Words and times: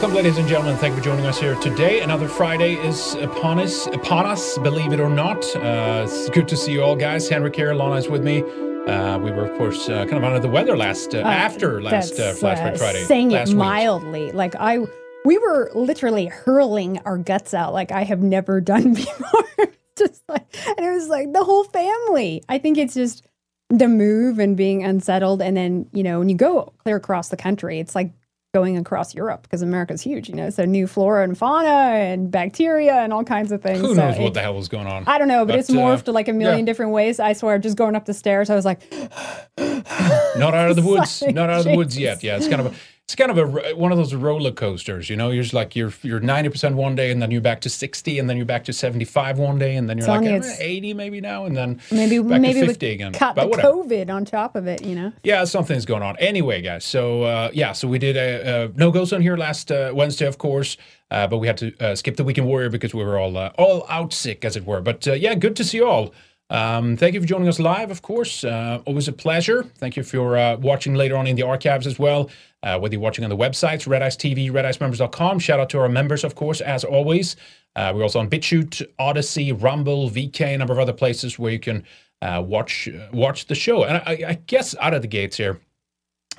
Welcome, 0.00 0.16
ladies 0.16 0.38
and 0.38 0.48
gentlemen. 0.48 0.78
Thank 0.78 0.92
you 0.92 1.00
for 1.00 1.04
joining 1.04 1.26
us 1.26 1.38
here 1.38 1.56
today. 1.56 2.00
Another 2.00 2.26
Friday 2.26 2.72
is 2.76 3.16
upon 3.16 3.58
us, 3.60 3.86
upon 3.88 4.24
us, 4.24 4.56
believe 4.56 4.94
it 4.94 4.98
or 4.98 5.10
not. 5.10 5.44
Uh, 5.54 6.06
it's 6.06 6.30
good 6.30 6.48
to 6.48 6.56
see 6.56 6.72
you 6.72 6.82
all, 6.82 6.96
guys. 6.96 7.28
Henrik 7.28 7.54
here, 7.54 7.74
Lana 7.74 7.96
is 7.96 8.08
with 8.08 8.24
me. 8.24 8.40
Uh, 8.40 9.18
we 9.18 9.30
were, 9.30 9.44
of 9.44 9.58
course, 9.58 9.90
uh, 9.90 10.06
kind 10.06 10.16
of 10.16 10.24
under 10.24 10.40
the 10.40 10.48
weather 10.48 10.74
last 10.74 11.14
uh, 11.14 11.18
after 11.18 11.82
last 11.82 12.14
uh, 12.14 12.32
Flashback 12.32 12.76
uh, 12.76 12.78
Friday. 12.78 13.04
Saying 13.04 13.32
it 13.32 13.48
week. 13.48 13.56
mildly, 13.58 14.32
like 14.32 14.54
I, 14.54 14.78
we 15.26 15.36
were 15.36 15.70
literally 15.74 16.24
hurling 16.24 16.98
our 17.00 17.18
guts 17.18 17.52
out 17.52 17.74
like 17.74 17.92
I 17.92 18.04
have 18.04 18.22
never 18.22 18.58
done 18.62 18.94
before. 18.94 19.44
just 19.98 20.22
like, 20.30 20.46
and 20.66 20.78
it 20.78 20.92
was 20.92 21.08
like 21.08 21.34
the 21.34 21.44
whole 21.44 21.64
family. 21.64 22.42
I 22.48 22.56
think 22.56 22.78
it's 22.78 22.94
just 22.94 23.22
the 23.68 23.86
move 23.86 24.38
and 24.38 24.56
being 24.56 24.82
unsettled, 24.82 25.42
and 25.42 25.58
then 25.58 25.90
you 25.92 26.02
know 26.02 26.20
when 26.20 26.30
you 26.30 26.36
go 26.36 26.72
clear 26.78 26.96
across 26.96 27.28
the 27.28 27.36
country, 27.36 27.80
it's 27.80 27.94
like 27.94 28.14
going 28.52 28.76
across 28.76 29.14
Europe 29.14 29.42
because 29.42 29.62
America's 29.62 30.02
huge, 30.02 30.28
you 30.28 30.34
know. 30.34 30.50
So 30.50 30.64
new 30.64 30.86
flora 30.88 31.22
and 31.22 31.38
fauna 31.38 31.68
and 31.68 32.30
bacteria 32.30 32.94
and 32.96 33.12
all 33.12 33.22
kinds 33.22 33.52
of 33.52 33.62
things. 33.62 33.80
Who 33.80 33.94
So 33.94 34.06
knows 34.06 34.16
it- 34.16 34.22
what 34.22 34.34
the 34.34 34.40
hell 34.40 34.54
was 34.54 34.68
going 34.68 34.86
on? 34.88 35.04
I 35.06 35.18
don't 35.18 35.28
know, 35.28 35.44
but, 35.44 35.52
But, 35.52 35.58
it's 35.60 35.70
morphed 35.70 36.08
uh, 36.08 36.12
like 36.12 36.26
a 36.28 36.32
million 36.32 36.60
yeah. 36.60 36.64
different 36.64 36.92
ways. 36.92 37.20
I 37.20 37.32
swear, 37.32 37.58
just 37.58 37.76
going 37.76 37.94
up 37.94 38.06
the 38.06 38.14
stairs, 38.14 38.50
I 38.50 38.56
was 38.56 38.64
like, 38.64 38.80
not 39.58 40.54
out 40.54 40.70
of 40.70 40.76
the 40.76 40.82
woods. 40.86 41.22
Like, 41.22 41.34
not 41.34 41.48
out 41.50 41.60
of 41.60 41.64
the 41.66 41.76
woods 41.76 41.96
yet. 41.98 42.22
Yeah, 42.22 42.36
it's 42.36 42.48
kind 42.48 42.60
of 42.60 42.66
a, 42.74 42.74
it's 43.10 43.16
kind 43.16 43.36
of 43.36 43.38
a 43.38 43.74
one 43.74 43.90
of 43.90 43.98
those 43.98 44.14
roller 44.14 44.52
coasters. 44.52 45.10
You 45.10 45.16
know, 45.16 45.32
you're 45.32 45.42
just 45.42 45.52
like 45.52 45.74
you're 45.74 45.92
you're 46.02 46.20
ninety 46.20 46.48
percent 46.48 46.76
one 46.76 46.94
day, 46.94 47.10
and 47.10 47.20
then 47.20 47.32
you're 47.32 47.40
back 47.40 47.60
to 47.62 47.68
sixty, 47.68 48.20
and 48.20 48.30
then 48.30 48.36
you're 48.36 48.46
back 48.46 48.62
to 48.66 48.72
seventy 48.72 49.04
five 49.04 49.36
one 49.36 49.58
day, 49.58 49.74
and 49.74 49.90
then 49.90 49.98
you're 49.98 50.06
Telling 50.06 50.30
like 50.30 50.44
you 50.44 50.52
eighty 50.60 50.94
maybe 50.94 51.20
now, 51.20 51.44
and 51.44 51.56
then 51.56 51.80
maybe 51.90 52.20
back 52.20 52.40
maybe 52.40 52.60
to 52.60 52.66
fifty 52.68 52.90
again. 52.90 53.12
cut 53.12 53.34
but 53.34 53.42
the 53.42 53.48
whatever. 53.48 53.68
COVID 53.68 54.10
on 54.10 54.24
top 54.24 54.54
of 54.54 54.68
it, 54.68 54.84
you 54.84 54.94
know. 54.94 55.12
Yeah, 55.24 55.42
something's 55.42 55.84
going 55.86 56.04
on. 56.04 56.18
Anyway, 56.18 56.62
guys. 56.62 56.84
So 56.84 57.24
uh, 57.24 57.50
yeah, 57.52 57.72
so 57.72 57.88
we 57.88 57.98
did 57.98 58.16
a, 58.16 58.66
a 58.66 58.68
no 58.76 58.92
goes 58.92 59.12
on 59.12 59.22
here 59.22 59.36
last 59.36 59.72
uh, 59.72 59.90
Wednesday, 59.92 60.26
of 60.26 60.38
course, 60.38 60.76
uh, 61.10 61.26
but 61.26 61.38
we 61.38 61.48
had 61.48 61.56
to 61.56 61.76
uh, 61.80 61.96
skip 61.96 62.16
the 62.16 62.22
weekend 62.22 62.46
warrior 62.46 62.70
because 62.70 62.94
we 62.94 63.02
were 63.02 63.18
all 63.18 63.36
uh, 63.36 63.50
all 63.58 63.86
out 63.88 64.12
sick, 64.12 64.44
as 64.44 64.54
it 64.54 64.64
were. 64.64 64.80
But 64.80 65.08
uh, 65.08 65.14
yeah, 65.14 65.34
good 65.34 65.56
to 65.56 65.64
see 65.64 65.78
you 65.78 65.86
all. 65.88 66.14
Um, 66.50 66.96
thank 66.96 67.14
you 67.14 67.20
for 67.20 67.26
joining 67.26 67.46
us 67.46 67.60
live, 67.60 67.92
of 67.92 68.02
course. 68.02 68.42
Uh, 68.42 68.82
always 68.84 69.06
a 69.06 69.12
pleasure. 69.12 69.62
Thank 69.62 69.96
you 69.96 70.02
for 70.02 70.36
uh, 70.36 70.56
watching 70.56 70.94
later 70.94 71.16
on 71.16 71.28
in 71.28 71.36
the 71.36 71.44
archives 71.44 71.86
as 71.86 71.98
well. 71.98 72.28
Uh, 72.64 72.78
whether 72.78 72.94
you're 72.94 73.00
watching 73.00 73.24
on 73.24 73.30
the 73.30 73.36
websites, 73.36 73.86
Red 73.86 74.02
Ice 74.02 74.16
TV, 74.16 74.50
redicemembers.com. 74.50 75.38
Shout 75.38 75.60
out 75.60 75.70
to 75.70 75.78
our 75.78 75.88
members, 75.88 76.24
of 76.24 76.34
course, 76.34 76.60
as 76.60 76.82
always. 76.84 77.36
We're 77.76 78.02
also 78.02 78.18
on 78.18 78.28
BitChute, 78.28 78.82
Odysee, 78.98 79.52
Rumble, 79.52 80.10
VK, 80.10 80.54
a 80.54 80.58
number 80.58 80.72
of 80.72 80.80
other 80.80 80.92
places 80.92 81.38
where 81.38 81.52
you 81.52 81.60
can 81.60 81.84
watch 82.20 82.88
watch 83.12 83.46
the 83.46 83.54
show. 83.54 83.84
And 83.84 84.02
I, 84.04 84.34
guess 84.46 84.74
out 84.80 84.92
of 84.92 85.00
the 85.00 85.08
gates 85.08 85.38
here, 85.38 85.60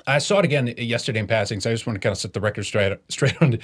I 0.06 0.18
saw 0.18 0.38
it 0.38 0.44
again 0.44 0.72
yesterday 0.76 1.18
in 1.18 1.26
passing, 1.26 1.58
so 1.58 1.70
I 1.70 1.72
just 1.72 1.86
want 1.86 1.96
to 1.96 2.00
kind 2.00 2.12
of 2.12 2.18
set 2.18 2.34
the 2.34 2.40
record 2.40 2.64
straight. 2.64 2.96
Straight 3.08 3.40
on. 3.42 3.58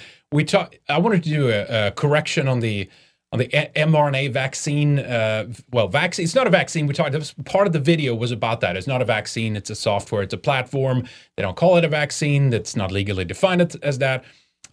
I 0.88 0.98
wanted 0.98 1.22
to 1.22 1.30
do 1.30 1.50
a 1.50 1.92
correction 1.92 2.48
on 2.48 2.58
the 2.58 2.88
on 3.32 3.38
the 3.38 3.46
mRNA 3.48 4.32
vaccine. 4.32 4.98
Uh, 4.98 5.52
well, 5.70 5.88
vaccine. 5.88 6.24
It's 6.24 6.34
not 6.34 6.46
a 6.46 6.50
vaccine. 6.50 6.86
We 6.86 6.94
talked. 6.94 7.44
Part 7.44 7.66
of 7.66 7.72
the 7.72 7.80
video 7.80 8.14
was 8.14 8.32
about 8.32 8.60
that. 8.60 8.76
It's 8.76 8.86
not 8.86 9.02
a 9.02 9.04
vaccine. 9.04 9.56
It's 9.56 9.70
a 9.70 9.74
software. 9.74 10.22
It's 10.22 10.34
a 10.34 10.38
platform. 10.38 11.06
They 11.36 11.42
don't 11.42 11.56
call 11.56 11.76
it 11.76 11.84
a 11.84 11.88
vaccine. 11.88 12.50
That's 12.50 12.76
not 12.76 12.90
legally 12.90 13.24
defined 13.24 13.76
as 13.82 13.98
that. 13.98 14.24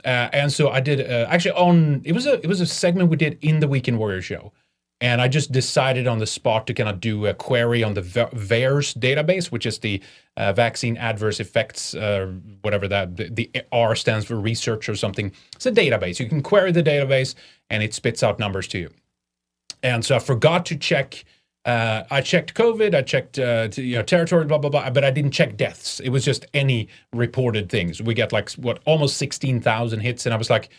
Uh, 0.03 0.29
and 0.33 0.51
so 0.51 0.69
I 0.69 0.79
did 0.79 1.01
uh, 1.01 1.27
actually 1.29 1.51
on. 1.51 2.01
It 2.05 2.13
was 2.13 2.25
a 2.25 2.33
it 2.41 2.47
was 2.47 2.61
a 2.61 2.65
segment 2.65 3.09
we 3.09 3.17
did 3.17 3.37
in 3.41 3.59
the 3.59 3.67
Weekend 3.67 3.99
Warrior 3.99 4.21
show. 4.21 4.53
And 5.01 5.21
I 5.21 5.27
just 5.27 5.51
decided 5.51 6.07
on 6.07 6.19
the 6.19 6.25
spot 6.25 6.65
to 6.67 6.73
kind 6.73 6.87
of 6.87 7.01
do 7.01 7.25
a 7.25 7.33
query 7.33 7.83
on 7.83 7.95
the 7.95 8.01
VAERS 8.01 8.97
database, 8.97 9.51
which 9.51 9.65
is 9.65 9.79
the 9.79 10.01
uh, 10.37 10.53
vaccine 10.53 10.95
adverse 10.95 11.41
effects, 11.41 11.93
uh, 11.95 12.31
whatever 12.61 12.87
that 12.87 13.35
the 13.35 13.51
R 13.73 13.93
stands 13.95 14.25
for 14.25 14.39
research 14.39 14.87
or 14.87 14.95
something. 14.95 15.33
It's 15.53 15.65
a 15.65 15.71
database. 15.71 16.17
You 16.17 16.29
can 16.29 16.41
query 16.41 16.71
the 16.71 16.81
database 16.81 17.35
and 17.69 17.83
it 17.83 17.93
spits 17.93 18.23
out 18.23 18.39
numbers 18.39 18.67
to 18.69 18.79
you. 18.79 18.89
And 19.83 20.03
so 20.03 20.15
I 20.15 20.19
forgot 20.19 20.65
to 20.67 20.75
check. 20.75 21.25
Uh, 21.65 22.03
I 22.11 22.21
checked 22.21 22.53
COVID. 22.53 22.93
I 22.93 23.01
checked 23.01 23.39
uh, 23.39 23.67
to, 23.69 23.81
you 23.81 23.95
know 23.95 24.03
territory, 24.03 24.45
blah 24.45 24.57
blah 24.57 24.69
blah. 24.69 24.89
But 24.89 25.03
I 25.03 25.11
didn't 25.11 25.31
check 25.31 25.57
deaths. 25.57 25.99
It 25.99 26.09
was 26.09 26.23
just 26.23 26.45
any 26.53 26.87
reported 27.13 27.69
things. 27.69 28.01
We 28.01 28.13
get 28.13 28.31
like 28.31 28.51
what 28.51 28.79
almost 28.85 29.17
sixteen 29.17 29.61
thousand 29.61 30.01
hits, 30.01 30.25
and 30.25 30.33
I 30.33 30.37
was 30.37 30.49
like, 30.49 30.69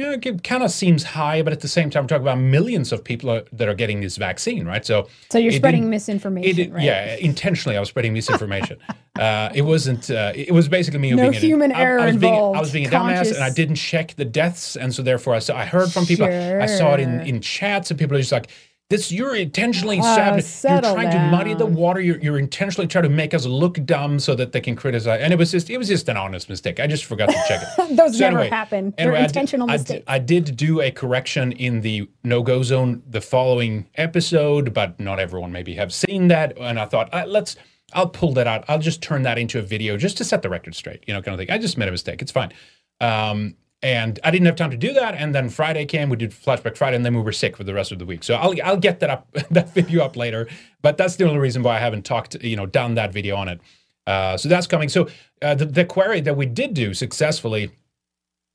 yeah, 0.00 0.16
it 0.22 0.42
kind 0.42 0.62
of 0.62 0.70
seems 0.70 1.02
high, 1.02 1.42
but 1.42 1.52
at 1.52 1.60
the 1.60 1.68
same 1.68 1.90
time, 1.90 2.04
we're 2.04 2.08
talking 2.08 2.22
about 2.22 2.38
millions 2.38 2.90
of 2.90 3.04
people 3.04 3.28
are, 3.30 3.42
that 3.52 3.68
are 3.68 3.74
getting 3.74 4.00
this 4.00 4.16
vaccine, 4.16 4.66
right? 4.66 4.84
So, 4.84 5.08
So 5.30 5.36
you're 5.38 5.52
spreading 5.52 5.90
misinformation, 5.90 6.58
it 6.58 6.72
right? 6.72 6.82
Yeah, 6.82 7.16
intentionally, 7.16 7.76
I 7.76 7.80
was 7.80 7.90
spreading 7.90 8.14
misinformation. 8.14 8.78
uh, 9.18 9.50
it 9.54 9.62
wasn't. 9.62 10.10
Uh, 10.10 10.32
it 10.34 10.52
was 10.52 10.68
basically 10.68 11.00
me 11.00 11.12
No 11.12 11.30
being 11.30 11.42
human 11.42 11.72
I- 11.72 11.80
error 11.80 12.00
I, 12.00 12.06
was 12.06 12.16
being, 12.16 12.34
I 12.34 12.60
was 12.60 12.72
being 12.72 12.86
a 12.86 12.90
dumbass, 12.90 13.34
and 13.34 13.44
I 13.44 13.50
didn't 13.50 13.74
check 13.76 14.14
the 14.16 14.24
deaths, 14.24 14.74
and 14.76 14.94
so 14.94 15.02
therefore, 15.02 15.34
I 15.34 15.40
saw. 15.40 15.56
I 15.56 15.66
heard 15.66 15.92
from 15.92 16.06
people. 16.06 16.26
I 16.26 16.66
saw 16.66 16.94
it 16.94 17.00
in 17.00 17.20
in 17.20 17.40
chats, 17.42 17.90
and 17.90 17.98
people 18.00 18.16
are 18.16 18.20
just 18.20 18.32
like. 18.32 18.48
This 18.90 19.12
you're 19.12 19.36
intentionally 19.36 20.02
saboting. 20.02 20.44
You're 20.64 20.80
trying 20.94 21.10
to 21.12 21.30
muddy 21.30 21.54
the 21.54 21.64
water. 21.64 22.00
You're, 22.00 22.18
you're 22.18 22.38
intentionally 22.40 22.88
trying 22.88 23.04
to 23.04 23.08
make 23.08 23.32
us 23.34 23.46
look 23.46 23.82
dumb 23.86 24.18
so 24.18 24.34
that 24.34 24.50
they 24.50 24.60
can 24.60 24.74
criticize. 24.74 25.20
And 25.22 25.32
it 25.32 25.38
was 25.38 25.52
just 25.52 25.70
it 25.70 25.78
was 25.78 25.86
just 25.86 26.08
an 26.08 26.16
honest 26.16 26.48
mistake. 26.48 26.80
I 26.80 26.88
just 26.88 27.04
forgot 27.04 27.28
to 27.28 27.40
check 27.46 27.62
it. 27.78 27.96
Those 27.96 28.14
So 28.18 28.24
never 28.24 28.38
anyway- 28.40 28.50
happen. 28.50 28.92
They're 28.98 29.06
anyway, 29.06 29.18
I 29.18 29.22
did- 29.22 29.30
intentional 29.30 29.70
I 29.70 29.76
did- 29.76 30.04
I 30.08 30.18
did 30.18 30.56
do 30.56 30.80
a 30.80 30.90
correction 30.90 31.52
in 31.52 31.82
the 31.82 32.10
no 32.24 32.42
go 32.42 32.64
zone 32.64 33.02
the 33.08 33.20
following 33.20 33.88
episode, 33.94 34.74
but 34.74 34.98
not 34.98 35.20
everyone 35.20 35.52
maybe 35.52 35.74
have 35.76 35.94
seen 35.94 36.26
that. 36.28 36.58
And 36.58 36.78
I 36.80 36.86
thought, 36.86 37.14
uh, 37.14 37.26
let's, 37.28 37.54
I'll 37.92 38.08
pull 38.08 38.32
that 38.34 38.48
out. 38.48 38.64
I'll 38.66 38.80
just 38.80 39.02
turn 39.02 39.22
that 39.22 39.38
into 39.38 39.60
a 39.60 39.62
video 39.62 39.96
just 39.98 40.16
to 40.16 40.24
set 40.24 40.42
the 40.42 40.48
record 40.48 40.74
straight, 40.74 41.04
you 41.06 41.14
know, 41.14 41.22
kind 41.22 41.32
of 41.34 41.38
thing. 41.38 41.54
I 41.54 41.58
just 41.58 41.78
made 41.78 41.86
a 41.88 41.92
mistake. 41.92 42.22
It's 42.22 42.32
fine. 42.32 42.52
Um, 43.00 43.54
and 43.82 44.18
I 44.22 44.30
didn't 44.30 44.46
have 44.46 44.56
time 44.56 44.70
to 44.70 44.76
do 44.76 44.92
that. 44.92 45.14
And 45.14 45.34
then 45.34 45.48
Friday 45.48 45.86
came, 45.86 46.10
we 46.10 46.16
did 46.16 46.32
Flashback 46.32 46.76
Friday, 46.76 46.96
and 46.96 47.04
then 47.04 47.14
we 47.14 47.22
were 47.22 47.32
sick 47.32 47.56
for 47.56 47.64
the 47.64 47.72
rest 47.72 47.92
of 47.92 47.98
the 47.98 48.04
week. 48.04 48.22
So 48.22 48.34
I'll, 48.34 48.54
I'll 48.62 48.76
get 48.76 49.00
that 49.00 49.10
up, 49.10 49.30
that 49.50 49.72
video 49.72 50.04
up 50.04 50.16
later. 50.16 50.48
But 50.82 50.96
that's 50.96 51.16
the 51.16 51.26
only 51.26 51.38
reason 51.38 51.62
why 51.62 51.76
I 51.76 51.78
haven't 51.78 52.04
talked, 52.04 52.34
you 52.42 52.56
know, 52.56 52.66
done 52.66 52.94
that 52.94 53.12
video 53.12 53.36
on 53.36 53.48
it. 53.48 53.60
Uh, 54.06 54.36
so 54.36 54.48
that's 54.48 54.66
coming. 54.66 54.88
So 54.88 55.08
uh, 55.40 55.54
the, 55.54 55.66
the 55.66 55.84
query 55.84 56.20
that 56.22 56.36
we 56.36 56.46
did 56.46 56.74
do 56.74 56.92
successfully 56.94 57.70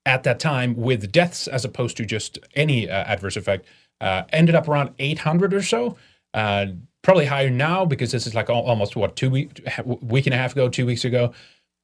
at 0.06 0.24
that 0.24 0.40
time 0.40 0.76
with 0.76 1.12
deaths 1.12 1.48
as 1.48 1.66
opposed 1.66 1.98
to 1.98 2.06
just 2.06 2.38
any 2.54 2.90
uh, 2.90 2.94
adverse 2.94 3.36
effect 3.36 3.66
uh, 4.02 4.24
ended 4.32 4.54
up 4.54 4.68
around 4.68 4.92
800 5.00 5.54
or 5.54 5.62
so 5.64 5.98
uh, 6.36 6.68
probably 7.02 7.26
higher 7.26 7.50
now 7.50 7.86
because 7.86 8.12
this 8.12 8.28
is 8.28 8.36
like 8.36 8.50
almost 8.50 8.96
what 8.96 9.16
two 9.16 9.30
week 9.30 9.62
week 10.02 10.26
and 10.26 10.34
a 10.34 10.38
half 10.38 10.54
ago 10.54 10.68
two 10.68 10.86
weeks 10.86 11.06
ago 11.06 11.34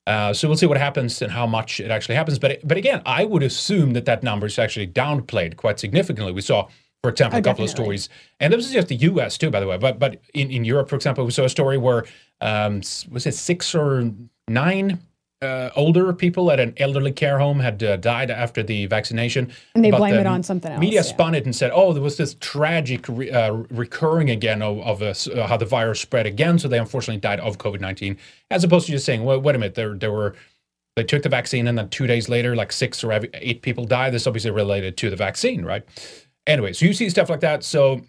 uh, 0.07 0.33
so 0.33 0.47
we'll 0.47 0.57
see 0.57 0.65
what 0.65 0.77
happens 0.77 1.21
and 1.21 1.31
how 1.31 1.45
much 1.45 1.79
it 1.79 1.91
actually 1.91 2.15
happens. 2.15 2.39
But 2.39 2.59
but 2.67 2.77
again 2.77 3.01
i 3.05 3.23
would 3.23 3.43
assume 3.43 3.93
that 3.93 4.05
that 4.05 4.23
number 4.23 4.47
is 4.47 4.57
actually 4.57 4.87
downplayed 4.87 5.57
quite 5.57 5.79
significantly. 5.79 6.31
We 6.31 6.41
saw 6.41 6.67
for 7.03 7.09
example 7.09 7.37
Oh, 7.37 7.39
a 7.39 7.43
couple 7.43 7.63
of 7.63 7.69
stories. 7.69 8.09
And 8.39 8.53
this 8.53 8.65
is 8.65 8.73
just 8.73 8.87
the 8.87 8.95
us 8.97 9.37
too 9.37 9.49
by 9.49 9.59
the 9.59 9.67
way. 9.67 9.77
But 9.77 9.99
but 9.99 10.21
in, 10.33 10.51
in 10.51 10.65
europe 10.65 10.89
for 10.89 10.95
example 10.95 11.25
we 11.25 11.31
saw 11.31 11.43
a 11.43 11.49
story 11.49 11.77
where 11.77 12.05
um, 12.41 12.81
was 13.09 13.25
it 13.25 13.35
six 13.35 13.75
or 13.75 14.11
nine 14.47 14.99
uh, 15.41 15.69
older 15.75 16.13
people 16.13 16.51
at 16.51 16.59
an 16.59 16.73
elderly 16.77 17.11
care 17.11 17.39
home 17.39 17.59
had 17.59 17.81
uh, 17.83 17.97
died 17.97 18.29
after 18.29 18.61
the 18.61 18.85
vaccination. 18.85 19.51
And 19.75 19.83
they 19.83 19.91
but 19.91 19.97
blame 19.97 20.15
the 20.15 20.21
it 20.21 20.27
on 20.27 20.43
something 20.43 20.71
else, 20.71 20.79
Media 20.79 20.99
yeah. 20.99 21.01
spun 21.01 21.33
it 21.35 21.45
and 21.45 21.55
said, 21.55 21.71
"Oh, 21.73 21.93
there 21.93 22.01
was 22.01 22.17
this 22.17 22.35
tragic 22.39 23.05
re- 23.07 23.31
uh, 23.31 23.53
recurring 23.69 24.29
again 24.29 24.61
of, 24.61 24.79
of 24.79 25.01
uh, 25.01 25.47
how 25.47 25.57
the 25.57 25.65
virus 25.65 25.99
spread 25.99 26.25
again, 26.25 26.59
so 26.59 26.67
they 26.67 26.77
unfortunately 26.77 27.19
died 27.19 27.39
of 27.39 27.57
COVID 27.57 27.81
nineteen." 27.81 28.17
As 28.49 28.63
opposed 28.63 28.85
to 28.85 28.91
just 28.91 29.05
saying, 29.05 29.23
"Well, 29.23 29.39
wait 29.39 29.55
a 29.55 29.59
minute, 29.59 29.75
there 29.75 29.95
there 29.95 30.11
were." 30.11 30.35
They 30.97 31.05
took 31.05 31.23
the 31.23 31.29
vaccine, 31.29 31.67
and 31.67 31.77
then 31.77 31.87
two 31.87 32.05
days 32.05 32.27
later, 32.27 32.53
like 32.53 32.73
six 32.73 33.01
or 33.01 33.17
eight 33.33 33.61
people 33.61 33.85
died. 33.85 34.13
This 34.13 34.27
obviously 34.27 34.51
related 34.51 34.97
to 34.97 35.09
the 35.09 35.15
vaccine, 35.15 35.63
right? 35.63 35.83
Anyway, 36.45 36.73
so 36.73 36.85
you 36.85 36.93
see 36.93 37.09
stuff 37.09 37.29
like 37.29 37.39
that. 37.39 37.63
So 37.63 38.01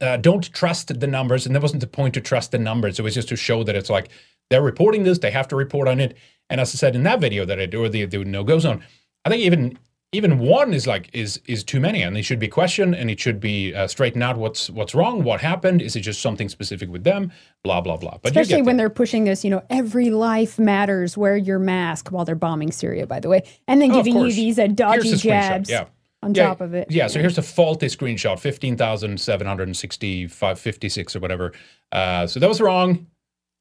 uh, 0.00 0.16
don't 0.16 0.52
trust 0.52 0.98
the 0.98 1.06
numbers. 1.06 1.46
And 1.46 1.54
that 1.54 1.62
wasn't 1.62 1.80
the 1.80 1.86
point 1.86 2.14
to 2.14 2.20
trust 2.20 2.50
the 2.50 2.58
numbers. 2.58 2.98
It 2.98 3.02
was 3.02 3.14
just 3.14 3.28
to 3.28 3.36
show 3.36 3.62
that 3.64 3.76
it's 3.76 3.90
like 3.90 4.08
they're 4.50 4.62
reporting 4.62 5.04
this, 5.04 5.18
they 5.18 5.30
have 5.30 5.48
to 5.48 5.56
report 5.56 5.88
on 5.88 6.00
it. 6.00 6.16
And 6.50 6.60
as 6.60 6.74
I 6.74 6.76
said 6.76 6.94
in 6.94 7.04
that 7.04 7.20
video 7.20 7.46
that 7.46 7.58
I 7.58 7.64
do, 7.66 7.84
or 7.84 7.88
the, 7.88 8.04
the 8.04 8.22
no 8.24 8.44
go 8.44 8.58
zone, 8.58 8.84
I 9.24 9.30
think 9.30 9.42
even 9.42 9.78
even 10.12 10.40
one 10.40 10.74
is 10.74 10.88
like 10.88 11.08
is 11.12 11.40
is 11.46 11.62
too 11.62 11.78
many, 11.78 12.02
and 12.02 12.18
it 12.18 12.24
should 12.24 12.40
be 12.40 12.48
questioned 12.48 12.96
and 12.96 13.08
it 13.08 13.20
should 13.20 13.38
be 13.38 13.72
uh, 13.72 13.86
straightened 13.86 14.24
out. 14.24 14.36
What's 14.36 14.68
what's 14.68 14.92
wrong? 14.92 15.22
What 15.22 15.40
happened? 15.40 15.80
Is 15.80 15.94
it 15.94 16.00
just 16.00 16.20
something 16.20 16.48
specific 16.48 16.90
with 16.90 17.04
them? 17.04 17.30
Blah 17.62 17.80
blah 17.80 17.96
blah. 17.96 18.18
But 18.20 18.36
Especially 18.36 18.62
when 18.62 18.76
they're 18.76 18.90
pushing 18.90 19.22
this, 19.24 19.44
you 19.44 19.50
know, 19.50 19.62
every 19.70 20.10
life 20.10 20.58
matters. 20.58 21.16
Wear 21.16 21.36
your 21.36 21.60
mask 21.60 22.10
while 22.10 22.24
they're 22.24 22.34
bombing 22.34 22.72
Syria, 22.72 23.06
by 23.06 23.20
the 23.20 23.28
way, 23.28 23.44
and 23.68 23.80
then 23.80 23.92
Oh, 23.92 24.02
giving 24.02 24.18
you 24.18 24.32
these 24.32 24.58
uh, 24.58 24.66
dodgy 24.66 25.12
the 25.12 25.16
jabs 25.16 25.70
yeah. 25.70 25.84
on 26.24 26.34
Yeah, 26.34 26.46
top 26.48 26.60
of 26.60 26.74
it. 26.74 26.90
Yeah, 26.90 27.06
so 27.06 27.20
here's 27.20 27.36
the 27.36 27.42
faulty 27.42 27.86
screenshot 27.86 28.40
15,765, 28.40 30.58
56 30.58 31.14
or 31.16 31.20
whatever. 31.20 31.52
Uh, 31.92 32.26
so 32.26 32.40
that 32.40 32.48
was 32.48 32.60
wrong. 32.60 33.06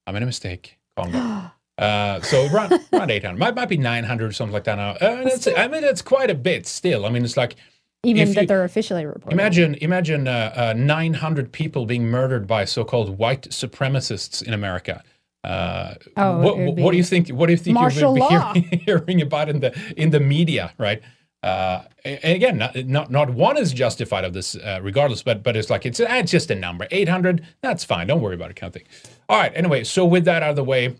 I 0.07 0.11
made 0.11 0.23
a 0.23 0.25
mistake. 0.25 0.79
Calm 0.97 1.11
down. 1.11 1.51
Uh, 1.79 2.21
so 2.21 2.45
around, 2.47 2.73
around 2.93 3.09
800. 3.09 3.37
Might, 3.39 3.55
might 3.55 3.69
be 3.69 3.77
900 3.77 4.29
or 4.29 4.31
something 4.33 4.53
like 4.53 4.65
that 4.65 4.75
now. 4.75 4.91
Uh, 4.91 5.23
that's, 5.23 5.47
I 5.47 5.67
mean, 5.67 5.83
it's 5.83 6.01
quite 6.01 6.29
a 6.29 6.35
bit 6.35 6.67
still. 6.67 7.05
I 7.05 7.09
mean, 7.09 7.23
it's 7.23 7.37
like, 7.37 7.55
even 8.03 8.33
that 8.33 8.41
you- 8.41 8.47
they're 8.47 8.63
officially 8.63 9.05
reporting. 9.05 9.31
imagine 9.37 9.75
imagine 9.75 10.27
uh, 10.27 10.53
uh, 10.55 10.73
900 10.77 11.51
people 11.51 11.85
being 11.85 12.05
murdered 12.07 12.47
by 12.47 12.63
so-called 12.65 13.17
white 13.17 13.43
supremacists 13.49 14.41
in 14.43 14.53
America. 14.53 15.03
Uh, 15.43 15.95
Oh, 16.17 16.39
what, 16.39 16.57
what 16.77 16.91
do 16.91 16.97
you 16.97 17.03
think? 17.03 17.29
What 17.29 17.45
do 17.47 17.53
you 17.53 17.57
think 17.57 17.77
you'll 17.79 18.13
be 18.13 18.21
hearing, 18.21 18.63
hearing 18.85 19.21
about 19.21 19.47
in 19.49 19.59
the 19.61 19.73
in 19.97 20.09
the 20.11 20.19
media, 20.19 20.73
right? 20.77 21.01
Uh, 21.41 21.83
and 22.03 22.35
again, 22.35 22.57
not, 22.57 22.75
not 22.85 23.09
not 23.11 23.29
one 23.29 23.57
is 23.57 23.71
justified 23.71 24.25
of 24.25 24.33
this, 24.33 24.55
uh, 24.55 24.79
regardless. 24.81 25.23
But 25.23 25.41
but 25.43 25.55
it's 25.55 25.69
like 25.69 25.85
it's, 25.85 25.99
uh, 26.01 26.07
it's 26.09 26.31
just 26.31 26.51
a 26.51 26.55
number, 26.55 26.87
eight 26.91 27.07
hundred. 27.07 27.45
That's 27.61 27.83
fine. 27.85 28.07
Don't 28.07 28.21
worry 28.21 28.35
about 28.35 28.49
it, 28.51 28.55
kind 28.57 28.69
of 28.69 28.73
thing. 28.81 28.89
All 29.29 29.37
right. 29.39 29.51
Anyway, 29.55 29.83
so 29.85 30.05
with 30.05 30.25
that 30.25 30.43
out 30.43 30.49
of 30.51 30.55
the 30.57 30.63
way, 30.63 30.95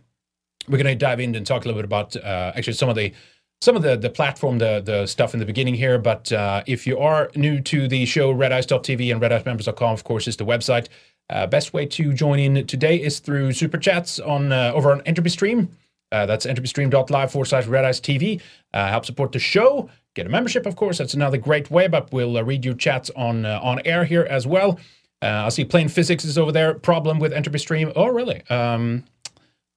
we're 0.69 0.77
going 0.77 0.85
to 0.85 0.95
dive 0.95 1.19
in 1.19 1.35
and 1.35 1.45
talk 1.45 1.65
a 1.65 1.67
little 1.67 1.81
bit 1.81 1.85
about 1.85 2.15
uh, 2.15 2.53
actually 2.55 2.73
some 2.73 2.89
of 2.89 2.95
the 2.95 3.11
some 3.61 3.75
of 3.75 3.81
the 3.81 3.97
the 3.97 4.09
platform 4.09 4.59
the 4.59 4.81
the 4.85 5.05
stuff 5.05 5.33
in 5.33 5.39
the 5.39 5.45
beginning 5.45 5.73
here 5.73 5.97
but 5.97 6.31
uh, 6.31 6.63
if 6.67 6.87
you 6.87 6.97
are 6.97 7.29
new 7.35 7.59
to 7.59 7.87
the 7.87 8.05
show 8.05 8.33
redice.tv 8.33 9.11
and 9.11 9.21
redicemembers.com 9.21 9.93
of 9.93 10.03
course 10.03 10.27
is 10.27 10.37
the 10.37 10.45
website. 10.45 10.87
Uh, 11.29 11.45
best 11.45 11.73
way 11.73 11.85
to 11.85 12.11
join 12.13 12.39
in 12.39 12.65
today 12.65 12.95
is 12.95 13.19
through 13.19 13.51
super 13.51 13.77
chats 13.77 14.19
on 14.19 14.51
uh, 14.51 14.71
over 14.73 14.91
on 14.91 15.01
entropy 15.01 15.29
stream. 15.29 15.69
Uh, 16.11 16.25
that's 16.25 16.45
entropystream.live 16.45 17.31
forward 17.31 17.45
slash 17.45 17.67
red 17.67 17.85
ice 17.85 17.99
tv 17.99 18.41
uh, 18.73 18.87
help 18.87 19.05
support 19.05 19.31
the 19.31 19.39
show. 19.39 19.89
Get 20.15 20.25
a 20.25 20.29
membership 20.29 20.65
of 20.65 20.75
course. 20.75 20.97
That's 20.97 21.13
another 21.13 21.37
great 21.37 21.69
way 21.69 21.87
but 21.87 22.11
we'll 22.13 22.37
uh, 22.37 22.43
read 22.43 22.63
your 22.63 22.75
chats 22.75 23.11
on 23.15 23.45
on 23.45 23.81
air 23.85 24.05
here 24.05 24.25
as 24.29 24.47
well. 24.47 24.79
I 25.21 25.49
see 25.49 25.65
plain 25.65 25.89
physics 25.89 26.23
is 26.23 26.37
over 26.37 26.53
there. 26.53 26.73
Problem 26.75 27.19
with 27.19 27.33
entropy 27.33 27.59
stream? 27.59 27.91
Oh 27.95 28.07
really? 28.07 28.41
Um 28.49 29.03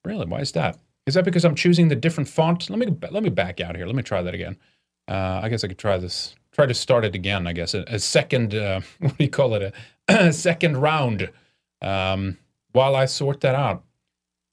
Really? 0.04 0.26
Why 0.26 0.40
is 0.40 0.52
that? 0.52 0.78
Is 1.06 1.14
that 1.14 1.24
because 1.24 1.44
I'm 1.44 1.54
choosing 1.54 1.88
the 1.88 1.96
different 1.96 2.28
font? 2.28 2.70
Let 2.70 2.78
me 2.78 2.86
let 3.10 3.22
me 3.22 3.30
back 3.30 3.60
out 3.60 3.76
here. 3.76 3.86
Let 3.86 3.94
me 3.94 4.02
try 4.02 4.22
that 4.22 4.34
again. 4.34 4.56
Uh, 5.08 5.40
I 5.42 5.48
guess 5.48 5.64
I 5.64 5.68
could 5.68 5.78
try 5.78 5.98
this. 5.98 6.34
Try 6.52 6.66
to 6.66 6.74
start 6.74 7.04
it 7.04 7.14
again. 7.14 7.46
I 7.46 7.52
guess 7.52 7.74
a, 7.74 7.84
a 7.88 7.98
second. 7.98 8.54
Uh, 8.54 8.80
what 9.00 9.16
do 9.18 9.24
you 9.24 9.30
call 9.30 9.54
it? 9.54 9.74
A, 10.08 10.32
second 10.32 10.76
round. 10.78 11.30
Um, 11.80 12.38
while 12.72 12.96
I 12.96 13.06
sort 13.06 13.40
that 13.40 13.54
out. 13.54 13.84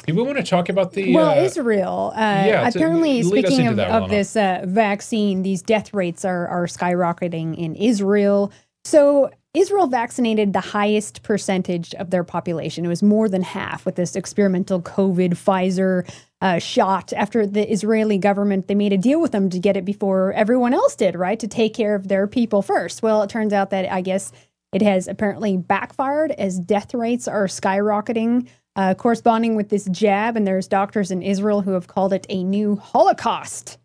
Do 0.06 0.16
we 0.16 0.24
want 0.24 0.38
to 0.38 0.44
talk 0.44 0.70
about 0.70 0.94
the? 0.94 1.14
well, 1.14 1.38
uh, 1.38 1.44
Israel. 1.44 2.14
Uh, 2.16 2.20
yeah, 2.20 2.68
apparently, 2.68 3.22
speaking 3.22 3.68
of, 3.68 3.76
that, 3.76 3.92
of 3.92 4.10
this 4.10 4.36
uh, 4.36 4.64
vaccine, 4.66 5.44
these 5.44 5.62
death 5.62 5.94
rates 5.94 6.24
are 6.24 6.48
are 6.48 6.66
skyrocketing 6.68 7.58
in 7.58 7.76
Israel. 7.76 8.52
So 8.86 9.30
Israel 9.56 9.88
vaccinated 9.88 10.54
the 10.54 10.60
highest 10.60 11.24
percentage 11.24 11.96
of 11.96 12.12
their 12.12 12.24
population. 12.24 12.86
It 12.86 12.90
was 12.90 13.02
more 13.02 13.28
than 13.28 13.42
half 13.42 13.84
with 13.84 13.96
this 13.96 14.16
experimental 14.16 14.80
COVID 14.80 15.32
Pfizer 15.32 16.08
uh, 16.40 16.60
shot. 16.60 17.12
After 17.14 17.48
the 17.48 17.72
Israeli 17.72 18.20
government, 18.20 18.68
they 18.68 18.76
made 18.76 18.94
a 18.94 18.98
deal 18.98 19.20
with 19.20 19.32
them 19.32 19.50
to 19.50 19.58
get 19.58 19.76
it 19.76 19.86
before 19.86 20.34
everyone 20.34 20.76
else 20.76 20.96
did, 20.96 21.16
right? 21.16 21.40
To 21.40 21.48
take 21.48 21.74
care 21.74 21.96
of 21.96 22.10
their 22.10 22.28
people 22.28 22.62
first. 22.62 23.02
Well, 23.02 23.24
it 23.24 23.32
turns 23.32 23.52
out 23.52 23.72
that 23.72 23.92
I 23.92 24.02
guess 24.02 24.32
it 24.72 24.84
has 24.84 25.08
apparently 25.08 25.58
backfired 25.58 26.32
as 26.34 26.60
death 26.60 26.94
rates 26.94 27.28
are 27.28 27.48
skyrocketing, 27.48 28.48
uh, 28.76 28.94
corresponding 28.94 29.56
with 29.56 29.70
this 29.70 29.86
jab. 29.86 30.38
And 30.38 30.46
there's 30.46 30.68
doctors 30.68 31.10
in 31.10 31.24
Israel 31.24 31.62
who 31.62 31.72
have 31.72 31.88
called 31.88 32.14
it 32.14 32.28
a 32.30 32.44
new 32.44 32.76
Holocaust. 32.76 33.80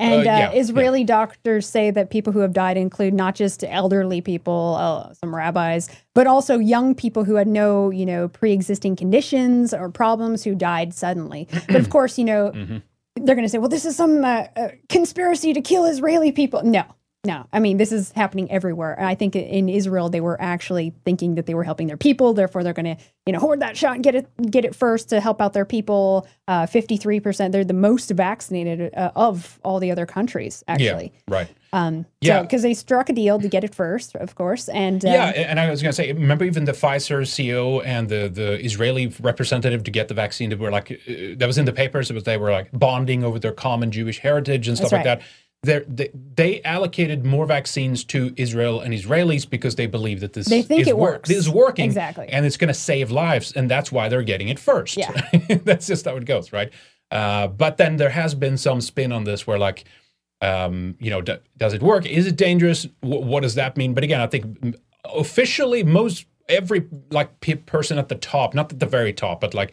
And 0.00 0.14
Uh, 0.14 0.18
uh, 0.18 0.22
yeah, 0.22 0.50
Israeli 0.52 1.04
doctors 1.04 1.68
say 1.68 1.90
that 1.90 2.10
people 2.10 2.32
who 2.32 2.38
have 2.40 2.52
died 2.52 2.76
include 2.76 3.12
not 3.14 3.34
just 3.34 3.62
elderly 3.62 4.20
people, 4.20 4.76
uh, 4.80 5.12
some 5.14 5.34
rabbis, 5.34 5.88
but 6.14 6.26
also 6.26 6.58
young 6.58 6.94
people 6.94 7.22
who 7.24 7.34
had 7.34 7.46
no, 7.46 7.90
you 7.90 8.06
know, 8.06 8.28
pre-existing 8.28 8.96
conditions 8.96 9.74
or 9.74 9.90
problems 9.90 10.42
who 10.42 10.54
died 10.54 10.94
suddenly. 10.94 11.46
but 11.68 11.76
of 11.76 11.90
course, 11.96 12.18
you 12.18 12.24
know, 12.24 12.50
Mm-hmm. 12.50 12.78
they're 13.24 13.34
going 13.34 13.44
to 13.44 13.48
say, 13.50 13.58
"Well, 13.58 13.68
this 13.68 13.84
is 13.84 13.94
some 13.96 14.24
uh, 14.24 14.44
uh, 14.56 14.68
conspiracy 14.88 15.52
to 15.52 15.60
kill 15.60 15.84
Israeli 15.84 16.32
people." 16.32 16.62
No, 16.64 16.84
no. 17.24 17.46
I 17.52 17.60
mean, 17.60 17.76
this 17.76 17.92
is 17.92 18.12
happening 18.12 18.50
everywhere. 18.50 18.98
I 18.98 19.14
think 19.14 19.36
in 19.36 19.68
Israel, 19.68 20.08
they 20.08 20.22
were 20.22 20.40
actually 20.40 20.94
thinking 21.04 21.34
that 21.34 21.44
they 21.44 21.52
were 21.54 21.64
helping 21.64 21.86
their 21.86 21.98
people. 21.98 22.32
Therefore, 22.32 22.64
they're 22.64 22.72
going 22.72 22.96
to, 22.96 23.02
you 23.26 23.34
know, 23.34 23.38
hoard 23.38 23.60
that 23.60 23.76
shot 23.76 23.96
and 23.96 24.02
get 24.02 24.14
it, 24.14 24.28
get 24.50 24.64
it 24.64 24.74
first 24.74 25.10
to 25.10 25.20
help 25.20 25.42
out 25.42 25.52
their 25.52 25.66
people. 25.66 26.26
Uh, 26.48 26.64
Fifty-three 26.64 27.20
percent. 27.20 27.52
They're 27.52 27.62
the 27.62 27.74
most 27.74 28.10
vaccinated 28.10 28.94
uh, 28.94 29.12
of 29.14 29.60
all 29.62 29.80
the 29.80 29.90
other 29.90 30.06
countries. 30.06 30.64
Actually, 30.66 31.12
yeah, 31.28 31.34
right. 31.34 31.48
um, 31.74 32.06
Yeah. 32.22 32.40
because 32.40 32.62
they 32.62 32.72
struck 32.72 33.10
a 33.10 33.12
deal 33.12 33.38
to 33.38 33.48
get 33.48 33.64
it 33.64 33.74
first, 33.74 34.16
of 34.16 34.34
course. 34.34 34.70
And 34.70 35.04
um, 35.04 35.12
Yeah, 35.12 35.26
and 35.26 35.60
I 35.60 35.70
was 35.70 35.82
going 35.82 35.90
to 35.90 35.96
say, 35.96 36.10
remember 36.12 36.44
even 36.46 36.64
the 36.64 36.72
Pfizer 36.72 37.20
CEO 37.22 37.84
and 37.84 38.08
the 38.08 38.30
the 38.32 38.64
Israeli 38.64 39.08
representative 39.20 39.84
to 39.84 39.90
get 39.90 40.08
the 40.08 40.14
vaccine 40.14 40.48
that 40.50 40.58
were 40.58 40.70
like 40.70 40.90
uh, 40.90 41.36
that 41.36 41.46
was 41.46 41.58
in 41.58 41.66
the 41.66 41.72
papers. 41.72 42.10
It 42.10 42.14
was 42.14 42.24
they 42.24 42.38
were 42.38 42.50
like 42.50 42.70
bonding 42.72 43.24
over 43.24 43.38
their 43.38 43.52
common 43.52 43.90
Jewish 43.92 44.18
heritage 44.20 44.68
and 44.68 44.76
stuff 44.78 44.90
That's 44.90 45.04
like 45.04 45.06
right. 45.06 45.18
that. 45.20 45.26
They 45.62 46.10
they 46.34 46.62
allocated 46.62 47.24
more 47.26 47.44
vaccines 47.44 48.02
to 48.04 48.32
Israel 48.36 48.80
and 48.80 48.94
Israelis 48.94 49.48
because 49.48 49.74
they 49.76 49.86
believe 49.86 50.20
that 50.20 50.32
this 50.32 50.46
They 50.48 50.62
think 50.62 50.82
is 50.82 50.88
it 50.88 50.96
work- 50.96 51.12
works. 51.16 51.28
This 51.28 51.36
is 51.38 51.50
working 51.50 51.84
Exactly. 51.84 52.28
and 52.30 52.46
it's 52.46 52.56
going 52.56 52.68
to 52.68 52.74
save 52.74 53.10
lives, 53.10 53.52
and 53.52 53.70
that's 53.70 53.92
why 53.92 54.08
they're 54.08 54.22
getting 54.22 54.48
it 54.48 54.58
first. 54.58 54.96
Yeah. 54.96 55.12
that's 55.64 55.86
just 55.86 56.06
how 56.06 56.16
it 56.16 56.24
goes, 56.24 56.50
right? 56.52 56.72
Uh, 57.10 57.46
but 57.48 57.76
then 57.76 57.96
there 57.98 58.08
has 58.10 58.34
been 58.34 58.56
some 58.56 58.80
spin 58.80 59.12
on 59.12 59.24
this 59.24 59.46
where 59.46 59.58
like 59.58 59.84
um, 60.42 60.96
you 60.98 61.10
know, 61.10 61.20
d- 61.20 61.36
does 61.58 61.74
it 61.74 61.82
work? 61.82 62.06
Is 62.06 62.26
it 62.26 62.36
dangerous? 62.36 62.86
W- 63.02 63.20
what 63.22 63.42
does 63.42 63.56
that 63.56 63.76
mean? 63.76 63.92
But 63.92 64.04
again, 64.04 64.22
I 64.22 64.26
think 64.28 64.76
officially, 65.04 65.82
most 65.84 66.24
every 66.48 66.86
like 67.10 67.38
pe- 67.40 67.56
person 67.56 67.98
at 67.98 68.08
the 68.08 68.14
top, 68.14 68.54
not 68.54 68.72
at 68.72 68.80
the 68.80 68.86
very 68.86 69.12
top, 69.12 69.42
but 69.42 69.52
like 69.52 69.72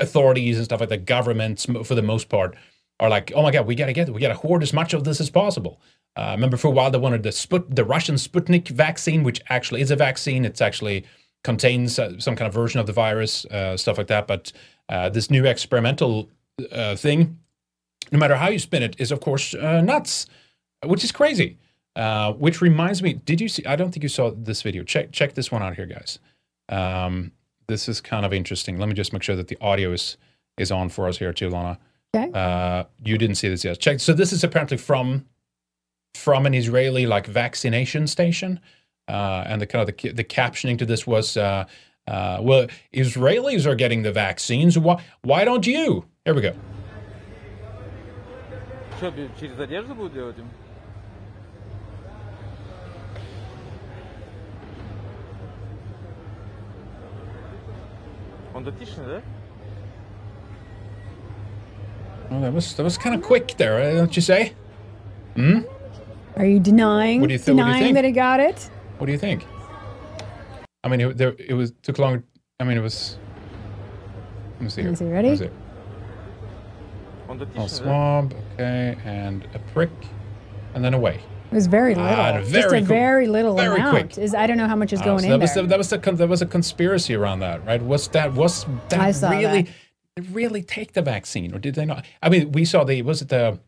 authorities 0.00 0.56
and 0.56 0.64
stuff 0.64 0.80
like 0.80 0.88
the 0.88 0.96
governments 0.96 1.66
for 1.84 1.94
the 1.94 2.02
most 2.02 2.28
part, 2.28 2.56
are 3.00 3.08
like, 3.08 3.32
oh 3.34 3.42
my 3.42 3.50
god, 3.50 3.66
we 3.66 3.74
gotta 3.74 3.92
get, 3.92 4.08
it. 4.08 4.14
we 4.14 4.20
gotta 4.20 4.34
hoard 4.34 4.62
as 4.62 4.72
much 4.72 4.94
of 4.94 5.04
this 5.04 5.20
as 5.20 5.30
possible. 5.30 5.80
Uh, 6.16 6.32
remember, 6.32 6.56
for 6.56 6.68
a 6.68 6.70
while 6.70 6.90
they 6.90 6.98
wanted 6.98 7.22
the 7.22 7.30
Sput, 7.30 7.74
the 7.74 7.84
Russian 7.84 8.16
Sputnik 8.16 8.68
vaccine, 8.68 9.22
which 9.22 9.40
actually 9.48 9.80
is 9.80 9.90
a 9.90 9.96
vaccine. 9.96 10.44
It's 10.44 10.60
actually 10.60 11.04
contains 11.44 11.98
uh, 11.98 12.18
some 12.18 12.34
kind 12.34 12.48
of 12.48 12.54
version 12.54 12.80
of 12.80 12.86
the 12.86 12.92
virus, 12.92 13.44
uh, 13.46 13.76
stuff 13.76 13.98
like 13.98 14.08
that. 14.08 14.26
But 14.26 14.52
uh, 14.88 15.10
this 15.10 15.30
new 15.30 15.44
experimental 15.46 16.28
uh, 16.72 16.96
thing, 16.96 17.38
no 18.10 18.18
matter 18.18 18.36
how 18.36 18.48
you 18.48 18.58
spin 18.58 18.82
it, 18.82 18.96
is 18.98 19.12
of 19.12 19.20
course 19.20 19.54
uh, 19.54 19.80
nuts, 19.80 20.26
which 20.84 21.04
is 21.04 21.12
crazy. 21.12 21.58
Which 22.38 22.60
reminds 22.60 23.02
me, 23.02 23.14
did 23.14 23.40
you 23.40 23.48
see? 23.48 23.64
I 23.64 23.76
don't 23.76 23.92
think 23.92 24.02
you 24.02 24.08
saw 24.08 24.30
this 24.30 24.62
video. 24.62 24.82
Check 24.82 25.12
check 25.12 25.34
this 25.34 25.52
one 25.52 25.62
out 25.62 25.76
here, 25.76 25.86
guys. 25.86 26.18
Um, 26.68 27.32
this 27.68 27.88
is 27.88 28.00
kind 28.00 28.26
of 28.26 28.32
interesting. 28.32 28.78
Let 28.78 28.88
me 28.88 28.94
just 28.94 29.12
make 29.12 29.22
sure 29.22 29.36
that 29.36 29.48
the 29.48 29.58
audio 29.60 29.92
is 29.92 30.16
is 30.58 30.72
on 30.72 30.88
for 30.88 31.06
us 31.06 31.18
here 31.18 31.32
too, 31.32 31.50
Lana. 31.50 31.78
Okay. 32.15 32.31
Uh, 32.33 32.83
you 33.03 33.17
didn't 33.17 33.35
see 33.35 33.49
this 33.49 33.63
yet. 33.63 33.79
Check. 33.79 33.99
So 33.99 34.13
this 34.13 34.31
is 34.31 34.43
apparently 34.43 34.77
from 34.77 35.25
from 36.15 36.45
an 36.45 36.53
Israeli 36.53 37.07
like 37.07 37.25
vaccination 37.25 38.05
station, 38.07 38.59
uh, 39.07 39.43
and 39.47 39.59
the 39.61 39.65
kind 39.65 39.81
of 39.81 39.87
the 39.87 39.93
ca- 39.93 40.13
the 40.13 40.23
captioning 40.23 40.77
to 40.77 40.85
this 40.85 41.07
was, 41.07 41.37
uh, 41.37 41.65
uh, 42.07 42.37
"Well, 42.41 42.67
Israelis 42.93 43.65
are 43.65 43.75
getting 43.75 44.03
the 44.03 44.11
vaccines. 44.11 44.77
Why 44.77 45.03
why 45.23 45.43
don't 45.43 45.65
you?" 45.65 46.05
Here 46.25 46.35
we 46.35 46.41
go. 46.41 46.53
Что, 48.97 49.11
бе- 49.11 49.29
через 49.39 49.59
одежду 49.59 49.95
будут 49.95 50.13
делать 50.13 50.37
им? 50.37 50.47
Он 58.53 58.63
дотичный, 58.63 59.05
да? 59.05 59.21
Well, 62.30 62.40
that 62.40 62.52
was 62.52 62.74
that 62.74 62.82
was 62.82 62.98
kind 62.98 63.14
of 63.14 63.22
quick 63.22 63.54
there, 63.56 63.80
eh, 63.80 63.94
don't 63.94 64.14
you 64.14 64.22
say? 64.22 64.52
Hmm. 65.34 65.60
Are 66.36 66.44
you 66.44 66.60
denying? 66.60 67.20
What 67.20 67.28
do 67.28 67.32
you, 67.32 67.38
th- 67.38 67.46
denying 67.46 67.66
what 67.66 67.72
do 67.72 67.78
you 67.78 67.84
think? 67.86 67.94
that 67.96 68.04
he 68.04 68.12
got 68.12 68.40
it? 68.40 68.70
What 68.98 69.06
do 69.06 69.12
you 69.12 69.18
think? 69.18 69.46
I 70.84 70.88
mean, 70.88 71.00
it, 71.00 71.16
there, 71.16 71.34
it 71.38 71.54
was 71.54 71.72
took 71.82 71.98
long. 71.98 72.22
I 72.60 72.64
mean, 72.64 72.76
it 72.76 72.82
was. 72.82 73.16
Let 74.54 74.62
me 74.62 74.68
see. 74.68 74.82
Here. 74.82 74.92
Is 74.92 74.98
he 74.98 75.06
ready? 75.06 75.28
Is 75.28 75.40
it? 75.40 75.52
Oh, 77.56 77.66
swab. 77.66 78.34
Okay, 78.54 78.96
and 79.04 79.46
a 79.54 79.58
prick, 79.72 79.90
and 80.74 80.84
then 80.84 80.94
away. 80.94 81.20
It 81.50 81.54
was 81.54 81.66
very 81.66 81.94
little. 81.94 82.10
Ah, 82.10 82.40
very 82.42 82.62
just 82.62 82.74
a 82.74 82.80
very 82.82 83.26
little 83.26 83.54
very 83.56 83.76
amount. 83.76 84.12
Quick. 84.12 84.18
Is 84.18 84.34
I 84.34 84.46
don't 84.46 84.58
know 84.58 84.68
how 84.68 84.76
much 84.76 84.92
is 84.92 85.00
ah, 85.00 85.04
going 85.04 85.20
so 85.20 85.28
that 85.28 85.34
in 85.34 85.40
was, 85.40 85.54
there. 85.54 85.66
That 85.66 85.78
was 85.78 85.92
a, 85.92 85.98
that 85.98 86.28
was 86.28 86.42
a 86.42 86.46
conspiracy 86.46 87.14
around 87.14 87.40
that, 87.40 87.64
right? 87.64 87.82
Was 87.82 88.08
that 88.08 88.34
was 88.34 88.66
that 88.90 89.12
really? 89.22 89.62
That 89.62 89.72
really 90.20 90.62
take 90.62 90.92
the 90.92 91.02
vaccine, 91.02 91.54
or 91.54 91.58
did 91.58 91.74
they 91.74 91.84
not? 91.84 92.04
I 92.22 92.28
mean, 92.28 92.52
we 92.52 92.64
saw 92.64 92.84
the 92.84 93.02
was 93.02 93.22
it 93.22 93.28
the 93.28 93.58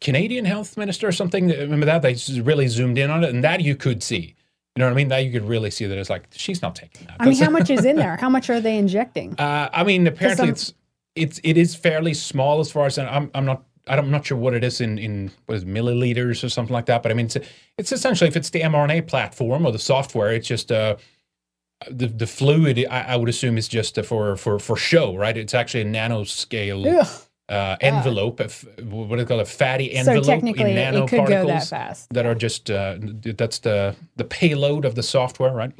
Canadian 0.00 0.44
health 0.44 0.76
minister 0.76 1.08
or 1.08 1.12
something? 1.12 1.48
Remember 1.48 1.86
that 1.86 2.02
they 2.02 2.16
really 2.40 2.68
zoomed 2.68 2.98
in 2.98 3.10
on 3.10 3.24
it, 3.24 3.30
and 3.30 3.42
that 3.44 3.60
you 3.60 3.76
could 3.76 4.02
see. 4.02 4.34
You 4.76 4.80
know 4.80 4.86
what 4.86 4.92
I 4.92 4.96
mean? 4.96 5.08
That 5.08 5.24
you 5.24 5.32
could 5.32 5.48
really 5.48 5.70
see 5.70 5.86
that 5.86 5.98
it's 5.98 6.10
like 6.10 6.28
she's 6.32 6.62
not 6.62 6.76
taking 6.76 7.06
that. 7.06 7.16
I 7.18 7.26
mean, 7.26 7.36
how 7.36 7.50
much 7.58 7.70
is 7.70 7.84
in 7.84 7.96
there? 7.96 8.16
How 8.16 8.28
much 8.28 8.48
are 8.48 8.60
they 8.60 8.78
injecting? 8.78 9.34
Uh, 9.38 9.68
I 9.72 9.82
mean, 9.84 10.06
apparently 10.06 10.48
it's 10.48 10.72
it's 11.16 11.40
it 11.42 11.56
is 11.56 11.74
fairly 11.74 12.14
small 12.14 12.60
as 12.60 12.70
far 12.70 12.86
as 12.86 12.98
I'm 12.98 13.30
I'm 13.34 13.44
not 13.44 13.64
I'm 13.88 14.10
not 14.10 14.26
sure 14.26 14.38
what 14.38 14.54
it 14.54 14.62
is 14.62 14.80
in 14.80 14.98
in 14.98 15.30
what 15.46 15.56
is 15.56 15.62
it, 15.62 15.68
milliliters 15.68 16.44
or 16.44 16.48
something 16.48 16.72
like 16.72 16.86
that. 16.86 17.02
But 17.02 17.10
I 17.10 17.14
mean, 17.14 17.26
it's 17.26 17.36
it's 17.76 17.92
essentially 17.92 18.28
if 18.28 18.36
it's 18.36 18.50
the 18.50 18.60
mRNA 18.60 19.08
platform 19.08 19.66
or 19.66 19.72
the 19.72 19.78
software, 19.78 20.32
it's 20.32 20.46
just 20.46 20.70
uh 20.70 20.96
the 21.90 22.06
the 22.08 22.26
fluid. 22.26 22.84
I, 22.90 23.00
I 23.02 23.16
would 23.16 23.28
assume 23.28 23.56
is 23.58 23.68
just 23.68 23.98
for 24.04 24.36
for 24.36 24.58
for 24.58 24.76
show, 24.76 25.14
right? 25.16 25.36
It's 25.36 25.54
actually 25.54 25.82
a 25.82 25.86
nanoscale 25.86 27.00
Ugh. 27.00 27.08
uh, 27.48 27.76
envelope, 27.80 28.40
of 28.40 28.66
what 28.84 29.10
do 29.10 29.16
they 29.16 29.24
call 29.24 29.38
it, 29.40 29.42
a 29.42 29.46
fatty 29.46 29.92
So 29.94 29.98
envelope 30.12 30.24
technically, 30.26 30.70
in 30.72 30.76
go 30.92 31.06
that 31.06 31.10
nanoparticles 31.10 31.70
fast. 31.70 32.08
that 32.10 32.26
are 32.26 32.34
just 32.34 32.70
uh, 32.70 32.96
that's 33.00 33.60
the 33.60 33.94
the 34.16 34.24
payload 34.24 34.84
of 34.84 34.94
the 34.94 35.02
software, 35.02 35.52
right? 35.52 35.72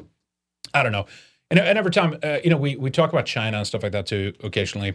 I 0.73 0.83
don't 0.83 0.91
know. 0.91 1.05
And, 1.51 1.59
and 1.59 1.77
every 1.79 1.91
time, 1.91 2.15
uh, 2.23 2.37
you 2.43 2.49
know, 2.51 2.57
we 2.57 2.75
we 2.75 2.91
talk 2.91 3.11
about 3.11 3.25
China 3.25 3.57
and 3.57 3.65
stuff 3.67 3.81
like 3.83 3.91
that 3.91 4.05
too 4.05 4.33
occasionally, 4.43 4.93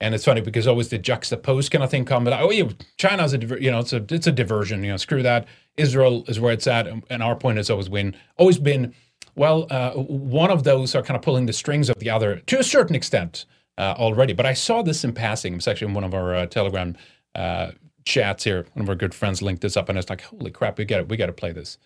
and 0.00 0.14
it's 0.14 0.24
funny 0.24 0.40
because 0.40 0.66
always 0.66 0.88
the 0.88 0.98
juxtaposed 0.98 1.70
kind 1.70 1.84
of 1.84 1.90
thing 1.90 2.04
come, 2.04 2.24
but 2.24 2.32
oh 2.32 2.50
yeah, 2.50 2.64
China's 2.96 3.32
a 3.34 3.38
diver- 3.38 3.58
you 3.60 3.70
know 3.70 3.78
it's 3.78 3.92
a 3.92 4.04
it's 4.10 4.26
a 4.26 4.32
diversion. 4.32 4.82
You 4.82 4.90
know, 4.92 4.96
screw 4.96 5.22
that. 5.22 5.46
Israel 5.76 6.24
is 6.28 6.40
where 6.40 6.52
it's 6.52 6.66
at, 6.66 6.86
and- 6.88 7.04
and 7.10 7.22
our 7.22 7.36
point 7.36 7.58
has 7.58 7.70
always 7.70 7.88
been 7.88 8.16
always 8.38 8.58
been. 8.58 8.92
Well, 9.34 9.66
uh, 9.70 9.92
one 9.92 10.50
of 10.50 10.64
those 10.64 10.94
are 10.94 11.02
kind 11.02 11.16
of 11.16 11.22
pulling 11.22 11.46
the 11.46 11.52
strings 11.52 11.88
of 11.88 11.98
the 11.98 12.10
other 12.10 12.36
to 12.46 12.58
a 12.58 12.62
certain 12.64 12.94
extent 12.94 13.46
uh, 13.78 13.94
already. 13.96 14.32
But 14.34 14.46
I 14.46 14.52
saw 14.52 14.82
this 14.82 15.04
in 15.04 15.12
passing. 15.12 15.54
It's 15.54 15.66
actually 15.68 15.88
in 15.88 15.94
one 15.94 16.04
of 16.04 16.14
our 16.14 16.34
uh, 16.34 16.46
Telegram 16.46 16.96
uh, 17.34 17.70
chats 18.04 18.44
here. 18.44 18.66
One 18.74 18.82
of 18.82 18.88
our 18.88 18.94
good 18.94 19.14
friends 19.14 19.40
linked 19.40 19.62
this 19.62 19.76
up, 19.76 19.88
and 19.88 19.98
it's 19.98 20.10
like, 20.10 20.20
holy 20.22 20.50
crap, 20.50 20.78
we 20.78 20.84
got 20.84 20.98
to 20.98 21.04
we 21.04 21.16
got 21.16 21.26
to 21.26 21.32
play 21.32 21.52
this. 21.52 21.78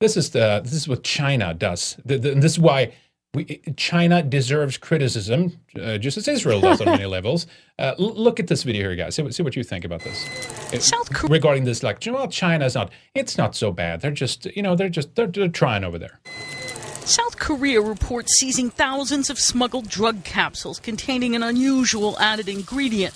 This 0.00 0.16
is 0.16 0.30
the 0.30 0.60
this 0.62 0.72
is 0.74 0.86
what 0.88 1.02
China 1.02 1.52
does. 1.54 1.96
The, 2.04 2.18
the, 2.18 2.32
and 2.32 2.42
this 2.42 2.52
is 2.52 2.58
why 2.60 2.92
we, 3.34 3.60
China 3.76 4.22
deserves 4.22 4.76
criticism, 4.78 5.58
uh, 5.80 5.98
just 5.98 6.16
as 6.16 6.28
Israel 6.28 6.60
does 6.60 6.80
on 6.80 6.86
many 6.86 7.06
levels. 7.18 7.48
Uh, 7.80 7.94
l- 7.98 8.14
look 8.14 8.38
at 8.38 8.46
this 8.46 8.62
video 8.62 8.82
here, 8.82 8.94
guys. 8.94 9.16
See, 9.16 9.22
what- 9.22 9.34
see 9.34 9.42
what 9.42 9.56
you 9.56 9.64
think 9.64 9.84
about 9.84 10.02
this. 10.02 10.24
South 10.86 11.12
Korea- 11.12 11.32
regarding 11.32 11.64
this, 11.64 11.82
like, 11.82 11.98
well, 12.06 12.28
China's 12.28 12.76
not. 12.76 12.92
It's 13.16 13.36
not 13.36 13.56
so 13.56 13.72
bad. 13.72 14.00
They're 14.02 14.12
just, 14.12 14.46
you 14.54 14.62
know, 14.62 14.76
they're 14.76 14.88
just 14.88 15.16
they're, 15.16 15.26
they're 15.26 15.48
trying 15.48 15.82
over 15.82 15.98
there. 15.98 16.20
South 17.04 17.38
Korea 17.38 17.80
reports 17.82 18.38
seizing 18.38 18.70
thousands 18.70 19.28
of 19.28 19.38
smuggled 19.38 19.88
drug 19.88 20.24
capsules 20.24 20.78
containing 20.78 21.34
an 21.36 21.42
unusual 21.42 22.18
added 22.18 22.48
ingredient 22.48 23.14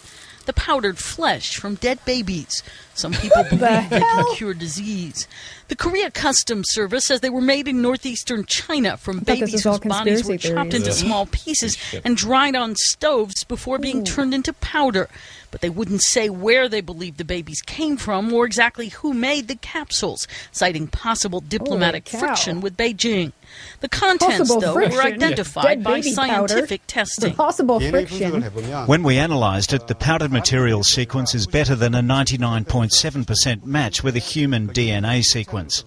the 0.49 0.53
powdered 0.55 0.97
flesh 0.97 1.59
from 1.59 1.75
dead 1.75 2.03
babies. 2.07 2.63
Some 2.95 3.13
people 3.13 3.45
believe 3.51 3.61
they 3.61 3.83
hell? 3.83 4.25
can 4.25 4.35
cure 4.35 4.55
disease. 4.55 5.29
The 5.69 5.77
Korea 5.77 6.11
Customs 6.11 6.65
Service 6.71 7.05
says 7.05 7.21
they 7.21 7.29
were 7.29 7.43
made 7.43 7.69
in 7.69 7.83
northeastern 7.83 8.47
China 8.47 8.97
from 8.97 9.19
babies 9.19 9.63
whose 9.63 9.79
bodies 9.81 10.27
were 10.27 10.39
chopped 10.39 10.71
theories. 10.71 10.75
into 10.75 10.93
small 10.93 11.27
pieces 11.27 11.77
and 12.03 12.17
dried 12.17 12.57
on 12.57 12.77
stoves 12.77 13.45
before 13.45 13.79
being 13.79 14.05
turned 14.05 14.33
into 14.33 14.55
powder 14.55 15.11
but 15.51 15.61
they 15.61 15.71
wouldn't 15.71 16.03
say 16.03 16.29
where 16.29 16.69
they 16.69 16.81
believed 16.81 17.19
the 17.19 17.25
babies 17.25 17.61
came 17.63 17.97
from 17.97 18.33
or 18.33 18.45
exactly 18.45 18.89
who 18.89 19.15
made 19.15 19.49
the 19.49 19.57
capsules, 19.57 20.27
citing 20.53 20.87
possible 20.87 21.41
diplomatic 21.41 22.09
friction 22.09 22.61
with 22.61 22.77
Beijing. 22.77 23.33
The 23.81 23.89
contents, 23.89 24.39
possible 24.39 24.61
though, 24.61 24.75
friction. 24.75 24.97
were 24.97 25.03
identified 25.03 25.79
yeah. 25.83 25.85
by 25.85 26.01
scientific 26.01 26.83
powder. 26.83 26.87
testing. 26.87 27.31
The 27.31 27.37
possible 27.37 27.81
friction. 27.81 28.43
When 28.43 29.03
we 29.03 29.19
analysed 29.19 29.73
it, 29.73 29.87
the 29.87 29.95
powdered 29.95 30.33
material 30.33 30.85
sequence 30.85 31.35
is 31.35 31.47
better 31.47 31.75
than 31.75 31.95
a 31.95 32.01
99.7% 32.01 33.65
match 33.65 34.03
with 34.03 34.17
a 34.17 34.21
human 34.21 34.69
DNA 34.69 35.23
sequence. 35.23 35.85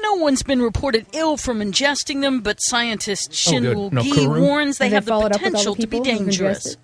No 0.00 0.14
one's 0.14 0.42
been 0.42 0.60
reported 0.60 1.06
ill 1.12 1.36
from 1.36 1.60
ingesting 1.60 2.20
them, 2.20 2.40
but 2.40 2.58
scientist 2.60 3.32
Shin 3.32 3.66
oh, 3.66 3.88
no, 3.90 4.02
warns 4.28 4.78
they 4.78 4.90
have 4.90 5.06
the 5.06 5.28
potential 5.30 5.74
to 5.76 5.86
be 5.86 6.00
dangerous. 6.00 6.76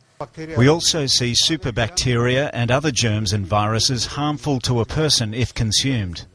We 0.57 0.69
also 0.69 1.07
see 1.07 1.33
superbacteria 1.33 2.51
and 2.53 2.71
other 2.71 2.91
germs 2.91 3.33
and 3.33 3.47
viruses 3.47 4.05
harmful 4.05 4.61
to 4.61 4.81
a 4.81 4.85
person 4.85 5.33
if 5.33 5.55
consumed. 5.55 6.27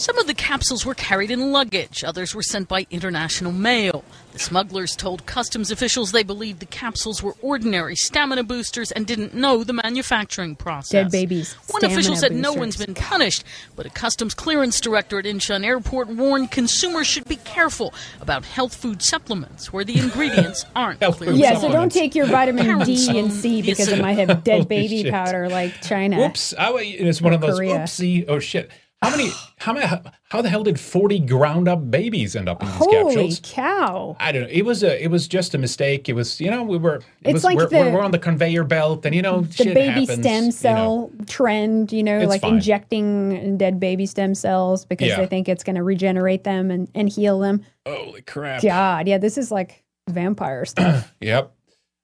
Some 0.00 0.16
of 0.16 0.26
the 0.26 0.32
capsules 0.32 0.86
were 0.86 0.94
carried 0.94 1.30
in 1.30 1.52
luggage, 1.52 2.04
others 2.04 2.34
were 2.34 2.42
sent 2.42 2.68
by 2.68 2.86
international 2.90 3.52
mail. 3.52 4.02
The 4.32 4.38
smugglers 4.38 4.96
told 4.96 5.26
customs 5.26 5.70
officials 5.70 6.12
they 6.12 6.22
believed 6.22 6.60
the 6.60 6.64
capsules 6.64 7.22
were 7.22 7.34
ordinary 7.42 7.96
stamina 7.96 8.44
boosters 8.44 8.90
and 8.92 9.06
didn't 9.06 9.34
know 9.34 9.62
the 9.62 9.74
manufacturing 9.74 10.56
process. 10.56 10.90
Dead 10.90 11.10
babies, 11.10 11.52
One 11.68 11.84
official 11.84 12.16
stamina 12.16 12.18
said 12.18 12.32
no 12.32 12.54
one's 12.54 12.78
been 12.78 12.94
punished, 12.94 13.44
but 13.76 13.84
a 13.84 13.90
customs 13.90 14.32
clearance 14.32 14.80
director 14.80 15.18
at 15.18 15.26
Incheon 15.26 15.66
Airport 15.66 16.08
warned 16.08 16.50
consumers 16.50 17.06
should 17.06 17.28
be 17.28 17.36
careful 17.36 17.92
about 18.22 18.46
health 18.46 18.74
food 18.74 19.02
supplements 19.02 19.70
where 19.70 19.84
the 19.84 19.98
ingredients 19.98 20.64
aren't 20.74 21.00
Health 21.00 21.18
clearly 21.18 21.36
food 21.36 21.42
Yeah, 21.42 21.58
so 21.58 21.70
don't 21.70 21.92
take 21.92 22.14
your 22.14 22.24
vitamin 22.24 22.86
D 22.86 23.18
and 23.18 23.30
C 23.30 23.60
because 23.60 23.88
it 23.88 24.00
might 24.00 24.16
have 24.16 24.44
dead 24.44 24.66
baby 24.66 25.02
shit. 25.02 25.12
powder 25.12 25.50
like 25.50 25.82
China. 25.82 26.16
Whoops! 26.20 26.54
I, 26.58 26.72
it's 26.78 27.20
one 27.20 27.34
of 27.34 27.42
those. 27.42 27.58
Korea. 27.58 27.80
Oopsie! 27.80 28.24
Oh 28.26 28.38
shit! 28.38 28.70
How 29.02 29.10
many? 29.10 29.30
How 29.60 29.74
many? 29.74 29.86
How 30.30 30.40
the 30.40 30.48
hell 30.48 30.62
did 30.62 30.80
forty 30.80 31.18
ground 31.18 31.68
up 31.68 31.90
babies 31.90 32.34
end 32.34 32.48
up 32.48 32.62
in 32.62 32.68
these 32.68 32.76
Holy 32.76 32.92
capsules? 32.96 33.14
Holy 33.14 33.36
cow! 33.42 34.16
I 34.18 34.32
don't 34.32 34.42
know. 34.44 34.48
It 34.50 34.64
was 34.64 34.82
a. 34.82 35.02
It 35.02 35.08
was 35.10 35.28
just 35.28 35.54
a 35.54 35.58
mistake. 35.58 36.08
It 36.08 36.14
was. 36.14 36.40
You 36.40 36.50
know, 36.50 36.62
we 36.62 36.78
were. 36.78 36.96
It 36.96 37.04
It's 37.24 37.32
was, 37.34 37.44
like 37.44 37.56
we're, 37.58 37.66
the- 37.68 37.90
we're, 37.92 38.00
on 38.02 38.10
the 38.10 38.18
conveyor 38.18 38.64
belt, 38.64 39.04
and 39.04 39.14
you 39.14 39.20
know, 39.20 39.42
The 39.42 39.64
baby 39.74 40.06
happens, 40.06 40.20
stem 40.20 40.34
you 40.44 40.46
know. 40.46 40.50
cell 40.50 41.10
trend, 41.26 41.92
you 41.92 42.02
know, 42.02 42.18
It's 42.20 42.28
like 42.30 42.40
fine. 42.40 42.54
injecting 42.54 43.58
dead 43.58 43.78
baby 43.80 44.06
stem 44.06 44.34
cells 44.34 44.86
because 44.86 45.08
Yeah. 45.08 45.16
they 45.16 45.26
think 45.26 45.48
it's 45.48 45.62
going 45.64 45.76
to 45.76 45.82
regenerate 45.82 46.44
them 46.44 46.70
and, 46.70 46.88
and 46.94 47.08
heal 47.08 47.38
them. 47.40 47.62
Holy 47.86 48.22
crap! 48.22 48.62
God, 48.62 49.08
yeah, 49.08 49.18
this 49.18 49.36
is 49.36 49.50
like 49.50 49.84
vampire 50.08 50.64
stuff. 50.64 51.12
Yep. 51.20 51.52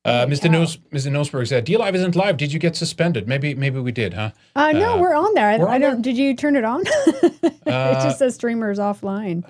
Uh, 0.07 0.27
Mr. 0.27 0.51
Nos- 0.51 0.77
Mr. 0.93 1.11
Nosberg 1.11 1.49
said, 1.49 1.65
"D 1.65 1.77
Live 1.77 1.95
isn't 1.95 2.15
live. 2.17 2.37
Did 2.37 2.53
you 2.53 2.59
get 2.59 2.77
suspended? 2.77 3.27
Maybe, 3.29 3.55
maybe 3.55 3.81
we 3.81 3.93
did, 3.93 4.15
huh? 4.15 4.31
Uh, 4.55 4.73
no, 4.73 4.95
Uh, 4.95 5.01
we're 5.01 5.15
on 5.15 5.35
there. 5.35 5.49
I, 5.49 5.59
we're 5.59 5.69
I 5.69 5.75
on 5.75 5.81
don't. 5.81 5.93
there? 6.03 6.13
Did 6.13 6.17
you 6.17 6.35
turn 6.35 6.55
it 6.57 6.65
on? 6.65 6.83
it 6.87 8.03
just 8.03 8.19
says 8.19 8.35
streamers 8.35 8.79
offline, 8.79 9.45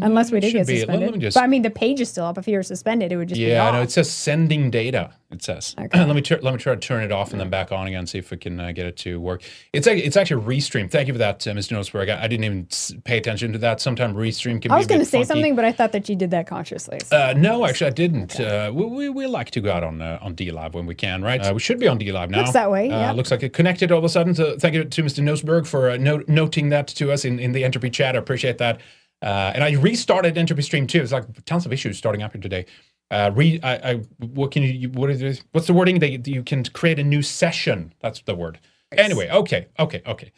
unless 0.00 0.30
we 0.32 0.40
did 0.40 0.52
get 0.52 0.66
be. 0.66 0.80
Let- 0.80 0.88
let 0.88 0.98
suspended. 0.98 1.20
just- 1.20 1.34
But 1.36 1.44
I 1.44 1.46
mean, 1.46 1.62
the 1.62 1.70
page 1.70 2.00
is 2.00 2.08
still 2.08 2.24
up. 2.26 2.38
If 2.38 2.48
you 2.48 2.56
were 2.56 2.62
suspended, 2.62 3.12
it 3.12 3.16
would 3.16 3.28
just 3.28 3.38
be 3.40 3.46
Yeah, 3.46 3.70
no, 3.70 3.82
it 3.82 3.90
says 3.90 4.10
sending 4.10 4.70
data. 4.70 5.12
It 5.30 5.42
says. 5.42 5.74
Okay. 5.82 6.04
let 6.04 6.14
me 6.14 6.20
tur- 6.22 6.40
let 6.42 6.52
me 6.52 6.58
try 6.58 6.74
to 6.74 6.80
turn 6.80 7.02
it 7.02 7.10
off 7.12 7.32
and 7.32 7.40
then 7.40 7.48
back 7.50 7.72
on 7.72 7.86
again. 7.86 8.06
See 8.06 8.18
if 8.18 8.30
we 8.30 8.36
can 8.36 8.60
uh, 8.60 8.72
get 8.72 8.86
it 8.86 8.96
to 8.98 9.18
work. 9.20 9.42
It's 9.72 9.86
a- 9.86 9.96
it's 9.96 10.16
actually 10.16 10.42
restream. 10.44 10.90
Thank 10.90 11.08
you 11.08 11.14
for 11.14 11.18
that, 11.18 11.46
uh, 11.46 11.52
Mr. 11.52 11.76
Nosberg. 11.76 12.10
I, 12.14 12.24
I 12.24 12.28
didn't 12.28 12.44
even 12.44 12.68
pay 13.04 13.16
attention 13.18 13.52
to 13.52 13.58
that. 13.58 13.80
Sometimes 13.80 14.14
restream 14.14 14.60
can 14.60 14.68
be. 14.68 14.70
I 14.70 14.78
was 14.78 14.86
going 14.86 15.00
to 15.00 15.06
say 15.06 15.22
something, 15.24 15.54
but 15.56 15.64
I 15.64 15.72
thought 15.72 15.92
that 15.92 16.08
you 16.08 16.16
did 16.16 16.30
that 16.32 16.46
consciously. 16.46 16.98
so- 17.04 17.16
Uh, 17.16 17.34
no, 17.36 17.64
actually, 17.64 17.86
I 17.88 17.90
didn't. 17.94 18.38
Uh, 18.38 18.70
we, 18.74 18.84
we, 18.84 19.08
we 19.08 19.26
like 19.26 19.50
to 19.52 19.60
go 19.60 19.72
out 19.72 19.82
on 19.84 19.91
uh, 20.00 20.18
on 20.22 20.34
D 20.34 20.50
Live 20.50 20.74
when 20.74 20.86
we 20.86 20.94
can, 20.94 21.22
right? 21.22 21.40
Uh, 21.40 21.52
we 21.52 21.60
should 21.60 21.78
be 21.78 21.88
on 21.88 21.98
D 21.98 22.10
Live 22.12 22.30
now. 22.30 22.38
Looks 22.38 22.52
that 22.52 22.70
way, 22.70 22.88
Uh, 22.88 22.98
yeah. 23.00 23.12
Looks 23.12 23.30
like 23.30 23.42
it 23.42 23.52
connected 23.52 23.92
all 23.92 23.98
of 23.98 24.04
a 24.04 24.08
sudden. 24.08 24.34
So 24.34 24.56
thank 24.58 24.74
you 24.74 24.84
to 24.84 25.02
Mr. 25.02 25.22
Nosberg 25.22 25.66
for 25.66 25.90
uh, 25.90 25.96
no- 25.96 26.22
noting 26.28 26.70
that 26.70 26.86
to 26.88 27.12
us 27.12 27.24
in, 27.24 27.38
in 27.38 27.52
the 27.52 27.64
Entropy 27.64 27.90
chat. 27.90 28.14
I 28.14 28.18
appreciate 28.18 28.58
that. 28.58 28.80
Uh, 29.20 29.52
and 29.54 29.62
I 29.62 29.72
restarted 29.72 30.38
Entropy 30.38 30.62
Stream 30.62 30.86
too. 30.86 31.00
It's 31.02 31.12
like 31.12 31.24
tons 31.44 31.66
of 31.66 31.72
issues 31.72 31.98
starting 31.98 32.22
up 32.22 32.32
here 32.32 32.40
today. 32.40 32.66
Uh, 33.10 33.30
re, 33.34 33.60
I, 33.62 33.74
I, 33.90 33.94
what 34.18 34.50
can 34.52 34.62
you? 34.62 34.88
What 34.88 35.10
is 35.10 35.20
it? 35.22 35.42
What's 35.52 35.66
the 35.66 35.74
wording? 35.74 35.98
That 35.98 36.26
you 36.26 36.42
can 36.42 36.64
create 36.64 36.98
a 36.98 37.04
new 37.04 37.20
session. 37.22 37.92
That's 38.00 38.22
the 38.22 38.34
word. 38.34 38.58
Anyway, 38.90 39.28
okay, 39.30 39.68
okay, 39.78 40.02
okay. 40.06 40.32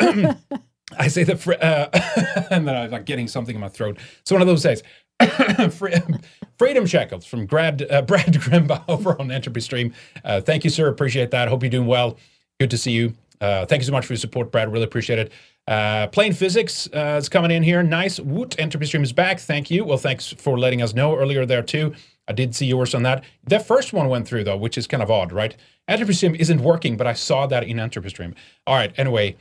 I 0.98 1.08
say 1.08 1.24
the 1.24 1.36
fr- 1.36 1.54
uh, 1.60 1.88
and 2.50 2.66
then 2.66 2.76
I'm 2.76 2.90
like 2.90 3.04
getting 3.04 3.28
something 3.28 3.54
in 3.54 3.60
my 3.60 3.68
throat. 3.68 3.98
It's 4.20 4.30
one 4.30 4.40
of 4.40 4.46
those 4.46 4.62
days. 4.62 4.82
Fre- 5.70 5.88
Freedom 6.58 6.86
Shackles 6.86 7.26
from 7.26 7.46
Brad 7.46 7.86
uh, 7.90 8.02
Brad 8.02 8.26
Grimba 8.26 8.84
over 8.88 9.20
on 9.20 9.30
Entropy 9.30 9.60
Stream. 9.60 9.92
Uh, 10.24 10.40
thank 10.40 10.64
you, 10.64 10.70
sir. 10.70 10.88
Appreciate 10.88 11.30
that. 11.30 11.48
Hope 11.48 11.62
you're 11.62 11.70
doing 11.70 11.86
well. 11.86 12.16
Good 12.58 12.70
to 12.70 12.78
see 12.78 12.92
you. 12.92 13.14
Uh, 13.40 13.66
thank 13.66 13.80
you 13.82 13.86
so 13.86 13.92
much 13.92 14.06
for 14.06 14.14
your 14.14 14.18
support, 14.18 14.50
Brad. 14.50 14.72
Really 14.72 14.84
appreciate 14.84 15.18
it. 15.18 15.32
Uh, 15.68 16.06
Plain 16.06 16.32
Physics 16.32 16.88
uh, 16.94 17.16
is 17.18 17.28
coming 17.28 17.50
in 17.50 17.62
here. 17.62 17.82
Nice. 17.82 18.18
Woot, 18.20 18.58
Entropy 18.58 18.86
Stream 18.86 19.02
is 19.02 19.12
back. 19.12 19.40
Thank 19.40 19.70
you. 19.70 19.84
Well, 19.84 19.98
thanks 19.98 20.32
for 20.32 20.58
letting 20.58 20.80
us 20.80 20.94
know 20.94 21.16
earlier 21.16 21.44
there, 21.44 21.62
too. 21.62 21.94
I 22.28 22.32
did 22.32 22.54
see 22.54 22.66
yours 22.66 22.94
on 22.94 23.02
that. 23.02 23.24
The 23.44 23.60
first 23.60 23.92
one 23.92 24.08
went 24.08 24.26
through, 24.26 24.44
though, 24.44 24.56
which 24.56 24.78
is 24.78 24.86
kind 24.86 25.02
of 25.02 25.10
odd, 25.10 25.32
right? 25.32 25.56
Entropy 25.88 26.12
Stream 26.14 26.34
isn't 26.34 26.60
working, 26.60 26.96
but 26.96 27.06
I 27.06 27.12
saw 27.12 27.46
that 27.48 27.64
in 27.64 27.78
Entropy 27.78 28.08
Stream. 28.08 28.34
All 28.66 28.74
right. 28.74 28.92
Anyway, 28.96 29.36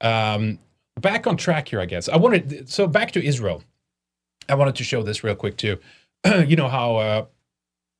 um, 0.00 0.58
back 1.00 1.26
on 1.26 1.36
track 1.36 1.68
here, 1.68 1.80
I 1.80 1.86
guess. 1.86 2.08
I 2.08 2.16
wanted, 2.16 2.68
so 2.68 2.86
back 2.86 3.12
to 3.12 3.24
Israel. 3.24 3.62
I 4.48 4.54
wanted 4.54 4.76
to 4.76 4.84
show 4.84 5.02
this 5.02 5.22
real 5.22 5.34
quick, 5.34 5.56
too. 5.56 5.78
you 6.46 6.56
know 6.56 6.68
how 6.68 6.96
uh, 6.96 7.26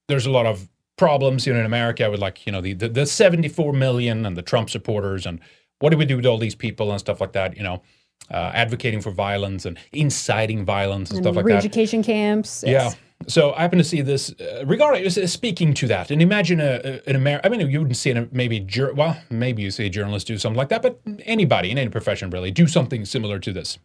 there's 0.08 0.26
a 0.26 0.30
lot 0.30 0.46
of 0.46 0.68
problems 0.96 1.46
you 1.46 1.52
know, 1.52 1.60
in 1.60 1.66
America 1.66 2.10
with 2.10 2.20
like, 2.20 2.44
you 2.46 2.52
know, 2.52 2.60
the, 2.60 2.74
the, 2.74 2.88
the 2.88 3.06
74 3.06 3.72
million 3.72 4.26
and 4.26 4.36
the 4.36 4.42
Trump 4.42 4.68
supporters 4.68 5.24
and 5.24 5.40
what 5.78 5.90
do 5.90 5.96
we 5.96 6.04
do 6.04 6.16
with 6.16 6.26
all 6.26 6.38
these 6.38 6.56
people 6.56 6.90
and 6.90 7.00
stuff 7.00 7.20
like 7.20 7.32
that, 7.32 7.56
you 7.56 7.62
know, 7.62 7.82
uh, 8.30 8.50
advocating 8.52 9.00
for 9.00 9.12
violence 9.12 9.64
and 9.64 9.78
inciting 9.92 10.64
violence 10.64 11.10
and, 11.10 11.18
And 11.18 11.24
stuff 11.24 11.36
like 11.36 11.44
that. 11.44 11.52
re-education 11.52 12.02
camps. 12.02 12.64
Yeah. 12.66 12.92
So 13.26 13.52
I 13.52 13.62
happen 13.62 13.78
to 13.78 13.84
see 13.84 14.00
this 14.00 14.34
uh, 14.40 14.64
regarding 14.66 15.04
uh, 15.06 15.26
speaking 15.26 15.74
to 15.74 15.88
that, 15.88 16.10
and 16.10 16.22
imagine 16.22 16.60
a, 16.60 16.80
a, 16.84 17.08
an 17.08 17.16
American. 17.16 17.52
I 17.52 17.56
mean, 17.56 17.68
you 17.68 17.80
wouldn't 17.80 17.96
see 17.96 18.10
it. 18.10 18.32
Maybe 18.32 18.60
jur- 18.60 18.92
well, 18.92 19.20
maybe 19.28 19.62
you 19.62 19.70
see 19.72 19.86
a 19.86 19.90
journalist 19.90 20.28
do 20.28 20.38
something 20.38 20.56
like 20.56 20.68
that, 20.68 20.82
but 20.82 21.00
anybody 21.24 21.70
in 21.70 21.78
any 21.78 21.90
profession 21.90 22.30
really 22.30 22.52
do 22.52 22.68
something 22.68 23.04
similar 23.04 23.40
to 23.40 23.52
this. 23.52 23.78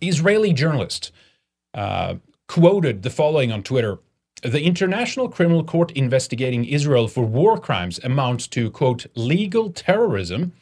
Israeli 0.00 0.52
journalist 0.52 1.12
uh, 1.78 2.16
quoted 2.48 3.02
the 3.02 3.10
following 3.10 3.52
on 3.52 3.62
Twitter: 3.62 3.98
"The 4.42 4.62
International 4.62 5.28
Criminal 5.28 5.62
Court 5.62 5.92
investigating 5.92 6.64
Israel 6.64 7.06
for 7.06 7.24
war 7.24 7.56
crimes 7.56 8.00
amounts 8.02 8.48
to 8.48 8.70
quote 8.70 9.06
legal 9.14 9.70
terrorism. 9.70 10.52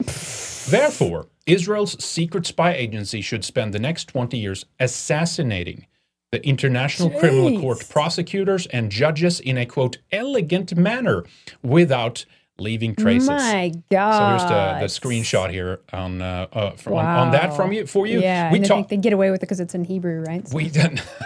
Therefore, 0.68 1.28
Israel's 1.46 2.04
secret 2.04 2.44
spy 2.44 2.74
agency 2.74 3.22
should 3.22 3.44
spend 3.44 3.72
the 3.72 3.78
next 3.78 4.08
20 4.08 4.36
years 4.36 4.66
assassinating." 4.78 5.86
The 6.32 6.44
International 6.44 7.08
Criminal 7.08 7.60
Court 7.60 7.88
prosecutors 7.88 8.66
and 8.66 8.90
judges 8.90 9.40
in 9.40 9.56
a 9.56 9.64
quote 9.64 9.98
elegant 10.12 10.76
manner 10.76 11.24
without 11.62 12.26
leaving 12.58 12.94
traces. 12.94 13.28
Oh 13.28 13.32
my 13.32 13.72
God! 13.90 14.18
So 14.18 14.28
here's 14.28 14.50
the, 14.50 14.78
the 14.80 15.08
screenshot 15.08 15.50
here 15.50 15.80
on 15.92 16.22
uh, 16.22 16.46
uh, 16.52 16.70
from, 16.72 16.94
on, 16.94 17.04
on 17.04 17.30
that 17.32 17.54
from 17.54 17.72
you 17.72 17.86
for 17.86 18.06
you. 18.06 18.20
Yeah, 18.20 18.50
we 18.50 18.58
and 18.58 18.64
I 18.64 18.68
talked 18.68 18.88
think 18.88 19.02
they 19.02 19.08
get 19.08 19.12
away 19.12 19.30
with 19.30 19.38
it 19.38 19.46
because 19.46 19.60
it's 19.60 19.74
in 19.74 19.84
Hebrew, 19.84 20.22
right? 20.22 20.46
So- 20.46 20.56
we 20.56 20.72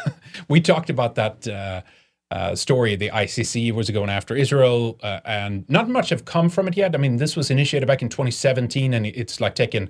we 0.49 0.61
talked 0.61 0.91
about 0.91 1.15
that 1.17 1.47
uh, 1.49 1.83
uh, 2.31 2.55
story. 2.55 2.97
The 2.97 3.11
ICC 3.11 3.73
was 3.73 3.91
going 3.91 4.11
after 4.11 4.35
Israel, 4.37 4.99
uh, 5.03 5.21
and 5.25 5.69
not 5.69 5.89
much 5.89 6.11
have 6.11 6.25
come 6.25 6.49
from 6.49 6.69
it 6.69 6.77
yet. 6.77 6.95
I 6.95 6.99
mean, 6.99 7.17
this 7.17 7.37
was 7.37 7.51
initiated 7.51 7.87
back 7.87 8.03
in 8.03 8.09
2017, 8.09 8.95
and 8.95 9.07
it's 9.07 9.41
like 9.41 9.55
taken 9.55 9.89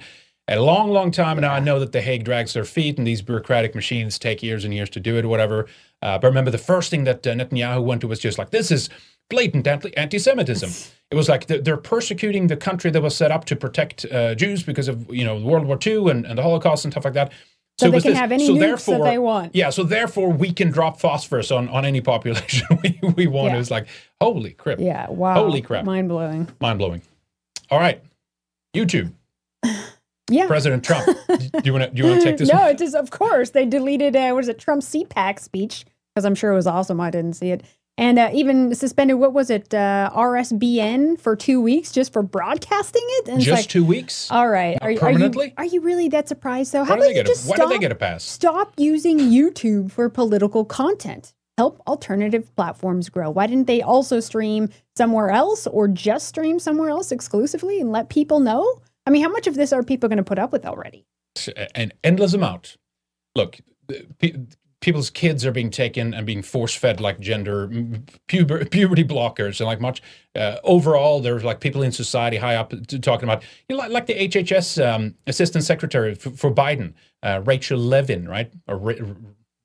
a 0.49 0.59
long, 0.61 0.91
long 0.91 1.11
time. 1.11 1.37
And 1.39 1.43
now 1.43 1.53
I 1.53 1.61
know 1.61 1.79
that 1.79 1.93
the 1.93 2.01
Hague 2.01 2.25
drags 2.25 2.55
their 2.55 2.65
feet, 2.65 2.99
and 2.99 3.07
these 3.07 3.23
bureaucratic 3.23 3.75
machines 3.75 4.19
take 4.19 4.43
years 4.43 4.65
and 4.65 4.75
years 4.75 4.91
to 4.91 5.01
do 5.01 5.17
it, 5.17 5.27
whatever. 5.27 5.67
Uh, 6.03 6.19
but 6.19 6.29
remember, 6.29 6.51
the 6.51 6.59
first 6.59 6.91
thing 6.91 7.05
that 7.05 7.27
uh, 7.27 7.33
Netanyahu 7.35 7.83
went 7.85 8.01
to 8.01 8.09
was 8.09 8.19
just 8.19 8.39
like, 8.39 8.51
"This 8.51 8.71
is 8.71 8.89
blatant 9.31 9.67
anti- 9.67 9.97
anti-Semitism." 9.97 10.71
it 11.11 11.17
was 11.17 11.29
like 11.29 11.47
they're- 11.47 11.77
persecuting 11.77 12.47
the 12.47 12.57
country 12.57 12.91
that 12.91 13.03
was 13.03 13.17
set 13.17 13.31
up 13.33 13.45
to 13.47 13.57
protect 13.57 14.05
uh, 14.07 14.35
Jews 14.35 14.63
because 14.63 14.89
of 14.89 15.13
you 15.13 15.25
know 15.25 15.41
World 15.41 15.67
War 15.67 15.79
II 15.85 16.11
and, 16.11 16.27
and 16.27 16.39
the 16.39 16.43
Holocaust 16.43 16.85
and 16.85 16.93
stuff 16.93 17.05
like 17.05 17.15
that. 17.15 17.33
So 17.81 17.89
it 17.89 17.93
they 17.93 18.01
can 18.01 18.15
have 18.15 18.31
any 18.31 18.49
nukes 18.49 18.85
that 18.87 19.03
they 19.03 19.17
want. 19.17 19.55
Yeah, 19.55 19.71
so 19.71 19.85
therefore 19.85 20.31
we 20.31 20.53
can 20.53 20.71
drop 20.71 21.01
phosphorus 21.01 21.51
on, 21.51 21.69
on 21.71 21.87
any 21.87 22.03
population 22.03 22.67
we, 22.83 23.01
we 23.17 23.27
want. 23.27 23.51
Yeah. 23.51 23.55
It 23.57 23.59
was 23.59 23.71
like, 23.71 23.87
holy 24.21 24.51
crap. 24.51 24.79
yeah. 24.81 25.09
Wow. 25.09 25.35
Holy 25.35 25.63
crap. 25.63 25.87
Mind 25.87 26.09
blowing. 26.09 26.47
Mind 26.61 26.79
blowing. 26.79 27.01
All 27.71 27.79
right. 27.79 28.03
YouTube. 28.75 29.13
Yeah. 30.33 30.47
President 30.47 30.85
Trump. 30.85 31.07
do 31.29 31.49
you 31.65 31.73
want 31.73 31.87
to 31.87 31.91
do 31.91 32.05
you 32.05 32.09
want 32.09 32.21
to 32.21 32.25
take 32.25 32.39
this 32.39 32.49
no, 32.53 32.61
one? 32.61 32.71
it 32.71 32.81
is. 32.81 32.95
Of 32.95 33.11
course, 33.11 33.51
they 33.51 33.67
deleted. 33.67 34.15
Uh, 34.15 34.31
what 34.31 34.45
is 34.45 34.49
it? 34.49 34.61
Trump's 34.61 34.89
CPAC 34.89 35.41
speech 35.41 35.85
because 36.15 36.25
I'm 36.25 36.37
sure 36.37 36.53
it 36.53 36.55
was 36.55 36.69
awesome. 36.69 37.01
I 37.01 37.11
didn't 37.11 37.33
see 37.33 37.51
it, 37.51 37.65
and 37.99 38.19
uh, 38.19 38.31
even 38.33 38.75
suspended. 38.75 39.19
What 39.19 39.33
was 39.33 39.51
it? 39.51 39.73
Uh, 39.75 40.11
RSBN 40.15 41.21
for 41.21 41.37
two 41.37 41.61
weeks 41.61 41.93
just 41.93 42.13
for 42.13 42.23
broadcasting 42.23 43.03
it. 43.05 43.29
And 43.29 43.41
Just 43.41 43.63
like, 43.63 43.69
two 43.69 43.85
weeks? 43.85 44.31
All 44.31 44.49
right. 44.49 44.79
Are, 44.81 44.91
you- 44.91 44.99
are 44.99 45.01
permanently? 45.01 45.49
you 45.49 45.53
are 45.59 45.65
you 45.65 45.81
really 45.81 46.09
that 46.09 46.29
surprised? 46.29 46.73
Why 46.75 46.85
How 46.85 46.85
did 46.85 46.93
about 46.95 47.03
they 47.03 47.09
you 47.09 47.15
get 47.15 47.27
a- 47.27 47.29
just 47.29 47.49
why 47.49 47.57
stop? 47.57 47.69
they 47.71 47.79
get 47.79 47.93
a 47.93 47.97
pass? 47.97 48.25
Stop 48.25 48.73
using 48.77 49.19
YouTube 49.19 49.91
for 49.93 50.09
political 50.09 50.65
content. 50.65 51.35
Help 51.59 51.83
alternative 51.87 52.55
platforms 52.57 53.11
grow. 53.11 53.31
Why 53.31 53.47
didn't 53.47 53.67
they 53.67 53.83
also 53.83 54.19
stream 54.21 54.71
somewhere 54.97 55.29
else 55.31 55.67
or 55.67 55.89
just 55.89 56.27
stream 56.29 56.59
somewhere 56.59 56.89
else 56.89 57.13
exclusively 57.13 57.81
and 57.81 57.93
let 57.93 58.09
people 58.09 58.41
know? 58.41 58.81
I 59.07 59.11
mean, 59.11 59.23
how 59.23 59.29
much 59.31 59.47
of 59.47 59.57
this 59.57 59.71
are 59.73 59.83
people 59.83 60.09
going 60.09 60.17
to 60.17 60.23
put 60.23 60.39
up 60.39 60.53
with 60.53 60.65
already? 60.65 61.05
An 61.75 61.93
endless 62.03 62.33
amount. 62.33 62.77
Look, 63.35 63.59
people's 64.81 65.11
kids 65.11 65.45
are 65.45 65.53
being 65.53 65.71
taken 65.71 66.15
and 66.15 66.27
being 66.27 66.43
force 66.43 66.75
fed 66.75 67.01
like 67.01 67.21
gender 67.21 67.69
puber, 68.29 68.69
puberty 68.71 69.05
blockers 69.05 69.61
and 69.61 69.67
like 69.67 69.81
much 69.81 70.03
uh, 70.37 70.57
overall 70.65 71.21
there's 71.21 71.45
like 71.45 71.61
people 71.61 71.83
in 71.83 71.93
society 71.93 72.37
high 72.37 72.57
up 72.57 72.73
talking 73.03 73.25
about 73.25 73.43
you 73.69 73.77
know, 73.77 73.83
like, 73.83 73.91
like 73.91 74.07
the 74.07 74.15
hhs 74.29 74.83
um, 74.85 75.15
assistant 75.27 75.65
secretary 75.65 76.13
f- 76.13 76.35
for 76.35 76.51
biden 76.53 76.95
uh, 77.23 77.41
rachel 77.45 77.79
levin 77.79 78.29
right 78.29 78.53
or 78.69 78.77
Ra- 78.79 79.15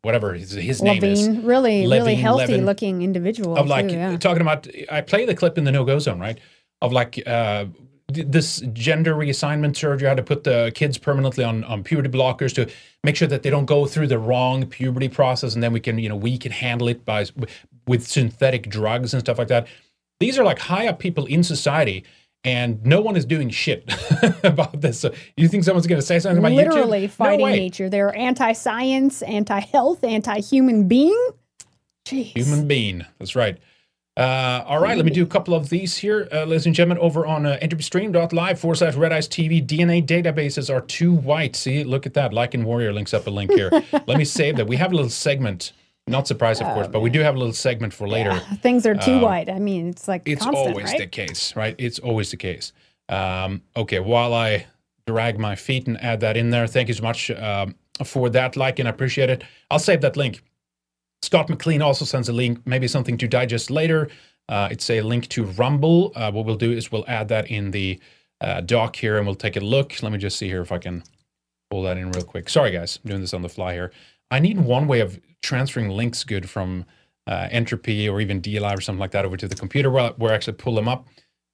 whatever 0.02 0.34
his, 0.34 0.52
his 0.52 0.84
name 0.84 1.04
is 1.04 1.28
Levine, 1.28 1.46
really, 1.46 1.82
really 1.82 2.00
Levine, 2.00 2.18
healthy 2.20 2.42
Levin. 2.42 2.66
looking 2.66 3.02
individual. 3.02 3.58
of 3.58 3.68
like 3.68 3.88
too, 3.90 3.96
yeah. 3.96 4.18
talking 4.18 4.42
about 4.42 4.68
i 4.92 5.02
play 5.02 5.26
the 5.26 5.34
clip 5.34 5.58
in 5.58 5.64
the 5.64 5.72
no-go 5.72 5.98
zone 5.98 6.20
right 6.20 6.40
of 6.82 6.92
like 6.92 7.22
uh 7.26 7.66
this 8.08 8.60
gender 8.74 9.16
reassignment 9.16 9.76
surgery 9.76 10.08
how 10.08 10.14
to 10.14 10.22
put 10.22 10.44
the 10.44 10.72
kids 10.76 10.98
permanently 10.98 11.44
on, 11.44 11.64
on 11.64 11.84
puberty 11.84 12.10
blockers 12.10 12.54
to 12.54 12.70
make 13.04 13.16
sure 13.16 13.28
that 13.28 13.42
they 13.42 13.50
don't 13.50 13.66
go 13.66 13.86
through 13.86 14.08
the 14.08 14.20
wrong 14.20 14.66
puberty 14.68 15.10
process 15.10 15.56
and 15.56 15.64
then 15.64 15.74
we 15.74 15.80
can 15.80 15.98
you 15.98 16.08
know 16.08 16.16
we 16.16 16.38
can 16.38 16.52
handle 16.52 16.88
it 16.88 17.04
by 17.04 17.26
with 17.88 18.08
synthetic 18.08 18.70
drugs 18.70 19.14
and 19.14 19.22
stuff 19.22 19.40
like 19.40 19.48
that 19.48 19.68
these 20.20 20.38
are 20.38 20.44
like 20.44 20.60
high 20.60 20.88
up 20.88 21.00
people 21.00 21.26
in 21.26 21.44
society 21.44 22.04
and 22.44 22.86
no 22.86 23.02
one 23.02 23.16
is 23.16 23.26
doing 23.26 23.50
shit 23.50 23.92
about 24.44 24.82
this 24.82 25.00
so 25.00 25.12
you 25.36 25.48
think 25.48 25.64
someone's 25.64 25.88
going 25.88 26.00
to 26.00 26.06
say 26.06 26.20
something 26.20 26.38
about 26.38 26.52
literally 26.52 27.08
YouTube? 27.08 27.12
fighting 27.12 27.40
no 27.40 27.52
nature. 27.52 27.90
They're 27.90 28.16
anti-science, 28.16 29.24
anti-health, 29.24 30.04
anti-human 30.04 30.88
being. 30.88 31.30
Jeez. 32.06 32.38
Human 32.38 32.68
being. 32.68 33.04
That's 33.18 33.36
right. 33.36 33.58
Uh, 34.18 34.64
all 34.66 34.80
right, 34.80 34.96
let 34.96 35.06
me 35.06 35.12
do 35.12 35.24
a 35.24 35.28
couple 35.28 35.54
of 35.54 35.68
these 35.70 35.98
here, 35.98 36.30
uh, 36.32 36.46
ladies 36.46 36.66
and 36.66 36.74
gentlemen, 36.74 37.04
over 37.04 37.26
on 37.26 37.46
uh, 37.46 37.58
entropystream.live 37.62 38.58
forward 38.58 38.76
slash 38.78 38.96
red 38.96 39.12
ice 39.12 39.28
TV. 39.28 39.66
DNA 39.66 40.06
databases 40.06 40.74
are 40.74 40.80
too 40.80 41.14
white. 41.14 41.54
See, 41.56 41.84
look 41.84 42.06
at 42.06 42.14
that. 42.14 42.34
Like 42.34 42.54
and 42.54 42.64
Warrior 42.66 42.94
links 42.94 43.14
up 43.14 43.28
a 43.28 43.30
link 43.30 43.52
here. 43.52 43.70
let 44.08 44.18
me 44.18 44.24
save 44.24 44.56
that. 44.56 44.68
We 44.68 44.78
have 44.78 44.94
a 44.94 44.96
little 44.96 45.10
segment. 45.10 45.74
Not 46.08 46.28
surprised, 46.28 46.62
of 46.62 46.72
course, 46.74 46.88
but 46.88 47.00
we 47.02 47.10
do 47.10 47.22
have 47.22 47.36
a 47.36 47.38
little 47.40 47.54
segment 47.54 47.92
for 47.92 48.08
later. 48.08 48.40
Things 48.62 48.86
are 48.86 48.94
too 48.96 49.20
white. 49.20 49.50
I 49.50 49.58
mean, 49.58 49.90
it's 49.90 50.08
like 50.08 50.22
Um, 50.22 50.34
It's 50.34 50.44
constant, 50.44 50.68
always 50.70 50.92
right? 50.92 51.00
the 51.00 51.08
case, 51.08 51.56
right? 51.56 51.76
It's 51.80 51.98
always 51.98 52.30
the 52.30 52.38
case. 52.38 52.74
Um, 53.10 53.64
okay, 53.76 54.00
while 54.00 54.34
I 54.34 54.68
drag 55.08 55.40
my 55.40 55.56
feet 55.56 55.88
and 55.88 56.00
add 56.02 56.20
that 56.20 56.38
in 56.38 56.52
there, 56.52 56.68
thank 56.68 56.88
you 56.90 56.94
so 56.94 57.04
much 57.04 57.32
um, 57.32 57.76
for 58.04 58.30
that 58.30 58.56
like 58.56 58.78
and 58.80 58.88
I 58.88 58.92
appreciate 58.92 59.30
it. 59.32 59.44
I'll 59.72 59.80
save 59.80 60.02
that 60.02 60.16
link. 60.16 60.42
Scott 61.26 61.50
McLean 61.50 61.82
also 61.82 62.06
sends 62.06 62.30
a 62.30 62.34
link, 62.34 62.60
maybe 62.66 62.88
something 62.88 63.18
to 63.18 63.28
digest 63.28 63.72
later. 63.72 64.10
Uh, 64.48 64.68
it's 64.72 64.90
a 64.90 65.02
link 65.02 65.28
to 65.30 65.44
Rumble. 65.44 66.12
Uh, 66.16 66.32
what 66.32 66.46
we'll 66.46 66.56
do 66.56 66.72
is 66.72 66.92
we'll 66.92 67.06
add 67.08 67.28
that 67.30 67.50
in 67.50 67.72
the 67.72 68.00
uh, 68.42 68.62
doc 68.62 68.96
here 68.96 69.18
and 69.18 69.26
we'll 69.26 69.36
take 69.36 69.56
a 69.56 69.60
look. 69.60 70.02
Let 70.04 70.12
me 70.12 70.20
just 70.20 70.38
see 70.38 70.48
here 70.48 70.62
if 70.62 70.72
I 70.72 70.78
can 70.78 71.04
pull 71.72 71.82
that 71.84 71.98
in 71.98 72.12
real 72.12 72.24
quick. 72.24 72.48
Sorry, 72.48 72.72
guys, 72.72 73.00
I'm 73.04 73.10
doing 73.10 73.22
this 73.22 73.34
on 73.34 73.42
the 73.42 73.50
fly 73.50 73.74
here. 73.74 73.92
I 74.30 74.40
need 74.40 74.60
one 74.60 74.88
way 74.88 75.00
of 75.00 75.20
transferring 75.42 75.90
links 75.90 76.24
good 76.24 76.50
from 76.50 76.86
uh, 77.28 77.48
Entropy 77.50 78.08
or 78.08 78.22
even 78.22 78.42
DLive 78.42 78.78
or 78.78 78.82
something 78.82 79.00
like 79.00 79.12
that 79.12 79.26
over 79.26 79.38
to 79.38 79.48
the 79.48 79.56
computer 79.56 79.90
where, 79.90 80.12
where 80.12 80.32
I 80.32 80.36
actually 80.36 80.58
pull 80.58 80.76
them 80.76 80.88
up. 80.88 81.08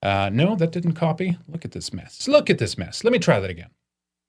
Uh, 0.04 0.30
no, 0.34 0.56
that 0.56 0.72
didn't 0.72 0.94
copy. 0.94 1.38
Look 1.48 1.64
at 1.64 1.72
this 1.72 1.94
mess. 1.94 2.28
Look 2.28 2.50
at 2.50 2.58
this 2.58 2.78
mess. 2.78 3.04
Let 3.04 3.14
me 3.14 3.20
try 3.20 3.40
that 3.40 3.50
again. 3.50 3.70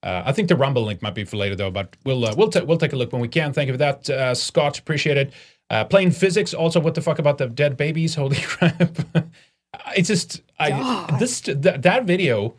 Uh, 0.02 0.22
I 0.26 0.32
think 0.32 0.48
the 0.48 0.56
Rumble 0.56 0.82
link 0.84 1.00
might 1.00 1.14
be 1.14 1.24
for 1.24 1.36
later 1.36 1.54
though, 1.54 1.70
but 1.70 1.96
we'll 2.04 2.24
uh, 2.24 2.34
we'll 2.36 2.50
we'll 2.64 2.78
take 2.78 2.92
a 2.92 2.96
look 2.96 3.12
when 3.12 3.20
we 3.22 3.28
can. 3.28 3.52
Thank 3.52 3.68
you 3.68 3.74
for 3.74 3.78
that, 3.78 4.10
uh, 4.10 4.34
Scott. 4.34 4.78
Appreciate 4.78 5.16
it. 5.16 5.32
Uh, 5.70 5.84
Plain 5.84 6.10
Physics. 6.10 6.52
Also, 6.54 6.80
what 6.80 6.94
the 6.94 7.00
fuck 7.00 7.18
about 7.18 7.38
the 7.38 7.46
dead 7.46 7.76
babies? 7.76 8.14
Holy 8.16 8.36
crap! 8.40 8.98
it's 9.96 10.08
just 10.08 10.42
I 10.58 11.16
this 11.18 11.40
that 11.42 11.82
that 11.82 12.04
video 12.04 12.54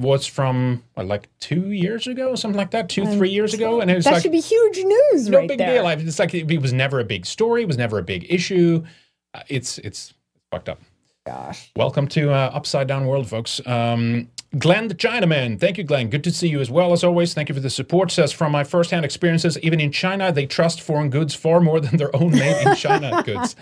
was 0.00 0.26
from 0.26 0.82
what, 0.94 1.06
like 1.06 1.28
two 1.38 1.70
years 1.72 2.06
ago, 2.06 2.34
something 2.34 2.58
like 2.58 2.70
that, 2.70 2.88
two 2.88 3.04
three 3.16 3.30
years 3.30 3.54
ago, 3.54 3.80
and 3.80 3.90
it 3.90 3.94
was 3.94 4.04
That 4.04 4.14
like 4.14 4.22
should 4.22 4.32
be 4.32 4.40
huge 4.40 4.78
news, 4.78 5.24
right? 5.24 5.30
no 5.30 5.38
right 5.38 5.48
big 5.48 5.58
there. 5.58 5.82
deal. 5.82 5.88
It's 6.08 6.18
like 6.18 6.34
it 6.34 6.60
was 6.62 6.72
never 6.72 7.00
a 7.00 7.04
big 7.04 7.26
story. 7.26 7.62
It 7.62 7.66
was 7.66 7.78
never 7.78 7.98
a 7.98 8.02
big 8.02 8.26
issue. 8.28 8.84
Uh, 9.34 9.42
it's 9.48 9.78
it's 9.78 10.14
fucked 10.50 10.68
up. 10.68 10.80
Gosh. 11.26 11.70
Welcome 11.76 12.06
to 12.08 12.30
uh, 12.30 12.50
Upside 12.54 12.86
Down 12.86 13.06
World, 13.06 13.28
folks. 13.28 13.60
Um, 13.66 14.28
Glenn 14.58 14.88
the 14.88 14.94
Chinaman. 14.94 15.58
Thank 15.60 15.78
you, 15.78 15.84
Glenn. 15.84 16.08
Good 16.08 16.24
to 16.24 16.30
see 16.30 16.48
you 16.48 16.60
as 16.60 16.70
well, 16.70 16.92
as 16.92 17.04
always. 17.04 17.34
Thank 17.34 17.48
you 17.48 17.54
for 17.54 17.60
the 17.60 17.70
support. 17.70 18.10
Says, 18.10 18.32
from 18.32 18.52
my 18.52 18.64
firsthand 18.64 19.04
experiences, 19.04 19.58
even 19.60 19.80
in 19.80 19.92
China, 19.92 20.32
they 20.32 20.46
trust 20.46 20.80
foreign 20.80 21.10
goods 21.10 21.34
far 21.34 21.60
more 21.60 21.80
than 21.80 21.96
their 21.96 22.14
own 22.14 22.32
made 22.32 22.66
in 22.66 22.74
China 22.76 23.22
goods. 23.26 23.56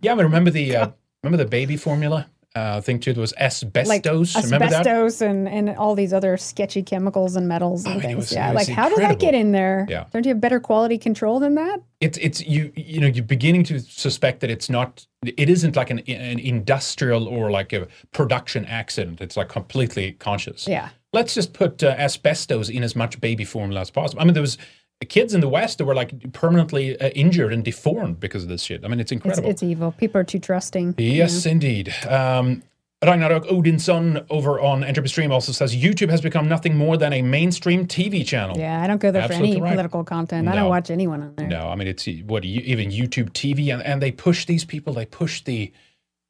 Yeah, 0.00 0.14
but 0.14 0.24
remember 0.24 0.50
the 0.50 0.76
uh, 0.76 0.90
remember 1.22 1.42
the 1.42 1.48
baby 1.48 1.76
formula 1.76 2.28
uh, 2.54 2.80
thing 2.80 2.98
too. 2.98 3.12
There 3.12 3.20
was 3.20 3.34
like 3.34 3.42
asbestos. 3.46 4.34
Remember 4.44 4.68
that? 4.68 4.86
asbestos 4.86 5.20
and, 5.20 5.48
and 5.48 5.70
all 5.76 5.94
these 5.94 6.12
other 6.12 6.36
sketchy 6.36 6.82
chemicals 6.82 7.36
and 7.36 7.46
metals 7.46 7.84
and 7.84 7.94
I 7.94 7.96
mean, 7.96 8.04
it 8.04 8.08
things. 8.08 8.16
was- 8.16 8.32
yeah, 8.32 8.52
like 8.52 8.68
how 8.68 8.88
did 8.88 8.98
that 8.98 9.18
get 9.18 9.34
in 9.34 9.52
there? 9.52 9.86
Yeah. 9.88 10.04
Don't 10.12 10.24
you 10.24 10.30
have 10.30 10.40
better 10.40 10.60
quality 10.60 10.98
control 10.98 11.40
than 11.40 11.54
that? 11.56 11.80
It's 12.00 12.18
it's 12.18 12.44
you 12.46 12.72
you 12.74 13.00
know 13.00 13.06
you're 13.06 13.24
beginning 13.24 13.64
to 13.64 13.80
suspect 13.80 14.40
that 14.40 14.50
it's 14.50 14.70
not 14.70 15.06
it 15.24 15.48
isn't 15.50 15.76
like 15.76 15.90
an 15.90 15.98
an 16.00 16.38
industrial 16.38 17.28
or 17.28 17.50
like 17.50 17.72
a 17.72 17.86
production 18.12 18.64
accident. 18.66 19.20
It's 19.20 19.36
like 19.36 19.48
completely 19.48 20.12
conscious. 20.12 20.66
Yeah. 20.66 20.90
Let's 21.12 21.34
just 21.34 21.54
put 21.54 21.82
uh, 21.82 21.94
asbestos 21.98 22.68
in 22.68 22.82
as 22.82 22.94
much 22.94 23.18
baby 23.20 23.44
formula 23.44 23.80
as 23.80 23.90
possible. 23.90 24.20
I 24.20 24.24
mean, 24.26 24.34
there 24.34 24.42
was 24.42 24.58
kids 25.06 25.34
in 25.34 25.40
the 25.40 25.48
West 25.48 25.78
that 25.78 25.84
were 25.84 25.94
like 25.94 26.32
permanently 26.32 27.00
uh, 27.00 27.08
injured 27.10 27.52
and 27.52 27.64
deformed 27.64 28.18
because 28.20 28.42
of 28.42 28.48
this 28.48 28.62
shit. 28.62 28.84
I 28.84 28.88
mean, 28.88 29.00
it's 29.00 29.12
It's, 29.12 29.24
incredible. 29.24 29.48
it's 29.50 29.62
evil. 29.62 29.92
People 29.92 30.20
are 30.20 30.24
too 30.24 30.38
trusting. 30.38 30.94
Yes, 30.98 31.46
indeed. 31.46 31.94
Um, 32.08 32.62
Ragnarok 33.04 33.44
Odinson 33.44 34.26
over 34.28 34.58
on 34.58 34.82
Entropy 34.82 35.08
Stream 35.08 35.30
also 35.30 35.52
says 35.52 35.76
YouTube 35.76 36.10
has 36.10 36.20
become 36.20 36.48
nothing 36.48 36.76
more 36.76 36.96
than 36.96 37.12
a 37.12 37.22
mainstream 37.22 37.86
TV 37.86 38.26
channel. 38.26 38.58
Yeah, 38.58 38.82
I 38.82 38.88
don't 38.88 39.00
go 39.00 39.12
there 39.12 39.24
for 39.28 39.34
any 39.34 39.60
right. 39.60 39.70
political 39.70 40.02
content. 40.02 40.48
I 40.48 40.56
don't 40.56 40.68
watch 40.68 40.90
anyone 40.90 41.22
on 41.22 41.34
there. 41.36 41.46
No, 41.46 41.68
I 41.68 41.76
mean 41.76 41.86
it's 41.86 42.08
what 42.26 42.42
you- 42.42 42.62
even 42.64 42.90
YouTube 42.90 43.30
TV, 43.30 43.72
and, 43.72 43.80
and 43.84 44.02
they 44.02 44.10
push 44.10 44.46
these 44.46 44.64
people. 44.64 44.94
They 44.94 45.06
push 45.06 45.42
the, 45.44 45.72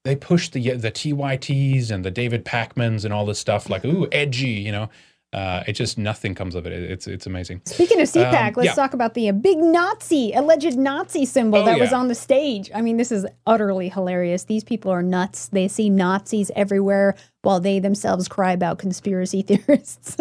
they 0.04 0.14
push 0.14 0.50
the 0.50 0.72
the 0.72 0.90
TYTs 0.90 1.90
and 1.90 2.04
the 2.04 2.10
David 2.10 2.44
Pakmans 2.44 3.02
and 3.06 3.14
all 3.14 3.24
this 3.24 3.38
stuff. 3.38 3.70
Like 3.70 3.86
ooh, 3.86 4.06
edgy, 4.12 4.48
you 4.50 4.70
know. 4.72 4.90
Uh, 5.32 5.62
it 5.66 5.74
just 5.74 5.98
nothing 5.98 6.34
comes 6.34 6.54
of 6.54 6.66
it. 6.66 6.72
It- 6.72 6.90
It's 6.90 7.06
it's 7.06 7.26
amazing. 7.26 7.60
Speaking 7.66 8.00
of 8.00 8.08
CPAC, 8.08 8.48
Um, 8.48 8.52
let's 8.56 8.66
yeah. 8.68 8.74
talk 8.74 8.94
about 8.94 9.12
the 9.12 9.28
uh, 9.28 9.32
big 9.32 9.58
Nazi, 9.58 10.32
alleged 10.32 10.78
Nazi 10.78 11.26
symbol 11.26 11.58
Oh, 11.58 11.64
that 11.66 11.78
was 11.78 11.92
on 11.92 12.08
the 12.08 12.14
stage. 12.14 12.70
I 12.74 12.80
mean, 12.80 12.96
this 12.96 13.12
is 13.12 13.26
utterly 13.46 13.90
hilarious. 13.90 14.44
These 14.44 14.64
people 14.64 14.90
are 14.90 15.02
nuts. 15.02 15.48
They 15.48 15.68
see 15.68 15.90
Nazis 15.90 16.50
everywhere 16.56 17.14
while 17.42 17.60
they 17.60 17.78
themselves 17.78 18.26
cry 18.26 18.52
about 18.52 18.78
conspiracy 18.78 19.42
theorists. 19.48 20.16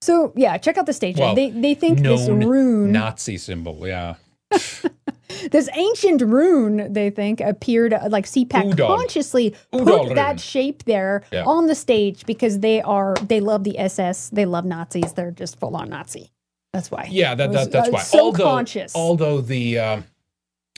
so, 0.00 0.32
yeah, 0.36 0.56
check 0.58 0.78
out 0.78 0.86
the 0.86 0.92
stage. 0.92 1.18
Well, 1.18 1.34
they 1.34 1.50
they 1.50 1.74
think 1.74 1.98
this 2.00 2.28
rune, 2.28 2.92
Nazi 2.92 3.38
symbol. 3.38 3.86
Yeah. 3.88 4.14
this 5.50 5.68
ancient 5.74 6.22
rune, 6.22 6.92
they 6.92 7.10
think 7.10 7.40
appeared 7.40 7.92
uh, 7.92 8.08
like 8.10 8.26
CPAC 8.26 8.70
Udall. 8.70 8.96
consciously 8.96 9.54
Udall 9.72 10.06
put 10.08 10.14
that 10.16 10.28
rune. 10.30 10.38
shape 10.38 10.82
there 10.84 11.22
Yeah. 11.32 11.44
on 11.44 11.66
the 11.66 11.74
stage 11.74 12.26
because 12.26 12.60
they 12.60 12.80
are 12.82 13.14
they 13.26 13.40
love 13.40 13.64
the 13.64 13.78
SS, 13.78 14.30
they 14.30 14.44
love 14.46 14.64
Nazis. 14.64 15.12
They're 15.14 15.30
just 15.30 15.58
full 15.58 15.76
on 15.76 15.88
Nazi. 15.90 16.30
That's 16.72 16.90
why. 16.90 17.08
Yeah, 17.10 17.34
that, 17.36 17.50
was, 17.50 17.56
that 17.68 17.72
that's 17.72 17.88
uh, 17.88 17.92
why. 17.92 18.00
So 18.02 18.18
although, 18.20 18.44
conscious. 18.44 18.94
although 18.96 19.40
the 19.40 19.78
um 19.78 20.04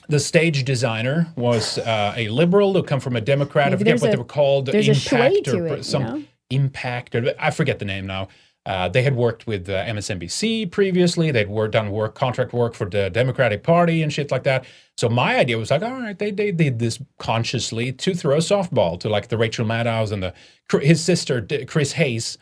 the 0.09 0.19
stage 0.19 0.63
designer 0.63 1.27
was 1.35 1.77
uh, 1.79 2.13
a 2.15 2.29
liberal 2.29 2.73
who 2.73 2.81
come 2.83 2.99
from 3.01 3.15
a 3.17 3.21
Democrat. 3.21 3.67
I 3.67 3.69
Maybe 3.71 3.79
forget 3.79 4.01
what 4.01 4.07
a- 4.07 4.11
they 4.11 4.17
were 4.17 4.23
called. 4.23 4.67
there's 4.67 4.87
a 4.87 4.91
Impact 4.91 5.45
to 5.45 5.57
or 5.57 5.67
it, 5.67 5.77
you 5.77 5.83
some 5.83 6.03
know? 6.03 6.23
Impact 6.49 7.13
or 7.15 7.33
I 7.39 7.51
forget 7.51 7.79
the 7.79 7.85
name 7.85 8.07
now. 8.07 8.29
Uh, 8.67 8.89
they 8.89 9.01
had 9.01 9.15
worked 9.15 9.47
with 9.47 9.69
uh, 9.69 9.85
MSNBC 9.85 10.69
previously. 10.71 11.31
They'd 11.31 11.47
worked 11.47 11.71
done 11.71 11.89
work 11.89 12.15
contract 12.15 12.51
work 12.51 12.73
for 12.73 12.89
the 12.89 13.09
Democratic 13.09 13.63
Party 13.63 14.03
and 14.03 14.11
shit 14.11 14.29
like 14.29 14.43
that. 14.43 14.65
So 14.97 15.07
my 15.07 15.37
idea 15.37 15.57
was 15.57 15.71
like, 15.71 15.83
all 15.83 15.93
right, 15.93 16.19
they 16.19 16.31
they 16.31 16.51
did 16.51 16.77
this 16.77 16.99
consciously 17.17 17.93
to 17.93 18.13
throw 18.13 18.35
a 18.35 18.39
softball 18.39 18.99
to 18.99 19.07
like 19.07 19.29
the 19.29 19.37
Rachel 19.37 19.65
Maddows 19.65 20.11
and 20.11 20.21
the 20.21 20.33
his 20.81 21.01
sister 21.01 21.47
Chris 21.65 21.93
Hayes 21.93 22.37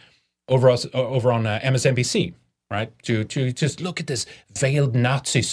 over 0.47 0.67
us 0.67 0.87
over 0.95 1.31
on 1.31 1.45
uh, 1.45 1.59
MSNBC, 1.63 2.33
right? 2.71 2.91
To 3.03 3.23
to 3.25 3.51
just 3.51 3.79
look 3.79 3.99
at 3.99 4.07
this 4.07 4.25
veiled 4.57 4.95
Nazi 4.95 5.43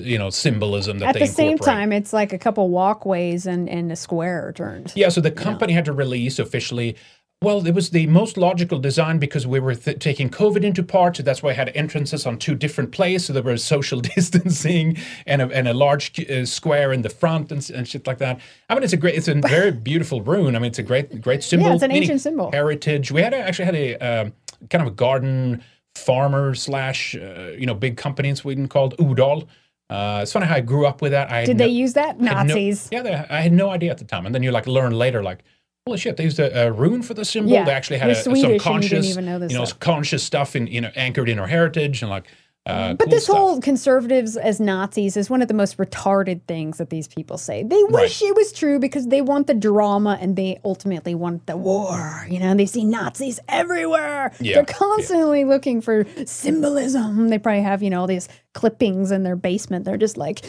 you 0.00 0.16
know 0.16 0.30
symbolism 0.30 1.00
that 1.00 1.16
At 1.16 1.18
the 1.18 1.26
same 1.26 1.58
time, 1.58 1.92
it's 1.92 2.14
like 2.14 2.32
a 2.32 2.38
couple 2.38 2.70
walkways 2.70 3.44
and, 3.44 3.68
and 3.68 3.92
a 3.92 3.96
square 3.96 4.54
turned. 4.56 4.90
Yeah, 4.96 5.10
so 5.10 5.20
the 5.20 5.30
company 5.30 5.74
had 5.74 5.84
to 5.84 5.92
release 5.92 6.38
officially. 6.38 6.96
Well, 7.44 7.66
it 7.66 7.74
was 7.74 7.90
the 7.90 8.06
most 8.06 8.36
logical 8.38 8.78
design 8.78 9.18
because 9.18 9.46
we 9.46 9.60
were 9.60 9.74
th- 9.74 9.98
taking 9.98 10.30
COVID 10.30 10.64
into 10.64 10.82
part, 10.82 11.16
so 11.18 11.22
that's 11.22 11.42
why 11.42 11.50
I 11.50 11.52
had 11.52 11.70
entrances 11.74 12.24
on 12.26 12.38
two 12.38 12.54
different 12.54 12.90
places. 12.90 13.26
So 13.26 13.32
there 13.34 13.42
was 13.42 13.62
social 13.62 14.00
distancing 14.16 14.96
and 15.26 15.42
a, 15.42 15.48
and 15.50 15.68
a 15.68 15.74
large 15.74 16.18
uh, 16.18 16.46
square 16.46 16.92
in 16.92 17.02
the 17.02 17.10
front 17.10 17.52
and, 17.52 17.68
and 17.70 17.86
shit 17.86 18.06
like 18.06 18.18
that. 18.18 18.40
I 18.70 18.74
mean, 18.74 18.82
it's 18.82 18.94
a 18.94 18.96
great, 18.96 19.14
it's 19.14 19.28
a 19.28 19.34
very 19.34 19.72
beautiful 19.90 20.22
rune. 20.22 20.56
I 20.56 20.58
mean, 20.58 20.68
it's 20.68 20.78
a 20.78 20.82
great, 20.82 21.20
great 21.20 21.42
symbol. 21.42 21.68
Yeah, 21.68 21.74
it's 21.74 21.82
an 21.82 21.92
ancient 21.92 22.22
symbol. 22.22 22.50
Heritage. 22.50 23.12
We 23.12 23.20
had 23.20 23.34
a, 23.34 23.38
actually 23.38 23.66
had 23.66 23.76
a 23.76 23.96
um, 23.98 24.32
kind 24.70 24.82
of 24.82 24.88
a 24.88 24.96
garden 24.96 25.62
farmer 25.94 26.54
slash 26.54 27.14
uh, 27.14 27.52
you 27.58 27.66
know 27.66 27.74
big 27.74 27.96
company 27.96 28.28
in 28.28 28.36
Sweden 28.36 28.68
called 28.68 28.94
Udal. 28.98 29.48
Uh, 29.90 30.20
it's 30.22 30.32
funny 30.32 30.46
how 30.46 30.54
I 30.54 30.60
grew 30.60 30.86
up 30.86 31.02
with 31.02 31.12
that. 31.12 31.30
I 31.30 31.44
Did 31.44 31.58
no- 31.58 31.66
they 31.66 31.70
use 31.70 31.92
that? 31.92 32.16
had 32.16 32.20
no- 32.20 32.32
Nazis. 32.32 32.88
yeah, 32.90 33.02
they, 33.02 33.12
I 33.12 33.40
had 33.42 33.52
no 33.52 33.70
idea 33.70 33.90
at 33.90 33.98
the 33.98 34.04
time, 34.04 34.24
and 34.24 34.34
then 34.34 34.42
you 34.42 34.50
like 34.50 34.66
learn 34.66 34.92
later, 34.92 35.22
like, 35.22 35.44
holy 35.86 35.98
shit, 35.98 36.16
they 36.16 36.24
used 36.24 36.38
a, 36.38 36.66
a 36.66 36.72
rune 36.72 37.02
for 37.02 37.14
the 37.14 37.24
symbol. 37.24 37.52
Yeah, 37.52 37.64
they 37.64 37.72
actually 37.72 37.98
had 37.98 38.10
a, 38.10 38.14
some 38.14 38.58
conscious, 38.58 39.16
you 39.16 39.22
know, 39.22 39.48
stuff. 39.64 39.78
conscious 39.80 40.22
stuff 40.22 40.56
in 40.56 40.66
you 40.66 40.80
know 40.80 40.90
anchored 40.96 41.28
in 41.28 41.38
our 41.38 41.46
heritage 41.46 42.02
and 42.02 42.10
like. 42.10 42.26
Uh, 42.66 42.94
But 42.94 43.04
cool 43.04 43.10
this 43.10 43.24
stuff. 43.24 43.36
whole 43.36 43.60
conservatives 43.60 44.38
as 44.38 44.58
Nazis 44.58 45.18
is 45.18 45.28
one 45.28 45.42
of 45.42 45.48
the 45.48 45.52
most 45.52 45.76
retarded 45.76 46.40
things 46.48 46.78
that 46.78 46.88
these 46.88 47.06
people 47.06 47.36
say. 47.36 47.62
They 47.62 47.84
wish 47.90 48.22
it 48.22 48.34
was 48.34 48.54
true 48.54 48.78
because 48.78 49.08
they 49.08 49.20
want 49.20 49.48
the 49.48 49.52
drama 49.52 50.16
and 50.18 50.34
they 50.34 50.58
ultimately 50.64 51.14
want 51.14 51.44
the 51.44 51.58
war. 51.58 52.24
You 52.26 52.38
know, 52.38 52.54
they 52.54 52.64
see 52.64 52.82
Nazis 52.86 53.38
everywhere. 53.50 54.32
Yeah, 54.40 54.54
They're 54.54 54.64
constantly 54.64 55.44
looking 55.44 55.82
for 55.82 56.06
symbolism. 56.24 57.28
They 57.28 57.38
probably 57.38 57.60
have, 57.60 57.82
you 57.82 57.90
know, 57.90 58.00
all 58.00 58.06
these 58.06 58.30
clippings 58.54 59.10
in 59.10 59.24
their 59.24 59.36
basement. 59.36 59.84
They're 59.84 59.98
just 59.98 60.16
like 60.16 60.42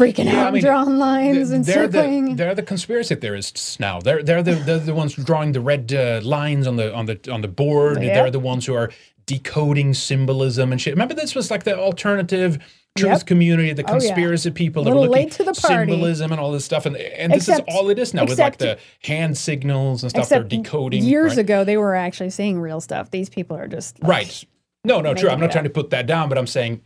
freaking 0.00 0.24
Yeah, 0.26 0.40
out, 0.42 0.46
I 0.48 0.50
mean, 0.52 0.62
drawing 0.62 0.98
lines 0.98 1.48
th- 1.48 1.56
and 1.56 1.64
they're 1.64 1.84
circling. 1.92 2.24
the 2.30 2.34
they're 2.34 2.54
the 2.54 2.62
conspiracy 2.62 3.14
theorists 3.14 3.78
now. 3.78 4.00
They're 4.00 4.22
they're 4.22 4.42
the 4.42 4.54
they're 4.54 4.78
the 4.78 4.94
ones 4.94 5.14
drawing 5.14 5.52
the 5.52 5.60
red 5.60 5.92
uh, 5.92 6.20
lines 6.22 6.66
on 6.66 6.76
the 6.76 6.94
on 6.94 7.06
the 7.06 7.18
on 7.30 7.40
the 7.42 7.48
board. 7.48 8.02
Yeah. 8.02 8.14
They're 8.14 8.30
the 8.30 8.40
ones 8.40 8.66
who 8.66 8.74
are 8.74 8.90
decoding 9.26 9.94
symbolism 9.94 10.72
and 10.72 10.80
shit. 10.80 10.92
Remember, 10.94 11.14
this 11.14 11.34
was 11.34 11.50
like 11.50 11.62
the 11.64 11.78
alternative 11.78 12.58
truth 12.96 13.10
Yep. 13.18 13.26
community, 13.26 13.72
the 13.72 13.84
Oh, 13.84 13.92
yeah. 13.94 13.98
conspiracy 14.00 14.50
people 14.50 14.82
that 14.82 14.90
were 14.90 14.96
looking 15.02 15.12
late 15.12 15.30
to 15.32 15.44
the 15.44 15.52
party. 15.52 15.92
symbolism 15.92 16.32
and 16.32 16.40
all 16.40 16.50
this 16.50 16.64
stuff. 16.64 16.86
And 16.86 16.96
and 16.96 17.32
this 17.32 17.48
Except- 17.48 17.68
is 17.68 17.74
all 17.76 17.88
it 17.90 17.98
is 18.00 18.12
now 18.12 18.24
with 18.24 18.38
like 18.40 18.58
the 18.58 18.78
hand 19.04 19.38
signals 19.38 20.02
and 20.02 20.10
stuff. 20.10 20.28
They're 20.28 20.42
decoding 20.42 21.04
years 21.04 21.32
right? 21.32 21.38
ago, 21.38 21.62
they 21.62 21.76
were 21.76 21.94
actually 21.94 22.30
seeing 22.30 22.60
real 22.60 22.80
stuff. 22.80 23.10
These 23.12 23.28
people 23.28 23.56
are 23.56 23.68
just 23.68 24.02
like, 24.02 24.08
Right. 24.10 24.44
No, 24.84 25.00
no, 25.00 25.14
true. 25.14 25.28
I'm 25.30 25.38
not 25.38 25.46
up. 25.46 25.52
trying 25.52 25.64
to 25.64 25.70
put 25.70 25.90
that 25.90 26.06
down, 26.06 26.28
but 26.28 26.36
I'm 26.38 26.46
saying 26.48 26.80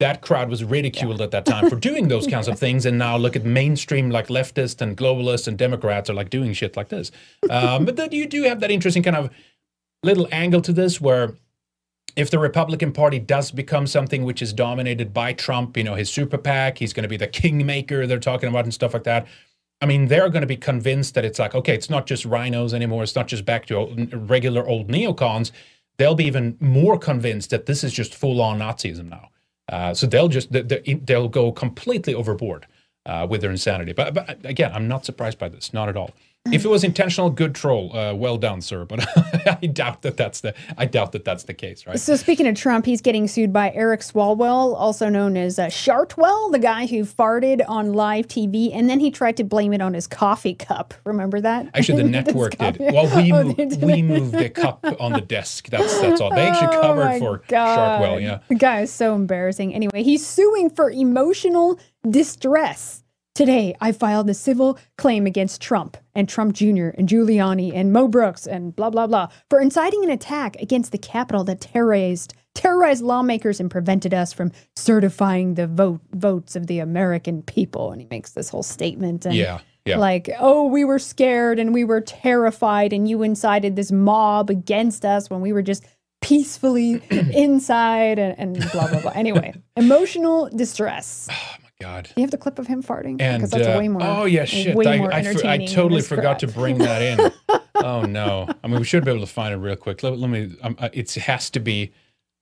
that 0.00 0.22
crowd 0.22 0.48
was 0.48 0.62
ridiculed 0.62 1.20
at 1.20 1.30
that 1.32 1.44
time 1.44 1.68
for 1.68 1.76
doing 1.88 2.08
those 2.08 2.26
kinds 2.26 2.48
of 2.48 2.58
things. 2.58 2.86
And 2.86 2.98
now 2.98 3.16
look 3.16 3.36
at 3.36 3.44
mainstream 3.44 4.10
like 4.10 4.28
leftists 4.28 4.80
and 4.80 4.96
globalists 4.96 5.48
and 5.48 5.58
Democrats 5.58 6.08
are 6.08 6.14
like 6.14 6.30
doing 6.30 6.52
shit 6.52 6.76
like 6.76 6.88
this. 6.88 7.10
Um, 7.50 7.84
but 7.84 7.96
then 7.96 8.12
you 8.12 8.26
do 8.26 8.44
have 8.44 8.60
that 8.60 8.70
interesting 8.70 9.02
kind 9.02 9.16
of 9.16 9.30
little 10.02 10.28
angle 10.30 10.60
to 10.62 10.72
this 10.72 11.00
where 11.00 11.34
if 12.16 12.30
the 12.30 12.38
Republican 12.38 12.92
Party 12.92 13.18
does 13.18 13.50
become 13.50 13.86
something 13.86 14.24
which 14.24 14.42
is 14.42 14.52
dominated 14.52 15.12
by 15.12 15.32
Trump, 15.32 15.76
you 15.76 15.84
know, 15.84 15.94
his 15.94 16.10
super 16.10 16.38
PAC, 16.38 16.78
he's 16.78 16.92
going 16.92 17.02
to 17.02 17.08
be 17.08 17.16
the 17.16 17.28
kingmaker 17.28 18.06
they're 18.06 18.18
talking 18.18 18.48
about 18.48 18.64
and 18.64 18.74
stuff 18.74 18.94
like 18.94 19.04
that. 19.04 19.26
I 19.80 19.86
mean, 19.86 20.06
they're 20.06 20.28
going 20.28 20.40
to 20.40 20.48
be 20.48 20.56
convinced 20.56 21.14
that 21.14 21.24
it's 21.24 21.38
like, 21.38 21.54
okay, 21.54 21.74
it's 21.74 21.88
not 21.88 22.06
just 22.06 22.24
rhinos 22.24 22.74
anymore. 22.74 23.04
It's 23.04 23.14
not 23.14 23.28
just 23.28 23.44
back 23.44 23.66
to 23.66 23.74
old, 23.74 24.12
regular 24.12 24.66
old 24.66 24.88
neocons. 24.88 25.52
They'll 25.98 26.16
be 26.16 26.24
even 26.24 26.56
more 26.60 26.98
convinced 26.98 27.50
that 27.50 27.66
this 27.66 27.84
is 27.84 27.92
just 27.92 28.14
full 28.14 28.40
on 28.40 28.58
Nazism 28.58 29.08
now. 29.08 29.28
Uh, 29.68 29.92
so 29.94 30.06
they'll 30.06 30.28
just 30.28 30.50
they- 30.52 30.62
they- 30.62 30.94
they'll 31.04 31.28
go 31.28 31.52
completely 31.52 32.14
overboard 32.14 32.66
uh, 33.06 33.26
with 33.28 33.40
their 33.40 33.50
insanity. 33.50 33.92
But, 33.92 34.14
but 34.14 34.38
again, 34.44 34.72
I'm 34.72 34.88
not 34.88 35.04
surprised 35.04 35.38
by 35.38 35.48
this, 35.48 35.72
not 35.72 35.88
at 35.88 35.96
all. 35.96 36.10
If 36.52 36.64
it 36.64 36.68
was 36.68 36.84
intentional, 36.84 37.30
good 37.30 37.54
troll, 37.54 37.94
uh, 37.96 38.14
well 38.14 38.36
done, 38.38 38.60
sir. 38.60 38.84
But 38.84 39.06
I 39.62 39.66
doubt 39.66 40.02
that 40.02 40.16
that's 40.16 40.40
the 40.40 40.54
I 40.76 40.86
doubt 40.86 41.12
that 41.12 41.24
that's 41.24 41.44
the 41.44 41.54
case, 41.54 41.86
right? 41.86 41.98
So 41.98 42.16
speaking 42.16 42.46
of 42.46 42.54
Trump, 42.56 42.86
he's 42.86 43.00
getting 43.00 43.28
sued 43.28 43.52
by 43.52 43.70
Eric 43.72 44.00
Swalwell, 44.00 44.74
also 44.76 45.08
known 45.08 45.36
as 45.36 45.58
uh, 45.58 45.66
Shartwell, 45.66 46.50
the 46.52 46.58
guy 46.58 46.86
who 46.86 47.04
farted 47.04 47.62
on 47.68 47.92
live 47.92 48.26
TV, 48.28 48.70
and 48.74 48.88
then 48.88 49.00
he 49.00 49.10
tried 49.10 49.36
to 49.38 49.44
blame 49.44 49.72
it 49.72 49.80
on 49.80 49.94
his 49.94 50.06
coffee 50.06 50.54
cup. 50.54 50.94
Remember 51.04 51.40
that? 51.40 51.68
Actually, 51.74 52.02
the 52.02 52.08
network 52.18 52.56
did. 52.56 52.78
Well, 52.78 53.14
we 53.16 53.32
Oh, 53.38 53.44
moved, 53.44 53.82
we 53.82 54.02
moved 54.02 54.32
the 54.32 54.48
cup 54.48 54.84
on 54.98 55.12
the 55.12 55.20
desk. 55.20 55.68
That's 55.68 56.00
that's 56.00 56.20
all. 56.20 56.30
They 56.30 56.46
actually 56.48 56.76
Oh 56.78 56.80
covered 56.80 57.18
for 57.18 57.42
God. 57.48 58.00
Sharkwell. 58.00 58.22
Yeah. 58.22 58.38
The 58.48 58.54
guy 58.54 58.80
is 58.82 58.92
so 58.92 59.14
embarrassing. 59.14 59.74
Anyway, 59.74 60.02
he's 60.02 60.26
suing 60.26 60.70
for 60.70 60.90
emotional 60.90 61.78
distress. 62.08 63.02
Today, 63.38 63.76
I 63.80 63.92
filed 63.92 64.28
a 64.28 64.34
civil 64.34 64.80
claim 64.96 65.24
against 65.24 65.62
Trump 65.62 65.96
and 66.12 66.28
Trump 66.28 66.54
Jr. 66.54 66.88
and 66.98 67.08
Giuliani 67.08 67.70
and 67.72 67.92
Mo 67.92 68.08
Brooks 68.08 68.48
and 68.48 68.74
blah 68.74 68.90
blah 68.90 69.06
blah 69.06 69.28
for 69.48 69.60
inciting 69.60 70.02
an 70.02 70.10
attack 70.10 70.56
against 70.56 70.90
the 70.90 70.98
Capitol 70.98 71.44
that 71.44 71.60
terrorized 71.60 72.34
terrorized 72.56 73.04
lawmakers 73.04 73.60
and 73.60 73.70
prevented 73.70 74.12
us 74.12 74.32
from 74.32 74.50
certifying 74.74 75.54
the 75.54 75.68
vote 75.68 76.00
votes 76.14 76.56
of 76.56 76.66
the 76.66 76.80
American 76.80 77.42
people. 77.42 77.92
And 77.92 78.00
he 78.00 78.08
makes 78.10 78.32
this 78.32 78.48
whole 78.48 78.64
statement 78.64 79.24
and 79.24 79.36
Yeah. 79.36 79.60
Yeah. 79.84 79.98
like, 79.98 80.28
oh, 80.40 80.66
we 80.66 80.84
were 80.84 80.98
scared 80.98 81.60
and 81.60 81.72
we 81.72 81.84
were 81.84 82.00
terrified, 82.00 82.92
and 82.92 83.08
you 83.08 83.22
incited 83.22 83.76
this 83.76 83.92
mob 83.92 84.50
against 84.50 85.04
us 85.04 85.30
when 85.30 85.42
we 85.42 85.52
were 85.52 85.62
just 85.62 85.84
peacefully 86.22 87.00
inside 87.10 88.18
and, 88.18 88.36
and 88.36 88.70
blah, 88.72 88.88
blah, 88.90 89.00
blah. 89.00 89.12
Anyway, 89.14 89.54
emotional 89.76 90.48
distress. 90.48 91.28
Oh, 91.60 91.67
God. 91.80 92.08
You 92.16 92.22
have 92.22 92.32
the 92.32 92.38
clip 92.38 92.58
of 92.58 92.66
him 92.66 92.82
farting 92.82 93.20
And 93.20 93.38
because 93.40 93.50
that's 93.50 93.68
uh, 93.68 93.78
way 93.78 93.86
more. 93.86 94.02
oh 94.02 94.24
yeah, 94.24 94.44
shit! 94.44 94.76
I, 94.76 94.96
I, 94.96 95.06
I 95.06 95.18
entertaining 95.20 95.68
totally 95.68 96.02
forgot 96.02 96.40
to 96.40 96.48
bring 96.48 96.78
that 96.78 97.02
in. 97.02 97.32
oh 97.76 98.02
no! 98.02 98.48
I 98.64 98.66
mean, 98.66 98.80
we 98.80 98.84
should 98.84 99.04
be 99.04 99.12
able 99.12 99.20
to 99.20 99.32
find 99.32 99.54
it 99.54 99.58
real 99.58 99.76
quick. 99.76 100.02
Let, 100.02 100.18
let 100.18 100.28
me. 100.28 100.56
Um, 100.62 100.74
uh, 100.80 100.88
it 100.92 101.14
has 101.14 101.50
to 101.50 101.60
be. 101.60 101.92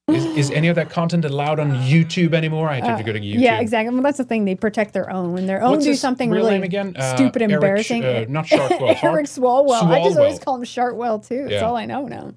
Is, 0.08 0.24
is 0.24 0.50
any 0.52 0.68
of 0.68 0.76
that 0.76 0.88
content 0.88 1.24
allowed 1.24 1.58
on 1.58 1.72
YouTube 1.82 2.32
anymore? 2.32 2.70
I 2.70 2.76
have 2.76 2.96
to 2.96 3.04
go 3.04 3.12
to 3.12 3.18
YouTube. 3.20 3.38
Uh, 3.38 3.40
Yeah, 3.40 3.60
exactly. 3.60 3.92
Well, 3.92 4.04
that's 4.04 4.18
the 4.18 4.24
thing. 4.24 4.44
They 4.44 4.54
protect 4.54 4.94
their 4.94 5.10
own. 5.10 5.32
When 5.32 5.46
their 5.46 5.60
own 5.62 5.72
What's 5.72 5.84
do 5.84 5.94
something 5.94 6.30
real 6.30 6.44
really 6.46 6.62
again? 6.62 6.94
Uh, 6.96 7.14
stupid, 7.16 7.42
Eric 7.42 7.54
embarrassing. 7.54 8.04
uh, 8.04 8.24
not 8.28 8.46
Sharkwell, 8.46 8.96
Eric 9.02 9.26
Swalwell. 9.26 9.82
I 9.82 10.02
just 10.04 10.16
always 10.16 10.38
call 10.38 10.54
him 10.56 10.62
Shartwell 10.62 11.26
too. 11.26 11.42
That's 11.42 11.52
Yeah. 11.54 11.62
all 11.66 11.76
I 11.76 11.84
know 11.86 12.06
now. 12.06 12.32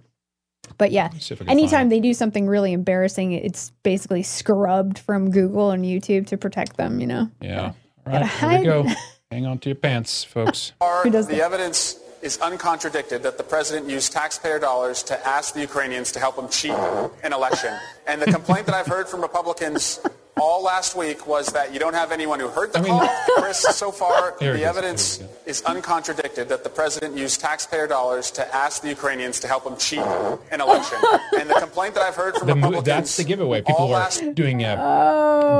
But 0.79 0.91
yeah, 0.91 1.09
see 1.19 1.35
if 1.35 1.41
I 1.41 1.45
can 1.45 1.51
anytime 1.51 1.89
they 1.89 1.99
do 1.99 2.15
something 2.15 2.47
really 2.47 2.73
embarrassing, 2.73 3.33
it's 3.33 3.71
basically 3.83 4.23
scrubbed 4.23 4.97
from 4.97 5.29
Google 5.29 5.69
and 5.69 5.85
YouTube 5.85 6.25
to 6.27 6.37
protect 6.37 6.77
them. 6.77 6.99
You 6.99 7.05
know. 7.05 7.29
Yeah. 7.41 7.61
All 7.61 7.73
right, 8.07 8.21
Gotta 8.23 8.27
here 8.27 8.59
we 8.59 8.65
go. 8.65 8.95
Hang 9.31 9.45
on 9.45 9.59
to 9.59 9.69
your 9.69 9.75
pants, 9.75 10.23
folks. 10.23 10.71
Who 11.03 11.11
does 11.11 11.27
the 11.27 11.35
that? 11.35 11.43
evidence 11.43 11.99
is 12.21 12.39
uncontradicted 12.39 13.23
that 13.23 13.37
the 13.37 13.43
president 13.43 13.89
used 13.89 14.11
taxpayer 14.11 14.57
dollars 14.59 15.03
to 15.03 15.27
ask 15.27 15.53
the 15.53 15.61
Ukrainians 15.61 16.11
to 16.13 16.19
help 16.19 16.37
him 16.37 16.49
cheat 16.49 16.71
an 16.71 17.31
election. 17.33 17.73
And 18.07 18.21
the 18.21 18.31
complaint 18.31 18.65
that 18.65 18.75
I've 18.75 18.87
heard 18.87 19.07
from 19.07 19.21
Republicans 19.21 19.99
all 20.37 20.63
last 20.63 20.95
week 20.95 21.27
was 21.27 21.47
that 21.47 21.73
you 21.73 21.79
don't 21.79 21.93
have 21.93 22.11
anyone 22.11 22.39
who 22.39 22.47
heard 22.47 22.71
the 22.73 22.79
I 22.79 22.81
mean- 22.81 22.91
call. 22.91 23.09
Chris, 23.37 23.59
so 23.59 23.91
far, 23.91 24.35
the 24.39 24.63
evidence 24.63 25.17
here 25.17 25.27
we 25.27 25.33
go. 25.33 25.39
is 25.51 25.61
uncontradicted 25.63 26.47
that 26.49 26.63
the 26.63 26.69
president 26.69 27.17
used 27.17 27.41
taxpayer 27.41 27.87
dollars 27.87 28.31
to 28.31 28.55
ask 28.55 28.81
the 28.81 28.89
Ukrainians 28.89 29.39
to 29.41 29.47
help 29.47 29.65
him 29.65 29.75
cheat 29.77 29.99
an 29.99 30.61
election. 30.61 30.97
And 31.37 31.49
the 31.49 31.55
complaint 31.55 31.95
that 31.95 32.03
I've 32.03 32.15
heard 32.15 32.35
from 32.35 32.47
The 32.47 32.53
Republicans 32.55 32.85
that's 32.85 33.17
the 33.17 33.23
giveaway. 33.25 33.59
People 33.61 33.75
all 33.75 33.87
were 33.89 33.95
last 33.95 34.23
doing 34.35 34.63
uh, 34.63 34.75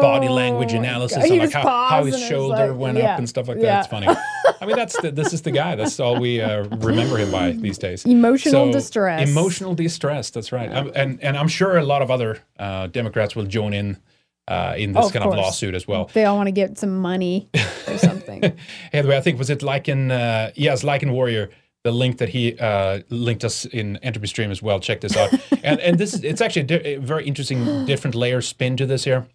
body 0.01 0.29
language 0.29 0.73
analysis 0.73 1.17
Oh 1.19 1.21
God. 1.27 1.31
On 1.31 1.39
like 1.39 1.51
how, 1.51 1.87
how 1.89 2.03
his 2.05 2.19
shoulder 2.27 2.67
like- 2.67 2.79
went 2.79 2.97
yeah, 2.97 3.13
up 3.13 3.19
and 3.19 3.27
stuff 3.27 3.47
like 3.47 3.57
that. 3.57 3.63
yeah. 3.63 3.79
It's 3.79 3.87
funny. 3.87 4.07
I 4.61 4.65
mean, 4.65 4.75
that's 4.75 4.99
the, 5.01 5.11
this 5.11 5.33
is 5.33 5.41
the 5.41 5.51
guy. 5.51 5.75
That's 5.75 5.99
all 5.99 6.19
we 6.19 6.41
uh, 6.41 6.63
remember 6.65 7.17
him 7.17 7.31
by 7.31 7.51
these 7.51 7.77
days. 7.77 8.05
Emotional 8.05 8.67
So, 8.67 8.71
distress. 8.71 9.29
Emotional 9.29 9.73
distress. 9.75 10.29
That's 10.29 10.51
right. 10.51 10.71
Um, 10.71 10.91
and 10.95 11.21
and 11.23 11.37
I'm 11.37 11.47
sure 11.47 11.77
a 11.77 11.83
lot 11.83 12.01
of 12.01 12.11
other 12.11 12.39
uh, 12.57 12.87
Democrats 12.87 13.35
will 13.35 13.45
join 13.45 13.73
in 13.73 13.97
uh, 14.49 14.73
in 14.77 14.91
this 14.93 15.05
Of 15.05 15.13
kind 15.13 15.23
course. 15.23 15.37
of 15.37 15.43
lawsuit 15.43 15.75
as 15.75 15.87
well. 15.87 16.09
They 16.13 16.25
all 16.25 16.35
want 16.35 16.47
to 16.47 16.51
get 16.51 16.77
some 16.77 16.97
money 16.99 17.47
or 17.87 17.97
something. 18.09 18.41
Anyway, 18.91 19.15
I 19.15 19.21
think 19.21 19.37
was 19.37 19.49
it 19.49 19.61
like 19.63 19.87
in 19.87 20.11
uh, 20.11 20.51
yes, 20.55 20.83
like 20.83 21.03
in 21.03 21.11
Warrior, 21.11 21.49
the 21.83 21.91
link 21.91 22.17
that 22.17 22.29
he 22.29 22.57
uh, 22.59 22.99
linked 23.09 23.43
us 23.45 23.65
in 23.65 23.97
Entropy 23.97 24.27
Stream 24.27 24.51
as 24.51 24.61
well. 24.61 24.79
Check 24.79 24.99
this 25.01 25.15
out, 25.15 25.31
and 25.63 25.79
and 25.79 25.97
this 25.97 26.13
is 26.13 26.23
it's 26.23 26.41
actually 26.41 26.63
a, 26.63 26.65
di- 26.65 26.93
a 26.95 26.97
very 26.97 27.25
interesting 27.25 27.85
different 27.91 28.15
layer 28.15 28.41
spin 28.41 28.75
to 28.77 28.85
this 28.85 29.03
here. 29.05 29.27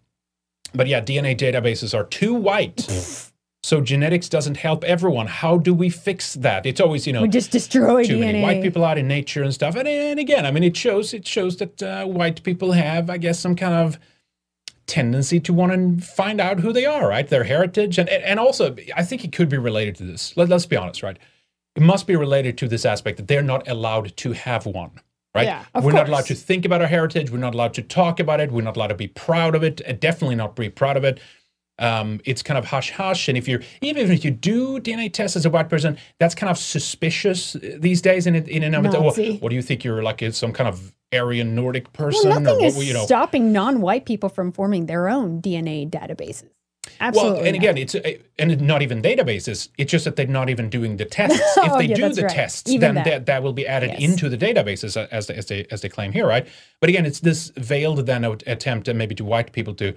But 0.75 0.89
yeah, 0.89 1.01
DNA 1.01 1.37
databases 1.39 1.95
are 1.95 2.05
too 2.05 2.35
white. 2.35 2.87
So 3.65 3.81
genetics 3.81 4.29
doesn't 4.29 4.59
help 4.59 4.85
everyone. 4.85 5.27
How 5.27 5.57
do 5.57 5.73
we 5.73 5.89
fix 5.89 6.35
that? 6.35 6.67
It's 6.67 6.83
always, 6.83 7.07
you 7.07 7.15
know, 7.15 7.23
we 7.23 7.29
just 7.29 7.51
destroy 7.51 8.05
too 8.05 8.17
DNA. 8.19 8.21
many 8.21 8.43
white 8.43 8.63
people 8.63 8.85
out 8.85 8.99
in 8.99 9.09
nature 9.09 9.43
and 9.43 9.55
stuff. 9.55 9.75
And, 9.75 9.89
and 9.89 10.21
again, 10.21 10.45
I 10.45 10.51
mean, 10.51 10.63
it 10.65 10.77
shows 10.77 11.15
it 11.15 11.27
shows 11.27 11.57
that 11.57 11.83
uh, 11.83 12.05
white 12.05 12.43
people 12.43 12.73
have, 12.73 13.09
I 13.09 13.17
guess, 13.17 13.39
some 13.41 13.57
kind 13.57 13.73
of 13.73 13.99
tendency 14.87 15.41
to 15.41 15.53
want 15.53 15.73
to 15.73 16.07
find 16.07 16.41
out 16.41 16.61
who 16.61 16.73
they 16.73 16.87
are, 16.87 17.09
right? 17.09 17.27
Their 17.29 17.45
heritage, 17.45 17.99
and 17.99 18.09
and 18.09 18.39
also, 18.39 18.77
I 18.97 19.05
think 19.05 19.25
it 19.25 19.33
could 19.33 19.49
be 19.49 19.59
related 19.59 19.97
to 19.97 20.05
this. 20.05 20.37
Let, 20.37 20.49
let's 20.49 20.67
be 20.67 20.77
honest, 20.77 21.03
right? 21.03 21.19
It 21.77 21.83
must 21.83 22.07
be 22.07 22.17
related 22.17 22.57
to 22.59 22.69
this 22.69 22.85
aspect 22.85 23.17
that 23.17 23.29
they're 23.29 23.43
not 23.43 23.67
allowed 23.69 24.17
to 24.19 24.33
have 24.33 24.67
one. 24.67 25.01
Right? 25.35 25.49
Yeah, 25.49 25.65
we're 25.83 25.91
not 25.91 26.09
allowed 26.09 26.27
to 26.27 26.35
think 26.37 26.65
about 26.65 26.81
our 26.81 26.87
heritage. 26.87 27.29
We're 27.29 27.39
not 27.39 27.55
allowed 27.55 27.75
to 27.75 27.83
talk 27.83 28.21
about 28.21 28.39
it. 28.39 28.53
We're 28.53 28.63
not 28.63 28.77
allowed 28.77 28.89
to 28.89 28.95
be 28.95 29.09
proud 29.09 29.57
of 29.57 29.65
it. 29.65 29.83
Definitely 30.01 30.37
not 30.37 30.55
be 30.55 30.71
proud 30.71 30.97
of 30.97 31.03
it. 31.03 31.19
Um, 31.79 32.21
it's 32.25 32.43
kind 32.43 32.57
of 32.57 32.65
hush 32.67 32.91
hush. 32.93 33.29
And 33.29 33.37
if 33.37 33.49
you're 33.49 33.61
even 33.81 34.11
if 34.11 34.25
you 34.25 34.31
do 34.31 34.79
DNA 34.81 35.13
tests 35.13 35.37
as 35.37 35.45
a 35.45 35.51
white 35.51 35.69
person, 35.69 35.99
that's 36.21 36.35
kind 36.35 36.51
of 36.51 36.59
suspicious 36.59 37.57
these 37.79 38.01
days. 38.01 38.27
In 38.27 38.35
in 38.37 38.63
and 38.63 38.75
of. 38.77 38.85
Nazi. 38.85 39.33
What, 39.33 39.43
what 39.43 39.49
do 39.51 39.57
you 39.57 39.63
think? 39.63 39.85
You're 39.85 40.03
like 40.03 40.23
some 40.33 40.53
kind 40.53 40.69
of 40.69 40.93
Aryan 41.13 41.55
Nordic 41.55 41.93
person, 41.93 42.31
well, 42.31 42.41
nothing 42.41 42.65
or 42.65 42.67
is? 42.67 42.87
You 42.87 42.95
know, 42.95 43.07
stopping 43.07 43.53
non-white 43.53 44.05
people 44.07 44.29
from 44.29 44.53
forming 44.53 44.87
their 44.87 45.09
own 45.09 45.41
DNA 45.43 45.89
databases. 45.89 46.49
Absolutely. 47.01 47.33
Well, 47.39 47.47
and 47.47 47.55
not. 47.57 47.63
again, 47.63 47.79
it's 47.79 47.95
uh, 47.95 48.13
and 48.39 48.61
not 48.61 48.83
even 48.83 49.01
databases. 49.03 49.69
It's 49.79 49.91
just 49.91 50.05
that 50.05 50.17
they're 50.17 50.27
not 50.27 50.51
even 50.51 50.69
doing 50.69 50.97
the 50.97 51.05
tests. 51.07 51.41
If 51.57 51.73
Oh, 51.73 51.79
they 51.79 51.87
yeah, 51.87 51.95
do 51.97 52.09
the 52.11 52.23
right. 52.23 52.31
tests, 52.31 52.71
Even 52.71 52.95
then 52.95 53.05
that. 53.05 53.27
that. 53.27 53.43
will 53.43 53.53
be 53.55 53.67
added 53.67 53.91
Yes. 53.93 54.01
into 54.03 54.29
the 54.29 54.37
databases 54.37 54.97
uh, 54.97 55.07
as 55.11 55.27
they, 55.27 55.35
as 55.35 55.47
they 55.47 55.67
as 55.71 55.81
they 55.81 55.89
claim 55.89 56.13
here, 56.13 56.27
right? 56.27 56.47
But 56.81 56.91
again, 56.91 57.07
it's 57.07 57.21
this 57.21 57.53
veiled 57.57 58.05
then 58.07 58.25
attempt 58.25 58.89
uh, 58.89 58.95
maybe 58.95 59.15
to 59.15 59.25
white 59.25 59.53
people 59.53 59.75
to 59.75 59.95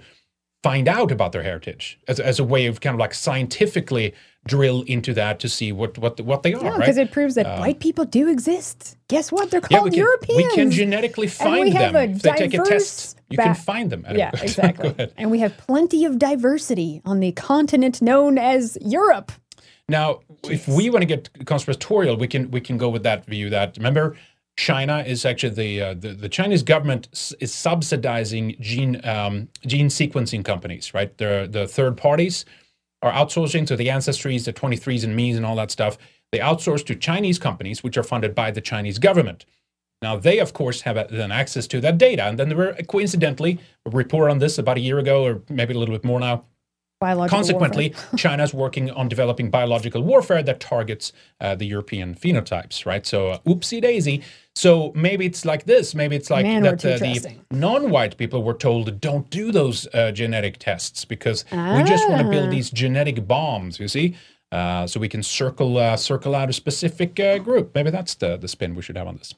find 0.62 0.88
out 0.88 1.10
about 1.12 1.32
their 1.32 1.42
heritage 1.42 1.98
as, 2.08 2.18
as 2.18 2.38
a 2.38 2.44
way 2.44 2.66
of 2.66 2.80
kind 2.80 2.94
of 2.94 3.00
like 3.00 3.14
scientifically 3.14 4.14
drill 4.46 4.82
into 4.82 5.12
that 5.14 5.38
to 5.40 5.48
see 5.48 5.72
what 5.72 5.98
what 5.98 6.20
what 6.20 6.42
they 6.42 6.54
are, 6.54 6.64
Yeah, 6.64 6.70
right? 6.70 6.80
because 6.80 6.96
it 6.96 7.12
proves 7.12 7.34
that 7.34 7.46
uh, 7.46 7.58
white 7.58 7.80
people 7.80 8.04
do 8.04 8.28
exist. 8.28 8.96
Guess 9.08 9.30
what? 9.30 9.50
They're 9.50 9.60
yeah, 9.70 9.78
called 9.78 9.84
we 9.84 9.90
can, 9.90 9.98
Europeans. 9.98 10.36
we 10.36 10.54
can 10.54 10.70
genetically 10.70 11.28
find 11.28 11.72
them. 11.72 11.94
If 11.96 12.22
they 12.22 12.32
take 12.32 12.54
a 12.54 12.62
test, 12.62 13.18
you 13.28 13.38
can 13.38 13.54
find 13.54 13.90
them. 13.90 14.04
Yeah, 14.10 14.30
exactly. 14.42 14.94
And 15.16 15.30
we 15.30 15.40
have 15.40 15.56
plenty 15.58 16.04
of 16.04 16.18
diversity 16.18 17.02
on 17.04 17.20
the 17.20 17.32
continent 17.32 18.00
known 18.00 18.38
as 18.38 18.78
Europe. 18.80 19.32
Now, 19.88 20.20
if 20.44 20.68
we 20.68 20.90
want 20.90 21.02
to 21.02 21.06
get 21.06 21.30
conspiratorial, 21.46 22.16
we 22.16 22.28
can 22.28 22.50
we 22.50 22.60
can 22.60 22.78
go 22.78 22.88
with 22.88 23.02
that 23.04 23.24
view. 23.26 23.50
That 23.50 23.76
remember, 23.76 24.16
China 24.58 25.04
is 25.06 25.24
actually 25.24 25.54
the 25.54 25.80
uh, 25.80 25.94
the, 25.94 26.08
the 26.14 26.28
Chinese 26.28 26.64
government 26.64 27.08
is 27.38 27.54
subsidizing 27.54 28.56
gene 28.58 29.00
um, 29.06 29.48
gene 29.64 29.86
sequencing 29.86 30.44
companies, 30.44 30.92
right? 30.92 31.16
The 31.16 31.48
the 31.48 31.68
third 31.68 31.96
parties 31.96 32.44
are 33.00 33.12
outsourcing 33.12 33.68
to 33.68 33.76
the 33.76 33.86
ancestries, 33.86 34.44
the 34.44 34.52
23s 34.52 35.04
and 35.04 35.14
me's 35.14 35.36
and 35.36 35.46
all 35.46 35.54
that 35.54 35.70
stuff. 35.70 35.96
They 36.32 36.40
outsource 36.40 36.84
to 36.86 36.96
Chinese 36.96 37.38
companies, 37.38 37.84
which 37.84 37.96
are 37.96 38.02
funded 38.02 38.34
by 38.34 38.50
the 38.50 38.60
Chinese 38.60 38.98
government. 38.98 39.46
Now, 40.02 40.16
they, 40.16 40.40
of 40.40 40.52
course, 40.52 40.80
have 40.80 40.96
then 41.08 41.30
access 41.30 41.68
to 41.68 41.80
that 41.80 41.96
data. 41.96 42.24
And 42.24 42.36
then 42.36 42.48
there 42.48 42.58
were, 42.58 42.72
coincidentally, 42.88 43.60
a 43.86 43.90
report 43.90 44.28
on 44.28 44.38
this 44.38 44.58
about 44.58 44.76
a 44.76 44.80
year 44.80 44.98
ago, 44.98 45.24
or 45.24 45.42
maybe 45.48 45.72
a 45.72 45.78
little 45.78 45.94
bit 45.94 46.04
more 46.04 46.18
now, 46.18 46.44
Biological 47.00 47.36
Consequently, 47.38 47.90
warfare. 47.90 48.16
China's 48.18 48.52
working 48.52 48.90
on 48.90 49.08
developing 49.08 49.50
biological 49.50 50.02
warfare 50.02 50.42
that 50.42 50.58
targets 50.58 51.12
uh, 51.40 51.54
the 51.54 51.64
European 51.64 52.14
phenotypes, 52.16 52.84
right? 52.84 53.06
So, 53.06 53.28
uh, 53.28 53.38
oopsie 53.46 53.80
daisy. 53.80 54.22
So 54.56 54.90
maybe 54.96 55.24
it's 55.24 55.44
like 55.44 55.64
this. 55.66 55.94
Maybe 55.94 56.16
it's 56.16 56.28
like 56.30 56.44
Man, 56.44 56.62
that 56.62 56.84
uh, 56.84 56.98
the 56.98 57.36
non-white 57.52 58.16
people 58.16 58.42
were 58.42 58.54
told 58.54 59.00
don't 59.00 59.30
do 59.30 59.52
those 59.52 59.86
uh, 59.94 60.10
genetic 60.10 60.58
tests 60.58 61.04
because 61.04 61.44
we 61.52 61.84
just 61.84 62.08
want 62.08 62.22
to 62.22 62.26
Ah. 62.26 62.30
build 62.30 62.50
these 62.50 62.68
genetic 62.70 63.28
bombs. 63.28 63.78
You 63.78 63.86
see, 63.86 64.16
uh, 64.50 64.88
so 64.88 64.98
we 64.98 65.08
can 65.08 65.22
circle 65.22 65.78
uh, 65.78 65.96
circle 65.96 66.34
out 66.34 66.50
a 66.50 66.52
specific 66.52 67.20
uh, 67.20 67.38
group. 67.38 67.72
Maybe 67.76 67.90
that's 67.90 68.16
the 68.16 68.36
the 68.36 68.48
spin 68.48 68.74
we 68.74 68.82
should 68.82 68.96
have 68.96 69.06
on 69.06 69.18
this. 69.18 69.32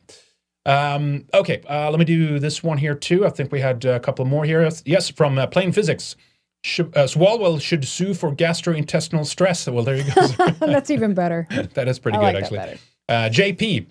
Um, 0.64 1.26
okay, 1.34 1.60
uh, 1.68 1.90
let 1.90 1.98
me 1.98 2.06
do 2.06 2.38
this 2.38 2.62
one 2.62 2.78
here 2.78 2.94
too. 2.94 3.26
I 3.26 3.30
think 3.30 3.52
we 3.52 3.60
had 3.60 3.84
a 3.84 4.00
couple 4.00 4.24
more 4.24 4.46
here. 4.46 4.66
Yes, 4.86 5.10
from 5.10 5.36
uh, 5.38 5.46
Plain 5.46 5.72
Physics. 5.72 6.16
Sh- 6.62 6.80
uh, 6.80 7.06
Swalwell 7.06 7.60
should 7.60 7.86
sue 7.86 8.14
for 8.14 8.34
gastrointestinal 8.34 9.24
stress. 9.24 9.66
Well, 9.66 9.84
there 9.84 9.96
you 9.96 10.04
go. 10.12 10.26
That's 10.60 10.90
even 10.90 11.14
better. 11.14 11.46
that 11.74 11.88
is 11.88 11.98
pretty 11.98 12.18
I 12.18 12.20
good, 12.20 12.34
like 12.34 12.44
actually. 12.44 12.58
better. 12.58 12.78
Uh, 13.08 13.28
JP, 13.30 13.86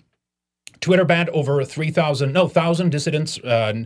Twitter 0.80 1.04
banned 1.04 1.30
over 1.30 1.64
3,000, 1.64 2.32
no, 2.32 2.44
1,000 2.44 2.90
dissidents, 2.90 3.38
uh, 3.40 3.84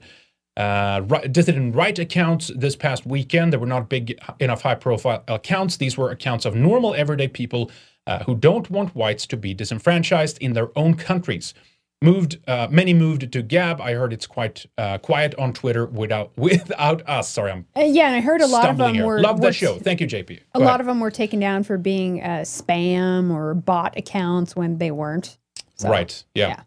uh, 0.57 1.03
ri- 1.09 1.29
dissident 1.29 1.75
right 1.75 1.99
accounts 1.99 2.51
this 2.55 2.77
past 2.77 3.05
weekend. 3.07 3.53
They 3.53 3.57
were 3.57 3.67
not 3.67 3.89
big 3.89 4.21
enough 4.39 4.63
high 4.63 4.77
profile 4.77 5.25
accounts. 5.27 5.77
These 5.77 5.97
were 5.97 6.11
accounts 6.11 6.45
of 6.45 6.55
normal, 6.55 6.95
everyday 6.95 7.29
people 7.29 7.71
uh, 8.07 8.23
who 8.25 8.37
don't 8.37 8.71
want 8.71 8.95
whites 8.95 9.27
to 9.29 9.37
be 9.37 9.55
disenfranchised 9.55 10.39
in 10.39 10.53
their 10.53 10.69
own 10.79 10.95
countries. 10.95 11.55
Moved, 12.05 12.39
uh, 12.47 12.69
many 12.71 12.93
moved 12.93 13.33
to 13.33 13.43
Gab. 13.43 13.81
I 13.81 13.95
heard 13.95 14.13
it's 14.13 14.27
quite 14.27 14.67
uh, 14.77 14.99
quiet 14.99 15.35
on 15.37 15.53
Twitter 15.53 15.87
without 15.87 16.33
without 16.37 17.09
us. 17.09 17.31
Sorry, 17.31 17.51
I'm 17.51 17.67
Uh, 17.77 17.81
yeah, 17.81 18.07
and 18.07 18.17
I 18.17 18.21
heard 18.21 18.41
a 18.41 18.47
lot 18.47 18.69
of 18.69 18.77
them 18.77 18.95
here. 18.95 19.07
were 19.07 19.21
Love 19.21 19.41
that 19.41 19.55
show. 19.55 19.79
Thank 19.79 20.01
you, 20.01 20.07
JP. 20.07 20.41
A 20.55 20.59
lot 20.59 20.81
of 20.81 20.87
them 20.87 21.01
were 21.01 21.11
taken 21.11 21.41
down 21.41 21.65
for 21.65 21.79
being 21.79 22.23
uh, 22.23 22.43
spam 22.43 23.31
or 23.33 23.55
bot 23.55 23.97
accounts 23.97 24.55
when 24.55 24.79
they 24.79 24.91
weren't. 24.91 25.39
So, 25.77 25.89
right. 25.89 26.25
Yeah. 26.35 26.63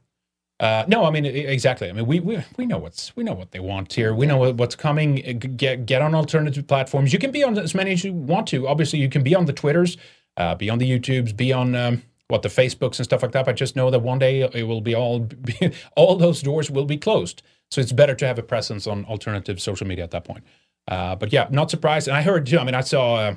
Uh, 0.59 0.85
no, 0.87 1.05
I 1.05 1.11
mean 1.11 1.25
exactly. 1.25 1.87
I 1.87 1.93
mean, 1.93 2.07
we, 2.07 2.19
we 2.19 2.43
we 2.57 2.65
know 2.65 2.79
what's 2.79 3.15
we 3.15 3.23
know 3.23 3.33
what 3.33 3.51
they 3.51 3.59
want 3.59 3.93
here. 3.93 4.15
We 4.15 4.25
know 4.25 4.51
what's 4.53 4.75
coming. 4.75 5.23
Uh, 5.27 5.33
Get 5.33 5.85
get 5.85 6.01
on 6.01 6.15
alternative 6.15 6.65
platforms. 6.65 7.13
You 7.13 7.19
can 7.19 7.29
be 7.31 7.43
on 7.43 7.57
as 7.59 7.75
many 7.75 7.91
as 7.91 8.03
you 8.03 8.11
want 8.11 8.47
to. 8.47 8.67
Obviously, 8.67 8.97
you 8.97 9.07
can 9.07 9.21
be 9.21 9.35
on 9.35 9.45
the 9.45 9.53
Twitters, 9.53 9.97
uh, 10.35 10.55
be 10.55 10.71
on 10.71 10.79
the 10.79 10.89
YouTubes, 10.89 11.37
be 11.37 11.53
on 11.53 11.75
um, 11.75 12.01
what 12.29 12.41
the 12.41 12.49
Facebooks 12.49 12.97
and 12.99 13.05
stuff 13.05 13.21
like 13.21 13.31
that. 13.31 13.45
But 13.45 13.55
just 13.55 13.75
know 13.75 13.89
that 13.89 13.99
one 13.99 14.19
day 14.19 14.41
it 14.41 14.63
will 14.63 14.81
be 14.81 14.95
all 14.95 15.19
be, 15.19 15.71
all 15.95 16.15
those 16.15 16.41
doors 16.41 16.69
will 16.69 16.85
be 16.85 16.97
closed. 16.97 17.41
So 17.71 17.81
it's 17.81 17.91
better 17.91 18.15
to 18.15 18.27
have 18.27 18.39
a 18.39 18.43
presence 18.43 18.87
on 18.87 19.05
alternative 19.05 19.61
social 19.61 19.87
media 19.87 20.03
at 20.03 20.11
that 20.11 20.23
point. 20.23 20.43
Uh, 20.87 21.15
but 21.15 21.33
yeah, 21.33 21.47
not 21.51 21.69
surprised. 21.69 22.07
And 22.07 22.15
I 22.15 22.21
heard 22.21 22.45
too. 22.45 22.59
I 22.59 22.63
mean, 22.63 22.75
I 22.75 22.81
saw 22.81 23.15
uh, 23.15 23.35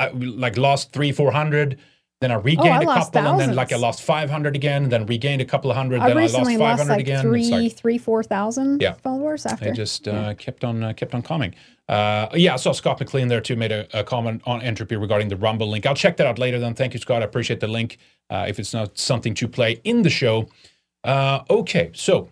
I, 0.00 0.08
like 0.10 0.56
lost 0.56 0.92
three 0.92 1.12
four 1.12 1.30
hundred 1.30 1.78
Then 2.20 2.30
I 2.32 2.34
regained 2.34 2.84
Oh, 2.84 2.90
I 2.90 2.96
a 2.98 2.98
couple, 3.04 3.20
and 3.20 3.40
then 3.40 3.54
like 3.56 3.72
I 3.72 3.76
lost 3.76 4.02
500 4.02 4.54
again, 4.56 4.88
then 4.88 5.06
regained 5.06 5.42
a 5.42 5.44
couple 5.44 5.70
of 5.72 5.76
hundred, 5.76 6.00
I 6.00 6.08
then 6.08 6.18
I 6.18 6.26
lost 6.26 6.34
500 6.34 6.58
lost 6.58 6.88
like 6.88 7.00
again. 7.00 7.22
Three, 7.22 7.50
like- 7.50 7.76
three, 7.76 7.98
four 7.98 8.22
thousand 8.22 8.80
Yeah. 8.80 8.94
followers 8.94 9.44
after. 9.46 9.68
It 9.68 9.74
just 9.74 10.06
uh, 10.06 10.34
kept 10.34 10.62
on 10.64 10.82
uh, 10.84 10.92
kept 10.92 11.14
on 11.14 11.22
coming. 11.22 11.54
Uh, 11.88 12.28
yeah, 12.34 12.54
I 12.54 12.56
saw 12.56 12.72
Scott 12.72 13.00
McLean 13.00 13.28
there 13.28 13.40
too. 13.40 13.56
Made 13.56 13.72
a, 13.72 13.98
a 13.98 14.04
comment 14.04 14.42
on 14.46 14.62
entropy 14.62 14.96
regarding 14.96 15.28
the 15.28 15.36
Rumble 15.36 15.68
link. 15.68 15.84
I'll 15.84 15.94
check 15.94 16.16
that 16.18 16.26
out 16.26 16.38
later. 16.38 16.58
Then, 16.58 16.74
thank 16.74 16.94
you, 16.94 17.00
Scott. 17.00 17.22
I 17.22 17.24
appreciate 17.24 17.60
the 17.60 17.68
link. 17.68 17.98
Uh, 18.30 18.46
if 18.48 18.58
it's 18.58 18.72
not 18.72 18.96
something 18.96 19.34
to 19.34 19.48
play 19.48 19.80
in 19.84 20.02
the 20.02 20.10
show, 20.10 20.48
uh, 21.04 21.40
okay. 21.50 21.90
So 21.94 22.30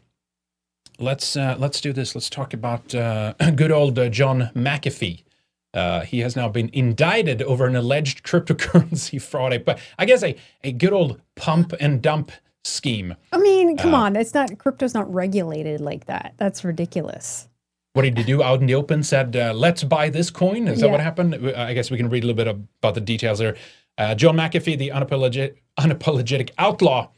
let's 0.99 1.37
uh, 1.37 1.57
let's 1.59 1.81
do 1.81 1.93
this. 1.93 2.15
Let's 2.15 2.31
talk 2.31 2.55
about 2.55 2.95
uh, 2.95 3.35
good 3.57 3.73
old 3.73 3.99
uh, 3.99 4.09
John 4.09 4.51
McAfee. 4.55 5.25
Uh, 5.73 6.01
he 6.01 6.21
has 6.21 6.35
now 6.35 6.49
been 6.49 6.71
indicted 6.73 7.43
over 7.43 7.67
an 7.67 7.77
alleged 7.77 8.25
cryptocurrency 8.25 9.21
fraud. 9.31 9.65
But 9.65 9.79
I 9.99 10.05
guess 10.05 10.23
a, 10.23 10.37
a 10.65 10.73
good 10.73 10.93
old 10.93 11.21
pump 11.37 11.73
and 11.81 12.03
dump 12.03 12.33
scheme. 12.65 13.15
I 13.33 13.39
mean, 13.39 13.77
come 13.77 13.95
on, 13.95 14.17
it's 14.17 14.35
not 14.35 14.59
crypto's 14.59 14.95
not 14.95 15.13
regulated 15.13 15.81
like 15.81 16.07
that. 16.07 16.35
That's 16.39 16.65
ridiculous. 16.65 17.49
What 17.93 18.03
did 18.03 18.17
he 18.17 18.25
do 18.25 18.43
out 18.43 18.61
in 18.61 18.67
the 18.67 18.75
open? 18.75 19.03
Said, 19.03 19.35
uh, 19.35 19.53
let's 19.53 19.83
buy 19.83 20.11
this 20.11 20.31
coin? 20.31 20.69
Is 20.69 20.81
that 20.81 20.91
what 20.91 21.01
happened? 21.01 21.35
Uh, 21.35 21.53
I 21.57 21.75
guess 21.75 21.91
we 21.91 21.97
can 21.97 22.09
read 22.09 22.23
a 22.23 22.27
little 22.27 22.45
bit 22.45 22.49
about 22.49 22.95
the 22.95 23.01
details 23.01 23.41
there. 23.41 23.57
Uh, 23.99 24.15
John 24.15 24.37
McAfee, 24.37 24.79
the 24.79 24.91
unapologetic, 24.91 25.57
unapologetic 25.79 26.51
outlaw, 26.57 27.09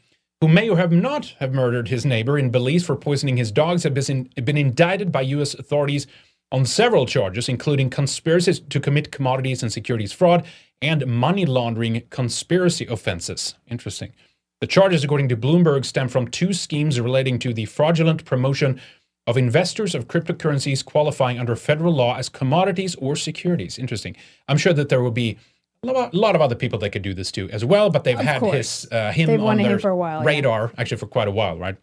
who 0.41 0.47
may 0.47 0.67
or 0.69 0.77
have 0.77 0.91
not 0.91 1.35
have 1.39 1.53
murdered 1.53 1.87
his 1.87 2.05
neighbor 2.05 2.37
in 2.37 2.49
Belize 2.49 2.85
for 2.85 2.95
poisoning 2.95 3.37
his 3.37 3.51
dogs, 3.51 3.83
have 3.83 3.93
been, 3.93 4.29
been 4.43 4.57
indicted 4.57 5.11
by 5.11 5.21
U.S. 5.21 5.53
authorities 5.53 6.07
on 6.51 6.65
several 6.65 7.05
charges, 7.05 7.47
including 7.47 7.89
conspiracy 7.89 8.53
to 8.53 8.79
commit 8.79 9.11
commodities 9.11 9.63
and 9.63 9.71
securities 9.71 10.11
fraud 10.11 10.45
and 10.81 11.05
money 11.07 11.45
laundering 11.45 12.03
conspiracy 12.09 12.85
offenses. 12.87 13.55
Interesting. 13.69 14.11
The 14.59 14.67
charges, 14.67 15.03
according 15.03 15.29
to 15.29 15.37
Bloomberg, 15.37 15.85
stem 15.85 16.09
from 16.09 16.27
two 16.27 16.53
schemes 16.53 16.99
relating 16.99 17.39
to 17.39 17.53
the 17.53 17.65
fraudulent 17.65 18.25
promotion 18.25 18.81
of 19.25 19.37
investors 19.37 19.95
of 19.95 20.07
cryptocurrencies 20.07 20.83
qualifying 20.83 21.39
under 21.39 21.55
federal 21.55 21.93
law 21.93 22.17
as 22.17 22.29
commodities 22.29 22.95
or 22.95 23.15
securities. 23.15 23.79
Interesting. 23.79 24.15
I'm 24.47 24.57
sure 24.57 24.73
that 24.73 24.89
there 24.89 25.01
will 25.01 25.11
be 25.11 25.37
a 25.83 26.09
lot, 26.13 26.35
of 26.35 26.41
other 26.41 26.55
people 26.55 26.79
that 26.79 26.91
could 26.91 27.01
do 27.01 27.13
this 27.13 27.31
too 27.31 27.49
as 27.49 27.65
well, 27.65 27.89
but 27.89 28.03
they've 28.05 28.19
Of 28.19 28.25
had 28.25 28.39
course. 28.39 28.83
his 28.83 28.91
uh, 28.91 29.11
him 29.11 29.27
They've 29.27 29.41
on 29.41 29.59
him 29.59 29.67
their 29.67 29.79
for 29.79 29.89
a 29.89 29.95
while, 29.95 30.21
yeah. 30.21 30.27
radar 30.27 30.71
actually 30.77 30.97
for 30.97 31.07
quite 31.07 31.27
a 31.27 31.31
while, 31.31 31.57
right? 31.57 31.75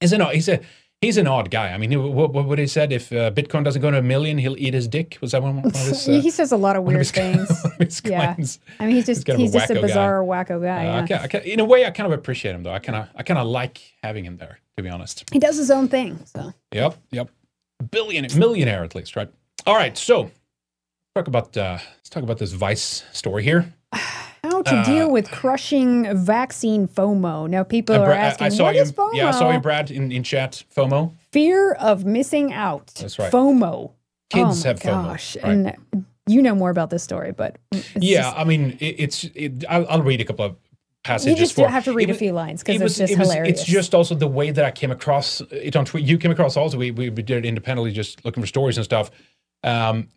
He's 0.00 0.12
an 0.12 0.22
he's 0.30 0.48
a 0.48 0.60
he's 1.00 1.16
an 1.16 1.26
odd 1.26 1.50
guy. 1.50 1.68
I 1.72 1.78
mean, 1.78 1.92
what, 2.14 2.32
what, 2.32 2.58
he 2.58 2.66
said 2.66 2.92
if 2.92 3.12
uh, 3.12 3.30
Bitcoin 3.30 3.64
doesn't 3.64 3.80
go 3.82 3.90
to 3.90 3.98
a 3.98 4.02
million, 4.02 4.38
he'll 4.38 4.56
eat 4.58 4.74
his 4.74 4.88
dick. 4.88 5.18
Was 5.20 5.32
that 5.32 5.42
one, 5.42 5.56
one 5.56 5.66
of 5.66 5.72
his? 5.74 6.08
Uh, 6.08 6.20
he 6.20 6.30
says 6.30 6.52
a 6.52 6.56
lot 6.56 6.76
of 6.76 6.80
of 6.82 6.86
weird 6.86 6.98
his- 6.98 7.10
things. 7.12 7.50
of 7.64 8.10
yeah, 8.10 8.34
claims? 8.34 8.58
I 8.80 8.86
mean, 8.86 8.96
he's 8.96 9.06
just 9.06 9.28
of 9.28 9.36
he's, 9.38 9.54
a 9.54 9.58
just 9.58 9.70
a 9.70 9.74
wacko 9.74 9.80
guy. 9.80 9.86
bizarre 9.86 10.22
wacko 10.22 10.62
guy. 10.62 10.86
Uh, 10.86 10.92
yeah. 10.92 11.02
I 11.02 11.06
ca- 11.06 11.22
I 11.22 11.28
ca- 11.28 11.38
in 11.52 11.60
a 11.60 11.64
way, 11.64 11.84
I 11.86 11.90
kind 11.90 12.12
of 12.12 12.18
appreciate 12.18 12.54
him 12.54 12.62
though. 12.62 12.72
I 12.72 12.78
kind 12.78 12.96
of 12.96 13.08
I 13.14 13.22
kind 13.22 13.38
of 13.38 13.46
like 13.46 13.80
having 14.02 14.24
him 14.24 14.36
there, 14.36 14.58
to 14.76 14.82
be 14.82 14.88
honest. 14.88 15.24
He 15.32 15.38
does 15.38 15.56
his 15.56 15.70
own 15.70 15.88
thing. 15.88 16.18
So 16.24 16.52
Yep, 16.72 16.96
yep. 17.10 17.30
Billionaire, 17.90 18.36
millionaire 18.38 18.82
at 18.84 18.94
least, 18.94 19.14
right? 19.16 19.28
All 19.66 19.76
right, 19.76 19.96
so 19.96 20.30
talk 21.14 21.28
about 21.28 21.56
uh, 21.56 21.78
let's 21.98 22.08
talk 22.10 22.22
about 22.22 22.38
this 22.38 22.52
Vice 22.52 23.04
story 23.12 23.42
here. 23.44 23.72
How 24.64 24.72
to 24.72 24.78
Uh, 24.80 24.84
deal 24.84 25.10
with 25.10 25.30
crushing 25.30 26.14
vaccine 26.16 26.86
FOMO? 26.88 27.48
Now 27.48 27.62
people 27.64 27.96
are 27.96 28.12
I- 28.12 28.16
asking, 28.18 28.46
I 28.46 28.50
saw 28.50 28.64
what 28.64 28.74
you. 28.76 28.82
is 28.82 28.92
FOMO? 28.92 29.14
Yeah, 29.14 29.28
I 29.28 29.30
saw 29.32 29.50
you, 29.50 29.60
Brad, 29.60 29.90
in, 29.90 30.10
in 30.12 30.22
chat. 30.22 30.64
FOMO. 30.76 31.12
Fear 31.32 31.72
of 31.74 32.04
missing 32.04 32.52
out. 32.52 32.86
That's 32.98 33.18
right. 33.18 33.32
FOMO. 33.32 33.92
Kids 34.30 34.64
oh 34.64 34.68
have 34.68 34.80
FOMO, 34.80 35.04
gosh. 35.04 35.36
right. 35.36 35.44
And 35.44 36.04
you 36.26 36.42
know 36.42 36.54
more 36.54 36.70
about 36.70 36.90
this 36.90 37.02
story, 37.02 37.32
but 37.32 37.56
it's 37.72 37.88
yeah, 37.96 38.22
just- 38.22 38.36
I 38.36 38.44
mean, 38.44 38.76
it, 38.80 38.94
it's. 38.98 39.24
It, 39.34 39.64
I'll, 39.68 39.86
I'll 39.88 40.02
read 40.02 40.20
a 40.20 40.24
couple 40.24 40.44
of 40.44 40.56
passages. 41.04 41.38
you 41.38 41.44
just 41.44 41.54
for 41.54 41.66
have 41.68 41.84
to 41.84 41.94
read 41.94 42.10
it 42.10 42.16
a 42.16 42.18
few 42.18 42.32
lines 42.32 42.62
because 42.62 42.74
it 42.74 42.84
it's 42.84 42.84
was- 42.84 42.98
just 42.98 43.12
it 43.14 43.18
was- 43.18 43.28
hilarious. 43.32 43.60
It's 43.60 43.68
just 43.68 43.94
also 43.94 44.14
the 44.14 44.26
way 44.26 44.50
that 44.50 44.64
I 44.64 44.70
came 44.70 44.90
across 44.90 45.40
it 45.50 45.74
on 45.76 45.84
Twitter. 45.86 46.06
You 46.06 46.18
came 46.18 46.30
across 46.30 46.56
also. 46.56 46.76
We, 46.76 46.90
we 46.90 47.08
we 47.08 47.22
did 47.22 47.38
it 47.38 47.46
independently, 47.46 47.92
just 47.92 48.24
looking 48.26 48.42
for 48.42 48.46
stories 48.46 48.76
and 48.76 48.84
stuff. 48.84 49.10
Um, 49.64 50.08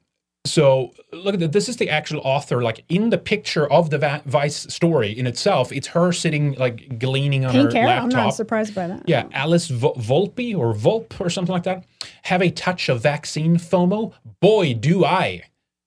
so 0.51 0.91
look 1.13 1.35
at 1.35 1.39
that. 1.39 1.51
This 1.51 1.69
is 1.69 1.77
the 1.77 1.89
actual 1.89 2.19
author, 2.23 2.63
like 2.63 2.83
in 2.89 3.09
the 3.11 3.17
picture 3.17 3.71
of 3.71 3.89
the 3.91 3.97
Va- 3.99 4.23
Vice 4.25 4.73
story 4.73 5.17
in 5.17 5.27
itself. 5.27 5.71
It's 5.71 5.87
her 5.87 6.11
sitting 6.11 6.53
like 6.53 6.97
gleaning 6.99 7.45
on 7.45 7.51
pink 7.51 7.73
her 7.73 7.79
hair. 7.79 7.99
I'm 7.99 8.09
not 8.09 8.33
surprised 8.33 8.73
by 8.73 8.87
that. 8.87 9.03
Yeah, 9.07 9.27
Alice 9.33 9.67
Vo- 9.67 9.93
Volpe 9.93 10.57
or 10.57 10.73
Volpe 10.73 11.19
or 11.21 11.29
something 11.29 11.53
like 11.53 11.63
that. 11.63 11.83
Have 12.23 12.41
a 12.41 12.49
touch 12.49 12.89
of 12.89 13.01
vaccine 13.03 13.57
FOMO? 13.57 14.13
Boy, 14.39 14.73
do 14.73 15.05
I. 15.05 15.43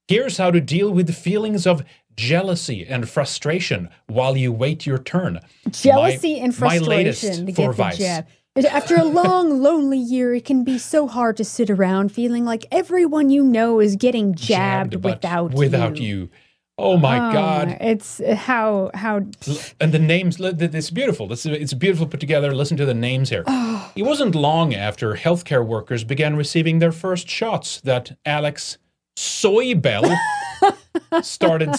Here's 0.06 0.36
how 0.36 0.50
to 0.52 0.60
deal 0.60 0.90
with 0.92 1.08
the 1.08 1.12
feelings 1.12 1.66
of 1.66 1.82
jealousy 2.16 2.86
and 2.86 3.08
frustration 3.08 3.88
while 4.06 4.36
you 4.36 4.52
wait 4.52 4.86
your 4.86 4.98
turn. 4.98 5.40
Jealousy 5.70 6.34
My- 6.38 6.44
and 6.44 6.60
my 6.60 6.78
latest 6.78 7.22
frustration 7.22 7.46
to 7.46 7.52
for 7.54 7.68
the 7.68 7.72
Vice. 7.72 7.98
jab. 7.98 8.26
After 8.56 8.94
a 8.96 9.04
long, 9.04 9.60
lonely 9.60 9.98
year, 9.98 10.32
it 10.32 10.44
can 10.44 10.62
be 10.62 10.78
so 10.78 11.08
hard 11.08 11.36
to 11.38 11.44
sit 11.44 11.70
around 11.70 12.12
feeling 12.12 12.44
like 12.44 12.66
everyone 12.70 13.28
you 13.28 13.42
know 13.42 13.80
is 13.80 13.96
getting 13.96 14.34
jabbed, 14.34 15.00
but 15.02 15.16
without 15.16 15.52
without 15.54 15.96
you. 15.96 16.06
you. 16.06 16.30
Oh 16.78 16.96
my 16.96 17.30
Oh, 17.30 17.32
God. 17.32 17.76
It's 17.80 18.20
uh, 18.20 18.36
how 18.36 18.90
how 18.94 19.26
And 19.80 19.92
the 19.92 19.98
names. 19.98 20.38
It's 20.40 20.90
beautiful. 20.90 21.26
This 21.26 21.46
is, 21.46 21.56
it's 21.56 21.74
beautiful 21.74 22.06
put 22.06 22.20
together. 22.20 22.54
Listen 22.54 22.76
to 22.76 22.86
the 22.86 22.94
names 22.94 23.30
here. 23.30 23.44
Oh. 23.46 23.90
It 23.96 24.02
wasn't 24.02 24.34
long 24.36 24.74
after 24.74 25.14
healthcare 25.14 25.66
workers 25.66 26.04
began 26.04 26.36
receiving 26.36 26.78
their 26.78 26.92
first 26.92 27.28
shots 27.28 27.80
that 27.80 28.16
Alex 28.24 28.78
Soybell 29.16 30.16
started. 31.22 31.74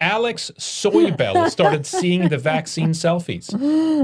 Alex 0.00 0.50
Soybell 0.58 1.50
started 1.50 1.86
seeing 1.86 2.28
the 2.28 2.38
vaccine 2.38 2.90
selfies. 2.90 3.46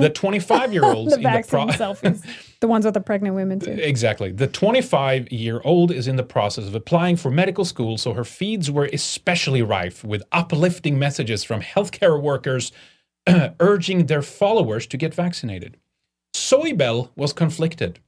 The 0.01 0.11
25 0.11 0.73
year 0.73 0.85
olds 0.85 1.11
the 1.11 1.17
in 1.17 1.23
the 1.23 1.29
vaccine 1.29 1.69
pro- 1.69 1.77
selfies, 1.77 2.25
the 2.61 2.69
ones 2.69 2.85
with 2.85 2.95
the 2.95 3.01
pregnant 3.01 3.35
women 3.35 3.61
too. 3.61 3.71
Exactly. 3.91 4.31
The 4.33 4.47
25 4.47 5.33
year 5.33 5.61
old 5.65 5.91
is 5.91 6.07
in 6.07 6.17
the 6.17 6.23
process 6.23 6.67
of 6.67 6.75
applying 6.75 7.17
for 7.17 7.31
medical 7.31 7.65
school, 7.65 7.99
so 7.99 8.13
her 8.13 8.25
feeds 8.25 8.71
were 8.71 8.89
especially 8.93 9.63
rife 9.63 10.05
with 10.05 10.23
uplifting 10.33 10.99
messages 10.99 11.45
from 11.45 11.61
healthcare 11.61 12.21
workers 12.21 12.73
urging 13.61 14.07
their 14.07 14.23
followers 14.23 14.87
to 14.87 14.97
get 14.97 15.15
vaccinated. 15.15 15.77
Soybell 16.35 17.11
was 17.17 17.33
conflicted. 17.33 17.99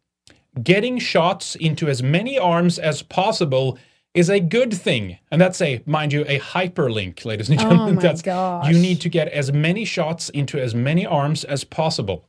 Getting 0.63 0.99
shots 0.99 1.55
into 1.57 1.89
as 1.89 2.03
many 2.03 2.39
arms 2.39 2.79
as 2.79 3.03
possible 3.03 3.79
is 4.15 4.29
a 4.29 4.41
good 4.41 4.73
thing. 4.75 5.19
And 5.31 5.41
that's 5.41 5.61
a, 5.61 5.83
mind 5.87 6.13
you, 6.13 6.25
a 6.29 6.39
hyperlink, 6.39 7.25
ladies 7.25 7.49
and 7.49 7.59
oh 7.59 7.63
gentlemen. 7.63 7.89
Oh 7.93 7.97
my 7.97 8.03
that's 8.03 8.23
gosh. 8.23 8.69
you 8.71 8.79
need 8.79 9.01
to 9.03 9.09
get 9.09 9.29
as 9.29 9.53
many 9.53 9.85
shots 9.85 10.29
into 10.31 10.61
as 10.61 10.75
many 10.75 11.07
arms 11.07 11.45
as 11.45 11.65
possible. 11.65 12.25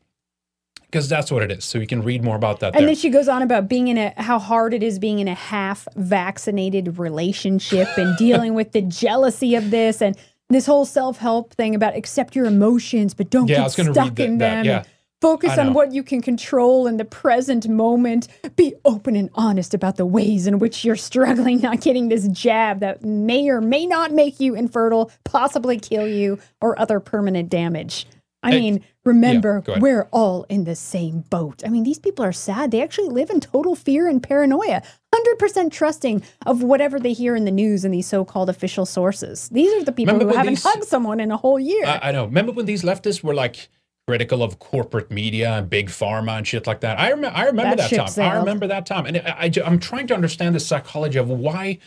Because 0.85 1.09
that's 1.09 1.31
what 1.31 1.41
it 1.41 1.51
is. 1.51 1.65
So 1.65 1.79
you 1.79 1.87
can 1.87 2.03
read 2.03 2.23
more 2.23 2.35
about 2.35 2.59
that 2.59 2.67
And 2.75 2.81
there. 2.81 2.85
then 2.87 2.95
she 2.95 3.09
goes 3.09 3.27
on 3.27 3.41
about 3.41 3.67
being 3.67 3.87
in 3.87 3.97
a 3.97 4.13
how 4.15 4.37
hard 4.37 4.73
it 4.75 4.83
is 4.83 4.99
being 4.99 5.17
in 5.19 5.27
a 5.27 5.33
half 5.33 5.87
vaccinated 5.95 6.99
relationship 6.99 7.87
and 7.97 8.15
dealing 8.19 8.53
with 8.53 8.73
the 8.73 8.81
jealousy 8.83 9.55
of 9.55 9.71
this 9.71 10.01
and 10.01 10.15
this 10.49 10.67
whole 10.67 10.85
self 10.85 11.17
help 11.17 11.53
thing 11.55 11.73
about 11.73 11.95
accept 11.97 12.35
your 12.35 12.45
emotions 12.45 13.15
but 13.15 13.31
don't 13.31 13.47
Yeah, 13.49 13.61
I 13.61 13.69
get 13.69 13.71
stuck 13.71 13.87
read 13.95 14.15
that- 14.17 14.23
in 14.25 14.37
that, 14.37 14.55
them. 14.63 14.65
yeah. 14.65 14.83
Focus 15.23 15.57
on 15.57 15.73
what 15.73 15.93
you 15.93 16.03
can 16.03 16.21
control 16.21 16.85
in 16.85 16.97
the 16.97 17.05
present 17.05 17.67
moment. 17.69 18.27
Be 18.57 18.75
open 18.83 19.15
and 19.15 19.29
honest 19.35 19.73
about 19.73 19.95
the 19.95 20.05
ways 20.05 20.47
in 20.47 20.59
which 20.59 20.83
you're 20.83 20.95
struggling 20.97 21.61
not 21.61 21.79
getting 21.81 22.09
this 22.09 22.27
jab 22.27 22.81
that 22.81 23.03
may 23.03 23.47
or 23.49 23.61
may 23.61 23.85
not 23.87 24.11
make 24.11 24.39
you 24.41 24.53
infertile, 24.53 25.09
possibly 25.23 25.79
kill 25.79 26.07
you, 26.07 26.39
or 26.61 26.77
other 26.79 26.99
permanent 26.99 27.49
damage. 27.49 28.05
I 28.45 28.51
Hey, 28.51 28.59
mean, 28.59 28.83
remember, 29.05 29.63
ahead. 29.65 29.81
we're 29.81 30.09
all 30.11 30.43
in 30.49 30.65
the 30.65 30.75
same 30.75 31.21
boat. 31.29 31.63
I 31.65 31.69
mean, 31.69 31.83
these 31.83 31.99
people 31.99 32.25
are 32.25 32.33
sad. 32.33 32.71
They 32.71 32.81
actually 32.83 33.07
live 33.07 33.29
in 33.29 33.39
total 33.39 33.73
fear 33.75 34.09
and 34.09 34.21
paranoia, 34.21 34.81
100% 35.15 35.71
trusting 35.71 36.21
of 36.45 36.61
whatever 36.61 36.99
they 36.99 37.13
hear 37.13 37.37
in 37.37 37.45
the 37.45 37.51
news 37.51 37.85
and 37.85 37.93
these 37.93 38.07
so 38.07 38.25
called 38.25 38.49
official 38.49 38.85
sources. 38.85 39.47
These 39.47 39.71
are 39.81 39.85
the 39.85 39.93
people 39.93 40.15
Remember 40.15 40.33
who 40.33 40.37
haven't 40.37 40.55
these- 40.55 40.63
hugged 40.63 40.83
someone 40.83 41.21
in 41.21 41.31
a 41.31 41.37
whole 41.37 41.57
year. 41.57 41.85
I, 41.85 42.09
I 42.09 42.11
know. 42.11 42.25
Remember 42.25 42.51
when 42.51 42.65
these 42.65 42.83
leftists 42.83 43.23
were 43.23 43.33
like 43.33 43.69
critical 44.07 44.43
of 44.43 44.59
corporate 44.59 45.09
media 45.11 45.53
and 45.53 45.69
big 45.69 45.87
pharma 45.89 46.37
and 46.37 46.47
shit 46.47 46.67
like 46.67 46.81
that? 46.81 46.99
I, 46.99 47.11
rem- 47.11 47.31
I 47.33 47.45
remember 47.45 47.75
That 47.75 47.89
that, 47.89 48.07
time. 48.07 48.31
I 48.31 48.35
remember 48.37 48.67
that 48.67 48.85
time. 48.85 49.05
And 49.05 49.17
I, 49.17 49.51
am 49.65 49.79
trying 49.79 50.07
to 50.07 50.13
understand 50.13 50.55
the 50.55 50.59
psychology 50.59 51.19
of 51.19 51.29
why. 51.29 51.79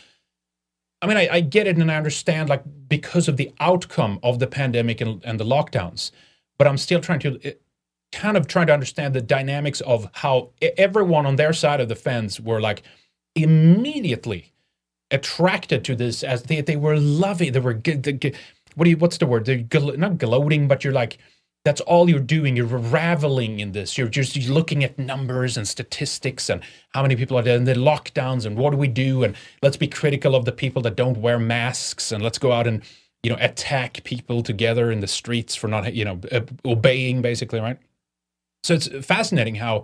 I 1.02 1.06
mean, 1.06 1.16
I, 1.16 1.28
I 1.30 1.40
get 1.40 1.66
it 1.66 1.76
and 1.76 1.90
I 1.90 1.96
understand, 1.96 2.48
like, 2.48 2.62
because 2.88 3.28
of 3.28 3.36
the 3.36 3.52
outcome 3.60 4.18
of 4.22 4.38
the 4.38 4.46
pandemic 4.46 5.00
and, 5.00 5.22
and 5.24 5.38
the 5.38 5.44
lockdowns. 5.44 6.10
But 6.58 6.66
I'm 6.66 6.78
still 6.78 7.00
trying 7.00 7.20
to. 7.20 7.38
It, 7.46 7.62
kind 8.12 8.36
of 8.36 8.46
trying 8.46 8.66
to 8.66 8.72
understand 8.72 9.14
the 9.14 9.20
dynamics 9.20 9.80
of 9.82 10.08
how 10.14 10.50
everyone 10.78 11.26
on 11.26 11.36
their 11.36 11.52
side 11.52 11.80
of 11.80 11.88
the 11.88 11.94
fence 11.94 12.40
were 12.40 12.60
like 12.60 12.82
immediately 13.34 14.52
attracted 15.10 15.84
to 15.84 15.94
this 15.94 16.22
as 16.24 16.44
they, 16.44 16.60
they 16.60 16.76
were 16.76 16.98
loving 16.98 17.52
they 17.52 17.60
were 17.60 17.74
g- 17.74 17.96
g- 17.96 18.12
g- 18.12 18.34
what 18.74 18.84
do 18.84 18.90
you 18.90 18.96
what's 18.96 19.18
the 19.18 19.26
word 19.26 19.44
they're 19.44 19.58
gl- 19.58 19.96
not 19.96 20.18
gloating 20.18 20.66
but 20.66 20.82
you're 20.82 20.92
like 20.92 21.18
that's 21.66 21.80
all 21.82 22.08
you're 22.08 22.20
doing 22.20 22.56
you're 22.56 22.64
reveling 22.64 23.60
in 23.60 23.72
this 23.72 23.98
you're 23.98 24.08
just 24.08 24.36
you're 24.36 24.54
looking 24.54 24.84
at 24.84 24.98
numbers 24.98 25.56
and 25.56 25.66
statistics 25.66 26.48
and 26.48 26.62
how 26.94 27.02
many 27.02 27.16
people 27.16 27.36
are 27.36 27.42
there 27.42 27.56
and 27.56 27.66
the 27.66 27.74
lockdowns 27.74 28.46
and 28.46 28.56
what 28.56 28.70
do 28.70 28.76
we 28.76 28.88
do 28.88 29.24
and 29.24 29.34
let's 29.62 29.76
be 29.76 29.88
critical 29.88 30.34
of 30.34 30.44
the 30.44 30.52
people 30.52 30.80
that 30.80 30.94
don't 30.94 31.18
wear 31.18 31.38
masks 31.38 32.12
and 32.12 32.22
let's 32.22 32.38
go 32.38 32.52
out 32.52 32.66
and 32.66 32.82
you 33.26 33.32
know, 33.32 33.38
attack 33.40 34.04
people 34.04 34.40
together 34.40 34.92
in 34.92 35.00
the 35.00 35.08
streets 35.08 35.56
for 35.56 35.66
not, 35.66 35.92
you 35.94 36.04
know, 36.04 36.20
uh, 36.30 36.42
obeying 36.64 37.22
basically, 37.22 37.58
right? 37.58 37.76
So 38.62 38.74
it's 38.74 38.86
fascinating 39.04 39.56
how 39.56 39.82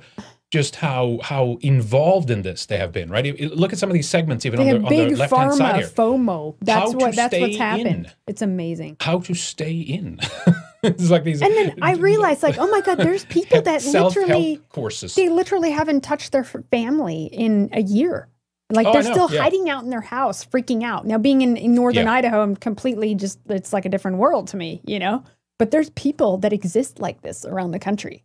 just 0.52 0.76
how 0.76 1.18
how 1.24 1.58
involved 1.60 2.30
in 2.30 2.42
this 2.42 2.66
they 2.66 2.76
have 2.76 2.92
been, 2.92 3.10
right? 3.10 3.40
Look 3.40 3.72
at 3.72 3.80
some 3.80 3.90
of 3.90 3.94
these 3.94 4.08
segments 4.08 4.46
even 4.46 4.60
They 4.60 4.70
on 4.70 4.82
the, 4.82 4.86
on 4.86 5.08
the 5.08 5.16
left 5.16 5.34
hand 5.34 5.54
side 5.54 5.76
here. 5.76 5.88
FOMO. 5.88 6.54
That's 6.60 6.92
How 6.92 6.98
what 6.98 7.16
that's 7.16 7.36
what's 7.36 7.56
happened. 7.56 8.06
in. 8.06 8.10
It's 8.28 8.42
amazing. 8.42 8.98
How 9.00 9.18
to 9.18 9.34
stay 9.34 9.72
in? 9.72 10.20
it's 10.98 11.10
like 11.10 11.24
these 11.24 11.40
And 11.42 11.54
then 11.54 11.78
I 11.82 11.94
realized, 12.10 12.42
like, 12.42 12.58
oh 12.58 12.68
my 12.68 12.80
god, 12.80 12.98
there's 12.98 13.24
people 13.26 13.62
that 13.70 13.84
literally 13.84 14.60
courses. 14.68 15.14
they 15.14 15.28
literally 15.28 15.70
haven't 15.70 16.02
touched 16.02 16.32
their 16.32 16.44
family 16.44 17.26
in 17.26 17.70
a 17.72 17.82
year. 17.82 18.28
Like 18.70 18.86
Oh, 18.86 18.92
they're 18.92 19.02
still 19.02 19.30
yeah. 19.30 19.42
hiding 19.42 19.68
out 19.68 19.84
in 19.84 19.90
their 19.90 20.00
house, 20.00 20.44
freaking 20.44 20.82
out. 20.82 21.06
Now, 21.06 21.18
being 21.18 21.42
in, 21.42 21.56
in 21.56 21.74
northern 21.74 22.06
Yeah. 22.06 22.12
Idaho, 22.12 22.42
I'm 22.42 22.56
completely 22.56 23.14
just 23.14 23.38
it's 23.48 23.72
like 23.72 23.84
a 23.84 23.88
different 23.88 24.16
world 24.16 24.48
to 24.48 24.56
me, 24.56 24.80
you 24.86 24.98
know. 24.98 25.22
But 25.58 25.70
there's 25.70 25.90
people 25.90 26.38
that 26.38 26.52
exist 26.52 26.98
like 26.98 27.22
this 27.22 27.44
around 27.44 27.72
the 27.72 27.78
country. 27.78 28.24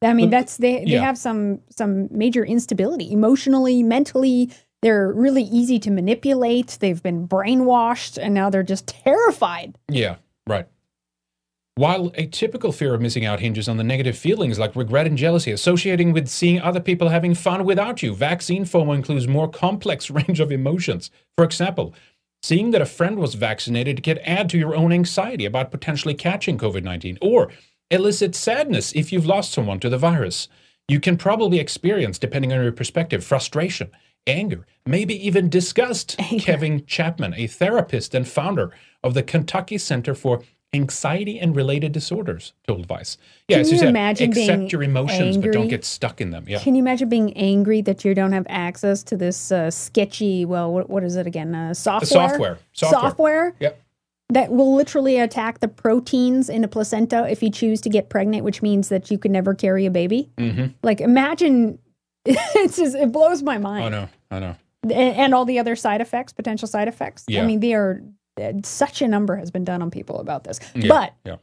I 0.00 0.12
mean, 0.14 0.30
that's 0.30 0.56
they 0.56 0.84
they 0.84 0.92
yeah. 0.92 1.02
have 1.02 1.16
some 1.16 1.60
some 1.70 2.08
major 2.10 2.44
instability 2.44 3.12
emotionally, 3.12 3.82
mentally. 3.84 4.50
They're 4.80 5.12
really 5.12 5.44
easy 5.44 5.78
to 5.80 5.90
manipulate. 5.92 6.78
They've 6.80 7.00
been 7.00 7.28
brainwashed, 7.28 8.18
and 8.20 8.34
now 8.34 8.50
they're 8.50 8.64
just 8.64 8.88
terrified. 8.88 9.78
Yeah, 9.88 10.16
right. 10.48 10.66
While 11.74 12.12
a 12.16 12.26
typical 12.26 12.70
fear 12.70 12.92
of 12.92 13.00
missing 13.00 13.24
out 13.24 13.40
hinges 13.40 13.66
on 13.66 13.78
the 13.78 13.84
negative 13.84 14.18
feelings 14.18 14.58
like 14.58 14.76
regret 14.76 15.06
and 15.06 15.16
jealousy 15.16 15.52
associating 15.52 16.12
with 16.12 16.28
seeing 16.28 16.60
other 16.60 16.80
people 16.80 17.08
having 17.08 17.34
fun 17.34 17.64
without 17.64 18.02
you, 18.02 18.14
vaccine 18.14 18.66
FOMO 18.66 18.94
includes 18.94 19.26
more 19.26 19.48
complex 19.48 20.10
range 20.10 20.38
of 20.38 20.52
emotions. 20.52 21.10
For 21.34 21.46
example, 21.46 21.94
seeing 22.42 22.72
that 22.72 22.82
a 22.82 22.86
friend 22.86 23.18
was 23.18 23.36
vaccinated 23.36 24.02
can 24.02 24.18
add 24.18 24.50
to 24.50 24.58
your 24.58 24.76
own 24.76 24.92
anxiety 24.92 25.46
about 25.46 25.70
potentially 25.70 26.12
catching 26.12 26.58
COVID 26.58 26.82
19 26.82 27.16
or 27.22 27.50
elicit 27.90 28.34
sadness 28.34 28.92
if 28.94 29.10
you've 29.10 29.24
lost 29.24 29.52
someone 29.52 29.80
to 29.80 29.88
the 29.88 29.96
virus. 29.96 30.48
You 30.88 31.00
can 31.00 31.16
probably 31.16 31.58
experience, 31.58 32.18
depending 32.18 32.52
on 32.52 32.62
your 32.62 32.72
perspective, 32.72 33.24
frustration, 33.24 33.90
anger, 34.26 34.66
maybe 34.84 35.14
even 35.26 35.48
disgust. 35.48 36.18
Kevin 36.38 36.84
Chapman, 36.84 37.32
a 37.32 37.46
therapist 37.46 38.14
and 38.14 38.28
founder 38.28 38.72
of 39.02 39.14
the 39.14 39.22
Kentucky 39.22 39.78
Center 39.78 40.14
for 40.14 40.42
Anxiety 40.74 41.38
and 41.38 41.54
Related 41.54 41.92
Disorders, 41.92 42.54
told 42.66 42.86
Vice. 42.86 43.18
Yeah, 43.46 43.56
Can 43.56 43.60
as 43.60 43.72
you 43.72 43.78
said, 43.78 43.88
imagine 43.88 44.30
accept 44.30 44.72
your 44.72 44.82
emotions, 44.82 45.36
but 45.36 45.52
don't 45.52 45.68
get 45.68 45.84
stuck 45.84 46.20
in 46.20 46.30
them. 46.30 46.46
Yeah. 46.48 46.60
Can 46.60 46.74
you 46.74 46.80
imagine 46.80 47.10
being 47.10 47.36
angry 47.36 47.82
that 47.82 48.04
you 48.06 48.14
don't 48.14 48.32
have 48.32 48.46
access 48.48 49.02
to 49.04 49.16
this 49.16 49.52
uh, 49.52 49.70
sketchy? 49.70 50.44
Well, 50.46 50.72
what, 50.72 50.88
what 50.88 51.04
is 51.04 51.16
it 51.16 51.26
again? 51.26 51.54
Uh, 51.54 51.74
software. 51.74 52.06
software. 52.28 52.58
Software. 52.72 53.00
Software 53.02 53.54
Yep. 53.60 53.82
that 54.30 54.50
will 54.50 54.74
literally 54.74 55.18
attack 55.18 55.60
the 55.60 55.68
proteins 55.68 56.48
in 56.48 56.64
a 56.64 56.68
placenta 56.68 57.28
if 57.30 57.42
you 57.42 57.50
choose 57.50 57.82
to 57.82 57.90
get 57.90 58.08
pregnant, 58.08 58.42
which 58.42 58.62
means 58.62 58.88
that 58.88 59.10
you 59.10 59.18
can 59.18 59.30
never 59.30 59.54
carry 59.54 59.84
a 59.84 59.90
baby. 59.90 60.30
hmm 60.38 60.66
Like, 60.82 61.00
imagine. 61.00 61.78
It's 62.24 62.76
just 62.76 62.94
it 62.94 63.12
blows 63.12 63.42
my 63.42 63.58
mind. 63.58 63.84
I 63.84 63.88
know. 63.90 64.08
I 64.30 64.38
know. 64.38 64.56
and, 64.84 64.92
and 64.92 65.34
all 65.34 65.44
the 65.44 65.58
other 65.58 65.76
side 65.76 66.00
effects, 66.00 66.32
potential 66.32 66.66
side 66.68 66.88
effects. 66.88 67.24
Yeah. 67.28 67.42
I 67.42 67.46
mean, 67.46 67.60
they 67.60 67.74
are 67.74 68.00
such 68.64 69.02
a 69.02 69.08
number 69.08 69.36
has 69.36 69.50
been 69.50 69.64
done 69.64 69.82
on 69.82 69.90
people 69.90 70.18
about 70.20 70.44
this, 70.44 70.58
Yeah. 70.74 70.88
but 70.88 71.14
yeah. 71.24 71.36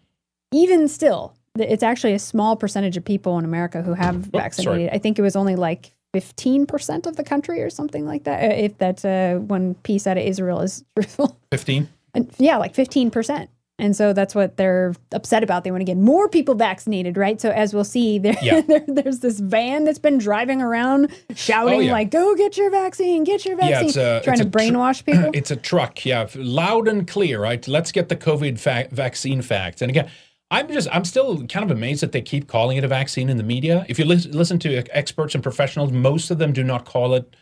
even 0.51 0.87
still, 0.87 1.33
it's 1.57 1.83
actually 1.83 2.13
a 2.13 2.19
small 2.19 2.55
percentage 2.55 2.97
of 2.97 3.05
people 3.05 3.37
in 3.37 3.45
America 3.45 3.81
who 3.81 3.93
have 3.93 4.15
Oh, 4.15 4.21
sorry. 4.21 4.43
vaccinated. 4.43 4.89
I 4.93 4.97
think 4.97 5.19
it 5.19 5.21
was 5.21 5.35
only 5.35 5.55
like 5.55 5.93
15% 6.15 7.05
of 7.05 7.15
the 7.15 7.23
country 7.23 7.61
or 7.61 7.69
something 7.69 8.05
like 8.05 8.23
that. 8.23 8.43
uh, 8.51 8.55
If 8.55 8.77
that 8.79 9.05
uh, 9.05 9.39
one 9.39 9.75
piece 9.83 10.07
out 10.07 10.17
of 10.17 10.23
Israel 10.23 10.61
is 10.61 10.83
truthful. 10.95 11.37
15? 11.51 11.87
And 12.15 12.31
yeah, 12.39 12.57
like 12.57 12.73
15%. 12.73 13.47
And 13.79 13.95
so 13.95 14.13
that's 14.13 14.35
what 14.35 14.57
they're 14.57 14.93
upset 15.13 15.43
about. 15.43 15.63
They 15.63 15.71
want 15.71 15.81
to 15.81 15.85
get 15.85 15.97
more 15.97 16.27
people 16.29 16.55
vaccinated, 16.55 17.17
right? 17.17 17.39
So 17.39 17.49
as 17.51 17.73
we'll 17.73 17.83
see, 17.83 18.19
there, 18.19 18.35
Yeah. 18.41 18.61
there 18.67 18.83
there's 18.87 19.19
this 19.19 19.39
van 19.39 19.85
that's 19.85 19.99
been 19.99 20.17
driving 20.17 20.61
around 20.61 21.09
shouting 21.35 21.73
Oh, 21.75 21.79
yeah. 21.79 21.91
like, 21.91 22.11
"Go 22.11 22.35
get 22.35 22.57
your 22.57 22.69
vaccine! 22.69 23.23
Get 23.23 23.45
your 23.45 23.57
Yeah, 23.59 23.69
vaccine!" 23.69 23.87
it's 23.89 23.97
a- 23.97 24.21
trying 24.23 24.37
to 24.39 24.43
a 24.43 24.49
tr- 24.49 24.57
brainwash 24.57 25.05
people. 25.05 25.31
It's 25.39 25.51
a 25.51 25.55
truck, 25.55 26.05
yeah, 26.05 26.27
loud 26.35 26.87
and 26.87 27.07
clear, 27.07 27.39
right? 27.41 27.65
Let's 27.67 27.91
get 27.91 28.09
the 28.09 28.15
COVID 28.15 28.59
fa- 28.59 28.87
vaccine 28.91 29.41
facts. 29.41 29.81
And 29.81 29.89
again, 29.89 30.09
I'm 30.51 30.67
just, 30.67 30.87
I'm 30.91 31.05
still 31.05 31.45
kind 31.47 31.63
of 31.63 31.69
amazed 31.71 32.01
that 32.01 32.11
they 32.11 32.21
keep 32.21 32.47
calling 32.47 32.77
it 32.77 32.83
a 32.83 32.87
vaccine 32.87 33.29
in 33.29 33.37
the 33.37 33.43
media. 33.43 33.85
If 33.87 33.99
you 33.99 34.05
lis- 34.05 34.25
listen 34.25 34.57
to 34.59 34.83
experts 34.97 35.35
and 35.35 35.43
professionals, 35.43 35.91
most 35.91 36.31
of 36.31 36.37
them 36.39 36.53
do 36.53 36.63
not 36.63 36.85
call 36.85 37.13
it, 37.13 37.35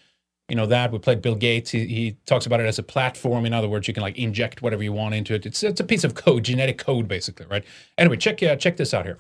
you 0.50 0.56
know, 0.56 0.66
that. 0.66 0.92
We 0.92 1.00
played 1.00 1.22
Bill 1.22 1.36
Gates. 1.36 1.72
He, 1.72 1.86
he 1.86 2.18
talks 2.26 2.46
about 2.46 2.60
it 2.60 2.66
as 2.66 2.80
a 2.80 2.84
platform. 2.84 3.46
In 3.46 3.54
other 3.54 3.68
words, 3.68 3.88
you 3.88 3.94
can 3.94 4.02
like 4.02 4.18
inject 4.18 4.62
whatever 4.62 4.84
you 4.84 4.94
want 4.94 5.14
into 5.14 5.34
it. 5.34 5.46
It's, 5.46 5.62
it's 5.64 5.80
a 5.80 5.84
piece 5.84 6.04
of 6.04 6.16
code, 6.16 6.44
genetic 6.44 6.78
code, 6.78 7.08
basically, 7.08 7.46
right? 7.48 7.64
Anyway, 7.98 8.18
check, 8.18 8.42
uh, 8.42 8.56
check 8.56 8.78
this 8.78 8.94
out 8.94 9.06
here. 9.06 9.18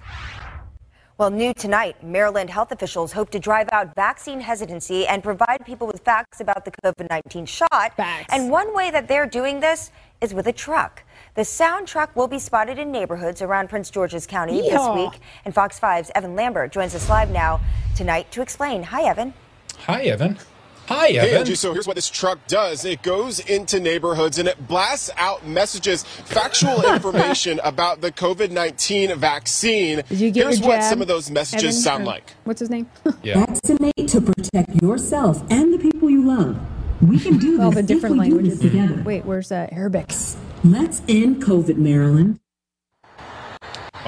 Well, 1.17 1.31
new 1.31 1.51
tonight, 1.51 2.03
Maryland 2.03 2.51
health 2.51 2.71
officials 2.71 3.11
hope 3.11 3.31
to 3.31 3.39
drive 3.39 3.67
out 3.71 3.95
vaccine 3.95 4.39
hesitancy 4.39 5.07
and 5.07 5.23
provide 5.23 5.65
people 5.65 5.87
with 5.87 6.01
facts 6.01 6.41
about 6.41 6.63
the 6.63 6.71
COVID 6.83 7.09
19 7.09 7.47
shot. 7.47 7.95
Facts. 7.97 8.31
And 8.31 8.51
one 8.51 8.73
way 8.75 8.91
that 8.91 9.07
they're 9.07 9.25
doing 9.25 9.59
this 9.59 9.91
is 10.21 10.35
with 10.35 10.45
a 10.45 10.53
truck. 10.53 11.01
The 11.33 11.43
sound 11.43 11.87
truck 11.87 12.15
will 12.15 12.27
be 12.27 12.37
spotted 12.37 12.77
in 12.77 12.91
neighborhoods 12.91 13.41
around 13.41 13.67
Prince 13.67 13.89
George's 13.89 14.27
County 14.27 14.61
this 14.61 14.87
week. 14.93 15.19
And 15.43 15.55
Fox 15.55 15.79
5's 15.79 16.11
Evan 16.13 16.35
Lambert 16.35 16.71
joins 16.71 16.93
us 16.93 17.09
live 17.09 17.31
now 17.31 17.61
tonight 17.95 18.31
to 18.31 18.43
explain. 18.43 18.83
Hi, 18.83 19.01
Evan. 19.03 19.33
Hi, 19.87 20.03
Evan. 20.03 20.37
Hi, 20.87 21.07
Hey, 21.07 21.17
Evan. 21.19 21.37
Angie, 21.39 21.55
so 21.55 21.73
here's 21.73 21.85
what 21.85 21.95
this 21.95 22.09
truck 22.09 22.39
does. 22.47 22.85
It 22.85 23.01
goes 23.01 23.39
into 23.39 23.79
neighborhoods 23.79 24.39
and 24.39 24.47
it 24.47 24.67
blasts 24.67 25.09
out 25.17 25.45
messages, 25.45 26.03
factual 26.03 26.81
information 26.93 27.59
about 27.63 27.99
the 28.01 28.11
COVID 28.11 28.51
19 28.51 29.17
vaccine. 29.17 30.01
Did 30.07 30.19
you 30.19 30.31
get 30.31 30.43
here's 30.45 30.61
what 30.61 30.83
some 30.83 31.01
of 31.01 31.07
those 31.09 31.29
messages 31.29 31.63
Evan? 31.75 31.81
sound 31.81 32.03
Or- 32.03 32.07
like. 32.07 32.33
What's 32.45 32.61
his 32.61 32.69
name? 32.69 32.89
yeah. 33.23 33.45
Vaccinate 33.45 34.07
to 34.07 34.21
protect 34.21 34.75
yourself 34.81 35.43
and 35.49 35.73
the 35.73 35.77
people 35.79 36.09
you 36.09 36.25
love. 36.25 36.57
We 37.01 37.19
can 37.19 37.37
do 37.37 37.57
this 37.57 37.59
All 37.61 37.71
the 37.71 37.79
if 37.81 37.85
different 37.87 38.17
we 38.17 38.29
do 38.29 38.35
languages. 38.35 38.59
this 38.59 38.71
together. 38.71 39.03
Wait, 39.03 39.25
where's 39.25 39.51
uh, 39.51 39.67
Arabic? 39.71 40.09
Let's 40.63 41.01
end 41.07 41.43
COVID, 41.43 41.75
Maryland. 41.77 42.39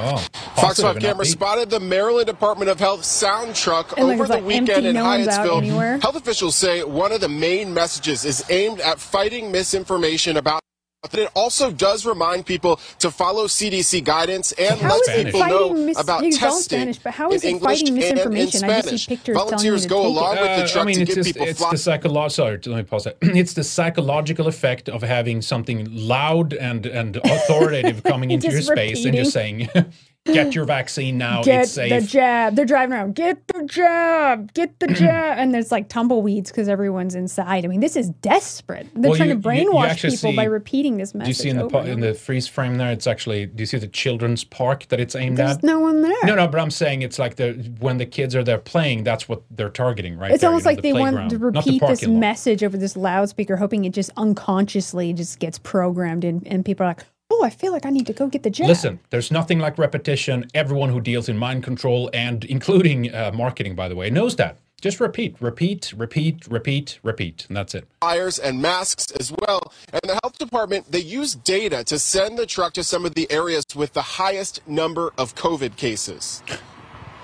Oh, 0.01 0.17
Fox 0.17 0.55
positive 0.55 0.85
5 0.89 0.95
and 0.95 1.05
camera 1.05 1.25
upbeat. 1.25 1.31
spotted 1.31 1.69
the 1.69 1.79
Maryland 1.79 2.27
Department 2.27 2.69
of 2.69 2.79
Health 2.79 3.03
sound 3.03 3.55
truck 3.55 3.93
And, 3.97 4.11
over 4.11 4.25
the 4.27 4.35
like, 4.35 4.43
weekend 4.45 4.69
empty, 4.69 4.87
in 4.89 4.95
no 4.95 5.03
Hyattsville. 5.03 6.01
Health 6.01 6.15
officials 6.15 6.55
say 6.55 6.83
one 6.83 7.11
of 7.11 7.21
the 7.21 7.29
main 7.29 7.73
messages 7.73 8.25
is 8.25 8.43
aimed 8.49 8.79
at 8.81 8.99
fighting 8.99 9.51
misinformation 9.51 10.37
about. 10.37 10.61
But 11.01 11.17
it 11.17 11.29
also 11.33 11.71
does 11.71 12.05
remind 12.05 12.45
people 12.45 12.77
to 12.99 13.09
follow 13.09 13.45
CDC 13.47 14.03
guidance 14.03 14.51
and 14.53 14.77
How 14.81 14.99
let 15.07 15.25
people 15.25 15.39
know 15.47 15.73
mis- 15.73 15.97
about 15.97 16.25
it's 16.25 16.37
testing 16.37 16.77
Spanish, 16.79 16.99
but 16.99 17.13
how 17.13 17.29
in 17.29 17.35
it 17.37 17.43
English 17.45 17.63
fighting 17.79 17.87
and 17.87 17.97
in 18.03 18.11
misinformation? 18.11 18.63
I 18.65 18.67
just 18.81 18.89
see 18.89 18.97
Spanish. 18.97 19.07
pictures 19.07 19.35
Volunteers 19.37 19.85
go 19.85 19.95
take 19.95 20.03
it. 20.03 20.07
along 20.09 20.31
with 20.35 20.45
the 20.57 20.63
Uh, 20.63 20.67
truck 20.67 20.83
I 20.83 20.85
mean, 20.87 20.95
to 20.97 21.01
it's 21.03 21.15
give 21.15 21.23
just, 21.23 21.33
people 21.35 21.47
it's 21.47 21.59
fly- 21.59 21.71
the 21.71 21.77
psychological. 21.77 22.29
Sorry, 22.29 22.59
let 22.65 22.77
me 22.77 22.83
pause 22.83 23.03
that. 23.05 23.17
It's 23.21 23.53
the 23.53 23.63
psychological 23.63 24.47
effect 24.47 24.89
of 24.89 25.01
having 25.01 25.41
something 25.41 25.87
loud 25.89 26.51
and 26.53 26.85
and 26.85 27.15
authoritative 27.23 28.03
coming 28.03 28.31
into 28.31 28.47
your 28.49 28.57
Just 28.59 28.71
space 28.73 29.05
and 29.05 29.15
just 29.15 29.31
saying, 29.31 29.69
"Get 30.25 30.53
your 30.53 30.65
vaccine 30.65 31.17
now. 31.17 31.41
Get 31.43 31.61
it's 31.63 31.71
safe." 31.71 31.89
the 31.89 32.07
jab. 32.07 32.55
They're 32.55 32.65
driving 32.65 32.93
around. 32.93 33.15
Get 33.15 33.47
the 33.47 33.63
jab. 33.65 34.53
Get 34.53 34.79
the 34.79 34.87
jab. 34.93 35.37
And 35.39 35.53
there's 35.53 35.71
like 35.71 35.89
tumbleweeds 35.89 36.51
because 36.51 36.67
everyone's 36.69 37.15
inside. 37.15 37.65
I 37.65 37.67
mean, 37.67 37.79
this 37.79 37.95
is 37.95 38.09
desperate. 38.09 38.87
They're 38.93 39.09
Well, 39.11 39.17
trying 39.17 39.29
you- 39.29 39.41
to 39.41 39.53
you- 39.55 39.61
you 39.61 39.69
brainwash 39.71 39.95
people 40.01 40.31
see- 40.31 40.35
by 40.35 40.43
repeating 40.43 40.97
this 40.97 41.15
message. 41.15 41.25
do 41.25 41.29
you 41.29 41.33
see 41.43 41.49
in 41.49 41.57
the 41.57 41.67
po- 41.67 41.81
in 41.81 41.99
the 42.01 42.13
freeze 42.13 42.47
frame 42.47 42.75
there? 42.75 42.91
It's 42.91 43.07
actually. 43.07 43.47
Do 43.47 43.61
you 43.61 43.65
see 43.65 43.77
the 43.77 43.87
children's 43.87 44.43
park 44.43 44.87
that 44.89 44.99
it's 44.99 45.15
aimed 45.15 45.37
There's 45.37 45.51
at? 45.51 45.61
There's 45.61 45.63
no 45.73 45.79
one 45.79 46.01
there. 46.01 46.13
No, 46.25 46.35
no, 46.35 46.47
but 46.47 46.59
I'm 46.59 46.71
saying 46.71 47.01
it's 47.01 47.17
like 47.17 47.35
the 47.37 47.53
when 47.79 47.97
the 47.97 48.05
kids 48.05 48.35
are 48.35 48.43
there 48.43 48.57
playing, 48.59 49.03
that's 49.03 49.27
what 49.27 49.41
they're 49.49 49.69
targeting, 49.69 50.17
right? 50.17 50.31
It's 50.31 50.41
there, 50.41 50.49
you 50.49 50.51
almost 50.51 50.65
know, 50.65 50.71
like 50.71 50.81
the 50.81 50.91
they 50.91 50.99
want 50.99 51.29
to 51.31 51.37
the 51.37 51.43
repeat 51.45 51.81
this 51.87 52.05
lot. 52.05 52.11
message 52.19 52.63
over 52.63 52.77
this 52.77 52.95
loudspeaker, 52.95 53.55
hoping 53.57 53.85
it 53.85 53.93
just 53.93 54.11
unconsciously 54.17 55.13
just 55.13 55.39
gets 55.39 55.57
programmed 55.57 56.23
in, 56.23 56.43
and 56.45 56.63
people 56.65 56.85
are 56.85 56.89
like, 56.89 57.03
"Oh, 57.29 57.43
I 57.43 57.49
feel 57.49 57.71
like 57.71 57.85
I 57.85 57.89
need 57.89 58.07
to 58.07 58.13
go 58.13 58.27
get 58.27 58.43
the 58.43 58.49
jab." 58.49 58.67
Listen, 58.67 58.99
there's 59.09 59.31
nothing 59.31 59.59
like 59.59 59.77
repetition. 59.77 60.47
Everyone 60.53 60.89
who 60.89 61.01
deals 61.01 61.29
in 61.29 61.37
mind 61.37 61.63
control 61.63 62.09
and 62.13 62.43
including 62.45 63.13
uh, 63.13 63.31
marketing, 63.33 63.75
by 63.75 63.87
the 63.87 63.95
way, 63.95 64.09
knows 64.09 64.35
that. 64.37 64.57
Just 64.81 65.01
repeat, 65.01 65.35
repeat, 65.41 65.91
repeat, 65.91 66.47
repeat, 66.47 66.99
repeat, 67.03 67.45
and 67.49 67.57
that's 67.57 67.75
it. 67.75 67.85
flyers 67.99 68.39
and 68.39 68.61
masks 68.61 69.11
as 69.11 69.29
well. 69.41 69.73
And 69.91 70.01
the 70.03 70.17
health 70.23 70.37
department, 70.37 70.89
they 70.89 71.01
use 71.01 71.35
data 71.35 71.83
to 71.83 71.99
send 71.99 72.37
the 72.39 72.45
truck 72.45 72.71
to 72.73 72.83
some 72.85 73.05
of 73.05 73.13
the 73.13 73.29
areas 73.29 73.65
with 73.75 73.91
the 73.91 74.01
highest 74.01 74.65
number 74.67 75.11
of 75.17 75.35
COVID 75.35 75.75
cases. 75.75 76.41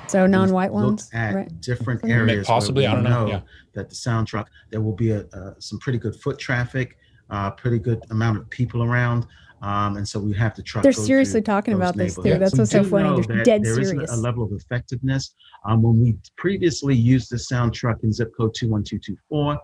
so 0.08 0.28
non-white 0.28 0.74
ones, 0.74 1.10
at 1.14 1.34
right? 1.34 1.62
different 1.62 2.04
areas. 2.04 2.46
possibly, 2.46 2.86
I 2.88 2.94
don't 2.94 3.04
know, 3.04 3.28
yeah. 3.28 3.42
That 3.74 3.90
the 3.90 3.96
sound 3.96 4.28
truck, 4.28 4.50
there 4.70 4.82
will 4.82 4.96
be 4.96 5.12
a, 5.12 5.22
uh, 5.34 5.54
some 5.60 5.80
pretty 5.80 5.98
good 5.98 6.16
foot 6.18 6.38
traffic, 6.38 6.98
uh, 7.30 7.52
pretty 7.52 7.80
good 7.80 8.04
amount 8.10 8.38
of 8.38 8.50
people 8.50 8.84
around. 8.84 9.28
Um, 9.66 9.98
and 9.98 10.08
so 10.08 10.20
we 10.20 10.32
have 10.34 10.54
to 10.54 10.62
truck. 10.62 10.84
They're 10.84 10.92
seriously 10.92 11.42
talking 11.42 11.74
about 11.74 11.96
this, 11.96 12.14
too. 12.16 12.22
neighborhoods. 12.22 12.52
That's 12.52 12.54
We 12.54 12.60
what's 12.60 12.72
so 12.72 12.84
do 12.84 12.90
funny. 12.90 13.22
They're 13.28 13.44
dead 13.44 13.64
there 13.64 13.80
is 13.80 13.88
a- 13.88 13.92
serious. 13.92 14.12
a 14.14 14.18
level 14.18 14.44
of 14.44 14.52
effectiveness. 14.52 15.34
Um, 15.68 15.82
when 15.82 16.00
we 16.00 16.18
previously 16.38 16.96
used 16.96 17.32
the 17.32 17.40
sound 17.40 17.74
truck 17.74 17.98
in 18.04 18.14
zip 18.14 18.32
code 18.38 18.54
21224, 18.54 19.58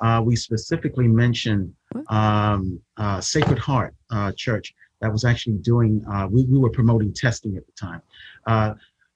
uh, 0.00 0.22
we 0.22 0.36
specifically 0.36 1.08
mentioned 1.08 1.72
um, 2.08 2.80
uh, 2.98 3.20
Sacred 3.20 3.58
Heart 3.58 3.94
uh, 4.12 4.30
Church 4.36 4.72
that 5.00 5.10
was 5.10 5.24
actually 5.24 5.56
doing. 5.56 6.04
Uh, 6.12 6.28
we 6.30 6.44
we 6.44 6.56
were 6.58 6.70
promoting 6.70 7.12
testing 7.12 7.56
at 7.56 7.66
the 7.66 7.72
time. 7.72 8.00
Uh, 8.46 8.74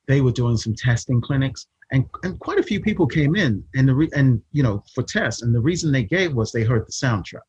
they 0.09 0.20
were 0.22 0.32
doing 0.32 0.57
some 0.57 0.74
testing 0.74 1.20
clinics, 1.20 1.68
and 1.93 2.05
and 2.24 2.36
quite 2.40 2.59
a 2.59 2.62
few 2.64 2.80
people 2.80 3.07
came 3.07 3.36
in, 3.36 3.62
and 3.76 3.88
the 3.88 3.95
re- 3.95 4.11
and 4.16 4.43
you 4.51 4.64
know 4.64 4.82
for 4.93 5.05
tests, 5.05 5.43
and 5.43 5.55
the 5.55 5.61
reason 5.61 5.93
they 5.93 6.03
gave 6.03 6.34
was 6.34 6.51
they 6.51 6.64
heard 6.64 6.84
the 6.84 6.93
soundtrack. 6.93 7.47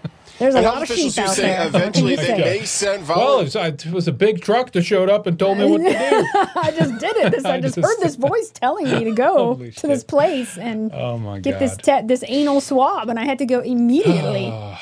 There's 0.38 0.54
a 0.54 0.58
And 0.58 0.66
lot 0.66 0.76
of 0.78 0.82
officials 0.84 1.14
sheep 1.14 1.24
who 1.24 1.30
out 1.30 1.34
say 1.36 1.42
there. 1.42 1.66
Eventually 1.66 2.16
they 2.16 2.26
say? 2.26 2.38
may 2.38 2.64
send 2.64 3.08
Well, 3.08 3.40
it 3.40 3.44
was, 3.44 3.56
uh, 3.56 3.60
it 3.74 3.86
was 3.86 4.06
a 4.08 4.12
big 4.12 4.42
truck 4.42 4.72
that 4.72 4.82
showed 4.82 5.08
up 5.08 5.26
and 5.26 5.38
told 5.38 5.58
me 5.58 5.64
what 5.64 5.78
to 5.78 5.84
do. 5.84 5.94
I 6.60 6.72
just 6.76 6.98
did 7.00 7.16
it. 7.16 7.32
This, 7.36 7.44
I 7.44 7.54
I 7.56 7.60
just, 7.60 7.74
just- 7.74 7.86
heard 7.86 7.98
this 8.04 8.16
voice 8.16 8.50
telling 8.50 8.84
me 8.90 9.04
to 9.04 9.12
go 9.12 9.54
Holy 9.54 9.70
to 9.72 9.86
this 9.86 10.04
place 10.04 10.56
and 10.58 10.92
Oh 10.92 11.18
my 11.18 11.40
get 11.40 11.52
god. 11.52 11.58
this 11.60 11.76
te- 11.76 12.02
this 12.06 12.24
anal 12.28 12.60
swab, 12.60 13.08
and 13.08 13.18
I 13.18 13.24
had 13.24 13.38
to 13.38 13.46
go 13.46 13.60
immediately. 13.60 14.50
Ah. 14.52 14.80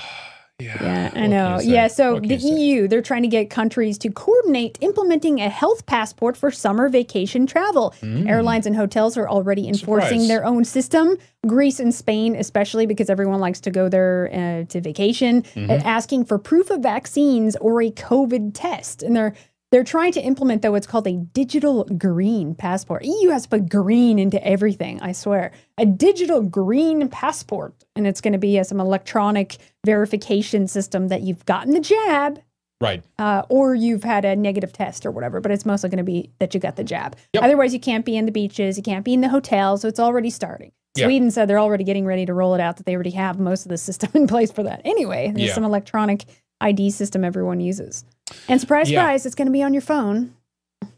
Yeah, 0.64 1.10
I 1.14 1.26
know. 1.26 1.60
Yeah, 1.62 1.86
so 1.88 2.20
the? 2.20 2.36
EU, 2.36 2.88
they're 2.88 3.02
trying 3.02 3.22
to 3.22 3.28
get 3.28 3.50
countries 3.50 3.98
to 3.98 4.10
coordinate 4.10 4.78
implementing 4.80 5.40
a 5.40 5.48
health 5.48 5.86
passport 5.86 6.36
for 6.36 6.50
summer 6.50 6.88
vacation 6.88 7.46
travel. 7.46 7.94
Airlines 8.02 8.66
and 8.66 8.74
hotels 8.76 9.16
are 9.16 9.28
already 9.28 9.68
enforcing 9.68 10.20
Mm. 10.20 10.22
Surprise. 10.22 10.28
their 10.28 10.44
own 10.46 10.64
system. 10.64 11.16
Greece 11.46 11.78
and 11.80 11.94
Spain, 11.94 12.34
especially 12.36 12.86
because 12.86 13.10
everyone 13.10 13.40
likes 13.40 13.60
to 13.60 13.70
go 13.70 13.88
there 13.88 14.30
uh, 14.32 14.64
to 14.72 14.80
vacation, 14.80 15.42
Mm-hmm. 15.42 15.86
asking 15.86 16.24
for 16.24 16.38
proof 16.38 16.70
of 16.70 16.80
vaccines 16.80 17.56
or 17.56 17.82
a 17.82 17.90
COVID 17.90 18.52
test. 18.54 19.02
And 19.02 19.14
they're 19.14 19.34
they're 19.74 19.82
trying 19.82 20.12
to 20.12 20.20
implement 20.20 20.62
though 20.62 20.70
what's 20.70 20.86
called 20.86 21.08
a 21.08 21.16
digital 21.16 21.82
green 21.82 22.54
passport. 22.54 23.04
EU 23.04 23.30
has 23.30 23.42
to 23.42 23.48
put 23.48 23.68
green 23.68 24.20
into 24.20 24.40
everything, 24.46 25.02
I 25.02 25.10
swear. 25.10 25.50
A 25.78 25.84
digital 25.84 26.42
green 26.42 27.08
passport. 27.08 27.74
And 27.96 28.06
it's 28.06 28.20
going 28.20 28.34
to 28.34 28.38
be 28.38 28.56
uh, 28.56 28.62
some 28.62 28.78
electronic 28.78 29.56
verification 29.84 30.68
system 30.68 31.08
that 31.08 31.22
you've 31.22 31.44
gotten 31.44 31.72
the 31.72 31.80
jab 31.80 32.40
Right. 32.80 33.02
uh, 33.18 33.42
or 33.48 33.74
you've 33.74 34.04
had 34.04 34.24
a 34.24 34.36
negative 34.36 34.72
test 34.72 35.04
or 35.04 35.10
whatever, 35.10 35.40
but 35.40 35.50
it's 35.50 35.66
mostly 35.66 35.90
going 35.90 35.98
to 35.98 36.04
be 36.04 36.30
that 36.38 36.54
you 36.54 36.60
got 36.60 36.76
the 36.76 36.84
jab. 36.84 37.16
Yep. 37.32 37.42
Otherwise, 37.42 37.74
you 37.74 37.80
can't 37.80 38.04
be 38.04 38.16
in 38.16 38.26
the 38.26 38.32
beaches, 38.32 38.76
you 38.76 38.82
can't 38.84 39.04
be 39.04 39.14
in 39.14 39.22
the 39.22 39.28
hotels, 39.28 39.82
so 39.82 39.88
it's 39.88 39.98
already 39.98 40.30
starting. 40.30 40.70
Yeah. 40.94 41.06
Sweden 41.06 41.32
said 41.32 41.48
they're 41.48 41.58
already 41.58 41.82
getting 41.82 42.06
ready 42.06 42.26
to 42.26 42.34
roll 42.34 42.54
it 42.54 42.60
out, 42.60 42.76
that 42.76 42.86
they 42.86 42.94
already 42.94 43.10
have 43.10 43.40
most 43.40 43.64
of 43.64 43.70
the 43.70 43.78
system 43.88 44.10
in 44.14 44.28
place 44.28 44.52
for 44.52 44.62
that. 44.62 44.82
Anyway, 44.84 45.32
there's 45.34 45.48
Yeah. 45.48 45.54
some 45.54 45.64
electronic 45.64 46.26
ID 46.60 46.90
system 46.90 47.24
everyone 47.24 47.58
uses. 47.60 48.04
And 48.48 48.60
surprise, 48.60 48.90
Yeah. 48.90 49.00
surprise, 49.00 49.26
it's 49.26 49.34
going 49.34 49.46
to 49.46 49.52
be 49.52 49.62
on 49.62 49.74
your 49.74 49.82
phone. 49.82 50.34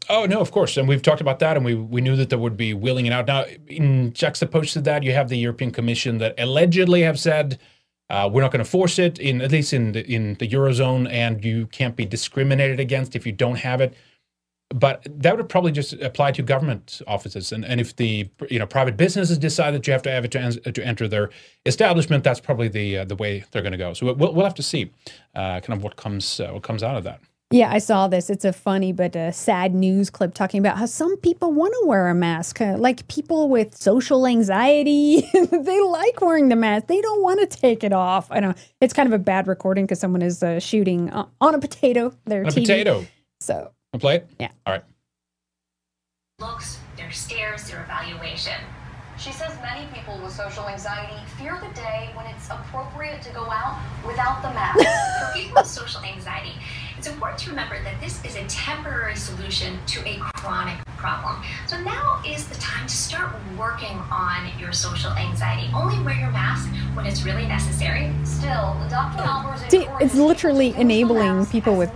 Oh 0.09 0.25
no, 0.25 0.39
of 0.39 0.51
course, 0.51 0.77
and 0.77 0.87
we've 0.87 1.01
talked 1.01 1.21
about 1.21 1.39
that, 1.39 1.57
and 1.57 1.65
we 1.65 1.75
we 1.75 2.01
knew 2.01 2.15
that 2.15 2.29
there 2.29 2.39
would 2.39 2.57
be 2.57 2.73
wheeling 2.73 3.05
it 3.05 3.13
out. 3.13 3.27
Now, 3.27 3.45
in 3.67 4.13
juxtaposed 4.13 4.73
to 4.73 4.81
that, 4.81 5.03
you 5.03 5.13
have 5.13 5.29
the 5.29 5.37
European 5.37 5.71
Commission 5.71 6.17
that 6.19 6.33
allegedly 6.37 7.01
have 7.01 7.19
said 7.19 7.59
uh, 8.09 8.29
we're 8.31 8.41
not 8.41 8.51
going 8.51 8.63
to 8.63 8.69
force 8.69 8.99
it 8.99 9.19
in 9.19 9.41
at 9.41 9.51
least 9.51 9.73
in 9.73 9.91
the 9.91 10.05
in 10.09 10.35
the 10.35 10.47
eurozone, 10.47 11.09
and 11.11 11.43
you 11.43 11.67
can't 11.67 11.95
be 11.95 12.05
discriminated 12.05 12.79
against 12.79 13.15
if 13.15 13.25
you 13.25 13.31
don't 13.33 13.57
have 13.57 13.81
it. 13.81 13.93
But 14.69 15.07
that 15.09 15.37
would 15.37 15.47
probably 15.47 15.71
just 15.71 15.93
apply 15.93 16.33
to 16.33 16.41
government 16.41 17.01
offices, 17.07 17.53
and 17.53 17.63
and 17.63 17.79
if 17.79 17.95
the 17.95 18.29
you 18.49 18.59
know 18.59 18.67
private 18.67 18.97
businesses 18.97 19.37
decide 19.37 19.71
that 19.71 19.87
you 19.87 19.93
have 19.93 20.01
to 20.03 20.11
have 20.11 20.25
it 20.25 20.31
to, 20.31 20.71
to 20.71 20.85
enter 20.85 21.07
their 21.07 21.29
establishment, 21.65 22.25
that's 22.25 22.41
probably 22.41 22.67
the 22.67 22.97
uh, 22.97 23.05
the 23.05 23.15
way 23.15 23.45
they're 23.51 23.61
going 23.61 23.71
to 23.71 23.77
go. 23.77 23.93
So 23.93 24.13
we'll 24.13 24.33
we'll 24.33 24.45
have 24.45 24.55
to 24.55 24.63
see 24.63 24.91
uh, 25.35 25.61
kind 25.61 25.77
of 25.77 25.83
what 25.83 25.95
comes 25.95 26.41
uh, 26.41 26.49
what 26.49 26.63
comes 26.63 26.83
out 26.83 26.97
of 26.97 27.05
that. 27.05 27.21
Yeah, 27.49 27.71
I 27.71 27.77
saw 27.77 28.09
this. 28.09 28.29
It's 28.29 28.43
a 28.43 28.51
funny 28.51 28.91
but 28.91 29.15
uh 29.15 29.31
sad 29.31 29.73
news 29.73 30.09
clip 30.09 30.33
talking 30.33 30.59
about 30.59 30.77
how 30.77 30.85
some 30.85 31.15
people 31.17 31.53
want 31.53 31.73
to 31.79 31.87
wear 31.87 32.09
a 32.09 32.15
mask. 32.15 32.59
Uh, 32.59 32.75
like 32.77 33.07
people 33.07 33.47
with 33.47 33.73
social 33.73 34.27
anxiety, 34.27 35.21
they 35.33 35.81
like 35.81 36.19
wearing 36.19 36.49
the 36.49 36.57
mask. 36.57 36.87
They 36.87 36.99
don't 36.99 37.21
want 37.21 37.39
to 37.39 37.57
take 37.57 37.85
it 37.85 37.93
off. 37.93 38.29
I 38.31 38.41
know 38.41 38.53
it's 38.81 38.93
kind 38.93 39.07
of 39.07 39.13
a 39.13 39.23
bad 39.23 39.47
recording 39.47 39.85
because 39.85 39.99
someone 39.99 40.21
is 40.21 40.43
uh, 40.43 40.59
shooting 40.59 41.09
on 41.09 41.55
a 41.55 41.59
potato. 41.59 42.13
Their 42.25 42.41
a 42.41 42.47
TV. 42.47 42.63
potato. 42.63 43.05
So 43.39 43.71
Wanna 43.97 44.01
play 44.01 44.15
it? 44.17 44.27
Yeah. 44.39 44.49
All 44.67 44.73
right. 44.73 44.83
looks, 46.39 46.77
their 46.97 47.11
stares, 47.11 47.67
their 47.67 47.81
evaluation. 47.81 48.53
She 49.17 49.31
says 49.31 49.57
many 49.63 49.87
people 49.91 50.19
with 50.21 50.33
social 50.33 50.67
anxiety 50.69 51.19
fear 51.39 51.59
the 51.59 51.73
day 51.73 52.11
when 52.13 52.27
it's 52.27 52.47
appropriate 52.47 53.23
to 53.23 53.31
go 53.31 53.49
out 53.49 53.81
without 54.05 54.43
the 54.43 54.49
mask. 54.49 54.77
For 55.33 55.39
people 55.39 55.55
with 55.55 55.65
social 55.65 56.03
anxiety, 56.03 56.51
it's 56.95 57.07
important 57.07 57.39
to 57.39 57.49
remember 57.49 57.81
that 57.81 57.99
this 57.99 58.23
is 58.23 58.35
a 58.35 58.45
temporary 58.45 59.15
solution 59.15 59.79
to 59.87 60.07
a 60.07 60.19
chronic 60.35 60.77
problem. 60.97 61.41
So 61.65 61.81
now 61.81 62.21
is 62.23 62.47
the 62.47 62.55
time 62.61 62.85
to 62.85 62.93
start 62.93 63.33
working 63.57 63.97
on 64.11 64.51
your 64.59 64.73
social 64.73 65.11
anxiety. 65.13 65.71
Only 65.73 65.99
wear 66.03 66.19
your 66.19 66.29
mask 66.29 66.69
when 66.93 67.07
it's 67.07 67.23
really 67.23 67.47
necessary. 67.47 68.13
Still, 68.23 68.77
Dr. 68.91 69.23
Albers 69.23 69.71
see, 69.71 69.87
it's 69.99 70.13
literally 70.13 70.75
enabling 70.77 71.47
people 71.47 71.75
with 71.75 71.91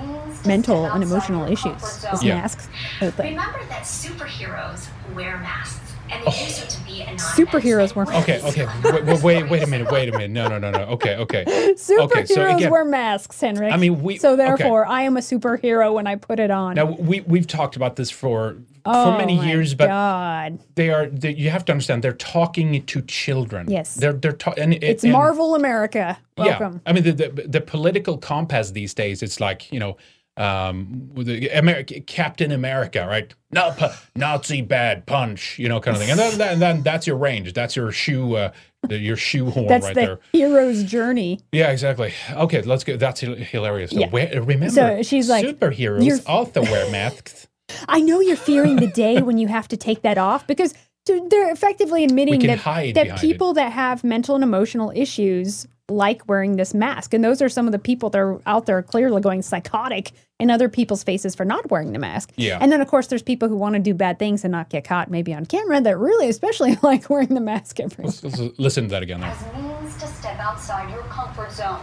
mental 0.45 0.85
and 0.85 1.03
emotional 1.03 1.51
issues. 1.51 1.81
These 2.11 2.23
Yeah. 2.23 2.35
masks. 2.35 2.67
Remember 3.01 3.59
that 3.69 3.83
superheroes 3.83 4.87
wear 5.15 5.37
masks, 5.37 5.79
and 6.09 6.21
they 6.23 6.27
oh. 6.27 6.31
do 6.31 6.51
so 6.51 6.65
to 6.65 6.83
be 6.85 7.01
anonymous. 7.01 7.23
Superheroes 7.31 7.95
wear 7.95 8.05
masks. 8.05 8.29
Okay, 8.29 8.41
okay. 8.63 8.65
Wait, 8.83 9.03
wait, 9.05 9.23
wait, 9.23 9.49
wait 9.49 9.63
a 9.63 9.67
minute. 9.67 9.91
Wait 9.91 10.09
a 10.09 10.11
minute. 10.11 10.31
No, 10.31 10.47
no, 10.47 10.59
no, 10.59 10.71
no. 10.71 10.83
Okay, 10.93 11.15
okay. 11.17 11.45
Superheroes 11.45 11.99
okay, 12.03 12.25
so 12.25 12.55
again, 12.55 12.71
wear 12.71 12.85
masks, 12.85 13.39
Henrik. 13.39 13.73
I 13.73 13.77
mean, 13.77 14.01
we- 14.01 14.17
So 14.17 14.33
okay. 14.33 14.45
therefore, 14.45 14.85
I 14.85 15.03
am 15.03 15.17
a 15.17 15.21
superhero 15.21 15.93
when 15.93 16.07
I 16.07 16.15
put 16.15 16.39
it 16.39 16.51
on. 16.51 16.75
now 16.75 16.85
we 16.85 17.21
we've 17.21 17.47
talked 17.47 17.75
about 17.75 17.95
this 17.95 18.09
for 18.11 18.57
oh 18.85 19.11
for 19.11 19.17
many 19.17 19.37
my 19.37 19.45
years, 19.45 19.73
but 19.73 19.87
God. 19.87 20.59
they 20.75 20.89
are. 20.89 21.05
They, 21.07 21.33
you 21.33 21.49
have 21.49 21.65
to 21.65 21.71
understand 21.71 22.03
they're 22.03 22.13
talking 22.13 22.83
to 22.85 23.01
children. 23.03 23.69
Yes. 23.69 23.95
they're 23.95 24.13
they're 24.13 24.31
talking. 24.33 24.63
And, 24.63 24.73
It's 24.83 25.03
and- 25.03 25.13
Marvel 25.13 25.55
America. 25.55 26.17
Welcome. 26.37 26.81
Yeah, 26.85 26.89
I 26.89 26.93
mean 26.93 27.03
the, 27.03 27.11
the 27.11 27.29
the 27.47 27.61
political 27.61 28.17
compass 28.17 28.71
these 28.71 28.93
days. 28.93 29.21
It's 29.23 29.39
like 29.39 29.71
you 29.71 29.79
know. 29.79 29.97
Um, 30.41 31.11
with 31.13 31.27
the 31.27 31.49
America, 31.49 31.99
Captain 32.01 32.51
America, 32.51 33.05
right? 33.07 33.31
No, 33.51 33.75
Nazi 34.15 34.61
bad 34.61 35.05
punch, 35.05 35.59
you 35.59 35.69
know, 35.69 35.79
kind 35.79 35.95
of 35.95 36.01
thing, 36.01 36.09
and 36.09 36.19
then, 36.19 36.37
then, 36.39 36.59
then 36.59 36.81
that's 36.81 37.05
your 37.05 37.17
range. 37.17 37.53
That's 37.53 37.75
your 37.75 37.91
shoe, 37.91 38.35
uh, 38.37 38.51
your 38.89 39.17
shoehorn 39.17 39.67
That's 39.67 39.85
right 39.85 39.93
the 39.93 40.01
there. 40.01 40.19
hero's 40.31 40.83
journey. 40.83 41.41
Yeah, 41.51 41.69
exactly. 41.71 42.13
Okay, 42.31 42.63
let's 42.63 42.83
go. 42.83 42.97
That's 42.97 43.19
hilarious. 43.19 43.91
So 43.91 43.99
Yeah. 43.99 44.09
where, 44.09 44.41
remember, 44.41 44.69
So 44.69 45.03
she's 45.03 45.29
like, 45.29 45.45
superheroes 45.45 46.03
you're- 46.05 46.21
also 46.25 46.63
wear 46.63 46.89
masks. 46.89 47.47
I 47.87 48.01
know 48.01 48.19
you're 48.19 48.35
fearing 48.35 48.77
the 48.77 48.87
day 48.87 49.21
when 49.21 49.37
you 49.37 49.47
have 49.47 49.67
to 49.67 49.77
take 49.77 50.01
that 50.01 50.17
off 50.17 50.47
because 50.47 50.73
they're 51.05 51.51
effectively 51.51 52.03
admitting 52.03 52.39
that, 52.47 52.63
that 52.95 53.19
people 53.19 53.53
that 53.53 53.71
have 53.73 54.03
mental 54.03 54.35
and 54.35 54.43
emotional 54.43 54.91
issues 54.95 55.67
like 55.89 56.27
wearing 56.27 56.55
this 56.55 56.73
mask. 56.73 57.13
And 57.13 57.23
those 57.23 57.41
are 57.41 57.49
some 57.49 57.65
of 57.65 57.71
the 57.73 57.79
people 57.79 58.09
that 58.11 58.17
are 58.19 58.39
out 58.45 58.65
there 58.65 58.81
clearly 58.81 59.21
going 59.21 59.41
psychotic 59.41 60.11
in 60.41 60.49
other 60.49 60.67
people's 60.67 61.03
faces 61.03 61.35
for 61.35 61.45
not 61.45 61.69
wearing 61.69 61.93
the 61.93 61.99
mask. 61.99 62.33
Yeah. 62.35 62.57
And 62.59 62.71
then, 62.71 62.81
of 62.81 62.87
course, 62.87 63.07
there's 63.07 63.21
people 63.21 63.47
who 63.47 63.55
want 63.55 63.75
to 63.75 63.79
do 63.79 63.93
bad 63.93 64.17
things 64.17 64.43
and 64.43 64.51
not 64.51 64.69
get 64.69 64.83
caught 64.83 65.11
maybe 65.11 65.35
on 65.35 65.45
camera 65.45 65.79
that 65.79 65.97
really 65.97 66.27
especially 66.29 66.77
like 66.83 67.09
wearing 67.09 67.35
the 67.35 67.41
mask 67.41 67.79
every 67.79 68.05
Let's, 68.05 68.23
let's 68.23 68.59
listen 68.59 68.85
to 68.85 68.89
that 68.89 69.03
again. 69.03 69.21
There. 69.21 69.29
As 69.29 69.41
means 69.55 69.95
to 70.01 70.07
step 70.07 70.39
outside 70.39 70.91
your 70.91 71.03
comfort 71.03 71.51
zone. 71.51 71.79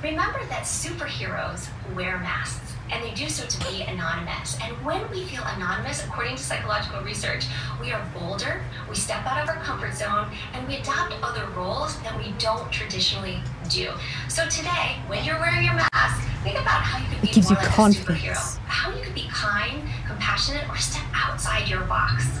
Remember 0.00 0.38
that 0.46 0.62
superheroes 0.62 1.68
wear 1.96 2.18
masks, 2.18 2.65
and 2.90 3.02
they 3.02 3.12
do 3.14 3.28
so 3.28 3.46
to 3.46 3.70
be 3.70 3.82
anonymous. 3.82 4.56
And 4.62 4.72
when 4.84 5.08
we 5.10 5.24
feel 5.24 5.42
anonymous, 5.44 6.04
according 6.04 6.36
to 6.36 6.42
psychological 6.42 7.00
research, 7.02 7.46
we 7.80 7.92
are 7.92 8.04
bolder, 8.18 8.62
we 8.88 8.94
step 8.94 9.24
out 9.26 9.42
of 9.42 9.48
our 9.48 9.62
comfort 9.62 9.94
zone, 9.94 10.28
and 10.52 10.66
we 10.68 10.76
adopt 10.76 11.14
other 11.22 11.46
roles 11.56 11.98
that 12.02 12.16
we 12.18 12.32
don't 12.38 12.70
traditionally 12.70 13.40
do. 13.68 13.90
So 14.28 14.48
today, 14.48 14.96
when 15.06 15.24
you're 15.24 15.38
wearing 15.38 15.64
your 15.64 15.74
mask, 15.74 16.22
think 16.42 16.58
about 16.60 16.82
how 16.82 16.98
you 16.98 17.06
could 17.12 17.22
be 17.22 17.28
gives 17.28 17.50
more 17.50 17.58
you 17.58 17.66
like 17.66 17.74
confidence. 17.74 18.18
a 18.22 18.28
superhero. 18.28 18.58
How 18.66 18.94
you 18.94 19.02
could 19.02 19.14
be 19.14 19.28
kind, 19.32 19.82
compassionate, 20.06 20.68
or 20.68 20.76
step 20.76 21.04
outside 21.14 21.68
your 21.68 21.82
box. 21.82 22.40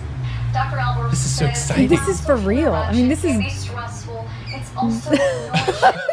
Dr. 0.52 0.76
Albers 0.76 1.10
This 1.10 1.26
is 1.26 1.36
so 1.36 1.44
says 1.46 1.50
exciting. 1.70 1.88
This 1.88 2.08
is 2.08 2.20
for 2.24 2.36
real. 2.36 2.72
I 2.72 2.92
mean, 2.92 3.08
this 3.08 3.24
is 3.24 3.36
be 3.36 3.50
stressful. 3.50 4.26
It's 4.46 4.70
also 4.76 5.10
nourishing. 5.10 6.00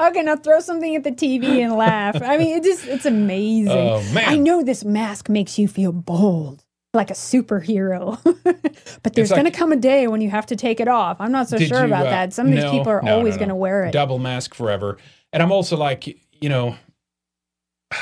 okay. 0.00 0.22
Now 0.22 0.36
throw 0.36 0.60
something 0.60 0.94
at 0.96 1.04
the 1.04 1.12
TV 1.12 1.62
and 1.62 1.76
laugh. 1.76 2.20
I 2.22 2.36
mean, 2.36 2.56
it 2.56 2.64
just 2.64 2.86
it's 2.86 3.06
amazing. 3.06 3.70
Oh, 3.70 4.02
man. 4.12 4.28
I 4.28 4.36
know 4.36 4.62
this 4.62 4.84
mask 4.84 5.28
makes 5.28 5.58
you 5.58 5.68
feel 5.68 5.92
bold, 5.92 6.64
like 6.94 7.10
a 7.10 7.14
superhero. 7.14 8.18
but 9.02 9.14
there's 9.14 9.30
like- 9.30 9.40
going 9.40 9.50
to 9.50 9.56
come 9.56 9.72
a 9.72 9.76
day 9.76 10.06
when 10.06 10.20
you 10.20 10.30
have 10.30 10.46
to 10.46 10.56
take 10.56 10.80
it 10.80 10.88
off. 10.88 11.20
I'm 11.20 11.32
not 11.32 11.48
so 11.48 11.58
sure 11.58 11.80
you, 11.80 11.86
about 11.86 12.06
uh, 12.06 12.10
that. 12.10 12.32
Some 12.32 12.48
of 12.48 12.54
these 12.54 12.64
people 12.64 12.88
are 12.88 13.02
no, 13.02 13.10
no, 13.10 13.16
always 13.18 13.34
no. 13.34 13.38
going 13.38 13.48
to 13.50 13.54
wear 13.54 13.84
it. 13.84 13.92
Double 13.92 14.18
mask 14.18 14.54
forever. 14.54 14.98
And 15.32 15.42
I'm 15.42 15.52
also 15.52 15.76
like, 15.76 16.18
you 16.40 16.48
know, 16.48 16.76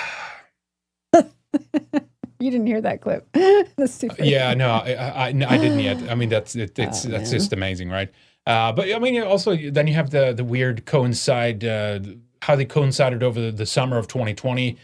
You 2.40 2.50
didn't 2.50 2.66
hear 2.68 2.80
that 2.80 3.02
clip. 3.02 3.28
yeah, 4.18 4.54
no, 4.54 4.70
I, 4.70 4.94
I, 4.94 5.26
I 5.26 5.32
didn't 5.32 5.80
yet. 5.80 6.10
I 6.10 6.14
mean, 6.14 6.30
that's 6.30 6.56
it, 6.56 6.78
it's 6.78 7.04
Oh, 7.04 7.10
that's 7.10 7.30
man. 7.30 7.38
just 7.38 7.52
amazing, 7.52 7.90
right? 7.90 8.10
Uh, 8.46 8.72
but 8.72 8.92
I 8.92 8.98
mean, 8.98 9.22
also 9.22 9.56
then 9.56 9.86
you 9.86 9.94
have 9.94 10.10
the 10.10 10.32
the 10.32 10.44
weird 10.44 10.86
coincide 10.86 11.64
uh, 11.64 12.00
how 12.42 12.56
they 12.56 12.64
coincided 12.64 13.22
over 13.22 13.40
the, 13.40 13.52
the 13.52 13.66
summer 13.66 13.98
of 13.98 14.08
2020, 14.08 14.76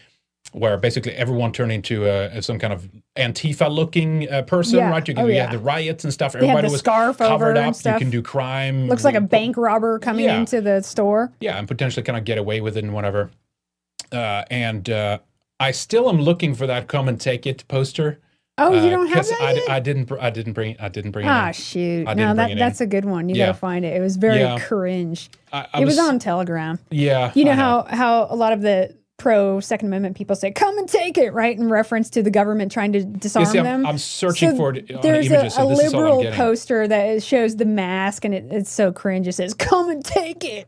where 0.51 0.77
basically 0.77 1.13
everyone 1.13 1.51
turned 1.51 1.71
into 1.71 2.07
uh, 2.07 2.39
some 2.39 2.59
kind 2.59 2.71
of 2.71 2.87
Antifa 3.17 3.69
looking 3.69 4.29
uh, 4.31 4.43
person, 4.43 4.77
Yeah. 4.77 4.89
right? 4.91 5.07
You, 5.07 5.15
Oh, 5.17 5.25
you 5.25 5.33
yeah. 5.33 5.45
had 5.47 5.51
the 5.53 5.59
riots 5.59 6.03
and 6.03 6.13
stuff. 6.13 6.35
Everybody 6.35 6.69
was 6.69 6.79
scarf 6.79 7.17
covered 7.17 7.57
up. 7.57 7.75
You 7.83 7.97
can 7.97 8.09
do 8.11 8.21
crime. 8.21 8.87
Looks 8.87 9.03
like 9.03 9.15
a 9.15 9.21
bank 9.21 9.57
robber 9.57 9.97
coming 9.99 10.25
Yeah. 10.25 10.37
into 10.37 10.61
the 10.61 10.81
store. 10.83 11.31
yeah, 11.39 11.57
and 11.57 11.67
potentially 11.67 12.03
kind 12.03 12.17
of 12.17 12.25
get 12.25 12.37
away 12.37 12.61
with 12.61 12.77
it 12.77 12.83
and 12.83 12.93
whatever. 12.93 13.31
uh, 14.11 14.43
and 14.51 14.89
uh, 14.89 15.17
I 15.59 15.71
still 15.71 16.07
am 16.09 16.21
looking 16.21 16.53
for 16.53 16.67
that 16.67 16.87
"Come 16.87 17.07
and 17.09 17.19
Take 17.19 17.45
It" 17.47 17.67
poster. 17.67 18.19
Oh, 18.59 18.73
you 18.73 18.87
uh, 18.87 18.89
don't 18.89 19.07
have 19.07 19.27
that 19.27 19.63
I? 19.69 19.75
I 19.75 19.79
didn't. 19.79 20.11
I 20.11 20.29
didn't 20.29 20.53
bring. 20.53 20.75
I 20.79 20.89
didn't 20.89 21.11
bring. 21.11 21.25
it 21.25 21.29
Ah, 21.29 21.51
shoot. 21.51 22.07
I 22.07 22.13
No, 22.15 22.33
that 22.33 22.57
that's 22.57 22.81
a 22.81 22.87
good 22.87 23.05
one. 23.05 23.29
You 23.29 23.35
Yeah. 23.35 23.47
gotta 23.47 23.57
find 23.59 23.85
it. 23.85 23.95
It 23.95 23.99
was 24.01 24.17
very 24.17 24.39
Yeah. 24.39 24.57
cringe. 24.59 25.29
I, 25.53 25.67
I 25.73 25.81
it 25.81 25.85
was, 25.85 25.99
on 25.99 26.17
Telegram. 26.19 26.79
Yeah. 26.89 27.31
You 27.35 27.45
know, 27.45 27.51
I 27.51 27.55
how 27.55 27.83
how 27.89 28.27
a 28.29 28.35
lot 28.35 28.53
of 28.53 28.61
the 28.61 28.95
pro 29.17 29.59
Second 29.59 29.87
Amendment 29.89 30.15
people 30.17 30.35
say, 30.35 30.51
"Come 30.51 30.77
and 30.77 30.87
take 30.89 31.17
it," 31.17 31.33
right, 31.33 31.55
in 31.57 31.69
reference 31.69 32.09
to 32.11 32.23
the 32.23 32.31
government 32.31 32.71
trying 32.71 32.93
to 32.93 33.03
disarm 33.03 33.45
see, 33.45 33.57
I'm- 33.59 33.65
them. 33.65 33.85
I'm 33.85 33.97
searching 33.99 34.55
for 34.57 34.73
it 34.75 34.91
on 34.91 35.01
There's 35.01 35.27
images, 35.27 35.55
a, 35.57 35.61
a 35.61 35.63
and 35.63 35.71
this 35.71 35.83
is 35.83 35.93
all 35.93 35.99
I'm 36.01 36.17
liberal 36.17 36.31
poster 36.33 36.87
that 36.87 37.21
shows 37.23 37.55
the 37.57 37.65
mask, 37.65 38.25
and 38.25 38.33
it, 38.33 38.45
it's 38.51 38.71
so 38.71 38.91
cringe. 38.91 39.27
It 39.27 39.33
says, 39.33 39.53
"Come 39.53 39.89
and 39.89 40.03
take 40.03 40.43
it." 40.43 40.67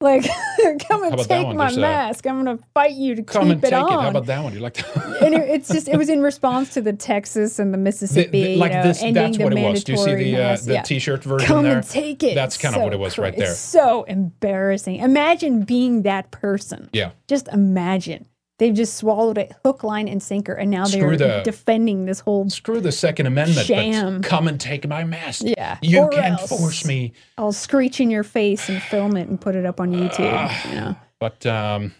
Like, 0.00 0.22
come 0.88 1.02
and 1.02 1.18
take 1.18 1.48
my 1.56 1.70
a- 1.70 1.76
mask. 1.76 2.24
I'm 2.24 2.36
gonna 2.44 2.60
fight 2.72 2.92
you 2.92 3.16
to 3.16 3.22
Come 3.24 3.44
keep 3.46 3.52
and 3.54 3.64
it 3.64 3.70
take 3.70 3.82
on. 3.82 3.92
it. 3.92 4.02
How 4.02 4.08
about 4.10 4.26
that 4.26 4.44
one? 4.44 4.52
You 4.54 4.60
like 4.60 4.74
that? 4.74 5.22
and 5.22 5.34
it, 5.34 5.48
it's 5.48 5.68
just 5.68 5.88
it 5.88 5.96
was 5.96 6.08
in 6.08 6.22
response 6.30 6.72
to 6.74 6.80
the 6.80 6.92
Texas 6.92 7.58
and 7.58 7.74
the 7.74 7.78
The- 7.78 7.82
Mississippi, 7.82 8.42
the- 8.44 8.56
like 8.56 8.70
you 8.70 8.76
know, 8.78 8.82
this. 8.84 9.02
ending 9.02 9.14
That's 9.14 9.38
the 9.38 9.44
what 9.44 9.52
it 9.58 9.62
was. 9.68 9.82
Do 9.82 9.92
you 9.92 9.98
see 9.98 10.14
the 10.14 10.36
uh, 10.40 10.56
the 10.56 10.72
Yeah. 10.74 10.82
T-shirt 10.82 11.24
version 11.24 11.48
Come 11.48 11.64
there? 11.64 11.78
and 11.78 11.88
take 11.88 12.22
it. 12.22 12.36
That's 12.36 12.56
kind 12.56 12.76
of 12.76 12.82
what 12.82 12.92
it 12.92 13.00
was 13.00 13.18
right 13.18 13.36
there. 13.36 13.50
It's 13.50 13.58
so 13.58 14.04
embarrassing. 14.04 14.96
Imagine 15.00 15.62
being 15.64 16.02
that 16.02 16.30
person. 16.30 16.90
Yeah. 16.92 17.10
Just 17.26 17.48
imagine. 17.48 18.26
They've 18.58 18.74
just 18.74 18.96
swallowed 18.96 19.38
it 19.38 19.52
hook, 19.64 19.84
line, 19.84 20.08
and 20.08 20.20
sinker, 20.22 20.52
and 20.52 20.70
now 20.70 20.86
they're 20.86 21.16
the- 21.16 21.42
defending 21.44 22.06
this 22.06 22.20
whole 22.20 22.50
Screw 22.50 22.80
the 22.80 22.90
Second 22.92 23.26
Amendment. 23.26 23.66
Sham. 23.66 24.20
But 24.20 24.28
come 24.28 24.48
and 24.48 24.60
take 24.60 24.86
my 24.88 25.04
mask. 25.04 25.42
Yeah. 25.46 25.78
You 25.80 26.00
Or 26.00 26.08
can't 26.10 26.40
else 26.40 26.48
force 26.48 26.84
me. 26.84 27.12
I'll 27.38 27.52
screech 27.52 28.00
in 28.00 28.10
your 28.10 28.24
face 28.24 28.68
and 28.68 28.82
film 28.82 29.16
it 29.16 29.28
and 29.28 29.40
put 29.40 29.54
it 29.54 29.64
up 29.64 29.80
on 29.80 29.92
YouTube. 29.92 30.32
Ah. 30.34 30.68
you 30.68 30.74
know. 30.74 30.96
But 31.20 31.46
um, 31.46 31.94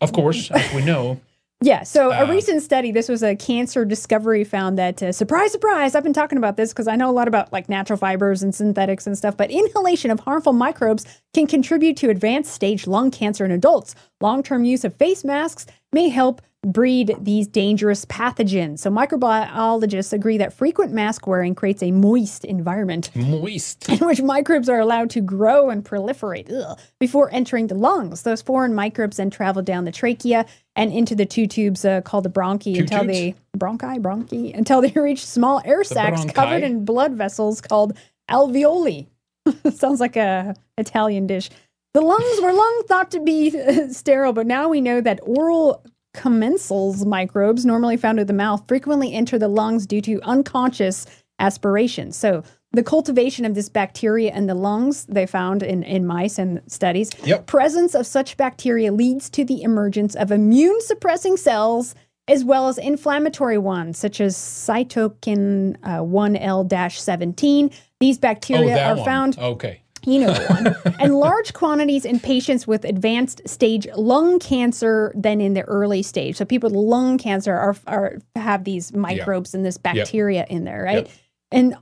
of 0.00 0.12
course, 0.12 0.50
as 0.52 0.72
we 0.74 0.84
know, 0.84 1.20
Yeah, 1.62 1.84
so 1.84 2.10
a 2.12 2.24
Uh, 2.24 2.30
recent 2.30 2.62
study, 2.62 2.92
this 2.92 3.08
was 3.08 3.22
a 3.22 3.34
cancer 3.34 3.84
discovery, 3.86 4.44
found 4.44 4.76
that, 4.78 5.02
uh, 5.02 5.10
surprise, 5.10 5.52
surprise, 5.52 5.94
I've 5.94 6.02
been 6.02 6.12
talking 6.12 6.36
about 6.36 6.58
this 6.58 6.70
because 6.72 6.86
I 6.86 6.96
know 6.96 7.08
a 7.08 7.16
lot 7.16 7.28
about 7.28 7.50
like 7.50 7.68
natural 7.70 7.96
fibers 7.96 8.42
and 8.42 8.54
synthetics 8.54 9.06
and 9.06 9.16
stuff, 9.16 9.36
but 9.38 9.50
inhalation 9.50 10.10
of 10.10 10.20
harmful 10.20 10.52
microbes 10.52 11.06
can 11.32 11.46
contribute 11.46 11.96
to 11.96 12.10
advanced 12.10 12.52
stage 12.52 12.86
lung 12.86 13.10
cancer 13.10 13.42
in 13.44 13.50
adults. 13.52 13.94
Long 14.20 14.42
term 14.42 14.64
use 14.64 14.84
of 14.84 14.94
face 14.96 15.24
masks 15.24 15.66
may 15.92 16.08
help 16.08 16.40
breed 16.66 17.14
these 17.20 17.46
dangerous 17.46 18.04
pathogens. 18.06 18.80
So, 18.80 18.90
microbiologists 18.90 20.12
agree 20.12 20.38
that 20.38 20.52
frequent 20.52 20.92
mask 20.92 21.26
wearing 21.26 21.54
creates 21.54 21.82
a 21.82 21.92
moist 21.92 22.44
environment 22.44 23.14
moist. 23.14 23.88
in 23.90 23.98
which 24.06 24.20
microbes 24.22 24.68
are 24.68 24.80
allowed 24.80 25.10
to 25.10 25.20
grow 25.20 25.70
and 25.70 25.84
proliferate 25.84 26.50
ugh, 26.52 26.78
before 26.98 27.32
entering 27.32 27.68
the 27.68 27.74
lungs. 27.74 28.22
Those 28.22 28.42
foreign 28.42 28.74
microbes 28.74 29.18
then 29.18 29.30
travel 29.30 29.62
down 29.62 29.84
the 29.84 29.92
trachea 29.92 30.46
and 30.74 30.92
into 30.92 31.14
the 31.14 31.26
two 31.26 31.46
tubes 31.46 31.84
uh, 31.84 32.00
called 32.00 32.24
the 32.24 32.30
bronchi 32.30 32.74
Two 32.74 32.80
until 32.80 33.00
tubes? 33.02 33.12
they 33.12 33.34
bronchi 33.56 34.00
bronchi 34.00 34.56
until 34.56 34.80
they 34.80 34.90
reach 35.00 35.24
small 35.24 35.62
air 35.64 35.84
sacs 35.84 36.24
covered 36.32 36.62
in 36.62 36.84
blood 36.84 37.12
vessels 37.12 37.60
called 37.60 37.96
alveoli. 38.30 39.06
Sounds 39.72 40.00
like 40.00 40.16
a 40.16 40.54
Italian 40.78 41.26
dish. 41.28 41.50
The 41.96 42.02
lungs 42.02 42.42
were 42.42 42.52
long 42.52 42.82
thought 42.86 43.10
to 43.12 43.20
be 43.20 43.48
sterile, 43.90 44.34
but 44.34 44.46
now 44.46 44.68
we 44.68 44.82
know 44.82 45.00
that 45.00 45.18
oral 45.22 45.82
commensals 46.14 47.06
microbes, 47.06 47.64
normally 47.64 47.96
found 47.96 48.20
in 48.20 48.26
the 48.26 48.34
mouth, 48.34 48.68
frequently 48.68 49.14
enter 49.14 49.38
the 49.38 49.48
lungs 49.48 49.86
due 49.86 50.02
to 50.02 50.20
unconscious 50.20 51.06
aspiration. 51.38 52.12
So, 52.12 52.42
the 52.72 52.82
cultivation 52.82 53.46
of 53.46 53.54
this 53.54 53.70
bacteria 53.70 54.34
in 54.34 54.46
the 54.46 54.54
lungs, 54.54 55.06
they 55.06 55.24
found 55.24 55.62
in, 55.62 55.82
in 55.84 56.04
mice 56.04 56.38
and 56.38 56.60
studies, 56.66 57.12
Yep. 57.24 57.46
presence 57.46 57.94
of 57.94 58.06
such 58.06 58.36
bacteria 58.36 58.92
leads 58.92 59.30
to 59.30 59.42
the 59.42 59.62
emergence 59.62 60.14
of 60.14 60.30
immune 60.30 60.82
suppressing 60.82 61.38
cells 61.38 61.94
as 62.28 62.44
well 62.44 62.68
as 62.68 62.76
inflammatory 62.76 63.56
ones, 63.56 63.96
such 63.96 64.20
as 64.20 64.36
cytokine 64.36 65.76
uh, 65.82 66.04
IL 66.04 66.90
17. 66.90 67.70
These 68.00 68.18
Oh, 68.18 68.20
bacteria 68.20 68.74
that 68.74 68.90
are 68.90 68.96
one. 68.96 69.04
found 69.06 69.38
Okay. 69.38 69.80
You 70.06 70.20
know 70.20 70.32
the 70.32 70.46
one. 70.84 70.94
and 71.00 71.14
large 71.18 71.52
quantities 71.52 72.04
in 72.04 72.20
patients 72.20 72.66
with 72.66 72.84
advanced 72.84 73.42
stage 73.46 73.86
lung 73.96 74.38
cancer 74.38 75.12
than 75.14 75.40
in 75.40 75.54
the 75.54 75.62
early 75.62 76.02
stage. 76.02 76.36
So 76.36 76.44
people 76.44 76.70
with 76.70 76.78
lung 76.78 77.18
cancer 77.18 77.54
are, 77.54 77.76
are 77.86 78.18
have 78.34 78.64
these 78.64 78.92
microbes 78.94 79.54
and 79.54 79.64
this 79.64 79.76
bacteria 79.76 80.46
in 80.48 80.64
there, 80.64 80.82
right? 80.84 81.06
Yep. 81.06 81.10
And 81.50 81.76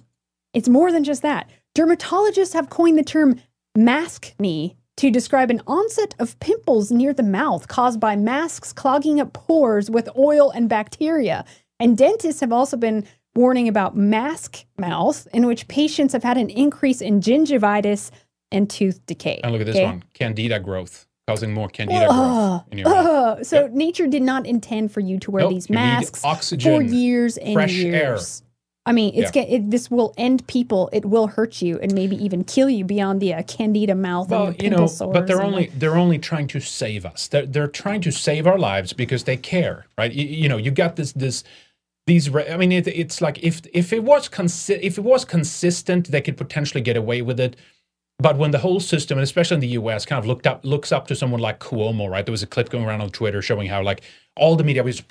it's 0.54 0.68
more 0.68 0.90
than 0.90 1.04
just 1.04 1.22
that. 1.22 1.50
Dermatologists 1.76 2.54
have 2.54 2.70
coined 2.70 2.98
the 2.98 3.04
term 3.04 3.40
maskne 3.76 4.74
to 4.96 5.10
describe 5.10 5.50
an 5.50 5.60
onset 5.66 6.14
of 6.18 6.38
pimples 6.40 6.92
near 6.92 7.12
the 7.12 7.22
mouth 7.22 7.68
caused 7.68 7.98
by 7.98 8.16
masks 8.16 8.72
clogging 8.72 9.20
up 9.20 9.32
pores 9.32 9.90
with 9.90 10.08
oil 10.16 10.50
and 10.50 10.68
bacteria. 10.68 11.44
And 11.80 11.98
dentists 11.98 12.40
have 12.40 12.52
also 12.52 12.76
been 12.76 13.04
warning 13.34 13.68
about 13.68 13.96
mask 13.96 14.64
mouth, 14.78 15.26
in 15.32 15.46
which 15.46 15.66
patients 15.68 16.12
have 16.12 16.22
had 16.22 16.36
an 16.38 16.50
increase 16.50 17.00
in 17.00 17.20
gingivitis 17.20 18.10
and 18.52 18.68
tooth 18.70 19.04
decay. 19.06 19.40
And 19.42 19.52
look 19.52 19.60
at 19.60 19.66
this 19.66 19.76
Okay? 19.76 19.84
one: 19.84 20.04
candida 20.14 20.60
growth, 20.60 21.06
causing 21.26 21.52
more 21.52 21.68
candida 21.68 22.06
growth 22.06 22.62
in 22.70 22.78
your 22.78 22.88
mouth. 22.90 23.06
Ugh. 23.38 23.44
So 23.44 23.68
nature 23.72 24.06
did 24.06 24.22
not 24.22 24.46
intend 24.46 24.92
for 24.92 25.00
you 25.00 25.18
to 25.20 25.30
wear 25.30 25.42
Nope, 25.44 25.52
these 25.54 25.68
masks 25.70 26.20
for 26.22 26.82
years 26.82 27.36
and 27.36 27.54
fresh 27.54 27.76
air. 27.82 27.92
years. 27.92 28.42
I 28.86 28.92
mean, 28.92 29.14
it's 29.14 29.34
Yeah. 29.34 29.42
it, 29.44 29.70
this 29.70 29.90
will 29.90 30.12
end 30.18 30.46
people. 30.46 30.90
It 30.92 31.06
will 31.06 31.26
hurt 31.26 31.62
you 31.62 31.78
and 31.80 31.94
maybe 31.94 32.22
even 32.22 32.44
kill 32.44 32.68
you 32.68 32.84
beyond 32.84 33.22
the 33.22 33.32
uh, 33.32 33.42
candida 33.44 33.94
mouth 33.94 34.28
Well, 34.28 34.48
and 34.48 34.58
the 34.58 34.64
you 34.64 34.68
know, 34.68 34.86
but 35.10 35.26
they're 35.26 35.38
the- 35.38 35.42
only 35.42 35.66
they're 35.74 35.96
only 35.96 36.18
trying 36.18 36.48
to 36.48 36.60
save 36.60 37.06
us. 37.06 37.26
They're 37.28 37.46
they're 37.46 37.66
trying 37.66 38.02
to 38.02 38.12
save 38.12 38.46
our 38.46 38.58
lives 38.58 38.92
because 38.92 39.24
they 39.24 39.38
care, 39.38 39.86
right? 39.96 40.12
You, 40.12 40.26
you 40.26 40.48
know, 40.50 40.58
you 40.58 40.70
got 40.70 40.96
this 40.96 41.12
this 41.12 41.42
these. 42.06 42.30
re- 42.30 42.48
I 42.50 42.56
mean, 42.56 42.72
it, 42.72 42.86
it's 42.88 43.20
like 43.20 43.42
if 43.42 43.62
if 43.72 43.92
it 43.92 44.04
was 44.04 44.28
consi- 44.28 44.80
if 44.82 44.98
it 44.98 45.04
was 45.04 45.24
consistent, 45.24 46.10
they 46.10 46.20
could 46.20 46.36
potentially 46.36 46.80
get 46.82 46.96
away 46.96 47.22
with 47.22 47.40
it. 47.40 47.56
But 48.18 48.38
when 48.38 48.52
the 48.52 48.58
whole 48.58 48.78
system, 48.78 49.18
and 49.18 49.24
especially 49.24 49.56
in 49.56 49.60
the 49.60 49.68
U.S., 49.68 50.06
kind 50.06 50.18
of 50.18 50.26
looked 50.26 50.46
up 50.46 50.64
looks 50.64 50.92
up 50.92 51.06
to 51.08 51.16
someone 51.16 51.40
like 51.40 51.58
Cuomo, 51.60 52.08
right? 52.08 52.24
There 52.24 52.32
was 52.32 52.42
a 52.42 52.46
clip 52.46 52.68
going 52.70 52.84
around 52.84 53.00
on 53.00 53.10
Twitter 53.10 53.42
showing 53.42 53.68
how 53.68 53.82
like 53.82 54.02
all 54.36 54.56
the 54.56 54.64
media 54.64 54.82
was 54.84 55.02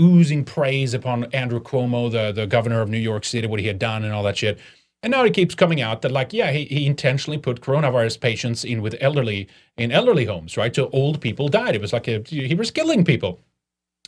oozing 0.00 0.44
praise 0.44 0.94
upon 0.94 1.24
Andrew 1.32 1.60
Cuomo, 1.60 2.10
the 2.10 2.32
the 2.32 2.46
governor 2.46 2.80
of 2.80 2.88
New 2.88 2.98
York 2.98 3.24
City, 3.24 3.46
what 3.46 3.60
he 3.60 3.66
had 3.66 3.78
done 3.78 4.04
and 4.04 4.14
all 4.14 4.22
that 4.22 4.38
shit. 4.38 4.58
And 5.02 5.12
now 5.12 5.24
it 5.24 5.34
keeps 5.34 5.54
coming 5.54 5.80
out 5.80 6.02
that 6.02 6.10
like, 6.10 6.32
yeah, 6.32 6.50
he, 6.50 6.64
he 6.64 6.86
intentionally 6.86 7.38
put 7.38 7.60
coronavirus 7.60 8.20
patients 8.20 8.64
in 8.64 8.82
with 8.82 8.96
elderly 9.00 9.46
in 9.76 9.92
elderly 9.92 10.24
homes, 10.24 10.56
right? 10.56 10.74
So 10.74 10.90
old 10.92 11.20
people 11.20 11.48
died. 11.48 11.76
It 11.76 11.80
was 11.80 11.92
like 11.92 12.08
a, 12.08 12.22
he 12.26 12.54
was 12.54 12.70
killing 12.70 13.04
people. 13.04 13.40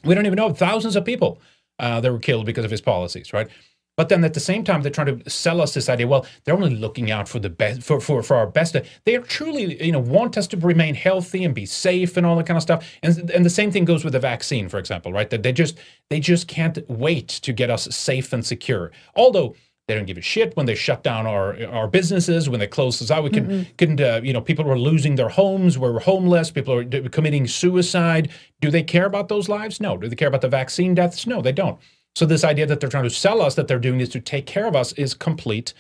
We 0.02 0.14
don't 0.14 0.26
even 0.26 0.36
know 0.36 0.52
thousands 0.52 0.96
of 0.96 1.04
people 1.04 1.40
uh, 1.80 2.00
were 2.02 2.18
killed 2.18 2.46
because 2.46 2.64
of 2.64 2.70
his 2.70 2.80
policies, 2.80 3.32
right? 3.32 3.48
But 3.96 4.08
then 4.08 4.24
at 4.24 4.32
the 4.32 4.40
same 4.40 4.64
time, 4.64 4.80
they're 4.80 4.90
trying 4.90 5.18
to 5.18 5.28
sell 5.28 5.60
us 5.60 5.74
this 5.74 5.90
idea. 5.90 6.06
Well, 6.06 6.24
they're 6.44 6.54
only 6.54 6.74
looking 6.74 7.10
out 7.10 7.28
for 7.28 7.38
the 7.38 7.50
best, 7.50 7.82
for, 7.82 8.00
for 8.00 8.22
for 8.22 8.34
our 8.34 8.46
best. 8.46 8.74
They 9.04 9.14
are 9.14 9.20
truly, 9.20 9.84
you 9.84 9.92
know, 9.92 9.98
want 9.98 10.38
us 10.38 10.46
to 10.48 10.56
remain 10.56 10.94
healthy 10.94 11.44
and 11.44 11.54
be 11.54 11.66
safe 11.66 12.16
and 12.16 12.24
all 12.24 12.36
that 12.36 12.46
kind 12.46 12.56
of 12.56 12.62
stuff. 12.62 12.90
And 13.02 13.30
and 13.30 13.44
the 13.44 13.50
same 13.50 13.70
thing 13.70 13.84
goes 13.84 14.02
with 14.02 14.14
the 14.14 14.18
vaccine, 14.18 14.70
for 14.70 14.78
example, 14.78 15.12
right? 15.12 15.28
That 15.28 15.42
they 15.42 15.52
just 15.52 15.76
they 16.08 16.18
just 16.18 16.48
can't 16.48 16.78
wait 16.88 17.28
to 17.28 17.52
get 17.52 17.68
us 17.68 17.94
safe 17.94 18.32
and 18.32 18.42
secure. 18.46 18.90
Although 19.14 19.54
they 19.90 19.96
don't 19.96 20.06
give 20.06 20.18
a 20.18 20.22
shit 20.22 20.56
when 20.56 20.66
they 20.66 20.76
shut 20.76 21.02
down 21.02 21.26
our 21.26 21.62
our 21.66 21.88
businesses, 21.88 22.48
when 22.48 22.60
they 22.60 22.68
close 22.68 23.02
us 23.02 23.10
out. 23.10 23.24
We 23.24 23.30
can 23.30 23.66
couldn't, 23.76 24.00
uh, 24.00 24.20
you 24.22 24.32
know, 24.32 24.40
people 24.40 24.64
were 24.64 24.78
losing 24.78 25.16
their 25.16 25.28
homes, 25.28 25.76
we 25.76 25.90
were 25.90 25.98
homeless, 25.98 26.50
people 26.52 26.74
are 26.74 26.84
d- 26.84 27.08
committing 27.08 27.48
suicide. 27.48 28.30
Do 28.60 28.70
they 28.70 28.84
care 28.84 29.06
about 29.06 29.28
those 29.28 29.48
lives? 29.48 29.80
No. 29.80 29.96
Do 29.96 30.08
they 30.08 30.14
care 30.14 30.28
about 30.28 30.42
the 30.42 30.48
vaccine 30.48 30.94
deaths? 30.94 31.26
No, 31.26 31.42
they 31.42 31.52
don't. 31.52 31.78
So 32.14 32.24
this 32.24 32.44
idea 32.44 32.66
that 32.66 32.78
they're 32.78 32.88
trying 32.88 33.04
to 33.04 33.10
sell 33.10 33.42
us 33.42 33.56
that 33.56 33.66
they're 33.66 33.78
doing 33.78 33.98
this 33.98 34.08
to 34.10 34.20
take 34.20 34.46
care 34.46 34.66
of 34.66 34.76
us 34.76 34.92
is 34.92 35.12
complete 35.12 35.74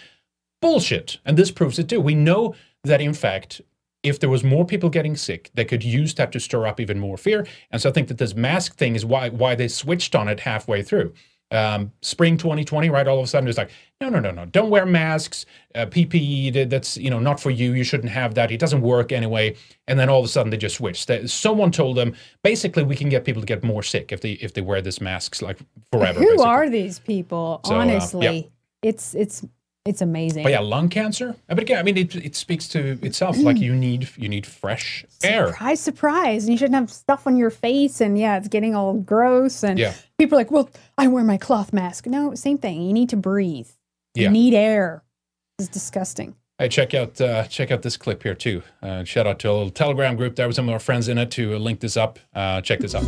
bullshit. 0.60 1.18
And 1.24 1.36
this 1.36 1.52
proves 1.52 1.78
it 1.78 1.88
too. 1.88 2.00
We 2.00 2.14
know 2.14 2.54
that 2.82 3.00
in 3.00 3.14
fact, 3.14 3.60
if 4.02 4.18
there 4.18 4.30
was 4.30 4.42
more 4.42 4.64
people 4.64 4.90
getting 4.90 5.14
sick, 5.14 5.50
they 5.54 5.64
could 5.64 5.84
use 5.84 6.14
that 6.14 6.32
to 6.32 6.40
stir 6.40 6.66
up 6.66 6.80
even 6.80 6.98
more 6.98 7.16
fear. 7.16 7.46
And 7.70 7.80
so 7.80 7.90
I 7.90 7.92
think 7.92 8.08
that 8.08 8.18
this 8.18 8.34
mask 8.34 8.76
thing 8.76 8.96
is 8.96 9.04
why 9.04 9.28
why 9.28 9.54
they 9.54 9.68
switched 9.68 10.14
on 10.14 10.26
it 10.28 10.40
halfway 10.40 10.82
through. 10.82 11.12
Um, 11.52 11.90
spring 12.00 12.36
2020, 12.36 12.90
right? 12.90 13.08
All 13.08 13.18
of 13.18 13.24
a 13.24 13.26
sudden, 13.26 13.48
it's 13.48 13.58
like, 13.58 13.70
no, 14.00 14.08
no, 14.08 14.20
no, 14.20 14.30
no, 14.30 14.46
don't 14.46 14.70
wear 14.70 14.86
masks. 14.86 15.46
Uh, 15.74 15.86
PPE, 15.86 16.70
that's 16.70 16.96
you 16.96 17.10
know 17.10 17.18
not 17.18 17.40
for 17.40 17.50
you. 17.50 17.72
You 17.72 17.84
shouldn't 17.84 18.10
have 18.10 18.34
that. 18.34 18.50
It 18.50 18.58
doesn't 18.58 18.82
work 18.82 19.10
anyway. 19.10 19.56
And 19.88 19.98
then 19.98 20.08
all 20.08 20.20
of 20.20 20.24
a 20.24 20.28
sudden, 20.28 20.50
they 20.50 20.56
just 20.56 20.76
switched. 20.76 21.10
Someone 21.28 21.70
told 21.72 21.96
them 21.96 22.14
basically 22.44 22.84
we 22.84 22.96
can 22.96 23.08
get 23.08 23.24
people 23.24 23.42
to 23.42 23.46
get 23.46 23.64
more 23.64 23.82
sick 23.82 24.12
if 24.12 24.20
they 24.20 24.32
if 24.32 24.54
they 24.54 24.60
wear 24.60 24.80
these 24.80 25.00
masks 25.00 25.42
like 25.42 25.58
forever. 25.92 26.20
Who 26.20 26.26
basically. 26.26 26.44
are 26.44 26.70
these 26.70 26.98
people? 27.00 27.60
So, 27.64 27.74
uh, 27.74 27.78
honestly, 27.78 28.26
yeah. 28.26 28.88
it's 28.88 29.14
it's 29.14 29.44
it's 29.86 30.02
amazing. 30.02 30.42
But 30.42 30.52
yeah, 30.52 30.60
lung 30.60 30.90
cancer. 30.90 31.30
Uh, 31.48 31.54
But 31.54 31.60
again, 31.60 31.78
I 31.78 31.82
mean, 31.82 31.96
it, 31.96 32.14
it 32.14 32.36
speaks 32.36 32.68
to 32.68 32.98
itself. 33.02 33.38
Like 33.38 33.58
you 33.58 33.74
need 33.74 34.10
you 34.16 34.28
need 34.28 34.46
fresh 34.46 35.06
air. 35.24 35.48
Surprise, 35.48 35.80
surprise. 35.80 36.44
And 36.44 36.52
you 36.52 36.58
shouldn't 36.58 36.74
have 36.74 36.90
stuff 36.90 37.26
on 37.26 37.36
your 37.36 37.50
face 37.50 38.00
and 38.00 38.18
yeah, 38.18 38.36
it's 38.36 38.48
getting 38.48 38.74
all 38.74 38.94
gross. 38.94 39.64
And 39.64 39.78
Yeah. 39.78 39.94
People 40.20 40.36
are 40.36 40.40
like, 40.42 40.50
well, 40.50 40.68
I 40.98 41.08
wear 41.08 41.24
my 41.24 41.38
cloth 41.38 41.72
mask. 41.72 42.06
No, 42.06 42.34
same 42.34 42.58
thing. 42.58 42.82
You 42.82 42.92
need 42.92 43.08
to 43.08 43.16
breathe. 43.16 43.68
You 44.14 44.24
Yeah. 44.24 44.30
need 44.30 44.52
air. 44.54 45.02
It's 45.58 45.68
disgusting. 45.68 46.34
Hey, 46.58 46.68
check 46.68 46.92
out 46.92 47.18
uh, 47.22 47.44
check 47.46 47.70
out 47.70 47.80
this 47.80 47.96
clip 47.96 48.22
here 48.22 48.34
too. 48.34 48.62
Uh, 48.82 49.02
shout 49.04 49.26
out 49.26 49.38
to 49.40 49.50
a 49.50 49.52
little 49.52 49.70
Telegram 49.70 50.16
group. 50.16 50.36
There 50.36 50.46
were 50.46 50.52
some 50.52 50.68
of 50.68 50.74
our 50.74 50.78
friends 50.78 51.08
in 51.08 51.16
it 51.16 51.30
to 51.32 51.58
link 51.58 51.80
this 51.80 51.96
up. 51.96 52.18
Uh, 52.34 52.60
check 52.60 52.80
this 52.80 52.94
out. 52.94 53.02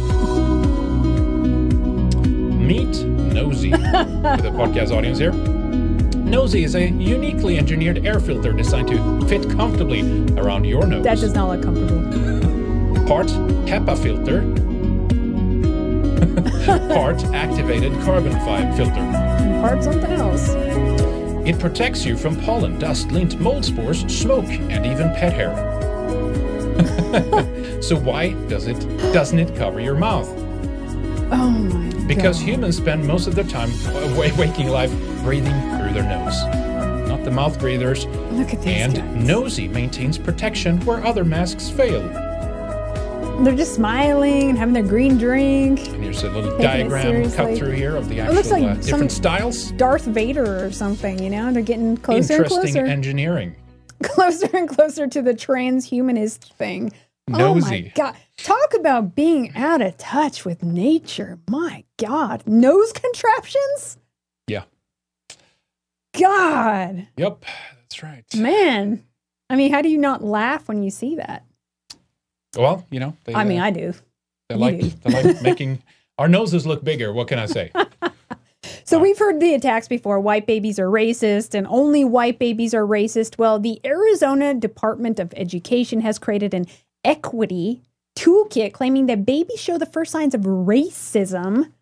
Meet 2.72 3.04
Nosy 3.34 3.70
for 3.72 3.78
the 3.78 4.52
podcast 4.54 4.90
audience 4.90 5.18
here. 5.18 5.32
Nosy 5.32 6.64
is 6.64 6.74
a 6.76 6.88
uniquely 6.88 7.58
engineered 7.58 8.06
air 8.06 8.20
filter 8.20 8.54
designed 8.54 8.88
to 8.88 9.26
fit 9.28 9.50
comfortably 9.50 10.00
around 10.38 10.64
your 10.64 10.86
nose. 10.86 11.04
That 11.04 11.18
does 11.18 11.34
not 11.34 11.48
look 11.50 11.62
comfortable. 11.62 13.04
Part 13.06 13.26
HEPA 13.66 13.98
filter, 14.02 14.40
part 16.94 17.22
activated 17.34 17.92
carbon 18.02 18.32
fiber 18.40 18.72
filter. 18.76 19.00
And 19.00 19.60
part 19.62 19.82
something 19.82 20.12
else. 20.12 20.48
It 21.46 21.58
protects 21.58 22.04
you 22.06 22.16
from 22.16 22.36
pollen, 22.40 22.78
dust, 22.78 23.10
lint, 23.10 23.40
mold 23.40 23.64
spores, 23.64 24.00
smoke, 24.06 24.44
and 24.46 24.86
even 24.86 25.08
pet 25.10 25.32
hair. 25.32 25.52
so 27.82 27.96
why 27.96 28.32
does 28.48 28.66
it 28.66 28.78
doesn't 29.12 29.38
it 29.38 29.54
cover 29.56 29.80
your 29.80 29.94
mouth? 29.96 30.28
Oh 31.32 31.50
my 31.50 31.90
Because 32.06 32.38
God. 32.38 32.48
humans 32.48 32.76
spend 32.76 33.06
most 33.06 33.26
of 33.26 33.34
their 33.34 33.44
time 33.44 33.70
waking 34.16 34.68
life 34.68 34.92
breathing 35.22 35.52
through 35.78 35.92
their 35.92 36.04
nose, 36.04 36.40
not 37.08 37.24
the 37.24 37.30
mouth 37.30 37.58
breathers. 37.58 38.06
Look 38.32 38.52
at 38.52 38.62
these 38.62 38.68
And 38.68 38.94
guys. 38.96 39.24
Nosy 39.26 39.68
maintains 39.68 40.18
protection 40.18 40.80
where 40.84 41.04
other 41.04 41.24
masks 41.24 41.68
fail. 41.68 42.02
They're 43.40 43.56
just 43.56 43.74
smiling 43.74 44.50
and 44.50 44.58
having 44.58 44.72
their 44.72 44.84
green 44.84 45.18
drink. 45.18 45.88
And 45.88 46.02
here's 46.04 46.22
a 46.22 46.30
little 46.30 46.56
diagram 46.58 47.28
cut 47.32 47.58
through 47.58 47.72
here 47.72 47.96
of 47.96 48.08
the 48.08 48.18
It 48.18 48.20
actual 48.20 48.34
looks 48.36 48.50
like 48.52 48.62
uh, 48.62 48.74
some- 48.74 48.80
different 48.82 49.12
styles. 49.12 49.72
Darth 49.72 50.04
Vader 50.04 50.64
or 50.64 50.70
something, 50.70 51.20
you 51.20 51.28
know? 51.28 51.52
They're 51.52 51.62
getting 51.62 51.96
closer 51.96 52.34
and 52.34 52.42
Interesting 52.44 52.72
closer. 52.74 52.86
engineering. 52.86 53.56
closer 54.04 54.48
and 54.56 54.68
closer 54.68 55.08
to 55.08 55.22
the 55.22 55.34
transhumanist 55.34 56.52
thing. 56.54 56.92
Oh 57.32 57.54
my 57.56 57.92
god. 57.96 58.14
Talk 58.36 58.74
about 58.78 59.14
being 59.16 59.52
out 59.56 59.80
of 59.80 59.96
touch 59.96 60.44
with 60.44 60.62
nature. 60.62 61.38
My 61.50 61.84
god. 61.96 62.44
Nose 62.46 62.92
contraptions? 62.92 63.96
Yeah. 64.46 64.64
God. 66.18 67.08
Yep. 67.16 67.44
That's 67.80 68.02
right. 68.02 68.24
Man. 68.36 69.04
I 69.50 69.56
mean, 69.56 69.72
how 69.72 69.82
do 69.82 69.88
you 69.88 69.98
not 69.98 70.22
laugh 70.22 70.68
when 70.68 70.82
you 70.82 70.90
see 70.90 71.16
that? 71.16 71.44
Well, 72.56 72.86
you 72.90 73.00
know. 73.00 73.16
They, 73.24 73.34
I 73.34 73.44
mean, 73.44 73.60
uh, 73.60 73.64
I 73.64 73.70
do. 73.70 73.94
They 74.48 74.54
you 74.54 74.60
like 74.60 74.80
do. 74.80 74.90
they 75.04 75.22
like 75.22 75.42
making 75.42 75.82
our 76.18 76.28
noses 76.28 76.66
look 76.66 76.84
bigger. 76.84 77.12
What 77.12 77.28
can 77.28 77.38
I 77.38 77.46
say? 77.46 77.70
So 78.84 78.98
we've 78.98 79.18
heard 79.18 79.40
the 79.40 79.54
attacks 79.54 79.88
before. 79.88 80.20
White 80.20 80.46
babies 80.46 80.78
are 80.78 80.86
racist 80.86 81.54
and 81.54 81.66
only 81.68 82.04
white 82.04 82.38
babies 82.38 82.74
are 82.74 82.86
racist. 82.86 83.38
Well, 83.38 83.58
the 83.58 83.80
Arizona 83.84 84.54
Department 84.54 85.18
of 85.18 85.32
Education 85.36 86.00
has 86.02 86.18
created 86.18 86.52
an 86.52 86.66
equity 87.04 87.80
toolkit 88.16 88.72
claiming 88.72 89.06
that 89.06 89.24
babies 89.24 89.60
show 89.60 89.78
the 89.78 89.86
first 89.86 90.12
signs 90.12 90.34
of 90.34 90.42
racism 90.42 91.72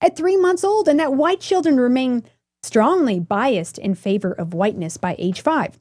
at 0.00 0.16
three 0.16 0.36
months 0.36 0.62
old 0.62 0.86
and 0.86 1.00
that 1.00 1.14
white 1.14 1.40
children 1.40 1.78
remain 1.78 2.22
strongly 2.62 3.18
biased 3.18 3.78
in 3.78 3.94
favor 3.94 4.32
of 4.32 4.54
whiteness 4.54 4.96
by 4.96 5.16
age 5.18 5.40
five. 5.40 5.78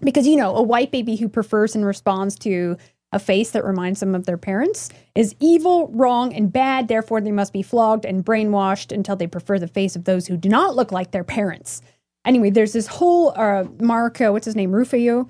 Because, 0.00 0.26
you 0.26 0.36
know, 0.36 0.56
a 0.56 0.62
white 0.62 0.90
baby 0.90 1.16
who 1.16 1.28
prefers 1.28 1.76
and 1.76 1.86
responds 1.86 2.36
to 2.40 2.76
a 3.14 3.18
face 3.18 3.52
that 3.52 3.64
reminds 3.64 4.00
them 4.00 4.14
of 4.14 4.26
their 4.26 4.36
parents 4.36 4.90
is 5.14 5.34
evil, 5.40 5.88
wrong, 5.88 6.34
and 6.34 6.52
bad. 6.52 6.88
Therefore, 6.88 7.20
they 7.20 7.30
must 7.32 7.52
be 7.52 7.62
flogged 7.62 8.04
and 8.04 8.24
brainwashed 8.24 8.92
until 8.92 9.16
they 9.16 9.26
prefer 9.26 9.58
the 9.58 9.68
face 9.68 9.96
of 9.96 10.04
those 10.04 10.26
who 10.26 10.36
do 10.36 10.48
not 10.48 10.76
look 10.76 10.92
like 10.92 11.12
their 11.12 11.24
parents. 11.24 11.80
Anyway, 12.26 12.50
there's 12.50 12.72
this 12.72 12.86
whole 12.88 13.32
uh, 13.36 13.64
Mark, 13.80 14.20
uh, 14.20 14.30
what's 14.30 14.44
his 14.46 14.56
name, 14.56 14.72
Rufio, 14.72 15.26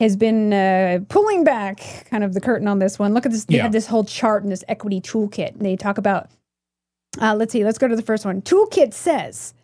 has 0.00 0.16
been 0.16 0.52
uh, 0.52 1.00
pulling 1.08 1.44
back 1.44 2.06
kind 2.10 2.22
of 2.24 2.32
the 2.34 2.40
curtain 2.40 2.68
on 2.68 2.78
this 2.78 2.98
one. 2.98 3.12
Look 3.14 3.26
at 3.26 3.32
this. 3.32 3.44
They 3.44 3.56
Yeah. 3.56 3.62
have 3.62 3.72
this 3.72 3.86
whole 3.86 4.04
chart 4.04 4.42
and 4.42 4.52
this 4.52 4.64
equity 4.68 5.00
toolkit. 5.00 5.52
And 5.52 5.62
they 5.62 5.76
talk 5.76 5.98
about, 5.98 6.28
uh, 7.20 7.34
let's 7.34 7.52
see, 7.52 7.64
let's 7.64 7.78
go 7.78 7.88
to 7.88 7.96
the 7.96 8.02
first 8.02 8.24
one. 8.24 8.42
Toolkit 8.42 8.92
says 8.92 9.54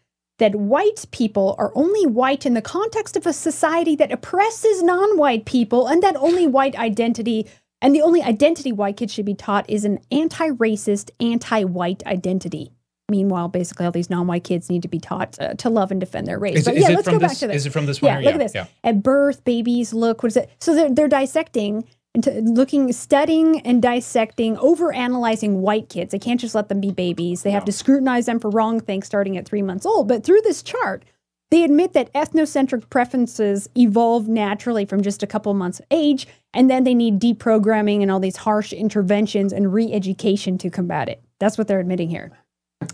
that 0.41 0.57
white 0.57 1.07
people 1.13 1.55
are 1.59 1.73
only 1.75 2.05
white 2.07 2.45
in 2.45 2.55
the 2.55 2.63
context 2.63 3.17
of 3.17 3.27
a 3.27 3.33
society 3.33 3.95
that 3.97 4.11
oppresses 4.11 4.83
non 4.83 5.17
white 5.17 5.45
people, 5.45 5.87
and 5.87 6.03
that 6.03 6.17
only 6.17 6.47
white 6.47 6.77
identity 6.77 7.47
and 7.83 7.95
the 7.95 8.03
only 8.03 8.23
identity 8.23 8.73
white 8.73 8.97
kids 8.97 9.13
should 9.13 9.25
be 9.25 9.35
taught 9.35 9.69
is 9.69 9.85
an 9.85 10.01
anti 10.11 10.51
racist, 10.51 11.11
anti 11.21 11.65
white 11.65 12.05
identity. 12.07 12.73
Meanwhile, 13.09 13.49
basically, 13.49 13.87
all 13.87 13.93
these 13.93 14.11
non 14.11 14.27
white 14.27 14.45
kids 14.45 14.69
need 14.69 14.83
to 14.83 14.89
be 14.89 15.01
taught 15.01 15.39
uh, 15.41 15.55
to 15.55 15.71
love 15.71 15.91
and 15.91 16.01
defend 16.01 16.27
their 16.27 16.39
race. 16.39 16.59
Is, 16.59 16.65
but 16.65 16.75
is 16.75 16.83
yeah, 16.83 16.95
let's 16.95 17.09
go 17.09 17.19
this? 17.19 17.33
back 17.33 17.39
to 17.39 17.47
this. 17.49 17.57
Is 17.57 17.67
it 17.67 17.71
from 17.71 17.87
this 17.87 18.01
one? 18.01 18.13
Yeah, 18.13 18.19
look 18.21 18.35
at 18.35 18.41
this. 18.41 18.55
Yeah. 18.55 18.67
At 18.85 19.03
birth, 19.03 19.45
babies 19.45 19.93
look. 19.93 20.23
What 20.23 20.29
is 20.31 20.37
it? 20.37 20.51
So 20.61 20.75
they're 20.75 20.95
they're 20.95 21.09
dissecting 21.09 21.83
to, 21.83 21.89
looking, 22.17 22.93
studying 22.93 23.61
and 23.61 23.81
dissecting, 23.81 24.57
over 24.59 24.93
analyzing 24.93 25.63
white 25.63 25.89
kids. 25.89 26.13
They 26.13 26.19
can't 26.19 26.41
just 26.41 26.55
let 26.55 26.69
them 26.69 26.81
be 26.81 26.91
babies. 26.91 27.43
They 27.43 27.53
have 27.53 27.65
to 27.67 27.73
scrutinize 27.73 28.27
them 28.27 28.41
for 28.41 28.51
wrong 28.51 28.81
things 28.81 29.07
starting 29.07 29.37
at 29.37 29.47
three 29.47 29.63
months 29.63 29.87
old. 29.87 30.09
But 30.09 30.25
through 30.25 30.41
this 30.43 30.63
chart, 30.63 31.05
they 31.51 31.65
admit 31.65 31.93
that 31.95 32.13
ethnocentric 32.13 32.89
preferences 32.91 33.69
evolve 33.77 34.29
naturally 34.29 34.85
from 34.85 35.03
just 35.03 35.23
a 35.23 35.27
couple 35.27 35.53
months 35.55 35.81
of 35.81 35.87
age, 35.91 36.27
and 36.55 36.71
then 36.71 36.85
they 36.85 36.95
need 36.95 37.21
deprogramming 37.21 38.03
and 38.03 38.11
all 38.11 38.21
these 38.21 38.37
harsh 38.37 38.73
interventions 38.73 39.53
and 39.53 39.73
re-education 39.73 40.59
to 40.59 40.71
combat 40.71 41.09
it. 41.09 41.23
That's 41.41 41.59
what 41.59 41.67
they're 41.67 41.81
admitting 41.81 42.09
here. 42.09 42.31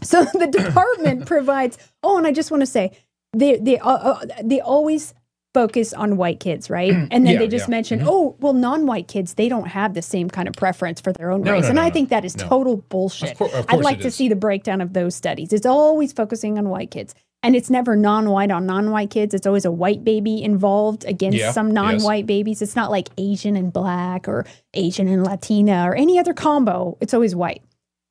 So 0.02 0.24
the 0.32 0.46
department 0.46 1.26
provides. 1.26 1.78
Oh, 2.02 2.16
and 2.16 2.26
I 2.26 2.32
just 2.32 2.50
want 2.50 2.62
to 2.62 2.66
say, 2.66 2.92
they 3.32 3.56
they 3.56 3.78
uh, 3.78 3.90
uh, 3.90 4.26
they 4.42 4.60
always 4.60 5.12
focus 5.60 5.94
on 5.94 6.16
white 6.18 6.38
kids, 6.46 6.68
right? 6.68 6.92
And 7.12 7.20
then 7.26 7.34
Yeah, 7.34 7.38
they 7.40 7.48
just 7.48 7.66
yeah. 7.68 7.76
mention, 7.76 8.00
Mhm. 8.00 8.06
oh, 8.14 8.36
well, 8.42 8.52
non-white 8.68 9.08
kids 9.08 9.34
they 9.40 9.48
don't 9.48 9.68
have 9.68 9.94
the 9.94 10.02
same 10.02 10.28
kind 10.36 10.48
of 10.48 10.54
preference 10.54 11.00
for 11.00 11.12
their 11.14 11.30
own 11.30 11.40
No, 11.42 11.52
race, 11.52 11.62
no, 11.62 11.68
and 11.70 11.76
no, 11.76 11.82
I 11.82 11.88
no. 11.88 11.94
think 11.94 12.08
that 12.10 12.24
is 12.28 12.34
total 12.34 12.74
bullshit. 12.90 13.32
Of 13.32 13.38
cour- 13.38 13.50
of 13.60 13.64
I'd 13.70 13.80
like 13.90 14.00
to 14.00 14.08
is. 14.08 14.14
see 14.14 14.28
the 14.28 14.36
breakdown 14.36 14.80
of 14.82 14.92
those 14.92 15.14
studies. 15.14 15.52
It's 15.52 15.66
always 15.66 16.12
focusing 16.12 16.58
on 16.58 16.68
white 16.68 16.90
kids. 16.90 17.14
And 17.42 17.54
it's 17.54 17.70
never 17.70 17.94
non-white 17.96 18.50
on 18.50 18.66
non-white 18.66 19.10
kids. 19.10 19.32
It's 19.32 19.46
always 19.46 19.64
a 19.64 19.70
white 19.70 20.02
baby 20.02 20.42
involved 20.42 21.04
against 21.04 21.38
Yeah, 21.38 21.52
some 21.52 21.70
non-white 21.70 22.26
babies. 22.26 22.60
It's 22.60 22.74
not 22.74 22.90
like 22.90 23.08
Asian 23.18 23.54
and 23.56 23.72
black 23.72 24.26
or 24.26 24.44
Asian 24.74 25.06
and 25.06 25.22
Latina 25.24 25.78
or 25.88 25.94
any 25.94 26.18
other 26.18 26.34
combo. 26.34 26.96
It's 27.00 27.14
always 27.14 27.34
white. 27.36 27.62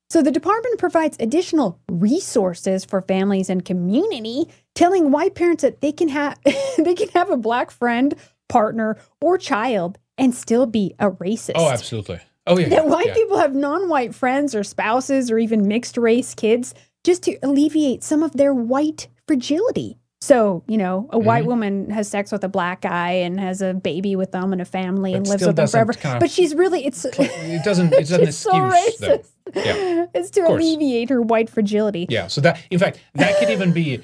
So 0.08 0.22
the 0.22 0.30
department 0.30 0.78
provides 0.78 1.16
additional 1.18 1.80
resources 1.90 2.84
for 2.84 3.02
families 3.02 3.50
and 3.50 3.64
community, 3.64 4.46
telling 4.74 5.10
white 5.10 5.34
parents 5.34 5.62
that 5.62 5.80
they 5.80 5.92
can 5.92 6.08
have 6.08 6.38
they 6.78 6.94
can 6.94 7.08
have 7.10 7.30
a 7.30 7.36
black 7.36 7.70
friend, 7.70 8.14
partner, 8.48 8.96
or 9.20 9.36
child 9.36 9.98
and 10.18 10.34
still 10.34 10.66
be 10.66 10.94
a 10.98 11.10
racist. 11.10 11.54
Oh, 11.56 11.70
absolutely. 11.70 12.20
Oh 12.46 12.58
yeah. 12.58 12.68
That 12.68 12.86
white 12.86 13.08
yeah. 13.08 13.14
people 13.14 13.38
have 13.38 13.54
non-white 13.54 14.14
friends 14.14 14.54
or 14.54 14.62
spouses 14.62 15.30
or 15.30 15.38
even 15.38 15.66
mixed 15.66 15.96
race 15.96 16.34
kids 16.34 16.74
just 17.02 17.24
to 17.24 17.36
alleviate 17.42 18.02
some 18.02 18.22
of 18.22 18.32
their 18.32 18.54
white 18.54 19.08
fragility. 19.26 19.98
So, 20.26 20.64
you 20.66 20.76
know, 20.76 21.08
a 21.12 21.18
white 21.20 21.44
Mhm. 21.44 21.48
woman 21.48 21.90
has 21.90 22.08
sex 22.08 22.32
with 22.32 22.42
a 22.42 22.48
black 22.48 22.80
guy 22.80 23.12
and 23.12 23.38
has 23.38 23.62
a 23.62 23.74
baby 23.74 24.16
with 24.16 24.32
them 24.32 24.52
and 24.52 24.60
a 24.60 24.64
family 24.64 25.14
and 25.14 25.24
lives 25.24 25.46
with 25.46 25.54
them 25.54 25.68
forever. 25.68 25.92
kind 25.92 26.16
of- 26.16 26.20
but 26.20 26.32
she's 26.32 26.52
really 26.52 26.84
it's 26.84 27.04
It 27.04 27.62
doesn't. 27.64 27.92
It 27.92 28.08
doesn't 28.08 28.26
She's 28.26 28.36
so 28.36 28.50
excuse 28.66 28.98
them. 28.98 29.18
racist. 29.20 29.26
Yeah. 29.54 30.06
it's 30.14 30.30
to 30.30 30.40
alleviate 30.40 31.10
her 31.10 31.22
white 31.22 31.48
fragility. 31.48 32.06
Yeah. 32.08 32.26
So 32.26 32.40
that, 32.40 32.58
in 32.72 32.80
fact, 32.80 32.98
that 33.14 33.38
could 33.38 33.50
even 33.50 33.70
be. 33.72 34.00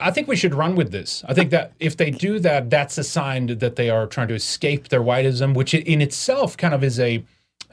I 0.00 0.10
think 0.10 0.26
we 0.26 0.34
should 0.34 0.54
run 0.56 0.74
with 0.74 0.90
this. 0.90 1.22
I 1.28 1.34
think 1.34 1.50
that 1.50 1.70
if 1.78 1.96
they 1.96 2.10
do 2.10 2.40
that, 2.40 2.68
that's 2.68 2.98
a 2.98 3.04
sign 3.04 3.46
that 3.46 3.76
they 3.76 3.90
are 3.90 4.08
trying 4.08 4.26
to 4.28 4.34
escape 4.34 4.88
their 4.88 5.02
whiteism, 5.02 5.54
which 5.54 5.72
in 5.72 6.02
itself 6.02 6.56
kind 6.56 6.74
of 6.74 6.82
is 6.82 6.98
a 6.98 7.22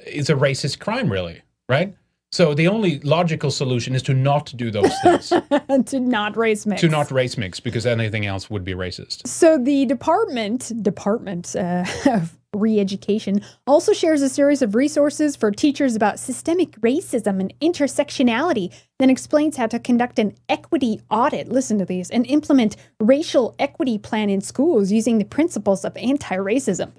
is 0.05 0.29
a 0.29 0.35
racist 0.35 0.77
crime, 0.77 1.11
really, 1.11 1.41
right? 1.67 1.95
So 2.31 2.53
the 2.53 2.67
only 2.69 2.99
logical 2.99 3.51
solution 3.51 3.93
is 3.93 4.01
to 4.03 4.13
not 4.13 4.53
do 4.55 4.71
those 4.71 4.93
things, 5.03 5.29
to 5.87 5.99
not 5.99 6.37
race 6.37 6.65
mix. 6.65 6.79
to 6.81 6.87
not 6.87 7.11
race 7.11 7.37
mix, 7.37 7.59
because 7.59 7.85
anything 7.85 8.25
else 8.25 8.49
would 8.49 8.63
be 8.63 8.73
racist. 8.73 9.27
So 9.27 9.57
the 9.57 9.85
department 9.85 10.71
department 10.81 11.55
uh, 11.57 11.83
of 12.05 12.37
re-education 12.53 13.41
also 13.65 13.93
shares 13.93 14.21
a 14.21 14.29
series 14.29 14.61
of 14.61 14.75
resources 14.75 15.35
for 15.35 15.51
teachers 15.51 15.95
about 15.95 16.19
systemic 16.19 16.71
racism 16.81 17.39
and 17.39 17.53
intersectionality. 17.59 18.73
Then 18.99 19.09
explains 19.09 19.57
how 19.57 19.67
to 19.67 19.79
conduct 19.79 20.19
an 20.19 20.35
equity 20.47 21.01
audit. 21.09 21.49
Listen 21.49 21.79
to 21.79 21.85
these 21.85 22.09
and 22.09 22.25
implement 22.27 22.75
racial 22.99 23.55
equity 23.59 23.97
plan 23.97 24.29
in 24.29 24.41
schools 24.41 24.91
using 24.91 25.17
the 25.17 25.25
principles 25.25 25.83
of 25.83 25.95
anti-racism, 25.97 26.91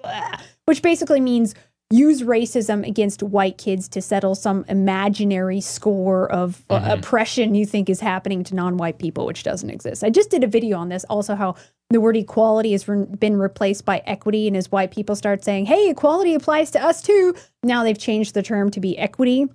which 0.66 0.82
basically 0.82 1.20
means 1.20 1.54
use 1.92 2.22
racism 2.22 2.86
against 2.86 3.22
white 3.22 3.58
kids 3.58 3.86
to 3.86 4.00
settle 4.00 4.34
some 4.34 4.64
imaginary 4.68 5.60
score 5.60 6.30
of 6.32 6.64
uh, 6.70 6.96
oppression 6.98 7.54
you 7.54 7.66
think 7.66 7.90
is 7.90 8.00
happening 8.00 8.42
to 8.42 8.54
non-white 8.54 8.98
people 8.98 9.26
which 9.26 9.42
doesn't 9.42 9.68
exist. 9.68 10.02
I 10.02 10.08
just 10.08 10.30
did 10.30 10.42
a 10.42 10.46
video 10.46 10.78
on 10.78 10.88
this 10.88 11.04
also 11.04 11.34
how 11.34 11.54
the 11.90 12.00
word 12.00 12.16
equality 12.16 12.72
has 12.72 12.88
re- 12.88 13.04
been 13.04 13.36
replaced 13.36 13.84
by 13.84 14.02
equity 14.06 14.48
and 14.48 14.56
as 14.56 14.72
white 14.72 14.90
people 14.90 15.14
start 15.14 15.44
saying 15.44 15.66
hey 15.66 15.90
equality 15.90 16.34
applies 16.34 16.70
to 16.70 16.82
us 16.82 17.02
too 17.02 17.34
now 17.62 17.84
they've 17.84 17.98
changed 17.98 18.32
the 18.32 18.42
term 18.42 18.70
to 18.70 18.80
be 18.80 18.96
equity 18.96 19.46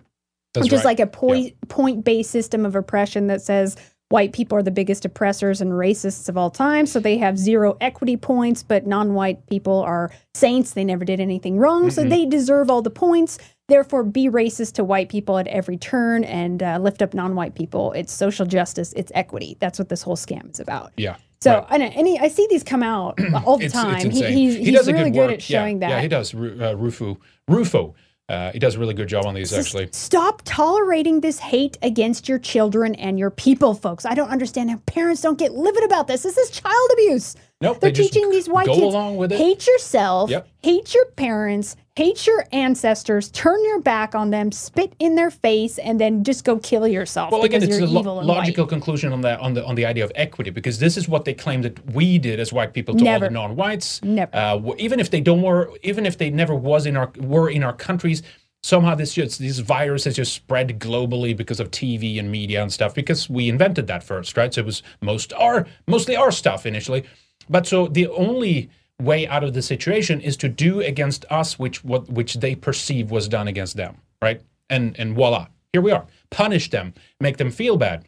That's 0.54 0.66
which 0.66 0.74
is 0.74 0.86
like 0.86 1.00
a 1.00 1.08
point 1.08 1.56
point 1.70 2.06
based 2.06 2.30
system 2.30 2.66
of 2.66 2.76
oppression 2.76 3.28
that 3.28 3.42
says 3.42 3.76
white 4.10 4.32
people 4.34 4.58
are 4.58 4.64
the 4.64 4.72
biggest 4.72 5.04
oppressors 5.06 5.60
and 5.62 5.72
racists 5.72 6.30
of 6.30 6.38
all 6.38 6.50
time, 6.50 6.86
so 6.86 7.00
they 7.00 7.18
have 7.18 7.38
zero 7.38 7.76
equity 7.82 8.16
points, 8.18 8.64
but 8.64 8.88
non 8.88 9.14
white 9.14 9.46
people 9.48 9.80
are 9.82 10.12
saints. 10.34 10.72
They 10.72 10.84
never 10.86 11.04
did 11.06 11.20
anything 11.20 11.58
wrong, 11.58 11.90
so 11.92 12.02
Mm-hmm. 12.02 12.10
they 12.10 12.26
deserve 12.26 12.70
all 12.70 12.82
the 12.82 12.90
points. 12.90 13.38
Therefore, 13.68 14.04
be 14.04 14.30
racist 14.30 14.74
to 14.76 14.84
white 14.86 15.10
people 15.10 15.38
at 15.38 15.48
every 15.48 15.76
turn 15.76 16.24
and 16.24 16.64
uh, 16.64 16.78
lift 16.80 17.02
up 17.02 17.14
non 17.14 17.36
white 17.36 17.54
people. 17.56 17.92
It's 17.94 18.14
social 18.14 18.46
justice, 18.46 18.94
it's 18.96 19.12
equity. 19.14 19.58
That's 19.60 19.78
what 19.78 19.90
this 19.90 20.02
whole 20.04 20.16
scam 20.16 20.50
is 20.52 20.60
about. 20.62 20.94
Yeah. 20.96 21.18
So 21.42 21.66
right. 21.70 21.82
I 21.82 21.86
and 21.86 22.08
he, 22.08 22.18
I 22.18 22.30
see 22.30 22.48
these 22.50 22.64
come 22.64 22.82
out 22.82 23.20
all 23.46 23.58
the 23.58 23.66
It's, 23.66 23.74
time. 23.74 24.08
it's 24.08 24.18
he, 24.18 24.24
he's 24.26 24.56
he 24.56 24.64
he's 24.66 24.74
does 24.76 24.88
a 24.88 24.94
really 24.94 25.12
good, 25.12 25.28
good, 25.28 25.34
at 25.34 25.42
showing 25.42 25.82
yeah, 25.82 25.88
that. 25.90 25.96
Yeah, 25.98 26.02
he 26.02 26.08
does. 26.08 26.34
Uh, 26.34 26.76
Rufo. 26.78 27.20
Rufo. 27.48 27.94
Uh, 28.30 28.52
he 28.52 28.60
does 28.60 28.76
a 28.76 28.80
really 28.80 28.94
good 28.94 29.08
job 29.08 29.26
on 29.26 29.34
these, 29.34 29.54
actually. 29.54 29.88
Stop 29.94 30.42
tolerating 30.44 31.22
this 31.22 31.40
hate 31.40 31.78
against 31.82 32.28
your 32.28 32.38
children 32.40 32.94
and 32.96 33.18
your 33.18 33.30
people, 33.32 33.74
folks. 33.74 34.06
I 34.06 34.16
don't 34.16 34.30
understand 34.30 34.70
how 34.70 34.78
parents 34.86 35.22
don't 35.22 35.40
get 35.40 35.54
livid 35.54 35.84
about 35.86 36.08
this. 36.08 36.24
This 36.24 36.38
is 36.38 36.50
child 36.50 36.90
abuse. 36.94 37.36
Nope, 37.62 37.80
They're 37.80 37.90
they 37.92 38.04
teaching 38.04 38.30
these 38.30 38.50
white 38.50 38.66
go 38.66 38.74
kids 38.74 38.84
along 38.94 39.16
with 39.16 39.32
it. 39.32 39.38
hate 39.38 39.66
yourself, 39.66 40.30
Yep. 40.30 40.48
hate 40.62 40.94
your 40.94 41.06
parents, 41.16 41.78
hate 41.98 42.28
your 42.28 42.46
ancestors, 42.52 43.32
turn 43.32 43.58
your 43.66 43.82
back 43.82 44.14
on 44.14 44.30
them, 44.30 44.52
spit 44.52 44.94
in 45.00 45.16
their 45.16 45.32
face, 45.32 45.80
and 45.80 46.00
then 46.00 46.24
just 46.24 46.44
go 46.44 46.60
kill 46.60 46.88
yourself 46.88 47.32
Well, 47.32 47.44
again, 47.44 47.64
it's 47.64 47.80
a 47.80 47.88
lo- 47.88 48.22
logical 48.22 48.66
white. 48.66 48.70
conclusion 48.70 49.12
on 49.12 49.22
the 49.22 49.40
on 49.40 49.56
the 49.56 49.66
on 49.66 49.74
the 49.74 49.84
idea 49.84 50.04
of 50.04 50.12
equity 50.14 50.52
because 50.52 50.78
this 50.78 50.96
is 50.96 51.10
what 51.10 51.26
they 51.26 51.34
claim 51.34 51.64
that 51.64 51.76
we 51.94 52.20
did 52.20 52.40
as 52.40 52.54
white 52.54 52.74
people 52.74 52.94
to 52.96 53.08
all 53.08 53.20
the 53.20 53.32
non-whites. 53.32 54.04
Never. 54.04 54.30
Uh, 54.36 54.62
even 54.78 55.00
if 55.00 55.10
they 55.10 55.22
don't 55.22 55.42
were, 55.42 55.72
even 55.82 56.06
if 56.06 56.20
they 56.20 56.30
never 56.30 56.54
was 56.54 56.86
in 56.86 56.96
our 56.96 57.12
were 57.20 57.50
in 57.50 57.64
our 57.64 57.74
countries, 57.74 58.22
somehow 58.62 58.94
this 58.94 59.16
just 59.16 59.40
this 59.40 59.58
virus 59.58 60.04
has 60.04 60.16
just 60.16 60.34
spread 60.34 60.80
globally 60.80 61.36
because 61.36 61.60
of 61.60 61.72
TV 61.72 62.20
and 62.20 62.32
media 62.32 62.62
and 62.62 62.72
stuff 62.72 62.94
because 62.94 63.28
we 63.28 63.50
invented 63.50 63.88
that 63.88 64.04
first, 64.04 64.38
right? 64.38 64.54
So 64.54 64.62
it 64.62 64.68
was 64.68 64.84
most 65.02 65.34
our 65.34 65.66
mostly 65.88 66.16
our 66.16 66.32
stuff 66.32 66.68
initially, 66.68 67.06
but 67.50 67.66
so 67.66 67.88
the 67.88 68.08
only 68.10 68.70
way 69.02 69.28
out 69.28 69.44
of 69.44 69.54
the 69.54 69.62
situation 69.62 70.20
is 70.22 70.36
to 70.38 70.50
do 70.50 70.82
against 70.82 71.26
us 71.30 71.60
which 71.60 71.84
what 71.84 72.10
which 72.10 72.36
they 72.36 72.56
perceive 72.56 73.12
was 73.12 73.28
done 73.28 73.48
against 73.48 73.76
them, 73.76 73.98
right? 74.22 74.42
And 74.70 74.98
and 75.00 75.16
voila, 75.16 75.48
here 75.74 75.82
we 75.82 75.92
are. 75.92 76.06
Punish 76.30 76.70
them, 76.70 76.94
make 77.20 77.38
them 77.38 77.52
feel 77.52 77.78
bad. 77.78 78.08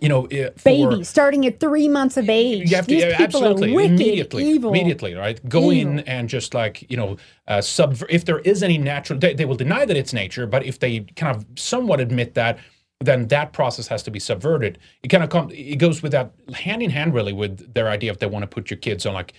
You 0.00 0.08
know, 0.08 0.26
uh, 0.26 0.50
for, 0.56 0.90
Baby, 0.90 1.02
starting 1.02 1.46
at 1.46 1.58
three 1.58 1.88
months 1.88 2.16
of 2.16 2.28
age. 2.28 2.70
you 2.70 2.76
have 2.76 2.86
to 2.86 2.94
These 2.94 3.04
people 3.06 3.24
absolutely 3.24 3.72
are 3.72 3.74
wicked, 3.74 4.00
immediately, 4.00 4.48
evil. 4.48 4.70
immediately, 4.70 5.14
right? 5.14 5.46
Go 5.48 5.70
in 5.70 6.00
and 6.00 6.28
just 6.28 6.54
like 6.54 6.88
you 6.88 6.96
know, 6.96 7.16
uh, 7.48 7.60
sub. 7.60 7.96
If 8.08 8.24
there 8.24 8.38
is 8.40 8.62
any 8.62 8.78
natural, 8.78 9.18
they, 9.18 9.34
they 9.34 9.44
will 9.44 9.56
deny 9.56 9.84
that 9.84 9.96
it's 9.96 10.12
nature, 10.12 10.46
but 10.46 10.64
if 10.64 10.78
they 10.78 11.00
kind 11.16 11.34
of 11.34 11.44
somewhat 11.56 11.98
admit 11.98 12.34
that, 12.34 12.58
then 13.00 13.26
that 13.28 13.52
process 13.52 13.88
has 13.88 14.02
to 14.04 14.12
be 14.12 14.20
subverted. 14.20 14.78
It 15.02 15.08
kind 15.08 15.24
of 15.24 15.30
comes, 15.30 15.52
It 15.54 15.76
goes 15.76 16.02
with 16.04 16.12
that 16.12 16.34
hand 16.54 16.82
in 16.82 16.90
hand, 16.90 17.12
really, 17.12 17.32
with 17.32 17.74
their 17.74 17.88
idea 17.88 18.12
if 18.12 18.20
they 18.20 18.26
want 18.26 18.44
to 18.44 18.46
put 18.46 18.70
your 18.70 18.78
kids 18.78 19.06
on 19.06 19.14
like 19.14 19.32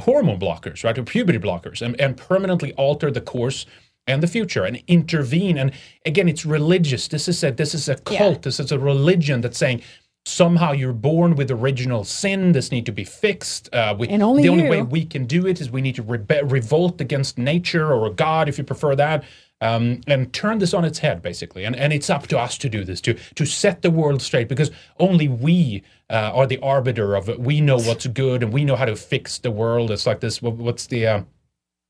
hormone 0.00 0.38
blockers, 0.38 0.84
right, 0.84 0.96
or 0.96 1.02
puberty 1.02 1.38
blockers, 1.38 1.82
and, 1.82 2.00
and 2.00 2.16
permanently 2.16 2.72
alter 2.74 3.10
the 3.10 3.20
course 3.20 3.66
and 4.06 4.22
the 4.22 4.26
future 4.26 4.64
and 4.64 4.82
intervene. 4.88 5.58
And 5.58 5.72
again, 6.06 6.28
it's 6.28 6.44
religious. 6.44 7.08
This 7.08 7.28
is 7.28 7.42
a 7.44 7.50
this 7.52 7.74
is 7.74 7.88
a 7.88 7.96
cult. 7.96 8.42
This 8.42 8.60
is 8.60 8.72
a 8.72 8.78
religion 8.78 9.40
that's 9.40 9.58
saying 9.58 9.82
somehow 10.24 10.72
you're 10.72 10.92
born 10.92 11.34
with 11.34 11.50
original 11.50 12.04
sin. 12.04 12.52
This 12.52 12.70
need 12.70 12.86
to 12.86 12.92
be 12.92 13.04
fixed. 13.04 13.72
Uh, 13.74 13.94
we, 13.98 14.08
And 14.08 14.22
only 14.22 14.42
the 14.42 14.48
only 14.50 14.68
way 14.68 14.82
we 14.82 15.04
can 15.04 15.24
do 15.24 15.46
it 15.46 15.60
is 15.60 15.70
we 15.70 15.82
need 15.82 15.96
to 15.96 16.04
rebe- 16.04 16.50
revolt 16.50 17.00
against 17.00 17.38
nature 17.38 17.92
or 17.92 18.10
God, 18.10 18.48
if 18.48 18.58
you 18.58 18.64
prefer 18.64 18.94
that. 18.96 19.24
Um, 19.62 20.00
and 20.08 20.32
turn 20.32 20.58
this 20.58 20.74
on 20.74 20.84
its 20.84 20.98
head, 20.98 21.22
basically, 21.22 21.62
and 21.64 21.76
and 21.76 21.92
it's 21.92 22.10
up 22.10 22.26
to 22.26 22.38
us 22.38 22.58
to 22.58 22.68
do 22.68 22.82
this 22.84 23.00
to 23.02 23.14
to 23.36 23.46
set 23.46 23.82
the 23.82 23.92
world 23.92 24.20
straight 24.20 24.48
because 24.48 24.72
only 24.98 25.28
we 25.28 25.84
uh, 26.10 26.32
are 26.34 26.48
the 26.48 26.58
arbiter 26.58 27.14
of 27.14 27.28
it. 27.28 27.38
We 27.38 27.60
know 27.60 27.78
what's 27.78 28.08
good 28.08 28.42
and 28.42 28.52
we 28.52 28.64
know 28.64 28.74
how 28.74 28.86
to 28.86 28.96
fix 28.96 29.38
the 29.38 29.52
world. 29.52 29.92
It's 29.92 30.04
like 30.04 30.18
this. 30.18 30.42
What, 30.42 30.54
what's 30.54 30.88
the 30.88 31.06
uh, 31.06 31.22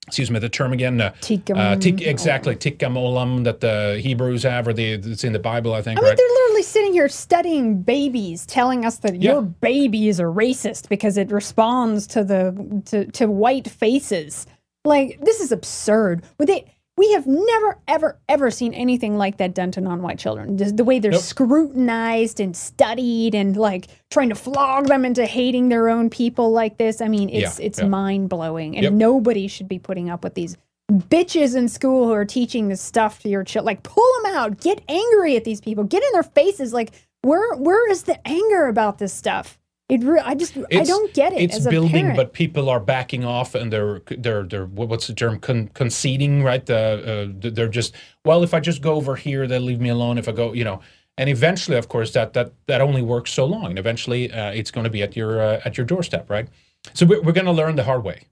excuse 0.06 0.30
me 0.30 0.38
the 0.38 0.50
term 0.50 0.74
again? 0.74 1.00
Uh, 1.00 1.14
uh, 1.54 1.76
tik, 1.76 2.02
exactly 2.02 2.56
tikkun 2.56 2.94
olam 2.94 3.44
that 3.44 3.60
the 3.60 4.00
Hebrews 4.02 4.42
have, 4.42 4.68
or 4.68 4.74
the 4.74 4.92
it's 4.92 5.24
in 5.24 5.32
the 5.32 5.38
Bible, 5.38 5.72
I 5.72 5.80
think. 5.80 5.98
I 5.98 6.02
mean, 6.02 6.10
right? 6.10 6.16
they're 6.18 6.26
literally 6.28 6.62
sitting 6.62 6.92
here 6.92 7.08
studying 7.08 7.82
babies, 7.82 8.44
telling 8.44 8.84
us 8.84 8.98
that 8.98 9.14
Yeah. 9.14 9.32
your 9.32 9.42
baby 9.42 10.08
is 10.08 10.20
a 10.20 10.24
racist 10.24 10.90
because 10.90 11.16
it 11.16 11.30
responds 11.30 12.06
to 12.08 12.22
the 12.22 12.82
to, 12.86 13.06
to 13.12 13.26
white 13.30 13.68
faces. 13.68 14.46
Like 14.84 15.20
this 15.22 15.40
is 15.40 15.52
absurd. 15.52 16.24
Would 16.38 16.48
they? 16.48 16.66
We 17.02 17.10
have 17.14 17.26
never, 17.26 17.78
ever, 17.88 18.16
ever 18.28 18.48
seen 18.52 18.74
anything 18.74 19.18
like 19.18 19.38
that 19.38 19.54
done 19.54 19.72
to 19.72 19.80
non-white 19.80 20.20
children. 20.20 20.56
Just 20.56 20.76
the 20.76 20.84
way 20.84 21.00
they're 21.00 21.10
Nope. 21.10 21.20
scrutinized 21.22 22.38
and 22.38 22.56
studied, 22.56 23.34
and 23.34 23.56
like 23.56 23.88
trying 24.12 24.28
to 24.28 24.36
flog 24.36 24.86
them 24.86 25.04
into 25.04 25.26
hating 25.26 25.68
their 25.68 25.88
own 25.88 26.10
people 26.10 26.52
like 26.52 26.78
this. 26.78 27.00
I 27.00 27.08
mean, 27.08 27.28
it's 27.28 27.58
Yeah, 27.58 27.66
it's 27.66 27.80
yeah. 27.80 27.86
mind 27.88 28.28
blowing, 28.28 28.76
and 28.76 28.84
Yep. 28.84 28.92
nobody 28.92 29.48
should 29.48 29.66
be 29.66 29.80
putting 29.80 30.10
up 30.10 30.22
with 30.22 30.34
these 30.34 30.56
bitches 30.92 31.56
in 31.56 31.68
school 31.68 32.06
who 32.06 32.12
are 32.12 32.24
teaching 32.24 32.68
this 32.68 32.80
stuff 32.80 33.18
to 33.22 33.28
your 33.28 33.42
child. 33.42 33.66
Like, 33.66 33.82
pull 33.82 34.06
them 34.22 34.36
out. 34.36 34.60
Get 34.60 34.80
angry 34.88 35.34
at 35.34 35.42
these 35.42 35.60
people. 35.60 35.82
Get 35.82 36.04
in 36.04 36.08
their 36.12 36.22
faces. 36.22 36.72
Like, 36.72 36.92
where 37.22 37.56
where 37.56 37.90
is 37.90 38.04
the 38.04 38.18
anger 38.28 38.68
about 38.68 38.98
this 38.98 39.12
stuff? 39.12 39.58
It. 39.92 40.02
Re- 40.04 40.20
I 40.20 40.34
just 40.34 40.56
I 40.56 40.84
don't 40.84 41.12
get 41.12 41.34
it. 41.34 41.42
It's 41.42 41.56
as 41.56 41.66
a 41.66 41.70
building, 41.70 42.16
but 42.16 42.32
people 42.32 42.70
are 42.70 42.80
backing 42.80 43.24
off, 43.24 43.54
and 43.54 43.70
they're 43.72 44.00
they're 44.16 44.44
they're 44.44 44.64
what's 44.64 45.06
the 45.06 45.14
term? 45.14 45.38
Con- 45.38 45.68
conceding, 45.74 46.42
right? 46.42 46.64
The 46.64 47.34
uh, 47.44 47.50
they're 47.50 47.68
just 47.68 47.94
well, 48.24 48.42
if 48.42 48.54
I 48.54 48.60
just 48.60 48.80
go 48.80 48.94
over 48.94 49.16
here, 49.16 49.46
they'll 49.46 49.60
leave 49.60 49.80
me 49.80 49.90
alone. 49.90 50.16
If 50.16 50.28
I 50.28 50.32
go, 50.32 50.54
you 50.54 50.64
know, 50.64 50.80
and 51.18 51.28
eventually, 51.28 51.76
of 51.76 51.88
course, 51.88 52.12
that 52.12 52.32
that 52.32 52.52
that 52.68 52.80
only 52.80 53.02
works 53.02 53.32
so 53.32 53.44
long, 53.44 53.66
and 53.66 53.78
eventually, 53.78 54.32
uh, 54.32 54.52
it's 54.52 54.70
going 54.70 54.84
to 54.84 54.90
be 54.90 55.02
at 55.02 55.14
your 55.14 55.40
uh, 55.42 55.60
at 55.64 55.76
your 55.76 55.84
doorstep, 55.84 56.30
right? 56.30 56.48
So 56.94 57.04
we're 57.04 57.20
we're 57.20 57.32
going 57.32 57.46
to 57.46 57.52
learn 57.52 57.76
the 57.76 57.84
hard 57.84 58.02
way. 58.02 58.22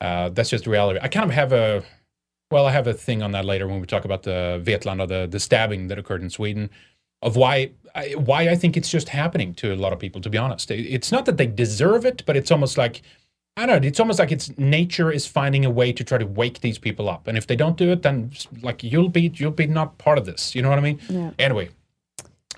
Uh, 0.00 0.28
that's 0.28 0.50
just 0.50 0.64
the 0.64 0.70
reality. 0.70 1.00
I 1.02 1.08
kind 1.08 1.28
of 1.28 1.34
have 1.34 1.52
a 1.52 1.82
well, 2.52 2.66
I 2.66 2.70
have 2.70 2.86
a 2.86 2.94
thing 2.94 3.22
on 3.22 3.32
that 3.32 3.44
later 3.44 3.66
when 3.66 3.80
we 3.80 3.86
talk 3.86 4.04
about 4.04 4.22
the 4.22 4.62
Vetlanda, 4.64 5.08
the 5.08 5.26
the 5.26 5.40
stabbing 5.40 5.88
that 5.88 5.98
occurred 5.98 6.22
in 6.22 6.30
Sweden, 6.30 6.70
of 7.22 7.34
why 7.34 7.72
I, 7.98 8.12
why 8.12 8.48
I 8.48 8.56
think 8.56 8.76
it's 8.76 8.90
just 8.90 9.08
happening 9.08 9.54
to 9.54 9.74
a 9.74 9.76
lot 9.76 9.92
of 9.92 9.98
people. 9.98 10.20
To 10.20 10.30
be 10.30 10.38
honest, 10.38 10.70
it's 10.70 11.10
not 11.10 11.26
that 11.26 11.36
they 11.36 11.46
deserve 11.46 12.04
it, 12.04 12.22
but 12.26 12.36
it's 12.36 12.50
almost 12.50 12.78
like 12.78 13.02
I 13.58 13.66
don't 13.66 13.82
know. 13.82 13.88
It's 13.88 13.98
almost 13.98 14.20
like 14.20 14.30
it's 14.30 14.56
nature 14.56 15.10
is 15.10 15.26
finding 15.26 15.64
a 15.64 15.70
way 15.70 15.92
to 15.92 16.04
try 16.04 16.16
to 16.16 16.26
wake 16.26 16.60
these 16.60 16.78
people 16.78 17.08
up, 17.08 17.26
and 17.26 17.36
if 17.36 17.48
they 17.48 17.56
don't 17.56 17.76
do 17.76 17.90
it, 17.90 18.02
then 18.02 18.30
like 18.62 18.84
you'll 18.84 19.08
be 19.08 19.32
you'll 19.34 19.50
be 19.50 19.66
not 19.66 19.98
part 19.98 20.16
of 20.16 20.26
this. 20.26 20.54
You 20.54 20.62
know 20.62 20.68
what 20.68 20.78
I 20.78 20.82
mean? 20.82 21.00
Yeah. 21.08 21.30
Anyway, 21.40 21.70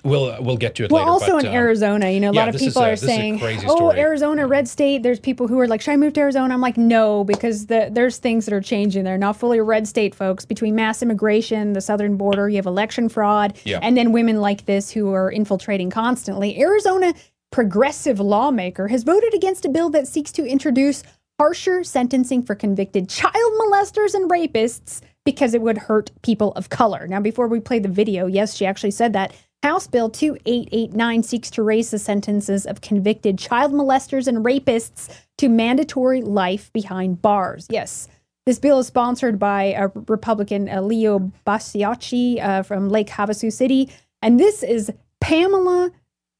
we'll 0.03 0.41
we'll 0.41 0.57
get 0.57 0.75
to 0.75 0.85
it 0.85 0.91
well, 0.91 1.01
later. 1.03 1.11
also 1.11 1.31
but, 1.33 1.45
in 1.45 1.49
um, 1.49 1.55
Arizona, 1.55 2.09
you 2.09 2.19
know, 2.19 2.31
a 2.31 2.33
yeah, 2.33 2.45
lot 2.45 2.55
of 2.55 2.59
people 2.59 2.81
a- 2.81 2.87
are 2.87 2.91
this 2.91 3.03
is 3.03 3.09
a 3.09 3.11
saying, 3.11 3.41
"Oh. 3.67 3.91
Arizona, 3.91 4.47
red 4.47 4.67
state." 4.67 5.03
There's 5.03 5.19
people 5.19 5.47
who 5.47 5.59
are 5.59 5.67
like, 5.67 5.81
"Should 5.81 5.91
I 5.91 5.97
move 5.97 6.13
to 6.13 6.21
Arizona?" 6.21 6.53
I'm 6.53 6.61
like, 6.61 6.77
"No," 6.77 7.23
because 7.23 7.67
the, 7.67 7.89
there's 7.91 8.17
things 8.17 8.45
that 8.45 8.53
are 8.53 8.61
changing 8.61 9.03
They're 9.03 9.17
Not 9.17 9.37
fully 9.37 9.57
a 9.57 9.63
red 9.63 9.87
state, 9.87 10.15
folks. 10.15 10.45
Between 10.45 10.75
mass 10.75 11.01
immigration, 11.01 11.73
the 11.73 11.81
southern 11.81 12.17
border, 12.17 12.49
you 12.49 12.55
have 12.57 12.65
election 12.65 13.09
fraud, 13.09 13.57
Yeah. 13.63 13.79
and 13.81 13.95
then 13.95 14.11
women 14.11 14.41
like 14.41 14.65
this 14.65 14.91
who 14.91 15.13
are 15.13 15.31
infiltrating 15.31 15.89
constantly. 15.89 16.59
Arizona 16.59 17.13
progressive 17.51 18.19
lawmaker 18.19 18.87
has 18.87 19.03
voted 19.03 19.33
against 19.33 19.65
a 19.65 19.69
bill 19.69 19.89
that 19.89 20.07
seeks 20.07 20.31
to 20.31 20.45
introduce 20.45 21.03
harsher 21.39 21.83
sentencing 21.83 22.43
for 22.43 22.55
convicted 22.55 23.09
child 23.09 23.53
molesters 23.59 24.13
and 24.13 24.29
rapists 24.29 25.01
because 25.25 25.53
it 25.53 25.61
would 25.61 25.77
hurt 25.77 26.11
people 26.21 26.53
of 26.53 26.69
color. 26.69 27.07
Now, 27.07 27.19
before 27.19 27.47
we 27.47 27.59
play 27.59 27.79
the 27.79 27.89
video, 27.89 28.25
yes, 28.27 28.55
she 28.55 28.65
actually 28.65 28.91
said 28.91 29.13
that. 29.13 29.33
House 29.63 29.85
Bill 29.85 30.09
2889 30.09 31.21
seeks 31.21 31.51
to 31.51 31.61
raise 31.61 31.91
the 31.91 31.99
sentences 31.99 32.65
of 32.65 32.81
convicted 32.81 33.37
child 33.37 33.71
molesters 33.71 34.27
and 34.27 34.43
rapists 34.43 35.15
to 35.37 35.49
mandatory 35.49 36.21
life 36.21 36.73
behind 36.73 37.21
bars. 37.21 37.67
Yes. 37.69 38.07
This 38.47 38.57
bill 38.57 38.79
is 38.79 38.87
sponsored 38.87 39.37
by 39.37 39.65
a 39.73 39.89
Republican 40.07 40.67
uh, 40.67 40.81
Leo 40.81 41.31
Biasiucci 41.45 42.43
uh, 42.43 42.63
from 42.63 42.89
Lake 42.89 43.07
Havasu 43.07 43.53
City. 43.53 43.91
And 44.23 44.39
this 44.39 44.63
is 44.63 44.91
Pamela 45.19 45.91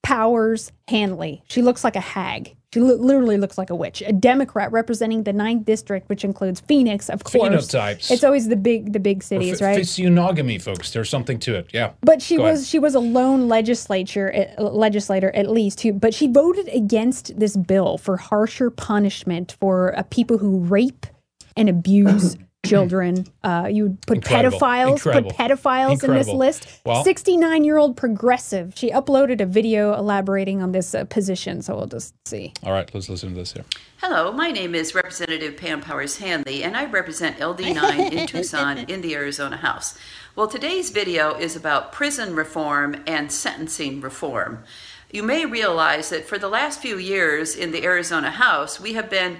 Powers 0.01 0.71
Hanley. 0.87 1.43
She 1.47 1.61
looks 1.61 1.83
like 1.83 1.95
a 1.95 2.01
hag. 2.01 2.55
She 2.73 2.79
li- 2.79 2.95
literally 2.95 3.37
looks 3.37 3.57
like 3.57 3.69
a 3.69 3.75
witch. 3.75 4.01
A 4.05 4.13
Democrat 4.13 4.71
representing 4.71 5.23
the 5.23 5.33
ninth 5.33 5.65
district, 5.65 6.07
which 6.07 6.23
includes 6.23 6.61
Phoenix, 6.61 7.09
of 7.09 7.23
course. 7.25 7.49
Phenotypes. 7.49 8.09
It's 8.09 8.23
always 8.23 8.47
the 8.47 8.55
big 8.55 8.93
the 8.93 8.99
big 8.99 9.23
cities, 9.23 9.59
ph- 9.59 9.61
right? 9.61 9.75
Physiognomy, 9.77 10.57
folks. 10.57 10.91
There's 10.91 11.09
something 11.09 11.37
to 11.39 11.55
it. 11.55 11.67
Yeah. 11.73 11.91
But 12.01 12.21
she 12.21 12.37
Go 12.37 12.43
was 12.43 12.59
ahead. 12.61 12.67
she 12.67 12.79
was 12.79 12.95
a 12.95 12.99
lone 13.01 13.49
legislature 13.49 14.47
uh, 14.57 14.63
legislator 14.63 15.31
at 15.35 15.49
least 15.49 15.81
who 15.81 15.91
but 15.91 16.13
she 16.13 16.27
voted 16.27 16.69
against 16.69 17.37
this 17.37 17.57
bill 17.57 17.97
for 17.97 18.15
harsher 18.17 18.69
punishment 18.69 19.57
for 19.59 19.97
uh, 19.97 20.03
people 20.09 20.37
who 20.37 20.59
rape 20.59 21.05
and 21.57 21.67
abuse 21.67 22.37
children. 22.65 23.25
Uh, 23.43 23.67
you 23.71 23.83
would 23.83 24.01
put 24.05 24.17
Incredible. 24.17 24.59
pedophiles, 24.59 24.91
Incredible. 24.93 25.31
put 25.31 25.39
pedophiles 25.39 25.91
in 25.91 25.95
this 25.95 26.27
Incredible. 26.27 26.37
list. 26.37 26.67
Well- 26.85 27.03
69 27.03 27.63
year 27.63 27.77
old 27.77 27.97
progressive. 27.97 28.73
She 28.75 28.91
uploaded 28.91 29.41
a 29.41 29.45
video 29.45 29.93
elaborating 29.95 30.61
on 30.61 30.71
this 30.71 30.93
uh, 30.93 31.05
position, 31.05 31.61
so 31.61 31.75
we'll 31.75 31.87
just 31.87 32.13
see. 32.27 32.53
All 32.63 32.71
right, 32.71 32.89
let's 32.93 33.09
listen 33.09 33.29
to 33.29 33.35
this 33.35 33.53
here. 33.53 33.65
Hello, 33.97 34.31
my 34.31 34.51
name 34.51 34.75
is 34.75 34.93
Representative 34.95 35.57
Pam 35.57 35.81
Powers 35.81 36.17
Hanley, 36.17 36.63
and 36.63 36.75
I 36.77 36.85
represent 36.85 37.37
LD9 37.37 38.11
in 38.11 38.27
Tucson 38.27 38.77
in 38.79 39.01
the 39.01 39.15
Arizona 39.15 39.57
House. 39.57 39.97
Well, 40.35 40.47
today's 40.47 40.91
video 40.91 41.35
is 41.37 41.55
about 41.55 41.91
prison 41.91 42.35
reform 42.35 43.03
and 43.05 43.31
sentencing 43.31 44.01
reform. 44.01 44.63
you 45.11 45.23
may 45.23 45.45
realize 45.45 46.09
that 46.09 46.25
for 46.25 46.37
the 46.37 46.47
last 46.47 46.79
few 46.79 46.97
years 46.97 47.53
in 47.55 47.71
the 47.71 47.83
Arizona 47.83 48.31
House, 48.31 48.79
we 48.79 48.93
have 48.93 49.09
been 49.09 49.37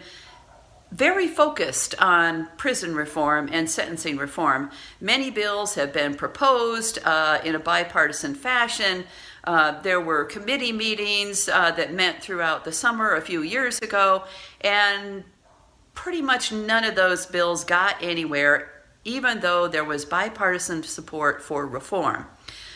very 0.92 1.28
focused 1.28 1.96
on 2.00 2.48
prison 2.58 2.94
reform 2.94 3.50
and 3.52 3.70
sentencing 3.70 4.18
reform. 4.18 4.70
Many 5.00 5.32
bills 5.32 5.76
have 5.76 5.94
been 5.94 6.16
proposed 6.16 7.00
uh, 7.06 7.40
in 7.46 7.56
a 7.56 7.60
bipartisan 7.60 8.36
fashion. 8.36 9.06
Uh, 9.46 9.82
there 9.82 10.02
were 10.02 10.26
committee 10.26 10.74
meetings 10.74 11.48
uh, 11.48 11.72
that 11.72 11.94
met 11.94 12.22
throughout 12.22 12.66
the 12.66 12.72
summer 12.72 13.16
a 13.16 13.22
few 13.22 13.42
years 13.42 13.80
ago, 13.80 14.24
and 14.60 15.24
pretty 15.94 16.22
much 16.22 16.52
none 16.52 16.84
of 16.84 16.96
those 16.96 17.26
bills 17.26 17.64
got 17.64 17.96
anywhere, 18.02 18.70
even 19.06 19.40
though 19.40 19.68
there 19.68 19.86
was 19.86 20.04
bipartisan 20.04 20.84
support 20.84 21.42
for 21.42 21.66
reform. 21.66 22.26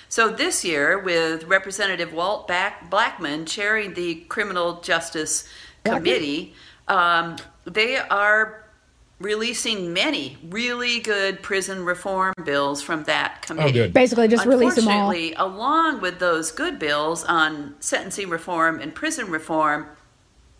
So 0.08 0.30
this 0.30 0.64
year, 0.64 0.98
with 0.98 1.44
Representative 1.44 2.14
Walt 2.14 2.48
Back- 2.48 2.90
Blackman 2.90 3.46
chairing 3.46 3.94
the 3.94 4.16
Criminal 4.16 4.80
Justice 4.82 5.48
Committee, 5.84 6.54
um, 6.88 7.36
they 7.66 7.98
are 7.98 8.66
releasing 9.20 9.94
many 9.94 10.38
really 10.50 11.00
good 11.00 11.42
prison 11.42 11.86
reform 11.86 12.34
bills 12.44 12.82
from 12.82 13.04
that 13.06 13.42
committee. 13.42 13.72
good. 13.72 13.94
Basically, 13.94 14.28
just 14.28 14.46
release 14.46 14.76
them 14.76 14.88
all. 14.88 15.10
Unfortunately, 15.10 15.34
along 15.36 16.02
with 16.02 16.20
those 16.20 16.52
good 16.52 16.80
bills 16.80 17.24
on 17.24 17.76
sentencing 17.80 18.30
reform 18.30 18.80
and 18.80 18.94
prison 18.94 19.30
reform, 19.30 19.88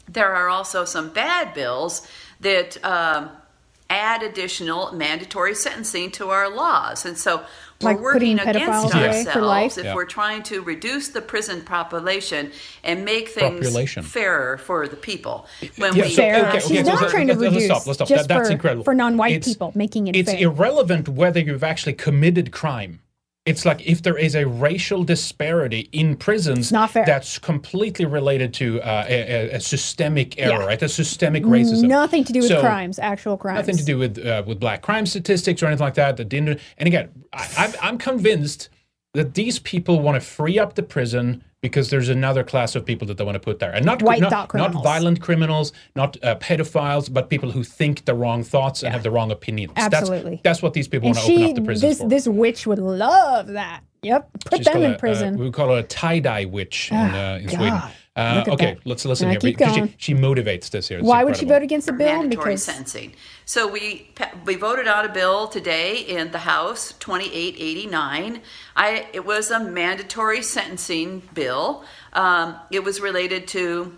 there 0.08 0.34
are 0.34 0.50
also 0.50 0.86
some 0.86 1.10
bad 1.10 1.54
bills 1.54 2.08
that 2.40 2.84
um, 2.86 3.30
add 3.90 4.24
additional 4.24 4.92
mandatory 4.94 5.54
sentencing 5.56 6.12
to 6.12 6.30
our 6.30 6.50
laws. 6.50 7.06
And 7.06 7.18
so 7.18 7.44
we're 7.82 7.92
Like 7.92 8.00
working 8.00 8.40
against 8.40 8.96
away 8.96 9.06
ourselves 9.08 9.78
if 9.78 9.86
Yeah. 9.86 9.96
we're 9.96 10.06
trying 10.06 10.42
to 10.44 10.62
reduce 10.62 11.10
the 11.10 11.22
prison 11.22 11.62
population 11.62 12.52
and 12.84 13.06
make 13.06 13.30
things 13.30 13.66
Population. 13.66 14.04
fairer 14.04 14.58
for 14.58 14.88
the 14.88 14.96
people. 14.96 15.46
When 15.78 15.96
Yeah, 15.96 16.04
we 16.06 16.10
so- 16.10 16.16
fair. 16.16 16.48
okay, 16.50 16.60
She's 16.60 16.72
okay, 16.72 16.84
so 16.84 16.90
not 16.92 17.02
let's- 17.02 17.12
trying 17.14 17.28
to 17.28 17.34
let's- 17.34 17.42
let's 17.42 17.54
reduce 17.54 17.66
stop, 17.68 17.86
let's 17.88 17.98
stop. 17.98 18.08
just 18.08 18.28
That- 18.28 18.36
that's 18.36 18.48
for, 18.50 18.54
incredible. 18.54 18.84
for 18.86 18.94
non-white 18.96 19.34
It's- 19.34 19.48
people, 19.54 19.72
making 19.76 20.08
it 20.08 20.16
it's 20.16 20.32
fair. 20.32 20.42
irrelevant 20.42 21.10
whether 21.10 21.40
you've 21.40 21.64
actually 21.64 21.94
committed 21.94 22.52
crime. 22.52 23.02
It's 23.46 23.64
like 23.64 23.86
if 23.86 24.02
there 24.02 24.18
is 24.18 24.34
a 24.36 24.46
racial 24.48 25.04
disparity 25.04 25.88
in 25.92 26.16
prisons, 26.18 26.72
that's 26.72 27.38
completely 27.38 28.06
related 28.06 28.56
to 28.56 28.82
uh, 28.82 29.06
a, 29.08 29.52
a- 29.52 29.60
systemic 29.60 30.40
error, 30.40 30.62
Yeah. 30.62 30.66
right? 30.66 30.82
A 30.82 30.90
systemic 30.90 31.44
racism. 31.44 31.88
Nothing 31.88 32.24
to 32.24 32.34
do 32.34 32.40
with 32.40 32.48
So, 32.48 32.60
crimes, 32.62 32.98
actual 32.98 33.38
crimes. 33.38 33.60
Nothing 33.60 33.78
to 33.78 33.86
do 33.86 34.00
with 34.00 34.18
uh, 34.18 34.42
with 34.48 34.60
black 34.60 34.82
crime 34.82 35.06
statistics 35.06 35.62
or 35.62 35.68
anything 35.68 35.86
like 35.86 35.94
that. 35.94 36.18
That 36.18 36.28
didn't. 36.28 36.60
And 36.80 36.88
again, 36.88 37.10
I, 37.34 37.48
I'm, 37.58 37.74
I'm 37.84 37.98
convinced 38.00 38.70
that 39.14 39.36
these 39.36 39.60
people 39.60 40.00
want 40.02 40.16
to 40.20 40.28
free 40.28 40.58
up 40.58 40.74
the 40.74 40.84
prison 40.84 41.44
because 41.62 41.90
there's 41.90 42.10
another 42.10 42.44
class 42.44 42.76
of 42.76 42.86
people 42.86 43.08
that 43.08 43.18
they 43.18 43.24
want 43.24 43.36
to 43.36 43.40
put 43.40 43.60
there, 43.60 43.72
and 43.72 43.86
not 43.86 44.02
not, 44.02 44.54
not 44.54 44.74
violent 44.84 45.22
criminals, 45.22 45.74
not 45.96 46.18
uh, 46.24 46.36
pedophiles, 46.36 47.12
but 47.12 47.30
people 47.30 47.52
who 47.52 47.64
think 47.64 48.06
the 48.06 48.14
wrong 48.14 48.44
thoughts 48.44 48.84
and 48.84 48.94
have 48.94 49.04
the 49.04 49.12
wrong 49.12 49.32
opinions. 49.32 49.74
Absolutely. 49.76 50.32
That's, 50.32 50.44
that's 50.44 50.62
what 50.62 50.74
these 50.74 50.88
people 50.88 51.10
and 51.10 51.18
want 51.18 51.28
to 51.28 51.34
open 51.34 51.50
up 51.50 51.56
the 51.56 51.62
prison 51.62 51.90
this 51.90 51.98
for. 52.00 52.10
this 52.10 52.28
witch 52.28 52.68
would 52.68 52.80
love 52.80 53.48
that. 53.48 53.82
Yep, 54.06 54.30
put 54.46 54.58
She's 54.60 54.66
them 54.68 54.84
in 54.84 54.92
a- 54.92 54.94
uh, 54.96 54.98
prison. 55.00 55.38
we 55.38 55.50
call 55.52 55.70
her 55.70 55.80
a 55.80 55.84
tie 55.84 56.20
dye 56.20 56.46
witch 56.46 56.90
in, 56.92 56.98
Ah, 56.98 57.34
uh, 57.34 57.38
in 57.38 57.46
God. 57.48 57.56
Sweden. 57.56 57.82
Uh, 58.18 58.46
okay, 58.48 58.76
that. 58.76 58.86
let's 58.88 59.04
listen 59.04 59.30
here 59.30 59.40
keep 59.40 59.58
because 59.58 59.76
she, 59.76 59.94
she 59.98 60.14
motivates 60.14 60.70
this 60.70 60.88
here. 60.88 61.00
It's 61.00 61.08
Why 61.08 61.26
would 61.26 61.36
she 61.36 61.46
vote 61.46 61.64
against 61.64 61.88
the 61.88 61.92
bill? 61.94 62.06
mandatory 62.08 62.52
Because 62.54 62.64
sentencing. 62.64 63.14
So 63.46 63.68
we 63.70 64.10
we 64.46 64.56
voted 64.56 64.88
on 64.88 65.04
a 65.04 65.10
bill 65.10 65.48
today 65.50 65.98
in 65.98 66.32
the 66.32 66.38
House 66.40 66.94
2889. 67.00 68.42
I 68.76 69.08
it 69.12 69.26
was 69.26 69.52
a 69.52 69.60
mandatory 69.60 70.42
sentencing 70.44 71.24
bill. 71.34 71.84
Um, 72.14 72.56
it 72.72 72.84
was 72.86 73.02
related 73.02 73.48
to 73.50 73.98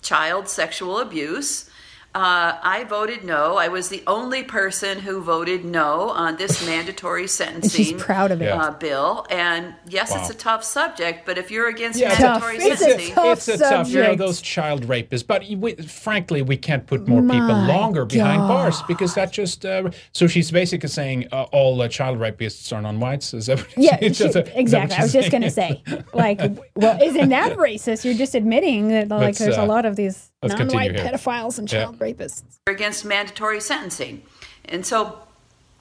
child 0.00 0.48
sexual 0.48 0.98
abuse. 0.98 1.70
Uh, 2.14 2.58
I 2.62 2.84
voted 2.84 3.24
no. 3.24 3.56
I 3.56 3.68
was 3.68 3.88
the 3.88 4.02
only 4.06 4.42
person 4.42 4.98
who 4.98 5.22
voted 5.22 5.64
no 5.64 6.10
on 6.10 6.36
this 6.36 6.64
mandatory 6.66 7.26
sentencing 7.26 7.84
She's 7.84 8.02
proud 8.02 8.30
of 8.30 8.42
it. 8.42 8.48
Uh, 8.48 8.70
bill. 8.72 9.26
And 9.30 9.74
yes, 9.88 10.14
it's 10.14 10.28
a 10.28 10.34
tough 10.34 10.62
subject, 10.62 11.24
but 11.24 11.38
if 11.38 11.50
you're 11.50 11.68
against 11.68 11.98
Yeah, 11.98 12.08
mandatory 12.10 12.58
Tough. 12.58 12.66
It's 12.66 12.80
a 12.80 12.84
sentencing, 12.84 13.14
tough 13.14 13.38
it's 13.38 13.48
a 13.48 13.58
tough, 13.58 13.88
you 13.88 14.02
know, 14.02 14.14
those 14.14 14.42
child 14.42 14.86
rapists. 14.86 15.26
But 15.26 15.44
we, 15.56 15.74
frankly, 15.76 16.42
we 16.42 16.56
can't 16.58 16.86
put 16.86 17.08
more 17.08 17.22
people 17.22 17.40
My 17.48 17.66
longer 17.66 18.04
behind 18.04 18.40
bars 18.40 18.82
because 18.82 19.14
that 19.14 19.32
just. 19.32 19.64
Uh, 19.64 19.90
so 20.12 20.26
she's 20.26 20.50
basically 20.50 20.90
saying 20.90 21.28
uh, 21.32 21.44
all 21.44 21.80
uh, 21.80 21.88
child 21.88 22.18
rapists 22.18 22.74
are 22.76 22.82
non-whites. 22.82 23.32
Is 23.32 23.46
that 23.46 23.58
what 23.58 23.68
yeah, 23.78 23.96
it's 24.02 24.18
she- 24.18 24.24
just 24.24 24.36
a- 24.36 24.40
is 24.40 24.44
that 24.44 24.54
what 24.54 24.60
exactly. 24.60 24.96
I 24.96 25.02
was 25.02 25.12
she's 25.12 25.20
just 25.22 25.32
gonna 25.32 25.50
say, 25.50 25.82
like, 26.12 26.40
well, 26.76 27.00
isn't 27.02 27.28
that 27.30 27.56
racist? 27.56 28.04
You're 28.04 28.14
just 28.14 28.34
admitting 28.34 28.88
that 28.88 29.08
like 29.08 29.20
Let's, 29.20 29.38
there's 29.38 29.58
uh, 29.58 29.62
a 29.62 29.66
lot 29.66 29.86
of 29.86 29.96
these 29.96 30.31
let's 30.42 30.58
non-white 30.58 30.94
here. 30.96 31.04
pedophiles 31.04 31.58
and 31.58 31.70
Yeah. 31.72 31.84
child 31.84 31.98
rapists. 31.98 32.42
against 32.66 33.04
mandatory 33.04 33.60
sentencing. 33.60 34.22
And 34.66 34.84
so, 34.86 35.18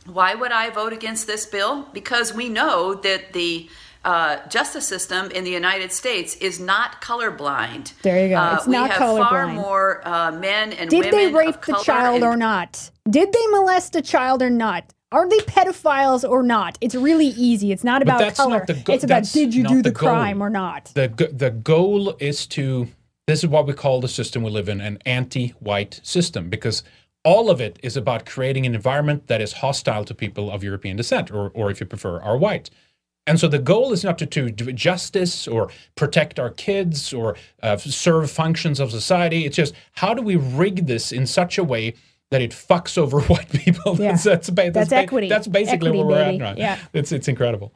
why 0.06 0.34
would 0.36 0.52
I 0.52 0.70
vote 0.70 0.94
against 0.94 1.28
this 1.28 1.46
bill? 1.46 1.88
Because 1.94 2.34
we 2.34 2.50
know 2.50 2.96
that 2.96 3.34
the 3.34 3.70
uh, 4.04 4.38
justice 4.50 4.88
system 4.88 5.30
in 5.30 5.44
the 5.44 5.52
United 5.52 5.92
States 5.92 6.36
is 6.38 6.60
not 6.60 7.02
colorblind. 7.04 7.94
There 8.02 8.24
you 8.24 8.30
go. 8.30 8.36
Uh, 8.38 8.56
It's 8.56 8.66
we 8.66 8.74
not 8.74 8.90
have 8.90 8.98
far 8.98 9.48
more 9.48 10.02
uh, 10.08 10.32
men 10.32 10.74
and 10.74 10.90
Did 10.90 11.06
women. 11.06 11.12
they 11.12 11.26
of 11.26 11.34
rape 11.34 11.62
the 11.62 11.74
child 11.84 12.16
and- 12.16 12.24
or 12.24 12.36
not? 12.36 12.90
Did 13.08 13.32
they 13.32 13.46
molest 13.52 13.96
a 13.96 14.02
child 14.02 14.42
or 14.42 14.50
not? 14.50 14.86
Are 15.12 15.30
they 15.30 15.38
pedophiles 15.40 16.28
or 16.28 16.42
not? 16.42 16.80
It's 16.82 16.96
really 16.96 17.28
easy. 17.28 17.72
It's 17.72 17.84
not 17.84 18.02
about 18.02 18.18
that's 18.20 18.38
color. 18.38 18.58
not 18.60 18.68
the 18.68 18.74
go- 18.76 18.94
it's 18.94 19.04
about 19.04 19.24
did 19.32 19.54
you 19.54 19.68
do 19.68 19.84
the 19.84 19.90
the, 19.90 19.92
crime 19.92 20.42
or 20.42 20.50
not? 20.50 20.90
The 20.96 21.10
g- 21.10 21.28
the 21.32 21.52
goal 21.52 22.16
is 22.20 22.48
to 22.48 22.88
this 23.28 23.44
is 23.44 23.50
what 23.50 23.68
we 23.68 23.74
call 23.74 24.02
the 24.02 24.08
system 24.08 24.44
we 24.44 24.52
live 24.52 24.70
in 24.70 24.82
an 24.82 24.98
anti-white 25.06 26.00
system 26.04 26.50
because 26.50 26.84
all 27.24 27.50
of 27.50 27.62
it 27.62 27.78
is 27.84 27.96
about 27.96 28.26
creating 28.26 28.66
an 28.66 28.74
environment 28.76 29.28
that 29.28 29.42
is 29.42 29.54
hostile 29.54 30.04
to 30.06 30.14
people 30.14 30.50
of 30.52 30.64
European 30.64 30.98
descent 30.98 31.32
or 31.32 31.52
or 31.54 31.70
if 31.72 31.80
you 31.80 31.86
prefer 31.86 32.20
are 32.22 32.38
white. 32.38 32.70
And 33.28 33.40
so 33.40 33.48
the 33.48 33.60
goal 33.60 33.94
is 33.94 34.04
not 34.04 34.18
to, 34.18 34.26
to 34.26 34.50
do 34.50 34.72
justice 34.74 35.48
or 35.48 35.70
protect 35.96 36.40
our 36.40 36.50
kids 36.50 37.14
or 37.14 37.36
uh, 37.62 37.78
serve 37.78 38.32
functions 38.32 38.80
of 38.80 38.90
society. 38.90 39.46
It's 39.46 39.56
just 39.56 39.76
how 39.94 40.16
do 40.16 40.24
we 40.24 40.36
rig 40.36 40.88
this 40.88 41.12
in 41.12 41.28
such 41.28 41.60
a 41.60 41.64
way 41.64 41.94
that 42.32 42.42
it 42.42 42.50
fucks 42.52 42.98
over 42.98 43.20
white 43.32 43.52
people? 43.52 43.96
Yeah. 43.98 44.14
that's, 44.14 44.24
that's, 44.24 44.50
ba- 44.50 44.72
That's 44.72 44.92
equity. 44.92 45.30
That's 45.30 45.48
basically 45.48 45.90
Equity, 45.90 45.98
where 46.00 46.08
we're 46.08 46.32
baby. 46.32 46.44
at 46.44 46.56
now. 46.58 46.60
Yeah. 46.60 46.80
It's, 46.94 47.12
it's 47.12 47.28
incredible. 47.28 47.72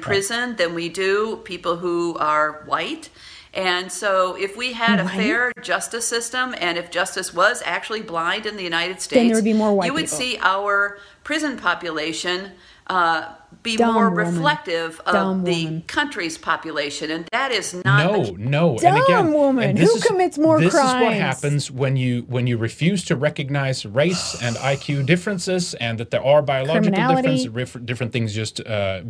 prison 0.00 0.54
than 0.56 0.74
we 0.74 0.88
do 0.88 1.38
people 1.44 1.76
who 1.76 2.16
are 2.18 2.62
white. 2.66 3.10
And 3.54 3.90
so, 3.90 4.34
if 4.34 4.56
we 4.56 4.72
had 4.72 4.98
a 4.98 5.08
fair 5.08 5.52
justice 5.62 6.06
system, 6.06 6.56
and 6.58 6.76
if 6.76 6.90
justice 6.90 7.32
was 7.32 7.62
actually 7.64 8.02
blind 8.02 8.46
in 8.46 8.56
the 8.56 8.64
United 8.64 9.00
States, 9.00 9.14
Then 9.20 9.28
there 9.28 9.36
would 9.36 9.44
be 9.44 9.52
more 9.52 9.72
white 9.72 9.86
you 9.86 9.92
would 9.92 10.06
people. 10.06 10.18
see 10.18 10.38
our 10.40 10.98
prison 11.22 11.56
population 11.56 12.50
uh, 12.88 13.32
be 13.64 13.76
Dumb 13.76 13.94
more 13.94 14.10
woman. 14.10 14.36
reflective 14.36 15.00
of 15.06 15.12
Dumb 15.14 15.42
the 15.42 15.64
woman. 15.64 15.82
country's 15.88 16.38
population, 16.38 17.10
and 17.10 17.26
that 17.32 17.50
is 17.50 17.74
not 17.84 18.12
no, 18.12 18.24
the 18.26 18.32
no. 18.38 18.78
Dumb 18.78 18.94
and 18.94 19.02
again, 19.04 19.32
woman. 19.32 19.70
and 19.70 19.78
this 19.78 19.90
Who 19.90 19.96
is- 19.96 20.04
commits 20.04 20.38
more 20.38 20.58
crimes? 20.58 20.72
this 20.72 20.80
is 20.84 20.92
what 20.94 21.12
happens 21.14 21.70
when 21.70 21.96
you 21.96 22.22
when 22.28 22.46
you 22.46 22.56
refuse 22.58 23.04
to 23.06 23.16
recognize 23.16 23.84
race 23.84 24.40
and 24.40 24.54
IQ 24.56 25.06
differences, 25.06 25.74
and 25.74 25.98
that 25.98 26.12
there 26.12 26.22
are 26.24 26.42
biological 26.42 26.92
differences, 26.92 27.72
different 27.84 28.12
things, 28.12 28.32
just 28.32 28.60
uh, 28.60 29.00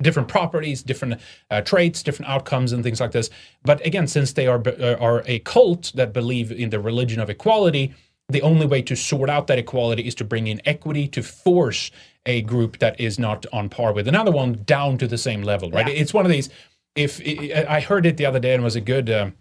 different 0.00 0.28
properties, 0.28 0.82
different 0.82 1.20
uh, 1.50 1.60
traits, 1.60 2.02
different 2.02 2.30
outcomes, 2.30 2.72
and 2.72 2.82
things 2.82 3.00
like 3.00 3.10
this. 3.12 3.28
But 3.64 3.84
again, 3.84 4.06
since 4.06 4.32
they 4.32 4.46
are 4.46 4.62
uh, 4.66 4.94
are 5.00 5.22
a 5.26 5.40
cult 5.40 5.92
that 5.96 6.12
believe 6.12 6.50
in 6.52 6.70
the 6.70 6.78
religion 6.80 7.18
of 7.20 7.28
equality, 7.28 7.92
the 8.28 8.40
only 8.42 8.64
way 8.66 8.80
to 8.82 8.94
sort 8.96 9.28
out 9.28 9.48
that 9.48 9.58
equality 9.58 10.06
is 10.06 10.14
to 10.14 10.24
bring 10.24 10.46
in 10.46 10.62
equity 10.64 11.08
to 11.08 11.22
force 11.22 11.90
a 12.26 12.42
group 12.42 12.78
that 12.78 12.98
is 12.98 13.18
not 13.18 13.46
on 13.52 13.68
par 13.68 13.92
with 13.92 14.08
another 14.08 14.30
one 14.30 14.62
down 14.64 14.98
to 14.98 15.06
the 15.06 15.18
same 15.18 15.42
level. 15.42 15.70
Right? 15.70 15.86
Yeah. 15.86 15.94
It's 15.94 16.14
one 16.14 16.24
of 16.24 16.30
these. 16.30 16.48
If 16.94 17.20
I 17.20 17.76
I 17.76 17.80
heard 17.80 18.06
it 18.06 18.16
the 18.16 18.26
other 18.26 18.40
day 18.40 18.54
and 18.54 18.62
it 18.62 18.64
was 18.64 18.76
a 18.76 18.80
good. 18.80 19.10
Um, 19.10 19.34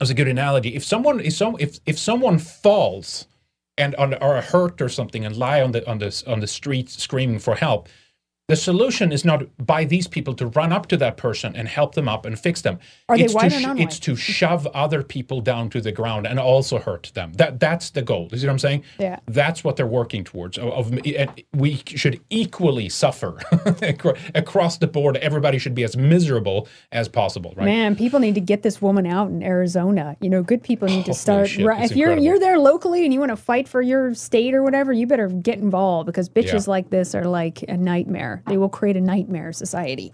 was 0.00 0.10
a 0.10 0.14
good 0.14 0.28
analogy. 0.28 0.74
If 0.74 0.84
someone 0.84 1.20
if 1.20 1.34
some 1.34 1.56
if 1.58 1.80
if 1.86 1.98
someone 1.98 2.38
falls 2.38 3.26
and 3.76 3.94
on, 3.96 4.14
are 4.14 4.40
hurt 4.42 4.80
or 4.80 4.88
something 4.88 5.24
and 5.24 5.36
lie 5.36 5.62
on 5.62 5.72
the 5.72 5.88
on 5.88 5.98
the 5.98 6.22
on 6.26 6.40
the 6.40 6.46
street 6.46 6.90
screaming 6.90 7.38
for 7.38 7.54
help, 7.54 7.88
the 8.48 8.56
solution 8.56 9.12
is 9.12 9.26
not 9.26 9.42
by 9.58 9.84
these 9.84 10.08
people 10.08 10.32
to 10.32 10.46
run 10.46 10.72
up 10.72 10.86
to 10.86 10.96
that 10.96 11.18
person 11.18 11.54
and 11.54 11.68
help 11.68 11.94
them 11.94 12.08
up 12.08 12.24
and 12.24 12.38
fix 12.38 12.62
them. 12.62 12.78
Are 13.10 13.18
they 13.18 13.24
it's 13.24 13.34
white 13.34 13.50
to 13.50 13.58
or 13.58 13.60
non-white? 13.60 13.86
It's 13.86 13.98
to 14.00 14.16
shove 14.16 14.66
other 14.68 15.02
people 15.02 15.42
down 15.42 15.68
to 15.68 15.82
the 15.82 15.92
ground 15.92 16.26
and 16.26 16.40
also 16.40 16.78
hurt 16.78 17.12
them. 17.12 17.34
That 17.34 17.60
that's 17.60 17.90
the 17.90 18.00
goal. 18.00 18.30
You 18.32 18.38
see 18.38 18.46
what 18.46 18.52
I'm 18.52 18.58
saying? 18.58 18.84
Yeah. 18.98 19.20
That's 19.26 19.62
what 19.62 19.76
they're 19.76 19.86
working 19.86 20.24
towards. 20.24 20.56
Of, 20.56 20.68
of 20.68 20.92
and 20.92 21.42
we 21.52 21.82
should 21.88 22.22
equally 22.30 22.88
suffer 22.88 23.38
across 24.34 24.78
the 24.78 24.86
board. 24.86 25.18
Everybody 25.18 25.58
should 25.58 25.74
be 25.74 25.84
as 25.84 25.94
miserable 25.94 26.68
as 26.90 27.06
possible. 27.06 27.52
Right? 27.54 27.66
Man, 27.66 27.96
people 27.96 28.18
need 28.18 28.34
to 28.36 28.40
get 28.40 28.62
this 28.62 28.80
woman 28.80 29.06
out 29.06 29.28
in 29.28 29.42
Arizona. 29.42 30.16
You 30.22 30.30
know, 30.30 30.42
good 30.42 30.62
people 30.62 30.88
need 30.88 31.04
to 31.04 31.12
start. 31.12 31.50
shit, 31.50 31.66
right, 31.66 31.84
if 31.84 31.94
you're 31.94 32.16
you're 32.16 32.38
there 32.38 32.58
locally 32.58 33.04
and 33.04 33.12
you 33.12 33.20
want 33.20 33.30
to 33.30 33.36
fight 33.36 33.68
for 33.68 33.82
your 33.82 34.14
state 34.14 34.54
or 34.54 34.62
whatever, 34.62 34.90
you 34.90 35.06
better 35.06 35.28
get 35.28 35.58
involved 35.58 36.06
because 36.06 36.30
bitches 36.30 36.66
Yeah. 36.66 36.70
like 36.70 36.88
this 36.88 37.14
are 37.14 37.24
like 37.24 37.62
a 37.68 37.76
nightmare. 37.76 38.37
They 38.46 38.56
will 38.56 38.68
create 38.68 38.96
a 38.96 39.00
nightmare 39.00 39.52
society. 39.52 40.12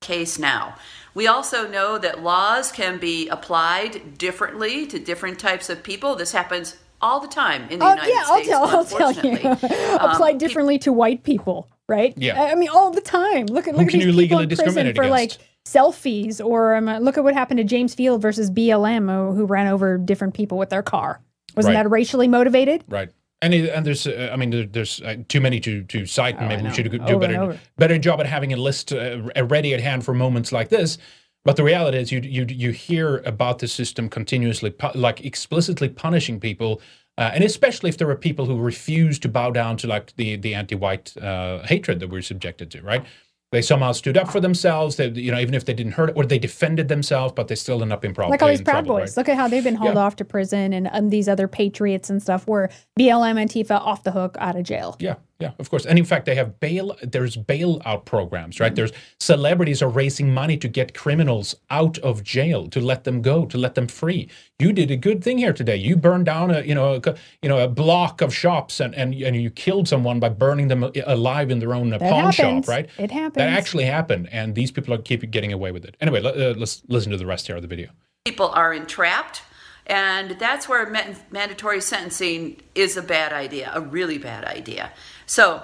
case 0.00 0.36
now. 0.38 0.74
We 1.14 1.28
also 1.28 1.68
know 1.68 1.96
that 1.98 2.22
laws 2.24 2.72
can 2.72 2.98
be 2.98 3.28
applied 3.28 4.18
differently 4.18 4.84
to 4.88 4.98
different 4.98 5.38
types 5.38 5.70
of 5.70 5.82
people. 5.84 6.16
This 6.16 6.32
happens 6.32 6.76
all 7.00 7.20
the 7.20 7.28
time 7.28 7.68
in 7.70 7.78
the 7.78 7.84
Oh, 7.84 7.90
United 7.90 8.10
yeah, 8.10 8.22
I'll 8.26 8.34
States. 8.36 8.48
tell, 8.48 8.64
I'll 8.64 8.84
tell 8.84 9.08
unfortunately. 9.10 9.68
you. 9.78 9.98
Um, 9.98 10.10
Applied 10.10 10.38
differently 10.38 10.78
to 10.80 10.92
white 10.92 11.22
people, 11.22 11.68
right? 11.88 12.14
Yeah. 12.16 12.40
I 12.42 12.52
I 12.52 12.54
mean, 12.56 12.68
all 12.70 12.90
the 12.90 13.00
time. 13.00 13.46
Look 13.46 13.68
at 13.68 13.74
Who 13.74 13.78
look 13.78 13.86
at 13.88 13.92
these 13.92 14.04
you 14.04 14.10
people 14.10 14.16
legally 14.16 14.42
in 14.44 14.48
prison 14.48 14.64
discriminate 14.66 14.96
for 14.96 15.06
like 15.06 15.32
selfies, 15.64 16.44
or 16.44 16.74
um, 16.74 16.88
uh, 16.88 16.98
look 16.98 17.16
at 17.16 17.22
what 17.22 17.34
happened 17.34 17.58
to 17.58 17.64
James 17.64 17.94
Field 17.94 18.20
versus 18.20 18.50
BLM, 18.50 19.08
who- 19.08 19.34
who 19.36 19.44
ran 19.46 19.68
over 19.68 19.98
different 19.98 20.34
people 20.34 20.58
with 20.58 20.70
their 20.70 20.82
car. 20.82 21.20
Wasn't 21.56 21.74
Right. 21.76 21.82
that 21.84 21.88
racially 21.88 22.26
motivated? 22.26 22.82
Right. 22.88 23.10
And, 23.42 23.52
it, 23.52 23.70
and 23.70 23.84
there's, 23.84 24.06
uh, 24.06 24.30
I 24.32 24.36
mean, 24.36 24.50
there, 24.50 24.64
there's 24.64 25.02
uh, 25.02 25.16
too 25.28 25.40
many 25.40 25.58
to, 25.60 25.82
to 25.82 26.06
cite, 26.06 26.38
and 26.38 26.48
maybe 26.48 26.62
we 26.62 26.72
should 26.72 26.90
do 26.90 26.96
a 26.96 27.02
Over 27.02 27.24
and 27.24 27.34
better, 27.34 27.60
better 27.76 27.98
job 27.98 28.20
at 28.20 28.26
having 28.26 28.52
a 28.52 28.56
list 28.56 28.92
uh, 28.92 29.20
ready 29.44 29.74
at 29.74 29.80
hand 29.80 30.04
for 30.04 30.14
moments 30.14 30.52
like 30.52 30.68
this. 30.68 30.96
But 31.44 31.56
the 31.56 31.64
reality 31.64 31.98
is, 31.98 32.12
you 32.12 32.20
you 32.20 32.46
you 32.48 32.70
hear 32.70 33.18
about 33.26 33.58
the 33.58 33.66
system 33.66 34.08
continuously, 34.08 34.70
pu- 34.70 34.96
like 34.96 35.24
explicitly 35.24 35.88
punishing 35.88 36.38
people, 36.38 36.80
uh, 37.18 37.32
and 37.34 37.42
especially 37.42 37.88
if 37.88 37.96
there 37.98 38.08
are 38.08 38.16
people 38.16 38.46
who 38.46 38.56
refuse 38.60 39.18
to 39.18 39.28
bow 39.28 39.50
down 39.50 39.76
to 39.78 39.88
like 39.88 40.14
the 40.14 40.36
the 40.36 40.54
anti-white 40.54 41.16
uh, 41.16 41.66
hatred 41.66 41.98
that 41.98 42.10
we're 42.10 42.22
subjected 42.22 42.70
to, 42.70 42.82
right? 42.82 43.04
They 43.52 43.60
somehow 43.62 43.92
stood 43.92 44.16
up 44.16 44.30
for 44.32 44.40
themselves. 44.40 44.96
They, 44.96 45.08
you 45.08 45.30
know, 45.30 45.38
even 45.38 45.54
if 45.54 45.66
they 45.66 45.74
didn't 45.74 45.92
hurt 45.92 46.08
it, 46.08 46.16
or 46.16 46.24
they 46.24 46.38
defended 46.38 46.88
themselves, 46.88 47.34
but 47.36 47.48
they 47.48 47.54
still 47.54 47.82
end 47.82 47.92
up 47.92 48.02
in 48.02 48.14
problem. 48.14 48.30
Like 48.30 48.42
all 48.42 48.48
these 48.48 48.62
Proud 48.62 48.84
trouble, 48.86 48.96
Boys. 48.96 49.10
right? 49.10 49.16
Look 49.18 49.28
at 49.28 49.36
how 49.36 49.46
they've 49.46 49.62
been 49.62 49.74
hauled 49.74 49.94
Yeah. 49.96 50.00
off 50.00 50.16
to 50.16 50.24
prison, 50.24 50.72
and 50.72 50.88
um, 50.90 51.10
these 51.10 51.28
other 51.28 51.46
patriots 51.46 52.08
and 52.08 52.20
stuff 52.22 52.48
were 52.48 52.70
BLM 52.98 53.38
and 53.40 53.50
Antifa 53.50 53.78
off 53.78 54.04
the 54.04 54.10
hook 54.12 54.36
out 54.40 54.56
of 54.56 54.62
jail. 54.64 54.96
Yeah, 54.98 55.16
yeah, 55.42 55.52
of 55.62 55.66
course. 55.70 55.84
And 55.88 55.98
in 55.98 56.04
fact, 56.12 56.24
they 56.26 56.36
have 56.42 56.50
bail. 56.66 56.86
There's 57.14 57.36
bailout 57.52 58.02
programs, 58.14 58.54
right? 58.62 58.74
There's 58.78 58.92
celebrities 59.20 59.82
are 59.84 59.88
raising 60.02 60.28
money 60.42 60.56
to 60.64 60.68
get 60.78 60.88
criminals 61.04 61.48
out 61.70 61.98
of 61.98 62.14
jail, 62.36 62.60
to 62.74 62.80
let 62.80 63.00
them 63.04 63.22
go, 63.22 63.36
to 63.52 63.58
let 63.58 63.74
them 63.74 63.88
free. 63.88 64.22
You 64.58 64.72
did 64.72 64.90
a 64.90 64.96
good 65.08 65.20
thing 65.24 65.38
here 65.44 65.52
today. 65.52 65.76
You 65.88 65.94
burned 65.96 66.26
down 66.26 66.50
a 66.50 66.60
you 66.70 66.74
know 66.78 66.88
a, 66.94 67.14
you 67.42 67.48
know 67.50 67.58
a 67.58 67.68
block 67.82 68.14
of 68.22 68.30
shops 68.42 68.80
and 68.80 68.94
and 68.94 69.08
and 69.26 69.34
you 69.44 69.50
killed 69.50 69.86
someone 69.88 70.18
by 70.20 70.28
burning 70.44 70.68
them 70.68 70.80
alive 71.06 71.48
in 71.50 71.58
their 71.58 71.74
own 71.74 71.92
uh, 71.92 71.98
That 71.98 72.10
pawn 72.10 72.24
happens. 72.32 72.66
shop, 72.66 72.68
right? 72.74 72.86
It 72.98 73.10
happens. 73.10 73.34
That 73.40 73.48
actually 73.58 73.84
happened, 73.84 74.28
and 74.32 74.54
these 74.54 74.70
people 74.70 74.94
are 74.94 75.02
keep 75.10 75.28
getting 75.30 75.52
away 75.52 75.72
with 75.72 75.84
it. 75.84 75.96
Anyway, 76.00 76.20
let, 76.20 76.34
uh, 76.36 76.54
let's 76.62 76.82
listen 76.88 77.10
to 77.12 77.18
the 77.18 77.26
rest 77.26 77.46
here 77.48 77.56
of 77.56 77.62
the 77.62 77.68
video. 77.76 77.88
people 78.24 78.50
are 78.62 78.72
entrapped 78.82 79.42
and 79.86 80.36
that's 80.38 80.68
where 80.70 80.84
mandatory 81.32 81.80
sentencing 81.80 82.42
is 82.74 82.96
a 82.96 83.02
bad 83.02 83.32
idea 83.32 83.66
a 83.74 83.80
really 83.80 84.16
bad 84.16 84.44
idea 84.44 84.84
so 85.26 85.62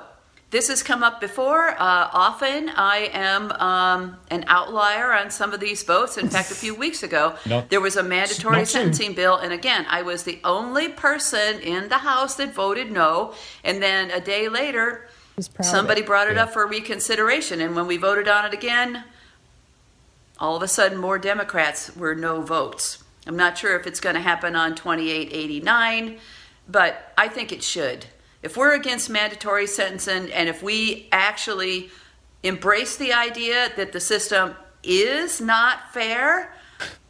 this 0.51 0.69
has 0.69 0.83
come 0.83 1.03
up 1.03 1.21
before. 1.21 1.71
Uh, 1.71 2.09
often 2.13 2.71
i 2.71 3.11
am 3.13 3.53
um, 3.53 4.17
an 4.31 4.45
outlier 4.47 5.13
on 5.13 5.31
some 5.31 5.53
of 5.53 5.61
these 5.61 5.83
votes. 5.83 6.17
In 6.17 6.29
fact 6.31 6.51
a 6.51 6.55
few 6.55 6.75
weeks 6.85 7.03
ago 7.03 7.35
there 7.69 7.81
was 7.81 7.97
a 7.97 8.03
mandatory 8.03 8.65
sentencing 8.65 9.13
bill 9.13 9.37
and 9.37 9.53
again 9.53 9.87
i 9.91 10.03
was 10.03 10.23
the 10.23 10.41
only 10.45 10.89
person 10.89 11.61
in 11.61 11.89
the 11.89 11.99
house 11.99 12.37
that 12.37 12.55
voted 12.55 12.91
no. 12.91 13.35
And 13.63 13.83
then 13.83 14.11
a 14.11 14.21
day 14.21 14.49
later 14.49 15.09
somebody 15.61 16.03
brought 16.03 16.29
it 16.29 16.39
up 16.39 16.51
for 16.51 16.67
reconsideration. 16.67 17.61
And 17.61 17.77
when 17.77 17.87
we 17.87 17.97
voted 17.97 18.27
on 18.27 18.47
it 18.47 18.55
again 18.55 19.05
all 20.41 20.57
of 20.57 20.63
a 20.63 20.69
sudden 20.69 20.97
more 20.97 21.19
Democrats 21.19 21.95
were 21.95 22.15
no 22.15 22.41
votes. 22.41 23.05
I'm 23.27 23.37
not 23.37 23.59
sure 23.59 23.79
if 23.79 23.87
it's 23.87 24.01
going 24.01 24.15
to 24.15 24.23
happen 24.23 24.57
on 24.57 24.75
2889, 24.75 26.19
but 26.69 27.13
I 27.19 27.29
think 27.29 27.53
it 27.53 27.63
should. 27.63 28.07
If 28.43 28.57
we're 28.57 28.75
against 28.75 29.11
mandatory 29.11 29.67
sentencing 29.67 30.33
and 30.33 30.49
if 30.49 30.63
we 30.63 31.09
actually 31.11 31.91
embrace 32.43 32.97
the 32.97 33.13
idea 33.13 33.71
that 33.77 33.93
the 33.93 34.01
system 34.01 34.55
is 34.85 35.41
not 35.41 35.93
fair, 35.93 36.55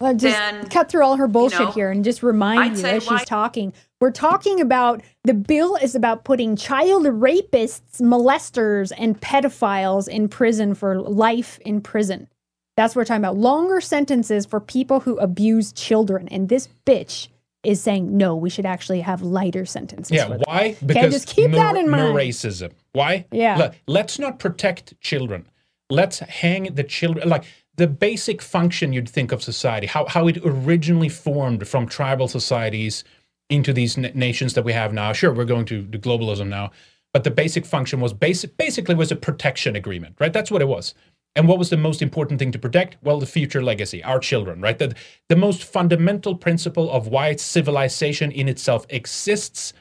Well, 0.00 0.14
just 0.14 0.34
then, 0.34 0.68
cut 0.68 0.90
through 0.90 1.04
all 1.04 1.16
her 1.16 1.28
bullshit 1.28 1.60
know, 1.60 1.70
here 1.72 1.90
and 1.90 2.02
just 2.02 2.22
remind 2.22 2.60
I'd 2.60 2.78
you 2.78 2.86
as 2.86 3.06
why- 3.06 3.18
she's 3.18 3.28
talking. 3.28 3.72
We're 4.00 4.10
talking 4.12 4.60
about 4.60 5.02
the 5.24 5.34
bill 5.34 5.74
is 5.76 5.94
about 5.94 6.24
putting 6.24 6.54
child 6.56 7.04
rapists, 7.04 8.00
molesters, 8.00 8.92
and 8.96 9.20
pedophiles 9.20 10.08
in 10.08 10.28
prison 10.28 10.74
for 10.74 11.00
life 11.00 11.58
in 11.64 11.80
prison. 11.80 12.28
That's 12.76 12.94
what 12.94 13.00
we're 13.00 13.06
talking 13.06 13.24
about. 13.24 13.36
Longer 13.36 13.80
sentences 13.80 14.46
for 14.46 14.60
people 14.60 15.00
who 15.00 15.18
abuse 15.18 15.72
children. 15.72 16.28
And 16.28 16.48
this 16.48 16.68
bitch 16.86 17.26
is 17.64 17.82
saying, 17.82 18.16
no, 18.16 18.36
we 18.36 18.50
should 18.50 18.66
actually 18.66 19.00
have 19.00 19.22
lighter 19.22 19.66
sentences. 19.66 20.14
Yeah, 20.14 20.24
for 20.24 20.30
them." 20.34 20.42
why? 20.46 20.76
Okay, 20.82 21.10
just 21.10 21.28
keep 21.28 21.50
that 21.52 21.76
in 21.76 21.88
mind. 21.88 22.14
racism. 22.14 22.72
Why? 22.92 23.26
Yeah. 23.32 23.56
Let, 23.56 23.74
let's 23.86 24.18
not 24.18 24.38
protect 24.38 24.98
children. 25.00 25.48
Let's 25.90 26.18
hang 26.20 26.74
the 26.74 26.84
children 26.84 27.28
like 27.28 27.44
the 27.76 27.86
basic 27.86 28.42
function 28.42 28.92
you'd 28.92 29.08
think 29.08 29.32
of 29.32 29.42
society, 29.42 29.86
how 29.86 30.06
how 30.06 30.28
it 30.28 30.38
originally 30.44 31.08
formed 31.08 31.66
from 31.66 31.86
tribal 31.86 32.28
societies 32.28 33.04
into 33.48 33.72
these 33.72 33.96
na- 33.96 34.10
nations 34.14 34.54
that 34.54 34.64
we 34.64 34.72
have 34.72 34.92
now. 34.92 35.12
Sure, 35.12 35.32
we're 35.32 35.44
going 35.44 35.64
to 35.66 35.82
the 35.82 35.98
globalism 35.98 36.48
now, 36.48 36.70
but 37.12 37.24
the 37.24 37.30
basic 37.30 37.64
function 37.64 38.00
was 38.00 38.12
basic 38.12 38.56
basically 38.56 38.94
was 38.94 39.10
a 39.10 39.16
protection 39.16 39.76
agreement, 39.76 40.16
right? 40.18 40.32
That's 40.32 40.50
what 40.50 40.60
it 40.60 40.68
was. 40.68 40.94
And 41.38 41.46
what 41.46 41.56
was 41.56 41.70
the 41.70 41.76
most 41.76 42.02
important 42.02 42.40
thing 42.40 42.50
to 42.50 42.58
protect? 42.58 42.96
Well, 43.00 43.20
the 43.20 43.26
future 43.26 43.62
legacy, 43.62 44.02
our 44.02 44.18
children, 44.18 44.60
right? 44.60 44.76
The, 44.76 44.92
the 45.28 45.36
most 45.36 45.62
fundamental 45.62 46.34
principle 46.34 46.90
of 46.90 47.06
why 47.06 47.36
civilization 47.36 48.32
in 48.32 48.48
itself 48.48 48.86
exists, 48.88 49.72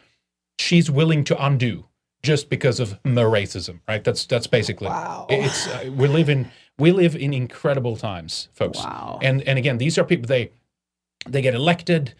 she's 0.60 0.92
willing 0.92 1.24
to 1.24 1.44
undo 1.44 1.88
just 2.22 2.52
because 2.52 2.80
of 2.80 3.00
mer 3.04 3.26
racism, 3.26 3.80
right? 3.88 4.04
That's 4.04 4.28
that's 4.28 4.46
basically 4.46 4.88
Wow. 4.90 5.26
it's 5.32 5.66
uh, 5.68 5.90
we 5.96 6.08
live 6.08 6.30
in 6.30 6.52
we 6.78 6.92
live 6.92 7.16
in 7.16 7.34
incredible 7.34 7.98
times, 7.98 8.50
folks. 8.54 8.78
Wow. 8.78 9.18
And 9.24 9.42
and 9.42 9.58
again, 9.58 9.80
these 9.80 9.98
are 9.98 10.04
people 10.04 10.28
they 10.28 10.52
they 11.28 11.42
get 11.42 11.56
elected, 11.56 12.14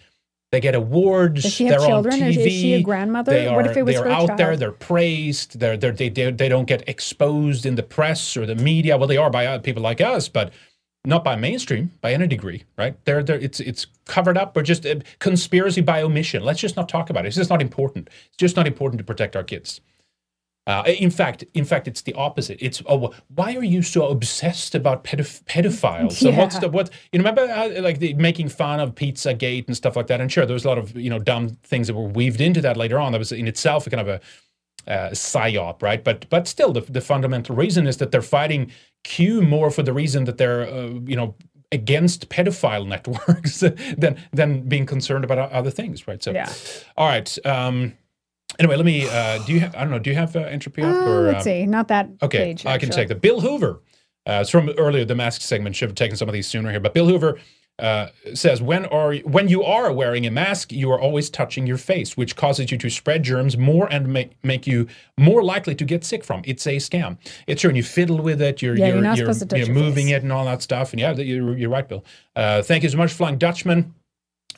they 0.52 0.62
get 0.62 0.76
awards. 0.76 1.44
Does 1.44 1.54
she 1.54 1.66
have 1.66 1.80
they're 1.80 1.88
children? 1.88 2.14
On 2.16 2.20
TV, 2.30 2.46
is 2.46 2.54
she 2.54 2.74
a 2.76 2.82
grandmother? 2.82 3.34
They 3.34 3.48
are, 3.48 3.56
What 3.56 3.68
if 3.68 3.76
it 3.76 3.84
was 3.84 3.96
they 3.96 4.02
are 4.02 4.06
her 4.06 4.12
out 4.12 4.38
there. 4.38 4.56
They're 4.56 4.72
praised. 4.72 5.60
They're, 5.60 5.76
they're, 5.76 5.92
they 5.92 6.10
they 6.10 6.32
they 6.32 6.50
don't 6.50 6.66
get 6.66 6.88
exposed 6.88 7.66
in 7.66 7.76
the 7.76 7.84
press 7.84 8.38
or 8.38 8.46
the 8.46 8.56
media. 8.56 8.98
Well, 8.98 9.08
they 9.08 9.18
are 9.18 9.30
by 9.30 9.46
uh, 9.46 9.60
people 9.60 9.84
like 9.84 10.00
us, 10.00 10.30
but 10.30 10.54
not 11.06 11.24
by 11.24 11.36
mainstream 11.36 11.92
by 12.02 12.14
any 12.14 12.28
degree, 12.28 12.64
right? 12.78 12.98
They're, 13.06 13.24
they're 13.24 13.40
it's 13.40 13.60
it's 13.60 13.88
covered 14.06 14.38
up 14.38 14.56
or 14.56 14.62
just 14.62 14.86
uh, 14.86 14.96
conspiracy 15.20 15.82
by 15.82 16.02
omission. 16.02 16.44
Let's 16.44 16.62
just 16.62 16.78
not 16.78 16.88
talk 16.88 17.10
about 17.10 17.26
it. 17.26 17.30
It's 17.30 17.38
just 17.38 17.50
not 17.50 17.62
important. 17.62 18.10
It's 18.28 18.38
just 18.38 18.56
not 18.56 18.68
important 18.68 19.00
to 19.00 19.04
protect 19.04 19.36
our 19.36 19.44
kids. 19.44 19.82
Uh, 20.68 20.84
in 20.86 21.10
fact, 21.10 21.46
in 21.54 21.64
fact, 21.64 21.88
it's 21.88 22.02
the 22.02 22.14
opposite. 22.16 22.58
It's 22.62 22.84
oh, 22.88 23.14
why 23.34 23.56
are 23.56 23.64
you 23.64 23.82
so 23.82 24.10
obsessed 24.10 24.76
about 24.76 25.06
pedoph- 25.06 25.44
pedophiles? 25.46 26.12
So 26.14 26.30
what's 26.32 26.60
the 26.60 26.68
what? 26.68 26.90
You 27.14 27.20
remember 27.20 27.44
uh, 27.44 27.82
like 27.82 28.00
the 28.00 28.14
making 28.16 28.50
fun 28.50 28.82
of 28.82 28.94
PizzaGate 28.94 29.68
and 29.68 29.78
stuff 29.78 29.96
like 29.96 30.08
that? 30.08 30.20
And 30.20 30.30
sure, 30.30 30.46
there 30.46 30.54
was 30.54 30.66
a 30.66 30.68
lot 30.68 30.78
of 30.78 30.94
you 30.98 31.10
know 31.10 31.20
dumb 31.20 31.50
things 31.64 31.88
that 31.88 31.94
were 31.96 32.10
weaved 32.10 32.42
into 32.42 32.60
that 32.62 32.76
later 32.76 33.00
on. 33.00 33.14
That 33.14 33.20
was 33.20 33.32
in 33.32 33.48
itself 33.48 33.88
a 33.88 33.90
kind 33.90 34.02
of 34.02 34.10
a 34.10 34.92
uh, 34.92 35.10
psyop, 35.12 35.82
right? 35.82 36.04
But 36.04 36.30
but 36.30 36.50
still, 36.50 36.74
the 36.74 36.82
the 36.82 37.02
fundamental 37.02 37.56
reason 37.56 37.88
is 37.88 37.98
that 37.98 38.12
they're 38.12 38.22
fighting 38.22 38.70
Q 39.06 39.42
more 39.42 39.72
for 39.72 39.84
the 39.84 39.94
reason 39.94 40.26
that 40.26 40.38
they're 40.38 40.64
uh, 40.68 40.90
you 41.06 41.16
know 41.16 41.36
against 41.72 42.30
pedophile 42.30 42.86
networks 42.86 43.60
than 43.98 44.18
than 44.34 44.68
being 44.68 44.86
concerned 44.86 45.24
about 45.24 45.52
other 45.52 45.72
things, 45.72 46.08
right? 46.08 46.22
So, 46.22 46.32
Yeah. 46.32 46.52
all 46.98 47.08
right. 47.08 47.38
Um, 47.46 47.94
anyway, 48.60 48.76
let 48.76 48.86
me. 48.86 49.08
Uh, 49.08 49.40
do 49.46 49.54
you? 49.54 49.60
Ha- 49.62 49.72
I 49.76 49.82
don't 49.82 49.92
know. 49.92 50.00
Do 50.00 50.10
you 50.10 50.16
have 50.16 50.36
uh, 50.36 50.40
entropy 50.40 50.82
up? 50.82 50.94
Uh, 50.94 51.10
or, 51.10 51.22
let's 51.22 51.38
um, 51.38 51.44
see. 51.44 51.66
Not 51.66 51.88
that 51.90 52.10
Okay, 52.22 52.38
page. 52.40 52.66
I 52.66 52.78
can 52.78 52.90
actually. 52.90 53.02
take 53.02 53.08
the 53.10 53.16
Bill 53.16 53.42
Hoover. 53.42 53.82
Uh, 54.28 54.40
it's 54.42 54.50
from 54.50 54.70
earlier 54.78 55.06
the 55.06 55.16
mask 55.16 55.42
segment. 55.42 55.76
Should 55.76 55.90
have 55.90 55.96
taken 55.96 56.18
some 56.18 56.28
of 56.28 56.34
these 56.34 56.48
sooner 56.48 56.70
here, 56.72 56.80
but 56.80 56.94
Bill 56.94 57.08
Hoover 57.08 57.40
uh, 57.80 58.08
says 58.34 58.62
when 58.62 58.86
are 58.88 59.16
when 59.18 59.48
you 59.48 59.64
are 59.64 59.94
wearing 59.94 60.26
a 60.26 60.32
mask, 60.32 60.72
you 60.72 60.92
are 60.92 61.00
always 61.00 61.30
touching 61.30 61.68
your 61.68 61.78
face, 61.78 62.18
which 62.18 62.36
causes 62.36 62.72
you 62.72 62.78
to 62.78 62.90
spread 62.90 63.24
germs 63.24 63.58
more 63.58 63.88
and 63.92 64.08
make 64.12 64.32
make 64.44 64.66
you 64.68 64.88
more 65.18 65.44
likely 65.44 65.76
to 65.76 65.86
get 65.86 66.04
sick 66.04 66.24
from. 66.24 66.42
It's 66.44 66.66
a 66.68 66.78
scam. 66.78 67.18
It's 67.46 67.62
true, 67.62 67.70
and 67.70 67.78
you 67.78 67.84
fiddle 67.84 68.18
with 68.18 68.42
it. 68.42 68.62
You're 68.62 68.76
Yeah, 68.76 68.88
you're 68.88 68.96
you're 68.96 69.04
not 69.04 69.18
you're, 69.18 69.28
supposed 69.28 69.40
to 69.42 69.46
touch 69.46 69.60
you're 69.60 69.68
your 69.68 69.76
moving 69.76 70.08
face. 70.08 70.16
it 70.16 70.24
and 70.24 70.34
all 70.34 70.46
that 70.46 70.62
stuff. 70.62 70.92
And 70.92 71.00
yeah, 71.00 71.14
you're, 71.14 71.58
you're 71.58 71.70
right, 71.70 71.88
Bill. 71.88 72.04
Uh, 72.36 72.62
thank 72.64 72.84
you 72.84 72.90
so 72.90 72.98
much, 72.98 73.14
Flying 73.14 73.38
Dutchman. 73.38 73.94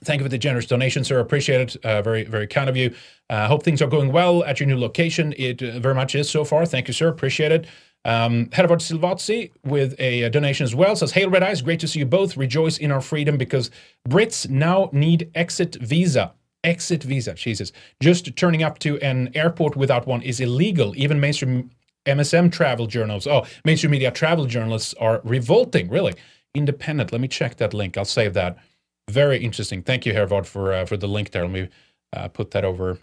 Thank 0.04 0.20
you 0.20 0.26
for 0.26 0.30
the 0.30 0.38
generous 0.38 0.66
donation, 0.66 1.04
sir. 1.04 1.20
Appreciate 1.20 1.62
it. 1.62 1.86
Uh, 1.86 2.02
very, 2.02 2.24
very 2.24 2.48
kind 2.48 2.70
of 2.70 2.78
you. 2.78 2.94
Uh, 3.30 3.48
hope 3.48 3.64
things 3.64 3.82
are 3.82 3.88
going 3.88 4.12
well 4.12 4.44
at 4.46 4.60
your 4.60 4.68
new 4.68 4.78
location. 4.78 5.34
It 5.38 5.62
uh, 5.62 5.80
very 5.80 5.96
much 5.96 6.16
is 6.16 6.30
so 6.30 6.44
far. 6.44 6.66
Thank 6.66 6.88
you, 6.88 6.94
sir. 6.94 7.08
Appreciate 7.08 7.52
it. 7.52 7.68
Um, 8.06 8.50
Hedvard 8.52 8.80
Silvatsi 8.80 9.52
with 9.66 10.00
a, 10.00 10.24
uh, 10.24 10.30
donation 10.30 10.64
as 10.64 10.74
well 10.74 10.96
says, 10.96 11.12
Hail 11.12 11.30
Red 11.30 11.44
Ice, 11.44 11.62
great 11.62 11.82
to 11.82 11.88
see 11.88 12.00
you 12.00 12.06
both. 12.06 12.38
Rejoice 12.38 12.78
in 12.78 12.92
our 12.92 13.02
freedom 13.02 13.38
because 13.38 13.72
Brits 14.08 14.50
now 14.50 14.90
need 14.94 15.30
exit 15.36 15.76
visa. 15.76 16.34
Exit 16.64 17.04
visa, 17.04 17.34
Jesus. 17.34 17.72
Just 18.02 18.36
turning 18.38 18.64
up 18.64 18.80
to 18.80 18.98
an 19.00 19.32
airport 19.36 19.76
without 19.76 20.08
one 20.08 20.22
is 20.22 20.40
illegal. 20.40 20.94
Even 20.96 21.20
mainstream 21.20 21.72
MSM 22.06 22.52
travel 22.52 22.88
journals, 22.88 23.28
oh, 23.28 23.46
mainstream 23.66 23.92
media 23.92 24.12
travel 24.12 24.46
journalists 24.46 24.94
are 24.96 25.22
revolting, 25.24 25.90
really. 25.90 26.16
Independent. 26.56 27.12
Let 27.12 27.22
me 27.22 27.28
check 27.28 27.58
that 27.58 27.74
link. 27.74 27.98
I'll 27.98 28.06
save 28.06 28.34
that. 28.34 28.58
Very 29.10 29.38
interesting. 29.44 29.82
Thank 29.84 30.06
you, 30.06 30.14
Hervard, 30.14 30.46
for 30.48 30.74
uh, 30.74 30.86
for 30.86 30.98
the 30.98 31.08
link 31.08 31.32
there. 31.32 31.44
Let 31.44 31.52
me 31.52 31.70
uh, 32.14 32.28
put 32.30 32.52
that 32.52 32.64
over. 32.66 33.00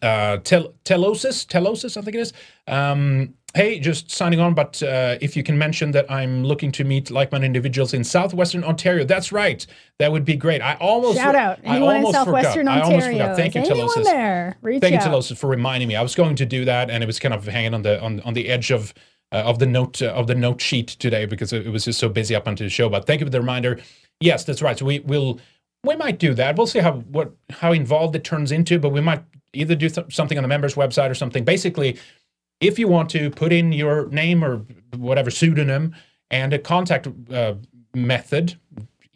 Uh, 0.00 0.36
tel- 0.38 0.74
telosis, 0.84 1.44
telosis, 1.44 1.96
I 1.96 2.02
think 2.02 2.14
it 2.14 2.20
is. 2.20 2.32
Um, 2.68 3.34
hey, 3.54 3.80
just 3.80 4.12
signing 4.12 4.38
on, 4.38 4.54
but 4.54 4.80
uh, 4.80 5.18
if 5.20 5.36
you 5.36 5.42
can 5.42 5.58
mention 5.58 5.90
that 5.90 6.08
I'm 6.08 6.44
looking 6.44 6.70
to 6.72 6.84
meet 6.84 7.10
like-minded 7.10 7.46
individuals 7.46 7.94
in 7.94 8.04
southwestern 8.04 8.62
Ontario, 8.62 9.04
that's 9.04 9.32
right. 9.32 9.66
That 9.98 10.12
would 10.12 10.24
be 10.24 10.36
great. 10.36 10.62
I 10.62 10.74
almost 10.74 11.18
Shout 11.18 11.34
out. 11.34 11.58
I 11.66 11.76
Anyone 11.76 11.96
in 11.96 12.12
southwestern 12.12 12.66
forgot. 12.66 12.78
I 12.78 12.80
Ontario? 12.80 12.94
almost 12.94 13.06
forgot. 13.10 13.36
Thank 13.36 13.54
you, 13.56 13.62
Is 13.62 13.70
anyone 13.70 13.88
Telosis. 13.88 14.04
there? 14.04 14.56
Reach 14.62 14.80
Thank 14.80 14.94
out. 14.94 15.04
you, 15.04 15.10
Telosis, 15.10 15.36
for 15.36 15.48
reminding 15.48 15.88
me. 15.88 15.96
I 15.96 16.02
was 16.02 16.14
going 16.14 16.36
to 16.36 16.46
do 16.46 16.64
that, 16.64 16.90
and 16.90 17.02
it 17.02 17.06
was 17.06 17.18
kind 17.18 17.34
of 17.34 17.44
hanging 17.46 17.74
on 17.74 17.82
the 17.82 18.00
on, 18.00 18.20
on 18.20 18.34
the 18.34 18.48
edge 18.48 18.70
of 18.70 18.94
uh, 19.32 19.36
of 19.38 19.58
the 19.58 19.66
note 19.66 20.00
uh, 20.00 20.10
of 20.12 20.28
the 20.28 20.34
note 20.36 20.60
sheet 20.60 20.86
today 20.88 21.26
because 21.26 21.52
it, 21.52 21.66
it 21.66 21.70
was 21.70 21.86
just 21.86 21.98
so 21.98 22.08
busy 22.08 22.36
up 22.36 22.46
until 22.46 22.66
the 22.66 22.70
show. 22.70 22.88
But 22.88 23.06
thank 23.06 23.20
you 23.20 23.26
for 23.26 23.30
the 23.30 23.40
reminder. 23.40 23.80
Yes, 24.20 24.44
that's 24.44 24.62
right. 24.62 24.78
So 24.78 24.84
we 24.84 25.00
will 25.00 25.40
we 25.84 25.96
might 25.96 26.18
do 26.18 26.34
that. 26.34 26.56
We'll 26.56 26.66
see 26.66 26.80
how 26.80 26.92
what 26.92 27.32
how 27.50 27.72
involved 27.72 28.16
it 28.16 28.24
turns 28.24 28.52
into, 28.52 28.78
but 28.78 28.90
we 28.90 29.00
might 29.00 29.22
either 29.52 29.74
do 29.74 29.88
th- 29.88 30.12
something 30.14 30.36
on 30.36 30.42
the 30.42 30.48
members 30.48 30.74
website 30.74 31.10
or 31.10 31.14
something. 31.14 31.44
Basically, 31.44 31.98
if 32.60 32.78
you 32.78 32.88
want 32.88 33.10
to 33.10 33.30
put 33.30 33.52
in 33.52 33.72
your 33.72 34.08
name 34.08 34.44
or 34.44 34.64
whatever 34.96 35.30
pseudonym 35.30 35.94
and 36.30 36.52
a 36.52 36.58
contact 36.58 37.08
uh, 37.32 37.54
method, 37.94 38.58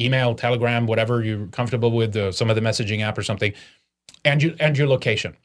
email, 0.00 0.34
telegram, 0.34 0.86
whatever 0.86 1.22
you're 1.22 1.46
comfortable 1.48 1.90
with, 1.90 2.16
uh, 2.16 2.32
some 2.32 2.48
of 2.48 2.56
the 2.56 2.62
messaging 2.62 3.02
app 3.02 3.18
or 3.18 3.22
something, 3.22 3.52
and 4.24 4.42
you 4.42 4.54
and 4.60 4.78
your 4.78 4.86
location. 4.86 5.36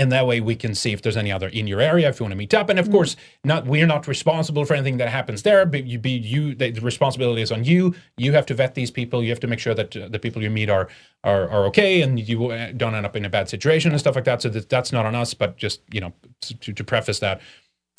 And 0.00 0.10
that 0.12 0.26
way 0.26 0.40
we 0.40 0.56
can 0.56 0.74
see 0.74 0.92
if 0.92 1.02
there's 1.02 1.18
any 1.18 1.30
other 1.30 1.48
in 1.48 1.66
your 1.66 1.78
area 1.78 2.08
if 2.08 2.18
you 2.18 2.24
want 2.24 2.32
to 2.32 2.36
meet 2.36 2.54
up. 2.54 2.70
And 2.70 2.78
of 2.78 2.90
course, 2.90 3.16
not 3.44 3.66
we're 3.66 3.86
not 3.86 4.08
responsible 4.08 4.64
for 4.64 4.72
anything 4.72 4.96
that 4.96 5.10
happens 5.10 5.42
there. 5.42 5.66
But 5.66 5.84
you 5.84 5.98
be 5.98 6.12
you 6.12 6.54
the, 6.54 6.72
responsibility 6.80 7.42
is 7.42 7.52
on 7.52 7.64
you. 7.64 7.94
You 8.16 8.32
have 8.32 8.46
to 8.46 8.54
vet 8.54 8.74
these 8.74 8.90
people. 8.90 9.22
You 9.22 9.28
have 9.28 9.40
to 9.40 9.46
make 9.46 9.58
sure 9.58 9.74
that 9.74 9.94
uh, 9.94 10.08
the 10.08 10.18
people 10.18 10.42
you 10.42 10.48
meet 10.48 10.70
are 10.70 10.88
are 11.22 11.50
are 11.50 11.66
okay 11.66 12.00
and 12.00 12.18
you 12.18 12.46
uh, 12.46 12.72
don't 12.72 12.94
end 12.94 13.04
up 13.04 13.14
in 13.14 13.26
a 13.26 13.28
bad 13.28 13.50
situation 13.50 13.90
and 13.90 14.00
stuff 14.00 14.14
like 14.14 14.24
that. 14.24 14.40
So 14.40 14.48
that, 14.48 14.70
that's 14.70 14.90
not 14.90 15.04
on 15.04 15.14
us. 15.14 15.34
But 15.34 15.58
just 15.58 15.82
you 15.92 16.00
know 16.00 16.14
to, 16.40 16.72
to 16.72 16.82
preface 16.82 17.18
that. 17.18 17.42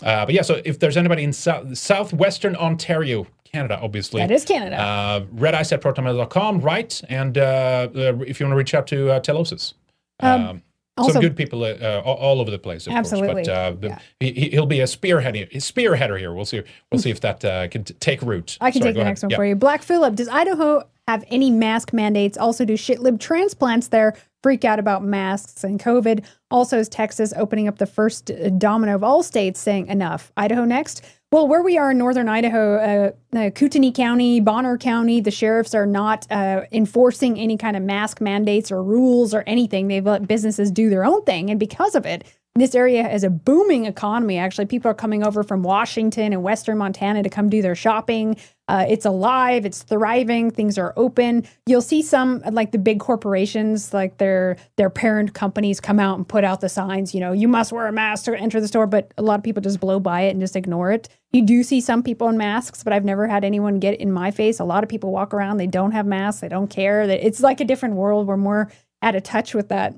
Uh, 0.02 0.26
but 0.26 0.34
yeah, 0.34 0.42
so 0.42 0.60
if 0.66 0.80
there's 0.80 0.98
anybody 0.98 1.24
in 1.24 1.32
south, 1.32 1.78
southwestern 1.78 2.56
Ontario, 2.56 3.28
Canada, 3.52 3.80
obviously. 3.80 4.22
That 4.22 4.32
is 4.32 4.46
Canada. 4.46 4.80
Uh, 4.82 5.26
red 5.34 5.54
ice 5.54 5.72
at 5.72 5.82
protonmail.com, 5.82 6.62
right? 6.62 7.00
And 7.10 7.38
uh, 7.38 7.42
uh, 7.42 8.18
if 8.26 8.40
you 8.40 8.48
want 8.48 8.54
to 8.54 8.58
reach 8.58 8.74
out 8.74 8.88
to 8.88 9.12
uh, 9.12 9.20
Telosis. 9.20 9.74
Um, 10.20 10.48
Um, 10.48 10.64
also- 10.98 11.14
some 11.14 11.22
good 11.22 11.36
people 11.36 11.64
uh, 11.64 11.74
uh, 11.82 12.02
all, 12.06 12.42
over 12.42 12.52
the 12.52 12.60
place, 12.60 12.88
of 12.88 12.94
Absolutely, 12.94 13.46
course. 13.46 13.48
But 13.48 13.54
uh, 13.54 13.72
the, 13.72 14.00
he, 14.20 14.50
he'll 14.50 14.66
be 14.66 14.82
a 14.82 14.86
spearheader, 14.86 15.50
spearheader 15.56 16.18
here. 16.20 16.34
We'll 16.34 16.46
see. 16.46 16.62
We'll 16.92 17.02
see 17.02 17.10
if 17.12 17.22
that 17.22 17.44
uh, 17.46 17.68
can 17.70 17.84
t- 17.84 17.94
take 17.96 18.22
root. 18.22 18.58
I 18.62 18.72
can 18.72 18.82
Sorry, 18.82 18.90
take 18.90 18.96
the 18.96 19.02
ahead. 19.02 19.12
next 19.12 19.24
one 19.24 19.30
Yeah. 19.32 19.38
for 19.38 19.46
you. 19.46 19.56
Black 19.56 19.82
Phillip, 19.84 20.16
does 20.16 20.28
Idaho 20.28 20.84
have 21.08 21.24
any 21.30 21.50
mask 21.50 21.94
mandates? 21.94 22.38
Also, 22.38 22.66
do 22.66 22.74
shitlib 22.74 23.20
transplants 23.20 23.88
there 23.88 24.16
freak 24.44 24.66
out 24.66 24.80
about 24.80 25.04
masks 25.04 25.64
and 25.64 25.80
COVID? 25.80 26.26
Also, 26.50 26.78
is 26.80 26.90
Texas 26.90 27.34
opening 27.38 27.68
up 27.68 27.78
the 27.78 27.86
first 27.86 28.30
uh, 28.32 28.50
domino 28.50 28.96
of 28.96 29.04
all 29.04 29.24
states 29.24 29.60
saying 29.60 29.88
enough? 29.88 30.32
Idaho 30.38 30.66
next? 30.66 31.04
Well, 31.34 31.48
where 31.48 31.62
we 31.62 31.78
are 31.78 31.92
in 31.92 31.98
northern 31.98 32.28
Idaho, 32.28 32.76
uh, 32.76 33.38
uh, 33.38 33.50
Kootenai 33.52 33.92
County, 33.92 34.42
Bonner 34.42 34.78
County, 34.78 35.22
the 35.22 35.32
sheriffs 35.32 35.74
are 35.74 35.86
not 35.86 36.30
uh, 36.30 36.64
enforcing 36.74 37.40
any 37.40 37.56
kind 37.56 37.78
of 37.78 37.84
mask 37.84 38.20
mandates 38.20 38.70
or 38.70 38.84
rules 38.84 39.34
or 39.34 39.42
anything. 39.48 39.88
They've 39.88 40.06
let 40.06 40.28
businesses 40.28 40.72
do 40.72 40.90
their 40.90 41.06
own 41.06 41.24
thing. 41.24 41.50
And 41.50 41.58
because 41.58 41.96
of 41.96 42.06
it, 42.06 42.26
this 42.56 42.76
area 42.76 43.04
has 43.04 43.24
a 43.24 43.30
booming 43.30 43.86
economy. 43.86 44.38
Actually, 44.38 44.66
people 44.66 44.92
are 44.92 44.94
coming 44.94 45.24
over 45.24 45.42
from 45.42 45.64
Washington 45.64 46.34
and 46.34 46.44
Western 46.44 46.78
Montana 46.78 47.24
to 47.24 47.30
come 47.30 47.50
do 47.50 47.62
their 47.62 47.76
shopping. 47.76 48.36
Uh, 48.68 48.86
it's 48.90 49.06
alive, 49.06 49.66
it's 49.66 49.84
thriving, 49.84 50.52
things 50.52 50.78
are 50.78 50.94
open. 50.98 51.48
You'll 51.66 51.82
see 51.82 52.02
some 52.02 52.42
like 52.52 52.74
the 52.74 52.78
big 52.78 53.00
corporations, 53.00 53.94
like 53.94 54.18
their 54.18 54.58
their 54.76 54.90
parent 54.90 55.34
companies, 55.34 55.80
come 55.80 55.98
out 55.98 56.18
and 56.18 56.28
put 56.28 56.44
out 56.44 56.60
the 56.60 56.68
signs. 56.68 57.14
You 57.14 57.22
know, 57.22 57.32
you 57.32 57.48
must 57.48 57.72
wear 57.72 57.88
a 57.88 57.92
mask 57.94 58.26
to 58.26 58.38
enter 58.38 58.60
the 58.60 58.68
store. 58.68 58.86
But 58.86 59.14
a 59.18 59.22
lot 59.22 59.40
of 59.40 59.44
people 59.44 59.62
just 59.62 59.80
blow 59.80 60.02
by 60.02 60.24
it 60.24 60.32
and 60.32 60.42
just 60.42 60.58
ignore 60.58 60.92
it. 60.92 61.08
You 61.34 61.44
do 61.44 61.64
see 61.64 61.80
some 61.80 62.04
people 62.04 62.28
in 62.28 62.38
masks, 62.38 62.84
but 62.84 62.92
I've 62.92 63.06
never 63.06 63.26
had 63.26 63.46
anyone 63.46 63.80
get 63.80 64.00
in 64.00 64.12
my 64.12 64.32
face. 64.32 64.60
A 64.60 64.66
lot 64.66 64.84
of 64.84 64.90
people 64.90 65.12
walk 65.12 65.34
around, 65.34 65.58
they 65.58 65.68
don't 65.68 65.92
have 65.92 66.06
masks, 66.06 66.42
they 66.42 66.50
don't 66.50 66.70
care. 66.70 67.02
It's 67.04 67.40
like 67.40 67.62
a 67.62 67.66
different 67.66 67.96
world. 67.96 68.28
We're 68.28 68.38
more 68.38 68.70
out 69.02 69.16
of 69.16 69.24
touch 69.24 69.54
with 69.54 69.70
that 69.70 69.96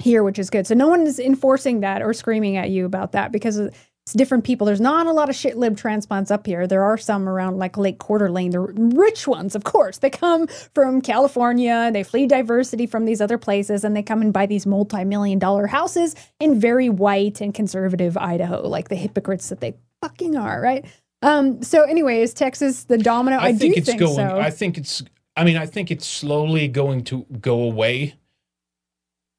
here, 0.00 0.22
which 0.22 0.38
is 0.38 0.48
good. 0.48 0.66
So 0.66 0.74
no 0.74 0.86
one 0.86 1.06
is 1.06 1.18
enforcing 1.18 1.80
that 1.80 2.02
or 2.02 2.14
screaming 2.14 2.56
at 2.56 2.70
you 2.70 2.86
about 2.86 3.12
that 3.12 3.32
because 3.32 3.58
it's 3.58 4.14
different 4.14 4.44
people. 4.44 4.64
There's 4.64 4.80
not 4.80 5.06
a 5.06 5.12
lot 5.12 5.28
of 5.28 5.34
shit 5.34 5.58
lib 5.58 5.76
transplants 5.76 6.30
up 6.30 6.46
here. 6.46 6.66
There 6.66 6.84
are 6.84 6.96
some 6.96 7.28
around 7.28 7.58
like 7.58 7.76
Lake 7.76 7.98
Coeur 7.98 8.18
d'Alene, 8.18 8.52
the 8.52 8.60
rich 8.60 9.26
ones, 9.26 9.56
of 9.56 9.64
course. 9.64 9.98
They 9.98 10.08
come 10.08 10.46
from 10.46 11.02
California. 11.02 11.90
They 11.92 12.04
flee 12.04 12.26
diversity 12.26 12.86
from 12.86 13.04
these 13.04 13.20
other 13.20 13.38
places, 13.38 13.84
and 13.84 13.94
they 13.96 14.02
come 14.02 14.22
and 14.22 14.32
buy 14.32 14.46
these 14.46 14.66
multi-million 14.66 15.38
dollar 15.40 15.66
houses 15.66 16.14
in 16.38 16.58
very 16.58 16.88
white 16.88 17.40
and 17.40 17.52
conservative 17.52 18.16
Idaho, 18.16 18.66
like 18.66 18.88
the 18.88 18.96
hypocrites 18.96 19.48
that 19.48 19.60
they 19.60 19.74
fucking 20.02 20.36
are, 20.36 20.60
right? 20.60 20.84
Um. 21.22 21.62
So, 21.62 21.82
anyways, 21.82 22.32
Texas, 22.34 22.84
the 22.84 22.98
domino. 22.98 23.36
I, 23.36 23.48
I 23.48 23.52
think 23.52 23.74
do 23.74 23.78
it's 23.78 23.88
think 23.88 24.00
going. 24.00 24.14
so. 24.14 24.38
I 24.38 24.50
think 24.50 24.78
it's. 24.78 25.02
I 25.36 25.44
mean, 25.44 25.56
I 25.56 25.66
think 25.66 25.90
it's 25.90 26.06
slowly 26.06 26.68
going 26.68 27.04
to 27.04 27.24
go 27.40 27.62
away. 27.62 28.14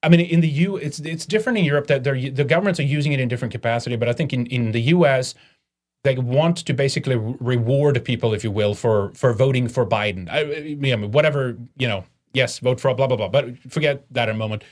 I 0.04 0.10
mean, 0.10 0.20
in 0.20 0.42
the 0.42 0.48
U, 0.48 0.78
it's 0.78 1.00
it's 1.00 1.26
different 1.26 1.58
in 1.60 1.66
Europe 1.66 1.88
that 1.88 2.04
they're 2.04 2.30
the 2.30 2.44
governments 2.44 2.80
are 2.80 2.84
using 2.84 3.14
it 3.14 3.20
in 3.20 3.28
different 3.28 3.52
capacity. 3.52 3.96
But 3.96 4.10
I 4.10 4.14
think 4.14 4.34
in 4.34 4.46
in 4.48 4.72
the 4.72 4.82
U.S. 4.96 5.36
they 6.04 6.18
want 6.18 6.58
to 6.58 6.74
basically 6.74 7.16
reward 7.16 8.04
people, 8.06 8.34
if 8.34 8.44
you 8.44 8.52
will, 8.52 8.76
for 8.76 9.12
for 9.16 9.34
voting 9.34 9.68
for 9.68 9.86
Biden. 9.86 10.30
I, 10.30 10.72
I 10.72 10.76
mean, 10.76 11.12
whatever 11.12 11.58
you 11.78 11.88
know. 11.88 12.06
Yes, 12.34 12.60
vote 12.60 12.80
for 12.80 12.94
blah 12.94 13.08
blah 13.08 13.18
blah. 13.18 13.28
But 13.28 13.58
forget 13.70 14.06
that 14.12 14.30
in 14.30 14.36
a 14.36 14.38
moment. 14.38 14.64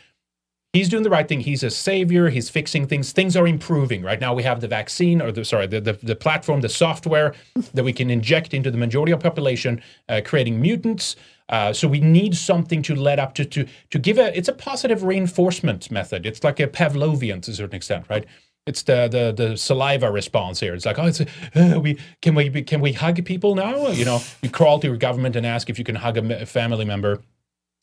He's 0.71 0.87
doing 0.87 1.01
the 1.01 1.09
right 1.09 1.27
thing. 1.27 1.39
He's 1.39 1.63
a 1.63 1.71
savior. 1.71 2.29
He's 2.29 2.47
fixing 2.47 2.85
things. 2.85 3.11
Things 3.11 3.35
are 3.35 3.47
improving. 3.47 4.03
Right 4.03 4.21
now, 4.21 4.35
we 4.35 4.43
have 4.43 4.61
the 4.61 4.67
vaccine, 4.67 5.19
or 5.19 5.31
the 5.31 5.43
sorry, 5.43 5.65
the 5.65 5.81
the, 5.81 5.93
the 5.93 6.15
platform, 6.15 6.61
the 6.61 6.69
software 6.69 7.33
that 7.73 7.83
we 7.83 7.91
can 7.91 8.11
inject 8.11 8.53
into 8.53 8.69
the 8.69 8.77
majority 8.77 9.11
of 9.11 9.19
population, 9.19 9.81
uh, 10.09 10.21
creating 10.23 10.61
mutants. 10.61 11.15
Uh, 11.49 11.73
so 11.73 11.87
we 11.87 11.99
need 11.99 12.35
something 12.35 12.83
to 12.83 12.93
let 12.93 13.17
up 13.17 13.33
to 13.33 13.45
to 13.45 13.65
to 13.89 13.97
give 13.97 14.19
a. 14.19 14.37
It's 14.37 14.47
a 14.47 14.53
positive 14.53 15.03
reinforcement 15.03 15.89
method. 15.89 16.27
It's 16.27 16.43
like 16.43 16.59
a 16.59 16.67
Pavlovian 16.67 17.41
to 17.43 17.51
a 17.51 17.53
certain 17.55 17.75
extent, 17.75 18.05
right? 18.07 18.25
It's 18.67 18.83
the 18.83 19.07
the 19.07 19.33
the 19.35 19.57
saliva 19.57 20.11
response 20.11 20.59
here. 20.59 20.75
It's 20.75 20.85
like, 20.85 20.99
oh, 20.99 21.07
it's 21.07 21.21
a, 21.21 21.25
uh, 21.55 21.79
we 21.79 21.97
can 22.21 22.35
we 22.35 22.61
can 22.61 22.79
we 22.79 22.93
hug 22.93 23.25
people 23.25 23.55
now? 23.55 23.87
You 23.87 24.05
know, 24.05 24.21
you 24.43 24.51
crawl 24.51 24.79
to 24.81 24.87
your 24.87 24.97
government 24.97 25.35
and 25.35 25.47
ask 25.47 25.71
if 25.71 25.79
you 25.79 25.83
can 25.83 25.95
hug 25.95 26.17
a 26.17 26.45
family 26.45 26.85
member. 26.85 27.23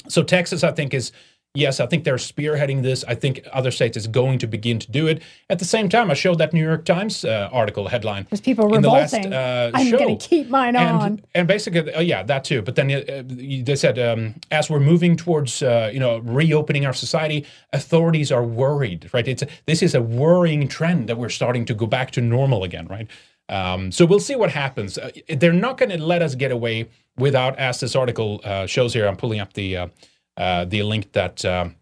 So 0.09 0.23
Texas, 0.23 0.63
I 0.63 0.71
think, 0.71 0.95
is 0.95 1.11
yes, 1.57 1.81
I 1.81 1.87
think 1.87 2.05
they're 2.05 2.17
spearheading 2.17 2.83
this. 2.83 3.05
I 3.09 3.15
think 3.15 3.47
other 3.53 3.71
states 3.71 3.97
is 3.97 4.07
going 4.07 4.39
to 4.41 4.47
begin 4.47 4.79
to 4.79 4.91
do 4.91 5.07
it. 5.07 5.23
At 5.51 5.59
the 5.59 5.65
same 5.65 5.89
time, 5.89 6.11
I 6.11 6.15
showed 6.15 6.39
that 6.39 6.53
New 6.53 6.63
York 6.63 6.85
Times 6.85 7.25
uh, 7.25 7.49
article 7.53 7.89
headline. 7.89 8.27
There's 8.31 8.41
people 8.41 8.75
in 8.75 8.83
the 8.83 8.91
last, 8.91 9.13
revolting. 9.13 9.33
uh, 9.33 9.71
I'm 9.75 9.91
going 9.91 10.19
to 10.19 10.29
keep 10.29 10.49
mine 10.49 10.77
on. 10.77 11.03
And, 11.03 11.27
and 11.35 11.49
basically, 11.49 11.93
uh, 11.93 12.01
yeah, 12.01 12.23
that 12.23 12.45
too. 12.45 12.63
But 12.63 12.77
then 12.77 12.91
uh, 12.91 13.23
they 13.65 13.77
said, 13.77 13.99
um, 13.99 14.35
as 14.51 14.71
we're 14.71 14.81
moving 14.81 15.17
towards, 15.17 15.63
uh, 15.63 15.91
you 15.93 16.01
know, 16.01 16.19
reopening 16.19 16.87
our 16.87 16.95
society, 16.95 17.47
authorities 17.73 18.31
are 18.31 18.45
worried, 18.45 19.11
right? 19.13 19.27
It's 19.27 19.43
this 19.67 19.83
is 19.83 19.95
a 19.95 20.03
worrying 20.03 20.69
trend 20.69 21.09
that 21.09 21.19
we're 21.19 21.29
starting 21.29 21.65
to 21.67 21.75
go 21.75 21.87
back 21.87 22.11
to 22.13 22.21
normal 22.21 22.65
again, 22.65 22.87
right? 22.87 23.09
Um, 23.49 23.93
so 23.93 24.05
we'll 24.07 24.21
see 24.21 24.35
what 24.35 24.51
happens. 24.51 24.99
Uh, 24.99 25.11
they're 25.29 25.53
not 25.53 25.79
going 25.79 25.91
to 25.91 25.99
let 25.99 26.23
us 26.23 26.35
get 26.35 26.51
away 26.51 26.89
without, 27.17 27.59
as 27.59 27.81
this 27.81 27.95
article 27.95 28.41
uh, 28.45 28.67
shows 28.67 28.93
here. 28.93 29.07
I'm 29.07 29.17
pulling 29.17 29.41
up 29.41 29.53
the 29.53 29.77
uh, 29.77 29.85
uh, 29.85 29.89
the 30.37 30.83
link 30.83 31.13
that. 31.13 31.45
Um, 31.45 31.77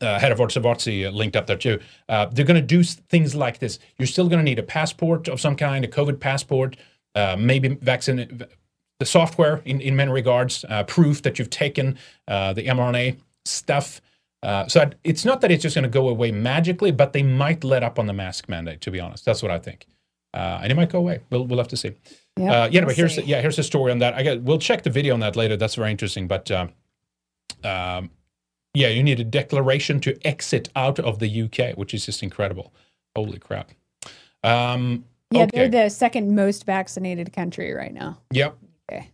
uh, 0.00 0.18
head 0.18 0.32
of 0.32 0.38
Ortsavotsi 0.38 1.06
uh, 1.06 1.10
linked 1.10 1.36
up 1.36 1.46
there 1.46 1.56
too. 1.56 1.78
Uh, 2.08 2.26
they're 2.26 2.44
going 2.44 2.60
to 2.60 2.66
do 2.66 2.82
things 2.82 3.36
like 3.36 3.60
this. 3.60 3.78
You're 3.98 4.08
still 4.08 4.28
going 4.28 4.40
to 4.40 4.44
need 4.44 4.58
a 4.58 4.62
passport 4.64 5.28
of 5.28 5.40
some 5.40 5.54
kind, 5.54 5.84
a 5.84 5.88
COVID 5.88 6.18
passport, 6.18 6.76
uh, 7.14 7.36
maybe 7.38 7.68
vaccine, 7.68 8.42
the 8.98 9.06
software 9.06 9.62
in, 9.64 9.80
in 9.80 9.96
many 9.96 10.12
regards, 10.12 10.64
uh, 10.68 10.84
proof 10.84 11.22
that 11.22 11.38
you've 11.38 11.50
taken 11.50 11.98
uh, 12.28 12.52
the 12.52 12.66
mRNA 12.66 13.16
stuff. 13.44 14.00
Uh, 14.42 14.66
so 14.66 14.90
it's 15.04 15.24
not 15.24 15.40
that 15.40 15.50
it's 15.50 15.62
just 15.62 15.74
going 15.74 15.82
to 15.82 15.88
go 15.88 16.08
away 16.08 16.32
magically, 16.32 16.90
but 16.90 17.12
they 17.12 17.22
might 17.22 17.62
let 17.64 17.82
up 17.82 17.98
on 17.98 18.06
the 18.06 18.12
mask 18.12 18.48
mandate. 18.48 18.80
To 18.82 18.90
be 18.90 19.00
honest, 19.00 19.24
that's 19.24 19.42
what 19.42 19.52
I 19.52 19.58
think, 19.58 19.86
uh, 20.34 20.60
and 20.62 20.72
it 20.72 20.74
might 20.74 20.90
go 20.90 20.98
away. 20.98 21.20
We'll 21.30 21.46
we'll 21.46 21.58
have 21.58 21.68
to 21.68 21.76
see. 21.76 21.92
Yep, 22.36 22.50
uh, 22.50 22.68
yeah, 22.70 22.80
we'll 22.80 22.88
but 22.88 22.96
here's 22.96 23.14
see. 23.14 23.20
the, 23.22 23.26
yeah 23.28 23.40
here's 23.40 23.56
the 23.56 23.62
story 23.62 23.92
on 23.92 23.98
that. 23.98 24.14
I 24.14 24.22
got 24.24 24.42
we'll 24.42 24.58
check 24.58 24.82
the 24.82 24.90
video 24.90 25.14
on 25.14 25.20
that 25.20 25.36
later. 25.36 25.56
That's 25.56 25.76
very 25.76 25.92
interesting. 25.92 26.26
But 26.26 26.50
um, 26.50 26.70
um, 27.64 28.10
yeah, 28.74 28.88
you 28.88 29.02
need 29.02 29.20
a 29.20 29.24
declaration 29.24 30.00
to 30.00 30.18
exit 30.26 30.68
out 30.76 30.98
of 30.98 31.18
the 31.18 31.42
UK, 31.42 31.76
which 31.76 31.92
is 31.94 32.06
just 32.06 32.22
incredible. 32.22 32.72
Holy 33.14 33.38
crap. 33.38 33.70
Um, 34.42 35.04
yeah, 35.30 35.42
okay. 35.42 35.68
they're 35.68 35.84
the 35.84 35.90
second 35.90 36.34
most 36.34 36.64
vaccinated 36.66 37.32
country 37.32 37.72
right 37.72 37.92
now. 37.92 38.18
Yep. 38.32 38.56
Okay. 38.90 39.10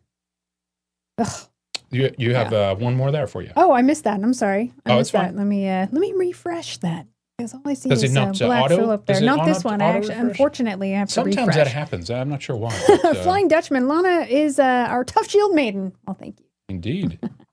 Ugh. 1.18 1.48
You 1.90 2.10
you 2.18 2.34
have 2.34 2.52
uh, 2.52 2.74
one 2.76 2.94
more 2.96 3.10
there 3.10 3.26
for 3.26 3.40
you. 3.42 3.50
Oh, 3.56 3.72
I 3.72 3.80
missed 3.82 4.04
that. 4.04 4.20
I'm 4.22 4.34
sorry. 4.34 4.72
I 4.84 4.92
Oh, 4.92 4.98
missed 4.98 5.08
it's 5.14 5.18
fine. 5.18 5.32
that. 5.34 5.38
Let 5.38 5.46
me 5.46 5.68
uh, 5.68 5.86
let 5.90 6.00
me 6.00 6.12
refresh 6.14 6.76
that 6.78 7.06
because 7.38 7.54
all 7.54 7.62
I 7.64 7.72
see 7.74 7.88
Does 7.88 8.02
it 8.02 8.06
is 8.06 8.12
not, 8.12 8.40
uh, 8.40 8.44
uh, 8.44 8.48
Black 8.48 8.64
auto- 8.64 8.76
Phillip 8.76 9.06
there. 9.06 9.20
Not 9.22 9.46
this 9.46 9.64
one. 9.64 9.80
auto 9.80 9.84
actually, 9.84 10.08
refresh? 10.10 10.28
unfortunately, 10.30 10.94
I 10.94 10.98
have 10.98 11.08
to 11.10 11.20
refresh. 11.22 11.34
Sometimes 11.34 11.56
that 11.56 11.66
happens. 11.68 12.10
I'm 12.10 12.28
not 12.28 12.42
sure 12.42 12.56
why. 12.56 12.78
but, 12.88 13.04
uh, 13.04 13.14
Flying 13.22 13.48
Dutchman. 13.48 13.88
Lana 13.88 14.26
is 14.28 14.58
uh, 14.58 14.86
our 14.88 15.02
tough 15.02 15.30
shield 15.30 15.54
maiden. 15.54 15.94
Well, 16.06 16.14
thank 16.18 16.38
you. 16.40 16.46
Indeed. 16.68 17.18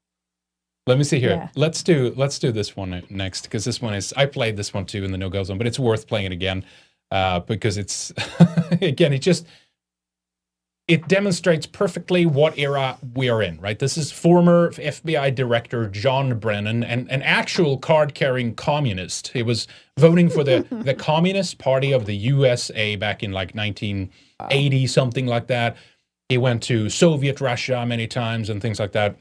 Let 0.87 0.99
me 0.99 1.03
see 1.03 1.19
here. 1.19 1.31
Yeah. 1.31 1.49
Let's 1.55 1.81
do 1.81 2.13
let's 2.15 2.37
do 2.37 2.51
this 2.51 2.75
one 2.75 3.01
next 3.09 3.43
because 3.43 3.65
this 3.65 3.81
one 3.81 3.95
is 3.95 4.13
I 4.15 4.27
played 4.27 4.55
this 4.55 4.73
one 4.73 4.85
too 4.85 5.03
in 5.03 5.11
the 5.11 5.17
no 5.17 5.29
go 5.29 5.43
zone, 5.43 5.57
but 5.57 5.65
it's 5.67 5.79
worth 5.79 6.07
playing 6.07 6.27
it 6.27 6.31
again. 6.31 6.63
uh, 7.11 7.39
because 7.39 7.77
it's 7.77 8.13
again, 8.81 9.13
it 9.13 9.19
just 9.19 9.45
it 10.87 11.07
demonstrates 11.07 11.65
perfectly 11.65 12.27
what 12.27 12.57
era 12.59 12.97
we 13.15 13.27
are 13.27 13.41
in, 13.41 13.59
right? 13.59 13.79
This 13.79 13.97
is 13.97 14.11
former 14.11 14.71
FBI 14.73 15.33
Director 15.33 15.89
John 15.89 16.37
Brennan, 16.37 16.83
and 16.83 17.09
an 17.09 17.23
actual 17.23 17.79
card-carrying 17.79 18.53
communist. 18.53 19.29
He 19.29 19.41
was 19.41 19.67
voting 19.97 20.29
for 20.29 20.43
the 20.43 20.67
the 20.83 20.93
Communist 20.93 21.57
Party 21.57 21.91
of 21.91 22.05
the 22.05 22.15
USA 22.15 22.95
back 22.95 23.23
in 23.23 23.31
like 23.31 23.55
1980, 23.55 24.87
something 24.87 25.25
like 25.25 25.47
that. 25.47 25.77
He 26.29 26.37
went 26.37 26.61
to 26.63 26.89
Soviet 26.89 27.41
Russia 27.41 27.85
many 27.85 28.07
times 28.07 28.49
and 28.49 28.61
things 28.61 28.79
like 28.79 28.91
that. 28.93 29.17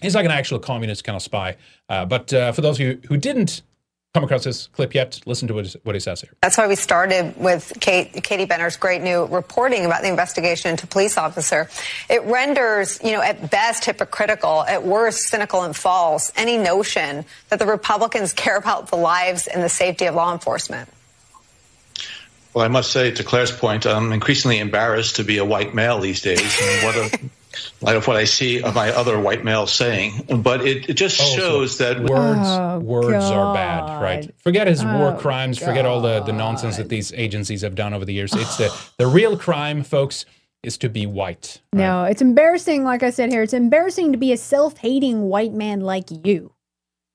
He's 0.00 0.14
like 0.14 0.24
an 0.24 0.30
actual 0.30 0.58
communist 0.58 1.04
kind 1.04 1.16
of 1.16 1.22
spy. 1.22 1.56
Uh, 1.88 2.04
but 2.04 2.32
uh, 2.32 2.52
for 2.52 2.60
those 2.60 2.76
of 2.76 2.86
you 2.86 3.00
who 3.08 3.16
didn't 3.16 3.62
come 4.12 4.24
across 4.24 4.42
this 4.42 4.66
clip 4.68 4.92
yet, 4.92 5.20
listen 5.24 5.46
to 5.46 5.54
what, 5.54 5.76
what 5.84 5.94
he 5.94 6.00
says 6.00 6.20
here. 6.20 6.32
That's 6.42 6.58
why 6.58 6.66
we 6.66 6.74
started 6.74 7.36
with 7.36 7.72
Kate, 7.80 8.12
Katie 8.24 8.44
Benner's 8.44 8.76
great 8.76 9.02
new 9.02 9.26
reporting 9.26 9.86
about 9.86 10.02
the 10.02 10.08
investigation 10.08 10.72
into 10.72 10.86
police 10.86 11.16
officer. 11.16 11.68
It 12.08 12.24
renders, 12.24 12.98
you 13.04 13.12
know, 13.12 13.22
at 13.22 13.50
best 13.50 13.84
hypocritical, 13.84 14.64
at 14.64 14.82
worst 14.82 15.28
cynical 15.28 15.62
and 15.62 15.76
false, 15.76 16.32
any 16.34 16.58
notion 16.58 17.24
that 17.50 17.60
the 17.60 17.66
Republicans 17.66 18.32
care 18.32 18.56
about 18.56 18.88
the 18.88 18.96
lives 18.96 19.46
and 19.46 19.62
the 19.62 19.68
safety 19.68 20.06
of 20.06 20.16
law 20.16 20.32
enforcement. 20.32 20.88
Well, 22.52 22.64
I 22.64 22.68
must 22.68 22.90
say, 22.90 23.12
to 23.12 23.22
Claire's 23.22 23.52
point, 23.52 23.86
I'm 23.86 24.10
increasingly 24.10 24.58
embarrassed 24.58 25.16
to 25.16 25.24
be 25.24 25.38
a 25.38 25.44
white 25.44 25.72
male 25.72 26.00
these 26.00 26.20
days. 26.20 26.60
And 26.60 26.84
what 26.84 26.96
a 26.96 27.18
light 27.80 27.96
of 27.96 28.06
what 28.06 28.16
I 28.16 28.24
see 28.24 28.62
of 28.62 28.74
my 28.74 28.90
other 28.90 29.18
white 29.20 29.44
males 29.44 29.72
saying. 29.72 30.24
But 30.42 30.66
it, 30.66 30.88
it 30.90 30.94
just 30.94 31.20
Oh, 31.20 31.24
so 31.24 31.36
shows 31.36 31.78
that 31.78 32.00
words 32.00 32.40
Oh, 32.42 32.78
words 32.80 33.24
are 33.24 33.54
bad, 33.54 34.00
right? 34.02 34.34
Forget 34.38 34.66
his 34.66 34.84
war 34.84 35.12
Oh, 35.14 35.18
crimes, 35.18 35.58
forget 35.58 35.86
all 35.86 36.00
the, 36.00 36.20
the 36.20 36.32
nonsense 36.32 36.76
that 36.76 36.88
these 36.88 37.12
agencies 37.12 37.62
have 37.62 37.74
done 37.74 37.92
over 37.94 38.04
the 38.04 38.12
years. 38.14 38.32
It's 38.34 38.56
the 38.56 38.70
the 38.98 39.06
real 39.06 39.36
crime, 39.36 39.82
folks, 39.82 40.24
is 40.62 40.76
to 40.78 40.88
be 40.88 41.06
white. 41.06 41.60
No, 41.72 42.04
it's 42.04 42.20
embarrassing. 42.22 42.84
Like 42.84 43.02
I 43.02 43.10
said 43.10 43.30
here, 43.30 43.42
it's 43.42 43.54
embarrassing 43.54 44.12
to 44.12 44.18
be 44.18 44.32
a 44.32 44.36
self-hating 44.36 45.22
white 45.22 45.52
man 45.54 45.80
like 45.80 46.04
you. 46.24 46.52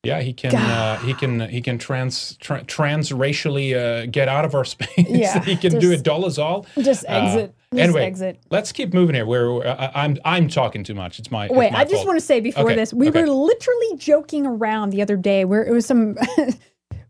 Yeah, 0.03 0.21
he 0.21 0.33
can 0.33 0.55
uh, 0.55 0.97
he 0.99 1.13
can 1.15 1.39
he 1.49 1.61
can 1.61 1.77
trans 1.79 2.37
tra- 2.37 2.63
transracially 2.63 3.75
uh, 3.75 4.05
get 4.07 4.27
out 4.27 4.45
of 4.45 4.53
our 4.55 4.65
space. 4.75 4.89
Yeah, 5.07 5.43
he 5.43 5.55
can 5.55 5.71
do 5.73 5.79
just- 5.91 5.93
it 6.01 6.03
dull 6.03 6.25
us 6.25 6.37
all. 6.37 6.65
just 6.79 7.05
Uh, 7.07 7.47
exit. 7.71 7.83
Anyway, 7.83 8.05
exit. 8.05 8.39
let's 8.49 8.71
keep 8.71 8.93
moving 8.93 9.15
here. 9.15 9.25
We're 9.25 9.65
uh, 9.65 9.91
I'm 9.95 10.17
I'm 10.25 10.47
talking 10.47 10.83
too 10.83 10.95
much. 10.95 11.19
It's 11.19 11.31
my 11.31 11.45
it's 11.45 11.53
Wait, 11.53 11.71
my 11.71 11.79
I 11.79 11.83
just 11.83 11.95
fault. 11.95 12.07
want 12.07 12.19
to 12.19 12.25
say 12.25 12.39
before 12.39 12.65
Okay, 12.65 12.75
this, 12.75 12.93
we 12.93 13.09
okay. 13.09 13.21
were 13.21 13.27
literally 13.29 13.97
joking 13.97 14.45
around 14.45 14.91
the 14.91 15.01
other 15.01 15.17
day 15.17 15.45
where 15.45 15.63
it 15.65 15.71
was 15.71 15.85
some. 15.85 16.15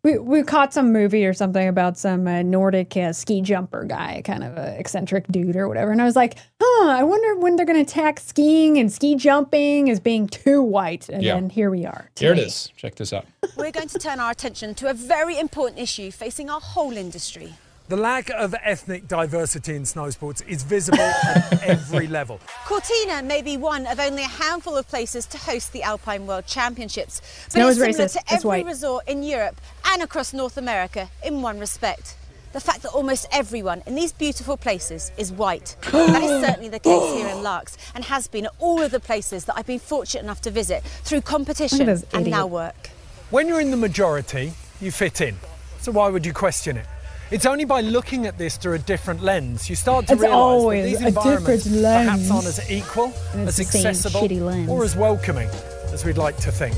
we, 0.03 0.19
we 0.19 0.44
caught 0.44 0.72
some 0.72 0.94
movie 0.94 1.26
or 1.26 1.34
something 1.34 1.68
about 1.68 1.98
some 1.98 2.27
uh, 2.27 2.44
Nordic 2.44 2.95
uh, 2.95 3.11
ski 3.11 3.41
jumper 3.41 3.84
guy, 3.86 4.22
kind 4.23 4.44
of 4.44 4.56
a 4.56 4.80
eccentric 4.80 5.27
dude 5.30 5.56
or 5.56 5.68
whatever. 5.68 5.91
And 5.91 5.99
I 5.99 6.06
was 6.06 6.15
like, 6.15 6.38
huh, 6.61 6.90
I 6.90 7.02
wonder 7.02 7.36
when 7.40 7.56
they're 7.56 7.65
going 7.65 7.84
to 7.84 7.91
attack 7.91 8.19
skiing 8.19 8.77
and 8.77 8.91
ski 8.94 9.15
jumping 9.15 9.90
as 9.90 9.99
being 9.99 10.27
too 10.27 10.61
white. 10.61 11.10
And 11.10 11.23
Yeah. 11.23 11.34
then 11.34 11.49
here 11.49 11.72
we 11.72 11.88
are. 11.88 12.11
Here 12.19 12.34
it 12.34 12.38
is. 12.40 12.72
Check 12.77 12.94
this 12.95 13.14
out. 13.14 13.26
We're 13.57 13.72
going 13.72 13.88
to 13.88 13.98
turn 13.98 14.19
our 14.19 14.30
attention 14.30 14.76
to 14.76 14.91
a 14.91 14.94
very 14.94 15.40
important 15.40 15.82
issue 15.82 16.11
facing 16.11 16.52
our 16.52 16.61
whole 16.61 16.95
industry. 16.95 17.56
The 17.87 17.95
lack 17.97 18.31
of 18.31 18.55
ethnic 18.63 19.07
diversity 19.07 19.75
in 19.75 19.85
snow 19.85 20.09
sports 20.09 20.41
is 20.47 20.63
visible 20.63 20.99
at 21.25 21.61
every 21.61 22.07
level. 22.07 22.39
Cortina 22.65 23.21
may 23.21 23.43
be 23.43 23.57
one 23.57 23.85
of 23.85 23.99
only 23.99 24.23
a 24.23 24.27
handful 24.27 24.75
of 24.75 24.87
places 24.87 25.27
to 25.27 25.37
host 25.37 25.71
the 25.71 25.83
Alpine 25.83 26.25
World 26.25 26.47
Championships, 26.47 27.21
but 27.45 27.51
Snow 27.51 27.67
it's 27.67 27.77
similar 27.77 27.93
racist. 28.07 28.13
to 28.13 28.19
It's 28.21 28.31
every 28.33 28.47
white. 28.47 28.65
resort 28.65 29.07
in 29.07 29.21
Europe 29.21 29.61
and 29.85 30.01
across 30.01 30.33
North 30.33 30.57
America 30.57 31.09
in 31.23 31.43
one 31.43 31.59
respect. 31.59 32.15
The 32.53 32.59
fact 32.59 32.81
that 32.81 32.89
almost 32.89 33.27
everyone 33.31 33.83
in 33.85 33.93
these 33.93 34.13
beautiful 34.13 34.57
places 34.57 35.11
is 35.15 35.31
white. 35.31 35.75
that 35.91 36.23
is 36.23 36.43
certainly 36.43 36.69
the 36.69 36.79
case 36.79 37.13
here 37.13 37.27
in 37.27 37.43
Larks 37.43 37.77
and 37.93 38.03
has 38.05 38.27
been 38.27 38.45
at 38.45 38.53
all 38.57 38.81
of 38.81 38.89
the 38.89 38.99
places 38.99 39.45
that 39.45 39.57
I've 39.57 39.67
been 39.67 39.77
fortunate 39.77 40.23
enough 40.23 40.41
to 40.41 40.49
visit 40.49 40.81
through 41.03 41.21
competition 41.21 41.85
this 41.85 42.03
and 42.13 42.25
now 42.25 42.47
work. 42.47 42.89
When 43.29 43.47
you're 43.47 43.61
in 43.61 43.69
the 43.69 43.77
majority, 43.77 44.53
you 44.81 44.91
fit 44.91 45.21
in. 45.21 45.35
So 45.81 45.91
why 45.91 46.09
would 46.09 46.25
you 46.25 46.33
question 46.33 46.77
it? 46.77 46.87
It's 47.35 47.45
only 47.45 47.65
by 47.65 47.81
looking 47.81 48.27
at 48.27 48.37
this 48.37 48.55
through 48.55 48.75
a 48.75 48.79
different 48.79 49.21
lens 49.21 49.69
you 49.69 49.75
start 49.75 50.07
to 50.07 50.13
It's 50.13 50.21
realise 50.21 50.37
always 50.37 50.83
that 50.83 50.89
these 50.89 51.01
a 51.03 51.07
environments 51.09 51.63
different 51.65 51.83
perhaps 51.83 52.31
aren't 52.31 52.45
as 52.45 52.71
equal, 52.71 53.13
it's 53.33 53.59
as 53.59 53.75
accessible, 53.75 54.71
or 54.71 54.85
as 54.85 54.95
welcoming 54.95 55.49
as 55.91 56.05
we'd 56.05 56.17
like 56.17 56.37
to 56.37 56.49
think. 56.49 56.73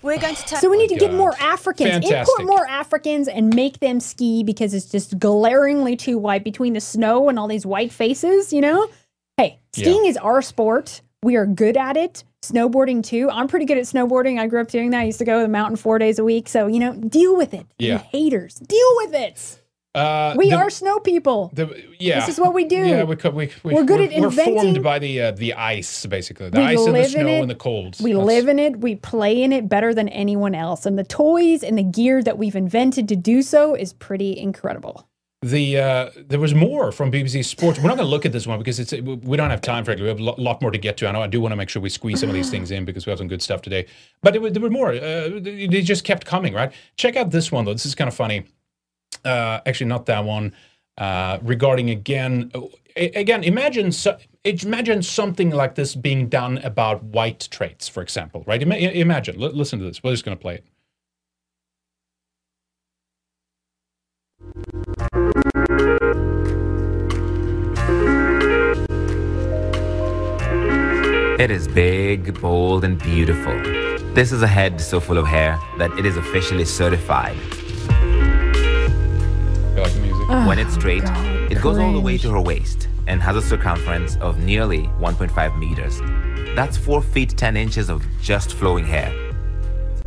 We're 0.00 0.20
going 0.20 0.36
to 0.36 0.44
turn. 0.44 0.60
So 0.60 0.70
we 0.70 0.76
need 0.76 0.90
to 0.90 0.94
oh 0.94 0.98
get 0.98 1.14
more 1.14 1.34
Africans, 1.40 1.90
Fantastic. 1.90 2.18
import 2.18 2.46
more 2.46 2.64
Africans, 2.68 3.26
and 3.26 3.52
make 3.52 3.80
them 3.80 3.98
ski 3.98 4.44
because 4.44 4.74
it's 4.74 4.86
just 4.86 5.18
glaringly 5.18 5.96
too 5.96 6.18
white 6.18 6.44
between 6.44 6.74
the 6.74 6.80
snow 6.80 7.28
and 7.28 7.36
all 7.36 7.48
these 7.48 7.66
white 7.66 7.90
faces. 7.90 8.52
You 8.52 8.60
know, 8.60 8.88
hey, 9.38 9.58
skiing 9.72 10.04
is 10.04 10.16
our 10.18 10.40
sport. 10.40 11.00
We 11.24 11.34
are 11.34 11.46
good 11.46 11.76
at 11.76 11.96
it. 11.96 12.22
Snowboarding 12.44 13.02
too. 13.02 13.28
I'm 13.28 13.48
pretty 13.48 13.66
good 13.66 13.78
at 13.78 13.86
snowboarding. 13.86 14.38
I 14.38 14.46
grew 14.46 14.60
up 14.60 14.68
doing 14.68 14.90
that. 14.90 15.00
I 15.00 15.04
used 15.06 15.18
to 15.18 15.24
go 15.24 15.40
to 15.40 15.42
the 15.42 15.48
mountain 15.48 15.74
four 15.74 15.98
days 15.98 16.20
a 16.20 16.24
week. 16.24 16.48
So 16.48 16.68
you 16.68 16.78
know, 16.78 16.94
deal 16.94 17.36
with 17.36 17.54
it. 17.54 17.66
You 17.80 17.88
Yeah. 17.88 17.98
haters, 17.98 18.54
deal 18.54 18.88
with 18.98 19.14
it. 19.14 19.58
Uh, 19.94 20.34
we 20.36 20.50
the- 20.50 20.56
are 20.56 20.70
snow 20.70 20.98
people. 20.98 21.50
The, 21.54 21.84
yeah, 22.00 22.20
This 22.20 22.30
is 22.30 22.40
what 22.40 22.52
we 22.52 22.64
do. 22.64 22.76
Yeah, 22.76 23.04
we, 23.04 23.14
we, 23.14 23.30
we, 23.62 23.74
we're 23.74 23.84
good 23.84 24.00
we're, 24.00 24.10
at 24.10 24.20
We're 24.20 24.30
formed 24.30 24.82
by 24.82 24.98
the 24.98 25.20
uh, 25.20 25.30
the 25.30 25.54
ice, 25.54 26.04
basically. 26.06 26.50
The 26.50 26.58
We 26.58 26.64
ice 26.64 26.84
and 26.84 26.96
the 26.96 27.04
snow 27.04 27.28
and 27.28 27.50
the 27.50 27.54
cold. 27.54 27.96
We 28.00 28.12
That's- 28.12 28.26
live 28.26 28.48
in 28.48 28.58
it. 28.58 28.80
We 28.80 28.96
play 28.96 29.42
in 29.42 29.52
it 29.52 29.68
better 29.68 29.94
than 29.94 30.08
anyone 30.08 30.54
else. 30.54 30.84
And 30.84 30.98
the 30.98 31.04
toys 31.04 31.62
and 31.62 31.78
the 31.78 31.84
gear 31.84 32.22
that 32.24 32.38
we've 32.38 32.56
invented 32.56 33.08
to 33.08 33.16
do 33.16 33.40
so 33.42 33.74
is 33.74 33.92
pretty 33.92 34.36
incredible. 34.36 35.08
The 35.42 35.78
uh, 35.78 36.10
there 36.16 36.40
was 36.40 36.54
more 36.54 36.90
from 36.90 37.12
BBC 37.12 37.44
Sports. 37.44 37.78
We're 37.78 37.88
not 37.88 37.98
going 37.98 38.06
to 38.06 38.10
look 38.10 38.24
at 38.24 38.32
this 38.32 38.46
one 38.46 38.58
because 38.58 38.80
it's 38.80 38.92
we 38.94 39.36
don't 39.36 39.50
have 39.50 39.60
time. 39.60 39.84
Frankly, 39.84 40.02
we 40.02 40.08
have 40.08 40.18
a 40.18 40.22
lo- 40.22 40.34
lot 40.38 40.62
more 40.62 40.70
to 40.70 40.78
get 40.78 40.96
to. 40.96 41.06
I 41.08 41.12
know 41.12 41.20
I 41.22 41.26
do 41.26 41.38
want 41.40 41.52
to 41.52 41.56
make 41.56 41.68
sure 41.68 41.82
we 41.82 41.90
squeeze 41.90 42.18
some 42.18 42.30
of 42.30 42.34
these 42.34 42.50
things 42.54 42.70
in 42.70 42.84
because 42.86 43.04
we 43.06 43.10
have 43.10 43.18
some 43.18 43.28
good 43.28 43.42
stuff 43.42 43.60
today. 43.60 43.86
But 44.22 44.32
there 44.32 44.40
were, 44.40 44.50
there 44.50 44.62
were 44.62 44.70
more. 44.70 44.92
Uh, 44.94 45.38
they 45.40 45.82
just 45.82 46.02
kept 46.02 46.24
coming. 46.26 46.54
Right. 46.54 46.72
Check 46.96 47.14
out 47.16 47.30
this 47.30 47.52
one 47.52 47.66
though. 47.66 47.74
This 47.74 47.84
is 47.86 47.94
kind 47.94 48.08
of 48.08 48.14
funny. 48.14 48.44
Uh, 49.24 49.60
actually, 49.66 49.86
not 49.86 50.06
that 50.06 50.24
one. 50.24 50.54
Uh, 50.96 51.38
regarding 51.42 51.90
again, 51.90 52.52
again, 52.96 53.42
imagine 53.42 53.90
so, 53.90 54.16
imagine 54.44 55.02
something 55.02 55.50
like 55.50 55.74
this 55.74 55.94
being 55.94 56.28
done 56.28 56.58
about 56.58 57.02
white 57.02 57.48
traits, 57.50 57.88
for 57.88 58.02
example. 58.02 58.44
Right. 58.46 58.62
Ima- 58.62 58.76
imagine. 58.76 59.42
L- 59.42 59.50
listen 59.50 59.78
to 59.80 59.84
this. 59.84 60.02
We're 60.02 60.12
just 60.12 60.24
going 60.24 60.36
to 60.36 60.40
play 60.40 60.54
it. 60.56 60.64
It 71.40 71.50
is 71.50 71.66
big, 71.66 72.40
bold, 72.40 72.84
and 72.84 72.98
beautiful. 72.98 73.52
This 74.14 74.30
is 74.30 74.42
a 74.42 74.46
head 74.46 74.80
so 74.80 75.00
full 75.00 75.18
of 75.18 75.26
hair 75.26 75.58
that 75.78 75.90
it 75.98 76.06
is 76.06 76.16
officially 76.16 76.64
certified. 76.64 77.36
When 80.28 80.58
it's 80.58 80.74
straight, 80.74 81.04
it 81.50 81.60
goes 81.60 81.78
all 81.78 81.92
the 81.92 82.00
way 82.00 82.16
to 82.18 82.30
her 82.30 82.40
waist 82.40 82.88
and 83.06 83.20
has 83.20 83.36
a 83.36 83.42
circumference 83.42 84.16
of 84.16 84.38
nearly 84.38 84.84
1.5 84.98 85.58
meters. 85.58 86.00
That's 86.56 86.76
4 86.76 87.02
feet 87.02 87.36
10 87.36 87.56
inches 87.56 87.90
of 87.90 88.04
just 88.22 88.54
flowing 88.54 88.86
hair. 88.86 89.12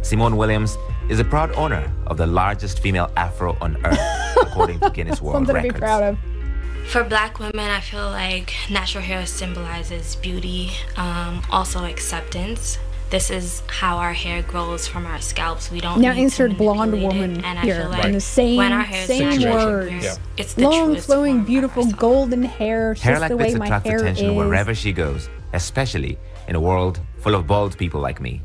Simone 0.01 0.37
Williams 0.37 0.77
is 1.09 1.19
a 1.19 1.23
proud 1.23 1.51
owner 1.55 1.91
of 2.07 2.17
the 2.17 2.25
largest 2.25 2.79
female 2.79 3.11
afro 3.15 3.57
on 3.61 3.77
earth, 3.85 4.37
according 4.41 4.79
to 4.79 4.89
Guinness 4.89 5.21
World 5.21 5.35
Something 5.35 5.55
to 5.55 5.61
be 5.61 5.67
Records. 5.69 5.79
proud 5.79 6.03
of. 6.03 6.17
For 6.89 7.03
black 7.03 7.39
women, 7.39 7.59
I 7.69 7.81
feel 7.81 8.09
like 8.09 8.53
natural 8.69 9.03
hair 9.03 9.25
symbolizes 9.25 10.15
beauty, 10.15 10.71
um, 10.95 11.41
also 11.51 11.83
acceptance. 11.85 12.79
This 13.09 13.29
is 13.31 13.63
how 13.67 13.97
our 13.97 14.11
hair 14.11 14.41
grows 14.41 14.85
from 14.85 15.05
our 15.05 15.21
scalps. 15.21 15.71
We 15.71 15.79
don't 15.79 16.01
Now 16.01 16.09
need 16.09 16.15
to 16.17 16.21
insert 16.23 16.57
blonde 16.57 16.91
manipulate 16.91 17.15
it, 17.15 17.21
woman 17.21 17.45
and 17.45 17.57
I 17.59 17.61
here 17.61 17.81
feel 17.81 17.89
like 17.89 18.03
in 18.05 18.11
the 18.11 18.19
same 18.19 18.57
when 18.57 18.73
our 18.73 18.81
hair 18.81 19.07
same 19.07 19.29
natural, 19.29 19.55
words. 19.55 19.91
it's- 19.93 20.19
it's 20.35 20.53
the 20.55 20.63
Long, 20.63 20.95
flowing, 20.97 21.43
beautiful, 21.45 21.85
golden 21.85 22.43
hair. 22.43 22.91
It's 22.91 23.01
Hair 23.01 23.13
just 23.13 23.21
like 23.21 23.29
the 23.29 23.37
way 23.37 23.49
this 23.51 23.59
my 23.59 23.65
attracts 23.67 23.89
hair 23.89 23.97
attention 23.99 24.29
is. 24.31 24.35
wherever 24.35 24.75
she 24.75 24.91
goes, 24.91 25.29
especially 25.53 26.17
in 26.49 26.55
a 26.55 26.59
world 26.59 26.99
full 27.19 27.33
of 27.35 27.47
bald 27.47 27.77
people 27.77 28.01
like 28.01 28.19
me. 28.19 28.41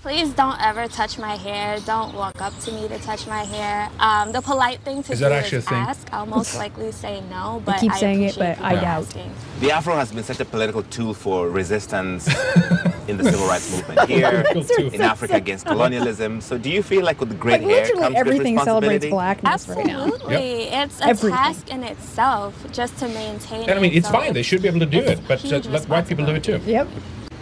Please 0.00 0.30
don't 0.30 0.58
ever 0.62 0.86
touch 0.88 1.18
my 1.18 1.36
hair. 1.36 1.76
Don't 1.84 2.14
walk 2.14 2.40
up 2.40 2.58
to 2.60 2.72
me 2.72 2.88
to 2.88 2.98
touch 3.00 3.26
my 3.26 3.42
hair. 3.44 3.90
Um, 4.00 4.32
the 4.32 4.40
polite 4.40 4.80
thing 4.86 5.02
to 5.02 5.12
Is 5.12 5.18
do 5.18 5.24
that 5.24 5.32
actually 5.32 5.56
a 5.56 5.58
is 5.58 5.68
thing? 5.68 5.78
ask. 5.78 6.08
I'll 6.14 6.24
most 6.38 6.56
likely 6.56 6.92
say 6.92 7.20
no, 7.28 7.60
but 7.64 7.78
keep 7.78 7.92
I 7.92 7.98
saying 7.98 8.22
it, 8.22 8.36
but 8.38 8.58
I 8.62 8.74
doubt. 8.76 8.84
asking. 9.04 9.30
The 9.60 9.70
afro 9.72 9.96
has 9.96 10.12
been 10.12 10.24
such 10.24 10.40
a 10.40 10.46
political 10.46 10.82
tool 10.84 11.12
for 11.12 11.50
resistance 11.50 12.26
in 13.08 13.16
the 13.16 13.24
civil 13.24 13.46
rights 13.46 13.70
movement 13.72 14.08
here, 14.08 14.44
in 14.92 15.00
Africa 15.00 15.34
against 15.36 15.66
colonialism. 15.72 16.40
So, 16.40 16.58
do 16.58 16.70
you 16.70 16.82
feel 16.82 17.04
like 17.04 17.18
with 17.20 17.30
the 17.30 17.34
great 17.34 17.62
Like 17.62 17.70
hair 17.70 17.82
literally 17.82 18.02
comes 18.02 18.14
good 18.14 18.20
everything 18.20 18.58
celebrates 18.58 19.04
responsibility? 19.04 19.10
blackness 19.10 19.68
right 19.68 19.86
now. 19.86 20.04
Absolutely. 20.04 20.62
It's 20.64 21.00
a 21.00 21.04
Everything. 21.06 21.38
task 21.38 21.70
in 21.70 21.82
itself 21.84 22.72
just 22.72 22.96
to 22.98 23.08
maintain 23.08 23.68
And 23.68 23.78
I 23.78 23.82
mean, 23.82 23.92
it's 23.92 24.06
So 24.06 24.12
fine. 24.12 24.32
They 24.32 24.42
should 24.42 24.62
be 24.62 24.68
able 24.68 24.80
to 24.80 24.86
do 24.86 24.98
it, 25.00 25.20
but 25.26 25.44
uh, 25.44 25.60
let 25.70 25.88
white 25.88 26.06
people 26.06 26.26
do 26.26 26.34
it 26.34 26.44
too. 26.44 26.60
Yep. 26.66 26.88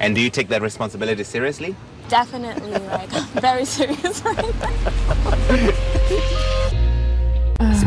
And 0.01 0.15
do 0.15 0.21
you 0.21 0.31
take 0.31 0.49
that 0.49 0.63
responsibility 0.63 1.25
seriously? 1.25 1.75
Definitely, 2.09 2.71
like, 2.89 3.11
very 3.49 3.65
serious 3.65 4.23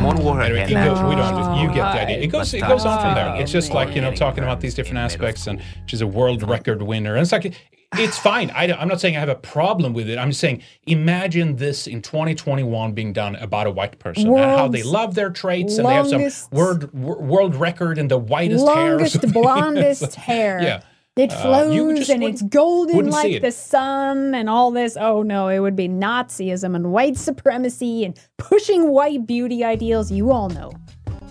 right 0.03 0.15
now. 0.15 0.21
Simone 0.21 0.41
Anyway, 0.41 0.59
hair 0.59 0.85
it 0.85 0.85
goes, 0.85 1.01
we 1.03 1.15
don't. 1.15 1.59
You 1.59 1.67
get 1.67 1.76
the 1.76 2.01
idea. 2.01 2.19
It 2.19 2.27
goes. 2.27 2.53
It 2.53 2.61
goes 2.61 2.85
on 2.85 3.01
from 3.01 3.15
there. 3.15 3.41
It's 3.41 3.51
just 3.51 3.71
like 3.71 3.95
you 3.95 4.01
know, 4.01 4.13
talking 4.13 4.43
about 4.43 4.61
these 4.61 4.73
different 4.73 4.99
aspects, 4.99 5.47
and 5.47 5.61
she's 5.85 6.01
a 6.01 6.07
world 6.07 6.47
record 6.47 6.81
winner. 6.81 7.15
And 7.15 7.21
it's 7.21 7.31
like 7.31 7.53
it's 7.97 8.17
fine. 8.17 8.51
I, 8.51 8.65
am 8.65 8.88
not 8.88 9.01
saying 9.01 9.17
I 9.17 9.19
have 9.19 9.30
a 9.30 9.35
problem 9.35 9.93
with 9.93 10.09
it. 10.09 10.17
I'm 10.17 10.30
just 10.30 10.39
saying, 10.39 10.61
imagine 10.85 11.55
this 11.55 11.88
in 11.88 12.01
2021 12.01 12.93
being 12.93 13.13
done 13.13 13.35
about 13.38 13.65
a 13.65 13.71
white 13.71 13.97
person 13.97 14.27
and 14.27 14.38
how 14.38 14.67
they 14.67 14.84
love 14.84 15.15
their 15.15 15.31
traits, 15.31 15.77
and 15.77 15.88
they 15.88 15.93
have 15.93 16.07
longest- 16.07 16.49
some 16.49 16.57
world 16.57 16.93
world 16.93 17.55
record 17.55 17.97
in 17.97 18.07
the 18.07 18.17
whitest 18.17 18.67
hair. 18.67 18.76
or 18.76 18.89
Longest, 18.91 19.13
something. 19.21 19.31
blondest 19.31 20.15
hair. 20.15 20.61
Yeah. 20.61 20.81
It 21.18 21.34
Uh, 21.34 21.41
flows 21.41 21.76
you 21.76 21.95
just 21.95 22.10
and 22.10 22.23
it's 22.23 22.41
golden 22.41 23.10
like 23.10 23.31
it. 23.31 23.41
the 23.41 23.52
sun 23.52 24.34
and 24.34 24.49
all 24.49 24.72
this. 24.72 24.95
Oh 24.99 25.22
no, 25.22 25.49
it 25.49 25.60
would 25.60 25.76
be 25.76 25.90
Nazism 25.90 26.76
and 26.76 26.91
white 26.91 27.18
supremacy 27.18 28.06
and 28.06 28.18
pushing 28.38 28.90
white 28.90 29.26
beauty 29.27 29.64
ideals. 29.64 30.11
You 30.11 30.31
all 30.31 30.49
know. 30.49 30.72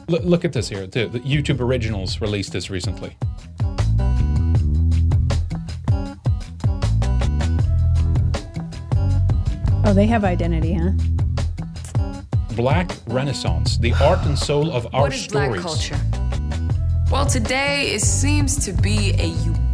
Look, 0.08 0.24
look 0.24 0.44
at 0.44 0.52
this 0.52 0.68
here. 0.68 0.86
The, 0.86 1.06
the 1.06 1.20
YouTube 1.20 1.60
Originals 1.60 2.20
released 2.20 2.52
this 2.52 2.70
recently. 2.70 3.16
Oh, 9.84 9.92
they 9.94 10.06
have 10.06 10.24
identity, 10.24 10.74
huh? 10.74 10.90
Black 12.54 12.90
Renaissance, 13.06 13.78
the 13.78 13.92
art 13.94 14.18
and 14.26 14.38
soul 14.38 14.70
of 14.72 14.86
our 14.94 15.02
What 15.02 15.14
is 15.14 15.22
stories. 15.22 15.48
black 15.50 15.62
culture? 15.62 15.98
Well, 17.10 17.24
today 17.24 17.92
it 17.94 18.02
seems 18.02 18.62
to 18.66 18.72
be 18.72 19.12
a 19.18 19.28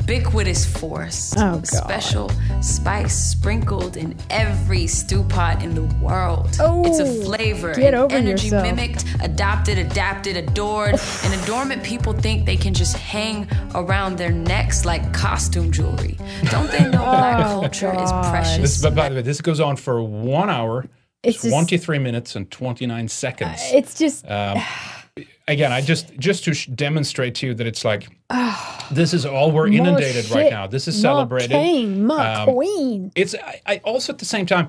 ubiquitous 0.08 0.64
force. 0.66 1.32
Oh, 1.36 1.54
God. 1.56 1.66
special 1.66 2.30
spice 2.60 3.14
sprinkled 3.14 3.96
in 3.96 4.16
every 4.30 4.86
stew 4.86 5.22
pot 5.24 5.62
in 5.62 5.74
the 5.74 5.82
world. 5.96 6.56
Oh, 6.60 6.84
it's 6.86 6.98
a 6.98 7.24
flavor, 7.24 7.74
get 7.74 7.94
an 7.94 8.00
over 8.00 8.14
energy 8.14 8.46
yourself. 8.48 8.62
mimicked, 8.64 9.04
adopted, 9.22 9.78
adapted, 9.78 10.36
adored, 10.36 10.94
an 11.24 11.40
adornment 11.42 11.82
people 11.82 12.12
think 12.12 12.46
they 12.46 12.56
can 12.56 12.74
just 12.74 12.96
hang 12.96 13.48
around 13.74 14.16
their 14.16 14.30
necks 14.32 14.84
like 14.84 15.12
costume 15.12 15.70
jewelry. 15.72 16.18
Don't 16.50 16.70
they 16.70 16.84
know 16.84 16.90
black 17.04 17.46
Oh, 17.46 17.60
culture 17.60 17.92
is 18.02 18.12
precious? 18.30 18.58
This, 18.60 18.82
but 18.82 18.94
by 18.94 19.08
the 19.08 19.16
way, 19.16 19.22
this 19.22 19.40
goes 19.40 19.60
on 19.60 19.76
for 19.76 20.02
one 20.02 20.50
hour, 20.50 20.86
It's 21.22 21.42
just- 21.42 21.48
23 21.52 21.98
minutes, 21.98 22.36
and 22.36 22.50
29 22.50 23.08
seconds. 23.08 23.60
It's 23.72 23.98
just 23.98 24.24
Um, 24.30 24.58
again, 25.48 25.72
I 25.72 25.80
just 25.80 26.16
just 26.18 26.44
to 26.44 26.54
sh- 26.54 26.66
demonstrate 26.66 27.34
to 27.36 27.46
you 27.48 27.54
that 27.54 27.66
it's 27.66 27.84
like 27.84 28.08
this 28.90 29.14
is 29.14 29.24
all 29.24 29.50
we're 29.50 29.68
inundated 29.68 30.30
right 30.30 30.50
now. 30.50 30.66
This 30.66 30.88
is 30.88 31.00
celebrated. 31.00 31.50
king, 31.50 32.10
Um, 32.10 32.48
queen. 32.48 33.12
It's 33.14 33.34
I, 33.34 33.60
I 33.66 33.76
also 33.84 34.12
at 34.12 34.18
the 34.18 34.24
same 34.24 34.46
time. 34.46 34.68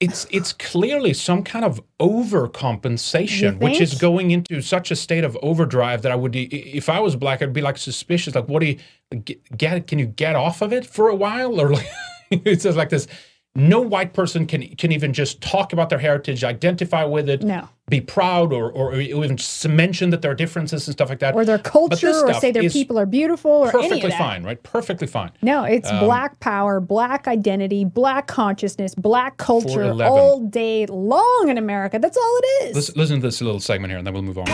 It's 0.00 0.26
it's 0.32 0.52
clearly 0.52 1.14
some 1.14 1.44
kind 1.44 1.64
of 1.64 1.80
overcompensation, 2.00 3.60
which 3.60 3.80
is 3.80 3.94
going 4.00 4.32
into 4.32 4.60
such 4.60 4.90
a 4.90 4.96
state 4.96 5.22
of 5.22 5.38
overdrive 5.42 6.02
that 6.02 6.10
I 6.10 6.16
would, 6.16 6.34
if 6.34 6.88
I 6.88 6.98
was 6.98 7.14
black, 7.14 7.40
I'd 7.40 7.52
be 7.52 7.60
like 7.60 7.78
suspicious. 7.78 8.34
Like, 8.34 8.48
what 8.48 8.60
do 8.62 8.66
you 8.66 8.78
get? 9.24 9.56
get 9.56 9.86
can 9.86 10.00
you 10.00 10.06
get 10.06 10.34
off 10.34 10.60
of 10.60 10.72
it 10.72 10.84
for 10.84 11.08
a 11.08 11.14
while, 11.14 11.60
or 11.60 11.74
like 11.74 11.88
it's 12.32 12.64
just 12.64 12.76
like 12.76 12.88
this? 12.88 13.06
No 13.54 13.82
white 13.82 14.14
person 14.14 14.46
can 14.46 14.62
can 14.76 14.92
even 14.92 15.12
just 15.12 15.42
talk 15.42 15.74
about 15.74 15.90
their 15.90 15.98
heritage, 15.98 16.42
identify 16.42 17.04
with 17.04 17.28
it, 17.28 17.42
No. 17.42 17.68
be 17.90 18.00
proud, 18.00 18.50
or 18.50 18.72
or 18.72 18.94
even 18.98 19.36
mention 19.68 20.08
that 20.08 20.22
there 20.22 20.30
are 20.30 20.34
differences 20.34 20.88
and 20.88 20.94
stuff 20.94 21.10
like 21.10 21.18
that, 21.18 21.34
or 21.34 21.44
their 21.44 21.58
culture 21.58 22.14
or 22.26 22.32
say 22.32 22.50
their 22.50 22.70
people 22.70 22.98
are 22.98 23.04
beautiful 23.04 23.50
or 23.50 23.64
any 23.68 23.72
perfectly 23.72 24.04
of 24.04 24.10
that. 24.12 24.18
fine, 24.18 24.42
right? 24.42 24.62
Perfectly 24.62 25.06
fine. 25.06 25.32
No, 25.42 25.64
it's 25.64 25.90
Um, 25.90 25.98
black 26.00 26.40
power, 26.40 26.80
black 26.80 27.28
identity, 27.28 27.84
black 27.84 28.26
consciousness, 28.26 28.94
black 28.94 29.36
culture 29.36 29.92
all 30.02 30.40
day 30.40 30.86
long 30.86 31.48
in 31.50 31.58
America. 31.58 31.98
That's 31.98 32.16
all 32.16 32.38
it 32.42 32.70
is. 32.70 32.74
Listen, 32.76 32.94
listen 32.96 33.16
to 33.16 33.26
this 33.26 33.42
little 33.42 33.60
segment 33.60 33.90
here, 33.90 33.98
and 33.98 34.06
then 34.06 34.14
we'll 34.14 34.22
move 34.22 34.38
on. 34.38 34.46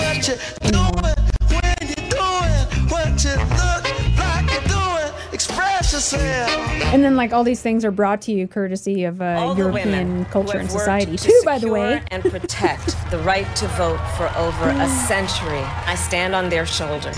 And 6.93 7.05
then, 7.05 7.17
like, 7.17 7.33
all 7.33 7.45
these 7.45 7.61
things 7.61 7.85
are 7.85 7.91
brought 7.91 8.23
to 8.23 8.33
you 8.33 8.47
courtesy 8.49 9.05
of 9.05 9.21
uh, 9.21 9.55
European 9.57 10.25
culture 10.27 10.59
and 10.59 10.71
society, 10.71 11.17
to 11.17 11.29
too, 11.29 11.43
by 11.45 11.59
the 11.59 11.69
way. 11.69 12.01
and 12.11 12.23
protect 12.23 12.97
the 13.11 13.19
right 13.19 13.47
to 13.57 13.67
vote 13.69 13.99
for 14.17 14.31
over 14.37 14.69
a 14.71 14.89
century. 14.89 15.61
I 15.87 15.95
stand 15.95 16.35
on 16.35 16.49
their 16.49 16.67
shoulders. 16.67 17.17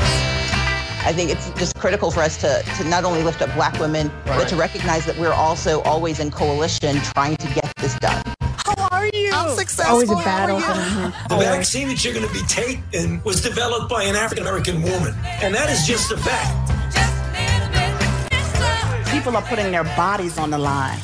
I 1.02 1.12
think 1.14 1.30
it's 1.30 1.50
just 1.52 1.76
critical 1.76 2.10
for 2.10 2.20
us 2.20 2.36
to, 2.38 2.62
to 2.76 2.84
not 2.84 3.04
only 3.04 3.22
lift 3.22 3.40
up 3.40 3.52
black 3.54 3.78
women, 3.78 4.10
but 4.26 4.48
to 4.48 4.56
recognize 4.56 5.06
that 5.06 5.16
we're 5.18 5.32
also 5.32 5.80
always 5.82 6.20
in 6.20 6.30
coalition 6.30 6.96
trying 6.96 7.36
to 7.36 7.46
get 7.54 7.72
this 7.76 7.98
done. 7.98 8.22
How 8.40 8.88
are 8.90 9.06
you? 9.06 9.30
I'm 9.32 9.56
successful. 9.56 9.94
Always 9.94 10.10
a 10.10 10.16
battle 10.16 10.56
are 10.56 11.06
you? 11.06 11.12
The 11.28 11.36
vaccine 11.42 11.88
that 11.88 12.04
you're 12.04 12.12
going 12.12 12.26
to 12.26 12.32
be 12.32 12.42
taking 12.46 13.22
was 13.24 13.40
developed 13.40 13.88
by 13.88 14.04
an 14.04 14.14
African 14.14 14.44
American 14.46 14.82
woman. 14.82 15.14
And 15.24 15.54
that 15.54 15.70
is 15.70 15.86
just 15.86 16.12
a 16.12 16.16
fact. 16.18 16.70
People 19.10 19.36
are 19.36 19.42
putting 19.42 19.72
their 19.72 19.84
bodies 19.84 20.38
on 20.38 20.50
the 20.50 20.58
line 20.58 20.98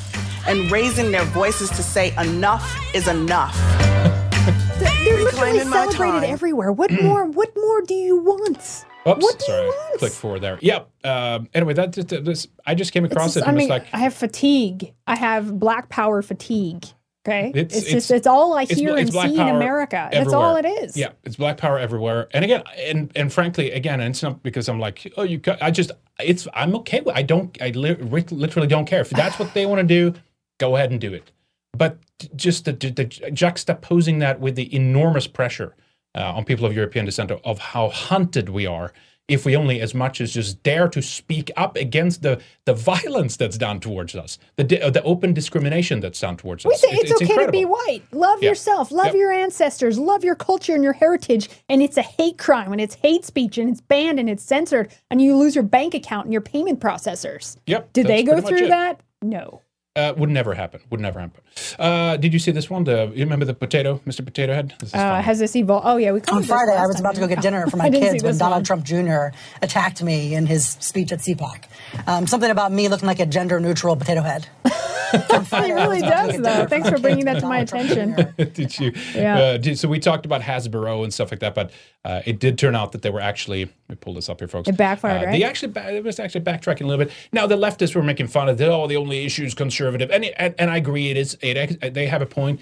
and 0.47 0.71
raising 0.71 1.11
their 1.11 1.25
voices 1.25 1.69
to 1.71 1.83
say 1.83 2.15
enough 2.17 2.65
is 2.95 3.09
enough. 3.09 3.55
They're 4.79 5.25
literally 5.25 5.59
celebrated 5.61 6.29
everywhere. 6.29 6.71
What 6.71 6.91
more? 7.03 7.25
What 7.27 7.53
more 7.57 7.83
do 7.83 7.95
you 7.95 8.19
want? 8.19 8.59
Oops, 8.59 8.85
What 9.05 9.39
do 9.39 9.45
sorry, 9.45 9.71
click 9.99 10.13
forward 10.13 10.41
there. 10.41 10.59
Yep. 10.61 10.89
Um, 11.05 11.49
anyway, 11.55 11.75
that 11.75 11.93
just, 11.93 12.09
this 12.09 12.47
I 12.65 12.75
just 12.75 12.93
came 12.93 13.05
across 13.05 13.35
just- 13.35 13.47
it 13.47 13.49
I 13.49 13.53
mean, 13.53 13.69
was 13.69 13.69
like, 13.69 13.87
I 13.93 13.99
have 13.99 14.15
fatigue. 14.15 14.93
I 15.07 15.17
have 15.17 15.59
black 15.59 15.89
power 15.89 16.23
fatigue. 16.23 16.85
Okay, 17.27 17.49
It's- 17.55 17.65
it's, 17.77 17.77
it's- 17.79 17.93
just 17.93 18.11
it's 18.13 18.27
all 18.27 18.57
I 18.57 18.65
hear 18.67 18.97
and 18.97 19.13
see 19.13 19.35
in 19.35 19.49
America. 19.49 20.09
That's 20.13 20.33
all 20.33 20.57
it 20.57 20.65
is. 20.67 20.97
Yeah, 20.97 21.11
it's 21.25 21.37
black 21.37 21.57
power 21.57 21.79
everywhere. 21.79 22.29
And 22.33 22.45
again, 22.45 22.63
and 22.79 23.11
and 23.17 23.33
frankly, 23.33 23.73
again, 23.73 24.01
and 24.01 24.11
it's 24.11 24.23
not 24.23 24.43
because 24.43 24.69
I'm 24.69 24.79
like, 24.79 25.13
oh, 25.17 25.23
you. 25.23 25.41
I 25.61 25.71
just, 25.71 25.91
it's, 26.21 26.47
I'm 26.55 26.75
okay 26.77 27.01
with. 27.01 27.17
I 27.17 27.23
don't, 27.23 27.57
I 27.61 27.71
li- 27.71 27.97
literally 28.31 28.69
don't 28.69 28.87
care 28.87 29.01
if 29.01 29.11
that's 29.11 29.39
what 29.39 29.53
they 29.55 29.67
want 29.67 29.81
to 29.81 29.87
do. 29.87 30.19
Go 30.59 30.77
ahead 30.77 30.91
and 30.93 31.01
do 31.01 31.13
it. 31.13 31.33
But 31.77 31.99
just 32.37 32.65
the, 32.65 32.73
the, 32.73 32.91
the 32.91 33.05
juxtaposing 33.07 34.21
that 34.21 34.41
with 34.41 34.55
the 34.57 34.75
enormous 34.75 35.27
pressure 35.27 35.75
uh, 36.15 36.33
on 36.35 36.45
people 36.45 36.65
of 36.65 36.75
European 36.75 37.05
descent 37.05 37.31
of, 37.31 37.41
of 37.45 37.59
how 37.59 37.89
hunted 37.91 38.49
we 38.49 38.67
are. 38.67 38.93
If 39.29 39.45
we 39.45 39.57
only 39.57 39.81
as 39.81 39.93
much 39.93 40.21
as 40.21 40.33
just 40.35 40.63
dare 40.63 40.89
to 40.89 41.03
speak 41.03 41.51
up 41.57 41.77
against 41.77 42.23
the 42.23 42.41
the 42.65 42.75
violence 42.75 43.37
that's 43.37 43.59
done 43.59 43.81
towards 43.81 44.15
us, 44.15 44.39
the 44.57 44.81
uh, 44.81 44.91
the 44.91 45.03
open 45.03 45.35
discrimination 45.35 45.99
that's 45.99 46.21
done 46.21 46.37
towards 46.37 46.65
us. 46.65 46.69
We 46.71 46.75
us, 46.75 46.81
say 46.81 46.89
It- 46.91 47.11
it's, 47.11 47.23
okay 47.23 47.45
to 47.45 47.51
be 47.51 47.65
white. 47.65 48.03
Love 48.13 48.41
Yeah. 48.41 48.51
yourself. 48.51 48.93
Love 48.93 49.07
Yep. 49.07 49.15
your 49.17 49.33
ancestors. 49.33 49.99
Love 49.99 50.23
your 50.23 50.37
culture 50.37 50.75
and 50.75 50.85
your 50.85 50.93
heritage. 50.93 51.49
And 51.69 51.83
it's 51.83 51.97
a 51.97 52.03
hate 52.03 52.39
crime 52.39 52.71
and 52.71 52.81
it's 52.81 52.95
hate 52.95 53.25
speech 53.25 53.59
and 53.59 53.69
it's 53.69 53.81
banned 53.81 54.21
and 54.21 54.31
it's 54.31 54.45
censored 54.45 54.93
and 55.11 55.21
you 55.21 55.37
lose 55.37 55.57
your 55.57 55.65
bank 55.65 55.95
account 55.95 56.27
and 56.27 56.33
your 56.33 56.43
payment 56.43 56.79
processors. 56.79 57.57
Yep. 57.67 57.93
Did 57.95 58.07
they 58.07 58.23
go 58.23 58.41
through 58.41 58.69
that? 58.69 59.01
No. 59.23 59.61
Uh, 59.97 60.13
would 60.19 60.29
never 60.29 60.53
happen. 60.55 60.81
Would 60.91 61.01
never 61.01 61.19
happen. 61.21 61.41
Uh, 61.79 62.17
did 62.19 62.33
you 62.35 62.39
see 62.39 62.51
this 62.51 62.69
one? 62.69 62.85
The 62.85 63.11
you 63.15 63.25
remember 63.25 63.47
the 63.47 63.55
potato, 63.55 64.01
Mr. 64.07 64.23
Potato 64.23 64.53
Head? 64.53 64.75
This 64.79 64.91
is 64.91 64.95
Uh, 64.95 65.23
has 65.23 65.39
this 65.39 65.57
evolved? 65.57 65.87
Oh 65.89 65.97
yeah, 65.97 66.13
we 66.13 66.21
On 66.21 66.25
covered 66.27 66.47
Friday, 66.47 66.77
I 66.77 66.87
was 66.87 66.97
time. 66.97 67.05
about 67.07 67.15
to 67.15 67.21
go 67.23 67.27
get 67.27 67.41
dinner 67.41 67.67
for 67.69 67.77
my 67.85 67.89
kids 67.91 68.23
when 68.23 68.37
Donald 68.37 68.59
one. 68.59 68.65
Trump 68.65 68.85
Jr. 68.85 69.35
attacked 69.63 70.03
me 70.03 70.35
in 70.35 70.45
his 70.47 70.67
speech 70.81 71.13
at 71.13 71.21
CPAC. 71.21 71.65
Um, 72.07 72.27
something 72.27 72.51
about 72.51 72.73
me 72.73 72.89
looking 72.89 73.07
like 73.07 73.21
a 73.21 73.27
gender 73.27 73.59
neutral 73.59 73.97
potato 73.97 74.21
head. 74.21 74.47
He 75.67 75.73
really 75.73 76.01
does 76.01 76.39
though. 76.41 76.67
Thanks 76.67 76.89
for 76.89 76.99
bringing 76.99 77.25
that 77.27 77.41
to 77.41 77.47
my 77.47 77.59
attention. 77.61 78.15
did 78.53 78.79
you? 78.79 78.93
Yeah. 79.15 79.39
Uh, 79.39 79.57
did, 79.59 79.79
so 79.79 79.89
we 79.89 79.99
talked 79.99 80.27
about 80.27 80.43
Hasbro 80.43 81.05
and 81.05 81.13
stuff 81.13 81.31
like 81.31 81.41
that, 81.41 81.55
but 81.55 81.71
uh, 82.05 82.23
it 82.27 82.39
did 82.39 82.59
turn 82.59 82.75
out 82.75 82.93
that 82.93 83.03
they 83.03 83.11
were 83.11 83.21
actually. 83.21 83.65
Let 83.89 83.91
me 83.91 83.97
pull 84.01 84.15
this 84.15 84.29
up 84.29 84.41
here, 84.41 84.49
folks. 84.49 84.69
It 84.69 84.77
backfired, 84.77 85.23
Uh, 85.23 85.27
right? 85.27 85.33
They 85.33 85.45
actually 85.45 85.73
it 85.97 86.05
was 86.05 86.19
actually 86.21 86.43
backtracking 86.43 86.83
a 86.83 86.87
little 86.87 87.05
bit. 87.05 87.15
Now 87.33 87.47
the 87.47 87.57
leftists 87.57 87.95
were 87.95 88.03
making 88.03 88.29
fun 88.29 88.49
of, 88.49 88.61
oh, 88.61 88.87
the 88.87 88.97
only 88.97 89.25
issue 89.25 89.45
is 89.45 89.55
conservative, 89.55 90.11
and 90.11 90.25
it, 90.25 90.35
and, 90.37 90.55
and 90.59 90.71
I 90.71 90.77
agree, 90.77 91.11
it 91.11 91.17
is. 91.17 91.37
It 91.41 91.95
they 91.95 92.07
have 92.07 92.23
a 92.23 92.27
point. 92.27 92.61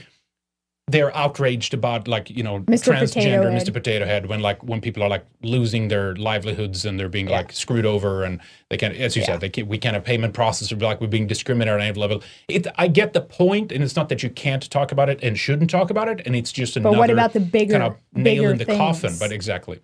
They're 0.87 1.17
outraged 1.17 1.73
about 1.73 2.07
like 2.09 2.29
you 2.29 2.43
know 2.43 2.61
Mr. 2.61 2.93
Transgender. 2.95 3.51
Mr. 3.51 3.73
Potato 3.73 4.05
Head 4.05 4.27
when 4.27 4.41
like 4.41 4.63
when 4.63 4.83
people 4.83 5.03
are 5.03 5.09
like 5.09 5.25
losing 5.43 5.89
their 5.89 6.15
livelihoods 6.17 6.85
and 6.85 7.01
they're 7.01 7.09
being 7.09 7.27
like 7.27 7.53
screwed 7.53 7.87
over 7.87 8.23
and 8.23 8.39
they 8.69 8.77
can't 8.77 8.95
as 8.95 9.17
you 9.17 9.25
said 9.25 9.41
they 9.41 9.49
can't 9.49 9.67
we 9.67 9.79
can't 9.79 9.95
have 9.95 10.05
payment 10.05 10.35
processor 10.35 10.81
like 10.83 11.01
we're 11.01 11.07
being 11.07 11.27
discriminated 11.27 11.81
on 11.81 11.87
any 11.87 11.99
level. 11.99 12.23
It 12.49 12.67
I 12.77 12.89
get 12.89 13.15
the 13.15 13.23
point 13.23 13.73
and 13.73 13.83
it's 13.83 13.97
not 13.97 14.11
that 14.11 14.23
you 14.23 14.29
can't 14.29 14.69
talk 14.71 14.93
about 14.93 15.09
it 15.09 15.21
and 15.23 15.39
shouldn't 15.39 15.71
talk 15.71 15.89
about 15.89 16.09
it 16.09 16.21
and 16.27 16.37
it's 16.37 16.53
just 16.53 16.75
But 16.75 16.81
another 16.81 16.99
what 16.99 17.11
about 17.11 17.33
the 17.33 17.41
bigger- 17.41 17.73
kind 17.79 17.85
of 17.85 17.97
nail 18.13 18.43
bigger 18.43 18.51
in 18.53 18.59
the 18.59 18.67
coffin. 18.67 19.15
But 19.19 19.33
exactly. 19.33 19.81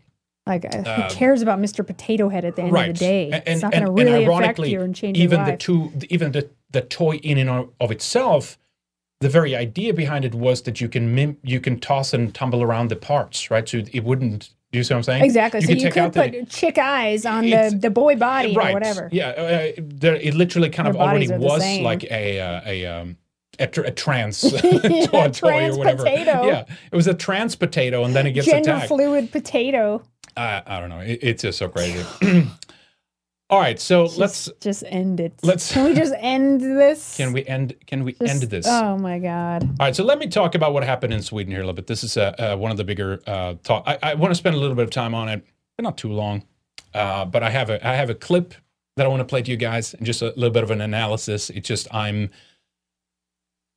Like, 0.46 0.64
uh, 0.64 0.82
who 0.82 1.02
Um, 1.04 1.10
cares 1.10 1.42
about 1.42 1.60
Mr. 1.60 1.86
Potato 1.86 2.28
Head 2.28 2.44
at 2.44 2.56
the 2.56 2.62
end 2.62 2.72
right. 2.72 2.90
of 2.90 2.98
the 2.98 3.04
day? 3.04 3.30
And, 3.30 3.42
it's 3.46 3.62
not 3.62 3.72
and, 3.74 3.84
going 3.86 3.96
to 3.96 4.02
and 4.02 4.10
really 4.10 4.24
affect 4.24 4.40
ironically, 4.42 4.70
you 4.72 4.80
and 4.80 4.94
change 4.94 5.16
even 5.18 5.38
your 5.38 5.46
the 5.50 5.56
two, 5.56 5.92
even 6.10 6.32
the 6.32 6.48
the 6.72 6.80
toy 6.82 7.16
in 7.16 7.36
and 7.38 7.68
of 7.80 7.90
itself, 7.90 8.58
the 9.20 9.28
very 9.28 9.54
idea 9.54 9.92
behind 9.92 10.24
it 10.24 10.34
was 10.34 10.62
that 10.62 10.80
you 10.80 10.88
can 10.88 11.14
mim, 11.14 11.36
you 11.42 11.60
can 11.60 11.78
toss 11.78 12.14
and 12.14 12.34
tumble 12.34 12.62
around 12.62 12.88
the 12.88 12.96
parts, 12.96 13.50
right? 13.50 13.68
So 13.68 13.78
it 13.92 14.02
wouldn't. 14.02 14.50
Do 14.72 14.78
you 14.78 14.84
see 14.84 14.94
what 14.94 14.98
I'm 14.98 15.02
saying? 15.02 15.24
exactly. 15.24 15.60
so 15.62 15.72
you 15.72 15.90
could 15.90 16.12
put 16.12 16.32
the, 16.32 16.46
chick 16.46 16.78
eyes 16.78 17.26
on 17.26 17.44
the, 17.44 17.76
the 17.78 17.90
boy 17.90 18.14
body 18.16 18.54
right. 18.54 18.70
or 18.70 18.74
whatever. 18.74 19.08
Yeah, 19.10 19.28
uh, 19.30 19.72
there, 19.78 20.14
it 20.14 20.34
literally 20.34 20.70
kind 20.70 20.86
Their 20.86 20.94
of 20.94 21.00
already 21.00 21.26
bodies 21.26 21.30
are 21.32 21.38
the 21.38 21.44
was 21.44 21.80
like 21.80 22.04
a 22.04 22.40
uh, 22.40 22.60
a 22.64 22.86
um, 22.86 23.16
a, 23.58 23.66
tr- 23.66 23.82
a 23.82 23.90
trans 23.90 24.44
Yeah, 24.44 24.60
toy, 25.06 25.06
toy 25.06 25.30
trans 25.30 25.74
or 25.74 25.78
whatever. 25.78 26.04
potato. 26.04 26.46
Yeah, 26.46 26.64
it 26.90 26.96
was 26.96 27.08
a 27.08 27.14
trans 27.14 27.56
potato, 27.56 28.04
and 28.04 28.14
then 28.14 28.26
it 28.26 28.32
gets 28.32 28.46
Gender 28.46 28.70
attacked. 28.70 28.88
fluid 28.88 29.32
potato. 29.32 30.02
I, 30.36 30.62
I 30.64 30.80
don't 30.80 30.88
know. 30.88 31.00
It, 31.00 31.18
it's 31.20 31.42
just 31.42 31.58
so 31.58 31.68
crazy. 31.68 32.04
All 33.50 33.58
right, 33.58 33.80
so 33.80 34.04
let's 34.16 34.48
Just 34.60 34.84
end 34.86 35.18
it. 35.18 35.32
let's- 35.42 35.72
Can 35.72 35.84
we 35.84 35.94
just 35.94 36.14
end 36.18 36.60
this? 36.60 37.16
can 37.18 37.32
we 37.32 37.44
end 37.46 37.74
can 37.84 38.04
we 38.04 38.12
Just- 38.12 38.30
end 38.30 38.42
this? 38.42 38.64
Oh 38.68 38.96
my 38.96 39.18
god. 39.18 39.64
All 39.64 39.86
right, 39.86 39.96
so 39.96 40.04
let 40.04 40.20
me 40.20 40.28
talk 40.28 40.54
about 40.54 40.72
what 40.72 40.84
happened 40.84 41.12
in 41.12 41.20
Sweden 41.20 41.50
here 41.50 41.58
a 41.60 41.64
little 41.64 41.74
bit. 41.74 41.88
This 41.88 42.04
is 42.04 42.16
uh, 42.16 42.34
uh, 42.38 42.56
one 42.56 42.70
of 42.70 42.76
the 42.76 42.84
bigger 42.84 43.20
uh, 43.26 43.54
talk. 43.64 43.82
I, 43.86 43.98
I 44.02 44.14
want 44.14 44.30
to 44.30 44.36
spend 44.36 44.54
a 44.54 44.58
little 44.58 44.76
bit 44.76 44.84
of 44.84 44.90
time 44.90 45.16
on 45.16 45.28
it, 45.28 45.44
but 45.76 45.82
not 45.82 45.98
too 45.98 46.12
long. 46.12 46.44
Uh, 46.94 47.24
but 47.24 47.42
I 47.42 47.50
have 47.50 47.70
a 47.70 47.84
I 47.86 47.94
have 47.94 48.08
a 48.08 48.14
clip 48.14 48.54
that 48.96 49.04
I 49.04 49.08
want 49.08 49.20
to 49.20 49.24
play 49.24 49.42
to 49.42 49.50
you 49.50 49.56
guys, 49.56 49.94
and 49.94 50.06
just 50.06 50.22
a 50.22 50.26
little 50.26 50.50
bit 50.50 50.62
of 50.62 50.70
an 50.70 50.80
analysis. 50.80 51.50
It's 51.50 51.66
just 51.66 51.92
I'm. 51.92 52.30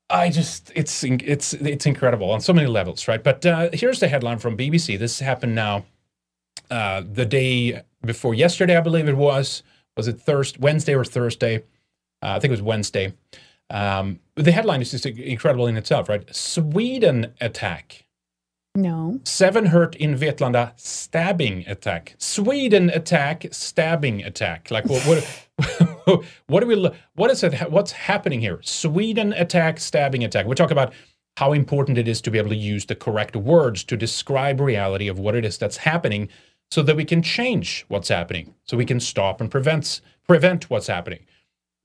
I 0.10 0.30
just 0.30 0.72
it's 0.76 1.04
it's 1.04 1.54
it's 1.56 1.88
incredible 1.88 2.30
on 2.30 2.42
so 2.42 2.54
many 2.54 2.68
levels, 2.68 3.08
right? 3.08 3.24
But 3.24 3.44
uh, 3.44 3.70
here's 3.74 4.00
the 4.00 4.08
headline 4.08 4.38
from 4.38 4.56
BBC. 4.56 5.00
This 5.00 5.18
happened 5.20 5.56
now, 5.56 5.86
uh, 6.70 7.02
the 7.12 7.26
day 7.26 7.82
before 8.06 8.34
yesterday, 8.34 8.78
I 8.78 8.82
believe 8.82 9.08
it 9.08 9.18
was. 9.18 9.64
Was 9.98 10.08
it 10.08 10.20
Thursday, 10.20 10.60
Wednesday 10.60 10.96
or 10.96 11.06
Thursday? 11.06 11.58
Uh, 12.22 12.36
I 12.36 12.40
think 12.40 12.50
it 12.50 12.52
was 12.52 12.62
Wednesday. 12.62 13.14
Um, 13.70 14.20
the 14.36 14.52
headline 14.52 14.82
is 14.82 14.92
just 14.92 15.06
incredible 15.06 15.68
in 15.68 15.78
itself, 15.78 16.10
right? 16.10 16.24
Sweden 16.36 17.34
attack. 17.40 18.06
No. 18.76 19.20
Seven 19.24 19.68
hurt 19.68 19.96
in 19.96 20.18
Vetlanda 20.18 20.74
stabbing 20.78 21.64
attack. 21.68 22.16
Sweden 22.18 22.90
attack 22.90 23.46
stabbing 23.52 24.24
attack. 24.24 24.72
Like 24.72 24.86
what? 24.86 25.04
What, 25.04 26.26
what 26.48 26.60
do 26.62 26.68
we? 26.68 26.90
What 27.14 27.30
is 27.30 27.44
it? 27.44 27.70
What's 27.72 27.92
happening 27.92 28.42
here? 28.42 28.60
Sweden 28.64 29.32
attack 29.34 29.80
stabbing 29.80 30.24
attack. 30.24 30.48
We 30.48 30.56
talk 30.56 30.72
about 30.72 30.92
how 31.38 31.54
important 31.54 31.98
it 31.98 32.08
is 32.08 32.22
to 32.22 32.32
be 32.32 32.38
able 32.40 32.50
to 32.50 32.56
use 32.56 32.86
the 32.86 32.96
correct 32.96 33.36
words 33.36 33.84
to 33.84 33.98
describe 33.98 34.60
reality 34.60 35.08
of 35.08 35.20
what 35.20 35.36
it 35.36 35.46
is 35.46 35.58
that's 35.58 35.78
happening, 35.78 36.30
so 36.74 36.82
that 36.82 36.96
we 36.96 37.06
can 37.06 37.22
change 37.22 37.86
what's 37.88 38.10
happening, 38.10 38.56
so 38.64 38.76
we 38.76 38.84
can 38.86 39.00
stop 39.00 39.40
and 39.40 39.52
prevent 39.52 40.02
prevent 40.26 40.72
what's 40.72 40.88
happening. 40.88 41.20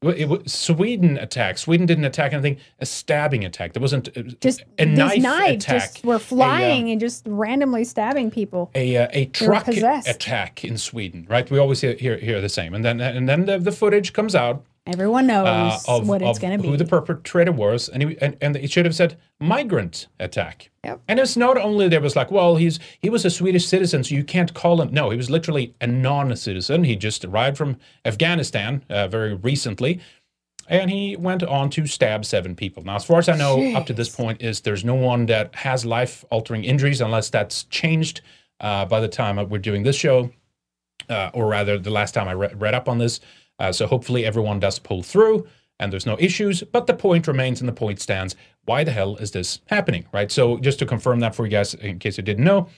It 0.01 0.48
Sweden 0.48 1.19
attack. 1.19 1.59
Sweden 1.59 1.85
didn't 1.85 2.05
attack 2.05 2.32
anything. 2.32 2.56
A 2.78 2.86
stabbing 2.86 3.44
attack. 3.44 3.74
There 3.74 3.82
wasn't 3.82 4.09
uh, 4.16 4.23
Just 4.40 4.62
a 4.78 4.86
knife 4.86 5.20
knives 5.20 5.65
attack. 5.65 5.93
just 5.93 6.05
were 6.05 6.15
A, 6.15 6.16
uh, 6.16 6.20
flying 6.20 6.90
and 6.90 6.98
just 6.98 7.24
randomly 7.27 7.85
stabbing 7.85 8.31
people. 8.31 8.70
a 8.74 8.97
uh, 8.97 9.09
a 9.12 9.27
truck 9.27 9.69
attack 9.69 10.65
in 10.65 10.78
Sweden, 10.78 11.27
right? 11.28 11.51
We 11.51 11.59
always 11.59 11.82
hear 11.82 11.93
hear, 11.93 12.16
hear 12.16 12.40
the 12.40 12.48
same, 12.48 12.73
and 12.73 12.82
then 12.82 12.98
and 12.98 13.28
then 13.28 13.44
the, 13.44 13.59
the 13.59 13.73
footage 13.73 14.15
comes 14.15 14.35
out 14.35 14.65
Everyone 14.89 15.27
knows 15.27 15.47
uh, 15.86 15.97
of, 15.98 16.09
what 16.09 16.23
it's 16.23 16.39
going 16.39 16.56
to 16.56 16.62
be. 16.62 16.69
who 16.69 16.77
the 16.78 16.85
perpetrator 16.86 17.52
was, 17.52 17.90
and, 17.90 18.02
he, 18.02 18.19
and 18.23 18.39
and 18.40 18.56
it 18.56 18.73
should 18.73 18.86
have 18.86 18.94
said 18.94 19.19
migrant 19.39 20.06
attack. 20.19 20.70
And 21.06 21.20
it's 21.20 21.36
not 21.36 21.59
only 21.59 21.89
there 21.89 22.01
was 22.01 22.16
like, 22.16 22.31
well, 22.31 22.56
he's 22.56 22.81
he 22.98 23.10
was 23.10 23.27
a 23.27 23.31
Swedish 23.31 23.66
citizen, 23.66 24.02
so 24.02 24.15
you 24.15 24.24
can't 24.24 24.55
call 24.55 24.81
him. 24.81 24.90
No, 24.90 25.10
he 25.10 25.16
was 25.19 25.28
literally 25.28 25.74
a 25.82 25.86
non-citizen. 25.86 26.85
He 26.85 26.97
just 26.97 27.23
arrived 27.27 27.59
from 27.59 27.77
Afghanistan 28.06 28.82
uh, 28.89 29.09
very 29.09 29.35
recently, 29.35 30.01
and 30.69 30.90
he 30.90 31.16
went 31.16 31.43
on 31.43 31.69
to 31.70 31.86
stab 31.86 32.24
seven 32.24 32.56
people. 32.56 32.82
Now, 32.82 32.97
as 32.97 33.05
far 33.05 33.19
as 33.19 33.28
I 33.28 33.36
know, 33.36 33.74
up 33.74 33.85
to 33.86 33.93
this 33.93 34.09
point, 34.09 34.40
is 34.40 34.60
there's 34.62 34.86
no 34.86 34.94
one 34.94 35.27
that 35.27 35.55
has 35.56 35.85
life-altering 35.85 36.65
injuries, 36.65 37.02
unless 37.02 37.28
that's 37.28 37.65
changed 37.65 38.23
uh, 38.60 38.86
by 38.86 39.01
the 39.01 39.09
time 39.09 39.36
we're 39.51 39.59
doing 39.59 39.82
this 39.82 39.97
show, 39.97 40.31
uh, 41.10 41.31
or 41.35 41.47
rather, 41.47 41.78
the 41.78 41.90
last 41.90 42.15
time 42.15 42.27
I 42.27 42.32
re- 42.32 42.55
read 42.55 42.74
up 42.74 42.89
on 42.89 42.97
this. 42.97 43.20
Uh, 43.59 43.72
so 43.72 43.86
hopefully, 43.86 44.24
everyone 44.24 44.60
does 44.60 44.78
pull 44.78 45.02
through, 45.02 45.47
and 45.80 45.93
there's 45.93 46.06
no 46.06 46.16
issues. 46.18 46.62
But 46.62 46.86
the 46.86 46.94
point 46.94 47.26
remains, 47.26 47.60
and 47.60 47.68
the 47.68 47.72
point 47.72 48.01
stands. 48.01 48.36
Why 48.64 48.85
the 48.85 48.90
hell 48.90 49.16
is 49.16 49.30
this 49.30 49.60
happening, 49.66 50.05
right? 50.12 50.30
So 50.30 50.59
just 50.59 50.78
to 50.80 50.86
confirm 50.86 51.20
that 51.20 51.35
for 51.35 51.47
you 51.47 51.51
guys, 51.51 51.72
in 51.74 51.98
case 51.98 52.18
you 52.18 52.22
didn't 52.22 52.44
know, 52.44 52.68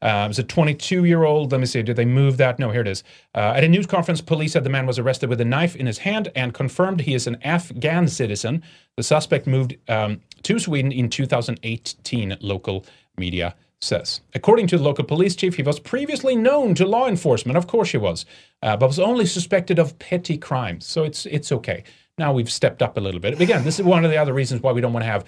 uh, 0.00 0.22
it 0.24 0.28
was 0.28 0.38
a 0.38 0.44
22-year-old. 0.44 1.50
Let 1.50 1.60
me 1.60 1.66
see, 1.66 1.82
did 1.82 1.96
they 1.96 2.04
move 2.04 2.36
that? 2.36 2.60
No, 2.60 2.70
here 2.70 2.82
it 2.82 2.86
is. 2.86 3.02
Uh, 3.34 3.52
at 3.56 3.64
a 3.64 3.68
news 3.68 3.86
conference, 3.86 4.20
police 4.20 4.52
said 4.52 4.62
the 4.62 4.70
man 4.70 4.86
was 4.86 5.00
arrested 5.00 5.28
with 5.28 5.40
a 5.40 5.44
knife 5.44 5.74
in 5.74 5.86
his 5.86 5.98
hand 5.98 6.30
and 6.36 6.54
confirmed 6.54 7.00
he 7.00 7.14
is 7.14 7.26
an 7.26 7.38
Afghan 7.42 8.06
citizen. 8.06 8.62
The 8.96 9.02
suspect 9.02 9.48
moved 9.48 9.76
um, 9.88 10.20
to 10.44 10.60
Sweden 10.60 10.92
in 10.92 11.10
2018. 11.10 12.36
Local 12.40 12.86
media 13.16 13.56
says. 13.82 14.20
According 14.34 14.68
to 14.68 14.78
the 14.78 14.84
local 14.84 15.04
police 15.04 15.34
chief, 15.34 15.56
he 15.56 15.62
was 15.62 15.80
previously 15.80 16.36
known 16.36 16.74
to 16.76 16.86
law 16.86 17.08
enforcement. 17.08 17.56
Of 17.56 17.66
course, 17.66 17.90
he 17.90 17.98
was, 17.98 18.24
uh, 18.62 18.76
but 18.76 18.86
was 18.86 18.98
only 18.98 19.26
suspected 19.26 19.78
of 19.78 19.98
petty 19.98 20.38
crimes. 20.38 20.86
So 20.86 21.04
it's 21.04 21.26
it's 21.26 21.52
okay. 21.52 21.84
Now 22.18 22.32
we've 22.32 22.50
stepped 22.50 22.82
up 22.82 22.96
a 22.96 23.00
little 23.00 23.20
bit. 23.20 23.40
Again, 23.40 23.64
this 23.64 23.78
is 23.78 23.84
one 23.84 24.04
of 24.04 24.10
the 24.10 24.16
other 24.16 24.32
reasons 24.32 24.62
why 24.62 24.72
we 24.72 24.80
don't 24.80 24.92
want 24.92 25.02
to 25.02 25.10
have, 25.10 25.24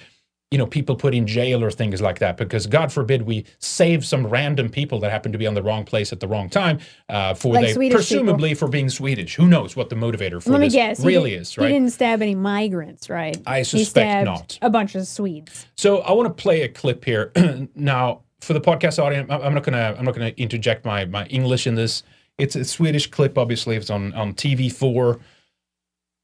you 0.51 0.59
know, 0.59 0.67
people 0.67 0.95
put 0.95 1.15
in 1.15 1.27
jail 1.27 1.65
or 1.65 1.71
things 1.71 2.03
like 2.03 2.19
that, 2.19 2.37
because 2.37 2.67
God 2.67 2.93
forbid 2.93 3.23
we 3.23 3.47
save 3.59 4.05
some 4.05 4.27
random 4.27 4.69
people 4.69 5.01
that 5.01 5.11
happen 5.11 5.33
to 5.33 5.39
be 5.39 5.47
on 5.47 5.55
the 5.55 5.63
wrong 5.63 5.85
place 5.85 6.13
at 6.13 6.21
the 6.21 6.29
wrong 6.29 6.51
time 6.51 6.79
uh, 7.09 7.33
for 7.33 7.55
Like 7.55 7.67
they 7.67 7.73
Swedish 7.73 7.95
presumably 7.95 8.53
for 8.53 8.69
being 8.69 8.91
Swedish. 8.91 9.35
Who 9.35 9.49
knows 9.49 9.75
what 9.75 9.89
the 9.89 9.97
motivator 9.97 10.43
for 10.43 10.51
Let 10.51 10.61
me 10.61 10.69
guess. 10.69 11.01
really 11.01 11.35
is, 11.35 11.57
right? 11.57 11.69
He 11.69 11.73
didn't 11.73 11.93
stab 11.93 12.21
any 12.21 12.35
migrants, 12.35 13.09
right? 13.09 13.37
I 13.47 13.63
suspect 13.63 14.27
not. 14.27 14.59
A 14.61 14.69
bunch 14.69 14.95
of 14.95 15.09
Swedes. 15.09 15.67
So 15.77 16.03
I 16.03 16.13
want 16.13 16.29
to 16.29 16.43
play 16.43 16.63
a 16.63 16.69
clip 16.69 17.05
here 17.05 17.33
now 17.75 18.24
for 18.45 18.53
the 18.53 18.61
podcast 18.61 19.03
audience. 19.03 19.31
I'm 19.31 19.55
not 19.55 19.63
gonna 19.63 19.95
I'm 19.99 20.05
not 20.05 20.15
gonna 20.15 20.33
interject 20.37 20.85
my 20.85 21.05
my 21.05 21.27
English 21.27 21.67
in 21.67 21.75
this. 21.75 22.03
It's 22.39 22.57
a 22.57 22.65
Swedish 22.65 23.09
clip, 23.11 23.39
obviously. 23.39 23.77
It's 23.77 23.91
on 23.91 24.13
on 24.15 24.35
TV4, 24.35 25.21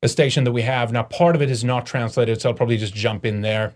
a 0.02 0.08
station 0.08 0.44
that 0.44 0.52
we 0.52 0.62
have 0.62 0.92
now. 0.92 1.02
Part 1.04 1.36
of 1.36 1.42
it 1.42 1.50
is 1.50 1.64
not 1.64 1.86
translated, 1.86 2.40
so 2.40 2.50
I'll 2.50 2.54
probably 2.54 2.76
just 2.76 2.94
jump 2.94 3.24
in 3.24 3.40
there. 3.42 3.74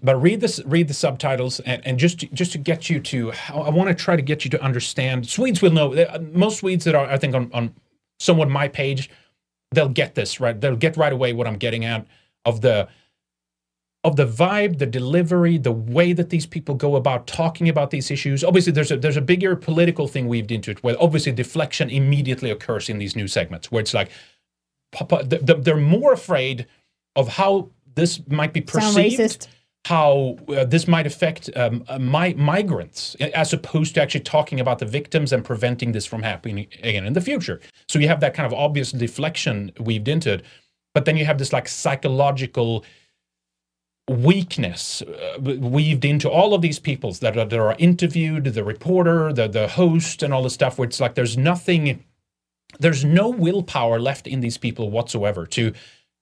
But 0.00 0.16
read 0.16 0.40
this, 0.40 0.60
read 0.64 0.86
the 0.86 0.94
subtitles, 0.94 1.58
and, 1.60 1.84
and 1.84 1.98
just 1.98 2.20
to, 2.20 2.26
just 2.28 2.52
to 2.52 2.58
get 2.58 2.88
you 2.88 3.00
to, 3.00 3.32
I 3.52 3.70
want 3.70 3.88
to 3.88 3.94
try 3.94 4.14
to 4.14 4.22
get 4.22 4.44
you 4.44 4.50
to 4.52 4.62
understand. 4.62 5.28
Swedes 5.28 5.60
will 5.60 5.72
know. 5.72 5.92
uh, 5.92 6.20
Most 6.32 6.58
Swedes 6.58 6.84
that 6.84 6.94
are, 6.94 7.06
I 7.06 7.18
think, 7.18 7.34
on 7.34 7.50
on 7.52 7.74
somewhat 8.20 8.48
my 8.48 8.68
page, 8.68 9.10
they'll 9.72 9.88
get 9.88 10.14
this 10.14 10.38
right. 10.38 10.60
They'll 10.60 10.76
get 10.76 10.96
right 10.96 11.12
away 11.12 11.32
what 11.32 11.46
I'm 11.48 11.56
getting 11.56 11.84
at 11.84 12.06
of 12.44 12.60
the 12.60 12.88
of 14.04 14.16
the 14.16 14.26
vibe, 14.26 14.78
the 14.78 14.86
delivery, 14.86 15.58
the 15.58 15.72
way 15.72 16.12
that 16.12 16.30
these 16.30 16.46
people 16.46 16.74
go 16.74 16.96
about 16.96 17.26
talking 17.26 17.68
about 17.68 17.90
these 17.90 18.10
issues. 18.10 18.44
Obviously, 18.44 18.72
there's 18.72 18.90
a 18.90 18.96
there's 18.96 19.16
a 19.16 19.20
bigger 19.22 19.56
political 19.56 20.06
thing 20.06 20.28
weaved 20.28 20.52
into 20.52 20.70
it, 20.70 20.82
where 20.82 20.96
obviously 21.00 21.32
deflection 21.32 21.90
immediately 21.90 22.50
occurs 22.50 22.88
in 22.88 22.98
these 22.98 23.16
new 23.16 23.26
segments, 23.26 23.72
where 23.72 23.80
it's 23.80 23.94
like, 23.94 24.10
papa, 24.92 25.24
th- 25.24 25.44
th- 25.44 25.62
they're 25.62 25.76
more 25.76 26.12
afraid 26.12 26.66
of 27.16 27.28
how 27.28 27.70
this 27.96 28.20
might 28.28 28.52
be 28.52 28.60
perceived, 28.60 29.48
how 29.84 30.36
uh, 30.56 30.64
this 30.64 30.86
might 30.86 31.06
affect 31.06 31.50
um, 31.56 31.82
uh, 31.88 31.98
mi- 31.98 32.34
migrants, 32.34 33.16
as 33.16 33.52
opposed 33.52 33.94
to 33.94 34.02
actually 34.02 34.20
talking 34.20 34.60
about 34.60 34.78
the 34.78 34.86
victims 34.86 35.32
and 35.32 35.44
preventing 35.44 35.90
this 35.90 36.06
from 36.06 36.22
happening 36.22 36.68
again 36.84 37.04
in 37.04 37.14
the 37.14 37.20
future. 37.20 37.60
So 37.88 37.98
you 37.98 38.06
have 38.06 38.20
that 38.20 38.34
kind 38.34 38.46
of 38.46 38.54
obvious 38.56 38.92
deflection 38.92 39.72
weaved 39.80 40.06
into 40.06 40.34
it, 40.34 40.44
but 40.94 41.04
then 41.04 41.16
you 41.16 41.24
have 41.24 41.38
this 41.38 41.52
like 41.52 41.66
psychological 41.66 42.84
weakness 44.08 45.02
uh, 45.02 45.38
weaved 45.38 46.04
into 46.04 46.30
all 46.30 46.54
of 46.54 46.62
these 46.62 46.78
peoples 46.78 47.20
that 47.20 47.36
are, 47.36 47.44
that 47.44 47.58
are 47.58 47.76
interviewed 47.78 48.44
the 48.44 48.64
reporter 48.64 49.32
the 49.32 49.46
the 49.46 49.68
host 49.68 50.22
and 50.22 50.32
all 50.32 50.42
the 50.42 50.50
stuff 50.50 50.78
where 50.78 50.88
it's 50.88 51.00
like 51.00 51.14
there's 51.14 51.36
nothing 51.36 52.02
there's 52.80 53.04
no 53.04 53.28
willpower 53.28 53.98
left 53.98 54.26
in 54.26 54.40
these 54.40 54.56
people 54.56 54.90
whatsoever 54.90 55.46
to 55.46 55.72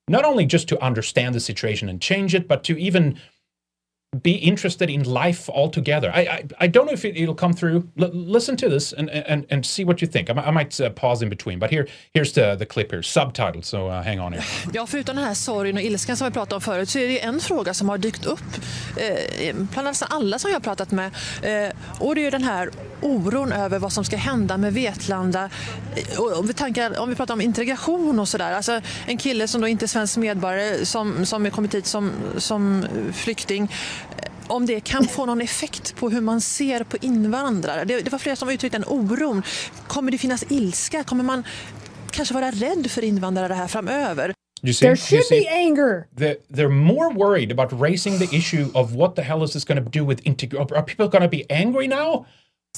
not 0.09 0.25
only 0.25 0.47
just 0.47 0.69
to 0.69 0.83
understand 0.83 1.35
the 1.35 1.41
situation 1.41 1.89
and 1.89 2.01
change 2.01 2.35
it 2.35 2.49
but 2.49 2.65
to 2.65 2.77
even 2.79 3.19
be 4.23 4.33
interested 4.33 4.91
in 4.91 5.03
life 5.05 5.49
altogether. 5.53 6.11
I 6.15 6.21
I, 6.21 6.45
I 6.65 6.67
don't 6.69 6.87
know 6.87 6.95
if 6.95 7.05
it, 7.05 7.17
it'll 7.17 7.35
come 7.35 7.55
through. 7.55 7.85
L- 8.01 8.11
listen 8.13 8.57
to 8.57 8.69
this 8.69 8.93
and, 8.93 9.11
and 9.11 9.47
and 9.51 9.67
see 9.67 9.85
what 9.85 10.03
you 10.03 10.11
think. 10.13 10.31
I, 10.31 10.33
I 10.33 10.51
might 10.51 10.81
uh, 10.81 10.91
pause 10.91 11.25
in 11.25 11.31
between, 11.31 11.59
but 11.59 11.71
here 11.71 11.87
here's 12.15 12.33
the 12.33 12.57
the 12.57 12.67
clip 12.67 12.91
here, 12.93 13.03
subtitled. 13.03 13.65
So 13.65 13.89
uh, 13.89 14.03
hang 14.03 14.21
on 14.21 14.33
here. 14.33 14.45
Ja, 14.75 14.87
förutom 14.87 15.17
den 15.17 15.25
här 15.25 15.35
sorgen 15.35 15.77
och 15.77 15.83
ilskan 15.83 16.17
som 16.17 16.27
vi 16.27 16.33
pratade 16.33 16.55
om 16.55 16.61
förut 16.61 16.89
så 16.89 16.99
är 16.99 17.09
det 17.09 17.23
en 17.23 17.41
fråga 17.41 17.75
som 17.75 17.89
har 17.89 17.99
dykt 17.99 18.27
upp 18.27 18.41
eh, 18.97 19.55
bland 19.55 19.87
nästan 19.89 20.09
alla 20.11 20.39
som 20.39 20.51
jag 20.51 20.57
har 20.57 20.61
pratat 20.63 20.91
med. 20.91 21.07
Eh, 21.43 21.73
och 21.99 22.15
det 22.15 22.21
är 22.21 22.25
ju 22.25 22.31
den 22.31 22.45
här 22.45 22.71
oron 23.03 23.53
över 23.53 23.79
vad 23.79 23.93
som 23.93 24.05
ska 24.05 24.17
hända 24.17 24.57
med 24.57 24.73
Vetlanda. 24.75 25.51
Eh, 25.97 26.21
och, 26.21 26.39
och 26.39 26.49
vi 26.51 26.55
tankar, 26.55 27.01
om 27.01 27.09
vi 27.09 27.15
pratar 27.15 27.35
om 27.35 27.41
integration 27.41 28.21
och 28.21 28.29
sådär. 28.29 28.53
Alltså, 28.53 28.81
en 29.07 29.19
kille 29.19 29.49
som 29.49 29.61
då 29.61 29.69
inte 29.69 29.85
är 29.85 29.87
svensk 29.87 30.17
medborgare 30.17 30.87
som, 30.87 31.27
som 31.27 31.47
är 31.47 31.51
kommit 31.51 31.75
hit 31.75 31.87
som, 31.87 32.13
som 32.39 32.87
flykting. 33.13 33.73
Om 34.49 34.67
det 34.67 34.81
kan 34.81 35.05
få 35.05 35.27
någon 35.27 35.41
effekt 35.41 35.97
på 35.97 36.09
hur 36.11 36.21
man 36.21 36.41
ser 36.41 36.85
på 36.85 36.97
invandrare. 36.97 37.85
Det, 37.85 38.01
det 38.01 38.13
var 38.13 38.19
flera 38.19 38.37
som 38.37 38.49
uttryckte 38.49 38.79
den 38.79 38.85
oron. 38.89 39.43
Kommer 39.87 40.11
det 40.13 40.19
finnas 40.19 40.45
ilska? 40.49 41.05
Kommer 41.05 41.25
man 41.25 41.45
kanske 42.11 42.35
vara 42.35 42.51
rädd 42.51 42.91
för 42.91 43.05
invandrare 43.05 43.53
här 43.53 43.67
framöver? 43.67 44.33
You 44.63 44.73
see, 44.73 44.81
There 44.87 44.91
you 44.91 44.97
should 44.97 45.25
see? 45.25 45.41
be 45.41 45.49
anger. 45.51 46.07
They're, 46.17 46.37
they're 46.55 46.69
more 46.69 47.15
worried 47.15 47.53
about 47.59 47.81
raising 47.83 48.19
the 48.19 48.37
issue 48.37 48.67
of 48.75 48.93
what 48.93 49.17
the 49.17 49.23
hell 49.23 49.45
is 49.45 49.53
this 49.53 49.65
going 49.65 49.85
to 49.85 49.91
do 49.99 50.05
with 50.07 50.21
integration. 50.27 50.77
Are 50.77 50.83
people 50.83 51.09
going 51.09 51.23
to 51.23 51.29
be 51.29 51.45
angry 51.51 51.87
now? 51.89 52.11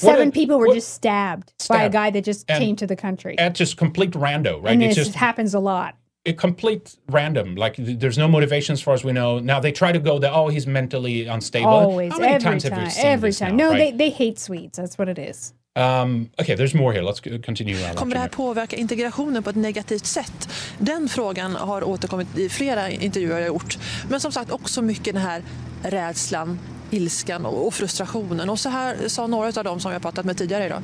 What 0.01 0.13
Seven 0.15 0.29
a- 0.29 0.33
people 0.33 0.57
were 0.59 0.67
what- 0.67 0.75
just 0.77 0.95
stabbed, 0.95 1.53
by 1.69 1.75
a 1.75 1.79
Stabbed. 1.89 1.93
guy 1.93 2.11
that 2.11 2.25
just 2.27 2.51
And- 2.51 2.59
came 2.65 2.77
to 2.77 2.87
the 2.87 2.97
country. 2.97 3.39
at 3.39 3.55
just 3.59 3.77
complete 3.77 4.11
rando, 4.15 4.61
right? 4.63 4.73
and 4.73 4.83
this 4.83 4.97
just 4.97 5.15
happens 5.15 5.55
a 5.55 5.61
lot. 5.61 5.95
A 6.29 6.33
complete 6.33 6.97
random. 7.09 7.55
Like 7.57 7.75
th- 7.77 7.99
there's 7.99 8.19
no 8.19 8.29
motivation 8.29 8.73
as 8.73 8.83
far 8.83 8.95
as 8.95 9.05
we 9.05 9.13
know. 9.13 9.39
Now 9.41 9.61
they 9.61 9.73
try 9.73 9.93
to 9.93 9.99
go 9.99 10.19
the 10.19 10.31
oh 10.33 10.49
he's 10.49 10.67
mentally 10.67 11.27
unstable. 11.27 11.69
Always, 11.69 12.13
How 12.13 12.19
many 12.19 12.35
every 12.35 12.51
times 12.51 12.63
time, 12.63 12.73
have 12.73 12.85
we 12.85 12.91
seen 12.91 13.07
every 13.07 13.31
this 13.31 13.39
time. 13.39 13.57
now, 13.57 13.65
no, 13.65 13.71
right? 13.71 13.99
they 13.99 14.11
they 14.11 14.11
hate 14.25 14.39
Swedes. 14.39 14.77
That's 14.79 14.99
what 14.99 15.09
it 15.09 15.19
is. 15.19 15.55
Um, 15.77 16.31
okay, 16.41 16.57
there's 16.57 16.75
more 16.75 16.93
here. 16.93 17.03
Let's 17.03 17.21
continue. 17.45 17.77
Kommer 17.95 18.15
det 18.15 18.21
här 18.21 18.29
påverka 18.29 18.77
integrationen 18.77 19.43
på 19.43 19.51
ett 19.51 19.57
negativt 19.57 20.07
sätt? 20.07 20.49
Den 20.79 21.09
frågan 21.09 21.57
har 21.57 21.85
återkommit 21.85 22.39
i 22.39 22.49
flera 22.49 22.91
intervjuer 22.91 23.35
jag 23.35 23.41
har 23.41 23.47
gjort. 23.47 23.79
Men 24.09 24.21
som 24.21 24.33
sagt 24.33 24.51
också 24.51 24.83
mycket 24.83 25.15
den 25.15 25.23
här 25.23 25.43
rädslan, 25.83 26.59
ilskan 26.91 27.47
och 27.47 27.75
frustrationen. 27.75 28.51
Och 28.51 28.59
så 28.61 28.69
här 28.69 29.09
sa 29.09 29.27
några 29.27 29.47
av 29.47 29.65
dem 29.65 29.81
som 29.81 29.93
jag 29.93 30.03
pratat 30.03 30.25
med 30.25 30.37
tidigare 30.37 30.67
idag. 30.67 30.83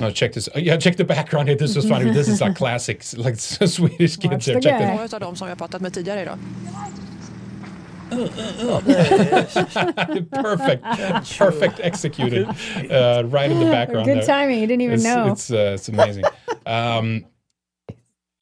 No, 0.00 0.10
check 0.10 0.32
this. 0.32 0.48
Yeah, 0.56 0.80
check 0.80 0.96
the 0.96 1.04
background 1.04 1.48
here. 1.48 1.58
This 1.58 1.76
was 1.76 1.88
funny. 1.88 2.12
This 2.12 2.28
is 2.28 2.40
like 2.40 2.54
classics, 2.58 3.14
like 3.16 3.36
Swedish 3.68 4.16
kids 4.16 4.46
here. 4.46 4.60
Check 4.60 4.78
this. 4.78 4.88
Några 4.88 5.08
av 5.12 5.20
dem 5.20 5.36
som 5.36 5.48
jag 5.48 5.58
pratat 5.58 5.82
med 5.82 5.92
tidigare 5.92 6.22
idag. 6.22 6.38
perfect, 10.30 10.84
perfect 11.38 11.80
executed, 11.80 12.46
uh, 12.90 13.22
right 13.24 13.50
in 13.50 13.58
the 13.58 13.70
background. 13.70 14.06
Good 14.06 14.18
there. 14.18 14.26
timing. 14.26 14.60
You 14.60 14.66
didn't 14.66 14.82
even 14.82 14.98
it's, 14.98 15.04
know. 15.04 15.32
It's 15.32 15.50
uh, 15.50 15.74
it's 15.74 15.88
amazing. 15.88 16.24
um, 16.66 17.24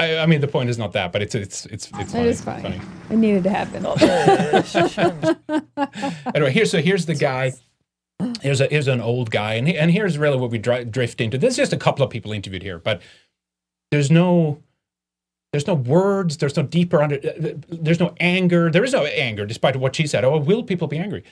I, 0.01 0.19
I 0.19 0.27
mean, 0.27 0.41
the 0.41 0.49
point 0.49 0.71
is 0.71 0.79
not 0.79 0.93
that, 0.93 1.13
but 1.13 1.23
it's 1.23 1.35
it's 1.35 1.67
it's 1.67 1.91
it's 1.99 2.13
funny. 2.13 2.25
It 2.25 2.31
is 2.31 2.41
funny. 2.43 2.81
It 3.11 3.17
needed 3.17 3.45
to 3.45 3.51
happen. 3.51 3.85
anyway, 6.35 6.53
here's 6.53 6.71
so 6.71 6.81
here's 6.81 7.07
the 7.07 7.15
guy. 7.15 7.53
Here's 8.43 8.61
a 8.61 8.67
here's 8.67 8.89
an 8.89 9.01
old 9.01 9.31
guy, 9.31 9.55
and 9.55 9.67
he, 9.69 9.79
and 9.79 9.91
here's 9.91 10.19
really 10.19 10.39
what 10.39 10.51
we 10.51 10.59
dri- 10.59 10.85
drift 10.85 11.21
into. 11.21 11.39
There's 11.39 11.57
just 11.57 11.73
a 11.73 11.77
couple 11.77 12.05
of 12.05 12.11
people 12.11 12.33
interviewed 12.33 12.63
here, 12.63 12.79
but 12.79 13.01
there's 13.91 14.11
no 14.11 14.63
there's 15.53 15.67
no 15.67 15.75
words. 15.75 16.37
There's 16.37 16.57
no 16.57 16.63
deeper 16.63 17.03
under. 17.03 17.17
uh, 17.17 17.55
There's 17.69 18.01
no 18.01 18.15
anger. 18.21 18.71
There 18.71 18.85
is 18.85 18.93
no 18.93 19.05
anger, 19.07 19.47
despite 19.47 19.77
what 19.77 19.97
she 19.97 20.07
said. 20.07 20.25
Oh, 20.25 20.39
will 20.39 20.63
people 20.63 20.87
be 20.87 20.99
angry? 20.99 21.25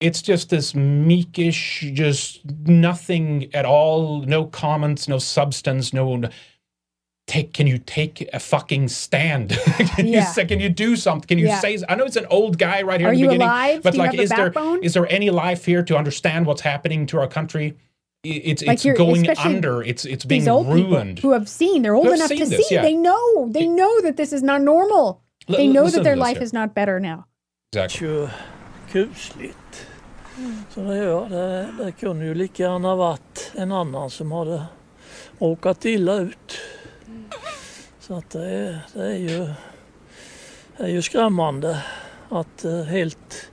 It's 0.00 0.22
just 0.22 0.50
this 0.50 0.72
meekish, 0.74 1.92
just 1.94 2.44
nothing 2.66 3.50
at 3.54 3.64
all. 3.64 4.20
No 4.22 4.44
comments, 4.46 5.08
no 5.08 5.18
substance, 5.18 5.92
no. 5.92 6.22
Take. 7.26 7.52
Can 7.52 7.66
you 7.66 7.78
take 7.78 8.28
a 8.32 8.38
fucking 8.38 8.88
stand? 8.88 9.50
can 9.96 10.06
you 10.06 10.22
say? 10.22 10.44
Can 10.46 10.60
you 10.60 10.68
do 10.68 10.94
something? 10.96 11.26
Can 11.26 11.38
you 11.38 11.46
Yeah. 11.46 11.60
say? 11.60 11.78
I 11.88 11.94
know 11.96 12.04
it's 12.04 12.16
an 12.16 12.26
old 12.30 12.56
guy 12.58 12.82
right 12.82 13.00
here 13.00 13.08
Are 13.08 13.12
in 13.12 13.16
the 13.18 13.22
you 13.22 13.28
beginning, 13.28 13.48
alive? 13.48 13.82
but 13.82 13.92
Do 13.92 13.96
you 13.98 14.02
like, 14.02 14.10
have 14.12 14.16
the 14.16 14.22
is 14.22 14.30
there 14.30 14.50
backbone? 14.50 14.84
is 14.84 14.92
there 14.94 15.06
any 15.12 15.30
life 15.30 15.64
here 15.64 15.82
to 15.82 15.96
understand 15.96 16.46
what's 16.46 16.62
happening 16.62 17.06
to 17.06 17.18
our 17.18 17.26
country? 17.28 17.74
It's 18.24 18.62
Like 18.64 18.84
it's 18.84 18.98
going 18.98 19.28
under. 19.38 19.82
It's 19.82 20.04
it's 20.04 20.24
being 20.24 20.42
These 20.42 20.48
old 20.48 20.66
ruined. 20.68 21.18
who 21.20 21.32
have 21.32 21.48
seen, 21.48 21.82
they're 21.82 21.94
old 21.96 22.06
enough 22.06 22.28
to 22.28 22.36
seen 22.36 22.48
this, 22.50 22.68
see. 22.68 22.74
yeah. 22.74 22.82
They 22.82 22.94
know. 22.94 23.48
They 23.52 23.66
know 23.66 24.00
that 24.02 24.16
this 24.16 24.32
is 24.32 24.42
not 24.42 24.62
normal. 24.62 25.20
L- 25.48 25.56
they 25.56 25.66
know 25.68 25.88
that 25.90 26.02
their 26.04 26.16
life 26.16 26.38
here. 26.38 26.44
is 26.44 26.52
not 26.52 26.74
better 26.74 27.00
now. 27.00 27.24
Exactly. 27.72 28.06
ju 28.08 28.28
kusligt. 28.92 29.86
Så 30.74 30.80
det 30.80 30.96
gör 30.96 31.28
det. 31.28 31.84
Det 31.84 31.92
kunde 31.92 32.24
ju 32.24 32.34
lika 32.34 32.62
gärna 32.62 32.96
varit 32.96 33.52
en 33.54 33.72
annan 33.72 34.10
som 34.10 34.32
hade 34.32 34.62
råkat 35.38 35.84
illa 35.84 36.14
ut. 36.14 36.58
Så 38.06 38.14
att 38.14 38.30
det, 38.30 38.50
är, 38.50 38.78
det 38.94 39.02
är 39.02 39.16
ju 39.16 39.46
det 40.76 40.84
är 40.84 40.88
ju 40.88 41.02
skrämmande 41.02 41.82
att 42.30 42.64
eh, 42.64 42.82
helt 42.82 43.50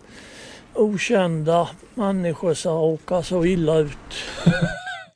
okända 0.73 1.69
människor 1.93 2.53
ska 2.53 2.69
råka 2.69 3.23
så 3.23 3.45
illa 3.45 3.77
ut. 3.77 3.97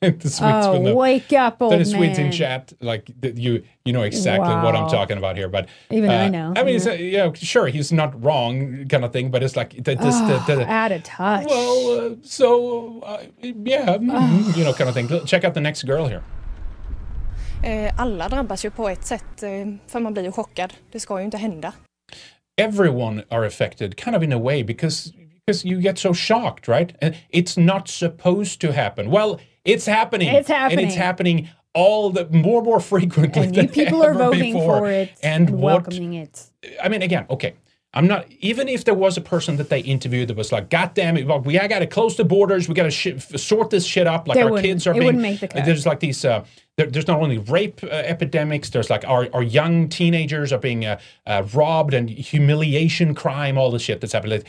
the 0.00 0.28
Swedes 0.28 0.66
Oh, 0.66 0.72
will 0.72 0.82
know. 0.82 0.94
wake 0.94 1.46
up, 1.48 1.62
old 1.62 1.72
the 1.78 1.84
Swedes 1.84 2.18
in 2.18 2.32
chat, 2.32 2.72
like 2.80 3.04
th- 3.22 3.34
you, 3.36 3.62
you 3.84 3.92
know 3.92 4.02
exactly 4.04 4.54
what 4.54 4.74
I'm 4.74 4.88
talking 4.88 5.18
about 5.18 5.36
here. 5.36 5.48
But 5.48 5.66
Even 5.90 6.10
I 6.10 6.26
uh, 6.26 6.28
know, 6.30 6.54
I 6.56 6.64
mean, 6.64 6.76
it's, 6.76 6.86
yeah. 6.86 6.92
uh, 6.92 7.26
yeah, 7.26 7.32
sure, 7.34 7.66
he's 7.68 7.92
not 7.92 8.10
wrong, 8.24 8.86
kind 8.88 9.04
of 9.04 9.12
thing. 9.12 9.30
But 9.30 9.42
it's 9.42 9.56
like 9.56 9.70
the, 9.84 9.94
this, 9.96 10.14
Ah, 10.14 10.44
the, 10.46 10.54
the, 10.56 10.70
out 10.70 10.92
of 10.92 11.02
touch. 11.02 11.46
well, 11.46 12.10
uh, 12.12 12.14
so 12.22 13.02
uh, 13.06 13.18
yeah, 13.42 13.96
mm, 13.98 14.56
you 14.56 14.64
know, 14.64 14.72
kind 14.72 14.88
of 14.88 14.94
thing. 14.94 15.26
Check 15.26 15.44
out 15.44 15.54
the 15.54 15.60
next 15.60 15.82
girl 15.84 16.06
here. 16.06 16.22
Eh, 17.64 17.92
Alla 17.96 18.28
drabbas 18.28 18.64
ju 18.64 18.70
på 18.70 18.88
ett 18.88 19.04
sätt 19.06 19.42
eh, 19.42 19.50
för 19.86 20.00
man 20.00 20.12
blir 20.12 20.24
ju 20.24 20.32
chockad. 20.32 20.72
Det 20.92 21.00
ska 21.00 21.18
ju 21.18 21.24
inte 21.24 21.36
hända. 21.36 21.72
everyone 22.60 23.22
are 23.30 23.46
affected 23.46 23.96
kind 23.96 24.16
of 24.16 24.22
in 24.22 24.32
a 24.32 24.38
way 24.38 24.64
because 24.64 25.12
because 25.46 25.64
you 25.68 25.80
get 25.80 25.98
so 25.98 26.12
shocked 26.14 26.68
right 26.68 26.92
and 27.02 27.14
it's 27.32 27.56
not 27.60 27.88
supposed 27.88 28.60
to 28.60 28.72
happen 28.72 29.10
well 29.10 29.38
it's 29.64 29.86
happening 29.86 30.28
It's 30.28 30.50
and 30.50 30.72
it's 30.72 30.96
happening. 30.96 30.98
happening 30.98 31.48
all 31.74 32.12
the 32.14 32.26
more 32.30 32.62
more 32.64 32.80
frequently 32.80 33.42
And 33.46 33.54
than 33.54 33.68
people 33.68 34.02
are 34.02 34.10
ever 34.10 34.24
voting 34.24 34.54
before. 34.54 34.78
for 34.78 34.90
it 34.90 35.10
and, 35.22 35.48
and 35.48 35.60
what 35.60 35.72
welcoming 35.84 36.14
it. 36.14 36.50
i 36.84 36.88
mean 36.88 37.02
again 37.02 37.24
okay 37.30 37.52
I'm 37.98 38.06
not 38.06 38.26
even 38.38 38.68
if 38.68 38.84
there 38.84 38.94
was 38.94 39.16
a 39.16 39.20
person 39.20 39.56
that 39.56 39.70
they 39.70 39.80
interviewed 39.80 40.28
that 40.28 40.36
was 40.36 40.52
like, 40.52 40.70
God 40.70 40.94
damn 40.94 41.16
it, 41.16 41.26
well, 41.26 41.40
we 41.40 41.54
got 41.54 41.80
to 41.80 41.86
close 41.88 42.16
the 42.16 42.24
borders, 42.24 42.68
we 42.68 42.74
got 42.74 42.84
to 42.84 42.92
sh- 42.92 43.18
sort 43.36 43.70
this 43.70 43.84
shit 43.84 44.06
up. 44.06 44.28
Like 44.28 44.38
our 44.38 44.62
kids 44.62 44.86
are 44.86 44.94
it 44.94 45.00
being. 45.00 45.20
make 45.20 45.40
the 45.40 45.48
cut. 45.48 45.64
There's 45.64 45.84
like 45.84 45.98
these. 45.98 46.24
Uh, 46.24 46.44
there, 46.76 46.86
there's 46.86 47.08
not 47.08 47.20
only 47.20 47.38
rape 47.38 47.82
uh, 47.82 47.88
epidemics. 47.88 48.70
There's 48.70 48.88
like 48.88 49.04
our 49.04 49.28
our 49.32 49.42
young 49.42 49.88
teenagers 49.88 50.52
are 50.52 50.60
being 50.60 50.84
uh, 50.84 51.00
uh, 51.26 51.42
robbed 51.52 51.92
and 51.92 52.08
humiliation 52.08 53.16
crime, 53.16 53.58
all 53.58 53.72
the 53.72 53.80
shit 53.80 54.00
that's 54.00 54.12
happening. 54.12 54.44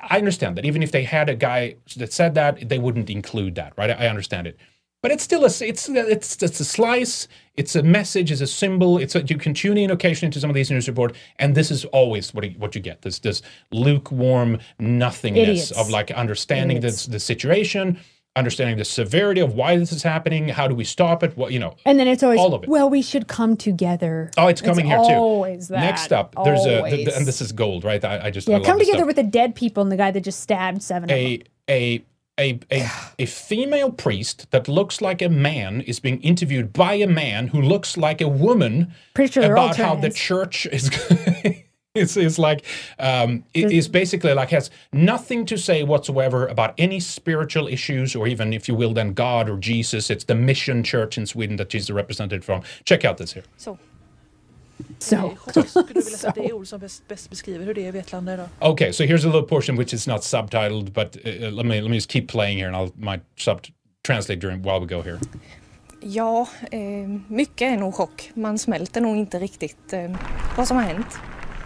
I 0.00 0.18
understand 0.18 0.56
that 0.56 0.64
even 0.64 0.80
if 0.80 0.92
they 0.92 1.02
had 1.02 1.28
a 1.28 1.34
guy 1.34 1.74
that 1.96 2.12
said 2.12 2.36
that, 2.36 2.68
they 2.68 2.78
wouldn't 2.78 3.10
include 3.10 3.56
that, 3.56 3.72
right? 3.76 3.90
I, 3.90 4.04
I 4.04 4.08
understand 4.08 4.46
it, 4.46 4.56
but 5.02 5.10
it's 5.10 5.22
still 5.24 5.42
a 5.42 5.46
it's 5.46 5.88
it's 5.88 6.42
it's 6.42 6.60
a 6.60 6.64
slice. 6.64 7.28
It's 7.56 7.76
a 7.76 7.82
message. 7.82 8.32
It's 8.32 8.40
a 8.40 8.46
symbol. 8.46 8.96
It's 8.98 9.14
a, 9.14 9.22
you 9.24 9.36
can 9.36 9.52
tune 9.52 9.76
in 9.76 9.90
occasionally 9.90 10.32
to 10.32 10.40
some 10.40 10.48
of 10.48 10.54
these 10.54 10.70
news 10.70 10.88
reports, 10.88 11.18
and 11.38 11.54
this 11.54 11.70
is 11.70 11.84
always 11.86 12.32
what 12.32 12.44
you- 12.44 12.58
what 12.58 12.74
you 12.74 12.80
get. 12.80 13.02
This 13.02 13.18
this 13.18 13.42
lukewarm 13.72 14.58
nothingness 14.78 15.48
Idiots. 15.48 15.70
of 15.72 15.90
like 15.90 16.10
understanding 16.12 16.78
Idiots. 16.78 17.06
the 17.06 17.12
the 17.12 17.20
situation, 17.20 17.98
understanding 18.36 18.78
the 18.78 18.84
severity 18.86 19.40
of 19.42 19.54
why 19.54 19.76
this 19.76 19.92
is 19.92 20.02
happening. 20.02 20.48
How 20.48 20.66
do 20.68 20.74
we 20.74 20.84
stop 20.84 21.22
it? 21.22 21.36
What 21.36 21.52
you 21.52 21.58
know? 21.58 21.74
And 21.84 21.98
then 21.98 22.08
it's 22.08 22.22
always, 22.22 22.40
all 22.40 22.54
of 22.54 22.62
it. 22.62 22.68
well, 22.70 22.88
we 22.88 23.02
should 23.02 23.26
come 23.28 23.56
together. 23.56 24.30
Oh, 24.38 24.46
it's 24.46 24.62
coming 24.62 24.86
here 24.86 24.96
too. 24.98 25.12
Always 25.12 25.68
that. 25.68 25.80
Next 25.80 26.12
up, 26.12 26.34
there's 26.44 26.64
a, 26.64 26.76
Always. 26.78 26.92
th- 26.94 27.06
th- 27.08 27.16
and 27.18 27.26
this 27.26 27.40
is 27.42 27.52
gold, 27.52 27.84
right? 27.84 28.02
I, 28.04 28.26
I 28.26 28.30
just 28.30 28.48
I 28.48 28.52
yeah, 28.52 28.58
love 28.58 28.66
come 28.66 28.78
together 28.78 29.04
with 29.04 29.16
the 29.16 29.22
dead 29.24 29.54
people 29.54 29.82
and 29.82 29.92
the 29.92 29.96
guy 29.96 30.10
that 30.10 30.20
just 30.22 30.40
stabbed 30.40 30.82
seven 30.82 31.10
of 31.10 31.16
them. 31.16 31.18
a 31.18 31.42
a 31.68 32.04
a 32.38 32.58
a 32.70 32.88
a 33.18 33.26
female 33.26 33.90
priest 33.90 34.50
that 34.50 34.68
looks 34.68 35.00
like 35.00 35.20
a 35.22 35.28
man 35.28 35.80
is 35.82 36.00
being 36.00 36.20
interviewed 36.22 36.72
by 36.72 36.94
a 36.94 37.06
man 37.06 37.48
who 37.48 37.60
looks 37.60 37.96
like 37.96 38.20
a 38.20 38.28
woman 38.28 38.92
Pretty 39.14 39.32
sure 39.32 39.52
about 39.52 39.76
how 39.76 39.94
the 39.94 40.10
church 40.10 40.66
is. 40.66 40.90
It's, 41.94 42.16
it's 42.16 42.38
like 42.38 42.64
um, 42.98 43.44
it 43.52 43.70
is 43.70 43.86
basically 43.86 44.32
like 44.32 44.48
has 44.48 44.70
nothing 44.94 45.44
to 45.44 45.58
say 45.58 45.82
whatsoever 45.82 46.46
about 46.46 46.72
any 46.78 47.00
spiritual 47.00 47.68
issues 47.68 48.16
or 48.16 48.26
even 48.26 48.54
if 48.54 48.66
you 48.66 48.74
will 48.74 48.94
then 48.94 49.12
God 49.12 49.46
or 49.46 49.58
Jesus. 49.58 50.08
It's 50.08 50.24
the 50.24 50.34
mission 50.34 50.82
church 50.82 51.18
in 51.18 51.26
Sweden 51.26 51.56
that 51.56 51.70
she's 51.70 51.90
represented 51.90 52.46
from. 52.46 52.62
Check 52.86 53.04
out 53.04 53.18
this 53.18 53.34
here. 53.34 53.44
Så. 53.58 53.78
So. 54.98 55.36
Okay, 58.62 58.92
so 58.92 59.04
here's 59.04 59.24
a 59.24 59.28
little 59.28 59.42
portion 59.42 59.76
which 59.76 59.92
is 59.92 60.06
not 60.06 60.22
subtitled, 60.22 60.92
but 60.92 61.16
uh, 61.16 61.50
let 61.50 61.66
me 61.66 61.80
let 61.80 61.90
me 61.90 61.96
just 61.96 62.08
keep 62.08 62.28
playing 62.28 62.58
here, 62.58 62.68
and 62.68 62.76
I'll 62.76 62.92
might 62.96 63.22
sub 63.36 63.66
translate 64.04 64.38
during 64.40 64.62
while 64.62 64.80
we 64.80 64.86
go 64.86 65.02
here. 65.02 65.18
Ja, 66.00 66.48
eh, 66.70 66.78
mycket 67.28 67.72
är 67.72 67.76
nog 67.76 67.94
chock. 67.94 68.30
Man 68.34 68.58
smälter 68.58 69.00
nog 69.00 69.16
inte 69.16 69.38
riktigt 69.38 69.92
eh, 69.92 70.10
vad 70.56 70.68
som 70.68 70.76
har 70.76 70.84
hänt. 70.84 71.18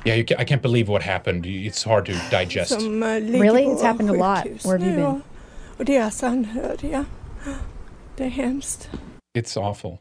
Yeah, 0.05 0.19
you 0.19 0.27
ca 0.27 0.35
I 0.43 0.45
can't 0.45 0.63
believe 0.63 0.93
what 0.93 1.03
happened. 1.03 1.47
It's 1.47 1.85
hard 1.85 2.07
to 2.07 2.13
digest. 2.31 2.81
som 2.81 3.01
ligger 3.23 3.43
Really? 3.43 3.65
It's 3.65 3.83
happened 3.83 4.11
a 4.11 4.13
lot. 4.13 4.65
Where 4.65 4.79
have 4.79 4.87
you 4.87 4.97
been? 4.97 5.07
Och, 5.07 5.21
och 5.79 5.85
deras 5.85 6.23
anhöriga. 6.23 7.05
Det 8.17 8.25
är 8.25 8.29
hemskt. 8.29 8.91
It's 9.39 9.59
awful. 9.59 9.99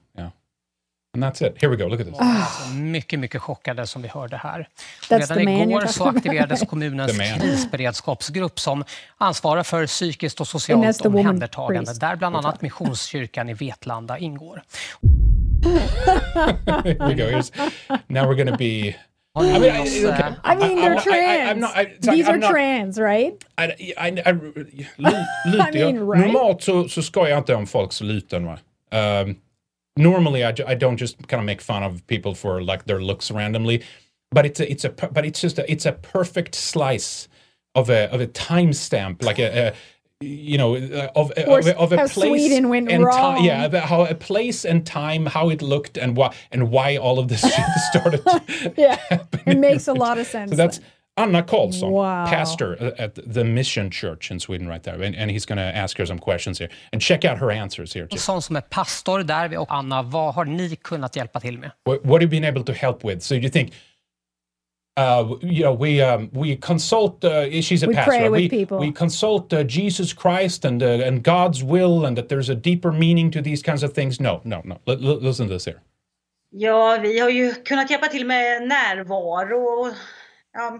And 1.15 1.23
that's 1.23 1.41
it. 1.41 1.61
Here 1.61 1.69
we 1.69 1.77
go. 1.77 1.87
Look 1.87 2.01
at 2.01 2.07
this. 2.07 2.19
Alltså 2.19 2.73
mycket, 2.73 3.19
mycket 3.19 3.41
chockade 3.41 3.87
som 3.87 4.01
vi 4.01 4.07
hörde 4.07 4.37
här. 4.37 4.67
That's 5.09 5.19
Redan 5.19 5.47
igår 5.47 5.85
så 5.85 6.05
aktiverades 6.05 6.61
kommunens 6.61 7.17
krisberedskapsgrupp 7.41 8.59
som 8.59 8.83
ansvarar 9.17 9.63
för 9.63 9.87
psykiskt 9.87 10.41
och 10.41 10.47
socialt 10.47 11.05
omhändertagande 11.05 11.93
där 11.93 12.15
bland 12.15 12.35
annat 12.35 12.61
Missionskyrkan 12.61 13.49
i 13.49 13.53
Vetlanda 13.53 14.17
ingår. 14.17 14.61
Here 16.83 17.07
we 17.07 17.13
go. 17.13 17.23
Here's 17.23 17.51
now 18.07 18.25
we're 18.25 18.35
going 18.35 18.51
to 18.51 18.57
be. 18.57 18.65
I 18.67 18.95
Har 19.33 19.43
ni 19.43 19.59
mean, 19.59 19.87
I, 19.87 20.05
okay. 20.05 20.29
eh, 20.29 20.51
I 20.51 20.55
mean, 20.55 20.77
they're 20.77 20.97
I, 20.97 21.03
trans. 21.03 21.49
I, 21.49 21.51
I'm 21.51 21.59
not. 21.59 21.75
I, 21.75 21.79
like, 21.79 22.01
These 22.01 22.27
are 22.29 22.33
I'm 22.33 22.39
not, 22.39 22.51
trans, 22.51 22.99
right? 22.99 23.45
I, 23.57 23.63
I, 23.97 24.07
I, 24.25 24.31
lu- 24.31 24.53
lite, 24.97 25.25
I 25.59 25.71
mean, 25.71 26.07
right? 26.07 26.25
Normalt 26.25 26.63
så, 26.63 26.87
så 26.89 27.01
skojar 27.01 27.29
jag 27.29 27.39
inte 27.39 27.55
om 27.55 27.67
folks 27.67 28.01
lyten. 28.01 28.45
Va? 28.45 28.57
Um, 28.91 29.35
normally, 29.97 30.43
I, 30.43 30.53
I 30.67 30.75
don't 30.75 30.97
just 30.97 31.27
kind 31.27 31.39
of 31.39 31.45
make 31.45 31.61
fun 31.61 31.83
of 31.83 32.05
people 32.07 32.35
for 32.35 32.61
like 32.61 32.85
their 32.85 33.01
looks 33.01 33.31
randomly, 33.31 33.83
but 34.31 34.45
it's 34.45 34.59
a, 34.59 34.69
it's 34.69 34.83
a 34.83 34.89
but 34.89 35.25
it's 35.25 35.41
just 35.41 35.59
a, 35.59 35.71
it's 35.71 35.85
a 35.85 35.93
perfect 35.93 36.55
slice 36.55 37.27
of 37.73 37.89
a 37.89 38.11
of 38.11 38.21
a 38.21 38.27
timestamp, 38.27 39.23
like 39.23 39.39
a, 39.39 39.69
a 39.69 39.73
you 40.21 40.57
know, 40.57 40.75
uh, 40.75 41.09
of, 41.15 41.31
of, 41.31 41.67
of 41.67 41.91
a 41.91 41.97
how 41.97 42.07
place 42.07 42.13
Sweden 42.29 42.69
went 42.69 42.89
and 42.89 43.03
wrong. 43.03 43.35
time. 43.35 43.43
Yeah, 43.43 43.65
about 43.65 43.89
how 43.89 44.05
a 44.05 44.15
place 44.15 44.63
and 44.63 44.85
time, 44.85 45.25
how 45.25 45.49
it 45.49 45.61
looked, 45.61 45.97
and 45.97 46.15
why 46.15 46.33
and 46.51 46.71
why 46.71 46.97
all 46.97 47.19
of 47.19 47.27
this 47.27 47.41
shit 47.55 47.65
started. 47.89 48.23
yeah, 48.77 48.97
it 49.45 49.57
makes 49.57 49.87
a 49.87 49.93
lot 49.93 50.17
of 50.17 50.25
sense. 50.25 50.51
So 50.51 50.55
that's 50.55 50.79
Anna 51.17 51.41
Karlsson, 51.43 51.89
Wow. 51.91 52.25
pastor 52.27 52.93
at 52.97 53.15
the 53.33 53.43
Mission 53.43 53.89
Church 53.91 54.31
in 54.31 54.39
Sweden, 54.39 54.67
right 54.67 54.83
there, 54.83 55.01
and, 55.01 55.15
and 55.15 55.31
he's 55.31 55.45
going 55.45 55.57
to 55.57 55.77
ask 55.77 55.97
her 55.97 56.05
some 56.05 56.19
questions 56.19 56.59
here 56.59 56.69
and 56.91 57.01
check 57.01 57.23
out 57.23 57.37
her 57.37 57.51
answers 57.51 57.93
here. 57.95 58.05
Too. 58.07 58.17
sån 58.17 58.41
som 58.41 58.55
är 58.55 58.61
pastor 58.61 59.23
där. 59.23 59.57
Och 59.57 59.67
Anna, 59.73 60.01
vad 60.01 60.33
har 60.33 60.45
ni 60.45 60.75
kunnat 60.75 61.15
hjälpa 61.15 61.39
till 61.39 61.57
med? 61.59 61.71
What, 61.85 61.99
what 62.05 62.21
have 62.21 62.23
you 62.23 62.29
been 62.29 62.43
able 62.45 62.63
to 62.63 62.73
help 62.73 63.03
with? 63.05 63.21
So 63.21 63.35
you 63.35 63.49
think, 63.49 63.73
uh, 64.97 65.35
you 65.41 65.63
know, 65.63 65.73
we 65.73 66.01
um, 66.01 66.29
we 66.33 66.55
consult. 66.57 67.23
Uh, 67.23 67.29
she's 67.61 67.83
a 67.83 67.87
We 67.87 67.95
pastor. 67.95 68.11
pray 68.11 68.29
with 68.29 68.41
we 68.41 68.49
people. 68.49 68.77
we 68.79 68.91
consult 68.91 69.53
uh, 69.53 69.63
Jesus 69.63 70.13
Christ 70.13 70.65
and 70.65 70.83
uh, 70.83 71.07
and 71.07 71.23
God's 71.23 71.63
will, 71.63 72.05
and 72.05 72.17
that 72.17 72.27
there's 72.29 72.49
a 72.49 72.55
deeper 72.55 72.91
meaning 72.91 73.31
to 73.31 73.41
these 73.41 73.61
kinds 73.63 73.83
of 73.83 73.93
things. 73.93 74.19
No, 74.19 74.41
no, 74.43 74.61
no. 74.65 74.75
L- 74.87 74.99
l- 75.01 75.19
listen 75.21 75.47
to 75.47 75.53
this 75.53 75.65
here. 75.65 75.79
Ja, 76.51 76.97
vi 77.01 77.19
har 77.19 77.29
ju 77.29 77.53
kunnat 77.53 77.89
hjälpa 77.91 78.07
till 78.07 78.25
med 78.25 78.67
närvaro 78.67 79.57
och 79.57 79.93
ja, 80.53 80.79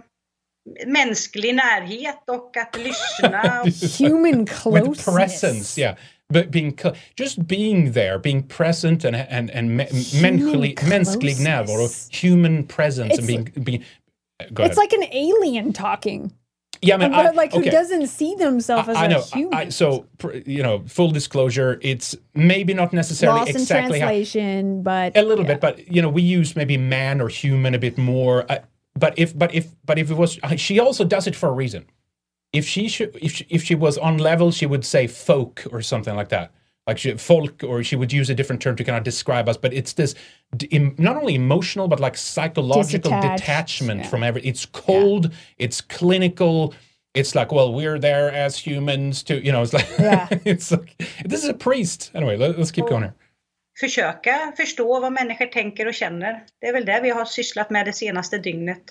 mänsklig 0.88 1.56
närhet 1.56 2.24
och 2.30 2.58
att 2.58 2.78
lyssna. 2.84 3.62
This 3.64 3.84
is 3.84 4.00
Human 4.02 4.46
with 4.66 5.06
presence, 5.06 5.82
yeah. 5.82 5.96
But 6.34 6.50
being 6.52 6.76
just 7.20 7.38
being 7.48 7.92
there, 7.94 8.18
being 8.20 8.44
present, 8.44 9.06
and 9.06 9.16
and 9.16 9.52
and 9.52 9.78
me- 9.78 9.88
mänsklig 10.22 10.80
mänsklig 10.90 11.40
närvaro, 11.40 11.88
human 12.22 12.64
presence, 12.64 13.14
and 13.14 13.20
It's- 13.24 13.28
being 13.28 13.64
being. 13.64 13.84
Go 14.54 14.64
ahead. 14.64 14.72
It's 14.72 14.78
like 14.78 14.92
an 14.94 15.04
alien 15.12 15.72
talking. 15.74 16.32
yeah, 16.82 16.96
I 16.96 16.98
mean, 16.98 17.12
But, 17.12 17.26
I- 17.28 17.32
like 17.32 17.54
who 17.54 17.60
okay. 17.62 17.70
doesn't 17.70 18.08
see 18.08 18.36
themselves 18.36 18.90
as 18.90 18.98
I, 18.98 19.06
I 19.06 19.08
know. 19.08 19.20
a 19.20 19.36
human. 19.38 19.54
I, 19.54 19.70
so, 19.70 20.06
pr- 20.18 20.34
you 20.46 20.62
know, 20.64 20.84
full 20.88 21.12
disclosure, 21.12 21.80
it's 21.82 22.16
maybe 22.34 22.74
not 22.74 22.92
necessarily 22.92 23.40
Lost 23.40 23.52
in 23.52 23.56
exactly 23.62 24.00
how, 24.00 24.08
translation, 24.08 24.84
but 24.84 25.16
a 25.16 25.22
little 25.22 25.46
bit, 25.46 25.62
but 25.62 25.88
you 25.88 26.02
know, 26.02 26.10
we 26.10 26.22
use 26.24 26.56
maybe 26.56 26.76
man 26.78 27.22
or 27.22 27.30
human 27.30 27.74
a 27.76 27.80
bit 27.80 27.98
more. 27.98 28.46
But 28.98 29.18
if, 29.18 29.38
but 29.38 29.54
if, 29.54 29.68
but 29.86 30.00
if 30.00 30.10
it 30.10 30.16
was, 30.16 30.40
she 30.58 30.80
also 30.80 31.04
does 31.04 31.28
it 31.28 31.36
for 31.36 31.50
a 31.50 31.52
reason. 31.52 31.86
If 32.54 32.66
she 32.66 32.88
should, 32.88 33.18
if 33.22 33.34
she, 33.34 33.46
if 33.50 33.64
she 33.64 33.76
was 33.76 33.98
on 33.98 34.18
level, 34.18 34.52
she 34.52 34.66
would 34.66 34.86
say 34.86 35.08
folk 35.08 35.64
or 35.72 35.82
something 35.82 36.16
like 36.16 36.30
that, 36.30 36.54
like 36.88 36.98
she, 36.98 37.18
folk, 37.18 37.64
or 37.64 37.84
she 37.84 37.98
would 37.98 38.14
use 38.14 38.30
a 38.30 38.36
different 38.36 38.62
term 38.62 38.78
to 38.78 38.84
kind 38.86 38.98
of 38.98 39.04
describe 39.04 39.50
us. 39.50 39.58
But 39.58 39.74
it's 39.74 39.94
this 39.94 40.16
d- 40.56 40.70
em- 40.72 40.96
not 40.98 41.18
only 41.18 41.36
emotional, 41.36 41.90
but 41.90 42.00
like 42.00 42.16
psychological 42.16 43.12
Disattached, 43.12 43.38
detachment 43.38 44.02
yeah. 44.02 44.08
from 44.08 44.24
every. 44.24 44.42
It's 44.44 44.66
cold. 44.66 45.34
It's 45.58 45.82
clinical. 45.82 46.74
It's 47.14 47.36
like, 47.36 47.52
well, 47.52 47.74
we're 47.74 48.00
there 48.00 48.32
as 48.32 48.58
humans 48.58 49.24
to, 49.24 49.44
you 49.44 49.52
know, 49.52 49.62
it's 49.62 49.74
like, 49.74 49.88
Yeah. 50.00 50.28
it's 50.46 50.72
like, 50.72 50.96
this 51.26 51.44
is 51.44 51.50
a 51.50 51.54
priest. 51.54 52.12
Anyway, 52.14 52.38
let, 52.38 52.58
us 52.58 52.72
keep 52.72 52.88
going 52.88 53.04
here. 53.04 53.16
Försöka 53.80 54.54
förstå 54.58 55.00
vad 55.00 55.12
människor 55.12 55.46
tänker 55.46 55.88
och 55.88 55.94
känner. 55.94 56.44
Det 56.62 56.68
är 56.68 56.74
väl 56.74 56.86
det 56.86 57.00
vi 57.04 57.10
har 57.10 57.26
sysslat 57.26 57.70
med 57.70 57.86
det 57.86 57.94
senaste 57.94 58.38
dygnet. 58.38 58.82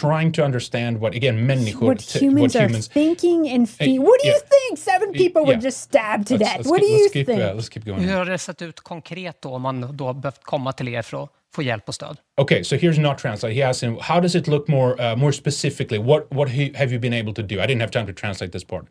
Trying 0.00 0.32
to 0.32 0.42
understand 0.42 0.98
what, 0.98 1.14
again, 1.14 1.46
människor, 1.46 1.86
what 1.86 2.16
humans 2.20 2.54
what 2.54 2.62
are 2.62 2.68
humans, 2.68 2.88
thinking 2.88 3.54
and 3.54 3.70
feel. 3.70 3.98
What 3.98 4.14
do 4.22 4.28
you 4.28 4.34
yeah. 4.34 4.48
think? 4.50 4.78
Seven 4.78 5.12
people 5.12 5.42
were 5.42 5.52
yeah. 5.52 5.64
just 5.64 5.80
stabbed 5.80 6.26
to 6.28 6.34
Let's- 6.34 6.38
death. 6.38 6.56
let's 6.58 6.70
what 6.70 6.80
keep- 6.80 6.88
do 6.88 6.94
you 6.94 7.04
let's 7.04 7.12
keep, 7.12 7.26
think? 7.26 7.40
uh, 7.40 7.54
let's 7.54 7.68
keep 7.68 7.84
going. 7.84 8.00
Hur 8.00 8.16
har 8.16 8.24
det 8.24 8.38
sett 8.38 8.62
ut 8.62 8.80
konkret 8.80 9.42
då 9.42 9.48
om 9.48 9.62
man 9.62 9.96
då 9.96 10.12
behövt 10.12 10.42
komma 10.42 10.72
till 10.72 10.88
er 10.88 11.02
för 11.02 11.24
att 11.24 11.30
få 11.54 11.62
hjälp 11.62 11.88
och 11.88 11.94
stöd? 11.94 12.16
Okay, 12.40 12.64
so 12.64 12.76
here's 12.76 13.00
not 13.00 13.18
translate. 13.18 13.54
He 13.54 13.68
asked 13.68 13.88
him, 13.88 13.98
how 14.00 14.20
does 14.20 14.34
it 14.34 14.46
look 14.46 14.68
more 14.68 15.12
uh, 15.12 15.16
more 15.16 15.32
specifically? 15.32 15.98
What 15.98 16.32
what 16.32 16.48
he, 16.50 16.70
have 16.74 16.92
you 16.92 17.00
been 17.00 17.14
able 17.14 17.34
to 17.34 17.42
do? 17.42 17.54
I 17.54 17.66
didn't 17.66 17.80
have 17.80 17.90
time 17.90 18.06
to 18.06 18.20
translate 18.20 18.52
this 18.52 18.64
part. 18.64 18.86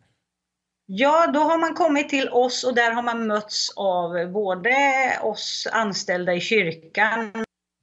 Ja, 0.86 1.26
då 1.34 1.40
har 1.40 1.58
man 1.58 1.74
kommit 1.74 2.08
till 2.08 2.28
oss 2.28 2.64
och 2.64 2.74
där 2.74 2.90
har 2.92 3.02
man 3.02 3.26
mötts 3.26 3.72
av 3.76 4.32
både 4.32 4.74
oss 5.22 5.68
anställda 5.72 6.34
i 6.34 6.40
kyrkan 6.40 7.32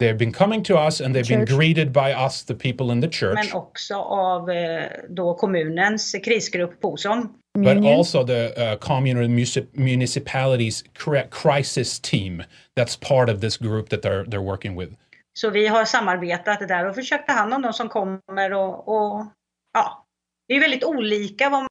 They've 0.03 0.17
been 0.17 0.33
coming 0.33 0.63
to 0.63 0.73
us 0.73 1.01
and 1.01 1.15
they've 1.15 1.27
been 1.27 1.47
Church. 1.47 1.59
greeted 1.59 1.91
by 1.91 2.13
us, 2.25 2.45
the 2.45 2.53
people 2.55 2.91
in 2.93 3.01
the 3.01 3.09
church, 3.11 3.35
men 3.35 3.53
också 3.53 3.95
av 3.95 4.49
eh, 4.49 4.83
då 5.09 5.33
kommunens 5.33 6.15
krisgrupp 6.23 6.81
POSOM. 6.81 7.33
but 7.57 7.85
also 7.85 8.23
the 8.23 8.47
uh, 8.73 8.77
municip- 9.01 9.67
municipalities 9.73 10.83
cri- 10.93 11.27
crisis 11.31 11.99
team. 11.99 12.43
That's 12.77 12.95
part 13.09 13.29
of 13.29 13.41
this 13.41 13.57
group 13.57 13.89
that 13.89 14.01
they're 14.01 14.23
they're 14.25 14.43
working 14.45 14.79
with. 14.79 14.93
Så 15.33 15.49
vi 15.49 15.67
har 15.67 15.85
samarbetat 15.85 16.67
där 16.67 16.85
och 16.85 16.95
försökt 16.95 17.27
ta 17.27 17.33
hand 17.33 17.53
om 17.53 17.61
de 17.61 17.73
som 17.73 17.89
kommer 17.89 18.53
och, 18.53 18.87
och 18.87 19.25
ja, 19.73 20.05
det 20.47 20.53
är 20.53 20.59
väldigt 20.59 20.83
olika 20.83 21.49
vad 21.49 21.67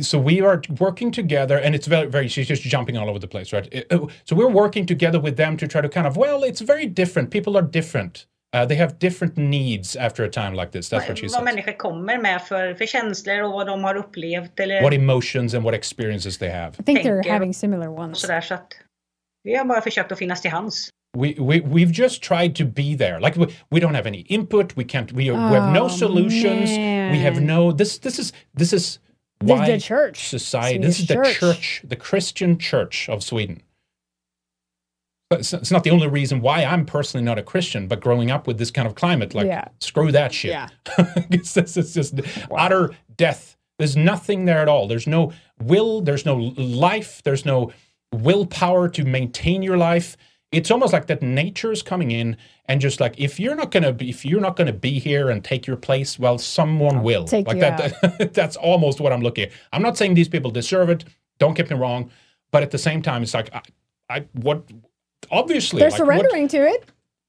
so 0.00 0.18
we 0.18 0.40
are 0.40 0.60
working 0.78 1.10
together 1.12 1.58
and 1.58 1.74
it's 1.74 1.86
very 1.86 2.06
very 2.06 2.28
she's 2.28 2.48
just 2.48 2.62
jumping 2.62 2.96
all 2.98 3.08
over 3.08 3.18
the 3.18 3.28
place 3.28 3.52
right? 3.52 3.66
Uh, 3.90 4.06
so 4.24 4.36
we're 4.36 4.54
working 4.64 4.86
together 4.86 5.20
with 5.20 5.36
them 5.36 5.56
to 5.56 5.66
try 5.66 5.80
to 5.80 5.88
kind 5.88 6.06
of 6.06 6.16
well 6.16 6.42
it's 6.44 6.60
very 6.60 6.86
different. 6.86 7.30
People 7.30 7.56
are 7.56 7.62
different. 7.70 8.26
Uh, 8.54 8.64
they 8.64 8.76
have 8.76 8.98
different 8.98 9.36
needs 9.36 9.96
after 9.96 10.22
a 10.24 10.28
time 10.28 10.54
like 10.54 10.70
this. 10.70 10.88
That's 10.88 11.08
what 11.08 11.18
she 11.18 11.26
vad 11.26 11.30
says. 11.32 11.44
människor 11.44 11.72
kommer 11.78 12.18
med 12.18 12.42
för, 12.42 12.74
för 12.74 12.86
känslor 12.86 13.42
och 13.42 13.52
vad 13.52 13.66
de 13.66 13.84
har 13.84 13.94
upplevt 13.96 14.60
eller 14.60 14.82
what 14.82 14.94
emotions 14.94 15.54
and 15.54 15.64
what 15.64 15.74
experiences 15.74 16.38
they 16.38 16.50
have. 16.50 16.72
I 16.78 16.82
think 16.82 16.98
they're 17.00 17.30
having 17.32 17.54
similar 17.54 17.88
ones. 17.88 18.18
sådär 18.20 18.40
så 18.40 18.54
att 18.54 18.68
vi 19.44 19.56
har 19.56 19.64
bara 19.64 19.80
försökt 19.80 20.12
att 20.12 20.18
finnas 20.18 20.40
till 20.42 20.50
hands. 20.50 20.88
we, 21.16 21.34
we 21.38 21.60
we've 21.60 21.92
just 21.92 22.22
tried 22.22 22.56
to 22.56 22.64
be 22.64 22.96
there. 22.96 23.20
Like 23.20 23.36
we, 23.36 23.46
we 23.70 23.80
don't 23.80 23.94
have 23.94 24.06
any 24.06 24.20
input. 24.28 24.76
We 24.76 24.84
can't 24.84 25.12
we, 25.12 25.30
we 25.30 25.36
have 25.36 25.72
no 25.72 25.84
Oh, 25.84 25.88
solutions. 25.88 26.70
We 26.70 27.18
have 27.18 27.40
no 27.40 27.72
this 27.72 27.98
this 27.98 28.18
is 28.18 28.32
this 28.58 28.72
is 28.72 28.98
The- 29.46 29.52
why 29.54 29.70
the 29.70 29.78
church, 29.80 30.28
society 30.28 30.78
this 30.78 31.00
is 31.00 31.06
the 31.06 31.14
church. 31.14 31.36
church. 31.38 31.82
the 31.84 31.96
christian 31.96 32.58
church 32.58 33.08
of 33.08 33.22
sweden 33.22 33.62
But 35.30 35.40
it's, 35.40 35.52
it's 35.52 35.70
not 35.70 35.84
the 35.84 35.90
only 35.90 36.08
reason 36.08 36.40
why 36.40 36.64
i'm 36.64 36.84
personally 36.86 37.24
not 37.24 37.38
a 37.38 37.42
christian 37.42 37.88
but 37.88 38.00
growing 38.00 38.30
up 38.30 38.46
with 38.46 38.58
this 38.58 38.70
kind 38.70 38.86
of 38.86 38.94
climate 38.94 39.34
like 39.34 39.46
Yeah. 39.46 39.68
screw 39.80 40.12
that 40.12 40.32
shit 40.32 40.50
Yeah. 40.52 40.68
it's, 41.30 41.54
this 41.54 41.76
is 41.76 41.94
just 41.94 42.14
utter 42.50 42.90
death 43.16 43.56
there's 43.78 43.96
nothing 43.96 44.44
there 44.44 44.58
at 44.58 44.68
all 44.68 44.86
there's 44.86 45.06
no 45.06 45.32
will 45.62 46.00
there's 46.00 46.24
no 46.26 46.36
life 46.56 47.22
there's 47.24 47.44
no 47.44 47.72
willpower 48.12 48.88
to 48.88 49.04
maintain 49.04 49.62
your 49.62 49.76
life 49.76 50.16
it's 50.54 50.70
almost 50.70 50.92
like 50.92 51.06
that 51.06 51.22
nature 51.22 51.72
is 51.72 51.82
coming 51.82 52.10
in 52.10 52.36
and 52.66 52.80
just 52.80 53.00
like 53.00 53.18
if 53.18 53.38
you're 53.40 53.54
not 53.56 53.70
gonna 53.70 53.92
be 53.92 54.08
if 54.08 54.24
you're 54.24 54.40
not 54.40 54.56
gonna 54.56 54.72
be 54.72 54.98
here 54.98 55.28
and 55.30 55.44
take 55.44 55.66
your 55.66 55.76
place 55.76 56.18
well 56.18 56.38
someone 56.38 57.02
will. 57.02 57.24
take 57.24 57.46
like 57.46 57.56
you 57.56 57.60
that 57.60 58.32
that's 58.34 58.56
almost 58.56 59.00
what 59.00 59.12
i'm 59.12 59.20
looking 59.22 59.44
at. 59.44 59.52
I'm 59.72 59.82
not 59.82 59.96
saying 59.96 60.14
these 60.14 60.28
people 60.28 60.50
deserve 60.50 60.88
it 60.90 61.04
don't 61.38 61.54
get 61.56 61.68
me 61.70 61.76
wrong 61.76 62.10
but 62.50 62.62
at 62.62 62.70
the 62.70 62.78
same 62.78 63.02
time 63.02 63.22
it's 63.22 63.34
like 63.34 63.52
i, 63.54 63.62
I 64.08 64.24
what 64.32 64.62
obviously 65.30 65.80
They're 65.80 65.90
like, 65.90 65.98
what- 66.00 66.06
surrendering 66.06 66.48
to 66.48 66.66
it. 66.66 66.84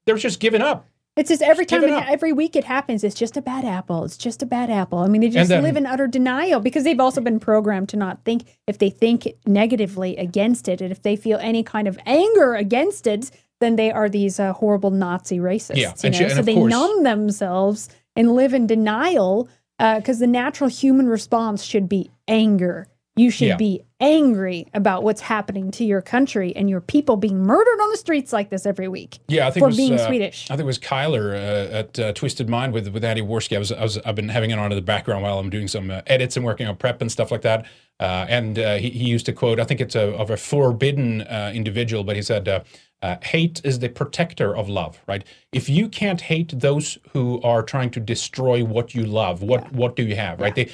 they're 0.06 0.18
just 0.18 0.40
giving 0.40 0.62
up 0.62 0.88
It's 1.16 1.30
just 1.30 1.42
every 1.42 1.66
time, 1.66 1.84
it 1.86 1.92
every 2.10 2.34
week 2.34 2.58
it 2.58 2.66
happens. 2.66 3.04
It's 3.04 3.16
just 3.16 3.38
a 3.38 3.42
bad 3.42 3.64
apple. 3.64 4.04
It's 4.04 4.18
just 4.18 4.44
a 4.44 4.46
bad 4.46 4.70
apple. 4.70 5.00
I 5.00 5.08
mean, 5.08 5.22
they 5.22 5.30
just 5.30 5.48
then- 5.50 5.64
live 5.64 5.78
in 5.78 5.86
utter 5.86 6.08
denial 6.08 6.60
because 6.60 6.84
they've 6.84 7.00
also 7.00 7.22
been 7.22 7.40
programmed 7.40 7.88
to 7.90 7.98
not 7.98 8.24
think. 8.26 8.44
If 8.68 8.80
they 8.80 8.90
think 8.90 9.28
negatively 9.46 10.18
against 10.18 10.68
it, 10.68 10.82
and 10.82 10.92
if 10.92 11.02
they 11.04 11.16
feel 11.16 11.38
any 11.42 11.64
kind 11.64 11.88
of 11.88 11.98
anger 12.06 12.56
against 12.56 13.08
it, 13.08 13.32
then 13.62 13.78
they 13.78 13.92
are 13.92 14.10
these 14.10 14.40
uh, 14.42 14.52
horrible 14.54 14.92
Nazi 14.92 15.38
racists. 15.40 15.78
Yeah, 15.78 15.90
you 15.90 15.94
and 16.04 16.12
know? 16.14 16.18
she- 16.18 16.24
and 16.26 16.34
so 16.34 16.40
of 16.40 16.46
they 16.46 16.54
course- 16.56 16.70
numb 16.72 17.04
themselves 17.04 17.88
and 18.18 18.34
live 18.34 18.54
in 18.54 18.68
denial 18.68 19.48
because 19.80 20.20
the 20.20 20.28
natural 20.28 20.70
human 20.70 21.08
response 21.08 21.64
should 21.64 21.88
be 21.88 22.10
anger. 22.28 22.88
You 23.16 23.30
should 23.30 23.48
Yeah. 23.48 23.56
be 23.56 23.82
angry 24.00 24.68
about 24.74 25.04
what's 25.04 25.22
happening 25.22 25.72
to 25.72 25.86
your 25.86 26.02
country 26.02 26.56
and 26.56 26.70
your 26.70 26.82
people 26.82 27.16
being 27.16 27.44
murdered 27.44 27.80
on 27.82 27.92
the 27.92 27.98
streets 27.98 28.34
like 28.34 28.50
this 28.50 28.66
every 28.66 28.88
week. 28.88 29.20
Yeah, 29.28 29.48
I 29.48 29.52
think 29.52 29.62
for 29.62 29.68
it 29.68 29.70
was, 29.70 29.78
being 29.78 29.94
uh, 29.94 30.08
Swedish. 30.08 30.46
I 30.52 30.56
think 30.56 30.62
it 30.62 30.66
was 30.66 30.80
Kyler 30.80 31.34
uh, 31.34 31.78
at 31.78 32.00
uh, 32.00 32.14
Twisted 32.14 32.50
Mind 32.50 32.74
with 32.74 32.88
with 32.90 33.04
Andy 33.04 33.22
Warski. 33.22 33.56
I 33.56 33.60
was, 33.60 33.72
I 33.72 33.82
was 33.82 33.98
I've 34.00 34.16
been 34.16 34.30
having 34.30 34.52
it 34.52 34.60
on 34.60 34.72
in 34.72 34.76
the 34.76 34.82
background 34.82 35.24
while 35.24 35.40
I'm 35.40 35.50
doing 35.50 35.68
some 35.68 35.90
uh, 35.90 36.02
edits 36.08 36.36
and 36.36 36.46
working 36.46 36.68
on 36.68 36.76
prep 36.76 37.02
and 37.02 37.12
stuff 37.12 37.32
like 37.32 37.42
that. 37.44 37.66
Uh, 38.00 38.26
and 38.28 38.60
uh, 38.60 38.76
he, 38.76 38.90
he 38.90 39.06
used 39.06 39.26
to 39.26 39.34
quote, 39.34 39.60
I 39.60 39.64
think 39.64 39.80
it's 39.80 39.96
a, 39.96 40.14
of 40.16 40.30
a 40.30 40.36
forbidden 40.36 41.22
uh, 41.22 41.52
individual, 41.56 42.04
but 42.04 42.18
he 42.18 42.22
said, 42.22 42.48
uh, 42.48 42.60
uh, 43.02 43.16
"Hate 43.22 43.62
is 43.64 43.80
the 43.80 43.90
protector 43.90 44.56
of 44.56 44.68
love." 44.68 45.00
Right? 45.08 45.24
If 45.52 45.70
you 45.70 45.88
can't 45.88 46.22
hate 46.22 46.60
those 46.60 46.98
who 47.14 47.42
are 47.42 47.64
trying 47.64 47.92
to 47.92 48.00
destroy 48.00 48.64
what 48.64 48.94
you 48.94 49.06
love, 49.06 49.42
what 49.42 49.72
what 49.72 49.96
do 49.96 50.04
you 50.04 50.16
have? 50.16 50.42
Right? 50.42 50.56
They, 50.56 50.72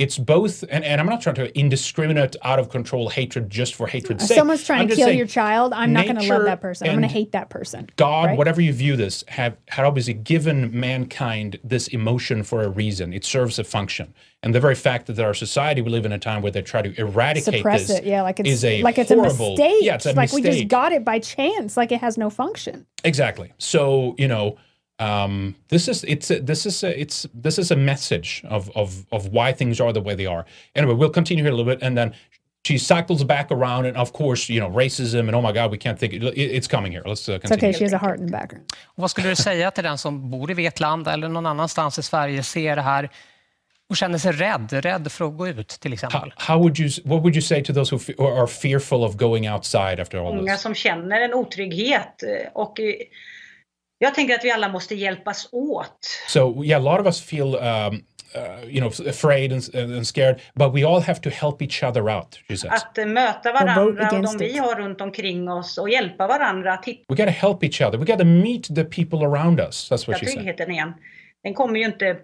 it's 0.00 0.16
both, 0.16 0.64
and, 0.70 0.82
and 0.82 0.98
I'm 0.98 1.06
not 1.06 1.20
trying 1.20 1.34
to 1.34 1.58
indiscriminate, 1.58 2.34
out 2.42 2.58
of 2.58 2.70
control 2.70 3.10
hatred 3.10 3.50
just 3.50 3.74
for 3.74 3.86
hatred's 3.86 4.22
If 4.22 4.28
sake. 4.28 4.38
someone's 4.38 4.64
trying 4.64 4.80
I'm 4.80 4.88
to 4.88 4.96
kill 4.96 5.08
saying 5.08 5.18
your 5.18 5.26
child, 5.26 5.74
I'm 5.74 5.92
not 5.92 6.06
going 6.06 6.16
to 6.16 6.26
love 6.26 6.44
that 6.44 6.62
person. 6.62 6.88
I'm 6.88 6.94
going 6.94 7.02
to 7.02 7.08
hate 7.08 7.32
that 7.32 7.50
person. 7.50 7.86
God, 7.96 8.28
right? 8.28 8.38
whatever 8.38 8.62
you 8.62 8.72
view 8.72 8.96
this, 8.96 9.24
have 9.28 9.58
had 9.68 9.84
obviously 9.84 10.14
given 10.14 10.70
mankind 10.78 11.60
this 11.62 11.88
emotion 11.88 12.42
for 12.42 12.62
a 12.62 12.70
reason. 12.70 13.12
It 13.12 13.26
serves 13.26 13.58
a 13.58 13.64
function, 13.64 14.14
and 14.42 14.54
the 14.54 14.60
very 14.60 14.74
fact 14.74 15.06
that 15.08 15.18
our 15.18 15.34
society 15.34 15.82
we 15.82 15.90
live 15.90 16.06
in 16.06 16.12
a 16.12 16.18
time 16.18 16.40
where 16.40 16.50
they 16.50 16.62
try 16.62 16.80
to 16.80 16.98
eradicate 16.98 17.56
Suppress 17.56 17.88
this 17.88 17.98
it, 17.98 18.04
yeah, 18.04 18.22
like 18.22 18.40
it's 18.40 18.48
is 18.48 18.64
a 18.64 18.82
like 18.82 18.96
it's 18.96 19.10
horrible, 19.10 19.48
a 19.48 19.50
mistake. 19.50 19.82
Yeah, 19.82 19.96
it's 19.96 20.06
a 20.06 20.14
like 20.14 20.32
we 20.32 20.40
just 20.40 20.66
got 20.68 20.92
it 20.92 21.04
by 21.04 21.18
chance, 21.18 21.76
like 21.76 21.92
it 21.92 22.00
has 22.00 22.16
no 22.16 22.30
function. 22.30 22.86
Exactly. 23.04 23.52
So 23.58 24.14
you 24.16 24.28
know, 24.28 24.56
Um, 25.00 25.54
this 25.68 25.88
is 25.88 26.04
it's 26.04 26.30
a, 26.30 26.40
this 26.40 26.66
is 26.66 26.84
a, 26.84 27.00
it's 27.00 27.26
this 27.42 27.58
is 27.58 27.70
a 27.70 27.76
message 27.76 28.42
of 28.48 28.70
of 28.74 29.06
of 29.10 29.28
why 29.32 29.52
things 29.52 29.80
are 29.80 29.92
the 29.92 30.00
way 30.02 30.14
they 30.14 30.26
are. 30.26 30.44
Anyway, 30.74 30.94
we'll 30.94 31.10
continue 31.14 31.42
here 31.44 31.52
a 31.52 31.56
little 31.56 31.72
bit, 31.74 31.82
and 31.82 31.96
then 31.96 32.12
she 32.64 32.78
cycles 32.78 33.24
back 33.24 33.50
around, 33.50 33.86
and 33.86 33.96
of 33.96 34.12
course, 34.12 34.52
you 34.52 34.60
know, 34.60 34.68
racism, 34.78 35.20
and 35.20 35.34
oh 35.34 35.40
my 35.40 35.52
God, 35.52 35.70
we 35.72 35.78
can't 35.78 35.98
think. 35.98 36.12
It, 36.12 36.22
it's 36.36 36.68
coming 36.68 36.92
here. 36.92 37.02
Let's 37.06 37.28
uh, 37.28 37.32
It's 37.36 37.48
continue. 37.48 37.68
okay, 37.70 37.78
she 37.78 37.84
has 37.84 37.92
a 37.94 37.98
heart 37.98 38.20
in 38.20 38.26
the 38.26 38.32
background. 38.32 38.64
Vad 38.94 39.10
skulle 39.10 39.28
du 39.28 39.36
säga 39.36 39.70
till 39.70 39.84
den 39.84 39.98
som 39.98 40.30
bor 40.30 40.50
i 40.50 40.54
Vetlanda 40.54 41.12
eller 41.12 41.28
någon 41.28 41.46
annanstans 41.46 41.98
i 41.98 42.02
Sverige, 42.02 42.42
ser 42.42 42.76
det 42.76 42.82
här 42.82 43.10
och 43.88 43.96
känner 43.96 44.18
sig 44.18 44.32
rädd, 44.32 44.72
rädd 44.72 45.12
för 45.12 45.24
att 45.28 45.36
gå 45.36 45.48
ut 45.48 45.68
till 45.68 45.92
exempel? 45.92 46.32
How 46.36 46.58
would 46.58 46.78
you 46.78 46.90
what 47.04 47.22
would 47.22 47.34
you 47.34 47.42
say 47.42 47.62
to 47.64 47.72
those 47.72 47.96
who, 47.96 48.26
are 48.38 48.46
fearful 48.46 49.02
of 49.04 49.14
going 49.16 49.48
outside 49.48 50.00
after 50.00 50.18
all 50.18 50.34
Många 50.36 50.52
this? 50.52 50.60
som 50.62 50.74
känner 50.74 51.20
en 51.20 51.34
otrygghet. 51.34 52.22
eh, 52.22 52.48
Och 52.54 52.80
eh, 52.80 52.86
jag 54.02 54.14
tänker 54.14 54.34
att 54.34 54.44
vi 54.44 54.50
alla 54.50 54.68
måste 54.68 54.94
hjälpas 54.94 55.48
åt. 55.52 56.06
So 56.28 56.64
yeah, 56.64 56.86
a 56.86 56.92
lot 56.92 57.00
of 57.00 57.06
us 57.06 57.20
feel 57.20 57.54
um, 57.54 58.02
uh, 58.34 58.64
you 58.68 58.80
know 58.80 59.08
afraid 59.08 59.52
and, 59.52 59.74
and 59.74 60.06
scared, 60.06 60.40
but 60.54 60.74
we 60.74 60.84
all 60.84 61.00
have 61.00 61.20
to 61.20 61.30
help 61.30 61.62
each 61.62 61.82
other 61.82 62.10
out. 62.10 62.38
She 62.48 62.56
says 62.56 62.72
Att 62.72 62.98
eh, 62.98 63.06
möta 63.06 63.52
varandra 63.52 63.82
och 63.82 64.22
de 64.22 64.38
vi 64.38 64.58
har 64.58 64.74
runt 64.74 65.00
omkring 65.00 65.50
oss 65.50 65.78
och 65.78 65.90
hjälpa 65.90 66.26
varandra 66.26 66.72
att 66.72 66.84
hitta 66.84 67.04
we 67.08 67.16
got 67.16 67.26
to 67.26 67.46
help 67.46 67.64
each 67.64 67.80
other. 67.80 67.98
We 67.98 68.04
got 68.04 68.18
to 68.18 68.24
meet 68.24 68.74
the 68.74 68.84
people 68.84 69.26
around 69.26 69.60
us. 69.60 69.90
That's 69.90 70.08
what 70.08 70.20
she 70.20 70.26
said. 70.26 70.34
tryggheten 70.34 70.70
igen. 70.70 70.94
Den 71.42 71.54
kommer 71.54 71.78
ju 71.78 71.84
inte 71.84 72.16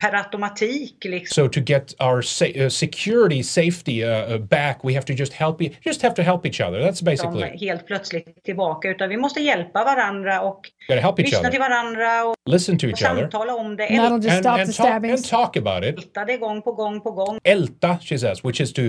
per 0.00 0.14
automatik 0.14 1.04
liksom. 1.04 1.34
So 1.44 1.48
to 1.48 1.60
get 1.60 1.94
our 2.00 2.22
sa- 2.22 2.44
uh, 2.64 2.68
security, 2.68 3.42
safety 3.42 4.04
uh, 4.04 4.32
uh, 4.34 4.38
back, 4.38 4.84
we 4.84 4.94
have 4.94 5.04
to 5.06 5.12
just 5.12 5.32
help. 5.32 5.62
E- 5.62 5.70
just 5.86 6.02
have 6.02 6.14
to 6.14 6.22
help 6.22 6.46
each 6.46 6.60
other. 6.60 6.80
That's 6.82 7.02
basically. 7.02 7.48
som 7.50 7.58
helt 7.68 7.86
plötsligt 7.86 8.44
tillbaka 8.44 8.88
utan 8.88 9.08
vi 9.08 9.16
måste 9.16 9.40
hjälpa 9.40 9.84
varandra 9.84 10.40
och 10.40 10.60
Gotta 10.88 11.00
help 11.00 11.18
each 11.18 11.26
lyssna 11.26 11.38
other. 11.40 11.50
till 11.50 11.60
varandra 11.60 12.24
och, 12.24 12.34
Listen 12.50 12.78
to 12.78 12.86
och 12.86 12.90
each 12.90 13.10
other. 13.12 13.20
samtala 13.22 13.54
om 13.54 13.76
det. 13.76 13.86
And 13.88 13.98
that'll 13.98 14.22
just 14.22 14.28
And, 14.36 14.44
stop 14.44 14.58
and, 14.60 14.66
the 14.66 14.72
talk, 14.72 14.86
stabbings. 14.86 15.20
and 15.20 15.30
talk 15.30 15.56
about 15.56 15.84
it. 15.84 15.98
Älta 15.98 16.24
det 16.24 16.36
gång 16.36 16.62
på 16.62 16.72
gång 16.72 17.00
på 17.00 17.10
gång. 17.10 17.38
Elta, 17.44 17.98
she 18.02 18.18
says, 18.18 18.44
which 18.44 18.60
is 18.60 18.72
to 18.72 18.82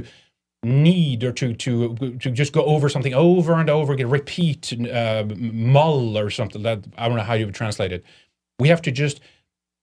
need 0.63 1.23
or 1.23 1.31
to 1.31 1.53
to 1.55 1.95
to 2.19 2.29
just 2.29 2.53
go 2.53 2.61
over 2.61 2.89
something 2.89 3.15
over 3.15 3.53
and 3.53 3.69
over 3.69 3.93
again, 3.93 4.09
repeat, 4.11 4.71
uh, 4.73 5.25
mull 5.51 6.17
or 6.17 6.29
something. 6.29 6.63
That 6.63 6.77
I 6.97 7.07
don't 7.07 7.15
know 7.15 7.25
how 7.25 7.33
you 7.35 7.45
would 7.45 7.55
translate 7.55 7.91
it. 7.95 8.03
We 8.59 8.69
have 8.69 8.81
to 8.81 8.91
just 8.91 9.21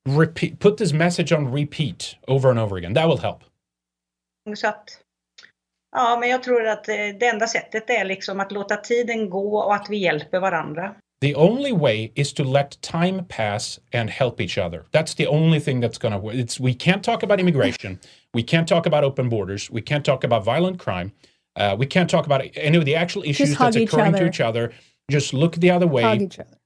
repeat, 0.07 0.59
put 0.59 0.77
this 0.77 0.93
message 0.93 1.33
on 1.33 1.53
repeat 1.53 2.17
over 2.27 2.51
and 2.51 2.59
over 2.59 2.77
again. 2.77 2.95
That 2.95 3.09
will 3.09 3.19
help. 3.19 3.45
Så 4.57 4.69
att, 4.69 4.99
ja, 5.97 6.17
men 6.21 6.29
jag 6.29 6.43
tror 6.43 6.67
att 6.67 6.89
eh, 6.89 6.95
det 6.95 7.27
enda 7.27 7.47
sättet 7.47 7.91
är 7.91 8.05
liksom 8.05 8.41
att 8.41 8.53
låta 8.53 8.77
tiden 8.77 9.31
gå 9.31 9.59
och 9.59 9.75
att 9.75 9.87
vi 9.91 9.97
hjälper 9.97 10.41
varandra. 10.41 10.95
The 11.21 11.35
only 11.35 11.73
way 11.73 12.13
is 12.15 12.33
to 12.35 12.45
let 12.45 12.81
time 12.81 13.25
pass 13.29 13.81
and 13.93 14.11
help 14.11 14.41
each 14.41 14.57
other. 14.59 14.85
That's 14.93 15.17
the 15.17 15.27
only 15.27 15.61
thing 15.61 15.83
that's 15.83 15.99
going 15.99 16.13
to 16.15 16.19
work. 16.19 16.35
It's 16.35 16.61
we 16.61 16.73
can't 16.75 17.03
talk 17.03 17.23
about 17.23 17.41
immigration. 17.41 17.99
we 18.35 18.43
can't 18.43 18.69
talk 18.69 18.87
about 18.87 19.05
open 19.05 19.29
borders. 19.29 19.71
We 19.71 19.81
can't 19.83 20.05
talk 20.05 20.25
about 20.25 20.45
violent 20.45 20.79
crime. 20.79 21.13
Uh, 21.57 21.75
we 21.79 21.87
can't 21.87 22.09
talk 22.09 22.27
about 22.27 22.43
any 22.55 22.79
of 22.79 22.85
the 22.85 22.95
actual 22.95 23.25
issues 23.25 23.55
hug 23.55 23.73
that's 23.73 23.77
each 23.77 23.93
occurring 23.93 24.13
to 24.15 24.27
each 24.27 24.41
other. 24.41 24.73
Just 25.11 25.33
look 25.35 25.57
the 25.57 25.71
other 25.71 25.87
way 25.89 26.03
Hug 26.03 26.23
each 26.23 26.39
other. 26.39 26.57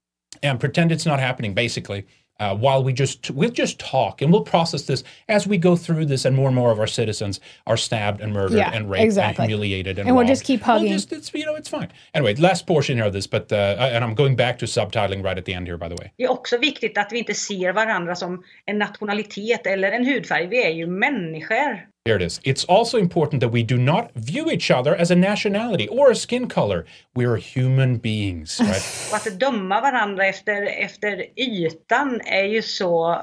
and 0.43 0.59
pretend 0.59 0.91
it's 0.91 1.05
not 1.05 1.19
happening. 1.19 1.55
Basically, 1.55 2.05
uh, 2.39 2.55
while 2.55 2.83
we 2.83 2.93
just 2.93 3.29
we'll 3.31 3.49
just 3.51 3.79
talk 3.79 4.21
and 4.21 4.31
we'll 4.31 4.41
process 4.43 4.83
this 4.83 5.03
as 5.29 5.47
we 5.47 5.57
go 5.57 5.75
through 5.75 6.05
this, 6.05 6.25
and 6.25 6.35
more 6.35 6.47
and 6.47 6.55
more 6.55 6.71
of 6.71 6.79
our 6.79 6.87
citizens 6.87 7.39
are 7.67 7.77
stabbed 7.77 8.21
and 8.21 8.33
murdered 8.33 8.57
Yeah, 8.57 8.71
and 8.73 8.89
raped 8.89 9.03
exactly. 9.05 9.43
and 9.43 9.49
humiliated 9.51 9.99
and, 9.99 10.07
And 10.07 10.17
we'll 10.17 10.27
just 10.27 10.43
keep 10.43 10.65
We'll 10.65 10.77
hugging. 10.77 10.93
just- 10.93 11.11
it's 11.13 11.33
you 11.33 11.45
know 11.45 11.55
it's 11.55 11.69
fine. 11.69 11.89
Anyway, 12.13 12.35
last 12.35 12.65
portion 12.67 12.97
here 12.97 13.05
of 13.07 13.13
this, 13.13 13.27
but 13.27 13.51
uh, 13.51 13.55
and 13.95 14.03
I'm 14.03 14.15
going 14.15 14.35
back 14.35 14.57
to 14.59 14.65
subtitling 14.65 15.23
right 15.23 15.37
at 15.37 15.45
the 15.45 15.53
end 15.53 15.67
here, 15.67 15.77
by 15.77 15.87
the 15.89 15.95
way. 15.95 16.11
Det 16.17 16.23
är 16.23 16.31
också 16.31 16.57
viktigt 16.57 16.97
att 16.97 17.11
vi 17.11 17.17
inte 17.19 17.33
ser 17.33 17.73
varandra 17.73 18.15
som 18.15 18.43
en 18.65 18.77
nationalitet 18.79 19.67
eller 19.67 19.91
en 19.91 20.05
hudfärg. 20.05 20.47
Vi 20.47 20.63
är 20.65 20.69
ju 20.71 20.87
människor. 20.87 21.92
Here 22.05 22.17
it 22.17 22.21
is. 22.21 22.41
It's 22.43 22.65
also 22.65 22.97
important 22.97 23.39
that 23.39 23.53
we 23.53 23.63
do 23.63 23.77
not 23.77 24.11
view 24.15 24.51
each 24.51 24.69
other 24.69 24.93
as 24.93 25.09
a 25.09 25.15
nationality 25.15 25.87
or 25.87 26.11
a 26.11 26.15
skin 26.15 26.49
color. 26.49 26.85
We're 27.15 27.37
human 27.37 27.97
beings, 27.97 28.59
right? 28.59 28.83
Och 29.11 29.15
att 29.15 29.39
döma 29.39 29.81
varandra 29.81 30.25
efter, 30.25 30.65
efter 30.65 31.39
ytan 31.39 32.21
är 32.21 32.43
ju 32.43 32.61
så 32.61 33.21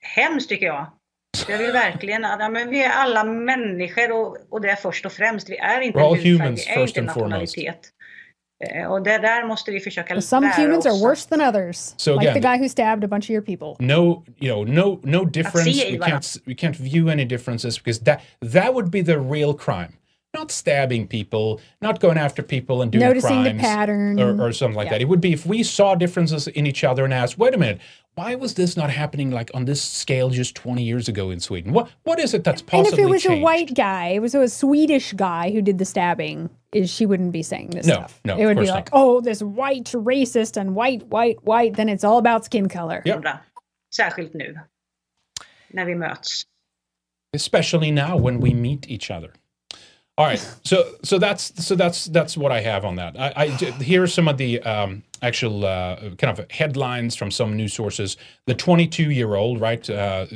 hemskt 0.00 0.48
tycker 0.48 0.66
jag. 0.66 0.86
Jag 1.48 1.58
vill 1.58 1.72
verkligen, 1.72 2.22
ja, 2.22 2.48
men 2.48 2.70
vi 2.70 2.84
är 2.84 2.90
alla 2.90 3.24
människor 3.24 4.12
och, 4.12 4.36
och 4.50 4.60
det 4.60 4.70
är 4.70 4.76
först 4.76 5.06
och 5.06 5.12
främst. 5.12 5.50
Vi 5.50 5.56
är 5.56 5.80
inte 5.80 5.98
We're 5.98 6.02
all 6.02 6.16
en 6.16 6.24
hudfärg, 6.24 6.38
humans 6.38 6.66
vi 6.68 6.72
är 6.72 6.86
inte 6.86 7.00
and 7.00 7.10
foremost. 7.10 7.56
Nationalitet. 8.60 8.82
Eh, 8.84 8.92
Och 8.92 9.02
det 9.02 9.18
där 9.18 9.44
måste 9.46 9.70
vi 9.70 9.80
försöka 9.80 10.14
But 10.14 10.24
some 10.24 10.48
humans 10.56 10.86
oss. 10.86 10.92
are 10.92 11.08
worse 11.08 11.28
than 11.28 11.40
others. 11.40 11.94
So 11.96 12.14
like 12.14 12.32
the 12.34 12.40
guy 12.40 12.58
who 12.58 12.68
stabbed 12.68 13.04
a 13.04 13.08
bunch 13.08 13.24
of 13.24 13.30
your 13.30 13.42
people. 13.42 13.76
no, 13.86 14.22
you 14.38 14.48
know, 14.48 14.64
no, 14.64 15.00
no 15.04 15.24
difference. 15.24 15.66
We 15.66 15.98
can't, 15.98 16.36
we 16.46 16.54
can't 16.54 16.76
view 16.76 17.08
any 17.08 17.24
differences 17.24 17.78
because 17.78 18.00
that 18.04 18.20
that 18.40 18.74
would 18.74 18.90
be 18.90 19.02
the 19.02 19.18
real 19.18 19.54
crime. 19.54 19.92
Not 20.32 20.52
stabbing 20.52 21.08
people, 21.08 21.60
not 21.82 21.98
going 21.98 22.16
after 22.16 22.40
people 22.42 22.82
and 22.82 22.92
doing 22.92 23.04
Noticing 23.04 23.42
the 23.42 23.50
crimes 23.50 23.62
pattern. 23.62 24.20
or, 24.20 24.40
or 24.40 24.52
something 24.52 24.76
like 24.78 24.86
Yeah. 24.86 24.92
that. 24.98 25.00
It 25.02 25.08
would 25.08 25.20
be 25.20 25.32
if 25.32 25.44
we 25.44 25.64
saw 25.64 25.96
differences 25.96 26.46
in 26.46 26.66
each 26.66 26.84
other 26.84 27.04
and 27.04 27.12
asked, 27.12 27.36
"Wait 27.36 27.52
a 27.52 27.58
minute, 27.58 27.80
why 28.14 28.36
was 28.36 28.54
this 28.54 28.76
not 28.76 28.90
happening 28.90 29.32
like 29.32 29.50
on 29.54 29.64
this 29.64 29.82
scale 29.82 30.30
just 30.30 30.54
20 30.54 30.84
years 30.84 31.08
ago 31.08 31.30
in 31.32 31.40
Sweden? 31.40 31.72
What 31.72 31.88
what 32.04 32.20
is 32.20 32.32
it 32.32 32.44
that's 32.44 32.62
And 32.72 32.86
if 32.86 32.96
it 32.96 33.06
was 33.08 33.22
changed?" 33.24 33.40
a 33.40 33.44
white 33.44 33.74
guy, 33.74 34.08
it 34.14 34.20
was 34.22 34.34
a 34.36 34.48
Swedish 34.48 35.12
guy 35.14 35.50
who 35.50 35.62
did 35.62 35.78
the 35.78 35.84
stabbing, 35.84 36.48
is 36.72 36.90
she 36.90 37.06
wouldn't 37.06 37.32
be 37.32 37.42
saying 37.42 37.70
this 37.70 37.86
No, 37.86 37.94
stuff. 37.94 38.20
no, 38.24 38.36
it 38.36 38.42
of 38.42 38.48
would 38.48 38.56
be 38.56 38.66
course 38.66 38.70
like, 38.70 38.88
oh, 38.92 39.20
this 39.20 39.42
white 39.42 39.92
racist 39.94 40.56
and 40.56 40.74
white, 40.74 41.02
white, 41.08 41.42
white. 41.44 41.74
Then 41.74 41.88
it's 41.88 42.04
all 42.04 42.18
about 42.18 42.44
skin 42.44 42.68
color. 42.68 43.02
varandra. 43.04 43.40
Särskilt 43.92 44.34
nu. 44.34 44.54
När 45.72 45.84
vi 45.84 45.94
möts. 45.94 46.44
especially 47.32 47.90
now 47.92 48.16
when 48.16 48.40
we 48.40 48.52
meet 48.54 48.88
each 48.88 49.10
other. 49.10 49.32
All 50.18 50.26
right, 50.26 50.38
so 50.64 50.84
so 51.02 51.18
that's 51.18 51.64
so 51.64 51.74
that's 51.76 52.06
that's 52.06 52.36
what 52.36 52.52
I 52.52 52.60
have 52.60 52.84
on 52.84 52.96
that. 52.96 53.18
I, 53.18 53.32
I 53.36 53.46
here 53.82 54.02
are 54.02 54.06
some 54.08 54.28
of 54.28 54.36
the 54.36 54.60
um, 54.62 55.02
actual 55.22 55.64
uh, 55.64 55.96
kind 56.18 56.38
of 56.38 56.50
headlines 56.50 57.16
from 57.16 57.30
some 57.30 57.56
news 57.56 57.72
sources. 57.72 58.16
The 58.46 58.54
22 58.54 59.10
year 59.10 59.34
old, 59.34 59.60
right, 59.60 59.88
uh, 59.88 60.26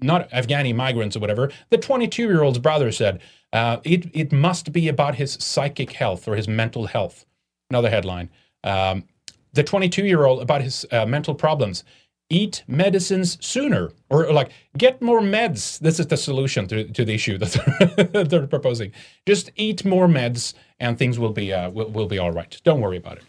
not 0.00 0.30
Afghani 0.30 0.74
migrants 0.74 1.16
or 1.16 1.20
whatever. 1.20 1.50
The 1.70 1.78
22 1.78 2.22
year 2.24 2.42
old's 2.42 2.58
brother 2.58 2.92
said 2.92 3.20
uh, 3.52 3.78
it 3.84 4.10
it 4.14 4.32
must 4.32 4.72
be 4.72 4.88
about 4.88 5.16
his 5.16 5.34
psychic 5.34 5.92
health 5.92 6.26
or 6.26 6.36
his 6.36 6.48
mental 6.48 6.86
health. 6.86 7.26
Another 7.70 7.90
headline. 7.90 8.30
Um, 8.64 9.04
the 9.52 9.62
22 9.62 10.06
year 10.06 10.24
old 10.24 10.40
about 10.42 10.62
his 10.62 10.86
uh, 10.90 11.06
mental 11.06 11.34
problems. 11.34 11.84
Eat 12.30 12.64
medicines 12.66 13.36
sooner 13.44 13.90
or, 14.08 14.26
or 14.26 14.32
like 14.32 14.52
get 14.78 15.02
more 15.02 15.20
meds. 15.20 15.78
This 15.80 16.00
is 16.00 16.06
the 16.06 16.16
solution 16.16 16.66
to, 16.68 16.84
to 16.88 17.04
the 17.04 17.12
issue 17.12 17.36
that 17.38 18.10
they're, 18.12 18.24
they're 18.24 18.46
proposing. 18.46 18.92
Just 19.26 19.50
eat 19.56 19.84
more 19.84 20.08
meds 20.08 20.54
and 20.80 20.98
things 20.98 21.18
will 21.18 21.32
be 21.32 21.52
uh, 21.52 21.68
will, 21.68 21.90
will 21.90 22.06
be 22.06 22.18
all 22.18 22.30
right. 22.32 22.58
Don't 22.64 22.80
worry 22.80 22.96
about 22.96 23.18
it. 23.18 23.24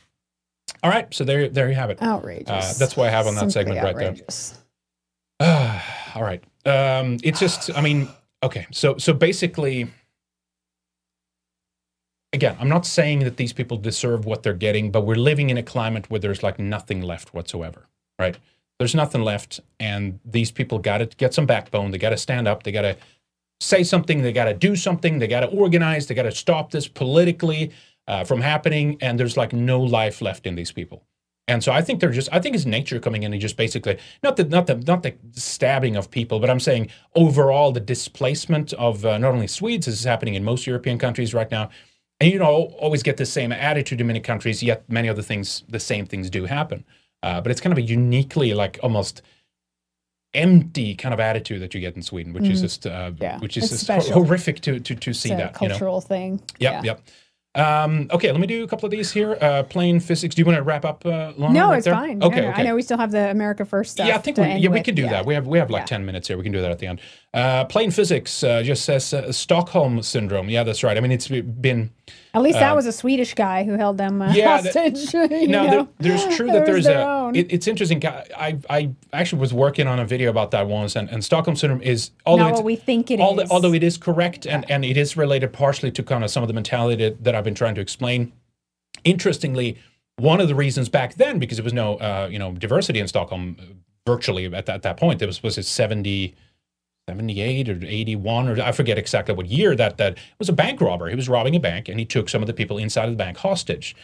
All 0.84 0.90
right 0.90 1.14
so 1.14 1.26
there 1.26 1.50
there 1.50 1.68
you 1.68 1.76
have 1.76 1.90
it. 1.90 2.02
Outrageous. 2.02 2.50
uh, 2.50 2.74
that's 2.80 2.96
what 2.96 3.08
i 3.08 3.10
have 3.10 3.28
on 3.28 3.36
that 3.36 3.52
Simply 3.52 3.76
segment 3.76 3.84
right 3.84 3.96
there. 3.96 4.10
Outrageous. 4.12 4.58
all 6.16 6.24
right. 6.24 6.44
Um 6.66 7.18
it's 7.24 7.42
just 7.42 7.76
i 7.76 7.82
mean 7.82 8.08
okay. 8.42 8.68
So 8.72 8.98
so 8.98 9.12
basically 9.12 9.90
again 12.34 12.56
i'm 12.60 12.70
not 12.70 12.86
saying 12.86 13.20
that 13.20 13.38
these 13.38 13.54
people 13.54 13.78
deserve 13.78 14.26
what 14.26 14.44
they're 14.44 14.54
getting 14.54 14.92
but 14.92 15.06
we're 15.06 15.16
living 15.16 15.50
in 15.50 15.58
a 15.58 15.64
climate 15.64 16.10
where 16.10 16.20
there's 16.20 16.44
like 16.44 16.60
nothing 16.60 17.02
left 17.02 17.34
whatsoever 17.34 17.88
right? 18.20 18.38
There's 18.80 18.96
nothing 18.96 19.22
left 19.22 19.60
and 19.80 20.20
these 20.26 20.52
people 20.52 20.80
got 20.80 20.98
to 20.98 21.06
get 21.06 21.34
some 21.34 21.46
backbone. 21.46 21.92
They 21.92 21.98
got 21.98 22.10
to 22.10 22.18
stand 22.18 22.48
up. 22.48 22.64
They 22.64 22.72
got 22.72 22.82
to 22.82 22.98
say 23.60 23.84
something. 23.84 24.22
They 24.22 24.34
got 24.34 24.46
to 24.46 24.54
do 24.54 24.76
something. 24.76 25.20
They 25.20 25.28
got 25.28 25.42
to 25.42 25.48
organize. 25.48 26.08
They 26.08 26.16
got 26.16 26.24
to 26.24 26.32
stop 26.32 26.72
this 26.72 26.88
politically 26.88 27.72
uh, 28.08 28.24
from 28.24 28.42
happening 28.42 28.98
and 29.02 29.20
there's 29.20 29.38
like 29.38 29.54
no 29.54 29.80
life 29.80 30.22
left 30.22 30.46
in 30.46 30.56
these 30.56 30.72
people. 30.72 31.04
And 31.48 31.62
so 31.62 31.74
I 31.74 31.82
think 31.82 32.00
they're 32.00 32.10
just 32.10 32.30
I 32.32 32.40
think 32.40 32.56
it's 32.56 32.66
nature 32.66 33.00
coming 33.00 33.24
in 33.24 33.34
and 33.34 33.42
just 33.42 33.58
basically 33.58 33.98
not 34.24 34.38
the 34.38 34.46
not 34.46 34.66
the 34.66 34.76
not 34.76 35.04
the 35.04 35.14
stabbing 35.34 35.98
of 35.98 36.10
people, 36.10 36.40
but 36.40 36.50
I'm 36.50 36.60
saying 36.60 36.90
overall 37.16 37.74
the 37.74 37.82
displacement 37.82 38.72
of 38.74 39.06
uh, 39.06 39.18
not 39.18 39.34
only 39.34 39.48
Swedes 39.48 39.86
this 39.86 40.00
is 40.00 40.06
happening 40.06 40.36
in 40.36 40.44
most 40.46 40.66
European 40.66 40.98
countries 40.98 41.34
right 41.34 41.52
now, 41.52 41.70
and 42.20 42.32
you 42.32 42.40
know 42.40 42.74
always 42.80 43.04
get 43.04 43.18
the 43.18 43.26
same 43.26 43.52
attitude 43.52 44.00
in 44.02 44.08
many 44.08 44.20
countries. 44.20 44.64
Yet 44.64 44.84
many 44.90 45.08
of 45.08 45.16
the 45.16 45.24
things 45.24 45.64
the 45.70 45.80
same 45.80 46.06
things 46.06 46.30
do 46.30 46.46
happen, 46.46 46.86
uh, 47.22 47.42
but 47.42 47.52
it's 47.52 47.62
kind 47.62 47.72
of 47.72 47.78
a 47.78 47.82
uniquely 47.82 48.54
like 48.54 48.80
almost 48.84 49.22
empty 50.34 50.96
kind 50.96 51.14
of 51.14 51.20
attitude 51.20 51.62
that 51.62 51.74
you 51.76 51.80
get 51.80 51.96
in 51.96 52.02
Sweden, 52.02 52.34
which 52.34 52.46
is 52.48 52.60
Mm. 52.60 52.64
just 52.64 52.88
uh, 52.88 53.12
Yeah, 53.20 53.40
which 53.40 53.56
is 53.58 53.72
it's 53.72 53.86
just 53.86 54.10
horrific 54.10 54.62
to 54.62 54.80
to 54.80 54.96
to 54.96 55.14
see 55.14 55.30
it's 55.30 55.34
a 55.34 55.38
that 55.44 55.62
you 55.62 55.68
know. 55.68 55.74
cultural 55.74 56.02
thing. 56.02 56.42
Yep, 56.60 56.74
Yeah. 56.74 56.82
yep. 56.84 57.02
Um, 57.56 58.08
okay, 58.12 58.32
let 58.32 58.42
me 58.42 58.48
do 58.48 58.64
a 58.64 58.68
couple 58.68 58.86
of 58.88 58.92
these 58.92 59.12
here. 59.12 59.38
Uh, 59.40 59.62
plain 59.64 60.00
physics. 60.00 60.34
Do 60.34 60.42
you 60.42 60.46
want 60.46 60.58
to 60.58 60.64
wrap 60.64 60.86
up, 60.86 61.06
uh, 61.06 61.34
Lana? 61.38 61.54
No, 61.54 61.70
right 61.70 61.78
it's 61.78 61.86
there? 61.86 61.94
fine. 61.94 62.22
Okay, 62.24 62.48
okay. 62.50 62.62
I 62.62 62.64
know 62.64 62.74
we 62.76 62.82
still 62.82 62.98
have 62.98 63.12
the 63.12 63.30
America 63.30 63.64
First 63.64 63.92
stuff. 63.92 64.08
yeah, 64.08 64.16
I 64.16 64.18
think 64.20 64.38
we, 64.38 64.44
yeah 64.46 64.56
we 64.58 64.68
with. 64.70 64.86
could 64.86 64.96
do 64.96 65.04
Yeah. 65.04 65.10
that. 65.12 65.26
We 65.26 65.36
have 65.36 65.46
we 65.46 65.60
have 65.60 65.70
like 65.70 65.86
ten 65.86 66.04
minutes 66.06 66.28
here. 66.28 66.38
We 66.38 66.44
can 66.44 66.52
do 66.52 66.62
that 66.62 66.72
at 66.72 66.80
the 66.80 66.88
end. 66.88 67.00
Uh, 67.34 67.66
plain 67.66 67.92
physics 67.92 68.44
uh, 68.44 68.64
just 68.64 68.86
says 68.86 69.14
uh, 69.14 69.32
Stockholm 69.32 70.02
syndrome. 70.02 70.50
Yeah, 70.50 70.64
that's 70.64 70.84
right. 70.84 70.98
I 70.98 71.00
mean, 71.00 71.12
it's 71.12 71.28
been. 71.28 71.92
At 72.36 72.42
least 72.42 72.58
that 72.58 72.72
uh, 72.72 72.76
was 72.76 72.88
a 72.88 72.92
Swedish 72.92 73.36
guy 73.36 73.64
who 73.64 73.74
held 73.74 74.00
them 74.00 74.20
uh, 74.20 74.34
Yeah, 74.36 74.60
hostage. 74.62 75.14
Now, 75.48 75.70
there, 75.70 75.88
there's 76.00 76.36
true 76.36 76.48
that 76.48 76.66
there's 76.66 76.88
a. 76.88 77.32
It, 77.36 77.54
it's 77.54 77.68
interesting. 77.68 78.04
I, 78.06 78.58
I 78.70 78.90
actually 79.12 79.40
was 79.40 79.54
working 79.54 79.88
on 79.88 80.00
a 80.00 80.06
video 80.06 80.32
about 80.32 80.50
that 80.52 80.68
once, 80.68 80.96
and, 80.96 81.10
and 81.10 81.24
Stockholm 81.24 81.56
syndrome 81.56 81.82
is 81.82 82.10
although 82.26 82.46
Not 82.46 82.54
what 82.54 82.64
we 82.64 82.76
think 82.76 83.12
it 83.12 83.20
although, 83.20 83.44
is. 83.44 83.52
although 83.52 83.74
it 83.74 83.84
is 83.84 83.98
correct 83.98 84.48
and, 84.48 84.70
and 84.70 84.84
it 84.84 84.98
is 84.98 85.16
related 85.16 85.54
partially 85.54 85.92
to 85.92 86.02
kind 86.02 86.24
of 86.24 86.32
some 86.32 86.42
of 86.42 86.48
the 86.48 86.54
mentality 86.54 87.04
that, 87.04 87.24
that 87.24 87.36
I've 87.36 87.44
been 87.44 87.56
trying 87.56 87.76
to 87.76 87.82
explain. 87.82 88.34
Interestingly, 89.04 89.78
one 90.18 90.42
of 90.42 90.48
the 90.48 90.56
reasons 90.56 90.90
back 90.90 91.16
then, 91.16 91.38
because 91.38 91.58
there 91.58 91.64
was 91.64 91.74
no 91.74 91.98
uh, 91.98 92.28
you 92.32 92.40
know 92.40 92.54
diversity 92.54 93.00
in 93.00 93.08
Stockholm 93.08 93.58
uh, 93.60 93.64
virtually 94.08 94.46
at 94.46 94.66
that, 94.66 94.76
at 94.76 94.82
that 94.82 94.98
point, 94.98 95.20
there 95.20 95.28
was 95.28 95.44
was 95.44 95.60
it 95.60 95.66
70, 95.66 96.34
78 97.10 97.70
or 97.70 97.80
81 97.86 98.48
or 98.48 98.62
I 98.62 98.72
forget 98.72 98.98
exactly 98.98 99.36
what 99.36 99.48
year 99.48 99.76
that 99.76 99.98
that 99.98 100.18
was 100.40 100.48
a 100.50 100.54
bank 100.54 100.80
robber. 100.80 101.10
He 101.10 101.16
was 101.16 101.28
robbing 101.28 101.56
a 101.56 101.60
bank 101.60 101.90
and 101.90 102.00
he 102.00 102.06
took 102.06 102.30
some 102.30 102.42
of 102.42 102.48
the 102.48 102.54
people 102.54 102.78
inside 102.78 103.06
of 103.06 103.12
the 103.12 103.18
bank 103.18 103.38
hostage. 103.38 103.96